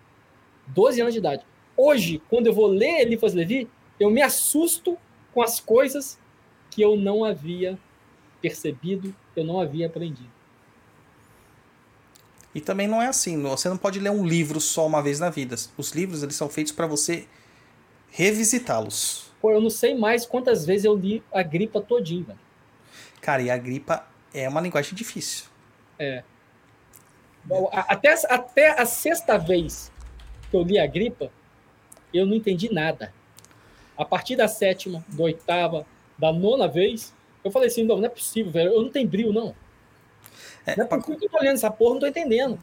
12 0.68 1.02
anos 1.02 1.14
de 1.14 1.20
idade. 1.20 1.44
Hoje, 1.76 2.22
quando 2.30 2.48
eu 2.48 2.54
vou 2.54 2.68
ler 2.68 3.02
Eliphas 3.02 3.34
Levi, 3.34 3.68
eu 4.00 4.10
me 4.12 4.22
assusto 4.22 4.98
com 5.34 5.42
as 5.42 5.60
coisas 5.60 6.20
que 6.70 6.82
eu 6.82 6.96
não 6.96 7.24
havia 7.24 7.78
percebido, 8.42 9.16
eu 9.36 9.44
não 9.44 9.60
havia 9.60 9.88
aprendido. 9.88 10.30
E 12.54 12.60
também 12.62 12.88
não 12.88 13.02
é 13.02 13.08
assim, 13.08 13.42
você 13.42 13.70
não 13.70 13.78
pode 13.78 14.00
ler 14.00 14.10
um 14.10 14.26
livro 14.26 14.60
só 14.60 14.86
uma 14.88 15.02
vez 15.02 15.20
na 15.20 15.30
vida. 15.30 15.56
Os 15.78 15.92
livros 15.92 16.24
eles 16.24 16.36
são 16.36 16.50
feitos 16.50 16.72
para 16.74 16.88
você 16.88 17.28
revisitá-los. 18.10 19.32
Pô, 19.42 19.52
eu 19.52 19.62
não 19.62 19.70
sei 19.70 19.96
mais 19.96 20.26
quantas 20.26 20.66
vezes 20.66 20.86
eu 20.86 20.96
li 20.96 21.24
a 21.32 21.44
gripa 21.44 21.80
todinha, 21.80 22.24
velho. 22.24 22.40
Cara, 23.22 23.42
e 23.42 23.50
a 23.50 23.58
gripa 23.58 24.06
é 24.34 24.48
uma 24.48 24.62
linguagem 24.62 24.94
difícil. 24.94 25.46
Bom, 27.44 27.70
a- 27.74 27.94
Até, 27.94 28.14
até 28.30 28.80
a 28.82 28.86
sexta 28.86 29.38
vez 29.38 29.92
que 30.50 30.56
eu 30.56 30.64
li 30.64 30.80
a 30.80 30.88
gripa, 30.88 31.32
eu 32.14 32.26
não 32.26 32.36
entendi 32.36 32.72
nada. 32.74 33.14
A 33.98 34.06
partir 34.06 34.36
da 34.36 34.48
sétima, 34.48 35.04
da 35.10 35.24
oitava, 35.24 35.86
da 36.18 36.32
nona 36.32 36.68
vez, 36.68 37.14
eu 37.44 37.52
falei 37.52 37.68
assim, 37.68 37.84
não, 37.84 37.98
não 37.98 38.06
é 38.06 38.10
possível, 38.10 38.52
velho. 38.52 38.72
Eu 38.74 38.82
não 38.84 38.90
tenho 38.90 39.08
brilho, 39.08 39.34
não. 39.34 39.56
É, 40.66 40.76
Não 40.76 40.86
é 40.86 40.88
possível 40.88 41.18
que 41.20 41.26
eu 41.26 41.30
tô 41.30 41.40
lendo 41.40 41.56
essa 41.56 41.72
porra, 41.72 41.94
não 41.94 42.00
tô 42.02 42.08
entendendo. 42.08 42.60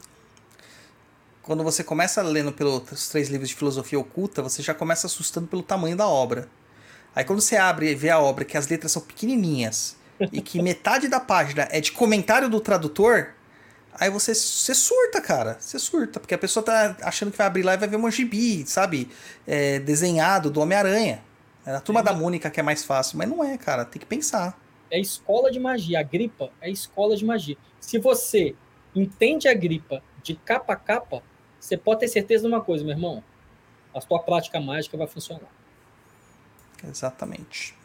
quando 1.41 1.63
você 1.63 1.83
começa 1.83 2.21
lendo 2.21 2.51
pelos 2.51 3.07
três 3.09 3.29
livros 3.29 3.49
de 3.49 3.55
filosofia 3.55 3.97
oculta, 3.99 4.41
você 4.43 4.61
já 4.61 4.73
começa 4.73 5.07
assustando 5.07 5.47
pelo 5.47 5.63
tamanho 5.63 5.95
da 5.95 6.07
obra. 6.07 6.49
Aí 7.15 7.23
quando 7.23 7.41
você 7.41 7.55
abre 7.55 7.89
e 7.91 7.95
vê 7.95 8.09
a 8.09 8.19
obra 8.19 8.43
que 8.45 8.57
as 8.57 8.67
letras 8.67 8.91
são 8.91 9.01
pequenininhas 9.01 9.95
e 10.31 10.41
que 10.41 10.61
metade 10.61 11.07
da 11.07 11.19
página 11.19 11.67
é 11.71 11.79
de 11.79 11.91
comentário 11.91 12.49
do 12.49 12.59
tradutor, 12.59 13.33
aí 13.93 14.09
você, 14.09 14.33
você 14.33 14.73
surta, 14.73 15.21
cara. 15.21 15.57
Você 15.59 15.79
surta, 15.79 16.19
porque 16.19 16.33
a 16.33 16.37
pessoa 16.37 16.63
tá 16.63 16.95
achando 17.01 17.31
que 17.31 17.37
vai 17.37 17.47
abrir 17.47 17.63
lá 17.63 17.73
e 17.73 17.77
vai 17.77 17.87
ver 17.87 17.97
um 17.97 18.09
gibi, 18.09 18.65
sabe? 18.65 19.09
É, 19.45 19.79
desenhado 19.79 20.49
do 20.49 20.59
Homem-Aranha. 20.61 21.23
É 21.65 21.75
a 21.75 21.81
turma 21.81 22.01
da 22.01 22.13
Mônica 22.13 22.49
que 22.49 22.59
é 22.59 22.63
mais 22.63 22.85
fácil, 22.85 23.17
mas 23.17 23.27
não 23.27 23.43
é, 23.43 23.57
cara. 23.57 23.83
Tem 23.83 23.99
que 23.99 24.05
pensar. 24.05 24.57
É 24.89 24.99
escola 24.99 25.51
de 25.51 25.59
magia. 25.59 25.99
A 25.99 26.03
gripa 26.03 26.49
é 26.61 26.69
escola 26.69 27.15
de 27.15 27.25
magia. 27.25 27.57
Se 27.79 27.99
você 27.99 28.55
entende 28.95 29.47
a 29.47 29.53
gripa 29.53 30.01
de 30.23 30.35
capa 30.35 30.73
a 30.73 30.75
capa, 30.75 31.21
você 31.59 31.75
pode 31.75 31.99
ter 31.99 32.07
certeza 32.07 32.47
de 32.47 32.53
uma 32.53 32.61
coisa, 32.61 32.85
meu 32.85 32.93
irmão. 32.93 33.23
A 33.93 33.99
sua 33.99 34.19
prática 34.19 34.59
mágica 34.61 34.95
vai 34.95 35.07
funcionar. 35.07 35.49
Exatamente. 36.87 37.75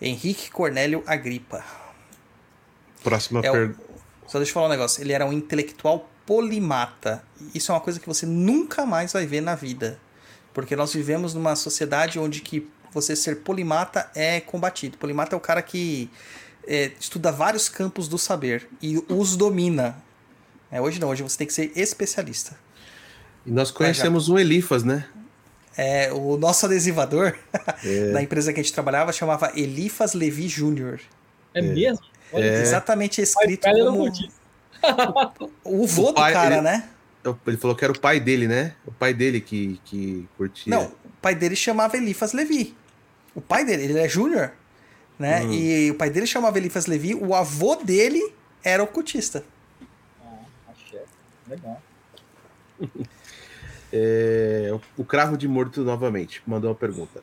Henrique 0.00 0.50
Cornélio 0.50 1.02
Agripa. 1.06 1.64
Próxima 3.02 3.40
É 3.40 3.50
pergunta. 3.50 3.80
Só 4.26 4.38
deixa 4.38 4.50
eu 4.50 4.54
falar 4.54 4.66
um 4.66 4.70
negócio. 4.70 5.02
Ele 5.02 5.12
era 5.12 5.24
um 5.24 5.32
intelectual 5.32 6.10
polimata. 6.26 7.22
Isso 7.54 7.70
é 7.70 7.74
uma 7.74 7.80
coisa 7.80 8.00
que 8.00 8.06
você 8.06 8.26
nunca 8.26 8.84
mais 8.84 9.12
vai 9.12 9.24
ver 9.26 9.40
na 9.40 9.54
vida. 9.54 9.98
Porque 10.52 10.74
nós 10.74 10.92
vivemos 10.92 11.32
numa 11.34 11.54
sociedade 11.54 12.18
onde 12.18 12.40
que 12.40 12.68
você 12.92 13.14
ser 13.14 13.36
polimata 13.36 14.10
é 14.14 14.40
combatido. 14.40 14.98
Polimata 14.98 15.34
é 15.34 15.38
o 15.38 15.40
cara 15.40 15.62
que 15.62 16.10
é, 16.66 16.92
estuda 16.98 17.30
vários 17.30 17.68
campos 17.68 18.08
do 18.08 18.18
saber 18.18 18.68
e 18.82 19.02
os 19.08 19.36
domina. 19.36 20.02
É, 20.70 20.80
hoje 20.80 20.98
não, 21.00 21.08
hoje 21.08 21.22
você 21.22 21.38
tem 21.38 21.46
que 21.46 21.52
ser 21.52 21.70
especialista. 21.76 22.58
E 23.44 23.50
nós 23.50 23.70
conhecemos 23.70 24.28
um 24.28 24.36
Elifas, 24.36 24.82
né? 24.82 25.06
É, 25.76 26.10
o 26.12 26.36
nosso 26.38 26.64
adesivador 26.66 27.36
da 28.12 28.22
empresa 28.22 28.52
que 28.52 28.60
a 28.60 28.62
gente 28.62 28.72
trabalhava 28.72 29.12
chamava 29.12 29.52
Elifas 29.54 30.14
Levi 30.14 30.46
Jr. 30.46 31.00
É, 31.54 31.60
mesmo? 31.62 32.04
Olha, 32.32 32.44
É. 32.44 32.62
Exatamente 32.62 33.20
escrito 33.20 33.60
o 33.60 33.62
cara 33.62 33.78
era 33.78 33.90
como 33.90 34.10
o 35.64 35.86
vô 35.86 36.10
O 36.10 36.14
pai, 36.14 36.30
do 36.32 36.34
cara, 36.34 36.54
ele- 36.56 36.62
né? 36.62 36.88
Ele 37.46 37.56
falou 37.56 37.74
que 37.76 37.84
era 37.84 37.92
o 37.92 37.98
pai 37.98 38.20
dele, 38.20 38.46
né? 38.46 38.74
O 38.86 38.92
pai 38.92 39.12
dele 39.12 39.40
que, 39.40 39.80
que 39.84 40.28
curtia. 40.36 40.70
Não, 40.74 40.84
o 40.86 41.10
pai 41.20 41.34
dele 41.34 41.56
chamava 41.56 41.96
Elifas 41.96 42.32
Levi. 42.32 42.74
O 43.34 43.40
pai 43.40 43.64
dele, 43.64 43.82
ele 43.84 43.98
é 43.98 44.08
júnior, 44.08 44.52
né? 45.18 45.42
Hum. 45.42 45.52
E 45.52 45.90
o 45.90 45.94
pai 45.96 46.08
dele 46.08 46.26
chamava 46.26 46.56
Elifas 46.56 46.86
Levi, 46.86 47.14
o 47.14 47.34
avô 47.34 47.74
dele 47.76 48.32
era 48.62 48.82
ocultista. 48.82 49.44
Ah, 50.24 50.38
axé. 50.70 51.02
Legal. 51.48 51.82
É, 53.98 54.78
o 54.96 55.04
Cravo 55.04 55.38
de 55.38 55.48
Morto 55.48 55.82
novamente 55.82 56.42
mandou 56.46 56.68
uma 56.68 56.76
pergunta. 56.76 57.22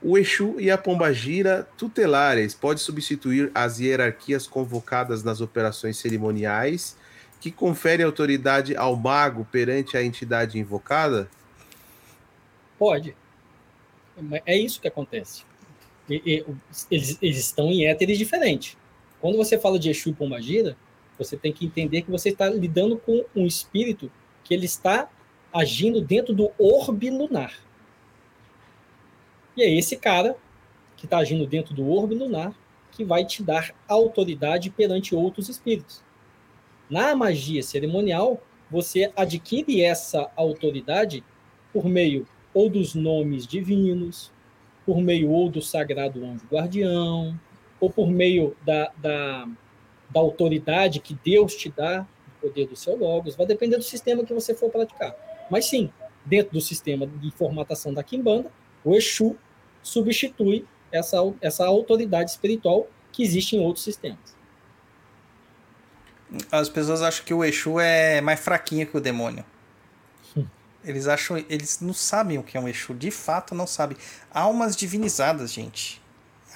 O 0.00 0.16
Exu 0.16 0.60
e 0.60 0.70
a 0.70 0.78
Pombagira 0.78 1.68
tutelares 1.76 2.54
pode 2.54 2.80
substituir 2.80 3.50
as 3.52 3.80
hierarquias 3.80 4.46
convocadas 4.46 5.24
nas 5.24 5.40
operações 5.40 5.96
cerimoniais 5.96 6.96
que 7.40 7.50
confere 7.50 8.04
autoridade 8.04 8.76
ao 8.76 8.94
mago 8.94 9.46
perante 9.50 9.96
a 9.96 10.04
entidade 10.04 10.58
invocada? 10.58 11.28
Pode. 12.78 13.16
É 14.44 14.56
isso 14.56 14.80
que 14.80 14.86
acontece. 14.86 15.42
Eles, 16.08 17.18
eles 17.20 17.38
estão 17.38 17.70
em 17.70 17.86
éteres 17.86 18.16
diferentes. 18.16 18.76
Quando 19.20 19.36
você 19.36 19.58
fala 19.58 19.78
de 19.78 19.90
Exu 19.90 20.10
e 20.10 20.12
Pombagira, 20.12 20.76
você 21.18 21.36
tem 21.36 21.52
que 21.52 21.66
entender 21.66 22.02
que 22.02 22.10
você 22.10 22.28
está 22.28 22.48
lidando 22.48 22.96
com 22.96 23.24
um 23.34 23.44
espírito 23.44 24.10
que 24.44 24.54
ele 24.54 24.66
está 24.66 25.08
agindo 25.56 26.02
dentro 26.02 26.34
do 26.34 26.52
orbe 26.58 27.08
lunar. 27.08 27.54
E 29.56 29.62
é 29.62 29.74
esse 29.74 29.96
cara 29.96 30.36
que 30.98 31.06
está 31.06 31.16
agindo 31.16 31.46
dentro 31.46 31.72
do 31.72 31.88
orbe 31.88 32.14
lunar 32.14 32.54
que 32.92 33.02
vai 33.02 33.24
te 33.24 33.42
dar 33.42 33.74
autoridade 33.88 34.68
perante 34.68 35.14
outros 35.14 35.48
espíritos. 35.48 36.04
Na 36.90 37.16
magia 37.16 37.62
cerimonial, 37.62 38.42
você 38.70 39.10
adquire 39.16 39.82
essa 39.82 40.30
autoridade 40.36 41.24
por 41.72 41.86
meio 41.86 42.26
ou 42.52 42.68
dos 42.68 42.94
nomes 42.94 43.46
divinos, 43.46 44.30
por 44.84 45.00
meio 45.00 45.30
ou 45.30 45.48
do 45.48 45.62
sagrado 45.62 46.22
anjo 46.22 46.46
guardião, 46.52 47.38
ou 47.80 47.88
por 47.88 48.10
meio 48.10 48.54
da, 48.62 48.92
da, 48.98 49.48
da 50.10 50.20
autoridade 50.20 51.00
que 51.00 51.14
Deus 51.24 51.54
te 51.54 51.70
dá, 51.70 52.00
do 52.00 52.48
poder 52.48 52.66
do 52.66 52.76
seu 52.76 52.94
logos, 52.94 53.36
vai 53.36 53.46
depender 53.46 53.78
do 53.78 53.82
sistema 53.82 54.22
que 54.22 54.34
você 54.34 54.54
for 54.54 54.70
praticar. 54.70 55.16
Mas 55.50 55.66
sim, 55.66 55.90
dentro 56.24 56.52
do 56.52 56.60
sistema 56.60 57.06
de 57.06 57.30
formatação 57.30 57.94
da 57.94 58.02
Kimbanda, 58.02 58.50
o 58.84 58.94
Exu 58.94 59.36
substitui 59.82 60.66
essa, 60.90 61.18
essa 61.40 61.66
autoridade 61.66 62.30
espiritual 62.30 62.88
que 63.12 63.22
existe 63.22 63.56
em 63.56 63.60
outros 63.60 63.84
sistemas. 63.84 64.36
As 66.50 66.68
pessoas 66.68 67.02
acham 67.02 67.24
que 67.24 67.32
o 67.32 67.44
Exu 67.44 67.78
é 67.78 68.20
mais 68.20 68.40
fraquinho 68.40 68.86
que 68.86 68.96
o 68.96 69.00
demônio. 69.00 69.44
Eles 70.84 71.08
acham, 71.08 71.36
eles 71.48 71.80
não 71.80 71.92
sabem 71.92 72.38
o 72.38 72.44
que 72.44 72.56
é 72.56 72.60
um 72.60 72.68
Exu, 72.68 72.94
de 72.94 73.10
fato 73.10 73.54
não 73.54 73.66
sabem. 73.66 73.96
Almas 74.30 74.76
divinizadas, 74.76 75.52
gente. 75.52 76.00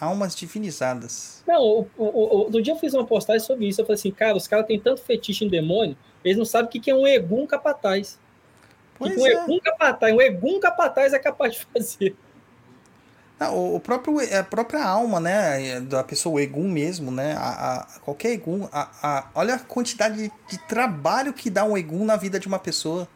Almas 0.00 0.34
divinizadas. 0.36 1.42
Não, 1.46 1.60
o, 1.60 1.90
o, 1.98 2.04
o, 2.04 2.38
outro 2.44 2.62
dia 2.62 2.72
eu 2.72 2.78
fiz 2.78 2.94
uma 2.94 3.04
postagem 3.04 3.44
sobre 3.44 3.66
isso. 3.66 3.80
Eu 3.80 3.84
falei 3.84 3.98
assim, 3.98 4.10
cara, 4.12 4.36
os 4.36 4.46
caras 4.46 4.66
têm 4.66 4.78
tanto 4.78 5.02
fetiche 5.02 5.44
em 5.44 5.48
demônio, 5.48 5.96
eles 6.24 6.38
não 6.38 6.44
sabem 6.44 6.68
o 6.68 6.70
que 6.70 6.78
que 6.80 6.90
é 6.90 6.94
um 6.94 7.06
egum 7.06 7.46
capataz. 7.46 8.18
Pois 9.00 9.14
que 9.14 9.20
um 9.20 9.26
é. 9.26 9.32
egum 9.32 9.58
capataz, 9.60 10.14
um 10.14 10.20
egum 10.20 10.60
capataz 10.60 11.12
é 11.12 11.18
capaz 11.18 11.54
de 11.54 11.66
fazer. 11.72 12.16
Não, 13.38 13.74
o- 13.76 13.80
próprio, 13.80 14.18
a 14.38 14.44
própria 14.44 14.84
alma, 14.84 15.18
né, 15.18 15.80
da 15.80 16.04
pessoa, 16.04 16.34
o 16.34 16.40
Egum 16.40 16.68
mesmo, 16.68 17.10
né, 17.10 17.32
a, 17.38 17.78
a- 17.78 17.86
qualquer 18.00 18.32
Egum, 18.32 18.68
a, 18.70 18.90
a- 19.02 19.30
olha 19.34 19.54
a 19.54 19.58
quantidade 19.58 20.14
de, 20.28 20.32
de 20.46 20.58
trabalho 20.68 21.32
que 21.32 21.48
dá 21.48 21.64
um 21.64 21.74
Egum 21.74 22.04
na 22.04 22.16
vida 22.16 22.38
de 22.38 22.46
uma 22.46 22.58
pessoa. 22.58 23.08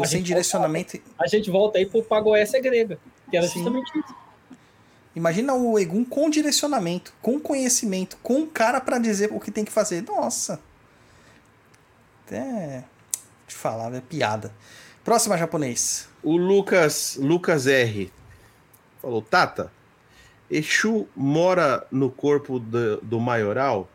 A 0.00 0.06
Sem 0.06 0.22
direcionamento. 0.22 1.00
A 1.18 1.26
gente 1.26 1.50
volta 1.50 1.78
aí 1.78 1.86
pro 1.86 2.02
Pagoécia 2.04 2.60
grega, 2.60 3.00
que 3.30 3.36
era 3.36 3.46
Sim. 3.48 3.54
justamente 3.54 3.98
isso. 3.98 4.14
Imagina 5.16 5.54
o 5.54 5.76
Egum 5.78 6.04
com 6.04 6.30
direcionamento, 6.30 7.12
com 7.20 7.40
conhecimento, 7.40 8.16
com 8.22 8.34
um 8.34 8.46
cara 8.46 8.80
pra 8.80 8.98
dizer 8.98 9.30
o 9.32 9.40
que 9.40 9.50
tem 9.50 9.64
que 9.64 9.72
fazer. 9.72 10.02
Nossa. 10.02 10.60
Até 12.26 12.84
te 13.48 13.54
falar, 13.54 13.92
é 13.94 14.00
piada. 14.00 14.52
Próxima 15.04 15.36
japonês. 15.36 16.08
O 16.22 16.36
Lucas, 16.36 17.18
Lucas 17.20 17.66
R 17.66 18.12
falou: 19.00 19.22
Tata, 19.22 19.72
Exu 20.50 21.06
mora 21.14 21.86
no 21.90 22.10
corpo 22.10 22.58
do, 22.58 22.98
do 22.98 23.20
maioral? 23.20 23.88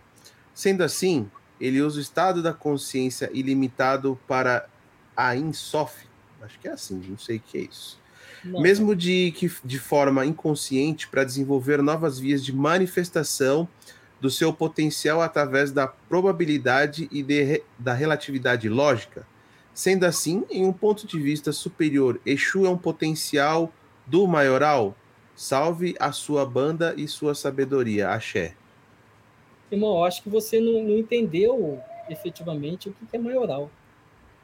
Sendo 0.53 0.83
assim, 0.83 1.29
ele 1.59 1.81
usa 1.81 1.97
o 1.97 2.01
estado 2.01 2.43
da 2.43 2.53
consciência 2.53 3.29
ilimitado 3.33 4.19
para 4.27 4.67
a 5.15 5.35
Insof. 5.35 6.05
Acho 6.41 6.59
que 6.59 6.67
é 6.67 6.71
assim, 6.71 7.01
não 7.07 7.17
sei 7.17 7.37
o 7.37 7.39
que 7.39 7.57
é 7.57 7.61
isso. 7.61 7.99
Não, 8.43 8.61
Mesmo 8.61 8.95
de, 8.95 9.31
que, 9.31 9.51
de 9.63 9.79
forma 9.79 10.25
inconsciente 10.25 11.07
para 11.07 11.23
desenvolver 11.23 11.81
novas 11.81 12.19
vias 12.19 12.43
de 12.43 12.53
manifestação 12.53 13.67
do 14.19 14.29
seu 14.29 14.53
potencial 14.53 15.21
através 15.21 15.71
da 15.71 15.87
probabilidade 15.87 17.07
e 17.11 17.23
de 17.23 17.63
da 17.79 17.93
relatividade 17.93 18.69
lógica. 18.69 19.25
Sendo 19.73 20.03
assim, 20.03 20.45
em 20.51 20.65
um 20.65 20.71
ponto 20.71 21.07
de 21.07 21.19
vista 21.19 21.51
superior, 21.51 22.21
Exu 22.25 22.65
é 22.65 22.69
um 22.69 22.77
potencial 22.77 23.73
do 24.05 24.27
maioral? 24.27 24.95
Salve 25.35 25.95
a 25.99 26.11
sua 26.11 26.45
banda 26.45 26.93
e 26.95 27.07
sua 27.07 27.33
sabedoria, 27.33 28.09
axé. 28.09 28.55
Irmão, 29.71 30.03
acho 30.03 30.21
que 30.21 30.29
você 30.29 30.59
não, 30.59 30.83
não 30.83 30.97
entendeu 30.97 31.81
efetivamente 32.07 32.89
o 32.89 32.93
que 32.93 33.05
que 33.07 33.15
é 33.15 33.19
maioral. 33.19 33.71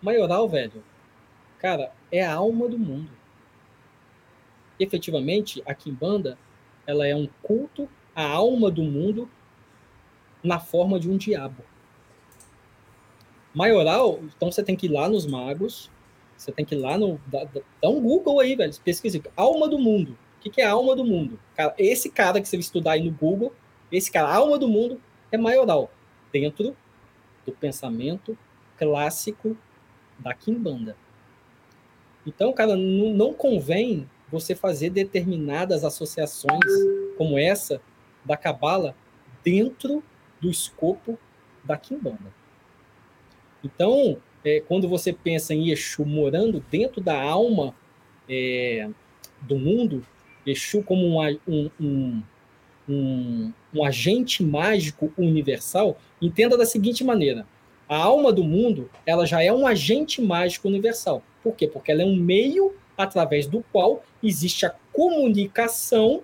Maioral, 0.02 0.50
velho, 0.50 0.84
cara, 1.60 1.92
é 2.12 2.26
a 2.26 2.34
alma 2.34 2.68
do 2.68 2.80
mundo. 2.80 3.12
Efetivamente, 4.80 5.62
a 5.66 5.76
Kimbanda, 5.76 6.40
ela 6.88 7.06
é 7.06 7.16
um 7.16 7.30
culto 7.44 7.88
à 8.16 8.24
alma 8.26 8.72
do 8.72 8.82
mundo 8.82 9.30
na 10.44 10.60
forma 10.60 11.00
de 11.00 11.08
um 11.08 11.18
diabo. 11.18 11.64
Maioral, 13.54 14.20
então 14.36 14.52
você 14.52 14.64
tem 14.64 14.76
que 14.76 14.86
ir 14.86 14.90
lá 14.92 15.10
nos 15.10 15.26
magos, 15.26 15.90
você 16.38 16.52
tem 16.52 16.64
que 16.64 16.76
ir 16.76 16.78
lá 16.78 16.98
no. 16.98 17.20
Dá, 17.28 17.44
dá- 17.44 17.90
um 17.90 18.00
Google 18.02 18.40
aí, 18.40 18.56
velho. 18.56 18.74
Pesquisa. 18.84 19.22
Alma 19.36 19.68
do 19.68 19.80
mundo. 19.80 20.12
O 20.38 20.42
que, 20.42 20.50
que 20.50 20.62
é 20.62 20.66
alma 20.68 20.96
do 20.96 21.04
mundo? 21.04 21.38
Cara, 21.56 21.74
esse 21.78 22.10
cara 22.10 22.40
que 22.40 22.48
você 22.48 22.58
estudar 22.58 22.92
aí 22.94 23.04
no 23.04 23.12
Google, 23.12 23.54
esse 23.92 24.10
cara, 24.12 24.34
alma 24.34 24.58
do 24.58 24.68
mundo, 24.68 25.02
é 25.32 25.38
maioral. 25.38 25.92
Dentro 26.32 26.76
do 27.46 27.52
pensamento 27.52 28.38
clássico 28.78 29.58
da 30.20 30.34
Kimbanda. 30.34 30.96
Então, 32.26 32.54
cara, 32.54 32.76
não, 32.76 33.14
não 33.14 33.34
convém 33.34 34.10
você 34.32 34.54
fazer 34.56 34.92
determinadas 34.92 35.84
associações 35.84 36.64
como 37.18 37.38
essa 37.38 37.82
da 38.24 38.38
Cabala 38.38 38.96
dentro 39.44 40.04
do 40.40 40.50
escopo 40.50 41.18
da 41.64 41.76
Kimbanda. 41.76 42.32
Então, 43.64 44.18
é, 44.44 44.62
quando 44.62 44.88
você 44.88 45.12
pensa 45.12 45.54
em 45.54 45.70
Exu 45.70 46.06
morando 46.06 46.64
dentro 46.72 47.02
da 47.02 47.22
alma 47.22 47.76
é, 48.30 48.90
do 49.42 49.58
mundo, 49.58 50.06
Exu 50.46 50.82
como 50.82 51.06
um, 51.06 51.40
um, 51.48 51.70
um, 51.80 52.24
um, 52.88 53.54
um 53.74 53.84
agente 53.84 54.44
mágico 54.44 55.12
universal, 55.18 55.98
entenda 56.22 56.58
da 56.58 56.66
seguinte 56.66 57.04
maneira: 57.04 57.46
a 57.88 57.98
alma 57.98 58.32
do 58.32 58.44
mundo 58.44 58.90
ela 59.06 59.26
já 59.26 59.44
é 59.44 59.52
um 59.52 59.68
agente 59.68 60.22
mágico 60.22 60.68
universal. 60.68 61.22
Por 61.44 61.56
quê? 61.56 61.68
Porque 61.68 61.92
ela 61.92 62.02
é 62.02 62.06
um 62.06 62.16
meio 62.16 62.74
através 62.98 63.48
do 63.48 63.64
qual 63.72 64.04
existe 64.22 64.66
a 64.66 64.76
comunicação 64.92 66.24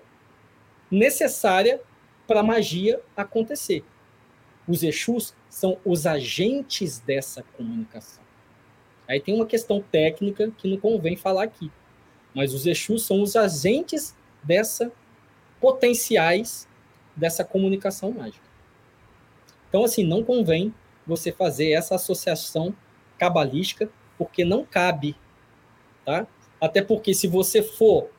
necessária 0.90 1.80
para 2.26 2.40
a 2.40 2.42
magia 2.42 3.00
acontecer. 3.16 3.84
Os 4.68 4.82
Exus 4.82 5.34
são 5.56 5.78
os 5.86 6.04
agentes 6.06 6.98
dessa 6.98 7.42
comunicação. 7.56 8.22
Aí 9.08 9.18
tem 9.18 9.34
uma 9.34 9.46
questão 9.46 9.80
técnica 9.80 10.50
que 10.50 10.68
não 10.68 10.76
convém 10.76 11.16
falar 11.16 11.44
aqui. 11.44 11.72
Mas 12.34 12.52
os 12.52 12.66
Exus 12.66 13.06
são 13.06 13.22
os 13.22 13.34
agentes 13.36 14.14
dessa 14.44 14.92
potenciais 15.58 16.68
dessa 17.16 17.42
comunicação 17.42 18.12
mágica. 18.12 18.44
Então, 19.70 19.82
assim, 19.82 20.04
não 20.04 20.22
convém 20.22 20.74
você 21.06 21.32
fazer 21.32 21.70
essa 21.70 21.94
associação 21.94 22.76
cabalística, 23.16 23.88
porque 24.18 24.44
não 24.44 24.62
cabe, 24.62 25.16
tá? 26.04 26.26
Até 26.60 26.82
porque 26.82 27.14
se 27.14 27.26
você 27.26 27.62
for 27.62 28.10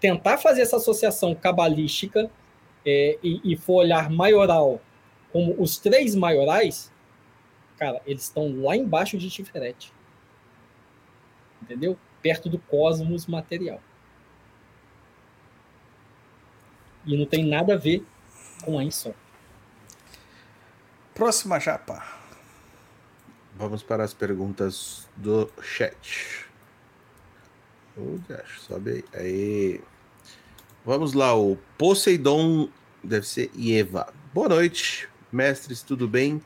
tentar 0.00 0.38
fazer 0.38 0.62
essa 0.62 0.76
associação 0.76 1.34
cabalística 1.34 2.30
é, 2.86 3.18
e, 3.22 3.52
e 3.52 3.54
for 3.54 3.82
olhar 3.82 4.08
maioral 4.08 4.80
como 5.32 5.60
os 5.60 5.78
três 5.78 6.14
maiorais, 6.14 6.92
cara, 7.78 8.00
eles 8.04 8.24
estão 8.24 8.62
lá 8.62 8.76
embaixo 8.76 9.16
de 9.16 9.30
Tiferet. 9.30 9.92
Entendeu? 11.62 11.98
Perto 12.22 12.48
do 12.48 12.58
cosmos 12.58 13.26
material. 13.26 13.80
E 17.06 17.16
não 17.16 17.26
tem 17.26 17.44
nada 17.44 17.74
a 17.74 17.78
ver 17.78 18.04
com 18.62 18.78
a 18.78 18.84
Insó. 18.84 19.12
Próxima 21.14 21.58
japa. 21.58 22.02
Vamos 23.56 23.82
para 23.82 24.04
as 24.04 24.14
perguntas 24.14 25.08
do 25.16 25.50
chat. 25.60 26.46
Oh, 27.96 28.18
Deus, 28.26 28.62
sobe 28.62 29.04
aí. 29.12 29.20
aí. 29.20 29.80
Vamos 30.84 31.12
lá, 31.12 31.36
o 31.36 31.58
Poseidon 31.76 32.70
deve 33.04 33.26
ser 33.26 33.50
Eva. 33.58 34.12
Boa 34.32 34.48
noite, 34.48 35.08
mestres, 35.32 35.82
tudo 35.82 36.06
bem? 36.08 36.40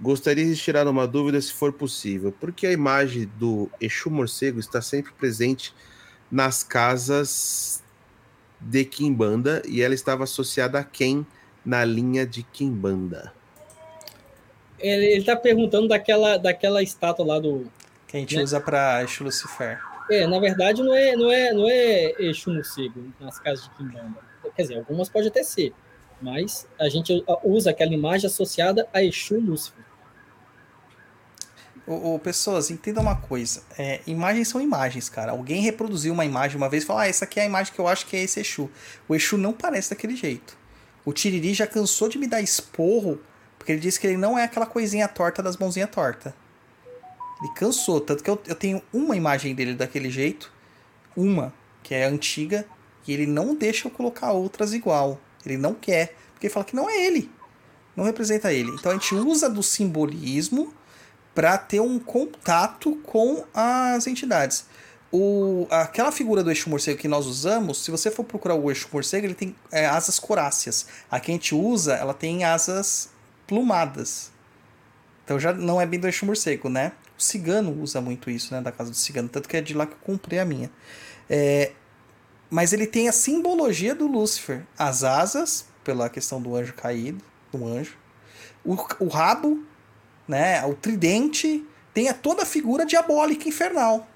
Gostaria 0.00 0.44
de 0.44 0.56
tirar 0.56 0.86
uma 0.86 1.06
dúvida, 1.06 1.40
se 1.40 1.52
for 1.52 1.72
possível. 1.72 2.30
Por 2.32 2.52
que 2.52 2.66
a 2.66 2.72
imagem 2.72 3.30
do 3.38 3.70
Exu 3.80 4.10
Morcego 4.10 4.60
está 4.60 4.80
sempre 4.80 5.12
presente 5.12 5.74
nas 6.30 6.62
casas 6.62 7.82
de 8.60 8.84
Kimbanda 8.84 9.62
e 9.66 9.82
ela 9.82 9.94
estava 9.94 10.24
associada 10.24 10.78
a 10.78 10.84
quem 10.84 11.26
na 11.64 11.84
linha 11.84 12.26
de 12.26 12.42
Kimbanda? 12.42 13.32
Ele, 14.78 15.06
ele 15.06 15.24
tá 15.24 15.34
perguntando 15.36 15.88
daquela, 15.88 16.36
daquela 16.36 16.82
estátua 16.82 17.26
lá 17.26 17.38
do. 17.40 17.66
Que 18.06 18.16
a 18.16 18.20
gente 18.20 18.36
Né? 18.36 18.42
usa 18.42 18.60
pra 18.60 19.02
Exu 19.02 19.24
Lucifer. 19.24 19.80
É, 20.10 20.26
na 20.26 20.38
verdade, 20.38 20.82
não 20.82 20.94
é, 20.94 21.14
não 21.16 21.30
é, 21.30 21.52
não 21.52 21.68
é 21.68 22.12
Exu 22.18 22.50
morcego 22.52 23.12
nas 23.20 23.38
casas 23.38 23.64
de 23.64 23.70
Kimbanda. 23.70 24.16
Quer 24.56 24.62
dizer, 24.62 24.78
algumas 24.78 25.08
pode 25.08 25.28
até 25.28 25.42
ser. 25.42 25.72
Mas 26.20 26.66
a 26.78 26.88
gente 26.88 27.24
usa 27.44 27.70
aquela 27.70 27.92
imagem 27.92 28.26
associada 28.26 28.88
a 28.92 29.02
Exu 29.02 29.38
Lúcifer. 29.38 29.84
Ô, 31.86 32.14
ô, 32.14 32.18
pessoas, 32.18 32.70
entenda 32.70 33.00
uma 33.00 33.16
coisa. 33.16 33.62
É, 33.78 34.00
imagens 34.06 34.48
são 34.48 34.60
imagens, 34.60 35.08
cara. 35.08 35.32
Alguém 35.32 35.62
reproduziu 35.62 36.12
uma 36.12 36.24
imagem 36.24 36.56
uma 36.56 36.68
vez 36.68 36.82
e 36.82 36.86
falou: 36.86 37.00
Ah, 37.00 37.06
essa 37.06 37.24
aqui 37.24 37.40
é 37.40 37.44
a 37.44 37.46
imagem 37.46 37.72
que 37.72 37.78
eu 37.78 37.88
acho 37.88 38.06
que 38.06 38.16
é 38.16 38.22
esse 38.22 38.40
Exu. 38.40 38.70
O 39.08 39.14
Exu 39.14 39.38
não 39.38 39.52
parece 39.52 39.90
daquele 39.90 40.14
jeito. 40.14 40.58
O 41.04 41.12
Tiriri 41.14 41.54
já 41.54 41.66
cansou 41.66 42.08
de 42.08 42.18
me 42.18 42.26
dar 42.26 42.42
esporro, 42.42 43.18
porque 43.56 43.72
ele 43.72 43.80
disse 43.80 43.98
que 43.98 44.06
ele 44.06 44.18
não 44.18 44.38
é 44.38 44.44
aquela 44.44 44.66
coisinha 44.66 45.08
torta 45.08 45.42
das 45.42 45.56
mãozinhas 45.56 45.88
tortas. 45.88 46.34
Ele 47.40 47.52
cansou, 47.54 48.00
tanto 48.00 48.22
que 48.22 48.28
eu, 48.28 48.38
eu 48.46 48.54
tenho 48.54 48.82
uma 48.92 49.16
imagem 49.16 49.54
dele 49.54 49.72
daquele 49.72 50.10
jeito, 50.10 50.52
uma, 51.16 51.54
que 51.82 51.94
é 51.94 52.04
antiga, 52.04 52.66
e 53.06 53.12
ele 53.12 53.26
não 53.26 53.54
deixa 53.54 53.88
eu 53.88 53.90
colocar 53.90 54.32
outras 54.32 54.74
igual. 54.74 55.18
Ele 55.44 55.56
não 55.56 55.74
quer, 55.74 56.14
porque 56.32 56.48
fala 56.48 56.64
que 56.64 56.76
não 56.76 56.88
é 56.88 57.06
ele. 57.06 57.30
Não 57.96 58.04
representa 58.04 58.52
ele. 58.52 58.70
Então 58.70 58.92
a 58.92 58.94
gente 58.94 59.14
usa 59.14 59.48
do 59.48 59.62
simbolismo 59.62 60.72
para 61.34 61.56
ter 61.58 61.80
um 61.80 61.98
contato 61.98 62.96
com 63.04 63.44
as 63.54 64.06
entidades. 64.06 64.66
O, 65.10 65.66
aquela 65.70 66.12
figura 66.12 66.44
do 66.44 66.50
Exu 66.50 66.68
Morcego 66.68 66.98
que 66.98 67.08
nós 67.08 67.26
usamos, 67.26 67.82
se 67.82 67.90
você 67.90 68.10
for 68.10 68.24
procurar 68.24 68.54
o 68.54 68.70
Exu 68.70 68.88
Morcego, 68.92 69.26
ele 69.26 69.34
tem 69.34 69.56
é, 69.72 69.86
asas 69.86 70.18
coráceas. 70.18 70.86
A 71.10 71.18
que 71.18 71.30
a 71.30 71.34
gente 71.34 71.54
usa, 71.54 71.94
ela 71.94 72.12
tem 72.12 72.44
asas 72.44 73.08
plumadas. 73.46 74.30
Então 75.24 75.38
já 75.38 75.52
não 75.52 75.80
é 75.80 75.86
bem 75.86 75.98
do 75.98 76.06
Exu 76.06 76.26
Morcego, 76.26 76.68
né? 76.68 76.92
O 77.18 77.22
cigano 77.22 77.72
usa 77.82 78.00
muito 78.00 78.30
isso, 78.30 78.54
né? 78.54 78.60
Da 78.60 78.70
casa 78.70 78.90
do 78.90 78.96
cigano. 78.96 79.28
Tanto 79.28 79.48
que 79.48 79.56
é 79.56 79.60
de 79.60 79.74
lá 79.74 79.86
que 79.86 79.94
eu 79.94 79.98
comprei 80.02 80.38
a 80.38 80.44
minha. 80.44 80.70
É, 81.28 81.72
mas 82.50 82.72
ele 82.72 82.86
tem 82.86 83.08
a 83.08 83.12
simbologia 83.12 83.94
do 83.94 84.06
Lúcifer. 84.06 84.64
As 84.78 85.04
asas, 85.04 85.66
pela 85.84 86.08
questão 86.08 86.40
do 86.40 86.54
anjo 86.54 86.74
caído, 86.74 87.22
do 87.52 87.66
anjo. 87.66 87.96
O, 88.64 88.76
o 89.00 89.08
rabo, 89.08 89.62
né? 90.26 90.64
O 90.64 90.74
tridente. 90.74 91.64
Tem 91.92 92.08
a 92.08 92.14
toda 92.14 92.42
a 92.42 92.46
figura 92.46 92.86
diabólica 92.86 93.48
infernal. 93.48 94.06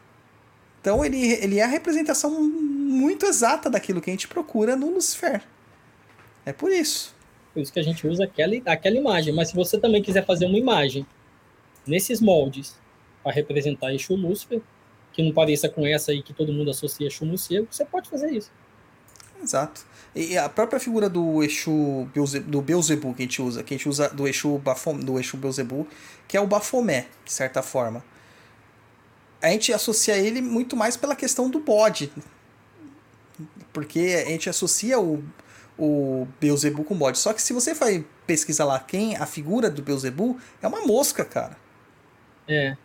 Então 0.81 1.05
ele, 1.05 1.33
ele 1.35 1.59
é 1.59 1.63
a 1.63 1.69
representação 1.69 2.31
muito 2.41 3.27
exata 3.27 3.71
daquilo 3.71 4.01
que 4.01 4.11
a 4.11 4.13
gente 4.13 4.29
procura 4.29 4.77
no 4.77 4.91
Lucifer. 4.91 5.43
É 6.45 6.53
por 6.53 6.71
isso. 6.73 7.15
Por 7.53 7.61
isso 7.61 7.73
que 7.73 7.79
a 7.79 7.83
gente 7.83 8.07
usa 8.07 8.25
aquela, 8.25 8.55
aquela 8.67 8.97
imagem. 8.97 9.35
Mas 9.35 9.49
se 9.49 9.55
você 9.55 9.79
também 9.79 10.03
quiser 10.03 10.25
fazer 10.25 10.47
uma 10.47 10.59
imagem 10.59 11.07
nesses 11.87 12.21
moldes 12.21 12.77
para 13.23 13.33
representar 13.33 13.95
Exu 13.95 14.15
Lúcifer, 14.15 14.61
que 15.13 15.23
não 15.23 15.33
pareça 15.33 15.69
com 15.69 15.87
essa 15.87 16.11
aí 16.13 16.23
que 16.23 16.33
todo 16.33 16.53
mundo 16.53 16.71
associa 16.71 17.07
Exu 17.07 17.25
Morcego, 17.25 17.69
você 17.71 17.85
pode 17.85 18.09
fazer 18.09 18.31
isso. 18.31 18.51
Exato. 19.43 19.85
E 20.15 20.37
a 20.37 20.49
própria 20.49 20.79
figura 20.79 21.09
do 21.09 21.43
Exu 21.43 22.09
do 22.47 22.61
Beuzebu 22.61 23.15
que 23.15 23.23
a 23.23 23.25
gente 23.25 23.43
usa, 23.43 23.63
que 23.63 23.75
a 23.75 23.77
gente 23.77 23.89
usa 23.89 24.09
do 24.09 24.29
Exu, 24.29 24.59
Bafom, 24.59 24.99
do 24.99 25.19
Exu 25.19 25.37
Beuzebu, 25.37 25.87
que 26.29 26.37
é 26.37 26.41
o 26.41 26.47
Bafomé, 26.47 27.07
de 27.25 27.33
certa 27.33 27.63
forma. 27.63 28.05
A 29.41 29.49
gente 29.49 29.73
associa 29.73 30.17
ele 30.17 30.41
muito 30.41 30.77
mais 30.77 30.97
pela 30.97 31.17
questão 31.17 31.51
do 31.51 31.59
bode. 31.59 32.13
Porque 33.73 34.23
a 34.25 34.31
gente 34.31 34.49
associa 34.49 35.01
o, 35.01 35.25
o 35.79 36.29
Beuzebu 36.41 36.85
com 36.85 36.95
bode. 36.95 37.19
Só 37.19 37.33
que 37.33 37.43
se 37.43 37.53
você 37.53 37.75
vai 37.75 38.05
pesquisar 38.27 38.67
lá 38.67 38.79
quem 38.79 39.17
a 39.17 39.27
figura 39.27 39.69
do 39.69 39.83
Beuzebu, 39.83 40.39
é 40.63 40.69
uma 40.69 40.83
mosca, 40.87 41.25
cara. 41.25 41.57
É. 42.47 42.77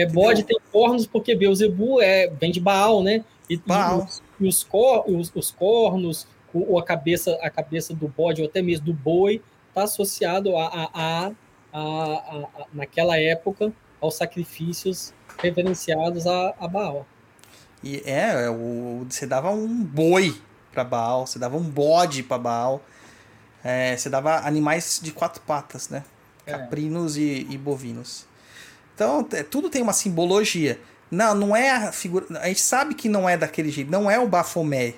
É 0.00 0.06
bode, 0.06 0.44
tem 0.44 0.58
cornos, 0.72 1.06
porque 1.06 1.34
Beuzebu 1.34 2.00
é, 2.00 2.28
vem 2.28 2.50
de 2.50 2.60
Baal, 2.60 3.02
né? 3.02 3.24
E, 3.48 3.56
Baal. 3.56 4.04
os, 4.04 4.22
e 4.40 4.48
os, 4.48 4.64
cor, 4.64 5.04
os, 5.06 5.30
os 5.34 5.50
cornos, 5.50 6.26
o, 6.54 6.78
a, 6.78 6.84
cabeça, 6.84 7.38
a 7.42 7.50
cabeça 7.50 7.94
do 7.94 8.08
bode, 8.08 8.40
ou 8.40 8.48
até 8.48 8.62
mesmo 8.62 8.86
do 8.86 8.94
boi, 8.94 9.42
está 9.68 9.82
associado 9.82 10.56
a, 10.56 10.66
a, 10.66 11.32
a, 11.72 11.78
a, 11.78 12.66
naquela 12.72 13.18
época, 13.18 13.72
aos 14.00 14.14
sacrifícios 14.14 15.12
reverenciados 15.38 16.26
a, 16.26 16.54
a 16.58 16.66
Baal. 16.66 17.06
E 17.82 18.02
é, 18.04 18.44
é, 18.44 18.50
o, 18.50 19.06
você 19.08 19.26
dava 19.26 19.50
um 19.50 19.84
boi 19.84 20.34
pra 20.72 20.84
Baal, 20.84 21.26
você 21.26 21.38
dava 21.38 21.56
um 21.56 21.62
bode 21.62 22.22
pra 22.22 22.38
Baal, 22.38 22.82
é, 23.62 23.96
você 23.96 24.08
dava 24.08 24.46
animais 24.46 25.00
de 25.02 25.12
quatro 25.12 25.42
patas, 25.42 25.88
né? 25.88 26.04
É. 26.46 26.52
Caprinos 26.52 27.16
e, 27.16 27.46
e 27.50 27.58
bovinos. 27.58 28.26
Então, 29.00 29.26
é, 29.32 29.42
tudo 29.42 29.70
tem 29.70 29.80
uma 29.80 29.94
simbologia. 29.94 30.78
Não, 31.10 31.34
não 31.34 31.56
é 31.56 31.70
a 31.70 31.90
figura. 31.90 32.26
A 32.38 32.48
gente 32.48 32.60
sabe 32.60 32.94
que 32.94 33.08
não 33.08 33.26
é 33.26 33.34
daquele 33.34 33.70
jeito, 33.70 33.90
não 33.90 34.10
é 34.10 34.18
o 34.18 34.28
Bafomé, 34.28 34.92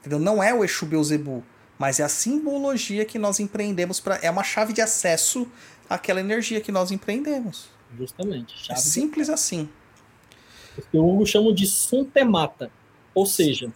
entendeu? 0.00 0.18
Não 0.18 0.42
é 0.42 0.52
o 0.52 0.64
Exu 0.64 0.84
Beuzebu, 0.84 1.40
mas 1.78 2.00
é 2.00 2.02
a 2.02 2.08
simbologia 2.08 3.04
que 3.04 3.16
nós 3.16 3.38
empreendemos 3.38 4.00
para 4.00 4.16
é 4.16 4.28
uma 4.28 4.42
chave 4.42 4.72
de 4.72 4.80
acesso 4.80 5.46
àquela 5.88 6.18
energia 6.18 6.60
que 6.60 6.72
nós 6.72 6.90
empreendemos. 6.90 7.68
Justamente. 7.96 8.56
É 8.56 8.64
Chave 8.64 8.80
de- 8.80 8.88
simples 8.88 9.30
assim. 9.30 9.68
que 10.90 10.98
o 10.98 11.08
Hugo 11.08 11.24
chama 11.24 11.54
de 11.54 11.64
suntemata, 11.64 12.72
ou 13.14 13.24
seja, 13.24 13.72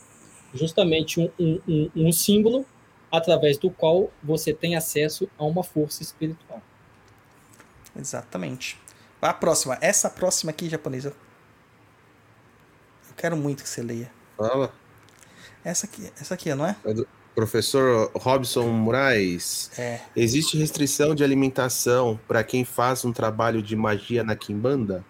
justamente 0.52 1.20
um, 1.20 1.31
um, 1.39 1.60
um, 1.68 1.90
um 2.08 2.10
símbolo 2.12 2.66
através 3.12 3.57
do 3.57 3.70
qual 3.70 4.10
você 4.24 4.52
tem 4.52 4.74
acesso 4.74 5.31
a 5.39 5.44
uma 5.44 5.62
força 5.62 6.02
espiritual. 6.02 6.60
Exatamente. 7.97 8.76
A 9.20 9.32
próxima. 9.32 9.76
Essa 9.80 10.08
próxima 10.08 10.50
aqui, 10.50 10.68
japonesa. 10.68 11.08
Eu 13.08 13.14
quero 13.16 13.36
muito 13.36 13.62
que 13.62 13.68
você 13.68 13.82
leia. 13.82 14.10
Fala. 14.36 14.72
Essa 15.64 15.86
aqui, 15.86 16.10
essa 16.20 16.34
aqui, 16.34 16.55
não 16.55 16.64
é? 16.66 16.76
Professor 17.34 18.10
Robson 18.14 18.68
Moraes, 18.68 19.70
É. 19.78 20.00
existe 20.16 20.56
restrição 20.56 21.14
de 21.14 21.22
alimentação 21.22 22.18
para 22.26 22.42
quem 22.42 22.64
faz 22.64 23.05
um 23.05 23.12
trabalho 23.12 23.62
de 23.62 23.76
magia 23.76 24.22
na 24.24 24.34
Kimbanda? 24.34 25.05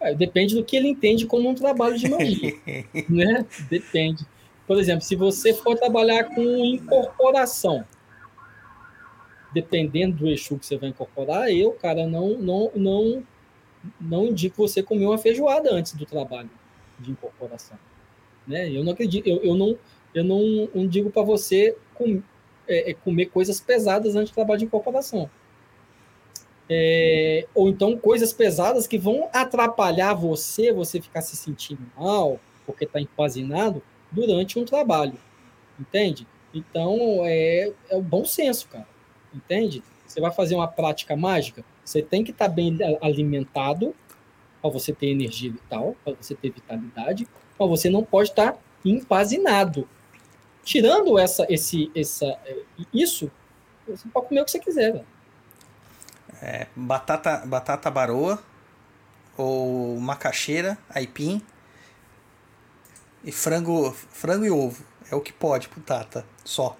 É, 0.00 0.14
depende 0.14 0.54
do 0.54 0.64
que 0.64 0.76
ele 0.76 0.88
entende 0.88 1.26
como 1.26 1.48
um 1.48 1.54
trabalho 1.54 1.98
de 1.98 2.08
magia, 2.08 2.54
né? 3.08 3.46
Depende. 3.70 4.26
Por 4.66 4.78
exemplo, 4.78 5.02
se 5.02 5.16
você 5.16 5.54
for 5.54 5.76
trabalhar 5.76 6.24
com 6.24 6.42
incorporação, 6.42 7.84
dependendo 9.52 10.16
do 10.16 10.28
Exu 10.28 10.58
que 10.58 10.66
você 10.66 10.76
vai 10.76 10.88
incorporar, 10.88 11.50
eu, 11.50 11.72
cara, 11.72 12.06
não, 12.06 12.36
não, 12.38 12.70
não, 12.74 13.22
não 14.00 14.26
indico 14.26 14.56
você 14.56 14.82
comer 14.82 15.06
uma 15.06 15.18
feijoada 15.18 15.72
antes 15.72 15.94
do 15.94 16.04
trabalho 16.04 16.50
de 16.98 17.10
incorporação. 17.10 17.78
Né? 18.46 18.70
Eu 18.70 18.84
não 18.84 18.92
acredito, 18.92 19.26
eu, 19.26 19.42
eu 19.42 19.54
não, 19.54 19.76
eu 20.14 20.24
não, 20.24 20.68
não 20.74 20.86
digo 20.86 21.10
para 21.10 21.22
você 21.22 21.76
com, 21.94 22.22
é, 22.66 22.90
é, 22.90 22.94
comer 22.94 23.26
coisas 23.26 23.60
pesadas 23.60 24.16
antes 24.16 24.30
do 24.30 24.34
trabalho 24.34 24.58
de 24.58 24.64
incorporação. 24.64 25.30
É, 26.68 27.46
ou 27.54 27.68
então 27.68 27.96
coisas 27.96 28.32
pesadas 28.32 28.88
que 28.88 28.98
vão 28.98 29.28
atrapalhar 29.32 30.14
você, 30.14 30.72
você 30.72 31.00
ficar 31.00 31.22
se 31.22 31.36
sentindo 31.36 31.82
mal, 31.96 32.40
porque 32.64 32.84
está 32.84 33.00
empazinado, 33.00 33.82
durante 34.10 34.58
um 34.58 34.64
trabalho. 34.64 35.18
Entende? 35.78 36.26
Então, 36.52 37.20
é, 37.22 37.72
é 37.88 37.96
o 37.96 38.02
bom 38.02 38.24
senso, 38.24 38.68
cara. 38.68 38.86
Entende? 39.36 39.82
Você 40.06 40.20
vai 40.20 40.32
fazer 40.32 40.54
uma 40.54 40.68
prática 40.68 41.14
mágica, 41.16 41.64
você 41.84 42.00
tem 42.00 42.24
que 42.24 42.30
estar 42.30 42.48
bem 42.48 42.78
a- 42.82 43.06
alimentado 43.06 43.94
para 44.62 44.70
você 44.70 44.92
ter 44.92 45.08
energia 45.08 45.50
vital, 45.50 45.94
para 46.02 46.14
você 46.14 46.34
ter 46.34 46.50
vitalidade, 46.50 47.28
mas 47.58 47.68
você 47.68 47.90
não 47.90 48.02
pode 48.02 48.30
estar 48.30 48.56
empazinado. 48.84 49.88
Tirando 50.64 51.18
essa, 51.18 51.46
esse, 51.48 51.90
essa, 51.94 52.26
é, 52.44 52.62
isso, 52.92 53.30
você 53.86 54.08
pode 54.08 54.28
comer 54.28 54.40
o 54.40 54.44
que 54.44 54.50
você 54.50 54.58
quiser, 54.58 54.92
velho. 54.92 55.06
É, 56.42 56.66
batata, 56.74 57.44
batata 57.46 57.90
baroa, 57.90 58.42
ou 59.36 59.98
macaxeira, 60.00 60.78
aipim, 60.88 61.42
e 63.22 63.32
frango, 63.32 63.92
frango 63.92 64.44
e 64.44 64.50
ovo. 64.50 64.84
É 65.10 65.14
o 65.14 65.20
que 65.20 65.32
pode 65.32 65.68
pro 65.68 65.80
Tata, 65.80 66.24
só. 66.44 66.76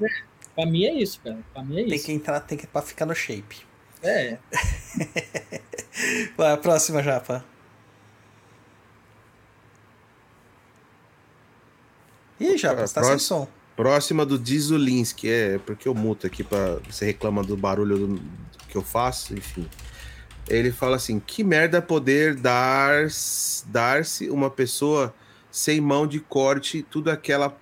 Pra 0.56 0.66
mim 0.66 0.84
é 0.84 0.94
isso, 0.94 1.20
cara. 1.22 1.38
Pra 1.52 1.62
mim 1.62 1.80
é 1.80 1.84
Tem 1.84 1.94
isso. 1.94 2.06
que 2.06 2.12
entrar, 2.12 2.40
tem 2.40 2.58
que 2.58 2.66
pra 2.66 2.82
ficar 2.82 3.06
no 3.06 3.14
shape. 3.14 3.58
É, 4.02 4.38
Vai, 6.36 6.52
a 6.52 6.56
próxima, 6.56 7.02
Japa. 7.02 7.44
Ih, 12.40 12.56
Japa, 12.58 12.82
Ah, 12.82 12.86
você 12.86 12.94
tá 12.94 13.00
sem 13.02 13.10
próximo. 13.12 13.20
som. 13.40 13.48
Próxima 13.74 14.24
do 14.24 14.38
Dizulinski, 14.38 15.28
é 15.28 15.58
porque 15.58 15.86
eu 15.88 15.94
muto 15.94 16.26
aqui 16.26 16.42
para 16.42 16.76
você 16.88 17.04
reclama 17.06 17.42
do 17.42 17.56
barulho 17.56 17.98
do- 18.06 18.22
que 18.68 18.76
eu 18.76 18.82
faço, 18.82 19.34
enfim. 19.34 19.68
Ele 20.48 20.70
fala 20.72 20.96
assim: 20.96 21.18
que 21.20 21.44
merda 21.44 21.82
poder 21.82 22.34
dar 22.36 23.06
dar-se 23.66 24.30
uma 24.30 24.50
pessoa 24.50 25.14
sem 25.50 25.80
mão 25.80 26.06
de 26.06 26.20
corte, 26.20 26.82
tudo 26.82 27.10
aquela 27.10 27.54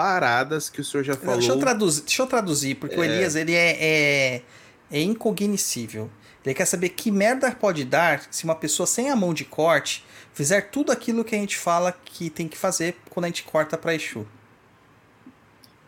paradas 0.00 0.70
que 0.70 0.80
o 0.80 0.84
senhor 0.84 1.04
já 1.04 1.14
falou. 1.14 1.36
Deixa 1.36 1.52
eu 1.52 1.58
traduzir, 1.58 2.02
deixa 2.04 2.22
eu 2.22 2.26
traduzir 2.26 2.74
porque 2.76 2.96
o 2.96 3.04
Elias 3.04 3.36
ele 3.36 3.54
é, 3.54 3.76
é, 3.78 4.42
é 4.90 5.02
incognoscível. 5.02 6.10
Ele 6.42 6.54
quer 6.54 6.64
saber 6.64 6.88
que 6.88 7.10
merda 7.10 7.52
pode 7.52 7.84
dar 7.84 8.22
se 8.30 8.44
uma 8.44 8.54
pessoa 8.54 8.86
sem 8.86 9.10
a 9.10 9.16
mão 9.16 9.34
de 9.34 9.44
corte 9.44 10.02
fizer 10.32 10.70
tudo 10.70 10.90
aquilo 10.90 11.22
que 11.22 11.34
a 11.34 11.38
gente 11.38 11.54
fala 11.54 11.92
que 11.92 12.30
tem 12.30 12.48
que 12.48 12.56
fazer 12.56 12.96
quando 13.10 13.26
a 13.26 13.28
gente 13.28 13.42
corta 13.42 13.76
pra 13.76 13.94
Exu. 13.94 14.26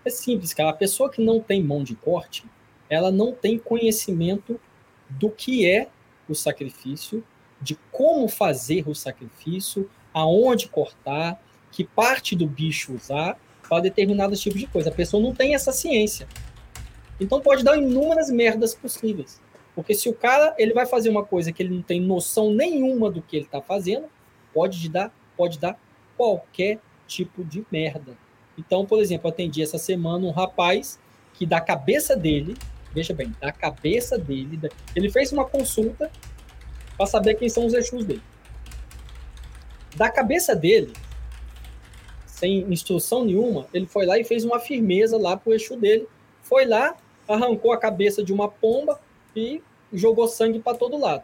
é 0.04 0.10
simples, 0.10 0.52
cara. 0.52 0.68
A 0.68 0.74
pessoa 0.74 1.08
que 1.08 1.24
não 1.24 1.40
tem 1.40 1.62
mão 1.62 1.82
de 1.82 1.94
corte, 1.94 2.44
ela 2.90 3.10
não 3.10 3.32
tem 3.32 3.58
conhecimento 3.58 4.60
do 5.08 5.30
que 5.30 5.66
é 5.66 5.88
o 6.28 6.34
sacrifício, 6.34 7.24
de 7.62 7.78
como 7.90 8.28
fazer 8.28 8.86
o 8.86 8.94
sacrifício, 8.94 9.88
aonde 10.12 10.68
cortar, 10.68 11.42
que 11.70 11.82
parte 11.82 12.36
do 12.36 12.46
bicho 12.46 12.94
usar 12.94 13.38
para 13.72 13.80
determinados 13.80 14.38
tipos 14.38 14.60
de 14.60 14.66
coisa. 14.66 14.90
A 14.90 14.92
pessoa 14.92 15.22
não 15.22 15.34
tem 15.34 15.54
essa 15.54 15.72
ciência. 15.72 16.28
Então 17.18 17.40
pode 17.40 17.64
dar 17.64 17.74
inúmeras 17.78 18.28
merdas 18.28 18.74
possíveis. 18.74 19.40
Porque 19.74 19.94
se 19.94 20.10
o 20.10 20.12
cara 20.12 20.54
ele 20.58 20.74
vai 20.74 20.84
fazer 20.84 21.08
uma 21.08 21.24
coisa 21.24 21.50
que 21.50 21.62
ele 21.62 21.74
não 21.74 21.80
tem 21.80 21.98
noção 21.98 22.52
nenhuma 22.52 23.10
do 23.10 23.22
que 23.22 23.34
ele 23.34 23.46
está 23.46 23.62
fazendo, 23.62 24.08
pode 24.52 24.90
dar, 24.90 25.10
pode 25.38 25.58
dar 25.58 25.80
qualquer 26.18 26.80
tipo 27.06 27.42
de 27.42 27.64
merda. 27.72 28.14
Então, 28.58 28.84
por 28.84 29.00
exemplo, 29.00 29.30
atendi 29.30 29.62
essa 29.62 29.78
semana 29.78 30.26
um 30.26 30.32
rapaz 30.32 31.00
que 31.32 31.46
da 31.46 31.58
cabeça 31.58 32.14
dele, 32.14 32.54
veja 32.92 33.14
bem, 33.14 33.34
da 33.40 33.50
cabeça 33.50 34.18
dele, 34.18 34.60
ele 34.94 35.10
fez 35.10 35.32
uma 35.32 35.46
consulta 35.46 36.10
para 36.94 37.06
saber 37.06 37.36
quem 37.36 37.48
são 37.48 37.64
os 37.64 37.72
Exus 37.72 38.04
dele. 38.04 38.22
Da 39.96 40.10
cabeça 40.10 40.54
dele, 40.54 40.92
sem 42.42 42.58
instrução 42.72 43.24
nenhuma, 43.24 43.68
ele 43.72 43.86
foi 43.86 44.04
lá 44.04 44.18
e 44.18 44.24
fez 44.24 44.44
uma 44.44 44.58
firmeza 44.58 45.16
lá 45.16 45.36
pro 45.36 45.54
Exu 45.54 45.76
dele. 45.76 46.08
Foi 46.42 46.64
lá, 46.64 46.96
arrancou 47.28 47.70
a 47.70 47.78
cabeça 47.78 48.20
de 48.20 48.32
uma 48.32 48.48
pomba 48.48 49.00
e 49.36 49.62
jogou 49.92 50.26
sangue 50.26 50.58
para 50.58 50.76
todo 50.76 50.98
lado. 50.98 51.22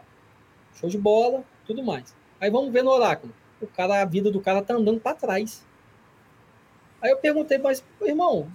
Show 0.75 0.89
de 0.89 0.97
bola, 0.97 1.43
tudo 1.67 1.83
mais. 1.83 2.15
Aí 2.39 2.49
vamos 2.49 2.71
ver 2.71 2.85
no 2.85 2.91
oráculo. 2.91 3.33
O 3.61 3.67
cara, 3.67 4.01
a 4.01 4.05
vida 4.05 4.31
do 4.31 4.39
cara 4.39 4.61
tá 4.61 4.75
andando 4.75 5.01
para 5.01 5.13
trás. 5.13 5.61
Aí 7.01 7.11
eu 7.11 7.17
perguntei, 7.17 7.57
mas, 7.57 7.83
irmão, 8.01 8.49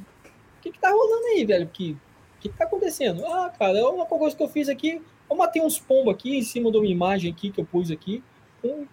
o 0.59 0.62
que 0.62 0.70
que 0.73 0.78
tá 0.78 0.91
rolando 0.91 1.26
aí, 1.26 1.44
velho? 1.44 1.68
Que, 1.70 1.93
o 1.93 2.41
que 2.41 2.49
que 2.49 2.57
tá 2.57 2.65
acontecendo? 2.65 3.26
Ah, 3.26 3.52
cara, 3.59 3.76
é 3.78 3.84
uma 3.84 4.07
coisa 4.07 4.34
que 4.34 4.43
eu 4.43 4.49
fiz 4.49 4.70
aqui. 4.70 5.02
Eu 5.28 5.36
matei 5.36 5.60
uns 5.60 5.78
pombos 5.78 6.15
aqui 6.15 6.39
em 6.39 6.43
cima 6.43 6.70
de 6.70 6.78
uma 6.78 6.86
imagem 6.86 7.31
aqui 7.31 7.51
que 7.51 7.60
eu 7.60 7.67
pus 7.67 7.91
aqui. 7.91 8.25
Um- 8.65 8.86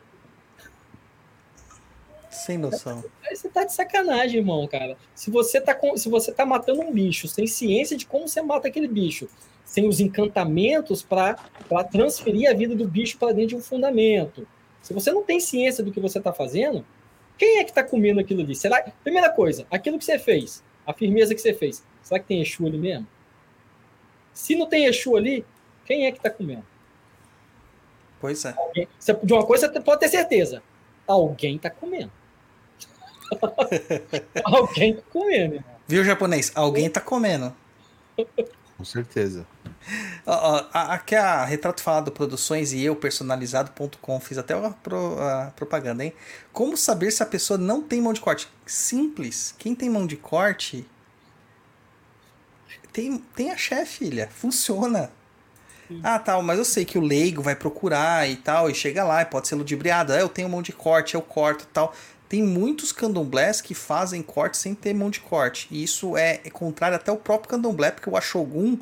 Sem 2.32 2.58
noção. 2.58 3.04
Você 3.30 3.50
tá 3.50 3.64
de 3.66 3.74
sacanagem, 3.74 4.40
irmão, 4.40 4.66
cara. 4.68 4.98
Se 5.14 5.30
você 5.30 5.60
tá, 5.60 5.76
com, 5.76 5.96
se 5.98 6.10
você 6.10 6.32
tá 6.32 6.46
matando 6.46 6.82
um 6.82 6.92
bicho 6.92 7.28
sem 7.28 7.46
ciência 7.46 7.98
de 7.98 8.06
como 8.06 8.28
você 8.28 8.42
mata 8.42 8.68
aquele 8.68 8.88
bicho, 8.88 9.28
sem 9.66 9.88
os 9.88 10.00
encantamentos 10.00 11.04
para 11.04 11.36
transferir 11.92 12.50
a 12.50 12.54
vida 12.54 12.76
do 12.76 12.88
bicho 12.88 13.18
para 13.18 13.34
dentro 13.34 13.50
de 13.50 13.56
um 13.58 13.62
fundamento. 13.62 14.48
Se 14.82 14.94
você 14.94 15.12
não 15.12 15.24
tem 15.24 15.40
ciência 15.40 15.84
do 15.84 15.92
que 15.92 16.00
você 16.00 16.20
tá 16.20 16.34
fazendo, 16.34 16.86
quem 17.38 17.60
é 17.60 17.64
que 17.64 17.74
tá 17.74 17.84
comendo 17.84 18.20
aquilo 18.20 18.42
ali? 18.42 18.56
Será? 18.56 18.82
Primeira 19.04 19.30
coisa, 19.30 19.68
aquilo 19.70 20.00
que 20.00 20.06
você 20.06 20.18
fez, 20.18 20.64
a 20.88 20.94
firmeza 20.94 21.36
que 21.36 21.42
você 21.42 21.54
fez, 21.54 21.84
será 22.02 22.20
que 22.20 22.28
tem 22.28 22.42
Exu 22.42 22.66
ali 22.66 22.78
mesmo? 22.78 23.08
Se 24.34 24.56
não 24.56 24.68
tem 24.68 24.86
Exu 24.86 25.16
ali, 25.16 25.46
quem 25.86 26.06
é 26.06 26.12
que 26.12 26.20
tá 26.20 26.30
comendo? 26.30 26.66
Pois 28.20 28.46
é. 28.46 28.54
Alguém- 28.58 28.88
De 29.24 29.34
uma 29.34 29.46
coisa 29.46 29.72
você 29.72 29.80
pode 29.82 30.00
ter 30.00 30.08
certeza. 30.10 30.62
Alguém 31.08 31.58
tá 31.58 31.70
comendo. 31.70 32.12
Alguém 34.44 34.96
tá 34.96 35.02
comendo. 35.12 35.64
Viu, 35.88 36.04
japonês? 36.04 36.52
Alguém 36.56 36.90
tá 36.90 37.00
comendo. 37.02 37.54
Com 38.78 38.86
certeza. 38.86 39.46
A- 40.26 40.94
aqui 40.94 41.16
é 41.16 41.20
a 41.20 41.44
Retrato 41.46 41.82
Falado 41.82 42.12
Produções 42.12 42.72
e 42.74 42.84
eu, 42.84 42.96
personalizado.com, 42.96 44.20
fiz 44.20 44.38
até 44.38 44.56
uma 44.56 44.72
pro- 44.72 45.20
a 45.20 45.52
propaganda, 45.56 46.04
hein? 46.04 46.14
Como 46.54 46.78
saber 46.78 47.12
se 47.12 47.22
a 47.24 47.26
pessoa 47.26 47.58
não 47.58 47.82
tem 47.82 48.02
mão 48.02 48.14
de 48.14 48.22
corte? 48.22 48.48
Simples. 48.66 49.54
Quem 49.58 49.74
tem 49.76 49.90
mão 49.90 50.06
de 50.08 50.18
corte 50.18 50.86
tem, 52.92 53.18
tem 53.36 53.52
axé, 53.52 53.86
filha. 53.86 54.30
Funciona. 54.32 55.12
Ah, 56.04 56.18
tal, 56.20 56.42
mas 56.42 56.58
eu 56.58 56.64
sei 56.64 56.86
que 56.86 56.98
o 56.98 57.02
leigo 57.02 57.42
vai 57.42 57.54
procurar 57.56 58.30
e 58.30 58.38
tal, 58.38 58.70
e 58.70 58.74
chega 58.74 59.04
lá 59.04 59.22
e 59.24 59.26
pode 59.26 59.48
ser 59.50 59.56
ludibriado. 59.56 60.14
Ah, 60.14 60.20
eu 60.20 60.30
tenho 60.30 60.48
mão 60.48 60.62
de 60.62 60.72
corte, 60.72 61.16
eu 61.16 61.22
corto 61.22 61.66
e 61.66 61.68
tal. 61.68 61.94
Tem 62.32 62.42
muitos 62.42 62.94
candomblés 62.94 63.60
que 63.60 63.74
fazem 63.76 64.24
corte 64.24 64.56
sem 64.56 64.74
ter 64.74 64.94
mão 64.94 65.10
de 65.10 65.20
corte. 65.20 65.68
E 65.70 65.84
isso 65.84 66.16
é, 66.16 66.40
é 66.46 66.50
contrário 66.50 66.96
até 66.96 67.12
o 67.12 67.18
próprio 67.18 67.50
candomblé, 67.50 67.92
porque 67.92 68.10
o 68.10 68.16
Ashogun 68.16 68.80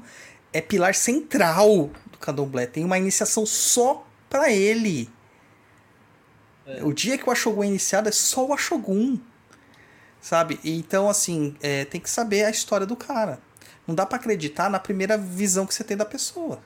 é 0.54 0.62
pilar 0.62 0.94
central 0.94 1.90
do 2.12 2.20
candomblé. 2.20 2.68
Tem 2.68 2.86
uma 2.86 3.00
iniciação 3.00 3.48
só 3.48 4.06
pra 4.30 4.52
ele. 4.52 5.10
O 6.84 6.94
dia 6.94 7.18
que 7.18 7.28
o 7.28 7.32
Ashogun 7.32 7.64
é 7.64 7.66
iniciado 7.66 8.08
é 8.08 8.12
só 8.12 8.46
o 8.46 8.54
Ashogun. 8.54 9.18
Sabe? 10.22 10.60
E 10.64 10.78
Então, 10.78 11.10
assim, 11.10 11.58
é, 11.60 11.86
tem 11.86 12.00
que 12.00 12.08
saber 12.12 12.46
a 12.46 12.52
história 12.52 12.86
do 12.86 12.96
cara. 12.96 13.42
Não 13.88 13.96
dá 13.96 14.06
pra 14.06 14.20
acreditar 14.20 14.70
na 14.70 14.78
primeira 14.80 15.18
visão 15.18 15.66
que 15.66 15.74
você 15.74 15.84
tem 15.84 15.98
da 15.98 16.06
pessoa. 16.06 16.62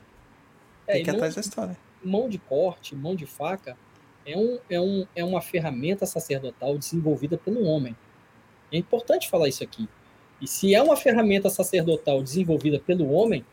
É, 0.86 0.92
Tem 0.92 1.02
que 1.02 1.08
ir 1.08 1.12
atrás 1.12 1.34
da 1.34 1.40
história. 1.40 1.78
mão 2.02 2.28
de 2.28 2.36
corte, 2.36 2.94
mão 2.94 3.16
de 3.16 3.24
faca, 3.24 3.74
é, 4.26 4.36
um, 4.36 4.58
é, 4.68 4.80
um, 4.80 5.06
é 5.14 5.24
uma 5.24 5.40
ferramenta 5.40 6.06
sacerdotal 6.06 6.78
desenvolvida 6.78 7.36
pelo 7.36 7.64
homem. 7.64 7.96
É 8.72 8.76
importante 8.76 9.28
falar 9.28 9.48
isso 9.48 9.62
aqui. 9.62 9.88
E 10.40 10.48
se 10.48 10.74
é 10.74 10.82
uma 10.82 10.96
ferramenta 10.96 11.48
sacerdotal 11.48 12.22
desenvolvida 12.22 12.78
pelo 12.78 13.10
homem, 13.10 13.44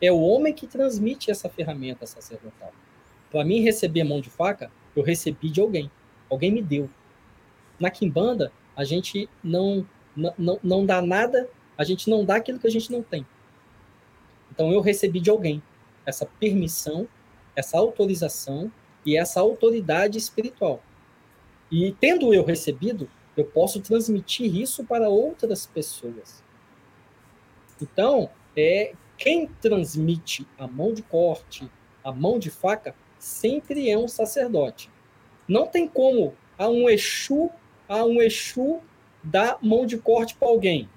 é 0.00 0.12
o 0.12 0.20
homem 0.20 0.52
que 0.52 0.66
transmite 0.66 1.30
essa 1.30 1.48
ferramenta 1.48 2.06
sacerdotal. 2.06 2.72
Para 3.30 3.44
mim 3.44 3.60
receber 3.60 4.04
mão 4.04 4.20
de 4.20 4.30
faca, 4.30 4.70
eu 4.94 5.02
recebi 5.02 5.50
de 5.50 5.60
alguém. 5.60 5.90
Alguém 6.30 6.52
me 6.52 6.62
deu. 6.62 6.88
Na 7.80 7.90
Kimbanda, 7.90 8.52
a 8.76 8.84
gente 8.84 9.28
não, 9.42 9.86
não, 10.16 10.34
não, 10.38 10.60
não 10.62 10.86
dá 10.86 11.02
nada, 11.02 11.48
a 11.76 11.84
gente 11.84 12.08
não 12.08 12.24
dá 12.24 12.36
aquilo 12.36 12.58
que 12.58 12.66
a 12.66 12.70
gente 12.70 12.92
não 12.92 13.02
tem. 13.02 13.26
Então 14.50 14.72
eu 14.72 14.80
recebi 14.80 15.20
de 15.20 15.30
alguém 15.30 15.62
essa 16.06 16.26
permissão, 16.26 17.08
essa 17.56 17.78
autorização 17.78 18.70
e 19.04 19.16
essa 19.16 19.40
autoridade 19.40 20.18
espiritual. 20.18 20.82
E 21.70 21.92
tendo 22.00 22.32
eu 22.32 22.44
recebido, 22.44 23.08
eu 23.36 23.44
posso 23.44 23.80
transmitir 23.80 24.54
isso 24.54 24.84
para 24.84 25.08
outras 25.08 25.66
pessoas. 25.66 26.42
Então, 27.80 28.30
é 28.56 28.94
quem 29.18 29.46
transmite 29.60 30.46
a 30.58 30.66
mão 30.66 30.92
de 30.92 31.02
corte, 31.02 31.70
a 32.02 32.12
mão 32.12 32.38
de 32.38 32.50
faca, 32.50 32.94
sempre 33.18 33.90
é 33.90 33.98
um 33.98 34.08
sacerdote. 34.08 34.90
Não 35.48 35.66
tem 35.66 35.88
como 35.88 36.34
a 36.58 36.68
um 36.68 36.88
Exu, 36.88 37.50
a 37.88 38.04
um 38.04 38.20
Exu 38.20 38.80
dar 39.22 39.58
mão 39.62 39.86
de 39.86 39.98
corte 39.98 40.34
para 40.34 40.48
alguém. 40.48 40.88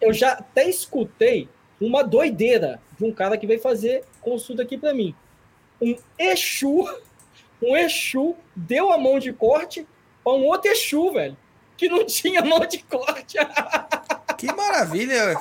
Eu 0.00 0.12
já 0.12 0.32
até 0.32 0.68
escutei 0.68 1.48
uma 1.80 2.02
doideira 2.02 2.80
de 2.98 3.04
um 3.04 3.12
cara 3.12 3.36
que 3.36 3.46
veio 3.46 3.60
fazer 3.60 4.04
consulta 4.20 4.62
aqui 4.62 4.78
para 4.78 4.94
mim. 4.94 5.14
Um 5.80 5.96
Exu, 6.18 6.88
um 7.62 7.76
Exu 7.76 8.34
deu 8.56 8.92
a 8.92 8.98
mão 8.98 9.18
de 9.18 9.32
corte 9.32 9.86
para 10.24 10.32
um 10.34 10.44
outro 10.46 10.70
Exu, 10.70 11.12
velho, 11.12 11.36
que 11.76 11.88
não 11.88 12.04
tinha 12.06 12.42
mão 12.42 12.60
de 12.66 12.78
corte. 12.82 13.36
Que 14.36 14.46
maravilha! 14.52 15.36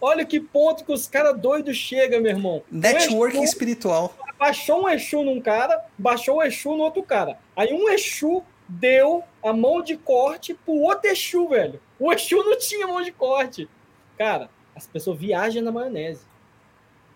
Olha 0.00 0.24
que 0.24 0.40
ponto 0.40 0.84
que 0.84 0.92
os 0.92 1.06
caras 1.06 1.38
doidos 1.38 1.76
chegam, 1.76 2.20
meu 2.20 2.32
irmão. 2.32 2.62
Networking 2.70 3.38
Um 3.38 3.42
Exu 3.44 3.52
espiritual. 3.52 4.14
baixou 4.38 4.82
um 4.82 4.88
Exu 4.88 5.22
num 5.22 5.40
cara, 5.40 5.84
baixou 5.96 6.36
o 6.38 6.42
Exu 6.42 6.70
no 6.76 6.82
outro 6.82 7.02
cara. 7.02 7.38
Aí 7.56 7.72
um 7.72 7.88
Exu 7.88 8.42
deu 8.68 9.22
a 9.44 9.52
mão 9.52 9.80
de 9.82 9.96
corte 9.96 10.54
pro 10.54 10.74
outro 10.74 11.08
Exu, 11.08 11.48
velho. 11.48 11.80
O 12.00 12.12
Exu 12.12 12.36
não 12.42 12.58
tinha 12.58 12.86
mão 12.88 13.00
de 13.02 13.12
corte. 13.12 13.68
Cara, 14.18 14.50
as 14.74 14.86
pessoas 14.86 15.18
viajam 15.18 15.62
na 15.62 15.70
maionese. 15.70 16.24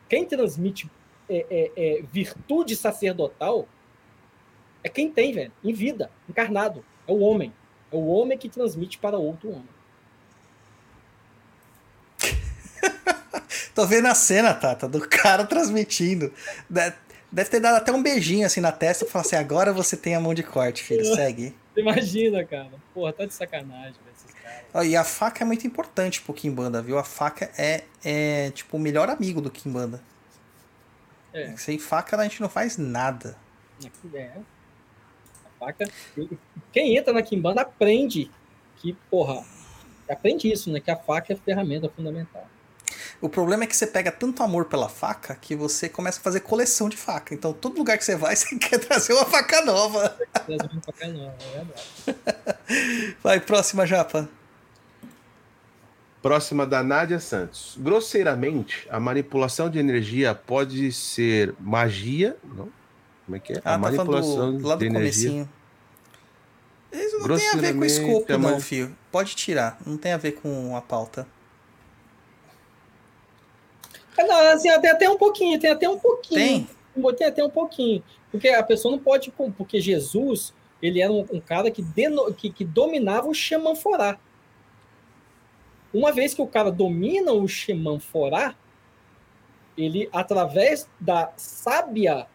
Quem 0.08 0.24
transmite 0.24 0.88
é, 1.28 1.46
é, 1.50 1.72
é, 1.76 2.02
virtude 2.12 2.76
sacerdotal 2.76 3.66
é 4.82 4.88
quem 4.88 5.10
tem, 5.10 5.32
velho, 5.32 5.52
em 5.64 5.72
vida, 5.72 6.10
encarnado. 6.28 6.84
É 7.06 7.12
o 7.12 7.18
homem. 7.20 7.52
É 7.90 7.96
o 7.96 8.06
homem 8.06 8.36
que 8.38 8.48
transmite 8.48 8.98
para 8.98 9.18
outro 9.18 9.50
homem. 9.50 9.68
Tô 13.74 13.86
vendo 13.86 14.06
a 14.06 14.14
cena, 14.14 14.54
Tata, 14.54 14.88
do 14.88 15.06
cara 15.08 15.44
transmitindo. 15.44 16.32
De- 16.68 16.92
Deve 17.30 17.50
ter 17.50 17.60
dado 17.60 17.76
até 17.76 17.92
um 17.92 18.02
beijinho 18.02 18.46
assim 18.46 18.60
na 18.60 18.70
testa 18.72 19.04
e 19.04 19.08
falar 19.08 19.24
assim: 19.24 19.36
agora 19.36 19.72
você 19.72 19.96
tem 19.96 20.14
a 20.14 20.20
mão 20.20 20.32
de 20.32 20.42
corte, 20.42 20.82
filho. 20.82 21.04
Segue. 21.14 21.54
Imagina, 21.76 22.44
cara. 22.44 22.70
Porra, 22.94 23.12
tá 23.12 23.26
de 23.26 23.34
sacanagem, 23.34 23.92
velho, 23.92 24.14
esses 24.16 24.32
caras. 24.72 24.86
E 24.88 24.96
a 24.96 25.04
faca 25.04 25.42
é 25.42 25.46
muito 25.46 25.66
importante 25.66 26.22
pro 26.22 26.32
Kimbanda, 26.32 26.80
viu? 26.80 26.96
A 26.96 27.04
faca 27.04 27.50
é, 27.58 27.82
é 28.04 28.50
tipo 28.52 28.76
o 28.76 28.80
melhor 28.80 29.10
amigo 29.10 29.40
do 29.40 29.50
Kimbanda. 29.50 30.00
É. 31.36 31.54
Sem 31.56 31.78
faca 31.78 32.16
a 32.16 32.22
gente 32.22 32.40
não 32.40 32.48
faz 32.48 32.78
nada. 32.78 33.36
É. 34.14 34.30
A 35.44 35.66
faca. 35.66 35.84
Quem 36.72 36.96
entra 36.96 37.12
na 37.12 37.22
Kimbanda 37.22 37.60
aprende 37.60 38.30
que, 38.76 38.94
porra, 39.10 39.44
aprende 40.08 40.50
isso, 40.50 40.70
né? 40.72 40.80
Que 40.80 40.90
a 40.90 40.96
faca 40.96 41.34
é 41.34 41.36
a 41.36 41.38
ferramenta 41.38 41.90
fundamental. 41.90 42.48
O 43.20 43.28
problema 43.28 43.64
é 43.64 43.66
que 43.66 43.76
você 43.76 43.86
pega 43.86 44.10
tanto 44.10 44.42
amor 44.42 44.66
pela 44.66 44.88
faca 44.88 45.34
que 45.34 45.54
você 45.54 45.88
começa 45.88 46.20
a 46.20 46.22
fazer 46.22 46.40
coleção 46.40 46.88
de 46.88 46.96
faca. 46.96 47.34
Então, 47.34 47.52
todo 47.52 47.76
lugar 47.76 47.98
que 47.98 48.04
você 48.04 48.16
vai, 48.16 48.34
você 48.36 48.56
quer 48.56 48.78
trazer 48.78 49.12
uma 49.12 49.26
faca 49.26 49.62
nova. 49.62 50.08
Trazer 50.32 50.70
uma 50.72 50.82
faca 50.82 51.08
nova, 51.08 51.36
é 51.40 51.64
verdade. 51.64 53.16
Vai, 53.22 53.40
próxima 53.40 53.86
japa. 53.86 54.28
Próxima 56.26 56.66
da 56.66 56.82
Nádia 56.82 57.20
Santos. 57.20 57.76
Grosseiramente, 57.78 58.84
a 58.90 58.98
manipulação 58.98 59.70
de 59.70 59.78
energia 59.78 60.34
pode 60.34 60.90
ser 60.90 61.54
magia. 61.60 62.36
Não? 62.42 62.68
Como 63.24 63.36
é 63.36 63.38
que 63.38 63.52
é? 63.52 63.56
Ah, 63.58 63.60
a 63.60 63.62
tá 63.74 63.78
manipulação 63.78 64.56
do, 64.58 64.66
lá 64.66 64.74
do 64.74 64.80
de 64.80 64.86
energia. 64.86 65.30
comecinho. 65.30 65.48
Isso 66.92 67.18
não 67.20 67.36
tem 67.36 67.48
a 67.48 67.56
ver 67.56 67.74
com 67.74 67.80
o 67.80 67.84
escopo, 67.84 68.32
a 68.32 68.38
não. 68.38 68.60
Pode 69.12 69.36
tirar. 69.36 69.78
Não 69.86 69.96
tem 69.96 70.12
a 70.12 70.16
ver 70.16 70.32
com 70.32 70.74
a 70.76 70.82
pauta. 70.82 71.28
Ah, 74.18 74.24
Não, 74.24 74.52
assim, 74.52 74.68
tem 74.80 74.90
até 74.90 75.08
um 75.08 75.16
pouquinho, 75.16 75.60
tem 75.60 75.70
até 75.70 75.88
um 75.88 75.98
pouquinho. 75.98 76.40
Tem? 76.40 77.14
Tem 77.16 77.26
até 77.28 77.44
um 77.44 77.50
pouquinho. 77.50 78.02
Porque 78.32 78.48
a 78.48 78.64
pessoa 78.64 78.90
não 78.90 78.98
pode. 78.98 79.32
Porque 79.56 79.80
Jesus, 79.80 80.52
ele 80.82 81.00
era 81.00 81.12
um, 81.12 81.24
um 81.32 81.40
cara 81.40 81.70
que, 81.70 81.82
deno- 81.82 82.34
que, 82.34 82.50
que 82.50 82.64
dominava 82.64 83.28
o 83.28 83.34
Xemanforá. 83.34 84.18
Uma 85.96 86.12
vez 86.12 86.34
que 86.34 86.42
o 86.42 86.46
cara 86.46 86.70
domina 86.70 87.32
o 87.32 87.48
Xemanforá, 87.48 88.54
ele, 89.78 90.10
através 90.12 90.86
da 91.00 91.32
sábia 91.38 92.26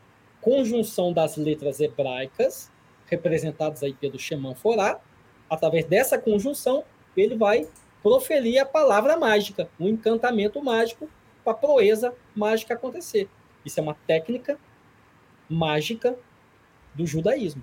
conjunção 0.42 1.14
das 1.14 1.38
letras 1.38 1.80
hebraicas, 1.80 2.72
representadas 3.06 3.84
aí 3.84 3.94
pelo 3.94 4.18
Xemanforá, 4.18 5.00
através 5.48 5.86
dessa 5.86 6.18
conjunção, 6.18 6.84
ele 7.16 7.38
vai 7.38 7.70
proferir 8.02 8.58
a 8.58 8.66
palavra 8.66 9.16
mágica, 9.16 9.70
um 9.80 9.88
encantamento 9.88 10.60
mágico 10.64 11.08
para 11.44 11.54
a 11.54 11.56
proeza 11.56 12.16
mágica 12.36 12.74
acontecer. 12.74 13.30
Isso 13.64 13.80
é 13.80 13.84
uma 13.84 13.94
técnica 14.08 14.60
mágica 15.48 16.18
do 16.96 17.06
judaísmo, 17.06 17.62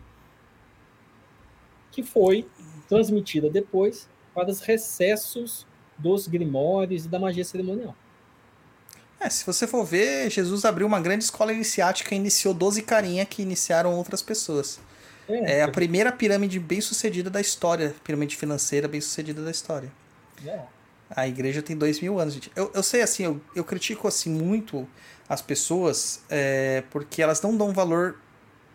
que 1.90 2.04
foi 2.04 2.48
transmitida 2.88 3.50
depois 3.50 4.08
para 4.32 4.48
os 4.48 4.60
recessos 4.60 5.66
dos 5.98 6.26
grimórios 6.26 7.04
e 7.04 7.08
da 7.08 7.18
magia 7.18 7.44
cerimonial. 7.44 7.94
É, 9.20 9.28
se 9.28 9.44
você 9.44 9.66
for 9.66 9.84
ver, 9.84 10.30
Jesus 10.30 10.64
abriu 10.64 10.86
uma 10.86 11.00
grande 11.00 11.24
escola 11.24 11.52
iniciática 11.52 12.14
e 12.14 12.18
iniciou 12.18 12.54
12 12.54 12.82
carinha 12.82 13.26
que 13.26 13.42
iniciaram 13.42 13.94
outras 13.94 14.22
pessoas. 14.22 14.78
É 15.28 15.62
a 15.62 15.68
primeira 15.68 16.10
pirâmide 16.10 16.58
bem 16.58 16.80
sucedida 16.80 17.28
da 17.28 17.40
história, 17.40 17.94
pirâmide 18.02 18.36
financeira 18.36 18.88
bem 18.88 19.00
sucedida 19.00 19.42
da 19.42 19.50
história. 19.50 19.92
é. 20.46 20.60
A 21.10 21.26
igreja 21.26 21.62
tem 21.62 21.76
dois 21.76 22.00
mil 22.00 22.18
anos, 22.18 22.34
gente. 22.34 22.52
Eu, 22.54 22.70
eu 22.74 22.82
sei, 22.82 23.00
assim, 23.00 23.24
eu, 23.24 23.40
eu 23.54 23.64
critico, 23.64 24.06
assim, 24.06 24.30
muito 24.30 24.86
as 25.26 25.40
pessoas 25.40 26.20
é, 26.28 26.82
porque 26.90 27.22
elas 27.22 27.40
não 27.40 27.56
dão 27.56 27.72
valor 27.72 28.16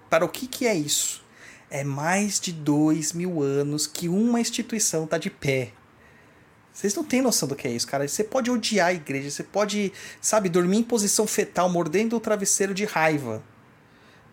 para 0.10 0.26
o 0.26 0.30
que, 0.30 0.48
que 0.48 0.66
é 0.66 0.74
isso. 0.74 1.24
É 1.69 1.84
mais 1.84 2.40
de 2.40 2.52
dois 2.52 3.14
mil 3.14 3.42
anos 3.42 3.85
que 3.85 4.10
uma 4.10 4.40
instituição 4.40 5.06
tá 5.06 5.18
de 5.18 5.30
pé. 5.30 5.74
Vocês 6.74 6.95
não 6.95 7.03
têm 7.03 7.22
noção 7.22 7.48
do 7.48 7.56
que 7.56 7.68
é 7.68 7.72
isso, 7.72 7.88
cara. 7.88 8.08
Você 8.08 8.24
pode 8.24 8.50
odiar 8.50 8.88
a 8.88 8.93
igreja, 8.93 9.30
você 9.30 9.43
pode, 9.43 9.93
sabe, 10.19 10.50
dormir 10.50 10.77
em 10.77 10.84
posição 10.84 11.27
fetal, 11.27 11.69
mordendo 11.69 12.18
o 12.18 12.19
travesseiro 12.19 12.74
de 12.74 12.85
raiva. 12.85 13.43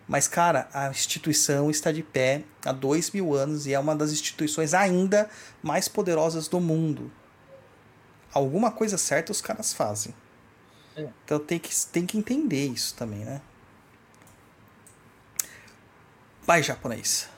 Mas, 0.09 0.27
cara, 0.27 0.69
a 0.73 0.89
instituição 0.89 1.71
está 1.71 1.93
de 1.93 2.03
pé 2.03 2.43
há 2.65 2.73
dois 2.73 3.11
mil 3.11 3.35
anos 3.35 3.67
e 3.67 3.75
é 3.75 3.79
uma 3.79 3.95
das 3.95 4.11
instituições 4.11 4.75
ainda 4.75 5.29
mais 5.63 5.87
poderosas 5.87 6.49
do 6.49 6.59
mundo 6.59 7.13
alguma 8.33 8.71
coisa 8.71 8.97
certa 8.97 9.33
os 9.33 9.41
caras 9.41 9.73
fazem. 9.73 10.15
É. 10.97 11.09
Então 11.25 11.39
tem 11.39 11.59
que, 11.59 11.71
tem 11.87 12.07
que 12.07 12.19
entender 12.19 12.67
isso 12.67 12.95
também, 12.95 13.25
né? 13.25 13.41
Vai, 16.43 16.63
japonês. 16.63 17.29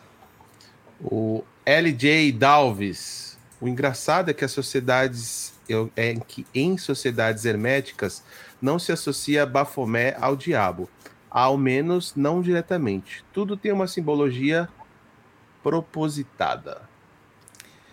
O 1.00 1.42
LJ 1.66 2.32
Dalves. 2.32 3.31
O 3.62 3.68
engraçado 3.68 4.28
é 4.28 4.34
que 4.34 4.44
as 4.44 4.50
sociedades 4.50 5.54
é 5.96 6.16
que 6.16 6.44
em 6.52 6.76
sociedades 6.76 7.44
herméticas 7.44 8.24
não 8.60 8.76
se 8.76 8.90
associa 8.90 9.46
Bafomé 9.46 10.16
ao 10.20 10.34
diabo, 10.34 10.90
ao 11.30 11.56
menos 11.56 12.12
não 12.16 12.42
diretamente. 12.42 13.24
Tudo 13.32 13.56
tem 13.56 13.70
uma 13.70 13.86
simbologia 13.86 14.68
propositada. 15.62 16.82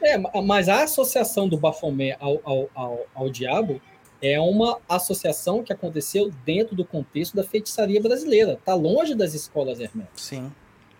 É, 0.01 0.17
ma- 0.17 0.31
mas 0.41 0.67
a 0.67 0.81
associação 0.83 1.47
do 1.47 1.55
Bafomé 1.55 2.17
ao, 2.19 2.41
ao, 2.43 2.69
ao, 2.73 3.05
ao 3.13 3.29
diabo 3.29 3.79
é 4.21 4.39
uma 4.39 4.79
associação 4.89 5.63
que 5.63 5.71
aconteceu 5.71 6.31
dentro 6.43 6.75
do 6.75 6.83
contexto 6.83 7.35
da 7.35 7.43
feitiçaria 7.43 8.01
brasileira. 8.01 8.53
Está 8.53 8.73
longe 8.73 9.13
das 9.13 9.35
escolas 9.35 9.79
herméticas. 9.79 10.19
Sim. 10.21 10.51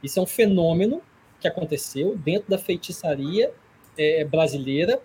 Isso 0.04 0.20
é 0.20 0.22
um 0.22 0.28
fenômeno 0.28 1.02
que 1.40 1.48
aconteceu 1.48 2.16
dentro 2.16 2.52
da 2.52 2.60
feitiçaria 2.60 3.52
eh, 4.00 4.24
brasileira, 4.24 5.02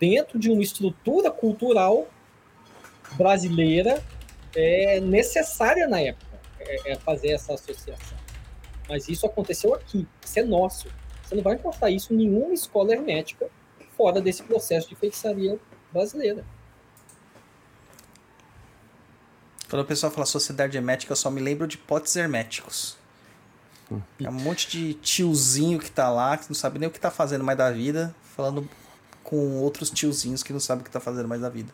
dentro 0.00 0.38
de 0.38 0.50
uma 0.50 0.62
estrutura 0.62 1.30
cultural 1.30 2.08
brasileira 3.12 4.02
eh, 4.54 5.00
necessária 5.00 5.86
na 5.86 6.00
época, 6.00 6.40
é, 6.58 6.92
é 6.92 6.96
fazer 6.96 7.28
essa 7.28 7.54
associação. 7.54 8.18
Mas 8.88 9.08
isso 9.08 9.24
aconteceu 9.24 9.72
aqui, 9.74 10.06
isso 10.24 10.38
é 10.38 10.42
nosso. 10.42 10.88
Você 11.22 11.36
não 11.36 11.42
vai 11.42 11.54
encontrar 11.54 11.90
isso 11.90 12.12
em 12.12 12.16
nenhuma 12.16 12.52
escola 12.52 12.92
hermética 12.92 13.48
fora 13.96 14.20
desse 14.20 14.42
processo 14.42 14.88
de 14.88 14.96
feitiçaria 14.96 15.58
brasileira. 15.92 16.44
Quando 19.70 19.82
o 19.82 19.86
pessoal 19.86 20.12
fala 20.12 20.26
sociedade 20.26 20.76
hermética, 20.76 21.12
eu 21.12 21.16
só 21.16 21.30
me 21.30 21.40
lembro 21.40 21.66
de 21.66 21.78
potes 21.78 22.14
herméticos. 22.16 22.98
É 24.20 24.28
um 24.28 24.32
monte 24.32 24.68
de 24.68 24.94
tiozinho 24.94 25.78
que 25.78 25.90
tá 25.90 26.10
lá, 26.10 26.36
que 26.36 26.48
não 26.48 26.54
sabe 26.54 26.78
nem 26.78 26.88
o 26.88 26.92
que 26.92 27.00
tá 27.00 27.10
fazendo 27.10 27.44
mais 27.44 27.56
da 27.56 27.70
vida, 27.70 28.14
falando 28.34 28.68
com 29.22 29.58
outros 29.60 29.90
tiozinhos 29.90 30.42
que 30.42 30.52
não 30.52 30.60
sabem 30.60 30.82
o 30.82 30.84
que 30.84 30.90
tá 30.90 31.00
fazendo 31.00 31.28
mais 31.28 31.40
da 31.40 31.48
vida. 31.48 31.72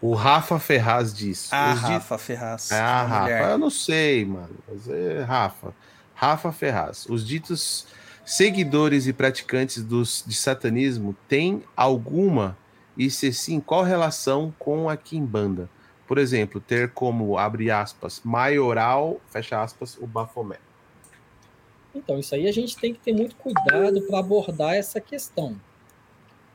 O 0.00 0.14
Rafa 0.14 0.58
Ferraz 0.58 1.14
diz. 1.14 1.48
Ah, 1.52 1.72
os 1.74 1.80
di- 1.80 1.92
Rafa 1.92 2.18
Ferraz. 2.18 2.72
Ah, 2.72 3.02
Rafa, 3.04 3.20
mulher. 3.22 3.50
eu 3.50 3.58
não 3.58 3.70
sei, 3.70 4.24
mano. 4.24 4.50
Mas 4.68 4.88
é 4.88 5.22
Rafa. 5.22 5.72
Rafa 6.14 6.50
Ferraz. 6.52 7.06
Os 7.08 7.26
ditos 7.26 7.86
seguidores 8.24 9.06
e 9.06 9.12
praticantes 9.12 9.82
dos, 9.82 10.24
de 10.26 10.34
satanismo 10.34 11.14
têm 11.28 11.62
alguma, 11.76 12.56
e 12.96 13.10
se 13.10 13.32
sim, 13.32 13.60
qual 13.60 13.82
relação 13.84 14.52
com 14.58 14.88
a 14.88 14.96
Kimbanda? 14.96 15.68
Por 16.06 16.18
exemplo, 16.18 16.60
ter 16.60 16.90
como, 16.90 17.38
abre 17.38 17.70
aspas, 17.70 18.20
maioral, 18.24 19.20
fecha 19.30 19.62
aspas, 19.62 19.96
o 19.98 20.06
Bafomé. 20.06 20.56
Então, 21.94 22.18
isso 22.18 22.34
aí 22.34 22.46
a 22.46 22.52
gente 22.52 22.76
tem 22.76 22.94
que 22.94 23.00
ter 23.00 23.12
muito 23.12 23.36
cuidado 23.36 24.02
para 24.02 24.18
abordar 24.18 24.74
essa 24.74 25.00
questão. 25.00 25.60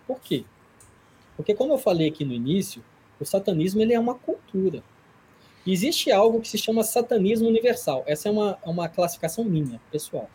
Por 0.08 0.20
quê? 0.20 0.44
Porque, 1.36 1.54
como 1.54 1.74
eu 1.74 1.78
falei 1.78 2.08
aqui 2.08 2.26
no 2.26 2.34
início, 2.34 2.84
o 3.20 3.26
satanismo 3.26 3.82
ele 3.82 3.94
é 3.94 4.00
uma 4.00 4.16
cultura. 4.16 4.84
Existe 5.66 6.12
algo 6.12 6.40
que 6.40 6.48
se 6.48 6.58
chama 6.58 6.84
satanismo 6.84 7.48
universal. 7.48 8.04
Essa 8.08 8.30
é 8.30 8.32
uma, 8.32 8.58
é 8.64 8.70
uma 8.70 8.88
classificação 8.88 9.44
minha, 9.44 9.82
pessoal, 9.92 10.30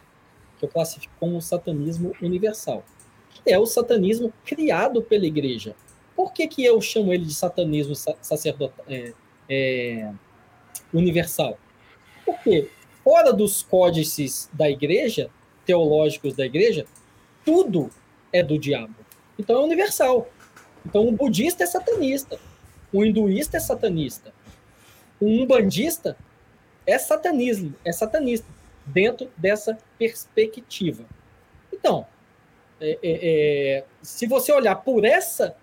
que 0.58 0.64
eu 0.64 0.68
classifico 0.68 1.12
como 1.18 1.40
satanismo 1.40 2.14
universal. 2.20 2.84
Que 3.31 3.52
é 3.52 3.58
o 3.58 3.66
satanismo 3.66 4.32
criado 4.44 5.02
pela 5.02 5.26
igreja. 5.26 5.74
Por 6.14 6.32
que, 6.32 6.47
que 6.47 6.64
eu 6.64 6.81
chamo 6.81 7.12
ele 7.12 7.24
de 7.24 7.34
satanismo 7.34 7.94
sacerdotal, 7.94 8.84
é, 8.86 9.14
é, 9.48 10.12
universal? 10.92 11.58
Fora 13.05 13.32
dos 13.32 13.62
códices 13.62 14.48
da 14.52 14.70
igreja, 14.70 15.31
teológicos 15.64 16.34
da 16.34 16.44
igreja, 16.44 16.86
tudo 17.44 17.90
é 18.32 18.42
do 18.42 18.58
diabo. 18.58 18.94
Então 19.39 19.60
é 19.60 19.64
universal. 19.64 20.28
Então 20.84 21.08
o 21.08 21.12
budista 21.12 21.64
é 21.64 21.66
satanista, 21.66 22.39
o 22.92 23.05
hinduísta 23.05 23.56
é 23.56 23.60
satanista, 23.60 24.32
o 25.20 25.26
umbandista 25.26 26.16
é 26.86 26.98
satanismo, 26.98 27.74
é 27.84 27.92
satanista 27.92 28.47
dentro 28.84 29.31
dessa 29.36 29.78
perspectiva. 29.98 31.05
Então, 31.72 32.06
é, 32.81 32.98
é, 33.02 33.78
é, 33.78 33.84
se 34.02 34.26
você 34.26 34.52
olhar 34.52 34.76
por 34.76 35.05
essa 35.05 35.56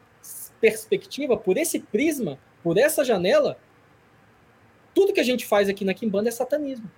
perspectiva, 0.61 1.35
por 1.35 1.57
esse 1.57 1.79
prisma, 1.79 2.39
por 2.63 2.77
essa 2.77 3.03
janela, 3.03 3.57
tudo 4.93 5.13
que 5.13 5.19
a 5.19 5.23
gente 5.23 5.45
faz 5.45 5.67
aqui 5.67 5.83
na 5.83 5.93
Kimbanda 5.93 6.29
é 6.29 6.31
satanismo. 6.31 6.89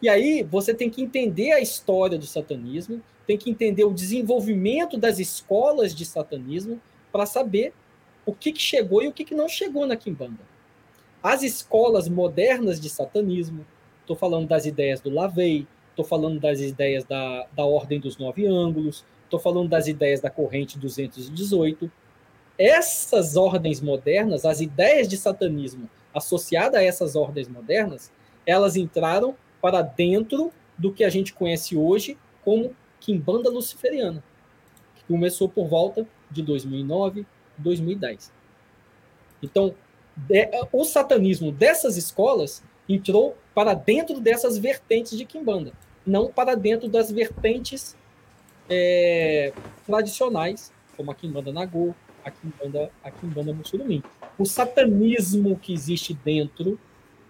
E 0.00 0.08
aí 0.08 0.42
você 0.42 0.72
tem 0.72 0.88
que 0.88 1.02
entender 1.02 1.52
a 1.52 1.60
história 1.60 2.18
do 2.18 2.26
satanismo, 2.26 3.02
tem 3.26 3.36
que 3.36 3.50
entender 3.50 3.84
o 3.84 3.92
desenvolvimento 3.92 4.96
das 4.96 5.18
escolas 5.18 5.94
de 5.94 6.04
satanismo 6.04 6.80
para 7.12 7.26
saber 7.26 7.72
o 8.24 8.32
que, 8.32 8.52
que 8.52 8.60
chegou 8.60 9.02
e 9.02 9.08
o 9.08 9.12
que, 9.12 9.24
que 9.24 9.34
não 9.34 9.48
chegou 9.48 9.86
na 9.86 9.96
Kimbanda. 9.96 10.40
As 11.22 11.42
escolas 11.42 12.08
modernas 12.08 12.80
de 12.80 12.88
satanismo, 12.88 13.66
estou 14.00 14.16
falando 14.16 14.46
das 14.46 14.66
ideias 14.66 15.00
do 15.00 15.10
Lavey, 15.10 15.66
estou 15.90 16.04
falando 16.04 16.38
das 16.38 16.60
ideias 16.60 17.04
da, 17.04 17.46
da 17.52 17.64
Ordem 17.64 17.98
dos 17.98 18.16
Nove 18.18 18.46
Ângulos, 18.46 19.04
estou 19.24 19.40
falando 19.40 19.68
das 19.68 19.88
ideias 19.88 20.20
da 20.20 20.30
Corrente 20.30 20.78
218. 20.78 21.90
Essas 22.56 23.36
ordens 23.36 23.80
modernas, 23.80 24.44
as 24.44 24.60
ideias 24.60 25.08
de 25.08 25.16
satanismo 25.16 25.90
associadas 26.14 26.80
a 26.80 26.84
essas 26.84 27.16
ordens 27.16 27.48
modernas, 27.48 28.12
elas 28.46 28.76
entraram 28.76 29.34
para 29.60 29.82
dentro 29.82 30.52
do 30.76 30.92
que 30.92 31.04
a 31.04 31.10
gente 31.10 31.32
conhece 31.32 31.76
hoje 31.76 32.16
como 32.44 32.74
Quimbanda 33.00 33.50
Luciferiana, 33.50 34.22
que 34.96 35.04
começou 35.04 35.48
por 35.48 35.66
volta 35.66 36.06
de 36.30 36.42
2009, 36.42 37.26
2010. 37.58 38.32
Então, 39.42 39.74
o 40.72 40.84
satanismo 40.84 41.52
dessas 41.52 41.96
escolas 41.96 42.62
entrou 42.88 43.36
para 43.54 43.74
dentro 43.74 44.20
dessas 44.20 44.58
vertentes 44.58 45.16
de 45.16 45.24
Quimbanda, 45.24 45.72
não 46.06 46.30
para 46.32 46.54
dentro 46.54 46.88
das 46.88 47.10
vertentes 47.10 47.96
é, 48.68 49.52
tradicionais, 49.86 50.72
como 50.96 51.10
a 51.10 51.14
Quimbanda 51.14 51.52
Nagô, 51.52 51.94
a 52.24 52.30
Quimbanda, 52.30 52.90
a 53.02 53.10
Quimbanda 53.10 53.52
Mussurumim. 53.52 54.02
O 54.38 54.44
satanismo 54.44 55.58
que 55.58 55.72
existe 55.72 56.14
dentro 56.14 56.78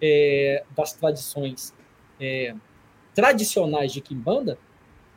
é, 0.01 0.65
das 0.77 0.93
tradições 0.93 1.75
é, 2.21 2.55
tradicionais 3.15 3.93
de 3.93 4.01
Kimbanda 4.01 4.59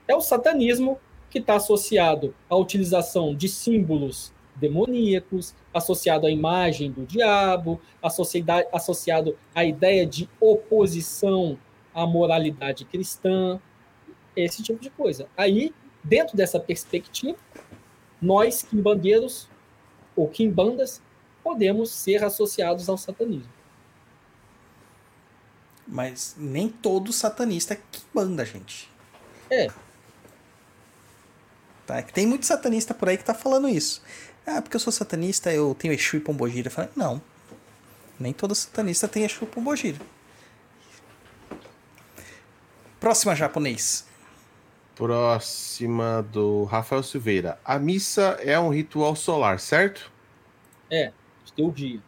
é 0.07 0.15
o 0.15 0.21
satanismo 0.21 0.99
que 1.29 1.39
está 1.39 1.55
associado 1.55 2.35
à 2.49 2.55
utilização 2.55 3.33
de 3.33 3.47
símbolos 3.47 4.33
demoníacos, 4.55 5.55
associado 5.73 6.27
à 6.27 6.31
imagem 6.31 6.91
do 6.91 7.05
diabo, 7.05 7.79
associado 8.71 9.37
à 9.55 9.63
ideia 9.63 10.05
de 10.05 10.29
oposição 10.39 11.57
à 11.93 12.05
moralidade 12.05 12.85
cristã, 12.85 13.59
esse 14.35 14.61
tipo 14.61 14.79
de 14.79 14.89
coisa. 14.89 15.27
Aí, 15.37 15.73
dentro 16.03 16.35
dessa 16.35 16.59
perspectiva, 16.59 17.37
nós, 18.21 18.61
quimbandeiros 18.61 19.49
ou 20.15 20.27
quimbandas, 20.27 21.01
podemos 21.43 21.89
ser 21.89 22.23
associados 22.23 22.87
ao 22.87 22.97
satanismo. 22.97 23.60
Mas 25.91 26.35
nem 26.37 26.69
todo 26.69 27.11
satanista 27.11 27.73
é 27.73 27.81
quimbanda, 27.91 28.45
gente. 28.45 28.89
É. 29.49 29.67
Tá? 31.85 32.01
Tem 32.01 32.25
muito 32.25 32.45
satanista 32.45 32.93
por 32.93 33.09
aí 33.09 33.17
que 33.17 33.25
tá 33.25 33.33
falando 33.33 33.67
isso. 33.67 34.01
Ah, 34.47 34.61
porque 34.61 34.77
eu 34.77 34.79
sou 34.79 34.93
satanista, 34.93 35.51
eu 35.53 35.75
tenho 35.77 35.93
Exu 35.93 36.15
e 36.15 36.21
Pombogira. 36.21 36.69
Eu 36.69 36.71
falei, 36.71 36.89
não. 36.95 37.21
Nem 38.17 38.31
todo 38.31 38.55
satanista 38.55 39.05
tem 39.05 39.25
Exu 39.25 39.43
e 39.43 39.47
Pombogira. 39.47 39.99
Próxima 42.97 43.35
japonês. 43.35 44.07
Próxima 44.95 46.25
do 46.31 46.63
Rafael 46.63 47.03
Silveira. 47.03 47.59
A 47.65 47.77
missa 47.77 48.37
é 48.39 48.57
um 48.57 48.69
ritual 48.69 49.13
solar, 49.17 49.59
certo? 49.59 50.09
É, 50.89 51.11
de 51.53 51.63
o 51.63 51.71
dia. 51.71 52.01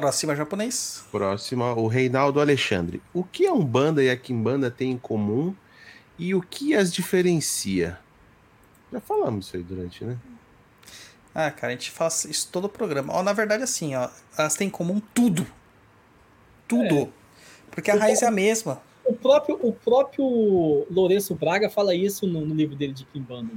Próxima 0.00 0.34
japonês. 0.34 1.04
Próxima, 1.10 1.72
o 1.74 1.86
Reinaldo 1.86 2.40
Alexandre. 2.40 3.00
O 3.12 3.22
que 3.22 3.46
a 3.46 3.52
Umbanda 3.52 4.02
e 4.02 4.10
a 4.10 4.16
Kimbanda 4.16 4.70
têm 4.70 4.92
em 4.92 4.98
comum 4.98 5.54
e 6.18 6.34
o 6.34 6.42
que 6.42 6.74
as 6.74 6.92
diferencia? 6.92 7.98
Já 8.92 9.00
falamos 9.00 9.46
isso 9.46 9.56
aí 9.56 9.62
durante, 9.62 10.04
né? 10.04 10.16
Ah, 11.34 11.50
cara, 11.50 11.72
a 11.72 11.76
gente 11.76 11.90
faz 11.90 12.24
isso 12.24 12.48
todo 12.50 12.64
o 12.64 12.68
programa. 12.68 13.12
Ó, 13.12 13.22
na 13.22 13.32
verdade, 13.32 13.62
assim, 13.62 13.94
ó, 13.94 14.08
elas 14.36 14.56
têm 14.56 14.66
em 14.68 14.70
comum 14.70 15.00
tudo. 15.12 15.46
Tudo. 16.66 16.94
É. 16.94 17.08
Porque 17.70 17.90
a 17.90 17.96
raiz 17.96 18.22
é 18.22 18.26
a 18.26 18.30
mesma. 18.30 18.82
O 19.04 19.14
próprio, 19.14 19.58
o 19.62 19.72
próprio 19.72 20.86
Lourenço 20.90 21.34
Braga 21.34 21.70
fala 21.70 21.94
isso 21.94 22.26
no, 22.26 22.44
no 22.44 22.54
livro 22.54 22.74
dele 22.74 22.92
de 22.92 23.04
Kimbanda. 23.04 23.50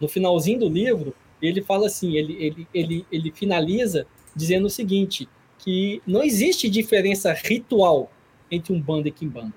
No 0.00 0.08
finalzinho 0.08 0.60
do 0.60 0.68
livro, 0.68 1.14
ele 1.40 1.62
fala 1.62 1.86
assim, 1.86 2.16
ele, 2.16 2.34
ele, 2.42 2.68
ele, 2.72 3.06
ele 3.10 3.30
finaliza 3.30 4.06
dizendo 4.34 4.66
o 4.66 4.70
seguinte, 4.70 5.28
que 5.62 6.02
não 6.06 6.22
existe 6.22 6.68
diferença 6.68 7.32
ritual 7.32 8.10
entre 8.50 8.72
um 8.72 8.80
banda 8.80 9.08
e 9.08 9.12
Kimbanda. 9.12 9.54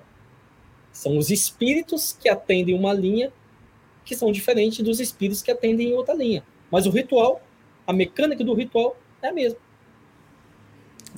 São 0.92 1.18
os 1.18 1.30
espíritos 1.30 2.16
que 2.18 2.28
atendem 2.28 2.78
uma 2.78 2.92
linha 2.92 3.32
que 4.04 4.14
são 4.14 4.30
diferentes 4.30 4.84
dos 4.84 5.00
espíritos 5.00 5.42
que 5.42 5.50
atendem 5.50 5.88
em 5.88 5.92
outra 5.94 6.14
linha. 6.14 6.44
Mas 6.70 6.86
o 6.86 6.90
ritual, 6.90 7.42
a 7.86 7.92
mecânica 7.92 8.44
do 8.44 8.54
ritual 8.54 8.96
é 9.22 9.28
a 9.28 9.32
mesma. 9.32 9.58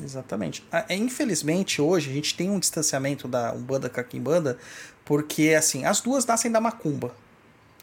Exatamente. 0.01 0.63
Ah, 0.71 0.85
é, 0.89 0.95
infelizmente, 0.95 1.83
hoje 1.83 2.11
a 2.11 2.15
gente 2.15 2.37
tem 2.37 2.49
um 2.49 2.61
distanciamento 2.61 3.27
da 3.27 3.53
Umbanda 3.53 3.89
com 3.89 4.01
a 4.01 4.05
Kimbanda, 4.05 4.59
porque 5.05 5.55
assim, 5.55 5.85
as 5.85 6.01
duas 6.01 6.25
nascem 6.25 6.51
da 6.51 6.61
macumba. 6.61 7.15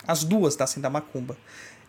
As 0.07 0.23
duas 0.23 0.56
nascem 0.56 0.82
da 0.82 0.90
macumba. 0.90 1.38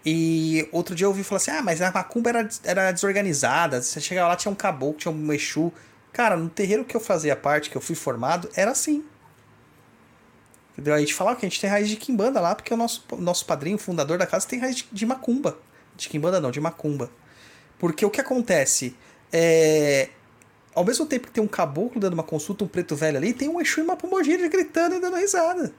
E 0.04 0.68
outro 0.70 0.94
dia 0.94 1.06
eu 1.06 1.10
ouvi 1.10 1.24
falar 1.24 1.38
assim: 1.38 1.50
ah, 1.50 1.62
mas 1.62 1.80
a 1.80 1.90
macumba 1.90 2.30
era, 2.30 2.48
era 2.62 2.92
desorganizada. 2.92 3.80
Você 3.80 4.00
chegava 4.00 4.28
lá, 4.28 4.36
tinha 4.36 4.52
um 4.52 4.54
caboclo, 4.54 4.98
tinha 4.98 5.12
um 5.12 5.32
Exu. 5.32 5.72
Cara, 6.12 6.36
no 6.36 6.48
terreiro 6.48 6.84
que 6.84 6.96
eu 6.96 7.00
fazia 7.00 7.34
parte, 7.34 7.70
que 7.70 7.76
eu 7.76 7.80
fui 7.80 7.94
formado, 7.94 8.48
era 8.54 8.70
assim. 8.70 9.04
Entendeu? 10.72 10.94
A 10.94 11.00
gente 11.00 11.14
falava 11.14 11.38
que 11.38 11.46
a 11.46 11.48
gente 11.48 11.60
tem 11.60 11.70
raiz 11.70 11.88
de 11.88 11.96
quimbanda 11.96 12.40
lá, 12.40 12.54
porque 12.54 12.72
o 12.74 12.76
nosso, 12.76 13.04
nosso 13.18 13.46
padrinho, 13.46 13.78
fundador 13.78 14.18
da 14.18 14.26
casa, 14.26 14.46
tem 14.46 14.58
raiz 14.58 14.76
de, 14.76 14.88
de 14.92 15.06
macumba. 15.06 15.58
De 15.96 16.08
quimbanda 16.08 16.40
não, 16.40 16.50
de 16.50 16.60
macumba. 16.60 17.10
Porque 17.78 18.04
o 18.04 18.10
que 18.10 18.20
acontece? 18.20 18.96
É, 19.32 20.10
ao 20.74 20.84
mesmo 20.84 21.06
tempo 21.06 21.28
que 21.28 21.32
tem 21.32 21.42
um 21.42 21.48
caboclo 21.48 22.00
dando 22.00 22.14
uma 22.14 22.22
consulta, 22.22 22.64
um 22.64 22.68
preto 22.68 22.94
velho 22.96 23.16
ali, 23.16 23.32
tem 23.32 23.48
um 23.48 23.60
Exu 23.60 23.80
e 23.80 23.84
uma 23.84 23.96
pombogira 23.96 24.46
gritando 24.48 24.96
e 24.96 25.00
dando 25.00 25.16
risada. 25.16 25.72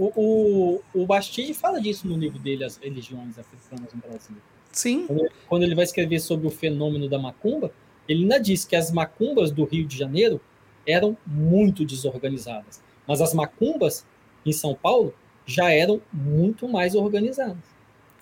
O, 0.00 0.80
o, 0.94 1.02
o 1.02 1.06
Bastide 1.06 1.52
fala 1.52 1.78
disso 1.78 2.08
no 2.08 2.16
livro 2.16 2.38
dele, 2.38 2.64
As 2.64 2.78
Religiões 2.78 3.38
Africanas 3.38 3.92
no 3.92 4.00
Brasil. 4.00 4.36
Sim. 4.72 5.06
Quando 5.06 5.20
ele, 5.20 5.30
quando 5.46 5.62
ele 5.64 5.74
vai 5.74 5.84
escrever 5.84 6.20
sobre 6.20 6.46
o 6.46 6.50
fenômeno 6.50 7.06
da 7.06 7.18
macumba, 7.18 7.70
ele 8.08 8.22
ainda 8.22 8.38
diz 8.38 8.64
que 8.64 8.74
as 8.74 8.90
macumbas 8.90 9.50
do 9.50 9.64
Rio 9.64 9.86
de 9.86 9.98
Janeiro 9.98 10.40
eram 10.86 11.18
muito 11.26 11.84
desorganizadas. 11.84 12.80
Mas 13.06 13.20
as 13.20 13.34
macumbas 13.34 14.06
em 14.46 14.52
São 14.52 14.74
Paulo 14.74 15.14
já 15.44 15.70
eram 15.70 16.00
muito 16.10 16.66
mais 16.66 16.94
organizadas. 16.94 17.58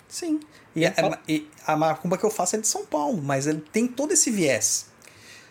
Sim. 0.09 0.41
E 0.75 0.85
a, 0.85 0.93
e 1.29 1.47
a, 1.65 1.77
macumba 1.77 2.19
que 2.19 2.25
eu 2.25 2.31
faço 2.31 2.57
é 2.57 2.59
de 2.59 2.67
São 2.67 2.85
Paulo, 2.87 3.23
mas 3.23 3.47
ele 3.47 3.61
tem 3.61 3.87
todo 3.87 4.13
esse 4.13 4.33
viés. 4.33 4.91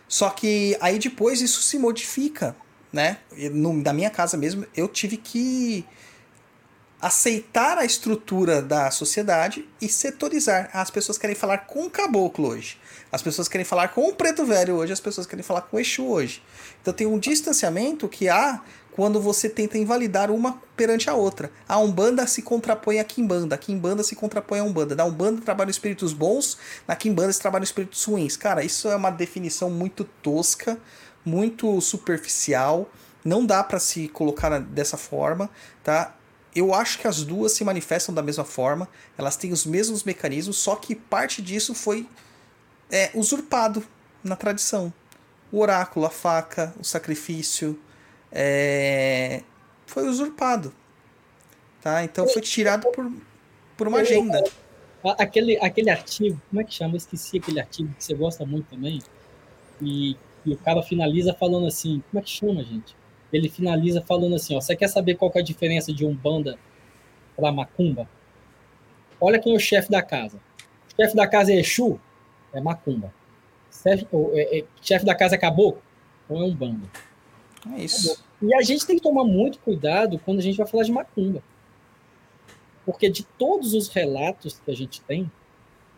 Só 0.09 0.29
que 0.29 0.75
aí 0.81 0.99
depois 0.99 1.39
isso 1.39 1.61
se 1.61 1.77
modifica, 1.77 2.53
né? 2.91 3.19
No, 3.53 3.73
na 3.73 3.93
minha 3.93 4.09
casa 4.09 4.35
mesmo, 4.35 4.65
eu 4.75 4.87
tive 4.87 5.15
que 5.15 5.85
aceitar 7.01 7.77
a 7.77 7.85
estrutura 7.85 8.61
da 8.61 8.89
sociedade 8.89 9.67
e 9.79 9.87
setorizar. 9.87 10.69
As 10.73 10.89
pessoas 10.89 11.17
querem 11.17 11.35
falar 11.35 11.59
com 11.59 11.85
o 11.85 11.89
caboclo 11.89 12.49
hoje. 12.49 12.77
As 13.11 13.21
pessoas 13.21 13.47
querem 13.47 13.65
falar 13.65 13.89
com 13.89 14.07
o 14.09 14.13
preto 14.13 14.45
velho 14.45 14.75
hoje. 14.75 14.93
As 14.93 14.99
pessoas 14.99 15.27
querem 15.27 15.43
falar 15.43 15.61
com 15.61 15.77
o 15.77 15.79
Exu 15.79 16.07
hoje. 16.07 16.41
Então 16.81 16.93
tem 16.93 17.05
um 17.05 17.19
distanciamento 17.19 18.07
que 18.07 18.27
há 18.27 18.61
quando 18.97 19.21
você 19.21 19.47
tenta 19.47 19.77
invalidar 19.77 20.31
uma 20.31 20.59
perante 20.75 21.07
a 21.07 21.13
outra. 21.13 21.51
A 21.69 21.77
Umbanda 21.77 22.25
se 22.25 22.41
contrapõe 22.41 22.99
à 22.99 23.03
Kimbanda, 23.03 23.53
a 23.53 23.57
Kimbanda 23.57 24.01
se 24.01 24.15
contrapõe 24.15 24.57
à 24.57 24.63
Umbanda. 24.63 24.95
Na 24.95 25.05
Umbanda 25.05 25.39
trabalham 25.39 25.69
espíritos 25.69 26.13
bons, 26.13 26.57
na 26.87 26.95
Kimbanda 26.95 27.31
se 27.31 27.39
trabalham 27.39 27.63
espíritos 27.63 28.03
ruins. 28.03 28.35
Cara, 28.35 28.63
isso 28.63 28.89
é 28.89 28.95
uma 28.95 29.11
definição 29.11 29.69
muito 29.69 30.03
tosca, 30.03 30.79
muito 31.23 31.79
superficial, 31.79 32.89
não 33.23 33.45
dá 33.45 33.63
para 33.63 33.77
se 33.77 34.07
colocar 34.07 34.57
dessa 34.59 34.97
forma, 34.97 35.47
tá? 35.83 36.16
Eu 36.57 36.73
acho 36.73 36.99
que 36.99 37.07
as 37.07 37.23
duas 37.23 37.51
se 37.51 37.63
manifestam 37.63 38.13
da 38.13 38.23
mesma 38.23 38.43
forma, 38.43 38.87
elas 39.17 39.37
têm 39.37 39.51
os 39.51 39.65
mesmos 39.65 40.03
mecanismos, 40.03 40.57
só 40.57 40.75
que 40.75 40.95
parte 40.95 41.41
disso 41.41 41.73
foi 41.75 42.07
é, 42.91 43.11
usurpado 43.13 43.85
na 44.23 44.35
tradição. 44.35 44.91
O 45.51 45.59
oráculo, 45.59 46.05
a 46.05 46.09
faca, 46.09 46.73
o 46.79 46.83
sacrifício, 46.83 47.79
é, 48.31 49.43
foi 49.85 50.07
usurpado. 50.07 50.73
Tá? 51.81 52.03
Então 52.03 52.27
foi 52.27 52.41
tirado 52.41 52.91
por, 52.91 53.09
por 53.77 53.87
uma 53.87 53.99
agenda. 53.99 54.43
Aquele, 55.17 55.57
aquele 55.63 55.89
artigo, 55.89 56.41
como 56.49 56.59
é 56.59 56.63
que 56.63 56.73
chama? 56.73 56.95
Eu 56.95 56.97
esqueci 56.97 57.37
aquele 57.37 57.59
artigo 57.59 57.93
que 57.93 58.03
você 58.03 58.13
gosta 58.13 58.45
muito 58.45 58.67
também. 58.69 58.99
E, 59.81 60.17
e 60.43 60.53
o 60.53 60.57
cara 60.57 60.81
finaliza 60.81 61.33
falando 61.33 61.67
assim, 61.67 62.03
como 62.09 62.19
é 62.19 62.23
que 62.23 62.31
chama, 62.31 62.63
gente? 62.63 62.96
Ele 63.31 63.49
finaliza 63.49 64.01
falando 64.01 64.35
assim, 64.35 64.55
ó, 64.55 64.61
você 64.61 64.75
quer 64.75 64.87
saber 64.87 65.15
qual 65.15 65.29
que 65.29 65.37
é 65.37 65.41
a 65.41 65.43
diferença 65.43 65.93
de 65.93 66.05
Umbanda 66.05 66.57
para 67.35 67.51
Macumba? 67.51 68.07
Olha 69.19 69.39
quem 69.39 69.53
é 69.53 69.55
o 69.57 69.59
chefe 69.59 69.89
da 69.89 70.01
casa. 70.01 70.37
O 70.37 71.01
chefe 71.01 71.15
da 71.15 71.27
casa 71.27 71.51
é 71.51 71.59
Exu, 71.59 71.99
é 72.53 72.61
Macumba. 72.61 73.13
Chefe, 73.71 74.07
é- 74.33 74.59
é- 74.59 74.65
chefe 74.81 75.05
da 75.05 75.13
casa 75.13 75.35
é 75.35 75.37
Caboclo, 75.37 75.81
então 76.25 76.41
é 76.41 76.45
Umbanda. 76.45 76.87
É 77.75 77.83
isso. 77.83 78.23
E 78.41 78.53
a 78.53 78.61
gente 78.61 78.85
tem 78.85 78.97
que 78.97 79.01
tomar 79.01 79.23
muito 79.23 79.59
cuidado 79.59 80.19
quando 80.19 80.39
a 80.39 80.41
gente 80.41 80.57
vai 80.57 80.67
falar 80.67 80.83
de 80.83 80.91
macumba. 80.91 81.41
Porque 82.85 83.09
de 83.09 83.23
todos 83.23 83.73
os 83.73 83.89
relatos 83.89 84.61
que 84.63 84.71
a 84.71 84.75
gente 84.75 85.01
tem, 85.01 85.29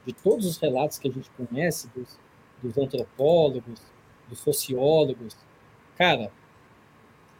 de 0.05 0.13
todos 0.13 0.45
os 0.45 0.57
relatos 0.57 0.97
que 0.97 1.07
a 1.07 1.11
gente 1.11 1.29
conhece, 1.31 1.89
dos, 1.93 2.17
dos 2.63 2.77
antropólogos, 2.77 3.81
dos 4.27 4.39
sociólogos, 4.39 5.35
cara, 5.97 6.31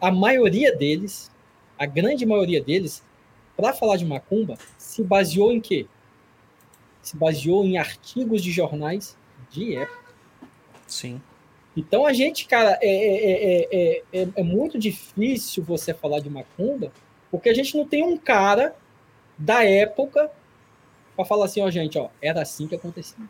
a 0.01 0.11
maioria 0.11 0.75
deles, 0.75 1.31
a 1.77 1.85
grande 1.85 2.25
maioria 2.25 2.61
deles, 2.63 3.03
para 3.55 3.73
falar 3.73 3.97
de 3.97 4.05
macumba, 4.05 4.57
se 4.77 5.03
baseou 5.03 5.51
em 5.51 5.59
quê? 5.59 5.85
Se 7.01 7.17
baseou 7.17 7.65
em 7.65 7.77
artigos 7.77 8.41
de 8.41 8.51
jornais 8.51 9.17
de 9.49 9.75
época. 9.75 10.13
Sim. 10.87 11.21
Então 11.75 12.05
a 12.05 12.13
gente, 12.13 12.45
cara, 12.45 12.77
é, 12.81 12.89
é, 12.89 13.31
é, 13.31 13.67
é, 13.71 14.03
é, 14.21 14.27
é 14.35 14.43
muito 14.43 14.77
difícil 14.77 15.63
você 15.63 15.93
falar 15.93 16.19
de 16.19 16.29
macumba, 16.29 16.91
porque 17.29 17.49
a 17.49 17.53
gente 17.53 17.77
não 17.77 17.87
tem 17.87 18.03
um 18.03 18.17
cara 18.17 18.75
da 19.37 19.63
época 19.63 20.31
para 21.15 21.25
falar 21.25 21.45
assim, 21.45 21.61
ó, 21.61 21.69
gente, 21.69 21.97
ó, 21.97 22.09
era 22.21 22.41
assim 22.41 22.67
que 22.67 22.75
acontecia. 22.75 23.23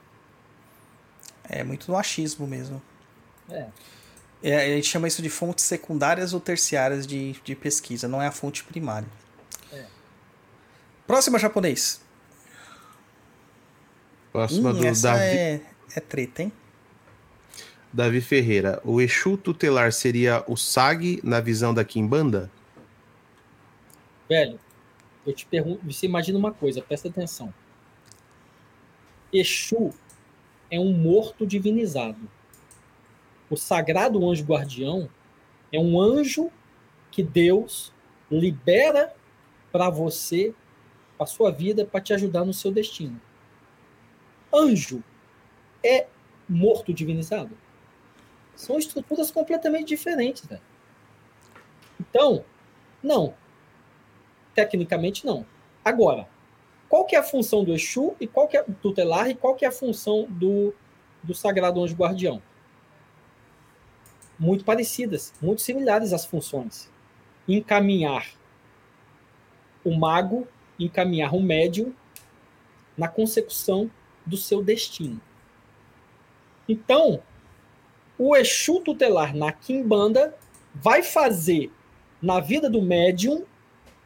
É 1.43 1.63
muito 1.63 1.91
no 1.91 1.97
achismo 1.97 2.45
mesmo. 2.45 2.81
É. 3.49 3.67
É, 4.41 4.55
a 4.55 4.75
gente 4.75 4.87
chama 4.87 5.07
isso 5.07 5.21
de 5.21 5.29
fontes 5.29 5.65
secundárias 5.65 6.33
ou 6.33 6.39
terciárias 6.39 7.05
de, 7.05 7.33
de 7.43 7.55
pesquisa, 7.55 8.07
não 8.07 8.21
é 8.21 8.27
a 8.27 8.31
fonte 8.31 8.63
primária. 8.63 9.07
É. 9.71 9.85
Próxima 11.05 11.37
japonês. 11.37 12.01
Próxima 14.31 14.69
Hum, 14.69 14.73
do 14.73 14.87
essa 14.87 15.11
Davi, 15.11 15.23
é, 15.23 15.61
é 15.95 15.99
treta, 15.99 16.43
hein? 16.43 16.53
Davi 17.91 18.21
Ferreira. 18.21 18.79
O 18.85 19.01
Exu 19.01 19.35
tutelar 19.35 19.91
seria 19.91 20.43
o 20.47 20.55
SAG 20.55 21.19
na 21.23 21.39
visão 21.41 21.73
da 21.73 21.83
Kimbanda? 21.83 22.49
Velho, 24.29 24.59
eu 25.25 25.33
te 25.33 25.45
pergunto, 25.45 25.83
você 25.83 26.05
imagina 26.05 26.37
uma 26.37 26.53
coisa, 26.53 26.81
presta 26.81 27.07
atenção. 27.07 27.53
Exu 29.33 29.93
é 30.71 30.79
um 30.79 30.93
morto 30.93 31.45
divinizado. 31.45 32.19
O 33.49 33.55
sagrado 33.55 34.27
anjo 34.29 34.43
guardião 34.43 35.09
é 35.71 35.79
um 35.79 35.99
anjo 35.99 36.51
que 37.11 37.23
Deus 37.23 37.91
libera 38.31 39.13
para 39.71 39.89
você, 39.89 40.53
para 41.17 41.25
sua 41.25 41.51
vida, 41.51 41.85
para 41.85 42.01
te 42.01 42.13
ajudar 42.13 42.45
no 42.45 42.53
seu 42.53 42.71
destino. 42.71 43.19
Anjo 44.53 45.03
é 45.83 46.07
morto 46.47 46.93
divinizado? 46.93 47.57
São 48.55 48.77
estruturas 48.77 49.31
completamente 49.31 49.87
diferentes, 49.87 50.45
velho. 50.45 50.61
Então, 51.99 52.43
não. 53.01 53.33
Tecnicamente, 54.53 55.25
não. 55.25 55.45
Agora, 55.83 56.27
qual 56.87 57.05
que 57.05 57.15
é 57.15 57.19
a 57.19 57.23
função 57.23 57.63
do 57.63 57.73
Exu 57.73 58.15
e 58.19 58.27
qual 58.27 58.47
que 58.47 58.57
é 58.57 58.61
o 58.61 58.73
tutelar 58.73 59.29
e 59.29 59.35
qual 59.35 59.55
que 59.55 59.63
é 59.63 59.67
a 59.67 59.71
função 59.71 60.25
do, 60.29 60.73
do 61.23 61.33
Sagrado 61.33 61.81
Anjo 61.81 61.95
Guardião? 61.95 62.41
Muito 64.39 64.63
parecidas, 64.63 65.33
muito 65.41 65.61
similares 65.61 66.13
as 66.13 66.25
funções. 66.25 66.89
Encaminhar 67.47 68.27
o 69.83 69.97
mago, 69.97 70.47
encaminhar 70.79 71.35
o 71.35 71.41
médium 71.41 71.93
na 72.97 73.07
consecução 73.07 73.89
do 74.25 74.37
seu 74.37 74.63
destino. 74.63 75.19
Então, 76.67 77.21
o 78.17 78.35
Exu 78.35 78.79
tutelar 78.81 79.35
na 79.35 79.51
Kimbanda 79.51 80.35
vai 80.73 81.01
fazer 81.01 81.71
na 82.21 82.39
vida 82.39 82.69
do 82.69 82.81
médium 82.81 83.45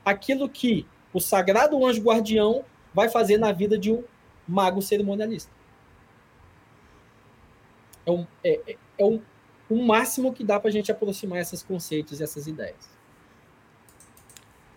aquilo 0.06 0.48
que 0.48 0.86
o 1.14 1.20
sagrado 1.20 1.86
anjo 1.86 2.02
guardião 2.02 2.64
vai 2.94 3.10
fazer 3.10 3.38
na 3.38 3.52
vida 3.52 3.78
de 3.78 3.92
um 3.92 4.03
mago 4.48 4.82
cerimonialista. 4.82 5.52
É, 8.06 8.12
um, 8.12 8.28
é, 8.44 8.60
é- 8.72 8.78
é 8.98 9.06
um, 9.06 9.22
o 9.69 9.83
máximo 9.83 10.33
que 10.33 10.43
dá 10.43 10.59
para 10.59 10.69
a 10.69 10.72
gente 10.72 10.92
aproximar 10.92 11.40
esses 11.40 11.64
conceitos 11.64 12.19
e 12.19 12.24
essas 12.24 12.48
ideias. 12.48 12.75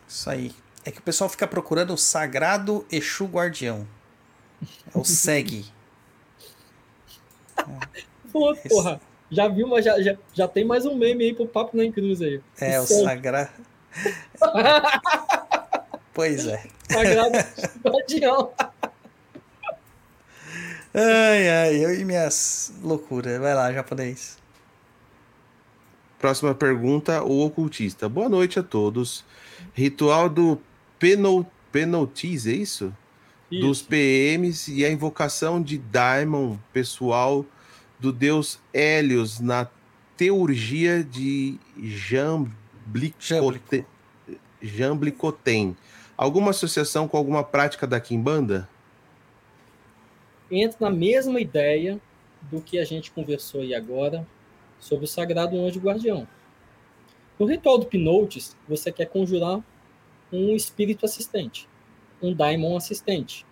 Isso 0.09 0.31
aí. 0.31 0.53
É 0.85 0.91
que 0.91 1.01
o 1.01 1.03
pessoal 1.03 1.29
fica 1.29 1.47
procurando 1.47 1.93
o 1.93 1.99
sagrado 1.99 2.87
Exu 2.91 3.27
Guardião. 3.27 3.87
É 4.95 4.99
o 4.99 5.03
SEG. 5.05 5.67
Pô, 8.33 8.55
porra, 8.69 9.01
já 9.31 9.49
viu, 9.49 9.67
mas 9.67 9.85
já, 9.85 10.01
já, 10.01 10.17
já 10.33 10.47
tem 10.47 10.65
mais 10.65 10.87
um 10.87 10.95
meme 10.95 11.25
aí 11.25 11.35
pro 11.35 11.47
Papo 11.47 11.77
na 11.77 11.91
Cruz 11.91 12.23
aí. 12.23 12.41
É, 12.61 12.81
o 12.81 12.87
sagrado. 12.87 13.51
Pois 16.17 16.47
é. 16.47 16.65
Sagrado 16.91 17.37
guardião. 17.85 18.51
Ai, 20.95 21.49
ai, 21.51 21.85
eu 21.85 21.95
e 21.95 22.07
minhas 22.07 22.73
loucuras. 22.83 23.39
Vai 23.39 23.55
lá, 23.55 23.71
japonês. 23.71 24.39
Próxima 26.19 26.55
pergunta, 26.55 27.23
o 27.23 27.45
ocultista. 27.45 28.09
Boa 28.09 28.29
noite 28.29 28.59
a 28.59 28.63
todos. 28.63 29.25
Ritual 29.75 30.29
do 30.29 30.59
penal, 30.99 31.51
penalties, 31.71 32.47
é 32.47 32.53
isso? 32.53 32.93
Dos 33.51 33.79
Isso. 33.79 33.89
PMs 33.89 34.69
e 34.69 34.85
a 34.85 34.91
invocação 34.91 35.63
de 35.63 35.79
Daimon 35.79 36.57
pessoal 36.73 37.47
do 38.01 38.13
deus 38.13 38.59
Hélios 38.75 39.39
na 39.39 39.69
teurgia 40.17 41.05
de 41.05 41.57
Jamblicote- 41.81 43.85
Jamblicoten. 44.61 45.77
Alguma 46.17 46.51
associação 46.51 47.07
com 47.07 47.17
alguma 47.17 47.45
prática 47.45 47.87
da 47.87 48.01
Kimbanda? 48.01 48.69
entra 50.51 50.89
na 50.89 50.91
mesma 50.91 51.41
ideia 51.41 52.01
do 52.43 52.61
que 52.61 52.79
a 52.79 52.85
gente 52.85 53.11
conversou 53.11 53.63
aí 53.63 53.75
agora 53.75 54.27
sobre 54.79 55.05
o 55.05 55.09
sagrado 55.09 55.59
anjo 55.59 55.81
guardião. 55.81 56.27
No 57.39 57.47
ritual 57.47 57.79
do 57.79 57.87
Pinotes, 57.87 58.57
você 58.69 58.91
quer 58.91 59.07
conjurar 59.07 59.63
um 60.33 60.55
espírito 60.55 61.05
assistente, 61.05 61.69
um 62.23 62.33
daimon 62.33 62.77
assistente, 62.77 63.45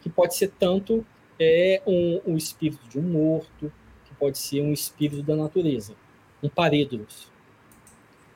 que 0.00 0.10
pode 0.10 0.34
ser 0.34 0.52
tanto 0.58 1.06
é 1.38 1.82
um, 1.86 2.32
um 2.32 2.36
espírito 2.36 2.88
de 2.88 2.98
um 2.98 3.02
morto, 3.02 3.72
que 4.04 4.14
pode 4.14 4.38
ser 4.38 4.62
um 4.62 4.72
espírito 4.72 5.22
da 5.22 5.36
natureza, 5.36 5.94
um 6.42 6.48
paredros, 6.48 7.30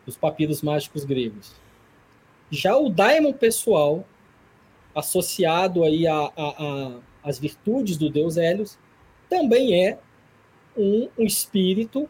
dos 0.04 0.16
papiros 0.16 0.62
mágicos 0.62 1.04
gregos. 1.04 1.54
Já 2.50 2.76
o 2.76 2.88
daimon 2.88 3.32
pessoal, 3.32 4.06
associado 4.94 5.84
aí 5.84 6.06
a, 6.06 6.16
a, 6.16 6.30
a 6.36 7.00
as 7.22 7.38
virtudes 7.38 7.96
do 7.96 8.10
deus 8.10 8.36
Hélios, 8.36 8.78
também 9.28 9.84
é 9.84 9.98
um, 10.80 11.08
espírito 11.18 12.08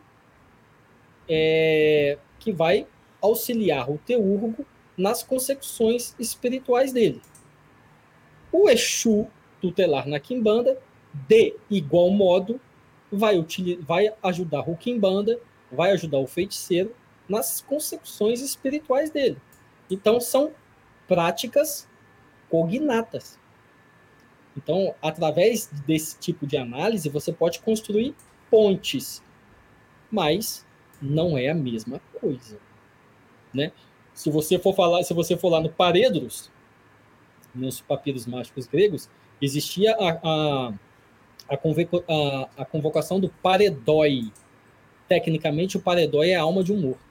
é, 1.28 2.18
que 2.38 2.52
vai 2.52 2.86
auxiliar 3.20 3.90
o 3.90 3.98
teurgo 3.98 4.64
nas 4.96 5.22
consecuções 5.22 6.14
espirituais 6.18 6.92
dele. 6.92 7.20
O 8.52 8.68
Exu 8.68 9.26
tutelar 9.60 10.08
na 10.08 10.18
Kimbanda, 10.18 10.78
de 11.28 11.54
igual 11.68 12.10
modo, 12.10 12.60
vai, 13.10 13.36
vai 13.80 14.12
ajudar 14.22 14.68
o 14.68 14.76
Kimbanda, 14.76 15.38
vai 15.70 15.92
ajudar 15.92 16.18
o 16.18 16.26
feiticeiro 16.26 16.94
nas 17.28 17.60
consecuções 17.60 18.40
espirituais 18.40 19.10
dele. 19.10 19.36
Então, 19.90 20.20
são 20.20 20.52
práticas 21.06 21.88
cognatas. 22.48 23.38
Então, 24.56 24.94
através 25.00 25.66
desse 25.86 26.18
tipo 26.18 26.46
de 26.46 26.56
análise, 26.56 27.08
você 27.08 27.32
pode 27.32 27.60
construir 27.60 28.14
pontes, 28.50 29.22
mas 30.10 30.66
não 31.00 31.38
é 31.38 31.48
a 31.48 31.54
mesma 31.54 32.00
coisa, 32.20 32.58
né? 33.52 33.72
Se 34.12 34.30
você 34.30 34.58
for 34.58 34.74
falar, 34.74 35.02
se 35.02 35.14
você 35.14 35.36
for 35.36 35.48
lá 35.48 35.60
no 35.60 35.70
Paredros, 35.70 36.50
nos 37.54 37.80
papiros 37.80 38.26
mágicos 38.26 38.66
gregos, 38.66 39.08
existia 39.40 39.94
a, 39.94 40.10
a, 40.22 40.72
a, 41.48 42.48
a 42.56 42.64
convocação 42.64 43.18
do 43.18 43.28
paredói. 43.42 44.30
Tecnicamente, 45.08 45.76
o 45.76 45.80
paredói 45.80 46.30
é 46.30 46.36
a 46.36 46.42
alma 46.42 46.62
de 46.62 46.72
um 46.72 46.80
morto. 46.80 47.10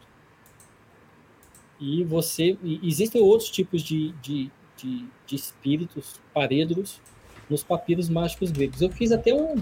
E 1.80 2.04
você. 2.04 2.58
e 2.64 2.80
existem 2.84 3.22
outros 3.22 3.50
tipos 3.50 3.82
de, 3.82 4.12
de, 4.22 4.52
de, 4.78 5.06
de 5.26 5.36
espíritos, 5.36 6.20
paredros, 6.34 7.02
nos 7.50 7.64
papiros 7.64 8.10
mágicos 8.10 8.52
gregos. 8.52 8.82
Eu 8.82 8.90
fiz 8.90 9.12
até 9.12 9.34
um, 9.34 9.56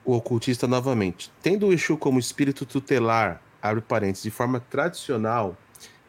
O 0.05 0.15
ocultista 0.15 0.67
novamente. 0.67 1.33
Tendo 1.43 1.67
o 1.67 1.73
Exu 1.73 1.97
como 1.97 2.19
espírito 2.19 2.65
tutelar, 2.65 3.43
abre 3.61 3.83
parênteses, 3.83 4.23
de 4.23 4.31
forma 4.31 4.61
tradicional, 4.61 5.57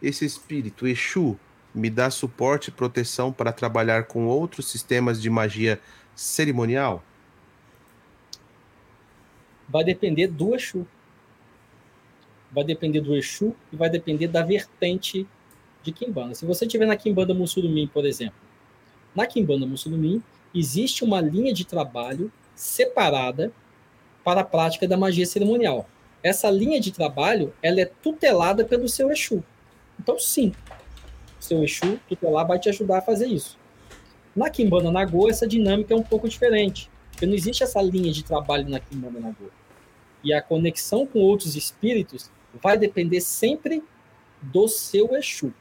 esse 0.01 0.23
espírito, 0.23 0.87
Exu, 0.87 1.37
me 1.73 1.89
dá 1.89 2.09
suporte 2.09 2.69
e 2.69 2.71
proteção 2.71 3.33
para 3.33 3.51
trabalhar 3.51 4.03
com 4.05 4.25
outros 4.27 4.69
sistemas 4.69 5.21
de 5.21 5.29
magia 5.29 5.81
cerimonial? 6.17 7.03
Vai 9.69 9.83
depender 9.83 10.27
do 10.27 10.55
Exu. 10.55 10.85
Vai 12.51 12.63
depender 12.63 13.01
do 13.01 13.15
Exu 13.15 13.55
e 13.71 13.75
vai 13.75 13.89
depender 13.89 14.27
da 14.27 14.41
vertente 14.41 15.27
de 15.83 15.91
Kimbanda. 15.91 16.33
Se 16.33 16.45
você 16.45 16.65
estiver 16.65 16.87
na 16.87 16.95
Kimbanda 16.95 17.33
Mussumim, 17.33 17.87
por 17.87 18.05
exemplo, 18.05 18.39
na 19.15 19.27
Kimbanda 19.27 19.65
Mussumim 19.65 20.23
existe 20.55 21.03
uma 21.03 21.21
linha 21.21 21.53
de 21.53 21.65
trabalho 21.65 22.31
separada 22.55 23.51
para 24.23 24.41
a 24.41 24.45
prática 24.45 24.87
da 24.87 24.97
magia 24.97 25.25
cerimonial. 25.25 25.87
Essa 26.23 26.49
linha 26.49 26.79
de 26.79 26.91
trabalho 26.91 27.53
ela 27.61 27.79
é 27.79 27.85
tutelada 27.85 28.65
pelo 28.65 28.89
seu 28.89 29.11
Exu. 29.11 29.43
Então, 29.99 30.17
sim, 30.17 30.51
seu 31.39 31.63
Exu 31.63 31.99
tutelar 32.09 32.47
vai 32.47 32.57
te 32.57 32.69
ajudar 32.69 32.99
a 32.99 33.01
fazer 33.01 33.27
isso. 33.27 33.57
Na 34.37 34.51
Kimbanda 34.51 34.91
Nagô, 34.91 35.27
essa 35.27 35.47
dinâmica 35.47 35.95
é 35.95 35.97
um 35.97 36.03
pouco 36.03 36.29
diferente, 36.29 36.91
porque 37.11 37.25
não 37.25 37.33
existe 37.33 37.63
essa 37.63 37.81
linha 37.81 38.11
de 38.13 38.23
trabalho 38.23 38.69
na 38.69 38.79
Kimbanda 38.79 39.19
Nagô. 39.19 39.49
E 40.23 40.31
a 40.31 40.39
conexão 40.43 41.07
com 41.07 41.17
outros 41.19 41.55
espíritos 41.55 42.29
vai 42.61 42.77
depender 42.77 43.19
sempre 43.19 43.83
do 44.39 44.67
seu 44.67 45.15
Exu. 45.15 45.51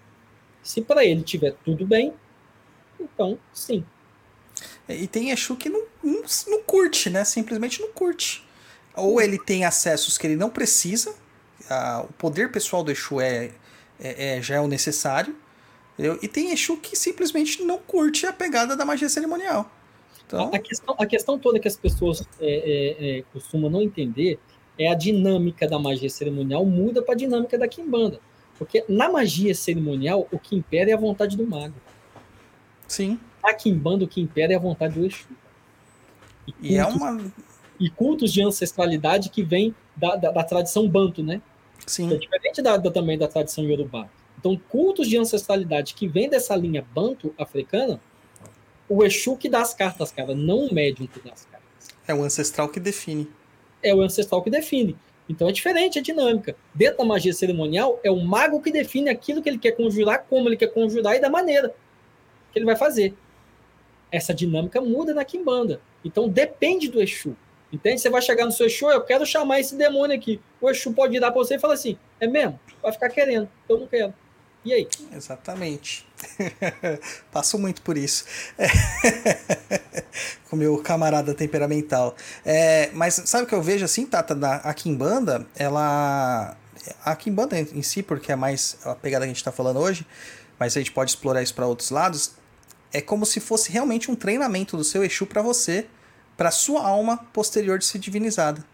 Se 0.62 0.82
para 0.82 1.06
ele 1.06 1.22
tiver 1.22 1.54
tudo 1.64 1.86
bem, 1.86 2.12
então 3.00 3.38
sim. 3.50 3.82
E 4.86 5.06
tem 5.06 5.30
Exu 5.30 5.56
que 5.56 5.70
não, 5.70 5.82
não, 6.04 6.22
não 6.48 6.62
curte, 6.62 7.08
né? 7.08 7.24
Simplesmente 7.24 7.80
não 7.80 7.90
curte. 7.92 8.46
Ou 8.94 9.20
ele 9.22 9.38
tem 9.38 9.64
acessos 9.64 10.18
que 10.18 10.26
ele 10.26 10.36
não 10.36 10.50
precisa, 10.50 11.14
a- 11.70 12.04
o 12.08 12.12
poder 12.12 12.50
pessoal 12.52 12.82
do 12.84 12.90
Exu 12.90 13.20
é, 13.22 13.52
é- 13.98 14.36
é- 14.36 14.42
já 14.42 14.56
é 14.56 14.60
o 14.60 14.68
necessário. 14.68 15.34
Entendeu? 15.98 16.18
E 16.22 16.28
tem 16.28 16.52
Exu 16.52 16.76
que 16.76 16.96
simplesmente 16.96 17.62
não 17.62 17.78
curte 17.78 18.26
a 18.26 18.32
pegada 18.32 18.76
da 18.76 18.84
magia 18.84 19.08
cerimonial. 19.08 19.70
Então, 20.26 20.50
A, 20.52 20.58
questão, 20.58 20.94
a 20.98 21.06
questão 21.06 21.38
toda 21.38 21.58
que 21.60 21.68
as 21.68 21.76
pessoas 21.76 22.20
é, 22.40 22.46
é, 22.46 23.18
é, 23.18 23.22
costumam 23.32 23.70
não 23.70 23.80
entender 23.80 24.38
é 24.78 24.88
a 24.90 24.94
dinâmica 24.94 25.66
da 25.68 25.78
magia 25.78 26.10
cerimonial 26.10 26.64
muda 26.66 27.00
para 27.00 27.14
a 27.14 27.16
dinâmica 27.16 27.56
da 27.56 27.66
Kimbanda. 27.68 28.20
Porque 28.58 28.84
na 28.88 29.08
magia 29.10 29.54
cerimonial, 29.54 30.26
o 30.32 30.38
que 30.38 30.56
impera 30.56 30.90
é 30.90 30.94
a 30.94 30.96
vontade 30.96 31.36
do 31.36 31.46
mago. 31.46 31.74
sim. 32.88 33.18
Na 33.42 33.54
Kimbanda, 33.54 34.04
o 34.04 34.08
que 34.08 34.20
impera 34.20 34.52
é 34.54 34.56
a 34.56 34.58
vontade 34.58 34.98
do 34.98 35.06
Exu. 35.06 35.24
E 36.60 36.76
é 36.76 36.82
cultos- 36.82 37.00
uma. 37.00 37.32
e 37.78 37.88
cultos 37.90 38.32
de 38.32 38.42
ancestralidade 38.42 39.30
que 39.30 39.42
vem 39.44 39.72
da, 39.96 40.16
da, 40.16 40.30
da 40.32 40.42
tradição 40.42 40.88
banto, 40.88 41.22
né? 41.22 41.40
que 41.78 41.84
é 41.84 42.08
Sim. 42.08 42.18
diferente 42.18 42.60
da, 42.60 42.76
da- 42.76 42.90
também 42.90 43.16
da 43.16 43.28
tradição 43.28 43.62
iorubá. 43.64 44.08
Então, 44.46 44.56
cultos 44.68 45.08
de 45.08 45.18
ancestralidade 45.18 45.92
que 45.92 46.06
vem 46.06 46.28
dessa 46.28 46.54
linha 46.54 46.86
banto 46.94 47.34
africana, 47.36 48.00
o 48.88 49.02
Exu 49.02 49.36
que 49.36 49.48
dá 49.48 49.60
as 49.60 49.74
cartas, 49.74 50.12
cara, 50.12 50.36
não 50.36 50.66
o 50.66 50.72
médium 50.72 51.08
que 51.08 51.18
dá 51.18 51.32
as 51.32 51.44
cartas. 51.46 51.88
É 52.06 52.14
o 52.14 52.22
ancestral 52.22 52.68
que 52.68 52.78
define. 52.78 53.28
É 53.82 53.92
o 53.92 54.00
ancestral 54.00 54.40
que 54.44 54.50
define. 54.50 54.96
Então 55.28 55.48
é 55.48 55.52
diferente 55.52 55.98
a 55.98 56.02
dinâmica. 56.02 56.54
Dentro 56.72 56.98
da 56.98 57.04
magia 57.04 57.32
cerimonial, 57.32 57.98
é 58.04 58.10
o 58.10 58.24
mago 58.24 58.62
que 58.62 58.70
define 58.70 59.10
aquilo 59.10 59.42
que 59.42 59.48
ele 59.48 59.58
quer 59.58 59.72
conjurar, 59.72 60.24
como 60.30 60.48
ele 60.48 60.56
quer 60.56 60.68
conjurar 60.68 61.16
e 61.16 61.20
da 61.20 61.28
maneira 61.28 61.74
que 62.52 62.58
ele 62.60 62.66
vai 62.66 62.76
fazer. 62.76 63.16
Essa 64.12 64.32
dinâmica 64.32 64.80
muda 64.80 65.12
na 65.12 65.24
Kimbanda. 65.24 65.80
Então 66.04 66.28
depende 66.28 66.88
do 66.88 67.02
Exu. 67.02 67.34
Entende? 67.72 68.00
Você 68.00 68.08
vai 68.08 68.22
chegar 68.22 68.44
no 68.44 68.52
seu 68.52 68.66
Exu, 68.66 68.88
eu 68.88 69.00
quero 69.00 69.26
chamar 69.26 69.58
esse 69.58 69.74
demônio 69.74 70.16
aqui. 70.16 70.40
O 70.60 70.70
Exu 70.70 70.92
pode 70.92 71.14
virar 71.14 71.32
pra 71.32 71.42
você 71.42 71.56
e 71.56 71.58
falar 71.58 71.74
assim: 71.74 71.98
é 72.20 72.28
mesmo? 72.28 72.60
Vai 72.80 72.92
ficar 72.92 73.08
querendo, 73.08 73.50
eu 73.68 73.80
não 73.80 73.88
quero. 73.88 74.14
E 74.66 74.72
aí? 74.72 74.88
Exatamente. 75.14 76.04
Passo 77.30 77.56
muito 77.56 77.80
por 77.82 77.96
isso. 77.96 78.24
Com 80.50 80.56
meu 80.56 80.76
camarada 80.78 81.32
temperamental. 81.32 82.16
É, 82.44 82.90
mas 82.92 83.14
sabe 83.26 83.44
o 83.44 83.46
que 83.46 83.54
eu 83.54 83.62
vejo 83.62 83.84
assim, 83.84 84.04
Tata? 84.04 84.34
Da, 84.34 84.56
a 84.56 84.74
Kimbanda, 84.74 85.46
ela. 85.54 86.56
A 87.04 87.14
Kimbanda 87.14 87.56
em 87.60 87.80
si, 87.80 88.02
porque 88.02 88.32
é 88.32 88.36
mais 88.36 88.76
a 88.84 88.96
pegada 88.96 89.24
que 89.24 89.30
a 89.30 89.34
gente 89.34 89.44
tá 89.44 89.52
falando 89.52 89.78
hoje, 89.78 90.04
mas 90.58 90.76
a 90.76 90.80
gente 90.80 90.90
pode 90.90 91.12
explorar 91.12 91.44
isso 91.44 91.54
para 91.54 91.64
outros 91.64 91.90
lados. 91.90 92.32
É 92.92 93.00
como 93.00 93.24
se 93.24 93.38
fosse 93.38 93.70
realmente 93.70 94.10
um 94.10 94.16
treinamento 94.16 94.76
do 94.76 94.82
seu 94.82 95.04
Exu 95.04 95.26
para 95.26 95.42
você, 95.42 95.86
para 96.36 96.50
sua 96.50 96.84
alma 96.84 97.18
posterior 97.32 97.78
de 97.78 97.84
ser 97.84 98.00
divinizada. 98.00 98.64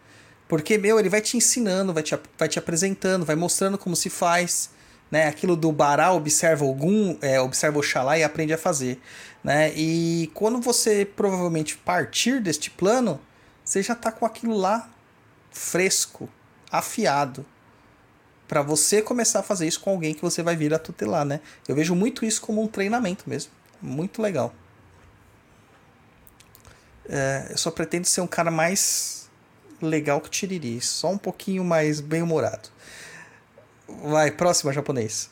Porque, 0.48 0.78
meu, 0.78 0.98
ele 0.98 1.10
vai 1.10 1.20
te 1.20 1.36
ensinando, 1.36 1.92
vai 1.92 2.02
te, 2.02 2.18
vai 2.38 2.48
te 2.48 2.58
apresentando, 2.58 3.26
vai 3.26 3.36
mostrando 3.36 3.76
como 3.76 3.94
se 3.94 4.08
faz 4.08 4.70
né? 5.12 5.28
Aquilo 5.28 5.54
do 5.54 5.70
Bará 5.70 6.10
observa 6.12 6.64
algum, 6.64 7.18
é, 7.20 7.38
observa 7.38 7.78
Oxalá 7.78 8.18
e 8.18 8.24
aprende 8.24 8.54
a 8.54 8.58
fazer, 8.58 8.98
né? 9.44 9.70
E 9.76 10.30
quando 10.32 10.58
você 10.58 11.04
provavelmente 11.04 11.76
partir 11.76 12.40
deste 12.40 12.70
plano, 12.70 13.20
você 13.62 13.82
já 13.82 13.94
tá 13.94 14.10
com 14.10 14.24
aquilo 14.24 14.56
lá 14.56 14.90
fresco, 15.50 16.30
afiado, 16.70 17.44
para 18.48 18.62
você 18.62 19.02
começar 19.02 19.40
a 19.40 19.42
fazer 19.42 19.66
isso 19.66 19.80
com 19.80 19.90
alguém 19.90 20.14
que 20.14 20.22
você 20.22 20.42
vai 20.42 20.56
vir 20.56 20.72
a 20.72 20.78
tutelar, 20.78 21.26
né? 21.26 21.40
Eu 21.68 21.74
vejo 21.74 21.94
muito 21.94 22.24
isso 22.24 22.40
como 22.40 22.62
um 22.62 22.66
treinamento 22.66 23.28
mesmo, 23.28 23.52
muito 23.82 24.22
legal. 24.22 24.54
É, 27.06 27.48
eu 27.50 27.58
só 27.58 27.70
pretendo 27.70 28.06
ser 28.06 28.22
um 28.22 28.26
cara 28.26 28.50
mais 28.50 29.28
legal 29.80 30.22
que 30.22 30.30
Tiriri, 30.30 30.80
só 30.80 31.10
um 31.10 31.18
pouquinho 31.18 31.62
mais 31.62 32.00
bem-humorado. 32.00 32.71
Vai, 34.04 34.30
próxima, 34.30 34.72
japonês. 34.72 35.30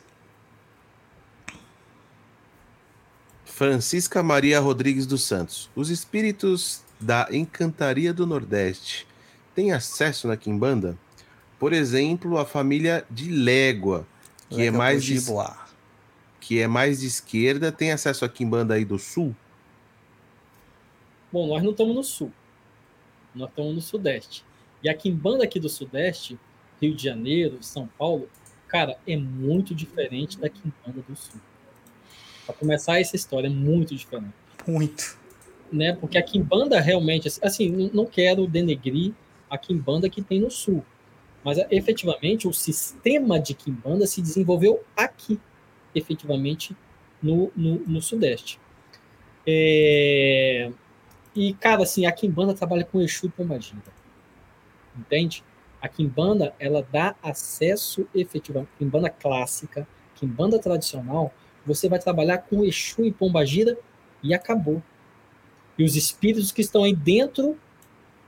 Francisca 3.44 4.22
Maria 4.22 4.58
Rodrigues 4.60 5.06
dos 5.06 5.22
Santos. 5.22 5.70
Os 5.74 5.90
espíritos 5.90 6.82
da 6.98 7.28
Encantaria 7.30 8.12
do 8.12 8.26
Nordeste 8.26 9.06
têm 9.54 9.72
acesso 9.72 10.28
na 10.28 10.36
Quimbanda? 10.36 10.96
por 11.60 11.74
exemplo, 11.74 12.38
a 12.38 12.46
família 12.46 13.04
de 13.10 13.30
Légua, 13.30 14.06
que 14.48 14.62
é 14.62 14.64
Légua 14.64 14.78
mais 14.78 15.04
de, 15.04 15.20
que 16.40 16.58
é 16.58 16.66
mais 16.66 17.00
de 17.00 17.06
esquerda, 17.06 17.70
tem 17.70 17.92
acesso 17.92 18.24
a 18.24 18.30
Quimbanda 18.30 18.72
aí 18.72 18.84
do 18.84 18.98
sul? 18.98 19.36
Bom, 21.30 21.46
nós 21.46 21.62
não 21.62 21.72
estamos 21.72 21.94
no 21.94 22.02
sul. 22.02 22.32
Nós 23.34 23.50
estamos 23.50 23.74
no 23.74 23.80
sudeste. 23.82 24.42
E 24.82 24.88
a 24.88 24.94
quimbanda 24.94 25.44
aqui 25.44 25.60
do 25.60 25.68
sudeste, 25.68 26.38
Rio 26.80 26.94
de 26.96 27.04
Janeiro, 27.04 27.58
São 27.60 27.86
Paulo, 27.86 28.28
cara, 28.70 28.96
é 29.06 29.16
muito 29.16 29.74
diferente 29.74 30.38
da 30.38 30.48
quimbanda 30.48 31.02
do 31.08 31.16
sul. 31.16 31.40
Para 32.46 32.54
começar 32.54 33.00
essa 33.00 33.16
história, 33.16 33.46
é 33.46 33.50
muito 33.50 33.94
diferente. 33.94 34.32
Muito. 34.66 35.18
né? 35.72 35.92
Porque 36.00 36.18
a 36.18 36.22
Kimbanda 36.22 36.80
realmente, 36.80 37.28
assim, 37.42 37.68
não- 37.70 37.90
não 37.92 38.06
quero 38.06 38.46
denegrir 38.46 39.12
a 39.48 39.56
Kimbanda 39.56 40.08
que 40.10 40.20
tem 40.20 40.40
no 40.40 40.50
sul, 40.50 40.84
mas 41.44 41.58
é, 41.58 41.66
efetivamente 41.70 42.48
o 42.48 42.52
sistema 42.52 43.38
de 43.38 43.54
Kimbanda 43.54 44.04
se 44.06 44.20
desenvolveu 44.20 44.82
aqui, 44.96 45.38
efetivamente 45.94 46.76
no, 47.22 47.52
no, 47.56 47.78
no 47.86 48.02
sudeste. 48.02 48.58
É, 49.46 50.70
E, 51.36 51.54
cara, 51.54 51.84
assim, 51.84 52.04
a 52.06 52.10
Kimbanda 52.12 52.52
trabalha 52.52 52.84
com 52.84 53.00
Exu 53.00 53.26
e 53.26 53.28
Pombagira. 53.30 53.78
Entende? 54.98 55.44
A 55.80 55.88
Kimbanda, 55.88 56.54
ela 56.58 56.86
dá 56.92 57.14
acesso 57.22 58.06
efetivamente, 58.14 58.70
Kimbanda 58.78 59.08
clássica, 59.10 59.86
Kimbanda 60.14 60.58
tradicional, 60.58 61.32
você 61.64 61.88
vai 61.88 61.98
trabalhar 61.98 62.38
com 62.38 62.64
Exu 62.64 63.04
e 63.04 63.12
Pombagira 63.12 63.78
e 64.22 64.34
acabou 64.34 64.82
e 65.80 65.84
os 65.84 65.96
espíritos 65.96 66.52
que 66.52 66.60
estão 66.60 66.84
aí 66.84 66.94
dentro 66.94 67.58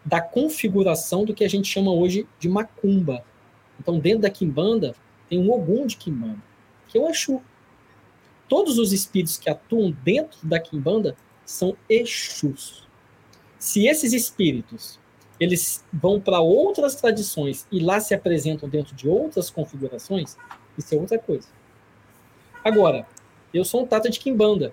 da 0.03 0.23
configuração 0.23 1.23
do 1.23 1.35
que 1.35 1.45
a 1.45 1.49
gente 1.49 1.69
chama 1.69 1.93
hoje 1.93 2.27
de 2.39 2.49
macumba. 2.49 3.23
Então, 3.79 4.01
dentro 4.01 4.23
da 4.23 4.31
quimbanda, 4.31 4.95
tem 5.29 5.39
um 5.39 5.53
ogum 5.53 5.87
de 5.87 5.99
quimbanda, 5.99 6.43
que 6.89 6.97
é 6.97 7.01
o 7.03 7.11
Exu. 7.11 7.43
Todos 8.49 8.79
os 8.79 8.91
espíritos 8.91 9.37
que 9.37 9.51
atuam 9.51 9.95
dentro 10.03 10.39
da 10.43 10.59
quimbanda 10.59 11.15
são 11.45 11.77
Exus. 11.91 12.89
Se 13.59 13.87
esses 13.87 14.15
espíritos 14.15 14.99
eles 15.43 15.85
vão 15.93 16.21
para 16.21 16.41
outras 16.41 16.95
tradições 16.95 17.67
e 17.71 17.81
lá 17.81 17.99
se 18.01 18.15
apresentam 18.15 18.69
dentro 18.69 18.95
de 18.95 19.09
outras 19.09 19.51
configurações, 19.51 20.37
isso 20.79 20.95
é 20.95 20.99
outra 20.99 21.19
coisa. 21.19 21.49
Agora, 22.65 23.07
eu 23.53 23.65
sou 23.65 23.83
um 23.83 23.87
tata 23.87 24.09
de 24.09 24.21
quimbanda. 24.21 24.73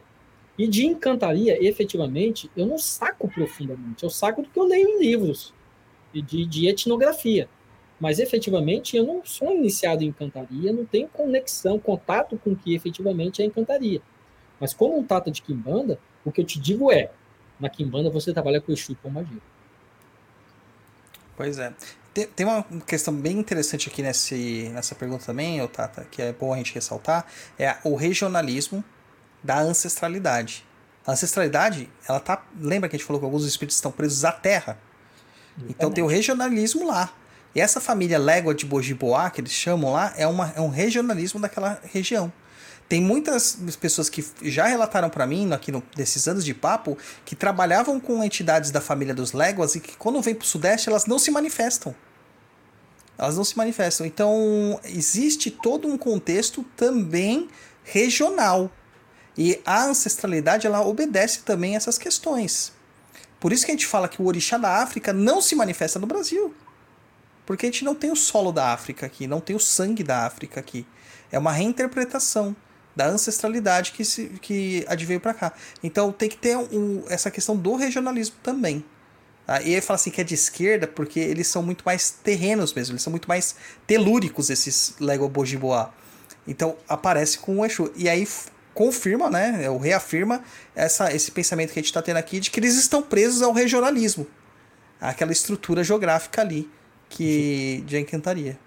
E 0.57 0.67
de 0.67 0.85
encantaria, 0.85 1.57
efetivamente, 1.65 2.51
eu 2.55 2.65
não 2.65 2.77
saco 2.77 3.29
profundamente. 3.29 4.03
Eu 4.03 4.09
saco 4.09 4.41
do 4.41 4.49
que 4.49 4.59
eu 4.59 4.65
leio 4.65 4.89
em 4.89 4.99
livros 4.99 5.53
e 6.13 6.21
de, 6.21 6.45
de 6.45 6.67
etnografia. 6.67 7.47
Mas 7.99 8.19
efetivamente 8.19 8.95
eu 8.95 9.05
não 9.05 9.25
sou 9.25 9.53
iniciado 9.53 10.03
em 10.03 10.07
encantaria, 10.07 10.71
não 10.71 10.85
tenho 10.85 11.07
conexão, 11.07 11.79
contato 11.79 12.37
com 12.37 12.51
o 12.51 12.55
que 12.55 12.75
efetivamente 12.75 13.41
é 13.41 13.45
encantaria. 13.45 14.01
Mas 14.59 14.73
como 14.73 14.97
um 14.97 15.03
tata 15.03 15.31
de 15.31 15.41
quimbanda, 15.41 15.99
o 16.23 16.31
que 16.31 16.41
eu 16.41 16.45
te 16.45 16.59
digo 16.59 16.91
é, 16.91 17.11
na 17.59 17.69
quimbanda 17.69 18.09
você 18.09 18.33
trabalha 18.33 18.61
com 18.61 18.71
Exu 18.71 18.91
e 18.91 18.95
com 18.95 19.09
magia. 19.09 19.41
Pois 21.39 21.57
é. 21.57 21.71
Tem, 22.35 22.45
uma 22.45 22.65
questão 22.85 23.13
bem 23.13 23.39
interessante 23.39 23.87
aqui 23.87 24.01
nesse, 24.01 24.69
nessa 24.73 24.93
pergunta 24.93 25.25
também, 25.25 25.65
Tata, 25.69 26.05
que 26.11 26.21
é 26.21 26.33
bom 26.33 26.53
a 26.53 26.57
gente 26.57 26.73
ressaltar, 26.73 27.25
é 27.57 27.77
o 27.85 27.95
regionalismo 27.95 28.83
da 29.41 29.57
ancestralidade. 29.61 30.65
A 31.07 31.13
ancestralidade, 31.13 31.89
ela 32.05 32.19
tá. 32.19 32.43
Lembra 32.59 32.89
que 32.89 32.97
a 32.97 32.99
gente 32.99 33.07
falou 33.07 33.21
que 33.21 33.25
alguns 33.25 33.45
espíritos 33.45 33.77
estão 33.77 33.89
presos 33.89 34.25
à 34.25 34.33
terra? 34.33 34.77
Então 35.69 35.89
tem 35.89 36.03
o 36.03 36.07
regionalismo 36.07 36.85
lá. 36.85 37.09
E 37.55 37.61
essa 37.61 37.79
família 37.79 38.19
Légua 38.19 38.53
de 38.53 38.65
Bojiboá, 38.65 39.29
que 39.29 39.39
eles 39.39 39.53
chamam 39.53 39.93
lá, 39.93 40.13
é, 40.17 40.27
uma, 40.27 40.51
é 40.57 40.59
um 40.59 40.69
regionalismo 40.69 41.39
daquela 41.39 41.79
região. 41.85 42.33
Tem 42.89 42.99
muitas 42.99 43.55
pessoas 43.79 44.09
que 44.09 44.25
já 44.41 44.65
relataram 44.65 45.11
para 45.11 45.27
mim, 45.27 45.53
aqui 45.53 45.71
no, 45.71 45.83
nesses 45.95 46.27
anos 46.27 46.43
de 46.43 46.55
papo, 46.55 46.97
que 47.23 47.35
trabalhavam 47.35 47.99
com 47.99 48.23
entidades 48.23 48.71
da 48.71 48.81
família 48.81 49.13
dos 49.13 49.31
Léguas 49.31 49.75
e 49.75 49.79
que 49.79 49.95
quando 49.95 50.19
vêm 50.23 50.33
para 50.33 50.43
o 50.43 50.47
Sudeste 50.47 50.89
elas 50.89 51.05
não 51.05 51.19
se 51.19 51.29
manifestam. 51.29 51.95
Elas 53.15 53.37
não 53.37 53.43
se 53.43 53.55
manifestam. 53.55 54.07
Então, 54.07 54.79
existe 54.83 55.51
todo 55.51 55.87
um 55.87 55.99
contexto 55.99 56.63
também 56.75 57.47
regional. 57.83 58.71
E 59.37 59.61
a 59.63 59.85
ancestralidade, 59.85 60.65
ela 60.65 60.81
obedece 60.81 61.43
também 61.43 61.75
a 61.75 61.77
essas 61.77 61.99
questões. 61.99 62.73
Por 63.39 63.53
isso 63.53 63.65
que 63.65 63.71
a 63.71 63.75
gente 63.75 63.85
fala 63.85 64.07
que 64.07 64.19
o 64.19 64.25
orixá 64.25 64.57
da 64.57 64.81
África 64.81 65.13
não 65.13 65.43
se 65.43 65.55
manifesta 65.55 65.99
no 65.99 66.07
Brasil. 66.07 66.55
Porque 67.45 67.67
a 67.67 67.69
gente 67.69 67.85
não 67.85 67.93
tem 67.93 68.11
o 68.11 68.15
solo 68.15 68.51
da 68.51 68.73
África 68.73 69.05
aqui, 69.05 69.27
não 69.27 69.39
tem 69.39 69.55
o 69.55 69.59
sangue 69.59 70.03
da 70.03 70.25
África 70.25 70.59
aqui. 70.59 70.87
É 71.31 71.37
uma 71.37 71.51
reinterpretação 71.51 72.55
da 72.99 73.07
ancestralidade 73.07 73.93
que, 73.93 74.03
se, 74.03 74.27
que 74.41 74.83
adveio 74.89 75.21
para 75.21 75.33
cá. 75.33 75.53
Então 75.81 76.11
tem 76.11 76.27
que 76.27 76.35
ter 76.35 76.57
um, 76.57 77.01
essa 77.07 77.31
questão 77.31 77.55
do 77.55 77.75
regionalismo 77.75 78.35
também. 78.43 78.83
Tá? 79.45 79.61
E 79.61 79.71
ele 79.71 79.81
fala 79.81 79.95
assim 79.95 80.11
que 80.11 80.19
é 80.19 80.23
de 80.23 80.33
esquerda 80.33 80.85
porque 80.85 81.17
eles 81.17 81.47
são 81.47 81.63
muito 81.63 81.81
mais 81.85 82.11
terrenos 82.11 82.73
mesmo, 82.73 82.91
eles 82.91 83.01
são 83.01 83.09
muito 83.09 83.29
mais 83.29 83.55
telúricos, 83.87 84.49
esses 84.49 84.95
Lego 84.99 85.29
Bojiboá. 85.29 85.93
Então 86.45 86.75
aparece 86.89 87.39
com 87.39 87.59
o 87.59 87.65
Exu. 87.65 87.89
E 87.95 88.09
aí 88.09 88.27
confirma, 88.73 89.29
né? 89.29 89.69
Ou 89.69 89.77
reafirma 89.77 90.43
essa, 90.75 91.13
esse 91.15 91.31
pensamento 91.31 91.71
que 91.71 91.79
a 91.79 91.81
gente 91.81 91.89
está 91.89 92.01
tendo 92.01 92.17
aqui 92.17 92.41
de 92.41 92.51
que 92.51 92.59
eles 92.59 92.75
estão 92.75 93.01
presos 93.01 93.41
ao 93.41 93.53
regionalismo. 93.53 94.27
Aquela 94.99 95.31
estrutura 95.31 95.85
geográfica 95.85 96.41
ali 96.41 96.69
que 97.07 97.81
de 97.87 97.97
encantaria. 97.97 98.59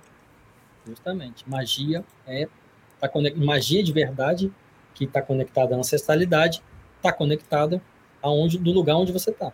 Justamente. 0.87 1.47
Magia 1.47 2.03
é 2.27 2.49
tá 3.03 3.09
conect... 3.09 3.39
magia 3.39 3.83
de 3.83 3.93
verdade 3.93 4.53
que 4.95 5.05
está 5.05 5.21
conectada 5.21 5.75
à 5.75 5.79
ancestralidade, 5.79 6.63
está 6.97 7.13
conectada 7.13 7.83
aonde 8.23 8.59
do 8.59 8.71
lugar 8.71 8.97
onde 8.97 9.13
você 9.13 9.31
está. 9.31 9.53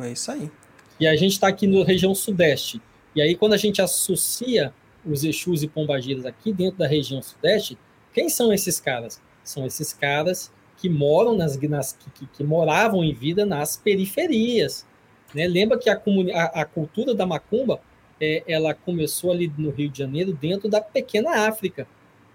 É 0.00 0.10
isso 0.10 0.30
aí. 0.30 0.50
E 0.98 1.06
a 1.06 1.14
gente 1.16 1.32
está 1.32 1.48
aqui 1.48 1.66
na 1.66 1.84
região 1.84 2.14
sudeste. 2.14 2.80
E 3.14 3.20
aí 3.20 3.34
quando 3.34 3.52
a 3.52 3.56
gente 3.56 3.82
associa 3.82 4.72
os 5.04 5.24
Exus 5.24 5.62
e 5.62 5.68
Pombagiras 5.68 6.24
aqui 6.24 6.52
dentro 6.52 6.78
da 6.78 6.86
região 6.86 7.20
sudeste, 7.20 7.76
quem 8.12 8.28
são 8.28 8.52
esses 8.52 8.80
caras? 8.80 9.20
São 9.44 9.66
esses 9.66 9.92
caras 9.92 10.52
que 10.78 10.88
moram 10.88 11.36
nas, 11.36 11.60
nas 11.60 11.92
que, 11.92 12.26
que, 12.26 12.44
moravam 12.44 13.02
em 13.04 13.12
vida 13.12 13.44
nas 13.44 13.76
periferias. 13.76 14.86
Né? 15.34 15.46
Lembra 15.46 15.78
que 15.78 15.90
a, 15.90 16.00
a, 16.34 16.62
a 16.62 16.64
cultura 16.64 17.14
da 17.14 17.26
macumba 17.26 17.80
é, 18.20 18.42
ela 18.46 18.74
começou 18.74 19.32
ali 19.32 19.52
no 19.56 19.70
Rio 19.70 19.88
de 19.88 19.98
Janeiro 19.98 20.32
dentro 20.32 20.68
da 20.68 20.80
pequena 20.80 21.48
África, 21.48 21.86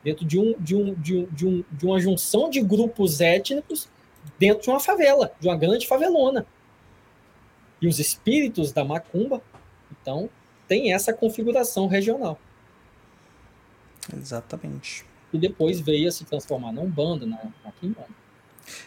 dentro 0.04 0.26
de, 0.26 0.38
um, 0.38 0.54
de, 0.60 0.76
um, 0.76 0.94
de, 0.96 1.16
um, 1.18 1.26
de, 1.26 1.48
um, 1.48 1.64
de 1.72 1.86
uma 1.86 2.00
junção 2.00 2.50
de 2.50 2.62
grupos 2.62 3.22
étnicos 3.22 3.88
dentro 4.38 4.64
de 4.64 4.70
uma 4.70 4.80
favela, 4.80 5.32
de 5.40 5.48
uma 5.48 5.58
grande 5.58 5.88
favelona. 5.88 6.46
E 7.82 7.88
os 7.88 8.00
espíritos 8.00 8.72
da 8.72 8.84
macumba, 8.84 9.42
então, 10.02 10.30
tem 10.68 10.94
essa 10.94 11.14
configuração 11.14 11.88
regional. 11.88 12.40
Exatamente. 14.16 15.06
E 15.32 15.38
depois 15.38 15.80
veio 15.80 16.08
a 16.08 16.12
se 16.12 16.26
transformar 16.26 16.72
na 16.72 16.82
Umbanda, 16.82 17.26
na, 17.26 17.40
na 17.64 17.72
Quimbanda. 17.72 18.08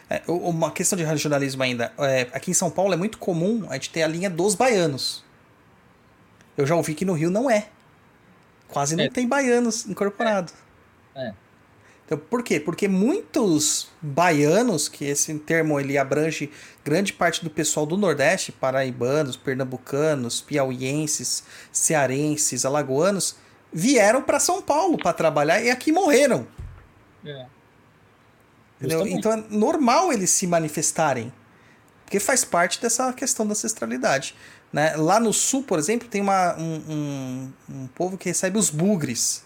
É, 0.09 0.23
uma 0.27 0.71
questão 0.71 0.97
de 0.97 1.03
regionalismo 1.03 1.61
ainda. 1.61 1.93
É, 1.99 2.21
aqui 2.33 2.51
em 2.51 2.53
São 2.53 2.71
Paulo 2.71 2.93
é 2.93 2.97
muito 2.97 3.17
comum 3.17 3.65
a 3.69 3.73
gente 3.73 3.89
ter 3.91 4.03
a 4.03 4.07
linha 4.07 4.29
dos 4.29 4.55
baianos. 4.55 5.23
Eu 6.57 6.65
já 6.65 6.75
ouvi 6.75 6.95
que 6.95 7.05
no 7.05 7.13
Rio 7.13 7.29
não 7.29 7.49
é. 7.49 7.69
Quase 8.67 8.95
não 8.95 9.03
É. 9.03 9.09
tem 9.09 9.27
baianos 9.27 9.85
incorporados. 9.85 10.53
É. 11.17 11.33
Então, 12.05 12.17
por 12.17 12.41
quê? 12.41 12.57
Porque 12.57 12.87
muitos 12.87 13.89
baianos, 14.01 14.87
que 14.87 15.03
esse 15.03 15.37
termo 15.39 15.77
ele 15.77 15.97
abrange 15.97 16.49
grande 16.85 17.11
parte 17.11 17.43
do 17.43 17.49
pessoal 17.49 17.85
do 17.85 17.97
Nordeste, 17.97 18.53
paraibanos, 18.53 19.35
pernambucanos, 19.35 20.39
piauienses, 20.39 21.43
cearenses, 21.69 22.63
alagoanos, 22.63 23.35
vieram 23.73 24.21
para 24.21 24.39
São 24.39 24.61
Paulo 24.61 24.97
para 24.97 25.11
trabalhar 25.11 25.61
e 25.61 25.69
aqui 25.69 25.91
morreram. 25.91 26.47
É. 27.25 27.45
Então 28.81 29.33
é 29.33 29.43
normal 29.49 30.13
eles 30.13 30.29
se 30.29 30.47
manifestarem. 30.47 31.33
Porque 32.05 32.21
faz 32.21 32.45
parte 32.45 32.81
dessa 32.81 33.11
questão 33.11 33.45
da 33.45 33.51
ancestralidade. 33.51 34.33
Né? 34.71 34.95
Lá 34.95 35.19
no 35.19 35.33
sul, 35.33 35.61
por 35.63 35.77
exemplo, 35.77 36.07
tem 36.07 36.21
uma, 36.21 36.55
um, 36.57 36.81
um, 36.87 37.53
um 37.69 37.87
povo 37.87 38.17
que 38.17 38.29
recebe 38.29 38.57
os 38.57 38.69
bugres, 38.69 39.43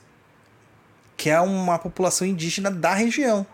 que 1.21 1.29
é 1.29 1.39
uma 1.39 1.77
população 1.77 2.25
indígena 2.25 2.71
da 2.71 2.95
região. 2.95 3.45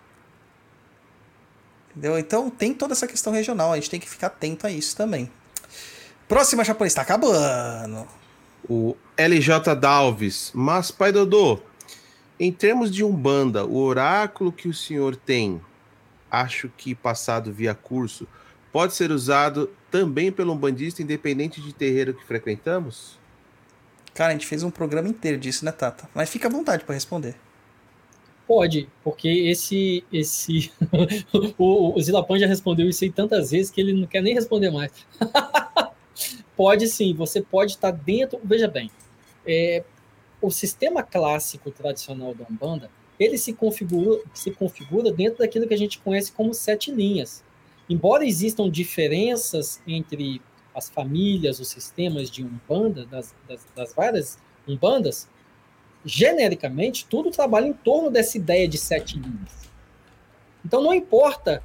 Entendeu? 1.91 2.17
Então 2.17 2.49
tem 2.49 2.73
toda 2.73 2.93
essa 2.93 3.05
questão 3.05 3.33
regional, 3.33 3.73
a 3.73 3.75
gente 3.75 3.89
tem 3.89 3.99
que 3.99 4.09
ficar 4.09 4.27
atento 4.27 4.65
a 4.65 4.71
isso 4.71 4.95
também. 4.95 5.29
Próxima 6.29 6.63
japonês, 6.63 6.93
tá 6.93 7.01
acabando. 7.01 8.07
O 8.69 8.95
LJ 9.17 9.75
Dalves. 9.75 10.49
Mas, 10.55 10.91
pai 10.91 11.11
Dodô, 11.11 11.59
em 12.39 12.53
termos 12.53 12.89
de 12.89 13.03
Umbanda, 13.03 13.65
o 13.65 13.75
oráculo 13.75 14.49
que 14.49 14.69
o 14.69 14.73
senhor 14.73 15.17
tem, 15.17 15.59
acho 16.31 16.69
que 16.77 16.95
passado 16.95 17.51
via 17.51 17.75
curso, 17.75 18.25
pode 18.71 18.93
ser 18.93 19.11
usado 19.11 19.69
também 19.91 20.31
pelo 20.31 20.53
umbandista 20.53 21.01
independente 21.01 21.59
de 21.59 21.73
terreiro 21.73 22.13
que 22.13 22.25
frequentamos? 22.25 23.19
Cara, 24.13 24.29
a 24.29 24.33
gente 24.33 24.47
fez 24.47 24.63
um 24.63 24.71
programa 24.71 25.09
inteiro 25.09 25.37
disso, 25.37 25.65
né, 25.65 25.73
Tata? 25.73 26.09
Mas 26.15 26.29
fica 26.29 26.47
à 26.47 26.51
vontade 26.51 26.85
para 26.85 26.95
responder. 26.95 27.35
Pode, 28.47 28.87
porque 29.03 29.27
esse. 29.27 30.05
esse 30.11 30.71
o, 31.57 31.97
o 31.97 32.01
Zilapan 32.01 32.39
já 32.39 32.47
respondeu 32.47 32.87
isso 32.87 33.03
aí 33.03 33.11
tantas 33.11 33.51
vezes 33.51 33.69
que 33.69 33.81
ele 33.81 33.93
não 33.93 34.07
quer 34.07 34.21
nem 34.21 34.33
responder 34.33 34.71
mais. 34.71 34.91
pode 36.55 36.87
sim, 36.87 37.13
você 37.13 37.41
pode 37.41 37.73
estar 37.73 37.91
dentro. 37.91 38.39
Veja 38.43 38.67
bem, 38.67 38.89
é, 39.45 39.83
o 40.41 40.49
sistema 40.49 41.03
clássico 41.03 41.71
tradicional 41.71 42.33
da 42.33 42.45
Umbanda 42.49 42.89
ele 43.19 43.37
se 43.37 43.53
configura, 43.53 44.21
se 44.33 44.51
configura 44.51 45.11
dentro 45.11 45.39
daquilo 45.39 45.67
que 45.67 45.73
a 45.73 45.77
gente 45.77 45.99
conhece 45.99 46.31
como 46.31 46.53
sete 46.53 46.91
linhas. 46.91 47.43
Embora 47.89 48.25
existam 48.25 48.69
diferenças 48.69 49.81
entre 49.87 50.41
as 50.75 50.89
famílias, 50.89 51.59
os 51.59 51.69
sistemas 51.69 52.29
de 52.29 52.43
Umbanda, 52.43 53.05
das, 53.05 53.33
das, 53.47 53.65
das 53.75 53.93
várias 53.93 54.37
Umbandas, 54.67 55.27
genericamente, 56.07 57.05
tudo 57.05 57.29
trabalha 57.29 57.67
em 57.67 57.73
torno 57.73 58.09
dessa 58.09 58.37
ideia 58.37 58.65
de 58.67 58.77
sete 58.77 59.19
linhas. 59.19 59.67
Então, 60.65 60.81
não 60.81 60.93
importa 60.93 61.61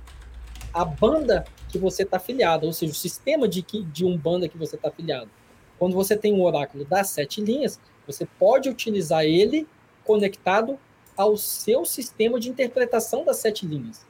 a 0.75 0.85
banda 0.85 1.45
que 1.69 1.79
você 1.79 2.03
está 2.03 2.17
afiliado, 2.17 2.67
ou 2.67 2.73
seja, 2.73 2.93
o 2.93 2.95
sistema 2.95 3.49
de, 3.49 3.63
de 3.63 4.05
Umbanda 4.05 4.49
que 4.49 4.59
você 4.59 4.75
está 4.75 4.89
afiliado. 4.89 5.31
Quando 5.79 5.95
você 5.95 6.17
tem 6.17 6.35
um 6.35 6.43
oráculo 6.43 6.85
das 6.85 7.11
sete 7.11 7.41
linhas, 7.41 7.81
você 8.07 8.27
pode 8.27 8.69
utilizar 8.69 9.25
ele 9.25 9.67
conectado 10.05 10.79
ao 11.17 11.37
seu 11.37 11.85
sistema 11.85 12.41
de 12.41 12.49
interpretação 12.49 13.25
das 13.25 13.37
sete 13.37 13.65
linhas. 13.65 14.05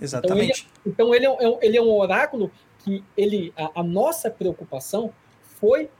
Exatamente. 0.00 0.66
Então 0.86 1.14
ele, 1.14 1.26
é, 1.26 1.28
então, 1.28 1.44
ele, 1.44 1.54
é, 1.54 1.66
ele 1.66 1.76
é 1.76 1.82
um 1.82 1.92
oráculo 1.92 2.50
que 2.78 3.04
ele, 3.16 3.52
a, 3.56 3.80
a 3.80 3.82
nossa 3.82 4.30
preocupação 4.30 5.12
foi 5.60 5.90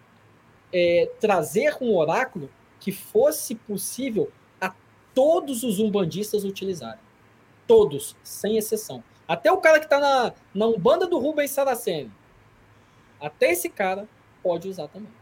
é, 0.72 1.10
trazer 1.20 1.76
um 1.80 1.94
oráculo 1.94 2.50
que 2.82 2.90
fosse 2.90 3.54
possível 3.54 4.32
a 4.60 4.74
todos 5.14 5.62
os 5.62 5.78
umbandistas 5.78 6.42
utilizarem. 6.42 6.98
Todos, 7.64 8.16
sem 8.24 8.56
exceção. 8.56 9.04
Até 9.26 9.52
o 9.52 9.58
cara 9.58 9.78
que 9.78 9.86
está 9.86 10.00
na, 10.00 10.32
na 10.52 10.66
Umbanda 10.66 11.06
do 11.06 11.16
Rubens 11.16 11.52
Saraceni. 11.52 12.10
Até 13.20 13.52
esse 13.52 13.68
cara 13.68 14.08
pode 14.42 14.68
usar 14.68 14.88
também. 14.88 15.12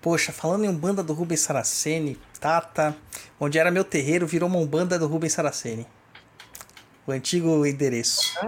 Poxa, 0.00 0.30
falando 0.30 0.64
em 0.64 0.68
Umbanda 0.68 1.02
do 1.02 1.12
Rubens 1.12 1.40
Saraceni, 1.40 2.16
Tata, 2.38 2.96
onde 3.40 3.58
era 3.58 3.72
meu 3.72 3.82
terreiro, 3.82 4.24
virou 4.24 4.48
uma 4.48 4.60
Umbanda 4.60 4.96
do 4.96 5.08
Rubens 5.08 5.32
Saraceni. 5.32 5.84
O 7.04 7.10
antigo 7.10 7.66
endereço. 7.66 8.38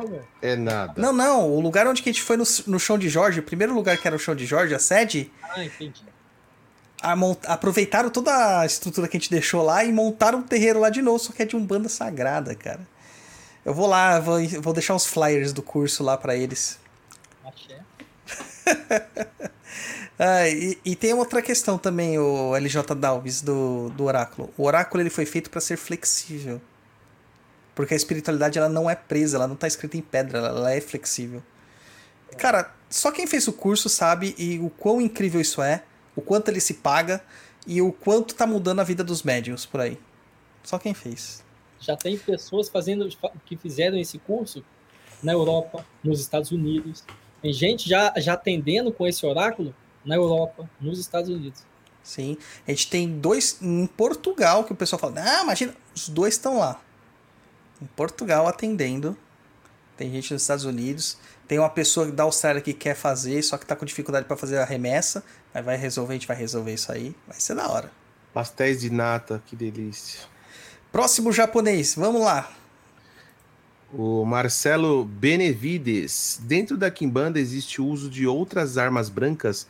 É 0.40 0.54
nada. 0.54 0.94
Não, 0.96 1.12
não. 1.12 1.50
O 1.50 1.60
lugar 1.60 1.88
onde 1.88 2.00
a 2.00 2.04
gente 2.04 2.22
foi 2.22 2.36
no, 2.36 2.44
no 2.68 2.78
chão 2.78 2.96
de 2.96 3.08
Jorge, 3.08 3.40
o 3.40 3.42
primeiro 3.42 3.74
lugar 3.74 3.98
que 3.98 4.06
era 4.06 4.14
o 4.14 4.20
chão 4.20 4.36
de 4.36 4.46
Jorge, 4.46 4.72
a 4.72 4.78
sede. 4.78 5.32
Ah, 5.42 5.64
entendi. 5.64 6.14
A, 7.04 7.14
aproveitaram 7.52 8.08
toda 8.08 8.60
a 8.60 8.64
estrutura 8.64 9.06
que 9.06 9.16
a 9.16 9.20
gente 9.20 9.30
deixou 9.30 9.62
lá 9.62 9.84
e 9.84 9.92
montaram 9.92 10.38
um 10.38 10.42
terreiro 10.42 10.80
lá 10.80 10.88
de 10.88 11.02
novo, 11.02 11.18
só 11.18 11.32
que 11.32 11.42
é 11.42 11.44
de 11.44 11.54
Umbanda 11.54 11.88
Sagrada, 11.88 12.54
cara. 12.54 12.80
Eu 13.62 13.74
vou 13.74 13.86
lá, 13.86 14.18
vou, 14.20 14.38
vou 14.62 14.72
deixar 14.72 14.94
os 14.94 15.04
flyers 15.06 15.52
do 15.52 15.62
curso 15.62 16.02
lá 16.02 16.16
para 16.16 16.34
eles. 16.34 16.78
Axé. 17.44 17.78
ah, 20.18 20.48
e, 20.48 20.78
e, 20.82 20.96
tem 20.96 21.12
outra 21.12 21.42
questão 21.42 21.76
também, 21.76 22.18
o 22.18 22.54
LJ 22.56 22.94
Dalves, 22.94 23.42
do, 23.42 23.90
do 23.90 24.04
oráculo. 24.04 24.52
O 24.56 24.64
oráculo 24.64 25.02
ele 25.02 25.10
foi 25.10 25.26
feito 25.26 25.50
para 25.50 25.60
ser 25.60 25.76
flexível. 25.76 26.60
Porque 27.74 27.92
a 27.92 27.96
espiritualidade 27.96 28.58
ela 28.58 28.68
não 28.68 28.88
é 28.88 28.94
presa, 28.94 29.36
ela 29.36 29.46
não 29.46 29.54
está 29.54 29.66
escrita 29.66 29.96
em 29.96 30.02
pedra, 30.02 30.38
ela 30.38 30.72
é 30.72 30.80
flexível. 30.80 31.42
Cara, 32.38 32.72
só 32.88 33.10
quem 33.10 33.26
fez 33.26 33.48
o 33.48 33.52
curso 33.52 33.88
sabe 33.88 34.34
e 34.38 34.58
o 34.58 34.70
quão 34.70 35.00
incrível 35.00 35.40
isso 35.40 35.60
é, 35.62 35.82
o 36.16 36.22
quanto 36.22 36.48
ele 36.48 36.60
se 36.60 36.74
paga 36.74 37.22
e 37.66 37.80
o 37.80 37.92
quanto 37.92 38.34
tá 38.34 38.46
mudando 38.46 38.80
a 38.80 38.84
vida 38.84 39.02
dos 39.02 39.22
médiums 39.22 39.66
por 39.66 39.80
aí. 39.80 39.98
Só 40.62 40.78
quem 40.78 40.94
fez. 40.94 41.42
Já 41.80 41.96
tem 41.96 42.16
pessoas 42.16 42.68
fazendo 42.68 43.08
que 43.44 43.56
fizeram 43.56 43.98
esse 43.98 44.18
curso 44.18 44.64
na 45.22 45.32
Europa, 45.32 45.84
nos 46.02 46.20
Estados 46.20 46.50
Unidos. 46.50 47.04
Tem 47.42 47.52
gente 47.52 47.88
já, 47.88 48.12
já 48.16 48.34
atendendo 48.34 48.92
com 48.92 49.06
esse 49.06 49.24
oráculo 49.26 49.74
na 50.04 50.14
Europa, 50.14 50.68
nos 50.80 50.98
Estados 50.98 51.30
Unidos. 51.30 51.62
Sim. 52.02 52.36
A 52.66 52.70
gente 52.70 52.88
tem 52.88 53.18
dois 53.18 53.58
em 53.62 53.86
Portugal 53.86 54.64
que 54.64 54.72
o 54.72 54.76
pessoal 54.76 55.00
fala: 55.00 55.14
Ah, 55.18 55.42
imagina, 55.42 55.74
os 55.94 56.08
dois 56.08 56.34
estão 56.34 56.58
lá 56.58 56.80
em 57.80 57.86
Portugal 57.86 58.46
atendendo. 58.46 59.16
Tem 59.96 60.10
gente 60.10 60.32
nos 60.32 60.42
Estados 60.42 60.64
Unidos. 60.64 61.18
Tem 61.46 61.58
uma 61.58 61.68
pessoa 61.68 62.10
da 62.10 62.22
Austrália 62.22 62.62
que 62.62 62.72
quer 62.72 62.94
fazer, 62.94 63.42
só 63.42 63.58
que 63.58 63.66
tá 63.66 63.76
com 63.76 63.84
dificuldade 63.84 64.26
para 64.26 64.36
fazer 64.36 64.58
a 64.58 64.64
remessa. 64.64 65.22
Mas 65.52 65.64
vai 65.64 65.76
resolver, 65.76 66.12
a 66.12 66.16
gente 66.16 66.26
vai 66.26 66.36
resolver 66.36 66.72
isso 66.72 66.90
aí. 66.90 67.14
Vai 67.26 67.38
ser 67.38 67.54
da 67.54 67.68
hora. 67.68 67.90
Pastéis 68.32 68.80
de 68.80 68.90
nata, 68.90 69.42
que 69.46 69.54
delícia. 69.54 70.20
Próximo 70.90 71.32
japonês, 71.32 71.94
vamos 71.96 72.22
lá. 72.22 72.50
O 73.92 74.24
Marcelo 74.24 75.04
Benevides. 75.04 76.40
Dentro 76.42 76.76
da 76.76 76.90
Kimbanda 76.90 77.38
existe 77.38 77.80
o 77.80 77.86
uso 77.86 78.10
de 78.10 78.26
outras 78.26 78.76
armas 78.78 79.08
brancas, 79.08 79.68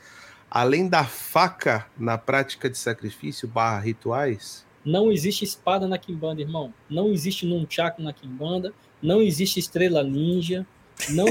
além 0.50 0.88
da 0.88 1.04
faca 1.04 1.86
na 1.98 2.16
prática 2.16 2.70
de 2.70 2.78
sacrifício 2.78 3.46
barra 3.46 3.80
rituais? 3.80 4.64
Não 4.84 5.10
existe 5.10 5.44
espada 5.44 5.88
na 5.88 5.98
Kimbanda, 5.98 6.40
irmão. 6.40 6.72
Não 6.88 7.12
existe 7.12 7.44
nunchaku 7.46 8.02
na 8.02 8.12
Kimbanda. 8.12 8.72
Não 9.02 9.20
existe 9.20 9.58
estrela 9.58 10.02
ninja. 10.02 10.66
Não 11.10 11.26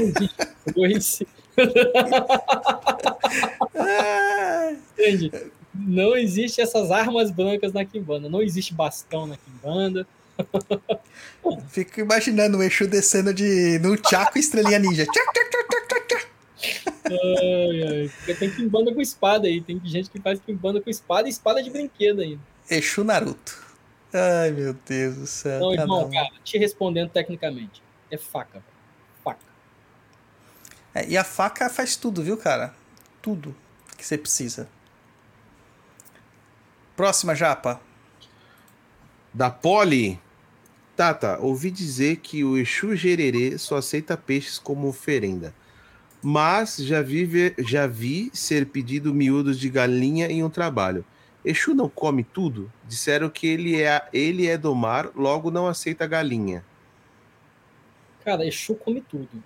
existe. 0.86 1.26
Entende? 4.92 5.32
Não 5.74 6.16
existe 6.16 6.60
essas 6.60 6.90
armas 6.90 7.30
brancas 7.30 7.72
na 7.72 7.84
Kimbanda. 7.84 8.28
Não 8.28 8.42
existe 8.42 8.72
bastão 8.72 9.26
na 9.26 9.36
Kimbanda. 9.36 10.06
Fico 11.68 12.00
imaginando 12.00 12.58
o 12.58 12.62
Exu 12.62 12.86
descendo 12.86 13.34
de 13.34 13.78
nunchaku 13.80 14.38
e 14.38 14.40
estrelinha 14.40 14.78
ninja. 14.78 15.06
ai, 17.04 17.82
ai. 17.82 18.10
Porque 18.16 18.34
tem 18.34 18.50
Kimbanda 18.50 18.94
com 18.94 19.00
espada 19.00 19.48
aí. 19.48 19.60
Tem 19.60 19.80
gente 19.84 20.10
que 20.10 20.20
faz 20.20 20.40
Kimbanda 20.40 20.80
com 20.80 20.90
espada 20.90 21.28
e 21.28 21.30
espada 21.30 21.62
de 21.62 21.70
brinquedo 21.70 22.20
ainda. 22.20 22.40
Exu 22.70 23.04
Naruto. 23.04 23.62
Ai, 24.12 24.52
meu 24.52 24.74
Deus 24.88 25.16
do 25.16 25.26
céu. 25.26 25.60
Não, 25.60 25.74
irmão, 25.74 26.08
cara, 26.08 26.30
te 26.44 26.56
respondendo 26.56 27.10
tecnicamente. 27.10 27.82
É 28.10 28.16
faca. 28.16 28.60
Faca. 28.60 28.73
É, 30.94 31.08
e 31.08 31.16
a 31.16 31.24
faca 31.24 31.68
faz 31.68 31.96
tudo, 31.96 32.22
viu, 32.22 32.36
cara? 32.36 32.72
Tudo 33.20 33.54
que 33.96 34.06
você 34.06 34.18
precisa. 34.18 34.68
Próxima 36.94 37.34
japa. 37.34 37.80
Da 39.32 39.50
Poli. 39.50 40.20
Tata, 40.94 41.38
ouvi 41.40 41.72
dizer 41.72 42.18
que 42.18 42.44
o 42.44 42.56
Exu 42.56 42.94
Gererê 42.94 43.58
só 43.58 43.78
aceita 43.78 44.16
peixes 44.16 44.60
como 44.60 44.86
oferenda. 44.86 45.52
Mas 46.22 46.76
já 46.76 47.02
vi, 47.02 47.52
já 47.58 47.86
vi 47.86 48.30
ser 48.32 48.66
pedido 48.66 49.12
miúdos 49.12 49.58
de 49.58 49.68
galinha 49.68 50.28
em 50.28 50.44
um 50.44 50.50
trabalho. 50.50 51.04
Exu 51.44 51.74
não 51.74 51.88
come 51.88 52.22
tudo? 52.22 52.72
Disseram 52.86 53.28
que 53.28 53.46
ele 53.46 53.82
é, 53.82 54.06
ele 54.12 54.46
é 54.46 54.56
do 54.56 54.72
mar, 54.74 55.10
logo 55.16 55.50
não 55.50 55.66
aceita 55.66 56.06
galinha. 56.06 56.64
Cara, 58.24 58.46
Exu 58.46 58.76
come 58.76 59.00
tudo. 59.00 59.42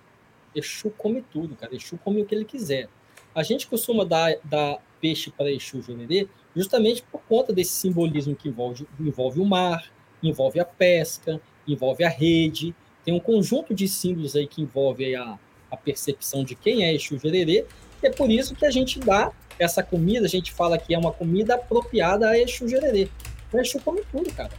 Exu 0.55 0.89
come 0.91 1.21
tudo, 1.21 1.55
cara. 1.55 1.75
Exu 1.75 1.97
come 1.97 2.21
o 2.21 2.25
que 2.25 2.33
ele 2.33 2.45
quiser. 2.45 2.89
A 3.33 3.43
gente 3.43 3.67
costuma 3.67 4.03
dar, 4.03 4.35
dar 4.43 4.79
peixe 4.99 5.31
para 5.31 5.51
Exu 5.51 5.81
Jurerê 5.81 6.27
justamente 6.55 7.03
por 7.03 7.21
conta 7.21 7.53
desse 7.53 7.71
simbolismo 7.71 8.35
que 8.35 8.49
envolve, 8.49 8.87
envolve 8.99 9.39
o 9.39 9.45
mar, 9.45 9.91
envolve 10.21 10.59
a 10.59 10.65
pesca, 10.65 11.39
envolve 11.67 12.03
a 12.03 12.09
rede. 12.09 12.75
Tem 13.05 13.13
um 13.13 13.19
conjunto 13.19 13.73
de 13.73 13.87
símbolos 13.87 14.35
aí 14.35 14.47
que 14.47 14.61
envolve 14.61 15.15
a, 15.15 15.39
a 15.71 15.77
percepção 15.77 16.43
de 16.43 16.55
quem 16.55 16.83
é 16.83 16.93
Exu 16.93 17.17
Jurerê. 17.17 17.65
E 18.01 18.07
é 18.07 18.09
por 18.09 18.29
isso 18.29 18.55
que 18.55 18.65
a 18.65 18.71
gente 18.71 18.99
dá 18.99 19.31
essa 19.59 19.83
comida, 19.83 20.25
a 20.25 20.29
gente 20.29 20.53
fala 20.53 20.77
que 20.77 20.93
é 20.93 20.97
uma 20.97 21.11
comida 21.11 21.55
apropriada 21.55 22.29
a 22.29 22.39
Exu 22.39 22.67
Gererê. 22.67 23.09
O 23.51 23.59
Exu 23.59 23.79
come 23.79 24.01
tudo, 24.09 24.31
cara. 24.33 24.51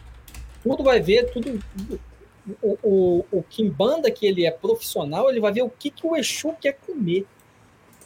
Tudo 0.63 0.85
vai 0.85 1.01
ver, 1.01 1.31
tudo. 1.33 1.59
O, 2.63 2.79
o, 2.83 3.25
o 3.33 3.43
Kimbanda, 3.43 4.11
que 4.11 4.27
ele 4.27 4.47
é 4.47 4.51
profissional, 4.51 5.31
ele 5.31 5.41
vai 5.41 5.53
ver 5.53 5.63
o 5.63 5.71
que, 5.71 5.91
que 5.91 6.07
o 6.07 6.17
Exu 6.17 6.55
quer 6.61 6.75
comer. 6.75 7.27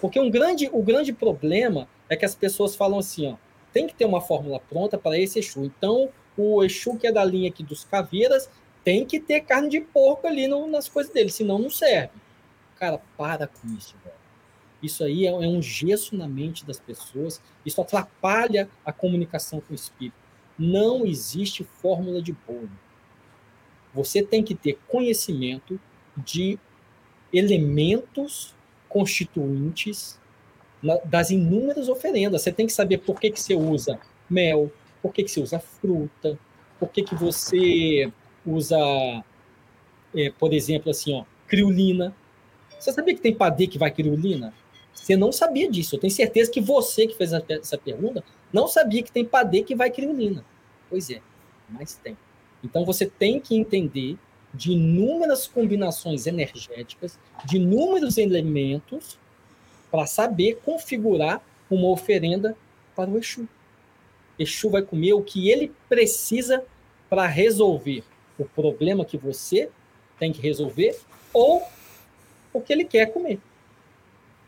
Porque 0.00 0.18
um 0.20 0.30
grande, 0.30 0.68
o 0.72 0.82
grande 0.82 1.12
problema 1.12 1.88
é 2.08 2.16
que 2.16 2.24
as 2.24 2.34
pessoas 2.34 2.76
falam 2.76 2.98
assim, 2.98 3.32
ó, 3.32 3.36
tem 3.72 3.86
que 3.86 3.94
ter 3.94 4.04
uma 4.04 4.20
fórmula 4.20 4.60
pronta 4.60 4.98
para 4.98 5.18
esse 5.18 5.38
Exu. 5.38 5.64
Então, 5.64 6.08
o 6.36 6.62
Exu 6.62 6.96
que 6.96 7.06
é 7.06 7.12
da 7.12 7.24
linha 7.24 7.48
aqui 7.48 7.62
dos 7.62 7.84
caveiras 7.84 8.48
tem 8.84 9.06
que 9.06 9.18
ter 9.18 9.40
carne 9.40 9.68
de 9.70 9.80
porco 9.80 10.26
ali 10.26 10.46
no, 10.46 10.66
nas 10.66 10.88
coisas 10.88 11.12
dele, 11.12 11.30
senão 11.30 11.58
não 11.58 11.70
serve. 11.70 12.12
Cara, 12.76 13.00
para 13.16 13.46
com 13.46 13.66
isso, 13.68 13.94
velho. 14.04 14.14
Isso 14.82 15.02
aí 15.02 15.26
é, 15.26 15.30
é 15.30 15.48
um 15.48 15.62
gesso 15.62 16.14
na 16.14 16.28
mente 16.28 16.66
das 16.66 16.78
pessoas, 16.78 17.40
isso 17.64 17.80
atrapalha 17.80 18.68
a 18.84 18.92
comunicação 18.92 19.60
com 19.60 19.72
o 19.72 19.74
espírito. 19.74 20.16
Não 20.58 21.06
existe 21.06 21.64
fórmula 21.64 22.20
de 22.20 22.32
bolo. 22.46 22.70
Você 23.94 24.22
tem 24.22 24.42
que 24.42 24.54
ter 24.54 24.78
conhecimento 24.88 25.80
de 26.16 26.58
elementos 27.32 28.54
constituintes 28.88 30.18
das 31.04 31.30
inúmeras 31.30 31.88
oferendas. 31.88 32.42
Você 32.42 32.52
tem 32.52 32.66
que 32.66 32.72
saber 32.72 32.98
por 32.98 33.18
que, 33.18 33.30
que 33.30 33.40
você 33.40 33.54
usa 33.54 33.98
mel, 34.28 34.70
por 35.00 35.12
que, 35.12 35.24
que 35.24 35.30
você 35.30 35.40
usa 35.40 35.58
fruta, 35.58 36.38
por 36.78 36.88
que, 36.90 37.02
que 37.02 37.14
você 37.14 38.12
usa, 38.44 38.78
é, 40.14 40.30
por 40.38 40.52
exemplo, 40.52 40.90
assim, 40.90 41.14
ó, 41.14 41.24
criolina. 41.46 42.14
Você 42.78 42.92
sabia 42.92 43.14
que 43.14 43.20
tem 43.20 43.34
padê 43.34 43.66
que 43.66 43.78
vai 43.78 43.90
criolina? 43.90 44.52
Você 44.92 45.16
não 45.16 45.32
sabia 45.32 45.70
disso. 45.70 45.96
Eu 45.96 46.00
tenho 46.00 46.12
certeza 46.12 46.50
que 46.50 46.60
você 46.60 47.06
que 47.06 47.16
fez 47.16 47.32
essa 47.32 47.78
pergunta 47.78 48.22
não 48.52 48.68
sabia 48.68 49.02
que 49.02 49.10
tem 49.10 49.24
padê 49.24 49.62
que 49.62 49.74
vai 49.74 49.90
criolina. 49.90 50.44
Pois 50.88 51.10
é, 51.10 51.20
mas 51.68 51.96
tem. 51.96 52.16
Então 52.64 52.84
você 52.84 53.04
tem 53.06 53.38
que 53.38 53.54
entender 53.54 54.16
de 54.54 54.72
inúmeras 54.72 55.46
combinações 55.46 56.26
energéticas, 56.26 57.18
de 57.44 57.56
inúmeros 57.56 58.16
elementos, 58.16 59.18
para 59.90 60.06
saber 60.06 60.60
configurar 60.64 61.44
uma 61.70 61.88
oferenda 61.90 62.56
para 62.96 63.10
o 63.10 63.18
Exu. 63.18 63.46
Exu 64.38 64.70
vai 64.70 64.82
comer 64.82 65.12
o 65.12 65.22
que 65.22 65.50
ele 65.50 65.72
precisa 65.88 66.64
para 67.08 67.26
resolver 67.26 68.02
o 68.38 68.44
problema 68.44 69.04
que 69.04 69.16
você 69.16 69.70
tem 70.18 70.32
que 70.32 70.40
resolver 70.40 70.98
ou 71.32 71.62
o 72.52 72.60
que 72.60 72.72
ele 72.72 72.84
quer 72.84 73.06
comer. 73.12 73.38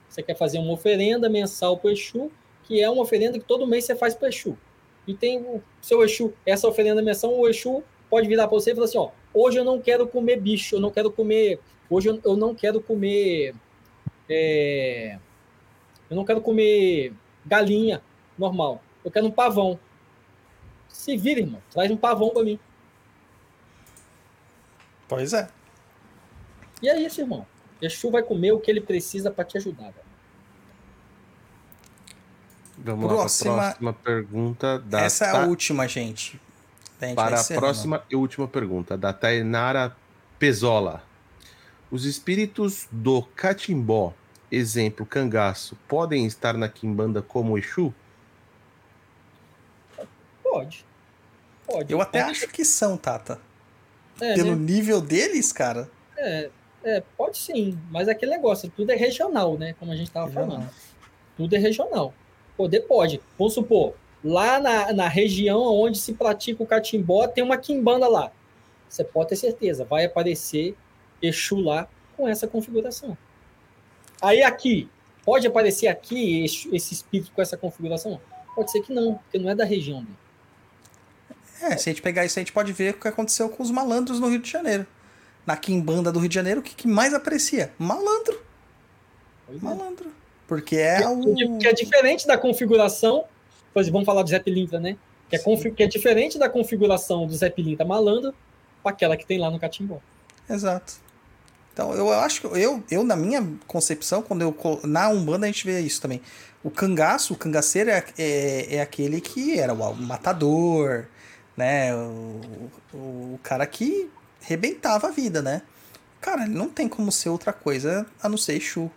Você 0.08 0.22
quer 0.22 0.36
fazer 0.36 0.58
uma 0.58 0.72
oferenda 0.72 1.28
mensal 1.28 1.76
para 1.76 1.88
o 1.88 1.92
Exu, 1.92 2.30
que 2.64 2.80
é 2.80 2.88
uma 2.88 3.02
oferenda 3.02 3.38
que 3.38 3.44
todo 3.44 3.66
mês 3.66 3.84
você 3.84 3.94
faz 3.94 4.14
para 4.14 4.26
o 4.26 4.28
Exu. 4.28 4.56
E 5.06 5.14
tem 5.14 5.38
o 5.38 5.62
seu 5.80 6.02
Exu, 6.02 6.32
essa 6.44 6.66
oferenda 6.66 7.02
mensal, 7.02 7.36
o 7.36 7.48
Exu 7.48 7.84
pode 8.10 8.28
virar 8.28 8.46
para 8.48 8.54
você 8.58 8.72
e 8.72 8.74
falar 8.74 8.86
assim: 8.86 8.98
ó, 8.98 9.10
hoje 9.34 9.58
eu 9.58 9.64
não 9.64 9.80
quero 9.80 10.06
comer 10.06 10.40
bicho, 10.40 10.76
eu 10.76 10.80
não 10.80 10.90
quero 10.90 11.10
comer. 11.10 11.60
Hoje 11.88 12.08
eu, 12.08 12.20
eu 12.24 12.36
não 12.36 12.54
quero 12.54 12.80
comer. 12.80 13.54
é, 14.28 15.18
eu 16.10 16.16
não 16.16 16.24
quero 16.24 16.40
comer 16.40 17.12
galinha 17.44 18.02
normal. 18.38 18.82
Eu 19.04 19.10
quero 19.10 19.26
um 19.26 19.30
pavão. 19.30 19.78
Se 20.88 21.16
vira, 21.16 21.40
irmão. 21.40 21.62
Traz 21.70 21.90
um 21.90 21.96
pavão 21.96 22.30
para 22.30 22.42
mim. 22.42 22.58
Pois 25.08 25.32
é. 25.32 25.48
E 26.82 26.88
é 26.88 27.00
isso, 27.00 27.20
irmão. 27.20 27.46
Exu 27.80 28.10
vai 28.10 28.22
comer 28.22 28.52
o 28.52 28.58
que 28.60 28.70
ele 28.70 28.80
precisa 28.80 29.30
para 29.30 29.44
te 29.44 29.56
ajudar. 29.58 29.90
velho. 29.92 30.06
Vamos 32.78 33.06
Próxima- 33.06 33.50
lá 33.52 33.56
para 33.56 33.66
a 33.66 33.70
próxima 33.72 33.92
pergunta 33.92 34.78
da 34.80 35.00
Essa 35.02 35.26
é 35.26 35.32
Ta- 35.32 35.44
a 35.44 35.46
última, 35.46 35.86
gente. 35.88 36.40
A 37.00 37.06
vai 37.06 37.14
Para 37.14 37.40
a 37.40 37.44
próxima 37.44 38.02
e 38.10 38.16
última 38.16 38.48
pergunta, 38.48 38.96
da 38.96 39.12
Tainara 39.12 39.94
Pezola. 40.38 41.02
Os 41.90 42.04
espíritos 42.04 42.88
do 42.90 43.22
Catimbó, 43.22 44.12
exemplo, 44.50 45.06
cangaço, 45.06 45.76
podem 45.86 46.26
estar 46.26 46.54
na 46.54 46.68
Quimbanda 46.68 47.22
como 47.22 47.56
Exu? 47.58 47.94
Pode. 50.42 50.84
Pode. 51.66 51.92
Eu 51.92 52.00
até 52.00 52.20
Pode. 52.20 52.30
acho 52.32 52.48
que 52.48 52.64
são, 52.64 52.96
Tata. 52.96 53.40
É, 54.20 54.34
Pelo 54.34 54.56
né? 54.56 54.72
nível 54.72 55.00
deles, 55.00 55.52
cara. 55.52 55.90
É, 56.16 56.50
é, 56.82 57.02
pode 57.16 57.36
sim, 57.36 57.78
mas 57.90 58.08
aquele 58.08 58.30
negócio, 58.32 58.72
tudo 58.74 58.90
é 58.90 58.96
regional, 58.96 59.58
né? 59.58 59.74
Como 59.78 59.92
a 59.92 59.96
gente 59.96 60.08
estava 60.08 60.26
Regional. 60.26 60.50
falando. 60.50 60.70
Tudo 61.36 61.54
é 61.54 61.58
regional. 61.58 62.14
Poder 62.56 62.80
pode. 62.82 63.20
Vamos 63.38 63.52
supor, 63.52 63.94
lá 64.26 64.58
na, 64.58 64.92
na 64.92 65.08
região 65.08 65.60
onde 65.62 65.98
se 65.98 66.12
pratica 66.12 66.62
o 66.62 66.66
catimbó, 66.66 67.26
tem 67.28 67.42
uma 67.44 67.56
quimbanda 67.56 68.08
lá. 68.08 68.32
Você 68.88 69.04
pode 69.04 69.30
ter 69.30 69.36
certeza, 69.36 69.84
vai 69.84 70.04
aparecer 70.04 70.76
Exu 71.22 71.60
lá 71.60 71.88
com 72.16 72.28
essa 72.28 72.46
configuração. 72.46 73.16
Aí 74.20 74.42
aqui, 74.42 74.88
pode 75.24 75.46
aparecer 75.46 75.88
aqui 75.88 76.44
Exu- 76.44 76.74
esse 76.74 76.94
espírito 76.94 77.30
com 77.32 77.40
essa 77.40 77.56
configuração? 77.56 78.20
Pode 78.54 78.70
ser 78.70 78.80
que 78.82 78.92
não, 78.92 79.14
porque 79.14 79.38
não 79.38 79.50
é 79.50 79.54
da 79.54 79.64
região 79.64 80.02
dele. 80.02 80.16
É, 81.62 81.76
se 81.76 81.88
a 81.88 81.92
gente 81.92 82.02
pegar 82.02 82.24
isso, 82.24 82.38
a 82.38 82.42
gente 82.42 82.52
pode 82.52 82.72
ver 82.72 82.94
o 82.94 83.00
que 83.00 83.08
aconteceu 83.08 83.48
com 83.48 83.62
os 83.62 83.70
malandros 83.70 84.20
no 84.20 84.28
Rio 84.28 84.40
de 84.40 84.50
Janeiro. 84.50 84.86
Na 85.46 85.56
Quimbanda 85.56 86.10
do 86.12 86.18
Rio 86.18 86.28
de 86.28 86.34
Janeiro, 86.34 86.60
o 86.60 86.62
que, 86.62 86.74
que 86.74 86.88
mais 86.88 87.14
aparecia? 87.14 87.72
Malandro. 87.78 88.42
Pois 89.46 89.58
é. 89.58 89.64
Malandro. 89.64 90.12
Porque 90.46 90.76
é 90.76 91.08
o. 91.08 91.58
Que 91.58 91.66
é 91.66 91.72
diferente 91.72 92.26
da 92.26 92.36
configuração. 92.36 93.24
Exemplo, 93.80 93.94
vamos 93.98 94.06
falar 94.06 94.22
do 94.22 94.28
Zé 94.28 94.38
Pilintra, 94.38 94.80
né? 94.80 94.96
Que 95.28 95.36
é, 95.36 95.38
confi- 95.38 95.70
que 95.70 95.82
é 95.82 95.86
diferente 95.86 96.38
da 96.38 96.48
configuração 96.48 97.26
do 97.26 97.34
Zé 97.34 97.50
Pilintra 97.50 97.84
malandro 97.84 98.34
para 98.82 98.92
aquela 98.92 99.16
que 99.16 99.26
tem 99.26 99.38
lá 99.38 99.50
no 99.50 99.58
Catimbó. 99.58 99.98
Exato. 100.48 100.94
Então, 101.72 101.92
eu 101.92 102.10
acho 102.10 102.40
que 102.40 102.46
eu, 102.46 102.82
eu 102.90 103.04
na 103.04 103.16
minha 103.16 103.46
concepção, 103.66 104.22
quando 104.22 104.42
eu 104.42 104.56
na 104.84 105.08
Umbanda 105.10 105.44
a 105.44 105.48
gente 105.48 105.66
vê 105.66 105.80
isso 105.80 106.00
também. 106.00 106.22
O 106.64 106.70
cangaço, 106.70 107.34
o 107.34 107.36
cangaceiro 107.36 107.90
é, 107.90 108.04
é, 108.16 108.76
é 108.76 108.80
aquele 108.80 109.20
que 109.20 109.58
era 109.58 109.74
o 109.74 109.94
matador, 109.94 111.04
né? 111.56 111.94
O, 111.94 112.40
o, 112.94 112.96
o 113.34 113.40
cara 113.42 113.66
que 113.66 114.08
rebentava 114.40 115.08
a 115.08 115.10
vida, 115.10 115.42
né? 115.42 115.62
Cara, 116.20 116.44
ele 116.44 116.54
não 116.54 116.68
tem 116.68 116.88
como 116.88 117.12
ser 117.12 117.28
outra 117.28 117.52
coisa 117.52 118.06
a 118.22 118.28
não 118.28 118.38
ser 118.38 118.56
Exu. 118.56 118.90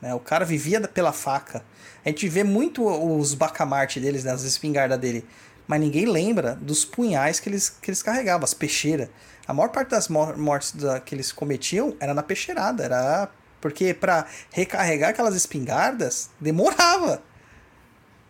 Né? 0.00 0.14
O 0.14 0.20
cara 0.20 0.44
vivia 0.44 0.80
pela 0.86 1.12
faca. 1.12 1.64
A 2.04 2.08
gente 2.08 2.28
vê 2.28 2.44
muito 2.44 2.86
os 2.86 3.34
bacamarte 3.34 4.00
deles, 4.00 4.24
né? 4.24 4.32
as 4.32 4.42
espingardas 4.42 4.98
dele. 4.98 5.24
Mas 5.66 5.80
ninguém 5.80 6.06
lembra 6.06 6.54
dos 6.54 6.84
punhais 6.84 7.40
que 7.40 7.48
eles, 7.48 7.68
que 7.68 7.90
eles 7.90 8.02
carregavam, 8.02 8.44
as 8.44 8.54
peixeiras. 8.54 9.08
A 9.46 9.52
maior 9.52 9.68
parte 9.70 9.90
das 9.90 10.08
mor- 10.08 10.36
mortes 10.36 10.72
da- 10.72 11.00
que 11.00 11.14
eles 11.14 11.30
cometiam 11.32 11.94
era 12.00 12.14
na 12.14 12.22
peixeirada. 12.22 12.84
Era 12.84 13.28
porque 13.60 13.92
para 13.92 14.26
recarregar 14.52 15.10
aquelas 15.10 15.34
espingardas 15.34 16.30
demorava. 16.40 17.22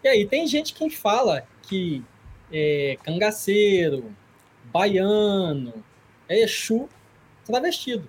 E 0.03 0.09
aí 0.09 0.27
tem 0.27 0.47
gente 0.47 0.73
que 0.75 0.89
fala 0.91 1.47
que 1.63 2.03
é 2.53 2.97
cangaceiro, 3.05 4.13
baiano, 4.73 5.85
é 6.29 6.43
Exu 6.43 6.89
travestido. 7.45 8.09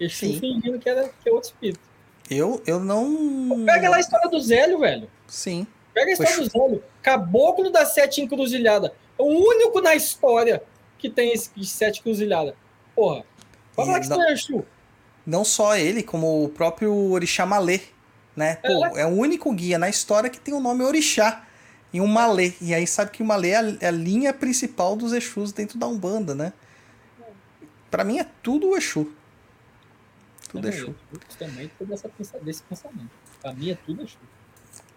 Exu 0.00 0.26
Sim. 0.26 0.40
fingindo 0.40 0.78
que, 0.78 0.88
era, 0.88 1.08
que 1.08 1.28
é 1.28 1.32
outro 1.32 1.50
espírito. 1.50 1.87
Eu, 2.30 2.62
eu 2.66 2.78
não. 2.80 3.64
Pega 3.64 3.88
lá 3.88 3.96
a 3.96 4.00
história 4.00 4.28
do 4.28 4.40
Zélio, 4.40 4.78
velho. 4.80 5.08
Sim. 5.26 5.66
Pega 5.94 6.10
a 6.10 6.12
história 6.12 6.32
Exu. 6.32 6.42
do 6.44 6.50
Zélio. 6.50 6.84
Caboclo 7.02 7.70
das 7.70 7.94
Sete 7.94 8.20
Encruzilhadas. 8.20 8.90
É 9.18 9.22
o 9.22 9.26
único 9.26 9.80
na 9.80 9.94
história 9.94 10.62
que 10.98 11.08
tem 11.08 11.32
esse 11.32 11.50
Sete 11.64 12.00
Encruzilhadas. 12.00 12.54
Porra. 12.94 13.24
Falar 13.72 13.98
E 13.98 14.00
que 14.02 14.08
não- 14.08 14.22
é 14.28 14.32
Exu. 14.32 14.64
Não 15.26 15.44
só 15.44 15.76
ele, 15.76 16.02
como 16.02 16.44
o 16.44 16.48
próprio 16.48 16.94
Orixá 17.10 17.44
Malê. 17.46 17.80
Né? 18.36 18.56
Pô, 18.56 18.96
é 18.96 19.04
o 19.04 19.08
único 19.10 19.52
guia 19.52 19.78
na 19.78 19.88
história 19.88 20.30
que 20.30 20.38
tem 20.38 20.54
o 20.54 20.60
nome 20.60 20.84
Orixá 20.84 21.44
e 21.92 22.00
um 22.00 22.06
Malê. 22.06 22.52
E 22.60 22.72
aí 22.72 22.86
sabe 22.86 23.10
que 23.10 23.22
o 23.22 23.26
Malê 23.26 23.50
é 23.50 23.56
a, 23.56 23.76
é 23.80 23.86
a 23.88 23.90
linha 23.90 24.32
principal 24.32 24.94
dos 24.94 25.12
Exus 25.12 25.50
dentro 25.52 25.76
da 25.78 25.86
Umbanda, 25.88 26.34
né? 26.34 26.52
Pra 27.90 28.04
mim 28.04 28.18
é 28.20 28.26
tudo 28.42 28.76
Exu. 28.76 29.10
Tudo 30.48 30.62
Também, 30.62 30.78
Exu. 30.78 30.94
eu 31.12 31.18
também 31.38 31.70
pensa- 32.16 32.38
desse 32.40 32.62
pensamento. 32.62 33.10
Pra 33.40 33.52
mim 33.52 33.70
é 33.70 33.74
tudo 33.86 34.02
Exu. 34.02 34.16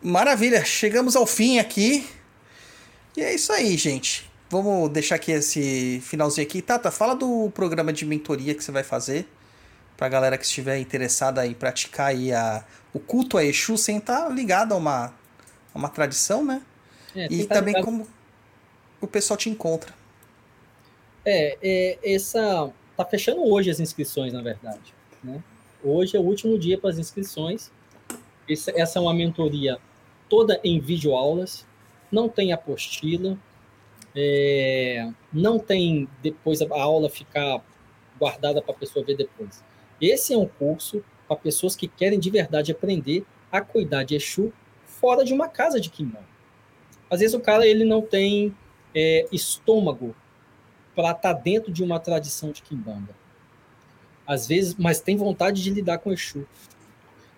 Maravilha, 0.02 0.64
chegamos 0.66 1.16
ao 1.16 1.26
fim 1.26 1.60
aqui. 1.60 2.08
E 3.16 3.22
é 3.22 3.34
isso 3.34 3.52
aí, 3.52 3.76
gente. 3.78 4.30
Vamos 4.50 4.90
deixar 4.90 5.16
aqui 5.16 5.32
esse 5.32 6.02
finalzinho 6.02 6.46
aqui. 6.48 6.62
Tata, 6.62 6.90
fala 6.92 7.16
do 7.16 7.50
programa 7.52 7.92
de 7.94 8.06
mentoria 8.06 8.54
que 8.56 8.64
você 8.64 8.72
vai 8.72 8.84
fazer. 8.84 9.28
Pra 9.98 10.10
galera 10.10 10.38
que 10.38 10.46
estiver 10.46 10.78
interessada 10.80 11.46
em 11.46 11.54
praticar 11.54 12.08
aí 12.08 12.34
a, 12.34 12.66
o 12.94 13.00
culto 13.00 13.38
a 13.38 13.44
Exu 13.46 13.78
sem 13.78 13.98
estar 13.98 14.30
ligado 14.30 14.74
a 14.74 14.78
uma, 14.78 15.14
a 15.74 15.78
uma 15.78 15.90
tradição, 15.90 16.44
né? 16.44 16.62
É, 17.16 17.28
E 17.30 17.46
tá 17.46 17.56
também 17.56 17.74
ligado- 17.76 17.86
como 17.86 18.08
o 19.00 19.08
pessoal 19.08 19.38
te 19.38 19.50
encontra. 19.50 19.94
É, 21.24 21.58
é, 21.62 22.00
essa 22.16 22.72
tá 22.98 23.06
fechando 23.06 23.44
hoje 23.44 23.70
as 23.70 23.80
inscrições, 23.80 24.34
na 24.34 24.42
verdade. 24.42 24.94
Né? 25.24 25.44
Hoje 25.84 26.16
é 26.16 26.20
o 26.20 26.24
último 26.24 26.58
dia 26.58 26.78
para 26.78 26.90
as 26.90 26.98
inscrições. 26.98 27.72
Essa, 28.50 28.72
essa 28.76 29.00
é 29.00 29.02
uma 29.02 29.14
mentoria 29.14 29.78
toda 30.30 30.60
em 30.64 30.80
videoaulas, 30.80 31.66
não 32.12 32.30
tem 32.30 32.54
apostila, 32.54 33.38
é, 34.16 35.12
não 35.32 35.60
tem 35.60 36.08
depois 36.22 36.62
a 36.62 36.68
aula 36.70 37.10
ficar 37.10 37.64
guardada 38.20 38.62
para 38.62 38.74
a 38.74 38.78
pessoa 38.78 39.06
ver 39.06 39.16
depois. 39.16 39.64
Esse 40.00 40.34
é 40.34 40.38
um 40.38 40.48
curso 40.48 41.04
para 41.28 41.36
pessoas 41.36 41.76
que 41.76 41.88
querem 41.88 42.20
de 42.20 42.30
verdade 42.30 42.72
aprender 42.72 43.26
a 43.52 43.62
cuidar 43.62 44.04
de 44.04 44.16
Exu 44.16 44.52
fora 44.86 45.24
de 45.24 45.34
uma 45.34 45.48
casa 45.48 45.80
de 45.80 45.90
Kimbanda. 45.90 46.30
Às 47.10 47.20
vezes 47.20 47.36
o 47.36 47.40
cara 47.40 47.66
ele 47.68 47.84
não 47.84 48.02
tem 48.02 48.56
é, 48.96 49.28
estômago 49.32 50.16
para 50.96 51.12
estar 51.12 51.34
dentro 51.34 51.72
de 51.72 51.84
uma 51.84 52.00
tradição 52.00 52.52
de 52.52 52.62
Kimbanda. 52.62 53.21
Às 54.32 54.48
vezes, 54.48 54.76
mas 54.76 55.02
tem 55.02 55.18
vontade 55.18 55.62
de 55.62 55.70
lidar 55.70 55.98
com 55.98 56.10
Exu. 56.10 56.48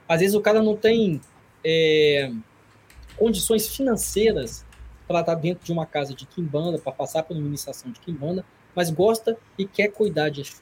Às 0.07 0.19
vezes 0.19 0.35
o 0.35 0.41
cara 0.41 0.61
não 0.61 0.77
tem 0.77 1.19
é, 1.65 2.31
condições 3.17 3.67
financeiras 3.67 4.63
para 5.07 5.21
estar 5.21 5.33
dentro 5.33 5.65
de 5.65 5.71
uma 5.71 5.87
casa 5.87 6.13
de 6.13 6.27
Kimbanda, 6.27 6.77
para 6.77 6.91
passar 6.91 7.23
por 7.23 7.35
uma 7.35 7.47
iniciação 7.47 7.91
de 7.91 7.99
Kimbanda, 7.99 8.45
mas 8.75 8.91
gosta 8.91 9.35
e 9.57 9.65
quer 9.65 9.87
cuidar 9.87 10.29
de 10.29 10.41
Exu. 10.41 10.61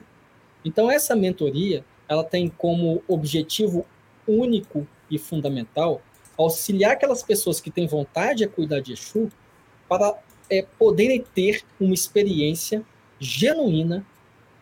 Então 0.63 0.89
essa 0.89 1.17
mentoria, 1.17 1.83
ela 2.07 2.23
tem 2.23 2.47
como 2.47 3.03
objetivo 3.09 3.85
único 4.25 4.87
e 5.09 5.19
fundamental 5.19 6.01
auxiliar 6.37 6.93
aquelas 6.93 7.21
pessoas 7.21 7.59
que 7.59 7.69
têm 7.69 7.87
vontade 7.87 8.45
de 8.45 8.47
cuidar 8.47 8.79
de 8.79 8.93
Exu 8.93 9.29
para 9.85 10.17
é, 10.49 10.65
poderem 10.79 11.21
ter 11.35 11.61
uma 11.77 11.93
experiência 11.93 12.85
genuína 13.19 14.05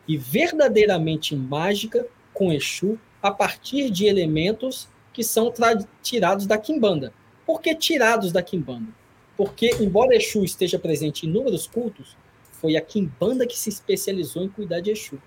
e 0.09 0.17
verdadeiramente 0.17 1.35
mágica 1.35 2.07
com 2.33 2.51
Exu 2.51 2.97
a 3.21 3.29
partir 3.29 3.91
de 3.91 4.07
elementos 4.07 4.89
que 5.13 5.23
são 5.23 5.53
tirados 6.01 6.47
da 6.47 6.57
Kimbanda. 6.57 7.13
Por 7.45 7.61
que 7.61 7.75
tirados 7.75 8.31
da 8.31 8.41
Kimbanda? 8.41 8.89
Porque, 9.38 9.69
embora 9.79 10.15
Exu 10.15 10.43
esteja 10.43 10.79
presente 10.79 11.27
em 11.27 11.29
inúmeros 11.29 11.67
cultos, 11.67 12.17
foi 12.53 12.75
a 12.75 12.81
Kimbanda 12.81 13.45
que 13.45 13.55
se 13.55 13.69
especializou 13.69 14.43
em 14.43 14.49
cuidar 14.49 14.79
de 14.79 14.89
Exu. 14.89 15.21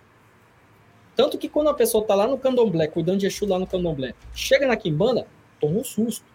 Tanto 1.15 1.39
que 1.39 1.49
quando 1.49 1.69
a 1.69 1.75
pessoa 1.75 2.03
está 2.03 2.17
lá 2.17 2.27
no 2.27 2.37
candomblé, 2.37 2.89
cuidando 2.89 3.21
de 3.21 3.27
Exu 3.27 3.47
lá 3.47 3.61
no 3.61 3.69
candomblé, 3.69 4.15
chega 4.35 4.67
na 4.67 4.77
Kimbanda, 4.77 5.29
toma 5.61 5.79
um 5.79 5.85
susto. 5.85 6.27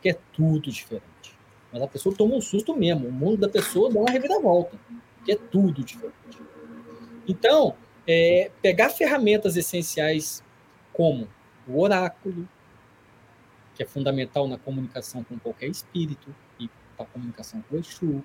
Que 0.00 0.08
é 0.08 0.18
tudo 0.32 0.68
diferente. 0.68 1.38
Mas 1.72 1.80
a 1.80 1.86
pessoa 1.86 2.12
toma 2.12 2.34
um 2.34 2.40
susto 2.40 2.76
mesmo. 2.76 3.06
O 3.06 3.12
mundo 3.12 3.36
da 3.36 3.48
pessoa 3.48 3.88
dá 3.88 4.00
uma 4.00 4.10
reviravolta. 4.10 4.76
Que 5.24 5.32
é 5.32 5.36
tudo 5.36 5.84
diferente. 5.84 6.12
Então, 7.32 7.74
é, 8.06 8.50
pegar 8.60 8.90
ferramentas 8.90 9.56
essenciais 9.56 10.44
como 10.92 11.26
o 11.66 11.80
oráculo, 11.80 12.46
que 13.74 13.82
é 13.82 13.86
fundamental 13.86 14.46
na 14.46 14.58
comunicação 14.58 15.24
com 15.24 15.38
qualquer 15.38 15.68
espírito 15.68 16.34
e 16.60 16.68
para 16.94 17.06
a 17.06 17.08
comunicação 17.08 17.64
com 17.66 17.76
o 17.76 17.78
Exu, 17.78 18.22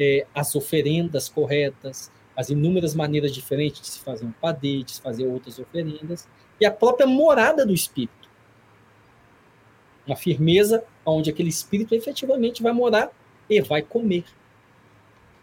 é, 0.00 0.26
as 0.34 0.56
oferendas 0.56 1.28
corretas, 1.28 2.10
as 2.34 2.48
inúmeras 2.48 2.94
maneiras 2.94 3.34
diferentes 3.34 3.82
de 3.82 3.86
se 3.88 3.98
fazer 3.98 4.24
um 4.24 4.32
padê, 4.32 4.82
de 4.82 4.92
se 4.92 5.02
fazer 5.02 5.26
outras 5.26 5.58
oferendas, 5.58 6.26
e 6.58 6.64
a 6.64 6.70
própria 6.70 7.06
morada 7.06 7.66
do 7.66 7.74
espírito. 7.74 8.30
Uma 10.06 10.16
firmeza 10.16 10.82
onde 11.04 11.28
aquele 11.28 11.50
espírito 11.50 11.94
efetivamente 11.94 12.62
vai 12.62 12.72
morar 12.72 13.10
e 13.50 13.60
vai 13.60 13.82
comer. 13.82 14.24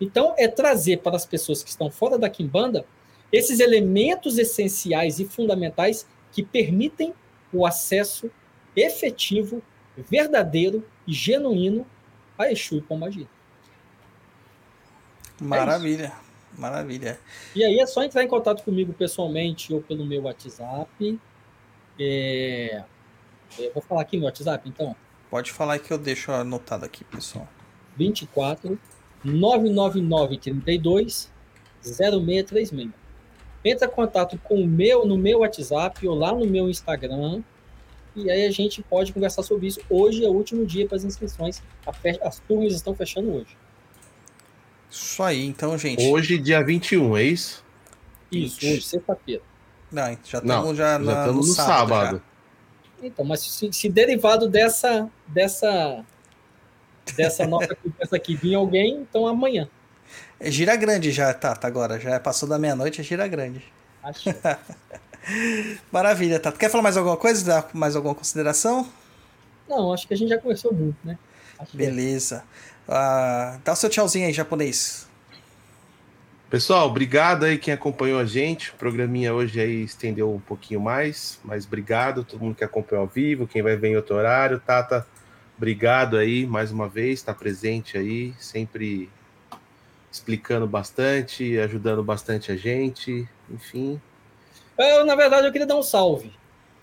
Então, 0.02 0.34
é 0.40 0.48
trazer 0.48 0.98
para 0.98 1.16
as 1.16 1.26
pessoas 1.26 1.62
que 1.62 1.70
estão 1.70 1.92
fora 1.92 2.18
da 2.18 2.32
Kimbanda 2.32 2.84
esses 3.36 3.60
elementos 3.60 4.38
essenciais 4.38 5.20
e 5.20 5.26
fundamentais 5.26 6.08
que 6.32 6.42
permitem 6.42 7.14
o 7.52 7.66
acesso 7.66 8.32
efetivo, 8.76 9.62
verdadeiro 9.98 10.86
e 11.06 11.14
genuíno 11.14 11.86
a 12.38 12.50
Exu 12.50 12.78
e 12.78 12.82
Pombagira. 12.82 13.28
Maravilha, 15.40 16.14
é 16.58 16.60
maravilha. 16.60 17.20
E 17.54 17.64
aí 17.64 17.78
é 17.78 17.86
só 17.86 18.04
entrar 18.04 18.24
em 18.24 18.28
contato 18.28 18.64
comigo 18.64 18.94
pessoalmente 18.94 19.74
ou 19.74 19.82
pelo 19.82 20.06
meu 20.06 20.24
WhatsApp. 20.24 21.20
É... 22.00 22.84
Eu 23.60 23.74
vou 23.74 23.84
falar 23.84 24.02
aqui 24.02 24.18
meu 24.18 24.28
WhatsApp, 24.28 24.68
então. 24.68 24.96
Pode 25.30 25.52
falar 25.52 25.80
que 25.80 25.92
eu 25.92 25.98
deixo 25.98 26.32
anotado 26.32 26.86
aqui, 26.86 27.04
pessoal. 27.04 27.48
24 27.98 28.80
999 29.24 30.38
32 30.38 31.30
0636. 31.82 33.05
Entra 33.66 33.88
em 33.88 33.92
contato 33.92 34.40
com 34.44 34.62
o 34.62 34.68
meu 34.68 35.06
no 35.06 35.18
meu 35.18 35.40
WhatsApp 35.40 36.08
ou 36.08 36.16
lá 36.16 36.32
no 36.32 36.46
meu 36.46 36.70
Instagram. 36.70 37.42
E 38.16 38.30
aí 38.30 38.46
a 38.46 38.52
gente 38.52 38.82
pode 38.84 39.12
conversar 39.12 39.42
sobre 39.42 39.68
isso. 39.68 39.82
Hoje 39.90 40.24
é 40.24 40.30
o 40.30 40.32
último 40.32 40.66
dia 40.66 40.88
para 40.88 40.98
as 40.98 41.04
inscrições. 41.04 41.62
As 42.22 42.40
turmas 42.40 42.74
estão 42.74 42.96
fechando 42.96 43.34
hoje. 43.34 43.58
Isso 44.90 45.22
aí, 45.22 45.46
então, 45.46 45.78
gente. 45.78 46.06
Hoje, 46.08 46.38
dia 46.38 46.64
21, 46.64 47.18
é 47.18 47.24
isso? 47.24 47.66
Isso, 48.32 48.66
hoje, 48.66 48.82
sexta-feira. 48.82 49.42
Não, 49.92 50.18
já 50.24 50.38
estamos 50.38 50.78
já, 50.78 50.94
já 50.94 51.00
estamos 51.00 51.28
no, 51.28 51.36
no 51.36 51.44
sábado. 51.44 51.90
sábado. 51.90 52.24
Então, 53.04 53.26
mas 53.26 53.42
se, 53.42 53.74
se, 53.74 53.90
derivado 53.90 54.48
dessa 54.48 55.10
dessa 55.28 56.04
dessa 57.16 57.46
nossa 57.46 57.76
conversa 57.76 58.16
aqui 58.16 58.36
vir 58.36 58.56
alguém, 58.56 59.02
então 59.02 59.28
amanhã. 59.28 59.68
É 60.40 60.52
gira 60.52 60.76
grande 60.76 61.12
já, 61.12 61.34
tá, 61.34 61.56
tá 61.56 61.68
agora. 61.68 62.00
Já 62.00 62.20
passou 62.20 62.48
da 62.48 62.60
meia-noite, 62.60 63.02
é 63.02 63.04
gira 63.04 63.28
grande. 63.28 63.64
Acho. 64.04 64.30
Maravilha, 65.92 66.40
tá. 66.40 66.52
Quer 66.52 66.70
falar 66.70 66.84
mais 66.84 66.98
alguma 66.98 67.18
coisa? 67.18 67.44
Dar 67.44 67.70
mais 67.74 67.96
alguma 67.96 68.14
consideração? 68.14 68.88
Não, 69.68 69.92
acho 69.94 70.08
que 70.08 70.14
a 70.14 70.18
gente 70.18 70.30
já 70.30 70.38
conversou 70.38 70.74
muito, 70.74 70.98
né? 71.04 71.18
Acho 71.58 71.76
Beleza. 71.76 72.44
Uh, 72.88 73.60
dá 73.64 73.74
o 73.74 73.76
seu 73.76 73.90
tchauzinho 73.90 74.28
aí, 74.28 74.34
japonês. 74.34 75.08
Pessoal, 76.50 76.88
obrigado 76.88 77.44
aí 77.44 77.58
quem 77.58 77.74
acompanhou 77.74 78.20
a 78.20 78.26
gente. 78.26 78.70
O 78.70 78.76
programinha 78.76 79.34
hoje 79.34 79.60
aí 79.60 79.84
estendeu 79.84 80.32
um 80.34 80.40
pouquinho 80.40 80.80
mais, 80.80 81.40
mas 81.44 81.66
obrigado 81.66 82.24
todo 82.24 82.40
mundo 82.40 82.56
que 82.56 82.64
acompanhou 82.64 83.02
ao 83.02 83.08
vivo, 83.08 83.48
quem 83.48 83.64
vai 83.64 83.76
ver 83.76 83.90
em 83.90 83.96
outro 83.96 84.16
horário. 84.16 84.60
Tata, 84.60 85.06
obrigado 85.58 86.18
aí 86.18 86.46
mais 86.46 86.72
uma 86.72 86.88
vez, 86.88 87.20
está 87.20 87.34
presente 87.34 87.98
aí, 87.98 88.34
sempre 88.40 89.10
explicando 90.16 90.66
bastante, 90.66 91.60
ajudando 91.60 92.02
bastante 92.02 92.50
a 92.52 92.56
gente, 92.56 93.28
enfim. 93.50 94.00
Eu, 94.78 95.06
na 95.06 95.14
verdade, 95.14 95.46
eu 95.46 95.52
queria 95.52 95.68
dar 95.68 95.76
um 95.76 95.84
salve. 95.84 96.32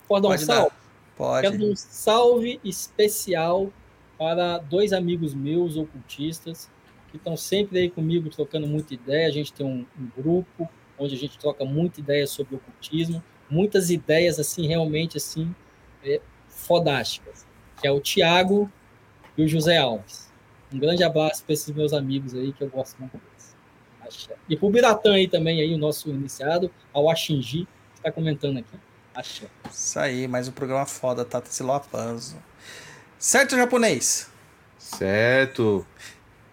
Pode 0.07 0.21
dar 0.21 0.29
Pode 0.29 0.43
um 0.43 0.45
salve? 0.45 0.69
Dar. 0.69 0.77
Pode. 1.17 1.41
Quero 1.41 1.57
dar 1.57 1.65
um 1.65 1.75
salve 1.75 2.59
especial 2.63 3.71
para 4.19 4.59
dois 4.59 4.93
amigos 4.93 5.33
meus, 5.33 5.75
ocultistas, 5.75 6.69
que 7.09 7.17
estão 7.17 7.35
sempre 7.35 7.79
aí 7.79 7.89
comigo 7.89 8.29
trocando 8.29 8.67
muita 8.67 8.93
ideia. 8.93 9.27
A 9.27 9.31
gente 9.31 9.51
tem 9.51 9.65
um, 9.65 9.83
um 9.99 10.21
grupo 10.21 10.69
onde 10.97 11.15
a 11.15 11.17
gente 11.17 11.37
troca 11.39 11.65
muita 11.65 11.99
ideia 11.99 12.27
sobre 12.27 12.55
ocultismo, 12.55 13.23
muitas 13.49 13.89
ideias 13.89 14.39
assim 14.39 14.67
realmente 14.67 15.17
assim 15.17 15.53
é, 16.03 16.21
fodásticas, 16.47 17.47
que 17.81 17.87
é 17.87 17.91
o 17.91 17.99
Tiago 17.99 18.71
e 19.35 19.43
o 19.43 19.47
José 19.47 19.77
Alves. 19.77 20.22
Um 20.73 20.79
grande 20.79 21.03
abraço 21.03 21.43
para 21.43 21.53
esses 21.53 21.73
meus 21.73 21.93
amigos 21.93 22.33
aí 22.33 22.51
que 22.51 22.63
eu 22.63 22.69
gosto 22.69 22.97
muito 22.99 23.11
deles. 23.11 23.55
Axé. 24.01 24.35
E 24.49 24.57
para 24.57 24.65
o 24.65 24.71
Biratã 24.71 25.13
aí 25.13 25.27
também, 25.27 25.61
aí, 25.61 25.73
o 25.73 25.77
nosso 25.77 26.09
iniciado, 26.09 26.71
ao 26.91 27.09
Axingi, 27.09 27.67
que 27.93 27.99
está 27.99 28.11
comentando 28.11 28.57
aqui. 28.57 28.75
Axé. 29.13 29.47
Isso 29.71 29.99
aí, 29.99 30.27
mais 30.27 30.47
um 30.47 30.51
programa 30.51 30.85
foda, 30.85 31.23
Tata 31.23 31.49
Siloapanzo. 31.49 32.37
Certo, 33.19 33.55
japonês? 33.55 34.27
Certo. 34.77 35.85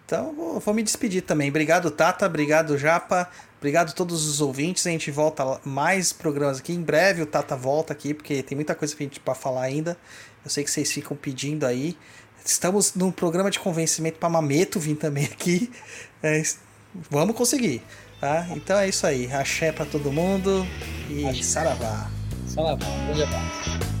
Então, 0.05 0.33
vou, 0.35 0.59
vou, 0.59 0.73
me 0.73 0.83
despedir 0.83 1.23
também. 1.23 1.49
Obrigado, 1.49 1.89
Tata. 1.89 2.25
Obrigado, 2.25 2.77
Japa. 2.77 3.29
Obrigado 3.57 3.89
a 3.89 3.93
todos 3.93 4.27
os 4.27 4.39
ouvintes. 4.39 4.85
A 4.85 4.89
gente 4.89 5.09
volta 5.09 5.59
mais 5.65 6.13
programas 6.13 6.59
aqui. 6.59 6.73
Em 6.73 6.81
breve 6.81 7.21
o 7.21 7.25
Tata 7.25 7.55
volta 7.55 7.93
aqui, 7.93 8.13
porque 8.13 8.43
tem 8.43 8.55
muita 8.55 8.75
coisa 8.75 8.95
para 9.23 9.35
falar 9.35 9.63
ainda. 9.63 9.97
Eu 10.43 10.49
sei 10.49 10.63
que 10.63 10.71
vocês 10.71 10.91
ficam 10.91 11.15
pedindo 11.15 11.65
aí. 11.65 11.97
Estamos 12.43 12.95
num 12.95 13.11
programa 13.11 13.51
de 13.51 13.59
convencimento 13.59 14.17
para 14.17 14.29
Mameto 14.29 14.79
vir 14.79 14.95
também 14.95 15.25
aqui. 15.25 15.71
É, 16.23 16.41
vamos 17.09 17.35
conseguir. 17.35 17.81
Tá? 18.19 18.47
Então 18.51 18.77
é 18.77 18.87
isso 18.87 19.07
aí. 19.07 19.31
Axé 19.33 19.71
para 19.71 19.85
todo 19.85 20.11
mundo 20.11 20.65
e 21.09 21.25
Axé. 21.25 21.43
saravá. 21.43 22.11
Saravá. 22.47 22.85
Um 22.85 23.05
grande 23.07 23.23
abraço. 23.23 24.00